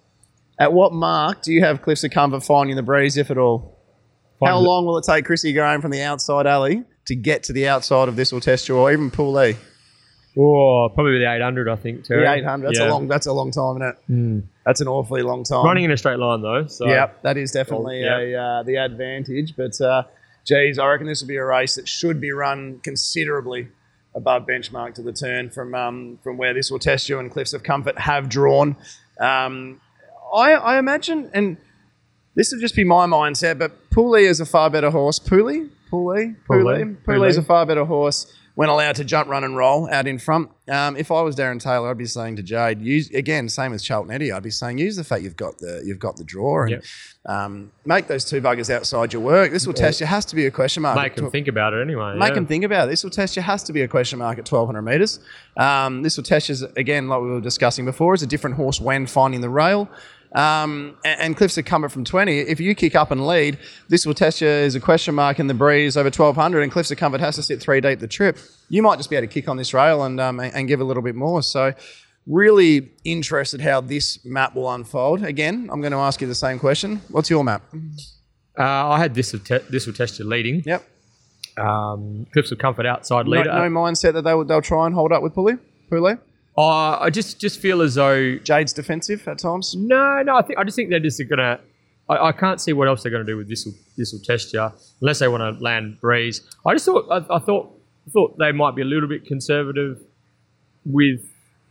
at 0.57 0.73
what 0.73 0.93
mark 0.93 1.43
do 1.43 1.53
you 1.53 1.61
have 1.63 1.81
Cliffs 1.81 2.03
of 2.03 2.11
Comfort 2.11 2.43
finding 2.43 2.75
the 2.75 2.83
breeze, 2.83 3.17
if 3.17 3.29
at 3.29 3.37
all? 3.37 3.77
How 4.43 4.57
long 4.57 4.85
will 4.85 4.97
it 4.97 5.03
take 5.03 5.25
Chrissy 5.25 5.53
Graham 5.53 5.81
from 5.81 5.91
the 5.91 6.01
outside 6.01 6.47
alley 6.47 6.85
to 7.09 7.15
get 7.15 7.43
to 7.43 7.53
the 7.53 7.67
outside 7.67 8.07
of 8.07 8.15
this 8.15 8.31
will 8.31 8.39
test 8.39 8.67
you, 8.69 8.77
or 8.77 8.91
even 8.91 9.11
Pool 9.11 9.39
E? 9.43 9.55
Oh, 10.37 10.89
probably 10.93 11.19
the 11.19 11.29
800, 11.29 11.67
I 11.67 11.75
think, 11.75 12.05
Terry. 12.05 12.21
The 12.23 12.31
800. 12.33 12.67
That's 12.67 12.79
Yeah. 12.79 12.87
a 12.87 12.91
long. 12.91 13.07
That's 13.07 13.25
a 13.25 13.33
long 13.33 13.51
time, 13.51 13.77
isn't 13.77 13.87
it? 13.89 13.95
Mm. 14.11 14.43
That's 14.65 14.79
an 14.79 14.87
awfully 14.87 15.21
long 15.21 15.43
time. 15.43 15.65
Running 15.65 15.83
in 15.83 15.91
a 15.91 15.97
straight 15.97 16.19
line, 16.19 16.41
though. 16.41 16.65
So. 16.67 16.87
Yep, 16.87 17.23
that 17.23 17.35
is 17.37 17.51
definitely 17.51 18.03
Well, 18.03 18.19
a 18.21 18.35
uh, 18.35 18.63
the 18.63 18.75
advantage. 18.77 19.55
But 19.57 19.79
uh, 19.81 20.03
geez, 20.45 20.79
I 20.79 20.87
reckon 20.87 21.07
this 21.07 21.21
will 21.21 21.27
be 21.27 21.35
a 21.37 21.43
race 21.43 21.75
that 21.75 21.87
should 21.89 22.21
be 22.21 22.31
run 22.31 22.79
considerably 22.83 23.67
above 24.15 24.45
benchmark 24.47 24.93
to 24.95 25.01
the 25.01 25.11
turn 25.13 25.49
from 25.49 25.73
um, 25.75 26.19
from 26.23 26.37
where 26.37 26.53
this 26.53 26.71
will 26.71 26.79
test 26.79 27.09
you 27.09 27.19
and 27.19 27.29
Cliffs 27.31 27.53
of 27.53 27.63
Comfort 27.63 27.97
have 27.99 28.29
drawn. 28.29 28.75
Um, 29.19 29.81
I, 30.33 30.53
I 30.53 30.77
imagine, 30.79 31.29
and 31.33 31.57
this 32.35 32.51
would 32.51 32.61
just 32.61 32.75
be 32.75 32.83
my 32.83 33.07
mindset, 33.07 33.57
but 33.57 33.89
Pooley 33.89 34.23
is 34.25 34.39
a 34.39 34.45
far 34.45 34.69
better 34.69 34.91
horse. 34.91 35.19
Pooley, 35.19 35.69
Pooley, 35.91 36.35
Pooley. 36.47 36.97
Pooley's 37.03 37.37
a 37.37 37.43
far 37.43 37.65
better 37.65 37.85
horse 37.85 38.31
when 38.59 38.67
allowed 38.67 38.95
to 38.97 39.05
jump, 39.05 39.29
run, 39.29 39.45
and 39.45 39.55
roll 39.55 39.89
out 39.89 40.05
in 40.05 40.19
front. 40.19 40.49
Um, 40.67 40.97
if 40.97 41.11
I 41.11 41.21
was 41.21 41.33
Darren 41.33 41.61
Taylor, 41.61 41.89
I'd 41.89 41.97
be 41.97 42.05
saying 42.05 42.35
to 42.35 42.43
Jade, 42.43 42.81
use 42.81 43.09
again, 43.11 43.47
same 43.47 43.71
as 43.71 43.81
Charlton 43.81 44.11
Eddie. 44.11 44.33
I'd 44.33 44.43
be 44.43 44.49
saying 44.49 44.79
use 44.79 44.97
the 44.97 45.03
fact 45.05 45.23
you've 45.23 45.37
got 45.37 45.59
the 45.59 45.81
you've 45.85 45.99
got 45.99 46.17
the 46.17 46.25
draw 46.25 46.63
and 46.63 46.71
Yep. 46.71 46.83
um, 47.25 47.71
make 47.85 48.07
those 48.07 48.25
two 48.25 48.41
buggers 48.41 48.69
outside 48.69 49.13
your 49.13 49.21
work. 49.21 49.53
This 49.53 49.65
will 49.65 49.73
test 49.73 50.01
you. 50.01 50.07
Has 50.07 50.25
to 50.25 50.35
be 50.35 50.45
a 50.45 50.51
question 50.51 50.83
mark. 50.83 50.97
Make 50.97 51.15
them 51.15 51.31
think 51.31 51.47
about 51.47 51.73
it 51.73 51.81
anyway. 51.81 52.15
Make 52.17 52.29
yeah. 52.29 52.35
them 52.35 52.47
think 52.47 52.65
about 52.65 52.87
it. 52.87 52.91
This 52.91 53.01
will 53.01 53.11
test 53.11 53.37
you. 53.37 53.41
Has 53.41 53.63
to 53.63 53.71
be 53.71 53.81
a 53.81 53.87
question 53.87 54.19
mark 54.19 54.37
at 54.37 54.51
1200 54.51 54.81
metres. 54.81 55.21
Um, 55.55 56.03
this 56.03 56.17
will 56.17 56.25
test 56.25 56.49
you 56.49 56.55
again, 56.75 57.07
like 57.07 57.21
we 57.21 57.29
were 57.29 57.39
discussing 57.39 57.85
before, 57.85 58.13
is 58.13 58.23
a 58.23 58.27
different 58.27 58.57
horse 58.57 58.81
when 58.81 59.07
finding 59.07 59.39
the 59.39 59.49
rail. 59.49 59.89
Um, 60.33 60.95
and, 61.03 61.19
and 61.21 61.37
Cliffs 61.37 61.57
are 61.57 61.63
coming 61.63 61.89
from 61.89 62.05
20. 62.05 62.39
If 62.39 62.59
you 62.59 62.75
kick 62.75 62.95
up 62.95 63.09
and 63.11 63.25
lead, 63.25 63.57
this 63.87 64.05
will 64.05 64.13
test 64.13 64.41
you 64.41 64.47
as 64.47 64.75
a 64.75 64.79
question 64.79 65.15
mark 65.15 65.39
in 65.39 65.47
the 65.47 65.53
breeze 65.55 65.97
over 65.97 66.05
1200. 66.07 66.61
And 66.61 66.71
Cliffs 66.71 66.91
of 66.91 66.97
Comfort 66.97 67.19
has 67.21 67.35
to 67.35 67.43
sit 67.43 67.59
three 67.59 67.81
deep 67.81 67.99
the 67.99 68.07
trip. 68.07 68.37
You 68.69 68.83
might 68.83 68.97
just 68.97 69.09
be 69.09 69.15
able 69.15 69.27
to 69.27 69.33
kick 69.33 69.47
on 69.49 69.57
this 69.57 69.73
rail 69.73 70.03
and 70.03 70.19
um, 70.21 70.39
and 70.39 70.53
and 70.53 70.67
give 70.67 70.81
a 70.81 70.83
little 70.83 71.03
bit 71.03 71.15
more. 71.15 71.41
So. 71.43 71.73
Really 72.27 72.91
interested 73.05 73.59
how 73.59 73.81
this 73.81 74.23
map 74.23 74.53
will 74.53 74.71
unfold. 74.71 75.23
Again, 75.23 75.67
I'm 75.71 75.81
going 75.81 75.93
to 75.93 75.97
ask 75.97 76.21
you 76.21 76.27
the 76.27 76.35
same 76.35 76.59
question. 76.59 77.01
What's 77.09 77.27
your 77.27 77.43
map? 77.43 77.63
Uh, 78.55 78.63
I 78.63 78.99
had 78.99 79.15
this 79.15 79.33
will, 79.33 79.39
te- 79.39 79.65
this 79.71 79.87
will 79.87 79.95
test 79.95 80.19
you 80.19 80.25
leading. 80.25 80.61
Yep. 80.63 80.87
Um, 81.57 82.27
Cliffs 82.31 82.51
of 82.51 82.59
Comfort 82.59 82.85
outside 82.85 83.25
No, 83.25 83.31
leader. 83.31 83.45
no 83.51 83.61
mindset 83.69 84.13
that 84.13 84.23
they 84.25 84.35
will, 84.35 84.45
they'll 84.45 84.61
try 84.61 84.85
and 84.85 84.93
hold 84.93 85.11
up 85.11 85.23
with 85.23 85.33
Pooley. 85.33 85.57
Pooley. 85.89 86.19
Uh, 86.59 86.99
I 86.99 87.09
just 87.09 87.39
just 87.39 87.57
feel 87.61 87.81
as 87.81 87.95
though 87.95 88.35
Jade's 88.39 88.73
defensive 88.73 89.25
at 89.29 89.39
times. 89.39 89.75
no, 89.77 90.21
no. 90.23 90.35
I 90.35 90.41
think 90.41 90.59
I 90.59 90.65
just 90.65 90.75
think 90.75 90.89
they're 90.89 90.99
just 90.99 91.21
gonna. 91.29 91.61
I, 92.09 92.27
I 92.27 92.31
can't 92.33 92.59
see 92.59 92.73
what 92.73 92.89
else 92.89 93.01
they're 93.01 93.11
gonna 93.13 93.23
do 93.23 93.37
with 93.37 93.47
this. 93.47 93.65
This 93.97 94.11
will 94.11 94.19
test 94.19 94.51
you 94.51 94.69
unless 94.99 95.19
they 95.19 95.29
want 95.29 95.41
to 95.57 95.63
land 95.63 96.01
breeze. 96.01 96.41
I 96.65 96.73
just 96.73 96.83
thought 96.85 97.07
I, 97.09 97.35
I 97.35 97.39
thought 97.39 97.71
thought 98.11 98.37
they 98.39 98.51
might 98.51 98.75
be 98.75 98.81
a 98.81 98.85
little 98.85 99.07
bit 99.07 99.25
conservative 99.25 100.01
with 100.85 101.21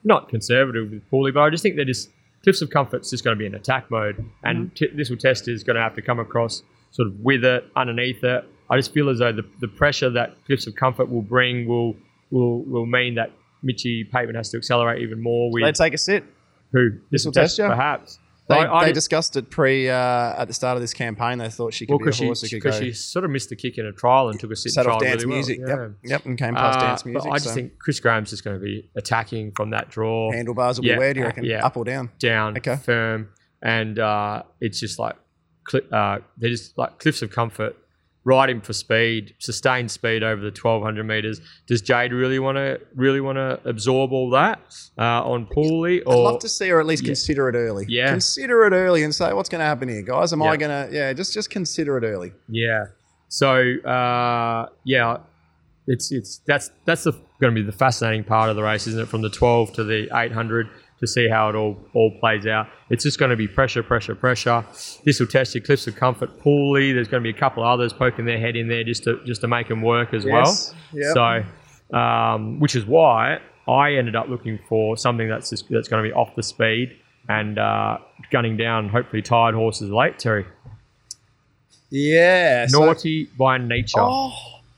not 0.04 0.30
conservative 0.30 0.90
with 0.90 1.02
Pooley, 1.10 1.34
but 1.34 1.40
I 1.40 1.50
just 1.50 1.62
think 1.62 1.76
they're 1.76 1.84
just 1.84 2.08
Cliffs 2.42 2.62
of 2.62 2.70
Comfort's 2.70 3.10
just 3.10 3.24
going 3.24 3.36
to 3.36 3.38
be 3.38 3.44
in 3.44 3.54
attack 3.54 3.90
mode, 3.90 4.24
and 4.44 4.74
t- 4.74 4.88
this 4.94 5.10
will 5.10 5.18
test 5.18 5.48
is 5.48 5.64
going 5.64 5.76
to 5.76 5.82
have 5.82 5.96
to 5.96 6.02
come 6.02 6.18
across 6.18 6.62
sort 6.92 7.08
of 7.08 7.20
with 7.20 7.44
it, 7.44 7.64
underneath 7.76 8.24
it. 8.24 8.44
I 8.70 8.76
just 8.76 8.94
feel 8.94 9.10
as 9.10 9.18
though 9.18 9.32
the, 9.32 9.44
the 9.60 9.68
pressure 9.68 10.08
that 10.10 10.36
Cliffs 10.46 10.66
of 10.66 10.76
Comfort 10.76 11.10
will 11.10 11.22
bring 11.22 11.66
will 11.68 11.94
will 12.30 12.62
will 12.62 12.86
mean 12.86 13.16
that 13.16 13.32
Mitchy 13.62 14.04
Pateman 14.04 14.36
has 14.36 14.50
to 14.50 14.56
accelerate 14.56 15.02
even 15.02 15.20
more 15.22 15.50
with 15.52 15.62
They 15.64 15.72
take 15.72 15.94
a 15.94 15.98
sit. 15.98 16.24
who 16.72 16.90
This 17.10 17.24
will 17.24 17.32
test 17.32 17.58
you? 17.58 17.66
perhaps. 17.66 18.18
They, 18.48 18.54
I- 18.54 18.78
I 18.80 18.84
they 18.86 18.92
discussed 18.92 19.36
it 19.36 19.50
pre 19.50 19.90
uh, 19.90 19.94
at 20.40 20.46
the 20.46 20.54
start 20.54 20.76
of 20.76 20.80
this 20.80 20.94
campaign. 20.94 21.36
They 21.36 21.50
thought 21.50 21.74
she 21.74 21.84
could 21.84 21.92
well, 21.92 21.98
be 21.98 22.04
a 22.04 22.06
because 22.06 22.16
she, 22.16 22.24
horse 22.24 22.50
because 22.50 22.78
she 22.78 22.92
sort 22.92 23.26
of 23.26 23.30
missed 23.30 23.50
the 23.50 23.56
kick 23.56 23.76
in 23.76 23.84
a 23.84 23.92
trial 23.92 24.30
and 24.30 24.40
took 24.40 24.50
a 24.52 24.56
sit 24.56 24.72
set 24.72 24.86
off 24.86 25.02
dance 25.02 25.22
really 25.22 25.34
music. 25.34 25.58
Well. 25.62 25.68
Yep, 25.82 25.90
yep, 26.04 26.24
and 26.24 26.38
came 26.38 26.54
past 26.54 26.78
Uh, 26.78 26.82
dance 26.82 27.02
but 27.02 27.10
music. 27.10 27.30
I 27.30 27.34
just 27.34 27.48
so 27.48 27.54
think 27.54 27.78
Chris 27.78 28.00
Graham's 28.00 28.30
just 28.30 28.44
going 28.44 28.58
to 28.58 28.64
be 28.64 28.88
attacking 28.96 29.52
from 29.52 29.68
that 29.70 29.90
draw 29.90 30.32
handlebars 30.32 30.78
will 30.80 30.86
Yeah, 30.86 30.94
be 30.94 30.98
where 30.98 31.12
do 31.12 31.20
you 31.20 31.24
uh, 31.26 31.28
reckon? 31.28 31.44
yeah. 31.44 31.66
Up 31.66 31.76
or 31.76 31.84
down? 31.84 32.08
down, 32.18 32.56
Okay. 32.56 32.76
firm, 32.76 33.28
and 33.60 33.98
uh, 33.98 34.44
it's 34.62 34.80
just 34.80 34.98
like 34.98 35.16
cli- 35.64 35.82
uh, 35.92 36.20
they're 36.38 36.48
just 36.48 36.78
like 36.78 36.98
cliffs 36.98 37.20
of 37.20 37.30
comfort. 37.30 37.76
Riding 38.28 38.60
for 38.60 38.74
speed, 38.74 39.34
sustained 39.38 39.90
speed 39.90 40.22
over 40.22 40.42
the 40.42 40.50
twelve 40.50 40.82
hundred 40.82 41.04
meters. 41.04 41.40
Does 41.66 41.80
Jade 41.80 42.12
really 42.12 42.38
want 42.38 42.56
to 42.56 42.78
really 42.94 43.22
want 43.22 43.36
to 43.36 43.58
absorb 43.64 44.12
all 44.12 44.28
that 44.30 44.60
uh, 44.98 45.24
on 45.24 45.46
Pooley? 45.46 46.00
I'd 46.02 46.06
Or 46.06 46.24
love 46.24 46.40
to 46.40 46.48
see 46.48 46.68
her 46.68 46.78
at 46.78 46.84
least 46.84 47.04
Yeah. 47.04 47.08
consider 47.08 47.48
it 47.48 47.54
early. 47.56 47.86
Yeah. 47.88 48.10
consider 48.10 48.66
it 48.66 48.72
early 48.74 49.02
and 49.02 49.14
say 49.14 49.32
what's 49.32 49.48
going 49.48 49.60
to 49.60 49.64
happen 49.64 49.88
here, 49.88 50.02
guys. 50.02 50.34
Am 50.34 50.42
I 50.42 50.58
going 50.58 50.70
to? 50.88 50.94
Yeah, 50.94 51.14
just 51.14 51.32
just 51.32 51.48
consider 51.48 51.96
it 51.96 52.04
early. 52.04 52.32
Yeah. 52.48 52.86
So 53.28 53.76
uh, 53.78 54.68
yeah, 54.84 55.18
it's 55.86 56.12
it's 56.12 56.42
that's 56.46 56.70
that's 56.84 57.04
going 57.04 57.54
to 57.54 57.60
be 57.60 57.62
the 57.62 57.72
fascinating 57.72 58.24
part 58.24 58.50
of 58.50 58.56
the 58.56 58.62
race, 58.62 58.86
isn't 58.88 59.00
it? 59.00 59.08
From 59.08 59.22
the 59.22 59.30
12 59.30 59.72
to 59.74 59.84
the 59.84 60.08
800 60.12 60.68
to 61.00 61.06
see 61.06 61.28
how 61.28 61.48
it 61.50 61.54
all 61.54 61.76
all 61.94 62.10
plays 62.20 62.46
out. 62.46 62.66
It's 62.90 63.04
just 63.04 63.18
going 63.18 63.30
to 63.30 63.36
be 63.36 63.46
pressure, 63.48 63.82
pressure, 63.82 64.14
pressure. 64.14 64.64
This 65.04 65.20
will 65.20 65.26
test 65.28 65.54
your 65.54 65.62
cliffs 65.62 65.86
of 65.86 65.96
comfort. 65.96 66.40
Pooley. 66.40 66.92
There's 66.92 67.08
going 67.08 67.22
to 67.22 67.32
be 67.32 67.36
a 67.36 67.38
couple 67.40 67.62
of 67.62 67.68
others 67.68 67.92
poking 67.92 68.24
their 68.24 68.38
head 68.38 68.56
in 68.56 68.68
there 68.68 68.84
just 68.84 69.04
to 69.04 69.20
just 69.24 69.40
to 69.42 69.48
make 69.48 69.68
them 69.68 69.82
work 69.82 70.12
as 70.14 70.24
Yes. 70.24 70.74
well. 70.92 71.14
Yep. 71.14 71.44
So, 71.92 71.96
um, 71.96 72.58
which 72.60 72.74
is 72.74 72.84
why 72.86 73.38
I 73.68 73.94
ended 73.94 74.16
up 74.16 74.28
looking 74.28 74.58
for 74.68 74.96
something 74.96 75.28
that's 75.28 75.50
just, 75.50 75.68
that's 75.70 75.88
going 75.88 76.02
to 76.02 76.08
be 76.08 76.12
off 76.14 76.34
the 76.36 76.42
speed 76.42 76.96
and 77.28 77.58
uh, 77.58 77.98
gunning 78.32 78.56
down 78.56 78.88
hopefully 78.88 79.20
tired 79.22 79.54
horses 79.54 79.90
late. 79.90 80.18
Terry, 80.18 80.46
Yeah. 81.90 82.66
so- 82.66 82.84
naughty 82.84 83.24
by 83.38 83.58
nature. 83.58 84.00
Oh, 84.00 84.32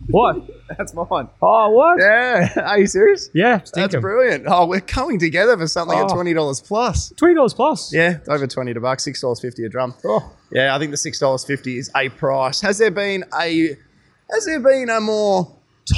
What? 0.08 0.36
That's 0.78 0.94
mine. 0.94 1.28
Oh, 1.42 1.70
what? 1.70 1.98
Yeah. 2.00 2.48
Are 2.64 2.78
you 2.78 2.86
serious? 2.86 3.28
Yeah. 3.34 3.60
That's 3.74 3.94
brilliant. 3.96 4.44
Oh, 4.48 4.66
we're 4.66 4.80
coming 4.80 5.18
together 5.18 5.56
for 5.56 5.66
something 5.66 5.98
at 5.98 6.06
Oh. 6.10 6.14
twenty 6.14 6.32
dollars 6.32 6.60
plus. 6.60 7.10
Twenty 7.16 7.34
dollars 7.34 7.54
plus. 7.54 7.92
Yeah, 7.92 8.18
over 8.28 8.46
twenty 8.46 8.72
to 8.74 8.80
bucks, 8.80 9.04
six 9.04 9.20
dollars 9.20 9.40
fifty 9.40 9.64
a 9.64 9.68
drum. 9.68 9.94
Oh. 10.04 10.32
Yeah, 10.50 10.74
I 10.74 10.78
think 10.78 10.90
the 10.90 10.96
six 10.96 11.18
dollars 11.18 11.44
fifty 11.44 11.78
is 11.78 11.90
a 11.94 12.08
price. 12.08 12.60
Has 12.60 12.78
there 12.78 12.90
been 12.90 13.24
a 13.40 13.76
has 14.32 14.46
there 14.46 14.60
been 14.60 14.88
a 14.90 15.00
more 15.00 15.50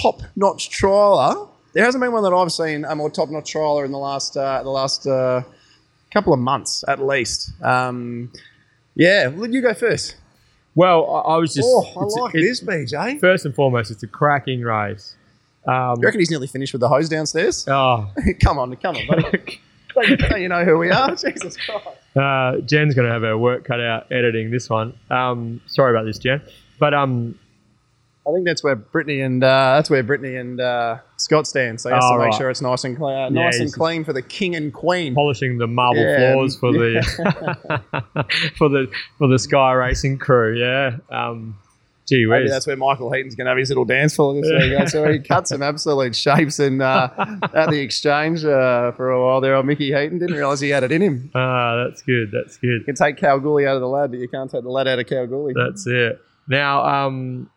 top 0.03 0.23
notch 0.37 0.71
trialer? 0.71 1.49
There 1.75 1.85
hasn't 1.85 2.03
been 2.03 2.13
one 2.13 2.23
that 2.25 2.33
I've 2.35 2.53
seen 2.53 2.85
a 2.85 2.95
more 2.95 3.09
top 3.11 3.31
notch 3.31 3.55
trialer 3.55 3.85
in 3.87 3.93
the 3.93 3.99
last 3.99 4.37
uh, 4.37 4.63
the 4.63 4.69
last 4.71 5.07
uh, 5.07 5.43
couple 6.13 6.33
of 6.33 6.39
months 6.39 6.85
at 6.89 7.01
least. 7.03 7.53
Um, 7.63 8.31
yeah, 8.95 9.29
well, 9.29 9.49
you 9.49 9.63
go 9.63 9.73
first. 9.73 10.17
Well, 10.75 11.11
I, 11.15 11.35
I 11.35 11.37
was 11.37 11.55
just. 11.55 11.69
Oh, 11.71 11.85
I 11.97 12.23
like 12.23 12.35
it's- 12.35 12.61
this, 12.61 12.93
BJ. 12.93 13.21
First 13.21 13.45
and 13.45 13.55
foremost, 13.55 13.91
it's 13.91 14.03
a 14.03 14.07
cracking 14.07 14.63
race. 14.63 15.17
Um, 15.67 15.97
You 16.01 16.07
reckon 16.07 16.21
he's 16.21 16.31
nearly 16.31 16.47
finished 16.49 16.73
with 16.73 16.81
the 16.81 16.89
hose 16.89 17.09
downstairs? 17.09 17.67
oh, 17.69 18.11
come 18.43 18.59
on, 18.59 18.75
come 18.77 18.97
on, 18.97 19.07
buddy. 19.07 19.61
don't, 19.95 20.19
don't 20.19 20.41
you 20.41 20.49
know 20.49 20.65
who 20.65 20.77
we 20.79 20.91
are? 20.91 21.11
Jesus 21.15 21.57
Christ. 21.57 21.87
uh, 22.17 22.59
Jen's 22.67 22.95
going 22.95 23.07
to 23.07 23.13
have 23.13 23.23
her 23.23 23.39
work 23.39 23.65
cut 23.65 23.81
out 23.81 24.11
editing 24.11 24.51
this 24.51 24.69
one. 24.69 24.95
Um, 25.11 25.61
sorry 25.67 25.95
about 25.95 26.05
this, 26.07 26.19
Jen. 26.19 26.41
But 26.81 26.95
um, 26.95 27.39
I 28.27 28.33
think 28.33 28.47
that's 28.47 28.63
where 28.63 28.77
Brittany 28.77 29.21
and 29.21 29.43
uh, 29.43 29.75
that's 29.77 29.91
where 29.91 30.03
Brittany 30.03 30.37
and 30.37 30.61
uh, 30.61 30.99
Scott 31.17 31.47
stand. 31.47 31.81
So 31.81 31.89
he 31.89 31.95
has 31.95 32.05
Oh, 32.05 32.13
to 32.13 32.19
make 32.19 32.27
right. 32.31 32.35
sure 32.35 32.51
it's 32.51 32.63
nice 32.63 32.85
and 32.85 32.97
clean, 32.97 33.17
uh, 33.17 33.29
nice 33.31 33.59
and 33.59 33.73
clean 33.73 34.05
for 34.05 34.13
the 34.13 34.23
king 34.23 34.55
and 34.55 34.73
queen. 34.73 35.15
polishing 35.15 35.59
the 35.59 35.67
marble 35.67 36.03
Yeah, 36.03 36.33
floors 36.33 36.57
for 36.57 36.71
the 36.73 37.03
for 38.59 38.69
the 38.69 38.91
for 39.19 39.27
the 39.29 39.39
Sky 39.39 39.73
Racing 39.73 40.19
crew. 40.19 40.57
Yeah. 40.59 40.99
Um, 41.11 41.59
gee 42.09 42.27
Maybe 42.27 42.49
that's 42.49 42.67
where 42.67 42.77
Michael 42.77 43.13
Heaton's 43.13 43.35
going 43.35 43.45
to 43.47 43.51
have 43.51 43.59
his 43.59 43.71
little 43.71 43.85
dance 43.85 44.15
floor 44.17 44.35
this 44.41 44.51
week. 44.51 44.89
So 44.89 45.11
he 45.11 45.19
cut 45.29 45.47
some 45.49 45.63
absolute 45.63 46.15
shapes 46.15 46.59
and 46.61 46.81
uh, 46.83 47.09
at 47.55 47.71
the 47.71 47.81
exchange 47.81 48.45
uh, 48.45 48.93
for 48.93 49.11
a 49.11 49.25
while 49.25 49.41
there. 49.41 49.57
On 49.57 49.67
Mickey 49.67 49.87
Heaton 49.93 50.19
didn't 50.19 50.37
realise 50.37 50.61
he 50.61 50.69
had 50.71 50.85
it 50.85 50.93
in 50.93 51.01
him. 51.03 51.31
Ah, 51.35 51.85
that's 51.85 52.03
good. 52.03 52.31
That's 52.33 52.57
good. 52.57 52.69
You 52.81 52.85
can 52.85 52.95
take 52.95 53.17
Kalgoorlie 53.17 53.67
out 53.67 53.75
of 53.77 53.81
the 53.83 53.89
lad, 53.89 54.11
but 54.11 54.21
you 54.21 54.29
can't 54.29 54.51
take 54.51 54.63
the 54.63 54.69
lad 54.71 54.87
out 54.89 54.99
of 55.01 55.07
Kalgoorlie. 55.07 55.55
That's 55.57 55.87
it. 55.87 56.21
Now, 56.49 56.85
um, 56.85 57.49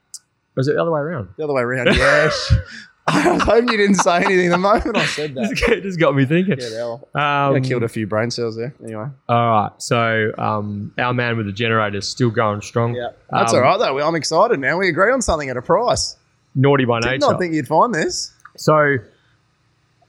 was 0.55 0.67
it 0.67 0.75
the 0.75 0.81
other 0.81 0.91
way 0.91 0.99
around? 1.01 1.29
The 1.37 1.43
other 1.43 1.53
way 1.53 1.61
around. 1.61 1.87
Yes. 1.87 2.53
I 3.07 3.33
was 3.33 3.43
hoping 3.43 3.69
you 3.69 3.77
didn't 3.77 3.97
say 3.97 4.17
anything 4.23 4.49
the 4.49 4.57
moment 4.57 4.97
I 4.97 5.05
said 5.05 5.35
that. 5.35 5.53
Just, 5.55 5.83
just 5.83 5.99
got 5.99 6.15
me 6.15 6.25
thinking. 6.25 6.57
Yeah, 6.59 6.69
hell. 6.75 7.07
Um, 7.13 7.55
I 7.55 7.59
killed 7.59 7.83
a 7.83 7.87
few 7.87 8.07
brain 8.07 8.31
cells 8.31 8.55
there. 8.57 8.73
Anyway. 8.83 9.05
all 9.29 9.49
right. 9.51 9.71
So 9.77 10.31
um, 10.39 10.91
our 10.97 11.13
man 11.13 11.37
with 11.37 11.45
the 11.45 11.51
generator 11.51 11.97
is 11.99 12.07
still 12.07 12.31
going 12.31 12.61
strong. 12.61 12.95
Yeah. 12.95 13.09
That's 13.29 13.53
Um, 13.53 13.57
all 13.59 13.63
right, 13.63 13.77
though. 13.77 13.99
I'm 13.99 14.15
excited 14.15 14.59
now. 14.59 14.79
We 14.79 14.89
agree 14.89 15.11
on 15.11 15.21
something 15.21 15.49
at 15.49 15.55
a 15.57 15.61
price. 15.61 16.17
Naughty 16.55 16.85
by 16.85 16.99
Did 16.99 17.07
nature. 17.11 17.19
not 17.19 17.39
think 17.39 17.53
you'd 17.53 17.67
find 17.67 17.93
this. 17.93 18.33
So, 18.57 18.95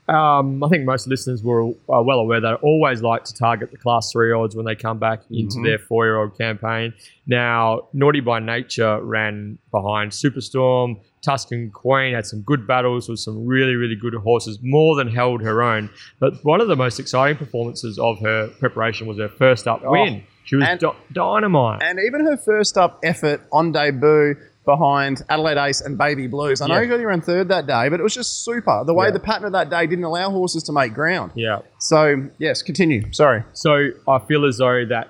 um, 0.07 0.63
I 0.63 0.69
think 0.69 0.85
most 0.85 1.07
listeners 1.07 1.43
were 1.43 1.71
are 1.89 2.03
well 2.03 2.19
aware 2.19 2.39
that 2.41 2.53
I 2.53 2.55
always 2.55 3.01
like 3.01 3.23
to 3.25 3.33
target 3.33 3.71
the 3.71 3.77
class 3.77 4.11
three 4.11 4.31
odds 4.31 4.55
when 4.55 4.65
they 4.65 4.75
come 4.75 4.99
back 4.99 5.21
into 5.29 5.57
Mhm. 5.57 5.65
their 5.65 5.77
four 5.79 6.05
year 6.05 6.17
old 6.17 6.37
campaign. 6.37 6.93
Now, 7.25 7.87
Naughty 7.93 8.21
by 8.21 8.39
Nature 8.39 9.01
ran 9.01 9.57
behind 9.71 10.11
Superstorm. 10.11 10.97
Tuscan 11.21 11.71
Queen 11.71 12.13
had 12.13 12.25
some 12.25 12.41
good 12.41 12.65
battles 12.65 13.09
with 13.09 13.19
some 13.19 13.45
really, 13.45 13.75
really 13.75 13.95
good 13.95 14.13
horses, 14.13 14.59
more 14.61 14.95
than 14.95 15.09
held 15.09 15.41
her 15.41 15.61
own. 15.61 15.89
But 16.19 16.35
one 16.43 16.61
of 16.61 16.67
the 16.69 16.75
most 16.77 16.99
exciting 16.99 17.35
performances 17.37 17.99
of 17.99 18.19
her 18.19 18.47
preparation 18.59 19.07
was 19.07 19.17
her 19.17 19.27
first 19.27 19.67
up 19.67 19.81
Oh. 19.85 19.91
win. 19.91 20.23
She 20.45 20.55
was 20.55 20.65
And- 20.65 20.79
dy- 20.79 20.91
dynamite. 21.11 21.81
And 21.83 21.99
even 21.99 22.25
her 22.25 22.37
first 22.37 22.77
up 22.77 22.99
effort 23.03 23.41
on 23.51 23.73
debut 23.73 24.35
behind 24.67 25.23
Adelaide 25.29 25.57
Ace 25.57 25.81
and 25.81 25.97
Baby 25.97 26.27
Blues. 26.27 26.61
I 26.61 26.67
know 26.67 26.75
Yeah. 26.75 26.81
you 26.81 26.87
got 26.89 26.99
your 26.99 27.11
own 27.11 27.21
third 27.21 27.47
that 27.47 27.65
day, 27.65 27.89
but 27.89 27.99
it 27.99 28.03
was 28.03 28.13
just 28.13 28.43
super. 28.45 28.83
The 28.85 28.93
way 28.93 29.07
Yeah. 29.07 29.11
the 29.13 29.19
pattern 29.19 29.45
of 29.45 29.53
that 29.53 29.71
day 29.71 29.87
didn't 29.87 30.03
allow 30.05 30.29
horses 30.29 30.61
to 30.63 30.71
make 30.71 30.93
ground. 30.93 31.31
yeah. 31.33 31.59
So, 31.79 32.25
yes, 32.37 32.61
continue. 32.61 33.11
Sorry. 33.11 33.43
So 33.53 33.89
I 34.07 34.19
feel 34.19 34.45
as 34.45 34.57
though 34.59 34.85
that 34.85 35.07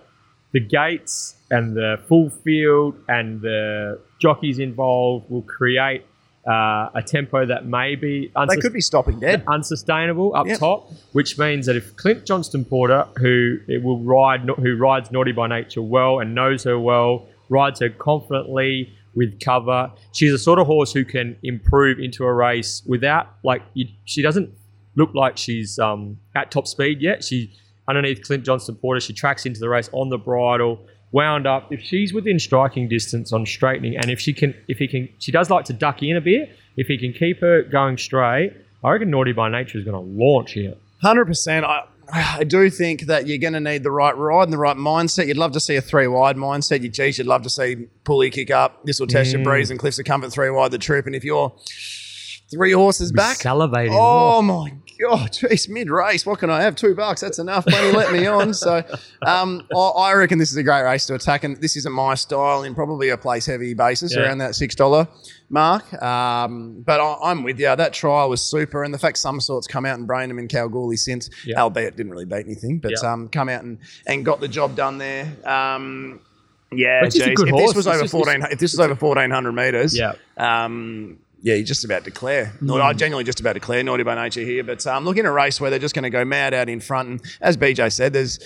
the 0.54 0.62
gates 0.62 1.36
and 1.52 1.76
the 1.76 2.00
full 2.08 2.30
field 2.30 2.96
and 3.10 3.42
the 3.42 4.00
jockeys 4.20 4.60
involved 4.60 5.30
will 5.30 5.42
create 5.42 6.06
uh, 6.50 6.90
a 6.96 7.02
tempo 7.06 7.46
that 7.46 7.66
may 7.66 7.96
be 7.96 8.32
They 8.48 8.56
could 8.56 8.72
be 8.72 8.80
stopping 8.80 9.20
dead. 9.20 9.44
unsustainable 9.50 10.34
up 10.34 10.48
Yep. 10.48 10.60
top, 10.60 10.90
which 11.12 11.38
means 11.38 11.66
that 11.66 11.76
if 11.76 11.94
Clint 11.98 12.26
Johnston 12.26 12.64
Porter, 12.64 13.06
who 13.18 13.58
it 13.68 13.84
will 13.84 14.00
ride, 14.00 14.50
who 14.58 14.78
rides 14.78 15.12
Naughty 15.12 15.34
by 15.34 15.48
Nature 15.48 15.82
well 15.82 16.22
and 16.22 16.34
knows 16.34 16.64
her 16.64 16.80
well, 16.80 17.26
rides 17.50 17.82
her 17.82 17.90
confidently 17.90 18.94
with 19.18 19.40
cover, 19.40 19.92
she's 20.14 20.32
a 20.32 20.38
sort 20.38 20.60
of 20.60 20.68
horse 20.68 20.94
who 20.94 21.04
can 21.04 21.36
improve 21.42 21.98
into 22.00 22.24
a 22.24 22.34
race 22.34 22.84
without 22.86 23.34
like 23.44 23.64
you, 23.74 23.88
she 24.06 24.22
doesn't 24.22 24.50
look 24.96 25.14
like 25.16 25.38
she's 25.38 25.80
um, 25.80 26.20
at 26.36 26.52
top 26.52 26.68
speed 26.68 27.02
yet. 27.02 27.24
She 27.24 27.52
underneath 27.88 28.22
Clint 28.22 28.46
Johnston 28.46 28.76
Porter, 28.76 29.02
she 29.02 29.14
tracks 29.14 29.46
into 29.46 29.60
the 29.60 29.70
race 29.70 29.90
on 29.92 30.10
the 30.10 30.20
bridle, 30.20 30.80
wound 31.12 31.48
up. 31.48 31.74
If 31.74 31.82
she's 31.82 32.14
within 32.14 32.38
striking 32.38 32.88
distance 32.88 33.34
on 33.34 33.46
straightening, 33.46 33.98
and 33.98 34.12
if 34.12 34.20
she 34.20 34.34
can, 34.34 34.54
if 34.68 34.78
he 34.78 34.88
can, 34.88 35.10
she 35.18 35.32
does 35.32 35.50
like 35.50 35.66
to 35.66 35.74
duck 35.74 36.04
in 36.04 36.16
a 36.16 36.22
bit. 36.22 36.56
If 36.78 36.88
he 36.88 36.98
can 37.00 37.12
keep 37.12 37.40
her 37.40 37.64
going 37.64 37.98
straight, 37.98 38.54
I 38.84 38.92
reckon 38.92 39.10
Naughty 39.10 39.34
by 39.34 39.50
Nature 39.50 39.80
is 39.80 39.84
going 39.84 39.96
to 39.96 40.24
launch 40.24 40.52
here. 40.52 40.76
Hundred 41.02 41.26
percent. 41.26 41.66
I 41.66 41.86
I 42.12 42.44
do 42.46 42.70
think 42.70 43.02
that 43.02 43.28
you're 43.28 43.38
going 43.38 43.54
to 43.54 43.60
need 43.60 43.84
the 43.84 43.92
right 43.92 44.16
ride 44.16 44.44
and 44.44 44.54
the 44.54 44.58
right 44.58 44.78
mindset. 44.78 45.28
You'd 45.28 45.38
love 45.38 45.52
to 45.54 45.60
see 45.60 45.76
a 45.76 45.82
three 45.82 46.08
wide 46.08 46.38
mindset. 46.38 46.82
You 46.82 46.90
geez, 46.90 47.18
you'd 47.18 47.28
love 47.28 47.42
to 47.44 47.50
see 47.50 47.88
Pooley 48.06 48.32
kick 48.32 48.50
up. 48.50 48.86
This 48.86 49.00
will 49.00 49.08
test 49.08 49.32
your 49.34 49.42
Mm. 49.42 49.46
breeze 49.46 49.70
and 49.72 49.80
cliffs 49.80 50.00
of 50.00 50.06
comfort 50.06 50.32
three 50.32 50.50
wide 50.50 50.72
the 50.72 50.78
trip. 50.78 51.06
And 51.06 51.16
if 51.16 51.24
you're 51.26 51.54
three 52.52 52.72
horses 52.72 53.12
back, 53.12 53.38
salivating. 53.38 53.90
Oh 53.92 54.42
my 54.42 54.74
god, 55.00 55.34
geez, 55.34 55.68
mid 55.70 55.90
race. 55.90 56.26
What 56.26 56.40
can 56.40 56.50
I 56.50 56.62
have? 56.62 56.76
Two 56.76 56.96
bucks. 56.96 57.22
That's 57.22 57.40
enough. 57.40 57.66
Plenty 57.66 57.96
let 57.96 58.12
me 58.12 58.26
on. 58.26 58.54
So, 58.54 58.84
um, 59.26 59.68
I, 59.76 60.14
reckon 60.14 60.40
this 60.40 60.52
is 60.52 60.58
a 60.58 60.64
great 60.64 60.84
race 60.84 61.06
to 61.08 61.16
attack, 61.16 61.44
and 61.44 61.58
this 61.62 61.76
isn't 61.78 61.92
my 61.94 62.16
style 62.16 62.64
in 62.64 62.74
probably 62.76 63.10
a 63.10 63.18
place 63.18 63.46
heavy 63.46 63.74
basis 63.74 64.16
Yeah. 64.16 64.24
around 64.24 64.40
that 64.40 64.56
six 64.56 64.74
dollar 64.76 65.08
mark. 65.50 65.92
Um, 66.02 66.82
but 66.86 67.00
I, 67.00 67.18
I'm 67.24 67.44
with 67.44 67.60
you. 67.60 67.76
That 67.76 67.94
trial 67.94 68.30
was 68.30 68.42
super, 68.42 68.84
and 68.84 68.94
the 68.94 68.98
fact 69.00 69.18
some 69.18 69.40
sorts 69.40 69.68
come 69.68 69.86
out 69.86 69.98
and 69.98 70.08
brained 70.08 70.32
him 70.32 70.40
in 70.40 70.48
Kalgoorlie 70.48 70.98
since, 70.98 71.30
Yeah. 71.46 71.62
albeit 71.62 71.96
didn't 71.96 72.12
really 72.12 72.26
beat 72.26 72.46
anything, 72.46 72.80
but 72.80 72.92
Yeah. 73.02 73.12
um, 73.14 73.28
come 73.30 73.50
out 73.50 73.64
and, 73.64 73.78
and 74.08 74.26
got 74.26 74.40
the 74.40 74.48
job 74.48 74.76
done 74.76 74.98
there. 74.98 75.26
Um, 75.46 76.22
yeah, 76.72 77.00
But 77.02 77.08
it's 77.08 77.16
just 77.16 77.28
a 77.28 77.30
geez. 77.36 77.40
if 77.48 77.56
this 77.56 77.76
was 77.76 77.88
It's 77.88 77.96
over 77.96 78.08
fourteen, 78.10 78.42
if 78.52 78.60
this 78.60 78.74
was 78.74 78.80
over 78.82 78.96
fourteen 78.96 79.32
hundred 79.32 79.54
meters, 79.54 79.98
Yeah. 79.98 80.14
um, 80.38 81.18
yeah, 81.42 81.56
you're 81.56 81.66
just 81.66 81.84
about 81.86 82.04
declare. 82.04 82.48
Hmm. 82.48 82.68
Nau- 82.68 82.82
I 82.82 82.94
genuinely 82.94 83.24
just 83.24 83.40
about 83.40 83.54
declare 83.54 83.84
naughty 83.84 84.04
by 84.04 84.16
nature 84.16 84.42
here. 84.42 84.64
But 84.64 84.86
um, 84.88 85.06
look, 85.06 85.18
in 85.18 85.26
a 85.26 85.32
race 85.32 85.62
where 85.62 85.70
they're 85.70 85.80
just 85.80 85.96
going 85.96 86.04
to 86.04 86.10
go 86.10 86.26
mad 86.26 86.54
out 86.54 86.70
in 86.70 86.80
front, 86.80 87.10
and 87.10 87.22
as 87.42 87.58
BJ 87.58 87.92
said, 87.92 88.14
there's 88.14 88.40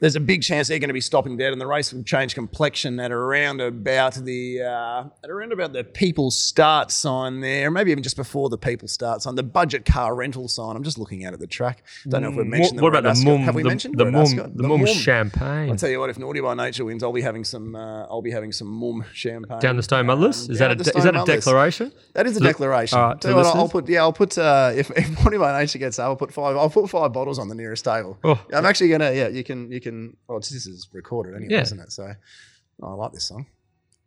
there's 0.00 0.16
a 0.16 0.20
big 0.20 0.42
chance 0.42 0.68
they're 0.68 0.78
going 0.78 0.88
to 0.88 0.94
be 0.94 1.00
stopping 1.00 1.36
dead, 1.36 1.52
and 1.52 1.60
the 1.60 1.66
race 1.66 1.92
will 1.92 2.02
change 2.02 2.34
complexion 2.34 2.98
at 3.00 3.12
around 3.12 3.60
about 3.60 4.14
the 4.14 4.62
uh, 4.62 5.04
at 5.24 5.30
around 5.30 5.52
about 5.52 5.72
the 5.72 5.84
people 5.84 6.30
start 6.30 6.90
sign 6.90 7.40
there, 7.40 7.70
maybe 7.70 7.90
even 7.90 8.02
just 8.02 8.16
before 8.16 8.48
the 8.48 8.58
people 8.58 8.88
start 8.88 9.22
sign, 9.22 9.34
the 9.34 9.42
budget 9.42 9.84
car 9.84 10.14
rental 10.14 10.48
sign. 10.48 10.76
I'm 10.76 10.82
just 10.82 10.98
looking 10.98 11.24
out 11.24 11.32
at 11.32 11.40
the 11.40 11.46
track. 11.46 11.84
Don't 12.08 12.22
know 12.22 12.30
if 12.30 12.36
we've 12.36 12.46
mentioned. 12.46 12.78
Hmm. 12.78 12.82
what, 12.84 12.92
what 12.92 12.98
about 12.98 13.14
the 13.16 13.24
Mumm? 13.24 13.42
Have 13.42 13.54
we 13.54 13.62
the, 13.62 13.68
mentioned 13.68 13.96
the 13.96 14.04
Mumm? 14.04 14.22
Ascot? 14.22 14.56
The 14.56 14.62
Mumm 14.62 14.86
champagne 14.86 15.70
I'll 15.70 15.76
tell 15.76 15.90
you 15.90 16.00
what, 16.00 16.10
if 16.10 16.18
Naughty 16.18 16.40
by 16.40 16.54
Nature 16.54 16.84
wins, 16.84 17.02
I'll 17.02 17.12
be 17.12 17.22
having 17.22 17.44
some. 17.44 17.74
Uh, 17.74 18.04
I'll 18.04 18.22
be 18.22 18.30
having 18.30 18.52
some 18.52 18.68
Mumm 18.68 19.04
champagne 19.12 19.60
down 19.60 19.76
the 19.76 19.82
Stone 19.82 20.06
Motherless. 20.06 20.46
Um, 20.46 20.52
Is 20.52 20.58
that 20.58 20.70
a 20.72 20.74
de- 20.74 20.96
is 20.96 21.04
that 21.04 21.16
a 21.16 21.24
declaration? 21.24 21.92
That 22.14 22.25
is 22.26 22.36
a 22.36 22.40
declaration. 22.40 22.98
all 22.98 23.08
right, 23.08 23.24
what, 23.24 23.46
I'll 23.46 23.68
put 23.68 23.88
yeah, 23.88 24.00
I'll 24.00 24.12
put 24.12 24.36
uh, 24.38 24.72
if 24.74 24.90
if 24.96 25.26
of 25.26 25.32
my 25.40 25.58
Nature 25.60 25.78
gets 25.78 25.98
up, 25.98 26.06
I'll 26.06 26.16
put 26.16 26.32
five. 26.32 26.56
I'll 26.56 26.70
put 26.70 26.88
five 26.90 27.12
bottles 27.12 27.38
on 27.38 27.48
the 27.48 27.54
nearest 27.54 27.84
table. 27.84 28.18
Oh. 28.24 28.40
I'm 28.54 28.66
actually 28.66 28.90
gonna 28.90 29.12
yeah. 29.12 29.28
You 29.28 29.44
can 29.44 29.70
you 29.70 29.80
can. 29.80 30.16
Well, 30.28 30.38
this 30.38 30.52
is 30.52 30.88
recorded 30.92 31.34
anyway, 31.34 31.54
Yeah. 31.54 31.62
isn't 31.62 31.80
it? 31.80 31.92
So 31.92 32.12
oh, 32.82 32.86
I 32.88 32.92
like 32.92 33.12
this 33.12 33.24
song. 33.24 33.46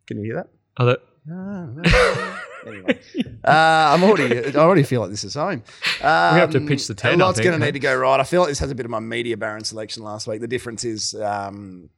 Can 0.06 0.18
you 0.18 0.24
hear 0.24 0.34
that? 0.36 0.48
Oh, 0.78 0.86
that- 0.86 1.02
anyway, 2.66 2.98
uh, 3.44 3.50
I'm 3.50 4.02
already. 4.02 4.46
I 4.56 4.60
already 4.60 4.82
feel 4.82 5.02
like 5.02 5.10
this 5.10 5.22
is 5.24 5.34
home. 5.34 5.62
Um, 6.00 6.34
have 6.34 6.50
to 6.52 6.60
pitch 6.60 6.86
the 6.86 6.94
tent, 6.94 7.20
A 7.20 7.24
lot's 7.24 7.40
going 7.40 7.58
to 7.58 7.64
need 7.64 7.72
to 7.72 7.78
go 7.78 7.94
right. 7.94 8.18
I 8.18 8.24
feel 8.24 8.40
like 8.40 8.48
this 8.48 8.58
has 8.60 8.70
a 8.70 8.74
bit 8.74 8.86
of 8.86 8.90
my 8.90 9.00
media 9.00 9.36
baron 9.36 9.62
selection 9.64 10.02
last 10.02 10.26
week. 10.26 10.40
The 10.40 10.48
difference 10.48 10.84
is. 10.84 11.14
Um, 11.14 11.90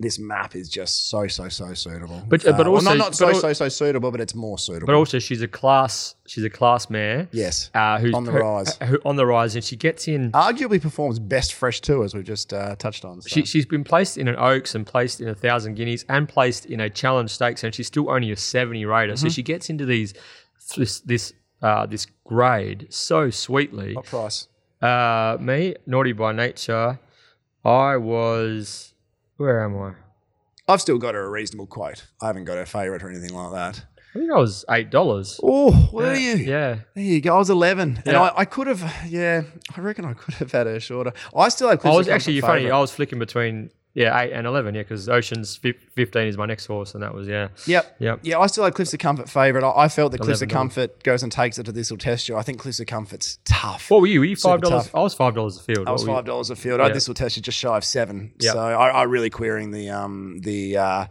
this 0.00 0.18
map 0.18 0.56
is 0.56 0.68
just 0.68 1.10
so 1.10 1.26
so 1.28 1.48
so 1.50 1.74
suitable, 1.74 2.22
But- 2.26 2.46
uh, 2.46 2.52
but 2.52 2.66
well, 2.66 2.76
also- 2.76 2.88
not, 2.90 2.98
not 2.98 3.14
so 3.14 3.26
but 3.26 3.36
so 3.36 3.52
so 3.52 3.68
suitable, 3.68 4.10
but 4.10 4.20
it's 4.20 4.34
more 4.34 4.58
suitable. 4.58 4.86
but 4.86 4.94
also, 4.94 5.18
she's 5.18 5.42
a 5.42 5.46
class. 5.48 6.14
She's 6.26 6.42
a 6.44 6.48
class 6.50 6.88
mare. 6.88 7.28
yes, 7.32 7.70
Uh, 7.74 7.98
who's 7.98 8.14
On 8.14 8.24
the 8.24 8.32
rise. 8.32 8.78
uh, 8.80 8.86
who, 8.86 8.98
on 9.04 9.16
the 9.16 9.26
rise, 9.26 9.54
and 9.56 9.62
she 9.62 9.76
gets 9.76 10.08
in. 10.08 10.32
arguably 10.32 10.80
performs 10.80 11.18
best 11.18 11.52
fresh 11.54 11.80
too, 11.80 12.02
as 12.02 12.14
we've 12.14 12.24
just 12.24 12.52
uh, 12.54 12.76
touched 12.76 13.04
on. 13.04 13.20
So. 13.20 13.28
She, 13.28 13.44
she's 13.44 13.66
been 13.66 13.84
placed 13.84 14.16
in 14.16 14.26
an 14.26 14.36
Oaks 14.38 14.74
and 14.74 14.86
placed 14.86 15.20
in 15.20 15.28
a 15.28 15.34
Thousand 15.34 15.74
Guineas 15.74 16.04
and 16.08 16.28
placed 16.28 16.64
in 16.66 16.80
a 16.80 16.88
Challenge 16.88 17.30
Stakes, 17.30 17.62
and 17.62 17.74
she's 17.74 17.86
still 17.88 18.08
only 18.10 18.30
a 18.32 18.36
seventy 18.36 18.84
rater. 18.86 19.12
Mm-hmm. 19.12 19.26
So 19.26 19.28
she 19.28 19.42
gets 19.42 19.68
into 19.68 19.84
these 19.84 20.14
this 20.76 21.00
this 21.00 21.32
uh, 21.62 21.84
this 21.86 22.06
grade 22.24 22.86
so 22.90 23.28
sweetly. 23.28 23.94
what 23.94 24.06
price? 24.06 24.48
Uh, 24.80 25.36
me, 25.40 25.74
naughty 25.86 26.12
by 26.12 26.32
nature, 26.32 26.98
I 27.64 27.98
was. 27.98 28.89
Where 29.40 29.64
am 29.64 29.74
I? 29.80 29.92
I've 30.68 30.82
still 30.82 30.98
got 30.98 31.14
her 31.14 31.24
a 31.24 31.30
reasonable 31.30 31.66
quote. 31.66 32.04
I 32.20 32.26
haven't 32.26 32.44
got 32.44 32.58
her 32.58 32.66
favourite 32.66 33.02
or 33.02 33.08
anything 33.08 33.32
like 33.32 33.52
that. 33.52 33.82
I 34.14 34.18
think 34.18 34.30
I 34.30 34.36
was 34.36 34.66
eight 34.68 34.90
dollars. 34.90 35.40
Oh, 35.42 35.88
were 35.94 36.14
you? 36.14 36.34
Yeah. 36.34 36.80
There 36.94 37.02
you 37.02 37.22
go. 37.22 37.36
I 37.36 37.38
was 37.38 37.48
11. 37.48 38.02
And 38.04 38.06
Yeah. 38.06 38.20
I, 38.20 38.40
I 38.40 38.44
could 38.44 38.66
have, 38.66 38.82
yeah, 39.08 39.44
I 39.74 39.80
reckon 39.80 40.04
I 40.04 40.12
could 40.12 40.34
have 40.34 40.52
had 40.52 40.66
a 40.66 40.78
shorter. 40.78 41.14
I 41.34 41.48
still 41.48 41.70
had 41.70 41.82
I 41.86 41.88
was 41.88 42.06
actually 42.06 42.38
funny. 42.42 42.70
I 42.70 42.78
was 42.78 42.90
flicking 42.92 43.18
between 43.18 43.70
yeah 43.94 44.18
eight 44.20 44.32
and 44.32 44.46
eleven. 44.46 44.74
Yeah, 44.74 44.82
because 44.82 45.08
Ocean's 45.08 45.56
fif- 45.56 45.90
fifteen 45.94 46.28
is 46.28 46.36
my 46.36 46.46
next 46.46 46.66
horse, 46.66 46.94
and 46.94 47.02
that 47.02 47.14
was 47.14 47.26
yeah. 47.28 47.48
Yep. 47.66 47.96
Yep. 47.98 48.20
Yeah, 48.22 48.38
I 48.38 48.46
still 48.46 48.64
had 48.64 48.74
Cliffs 48.74 48.92
of 48.92 49.00
Comfort 49.00 49.28
favourite. 49.28 49.66
I, 49.66 49.84
I 49.84 49.88
felt 49.88 50.12
that 50.12 50.20
Cliffs 50.20 50.42
of 50.42 50.50
11 50.50 50.54
Comfort 50.54 51.02
goes 51.02 51.22
and 51.22 51.30
takes 51.32 51.58
it 51.58 51.64
to 51.64 51.72
this 51.72 51.90
will 51.90 51.98
test 51.98 52.28
you. 52.28 52.36
I 52.36 52.42
think 52.42 52.60
Cliffs 52.60 52.80
of 52.80 52.86
Comfort's 52.86 53.38
tough. 53.44 53.90
What 53.90 54.00
were 54.00 54.06
you? 54.06 54.20
Were 54.20 54.26
you 54.26 54.36
five 54.36 54.60
dollars? 54.60 54.90
I 54.94 55.00
was 55.00 55.14
five 55.14 55.34
dollars 55.34 55.56
a 55.58 55.62
field. 55.62 55.88
I 55.88 55.92
was 55.92 56.02
What 56.02 56.06
were 56.08 56.12
you? 56.12 56.18
five 56.18 56.24
dollars 56.26 56.50
a 56.50 56.56
field. 56.56 56.80
I 56.80 56.90
this 56.90 57.08
will 57.08 57.14
test 57.14 57.36
you 57.36 57.42
just 57.42 57.58
shy 57.58 57.76
of 57.76 57.84
seven. 57.84 58.32
Yep. 58.40 58.52
So 58.52 58.58
I, 58.60 58.88
I 58.88 59.02
really 59.04 59.30
querying 59.30 59.70
the 59.70 59.90
um 59.90 60.38
the 60.40 60.76
uh 60.76 61.06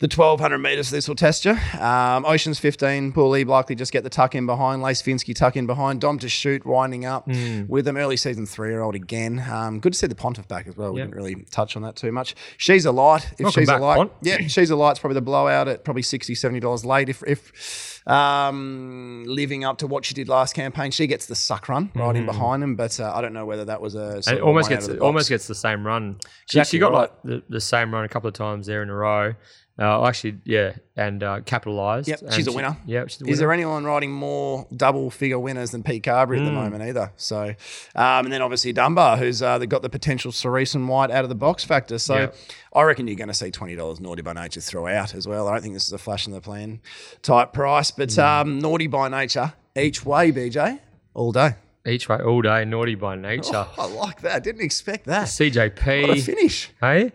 the 0.00 0.08
twelve 0.08 0.38
hundred 0.40 0.58
meters. 0.58 0.90
This 0.90 1.08
will 1.08 1.14
test 1.16 1.44
you. 1.44 1.56
Um, 1.80 2.24
Ocean's 2.24 2.58
fifteen. 2.58 3.12
Pooley 3.12 3.44
likely 3.46 3.74
just 3.74 3.92
get 3.92 4.04
the 4.04 4.10
tuck 4.10 4.34
in 4.34 4.46
behind. 4.46 4.80
Lace 4.82 5.02
Finsky 5.02 5.34
tuck 5.34 5.56
in 5.56 5.66
behind. 5.66 6.00
Dom 6.00 6.18
to 6.20 6.28
shoot 6.28 6.64
winding 6.64 7.04
up 7.04 7.24
Hmm. 7.30 7.62
with 7.68 7.84
them. 7.84 7.96
Early 7.96 8.16
season 8.16 8.46
three 8.46 8.70
year 8.70 8.80
old 8.80 8.94
again. 8.94 9.44
Um, 9.50 9.80
good 9.80 9.92
to 9.94 9.98
see 9.98 10.06
the 10.06 10.14
Pontiff 10.14 10.46
back 10.46 10.66
as 10.68 10.76
well. 10.76 10.92
We 10.92 11.00
Yep. 11.00 11.08
didn't 11.08 11.16
really 11.22 11.34
touch 11.50 11.74
on 11.76 11.82
that 11.82 11.96
too 11.96 12.12
much. 12.12 12.34
She's 12.58 12.84
a 12.84 12.92
light. 12.92 13.24
If 13.32 13.40
Welcome 13.40 13.60
she's 13.62 13.68
back, 13.68 13.80
a 13.80 13.84
light, 13.84 13.96
Pont. 13.96 14.12
yeah, 14.22 14.38
she's 14.46 14.70
a 14.70 14.76
light's 14.76 14.98
probably 15.00 15.14
the 15.14 15.20
blowout 15.22 15.66
at 15.68 15.84
probably 15.84 16.02
60 16.02 16.34
70 16.34 16.60
dollars 16.60 16.84
late. 16.84 17.08
If 17.08 17.22
if 17.26 18.00
um, 18.06 19.24
living 19.26 19.64
up 19.64 19.78
to 19.78 19.86
what 19.86 20.04
she 20.04 20.14
did 20.14 20.28
last 20.28 20.54
campaign, 20.54 20.90
she 20.90 21.06
gets 21.06 21.26
the 21.26 21.34
suck 21.34 21.68
run 21.68 21.90
right 21.94 22.16
in 22.16 22.24
behind 22.26 22.62
him. 22.62 22.74
But 22.76 22.98
uh, 23.00 23.12
I 23.14 23.20
don't 23.20 23.32
know 23.32 23.44
whether 23.46 23.64
that 23.66 23.80
was 23.80 23.94
a 23.94 24.22
And 24.26 24.38
it 24.38 24.40
almost 24.40 24.68
gets 24.68 24.86
the 24.86 24.98
almost 25.00 25.28
gets 25.28 25.46
the 25.46 25.54
same 25.54 25.86
run. 25.86 26.18
She, 26.48 26.58
Exactly 26.58 26.76
she 26.76 26.80
got 26.80 26.92
right. 26.92 26.98
like 27.00 27.12
the, 27.24 27.42
the 27.48 27.60
same 27.60 27.92
run 27.92 28.04
a 28.04 28.08
couple 28.08 28.28
of 28.28 28.34
times 28.34 28.66
there 28.66 28.82
in 28.82 28.88
a 28.90 28.94
row. 28.94 29.34
Uh, 29.80 30.04
actually, 30.06 30.36
yeah, 30.44 30.72
and 30.96 31.22
uh, 31.22 31.40
capitalised. 31.46 32.08
Yep, 32.08 32.22
and 32.22 32.32
she's 32.34 32.48
a 32.48 32.50
she- 32.50 32.56
winner. 32.56 32.76
Yeah, 32.84 33.06
she's 33.06 33.20
a 33.20 33.24
winner. 33.24 33.32
Is 33.32 33.38
there 33.38 33.52
anyone 33.52 33.84
riding 33.84 34.10
more 34.10 34.66
double 34.76 35.08
figure 35.08 35.38
winners 35.38 35.70
than 35.70 35.84
Pete 35.84 36.02
Carbery 36.02 36.40
at 36.40 36.44
the 36.44 36.50
moment 36.50 36.82
either? 36.82 37.12
So, 37.16 37.50
um, 37.94 38.24
and 38.26 38.32
then 38.32 38.42
obviously 38.42 38.72
Dunbar, 38.72 39.18
who's 39.18 39.40
uh, 39.40 39.58
got 39.58 39.82
the 39.82 39.88
potential 39.88 40.32
Cerise 40.32 40.74
and 40.74 40.88
White 40.88 41.12
out 41.12 41.22
of 41.24 41.28
the 41.28 41.36
box 41.36 41.62
factor. 41.62 41.98
So, 41.98 42.14
Yeah. 42.16 42.28
I 42.74 42.82
reckon 42.82 43.06
you're 43.06 43.16
going 43.16 43.28
to 43.28 43.34
see 43.34 43.52
twenty 43.52 43.76
dollars 43.76 44.00
naughty 44.00 44.22
by 44.22 44.32
nature 44.32 44.60
throughout 44.60 45.14
as 45.14 45.28
well. 45.28 45.46
I 45.46 45.52
don't 45.52 45.62
think 45.62 45.74
this 45.74 45.86
is 45.86 45.92
a 45.92 45.98
flash 45.98 46.26
in 46.26 46.32
the 46.32 46.40
plan 46.40 46.80
type 47.22 47.52
price, 47.52 47.92
but 47.92 48.08
Mm. 48.08 48.24
um, 48.42 48.58
naughty 48.58 48.88
by 48.88 49.08
nature 49.08 49.52
each 49.76 50.04
way, 50.04 50.32
BJ, 50.32 50.80
all 51.14 51.30
day. 51.30 51.54
each 51.86 52.08
way 52.08 52.16
all 52.18 52.42
day? 52.42 52.64
Naughty 52.64 52.96
by 52.96 53.14
nature. 53.14 53.66
I 53.78 53.86
like 53.86 54.22
that. 54.22 54.42
Didn't 54.42 54.62
expect 54.62 55.04
that. 55.06 55.20
What 55.20 55.40
a 55.40 55.50
CJP. 55.50 56.22
finish. 56.24 56.70
Hey. 56.80 57.12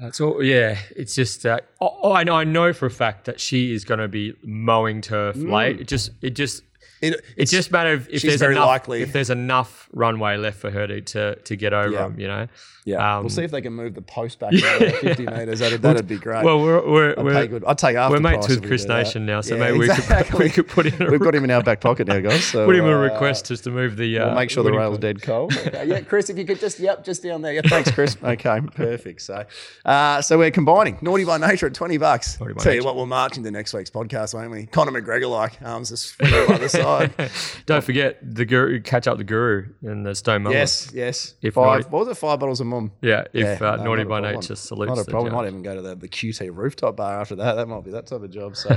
That's 0.00 0.20
all. 0.20 0.42
Yeah, 0.42 0.78
it's 0.96 1.14
just. 1.14 1.44
Uh, 1.44 1.60
oh, 1.80 2.12
I 2.12 2.24
know. 2.24 2.34
I 2.34 2.44
know 2.44 2.72
for 2.72 2.86
a 2.86 2.90
fact 2.90 3.24
that 3.24 3.40
she 3.40 3.72
is 3.72 3.84
going 3.84 4.00
to 4.00 4.08
be 4.08 4.34
mowing 4.42 5.00
turf 5.00 5.36
late. 5.36 5.80
It 5.80 5.88
just. 5.88 6.10
It 6.22 6.30
just. 6.30 6.62
It, 7.00 7.14
It 7.14 7.24
it's 7.36 7.50
just 7.50 7.70
a 7.70 7.72
matter 7.72 7.92
if, 7.94 8.08
if 8.08 8.22
there's 8.22 8.40
very 8.40 8.54
enough. 8.54 8.66
likely. 8.66 9.02
If 9.02 9.12
there's 9.12 9.30
enough 9.30 9.88
runway 9.92 10.36
left 10.36 10.58
for 10.58 10.70
her 10.70 10.86
to 10.86 11.00
to, 11.00 11.34
to 11.36 11.56
get 11.56 11.72
over 11.72 11.90
Yeah. 11.90 12.02
them, 12.08 12.20
you 12.20 12.28
know. 12.28 12.46
yeah. 12.84 13.16
um, 13.16 13.24
we'll 13.24 13.30
see 13.30 13.42
if 13.42 13.50
they 13.50 13.60
can 13.60 13.72
move 13.72 13.94
the 13.94 14.02
post 14.02 14.38
back 14.38 14.52
another 14.54 14.90
fifty 14.90 15.26
meters. 15.26 15.58
That'd, 15.60 15.82
that'd 15.82 16.06
be 16.08 16.16
great. 16.18 16.44
Well, 16.44 16.60
we're 16.62 16.86
we're 16.90 17.10
I'd 17.18 17.24
we're, 17.24 17.46
good. 17.46 17.64
I'd 17.64 17.78
take 17.78 17.96
after. 17.96 18.14
We're 18.16 18.20
mates 18.20 18.48
with 18.48 18.66
Chris 18.66 18.84
Nation 18.86 19.26
now, 19.26 19.40
so 19.40 19.54
yeah, 19.56 19.70
maybe 19.72 19.84
exactly. 19.86 20.38
we 20.38 20.50
could 20.50 20.64
we 20.64 20.64
could 20.64 20.68
put 20.68 20.86
in. 20.86 21.06
A 21.06 21.10
We've 21.10 21.20
got 21.20 21.34
him 21.34 21.44
in 21.44 21.50
our 21.50 21.62
back 21.62 21.80
pocket 21.80 22.06
now, 22.08 22.20
guys. 22.20 22.44
So 22.44 22.66
put 22.66 22.76
him 22.76 22.84
in 22.84 22.90
a 22.92 22.96
uh, 22.98 23.02
request 23.02 23.46
just 23.46 23.64
to 23.64 23.70
move 23.70 23.96
the. 23.96 24.18
Uh, 24.18 24.26
We'll 24.26 24.34
make 24.36 24.50
sure 24.50 24.62
the 24.62 24.72
rail's 24.72 24.92
point. 24.98 25.02
dead 25.02 25.22
cold. 25.22 25.52
Okay, 25.70 25.86
yeah, 25.86 26.00
Chris, 26.00 26.30
if 26.30 26.36
you 26.38 26.44
could 26.44 26.60
just 26.60 26.78
yep, 26.80 27.04
just 27.04 27.22
down 27.22 27.42
there. 27.42 27.52
Yeah, 27.54 27.60
thanks, 27.64 27.90
Chris. 27.90 28.16
Okay, 28.22 28.60
perfect. 28.74 29.22
So, 29.22 29.44
uh, 29.84 30.20
so 30.22 30.36
we're 30.38 30.50
combining 30.50 30.98
naughty 31.00 31.24
by 31.24 31.38
nature 31.38 31.66
at 31.66 31.74
twenty 31.74 31.96
bucks. 31.98 32.38
Naughty 32.40 32.54
by 32.54 32.62
Tell 32.62 32.74
you 32.74 32.84
what, 32.84 32.96
we'll 32.96 33.06
march 33.06 33.36
into 33.36 33.50
next 33.50 33.72
week's 33.74 33.90
podcast, 33.90 34.34
won't 34.34 34.50
we? 34.50 34.66
Conor 34.66 35.00
McGregor 35.00 35.30
like 35.30 35.60
arms 35.62 35.90
just 35.90 36.16
swinging 36.16 36.46
by 36.48 36.58
the 36.58 36.68
side. 36.68 36.89
Don't 37.66 37.84
forget 37.84 38.18
the 38.22 38.44
guru. 38.44 38.80
Catch 38.80 39.06
up 39.06 39.18
the 39.18 39.24
guru 39.24 39.66
in 39.82 40.02
the 40.02 40.14
Stone. 40.14 40.50
Yes, 40.50 40.90
yes. 40.94 41.34
If 41.42 41.54
five. 41.54 41.64
naughty- 41.80 41.90
What 41.90 42.06
was 42.06 42.08
it? 42.16 42.20
Five 42.20 42.38
bottles 42.40 42.60
of 42.60 42.66
Mumm. 42.66 42.92
Yeah. 43.02 43.24
If 43.32 43.60
Yeah, 43.60 43.72
uh, 43.72 43.76
no, 43.76 43.84
naughty 43.84 44.04
by 44.04 44.20
problem. 44.20 44.34
nature 44.40 44.56
salutes. 44.56 44.88
Not 44.96 44.98
a 45.06 45.10
problem. 45.10 45.32
Might 45.34 45.46
even 45.46 45.62
go 45.62 45.74
to 45.76 45.82
the, 45.82 45.94
the 45.96 46.08
QT 46.08 46.50
rooftop 46.54 46.96
bar 46.96 47.20
after 47.20 47.36
that. 47.36 47.54
That 47.54 47.66
might 47.68 47.84
be 47.84 47.90
that 47.92 48.06
type 48.06 48.22
of 48.22 48.30
job. 48.30 48.56
So, 48.56 48.70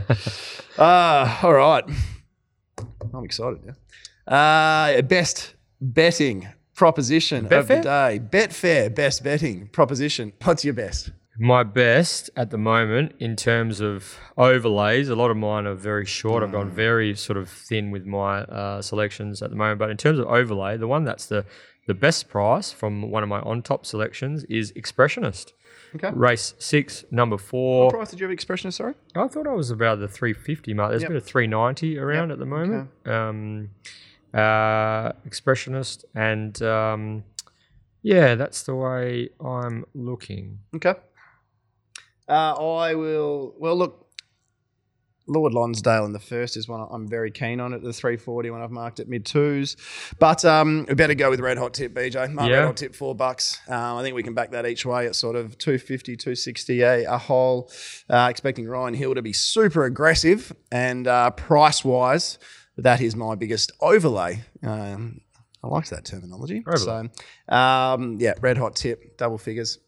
uh, 0.77 1.39
all 1.43 1.53
right. 1.53 1.83
I'm 3.13 3.23
excited 3.23 3.59
now. 3.65 3.75
Uh, 4.33 5.01
best 5.03 5.53
betting 5.81 6.47
proposition 6.75 7.45
of 7.45 7.67
the 7.67 7.73
Betfair? 7.75 7.83
day. 7.83 8.19
Betfair, 8.19 8.93
best 8.95 9.23
betting 9.23 9.67
proposition. 9.67 10.33
What's 10.43 10.63
your 10.65 10.73
best? 10.73 11.11
My 11.39 11.63
best 11.63 12.29
at 12.35 12.51
the 12.51 12.57
moment 12.59 13.13
in 13.19 13.35
terms 13.35 13.79
of 13.81 14.17
overlays, 14.37 15.09
a 15.09 15.15
lot 15.15 15.31
of 15.31 15.37
mine 15.37 15.65
are 15.65 15.73
very 15.73 16.05
short. 16.05 16.43
I've 16.43 16.51
gone 16.51 16.69
Mm. 16.71 16.75
very 16.75 17.15
sort 17.15 17.37
of 17.37 17.49
thin 17.49 17.89
with 17.89 18.05
my 18.05 18.41
uh, 18.41 18.81
selections 18.83 19.41
at 19.41 19.49
the 19.49 19.55
moment. 19.55 19.79
But 19.79 19.89
in 19.89 19.97
terms 19.97 20.19
of 20.19 20.27
overlay, 20.27 20.77
the 20.77 20.87
one 20.87 21.03
that's 21.05 21.25
the, 21.25 21.45
the 21.87 21.95
best 21.95 22.29
price 22.29 22.71
from 22.71 23.09
one 23.09 23.23
of 23.23 23.29
my 23.29 23.39
on 23.41 23.63
top 23.63 23.85
selections 23.85 24.43
is 24.45 24.71
Expressionist. 24.73 25.53
Okay. 25.95 26.11
Race 26.13 26.53
six, 26.59 27.03
number 27.11 27.37
four. 27.37 27.85
What 27.85 27.93
price 27.95 28.09
did 28.11 28.19
you 28.19 28.27
have 28.27 28.35
expressionist, 28.35 28.73
sorry? 28.73 28.93
I 29.15 29.27
thought 29.27 29.47
I 29.47 29.53
was 29.53 29.69
about 29.71 29.99
the 29.99 30.07
350 30.07 30.73
mark. 30.73 30.89
There's 30.91 31.01
Yep. 31.03 31.09
a 31.09 31.13
bit 31.13 31.17
of 31.17 31.25
390 31.27 31.97
around 31.99 32.31
at 32.31 32.39
the 32.39 32.45
moment. 32.45 32.89
Um, 33.05 33.69
uh, 34.33 35.11
expressionist, 35.27 36.03
and 36.15 36.59
um, 36.63 37.23
yeah, 38.01 38.33
that's 38.35 38.63
the 38.63 38.73
way 38.75 39.29
I'm 39.43 39.85
looking. 39.93 40.59
Okay. 40.75 40.95
Uh, 42.27 42.53
I 42.53 42.95
will. 42.95 43.53
Well, 43.57 43.75
look, 43.75 44.03
Lord 45.27 45.53
Lonsdale 45.53 46.05
in 46.05 46.13
the 46.13 46.19
first 46.19 46.57
is 46.57 46.67
one 46.67 46.85
I'm 46.91 47.07
very 47.07 47.31
keen 47.31 47.59
on 47.59 47.73
at 47.73 47.81
the 47.81 47.93
340 47.93 48.49
when 48.49 48.61
I've 48.61 48.71
marked 48.71 48.99
at 48.99 49.07
mid 49.07 49.25
twos. 49.25 49.77
But 50.19 50.43
um, 50.43 50.85
we 50.87 50.95
better 50.95 51.13
go 51.13 51.29
with 51.29 51.39
Red 51.39 51.57
Hot 51.57 51.73
Tip, 51.73 51.93
BJ. 51.93 52.31
Mark 52.31 52.49
Yeah. 52.49 52.57
Red 52.57 52.65
Hot 52.65 52.77
Tip, 52.77 52.95
four 52.95 53.15
bucks. 53.15 53.59
Um, 53.67 53.97
I 53.97 54.01
think 54.01 54.15
we 54.15 54.23
can 54.23 54.33
back 54.33 54.51
that 54.51 54.65
each 54.65 54.85
way 54.85 55.07
at 55.07 55.15
sort 55.15 55.35
of 55.35 55.57
250, 55.57 56.17
260 56.17 56.81
a, 56.81 57.05
a 57.05 57.17
hole. 57.17 57.71
Uh, 58.09 58.27
expecting 58.29 58.67
Ryan 58.67 58.93
Hill 58.93 59.15
to 59.15 59.21
be 59.21 59.33
super 59.33 59.85
aggressive 59.85 60.53
and 60.71 61.07
uh, 61.07 61.31
price 61.31 61.85
wise, 61.85 62.37
that 62.77 63.01
is 63.01 63.15
my 63.15 63.35
biggest 63.35 63.71
overlay. 63.79 64.43
Um, 64.61 65.21
I 65.63 65.67
like 65.67 65.87
that 65.89 66.03
terminology. 66.03 66.63
Overlay. 66.67 67.09
So, 67.49 67.55
um, 67.55 68.17
yeah, 68.19 68.33
Red 68.41 68.57
Hot 68.57 68.75
Tip, 68.75 69.17
double 69.17 69.37
figures. 69.37 69.79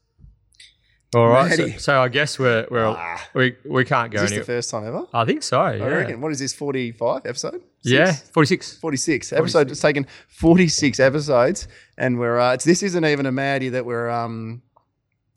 All 1.14 1.28
right, 1.30 1.52
so, 1.54 1.68
so 1.78 2.02
I 2.02 2.10
guess 2.10 2.38
we're, 2.40 2.68
we're 2.70 2.86
Ah. 2.88 3.22
we 3.34 3.56
we 3.66 3.86
can't 3.86 4.12
go 4.12 4.18
Is 4.18 4.24
this 4.24 4.32
any. 4.32 4.40
the 4.40 4.46
first 4.46 4.70
time 4.70 4.86
ever? 4.86 5.06
I 5.14 5.24
think 5.24 5.44
so. 5.44 5.66
Yeah, 5.72 5.86
I 5.86 5.88
reckon. 5.88 6.20
What 6.20 6.32
is 6.32 6.40
this, 6.40 6.54
45 6.54 7.22
episode? 7.26 7.62
yeah, 7.84 8.12
Six? 8.12 8.30
46. 8.32 8.78
46 8.80 9.34
episode. 9.34 9.72
It's 9.72 9.80
taken 9.80 10.08
46 10.28 11.00
episodes, 11.00 11.68
and 11.98 12.20
we're 12.20 12.40
uh, 12.40 12.54
it's, 12.56 12.66
this 12.66 12.84
isn't 12.84 13.06
even 13.06 13.26
a 13.28 13.32
Maddie 13.32 13.70
that 13.70 13.86
we're 13.86 14.10
um 14.10 14.62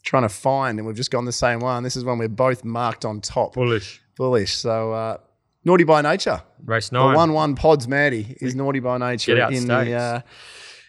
trying 0.03 0.23
to 0.25 0.29
find, 0.29 0.79
and 0.79 0.87
we've 0.87 0.97
just 0.97 1.11
gone 1.13 1.27
the 1.27 1.33
same 1.33 1.61
one. 1.61 1.83
This 1.85 1.95
is 1.97 2.05
one 2.05 2.19
we're 2.19 2.29
both 2.29 2.65
marked 2.65 3.05
on 3.05 3.21
top, 3.21 3.55
Bullish. 3.55 4.01
bullish. 4.17 4.55
So 4.55 4.93
uh, 4.93 5.19
naughty 5.65 5.85
by 5.85 6.01
nature. 6.03 6.43
Race 6.65 6.89
The 6.89 6.99
one 6.99 7.33
one 7.35 7.55
pods 7.55 7.87
Maddie 7.87 8.37
is 8.41 8.57
naughty 8.57 8.81
by 8.81 8.99
nature 8.99 9.35
Get 9.37 9.45
out 9.45 9.53
in 9.53 9.63
stakes. 9.63 9.85
the 9.91 9.95
uh, 9.95 10.21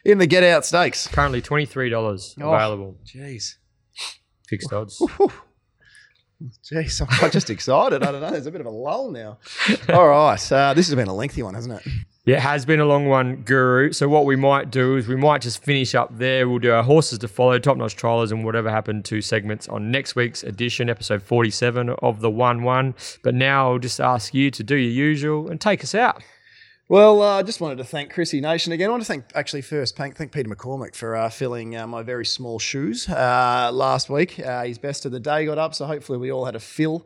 in 0.05 0.17
the 0.17 0.25
get 0.25 0.43
out 0.43 0.65
stakes. 0.65 1.05
Currently 1.07 1.41
twenty 1.41 1.65
three 1.67 1.89
dollars 1.89 2.35
Oh. 2.41 2.51
available. 2.53 2.97
Jeez. 3.05 3.55
Fixed 4.49 4.73
odds. 4.73 5.01
Jeez, 6.63 7.21
I'm 7.23 7.31
just 7.31 7.49
excited. 7.49 8.01
I 8.01 8.11
don't 8.11 8.21
know. 8.21 8.31
There's 8.31 8.45
a 8.45 8.51
bit 8.51 8.61
of 8.61 8.67
a 8.67 8.71
lull 8.71 9.11
now. 9.11 9.37
All 9.89 10.07
right. 10.07 10.51
Uh, 10.51 10.73
this 10.73 10.87
has 10.87 10.95
been 10.95 11.09
a 11.09 11.13
lengthy 11.13 11.43
one, 11.43 11.53
hasn't 11.53 11.81
it? 11.85 11.91
Yeah, 12.25 12.37
it 12.37 12.41
has 12.41 12.65
been 12.65 12.79
a 12.79 12.85
long 12.85 13.07
one, 13.07 13.37
Guru. 13.43 13.91
So 13.91 14.07
what 14.07 14.25
we 14.25 14.37
might 14.37 14.71
do 14.71 14.95
is 14.95 15.07
we 15.07 15.17
might 15.17 15.41
just 15.41 15.61
finish 15.61 15.95
up 15.95 16.17
there. 16.17 16.47
We'll 16.47 16.59
do 16.59 16.71
our 16.71 16.83
horses 16.83 17.19
to 17.19 17.27
follow, 17.27 17.59
top 17.59 17.75
notch 17.75 17.97
trialers, 17.97 18.31
and 18.31 18.45
whatever 18.45 18.69
happened 18.69 19.03
to 19.05 19.21
segments 19.21 19.67
on 19.67 19.91
next 19.91 20.15
week's 20.15 20.43
edition, 20.43 20.89
episode 20.89 21.21
47 21.23 21.89
of 21.89 22.21
the 22.21 22.29
1 22.29 22.63
1. 22.63 22.95
But 23.21 23.35
now 23.35 23.71
I'll 23.71 23.79
just 23.79 23.99
ask 23.99 24.33
you 24.33 24.49
to 24.51 24.63
do 24.63 24.75
your 24.75 24.91
usual 24.91 25.49
and 25.49 25.59
take 25.59 25.83
us 25.83 25.93
out. 25.93 26.23
Well, 26.89 27.21
I 27.21 27.41
uh, 27.41 27.43
just 27.43 27.61
wanted 27.61 27.77
to 27.77 27.83
thank 27.83 28.11
Chrissy 28.11 28.41
Nation 28.41 28.73
again. 28.73 28.87
I 28.87 28.89
want 28.89 29.03
to 29.03 29.07
thank, 29.07 29.25
actually, 29.35 29.61
first, 29.61 29.95
thank, 29.95 30.15
thank 30.15 30.31
Peter 30.31 30.49
McCormick 30.49 30.95
for 30.95 31.15
uh, 31.15 31.29
filling 31.29 31.77
uh, 31.77 31.85
my 31.85 32.01
very 32.01 32.25
small 32.25 32.57
shoes 32.57 33.07
uh, 33.07 33.69
last 33.71 34.09
week. 34.09 34.39
Uh, 34.39 34.63
his 34.63 34.79
best 34.79 35.05
of 35.05 35.11
the 35.11 35.19
day 35.19 35.45
got 35.45 35.59
up, 35.59 35.75
so 35.75 35.85
hopefully 35.85 36.17
we 36.17 36.31
all 36.31 36.45
had 36.45 36.55
a 36.55 36.59
fill 36.59 37.05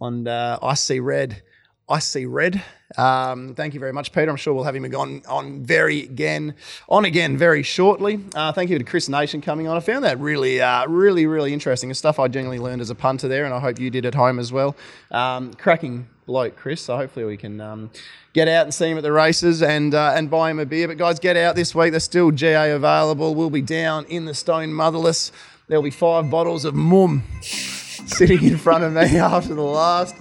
on 0.00 0.26
uh, 0.26 0.58
I 0.62 0.72
See 0.72 0.98
Red. 0.98 1.42
I 1.90 1.98
See 1.98 2.24
Red. 2.24 2.62
Um, 2.96 3.54
thank 3.54 3.74
you 3.74 3.80
very 3.80 3.92
much, 3.92 4.12
Peter. 4.12 4.30
I'm 4.30 4.36
sure 4.36 4.54
we'll 4.54 4.64
have 4.64 4.74
him 4.74 4.86
on, 4.94 5.20
on 5.28 5.62
very 5.62 6.04
again, 6.04 6.54
on 6.88 7.04
again 7.04 7.36
very 7.36 7.62
shortly. 7.62 8.24
Uh, 8.34 8.52
thank 8.52 8.70
you 8.70 8.78
to 8.78 8.84
Chris 8.84 9.10
Nation 9.10 9.42
coming 9.42 9.68
on. 9.68 9.76
I 9.76 9.80
found 9.80 10.04
that 10.04 10.18
really, 10.20 10.62
uh, 10.62 10.86
really, 10.86 11.26
really 11.26 11.52
interesting. 11.52 11.90
It's 11.90 11.98
stuff 11.98 12.18
I 12.18 12.28
genuinely 12.28 12.64
learned 12.64 12.80
as 12.80 12.88
a 12.88 12.94
punter 12.94 13.28
there, 13.28 13.44
and 13.44 13.52
I 13.52 13.60
hope 13.60 13.78
you 13.78 13.90
did 13.90 14.06
at 14.06 14.14
home 14.14 14.38
as 14.38 14.54
well. 14.54 14.74
Um, 15.10 15.52
cracking 15.52 16.08
bloke, 16.28 16.54
Chris. 16.56 16.82
So 16.82 16.96
hopefully 16.96 17.24
we 17.24 17.36
can 17.36 17.60
um, 17.60 17.90
get 18.34 18.46
out 18.46 18.62
and 18.64 18.72
see 18.72 18.88
him 18.90 18.98
at 18.98 19.02
the 19.02 19.10
races 19.10 19.62
and 19.62 19.92
uh, 19.94 20.12
and 20.14 20.30
buy 20.30 20.50
him 20.52 20.60
a 20.60 20.66
beer. 20.66 20.86
But 20.86 20.98
guys, 20.98 21.18
get 21.18 21.36
out 21.36 21.56
this 21.56 21.74
week. 21.74 21.90
There's 21.90 22.04
still 22.04 22.30
GA 22.30 22.70
available. 22.72 23.34
We'll 23.34 23.50
be 23.50 23.62
down 23.62 24.04
in 24.04 24.26
the 24.26 24.34
Stone 24.34 24.72
Motherless. 24.74 25.32
There'll 25.66 25.82
be 25.82 25.90
five 25.90 26.30
bottles 26.30 26.64
of 26.64 26.74
Mumm 26.74 27.24
sitting 27.42 28.42
in 28.44 28.56
front 28.58 28.84
of 28.84 28.92
me 28.92 29.18
after 29.18 29.54
the 29.54 29.62
last. 29.62 30.14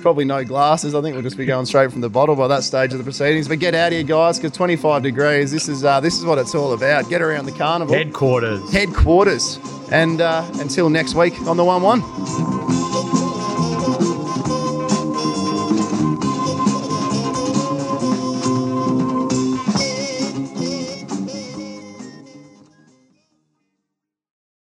Probably 0.00 0.24
no 0.24 0.44
glasses. 0.44 0.94
I 0.94 1.02
think 1.02 1.14
we'll 1.14 1.22
just 1.22 1.36
be 1.36 1.46
going 1.46 1.66
straight 1.66 1.92
from 1.92 2.00
the 2.00 2.08
bottle 2.10 2.34
by 2.36 2.48
that 2.48 2.64
stage 2.64 2.92
of 2.92 2.98
the 2.98 3.04
proceedings. 3.04 3.46
But 3.46 3.60
get 3.60 3.74
out 3.74 3.92
here, 3.92 4.02
guys, 4.02 4.38
because 4.38 4.56
25 4.56 5.02
degrees. 5.02 5.52
This 5.52 5.68
is 5.68 5.84
uh, 5.84 6.00
this 6.00 6.18
is 6.18 6.24
what 6.24 6.38
it's 6.38 6.54
all 6.54 6.72
about. 6.72 7.08
Get 7.10 7.20
around 7.22 7.44
the 7.44 7.52
carnival 7.52 7.94
Headquarters. 7.94 8.72
headquarters. 8.72 9.58
And 9.92 10.20
uh, 10.22 10.44
until 10.54 10.88
next 10.88 11.14
week 11.14 11.34
on 11.42 11.56
the 11.58 11.64
one 11.64 11.82
one. 11.82 12.79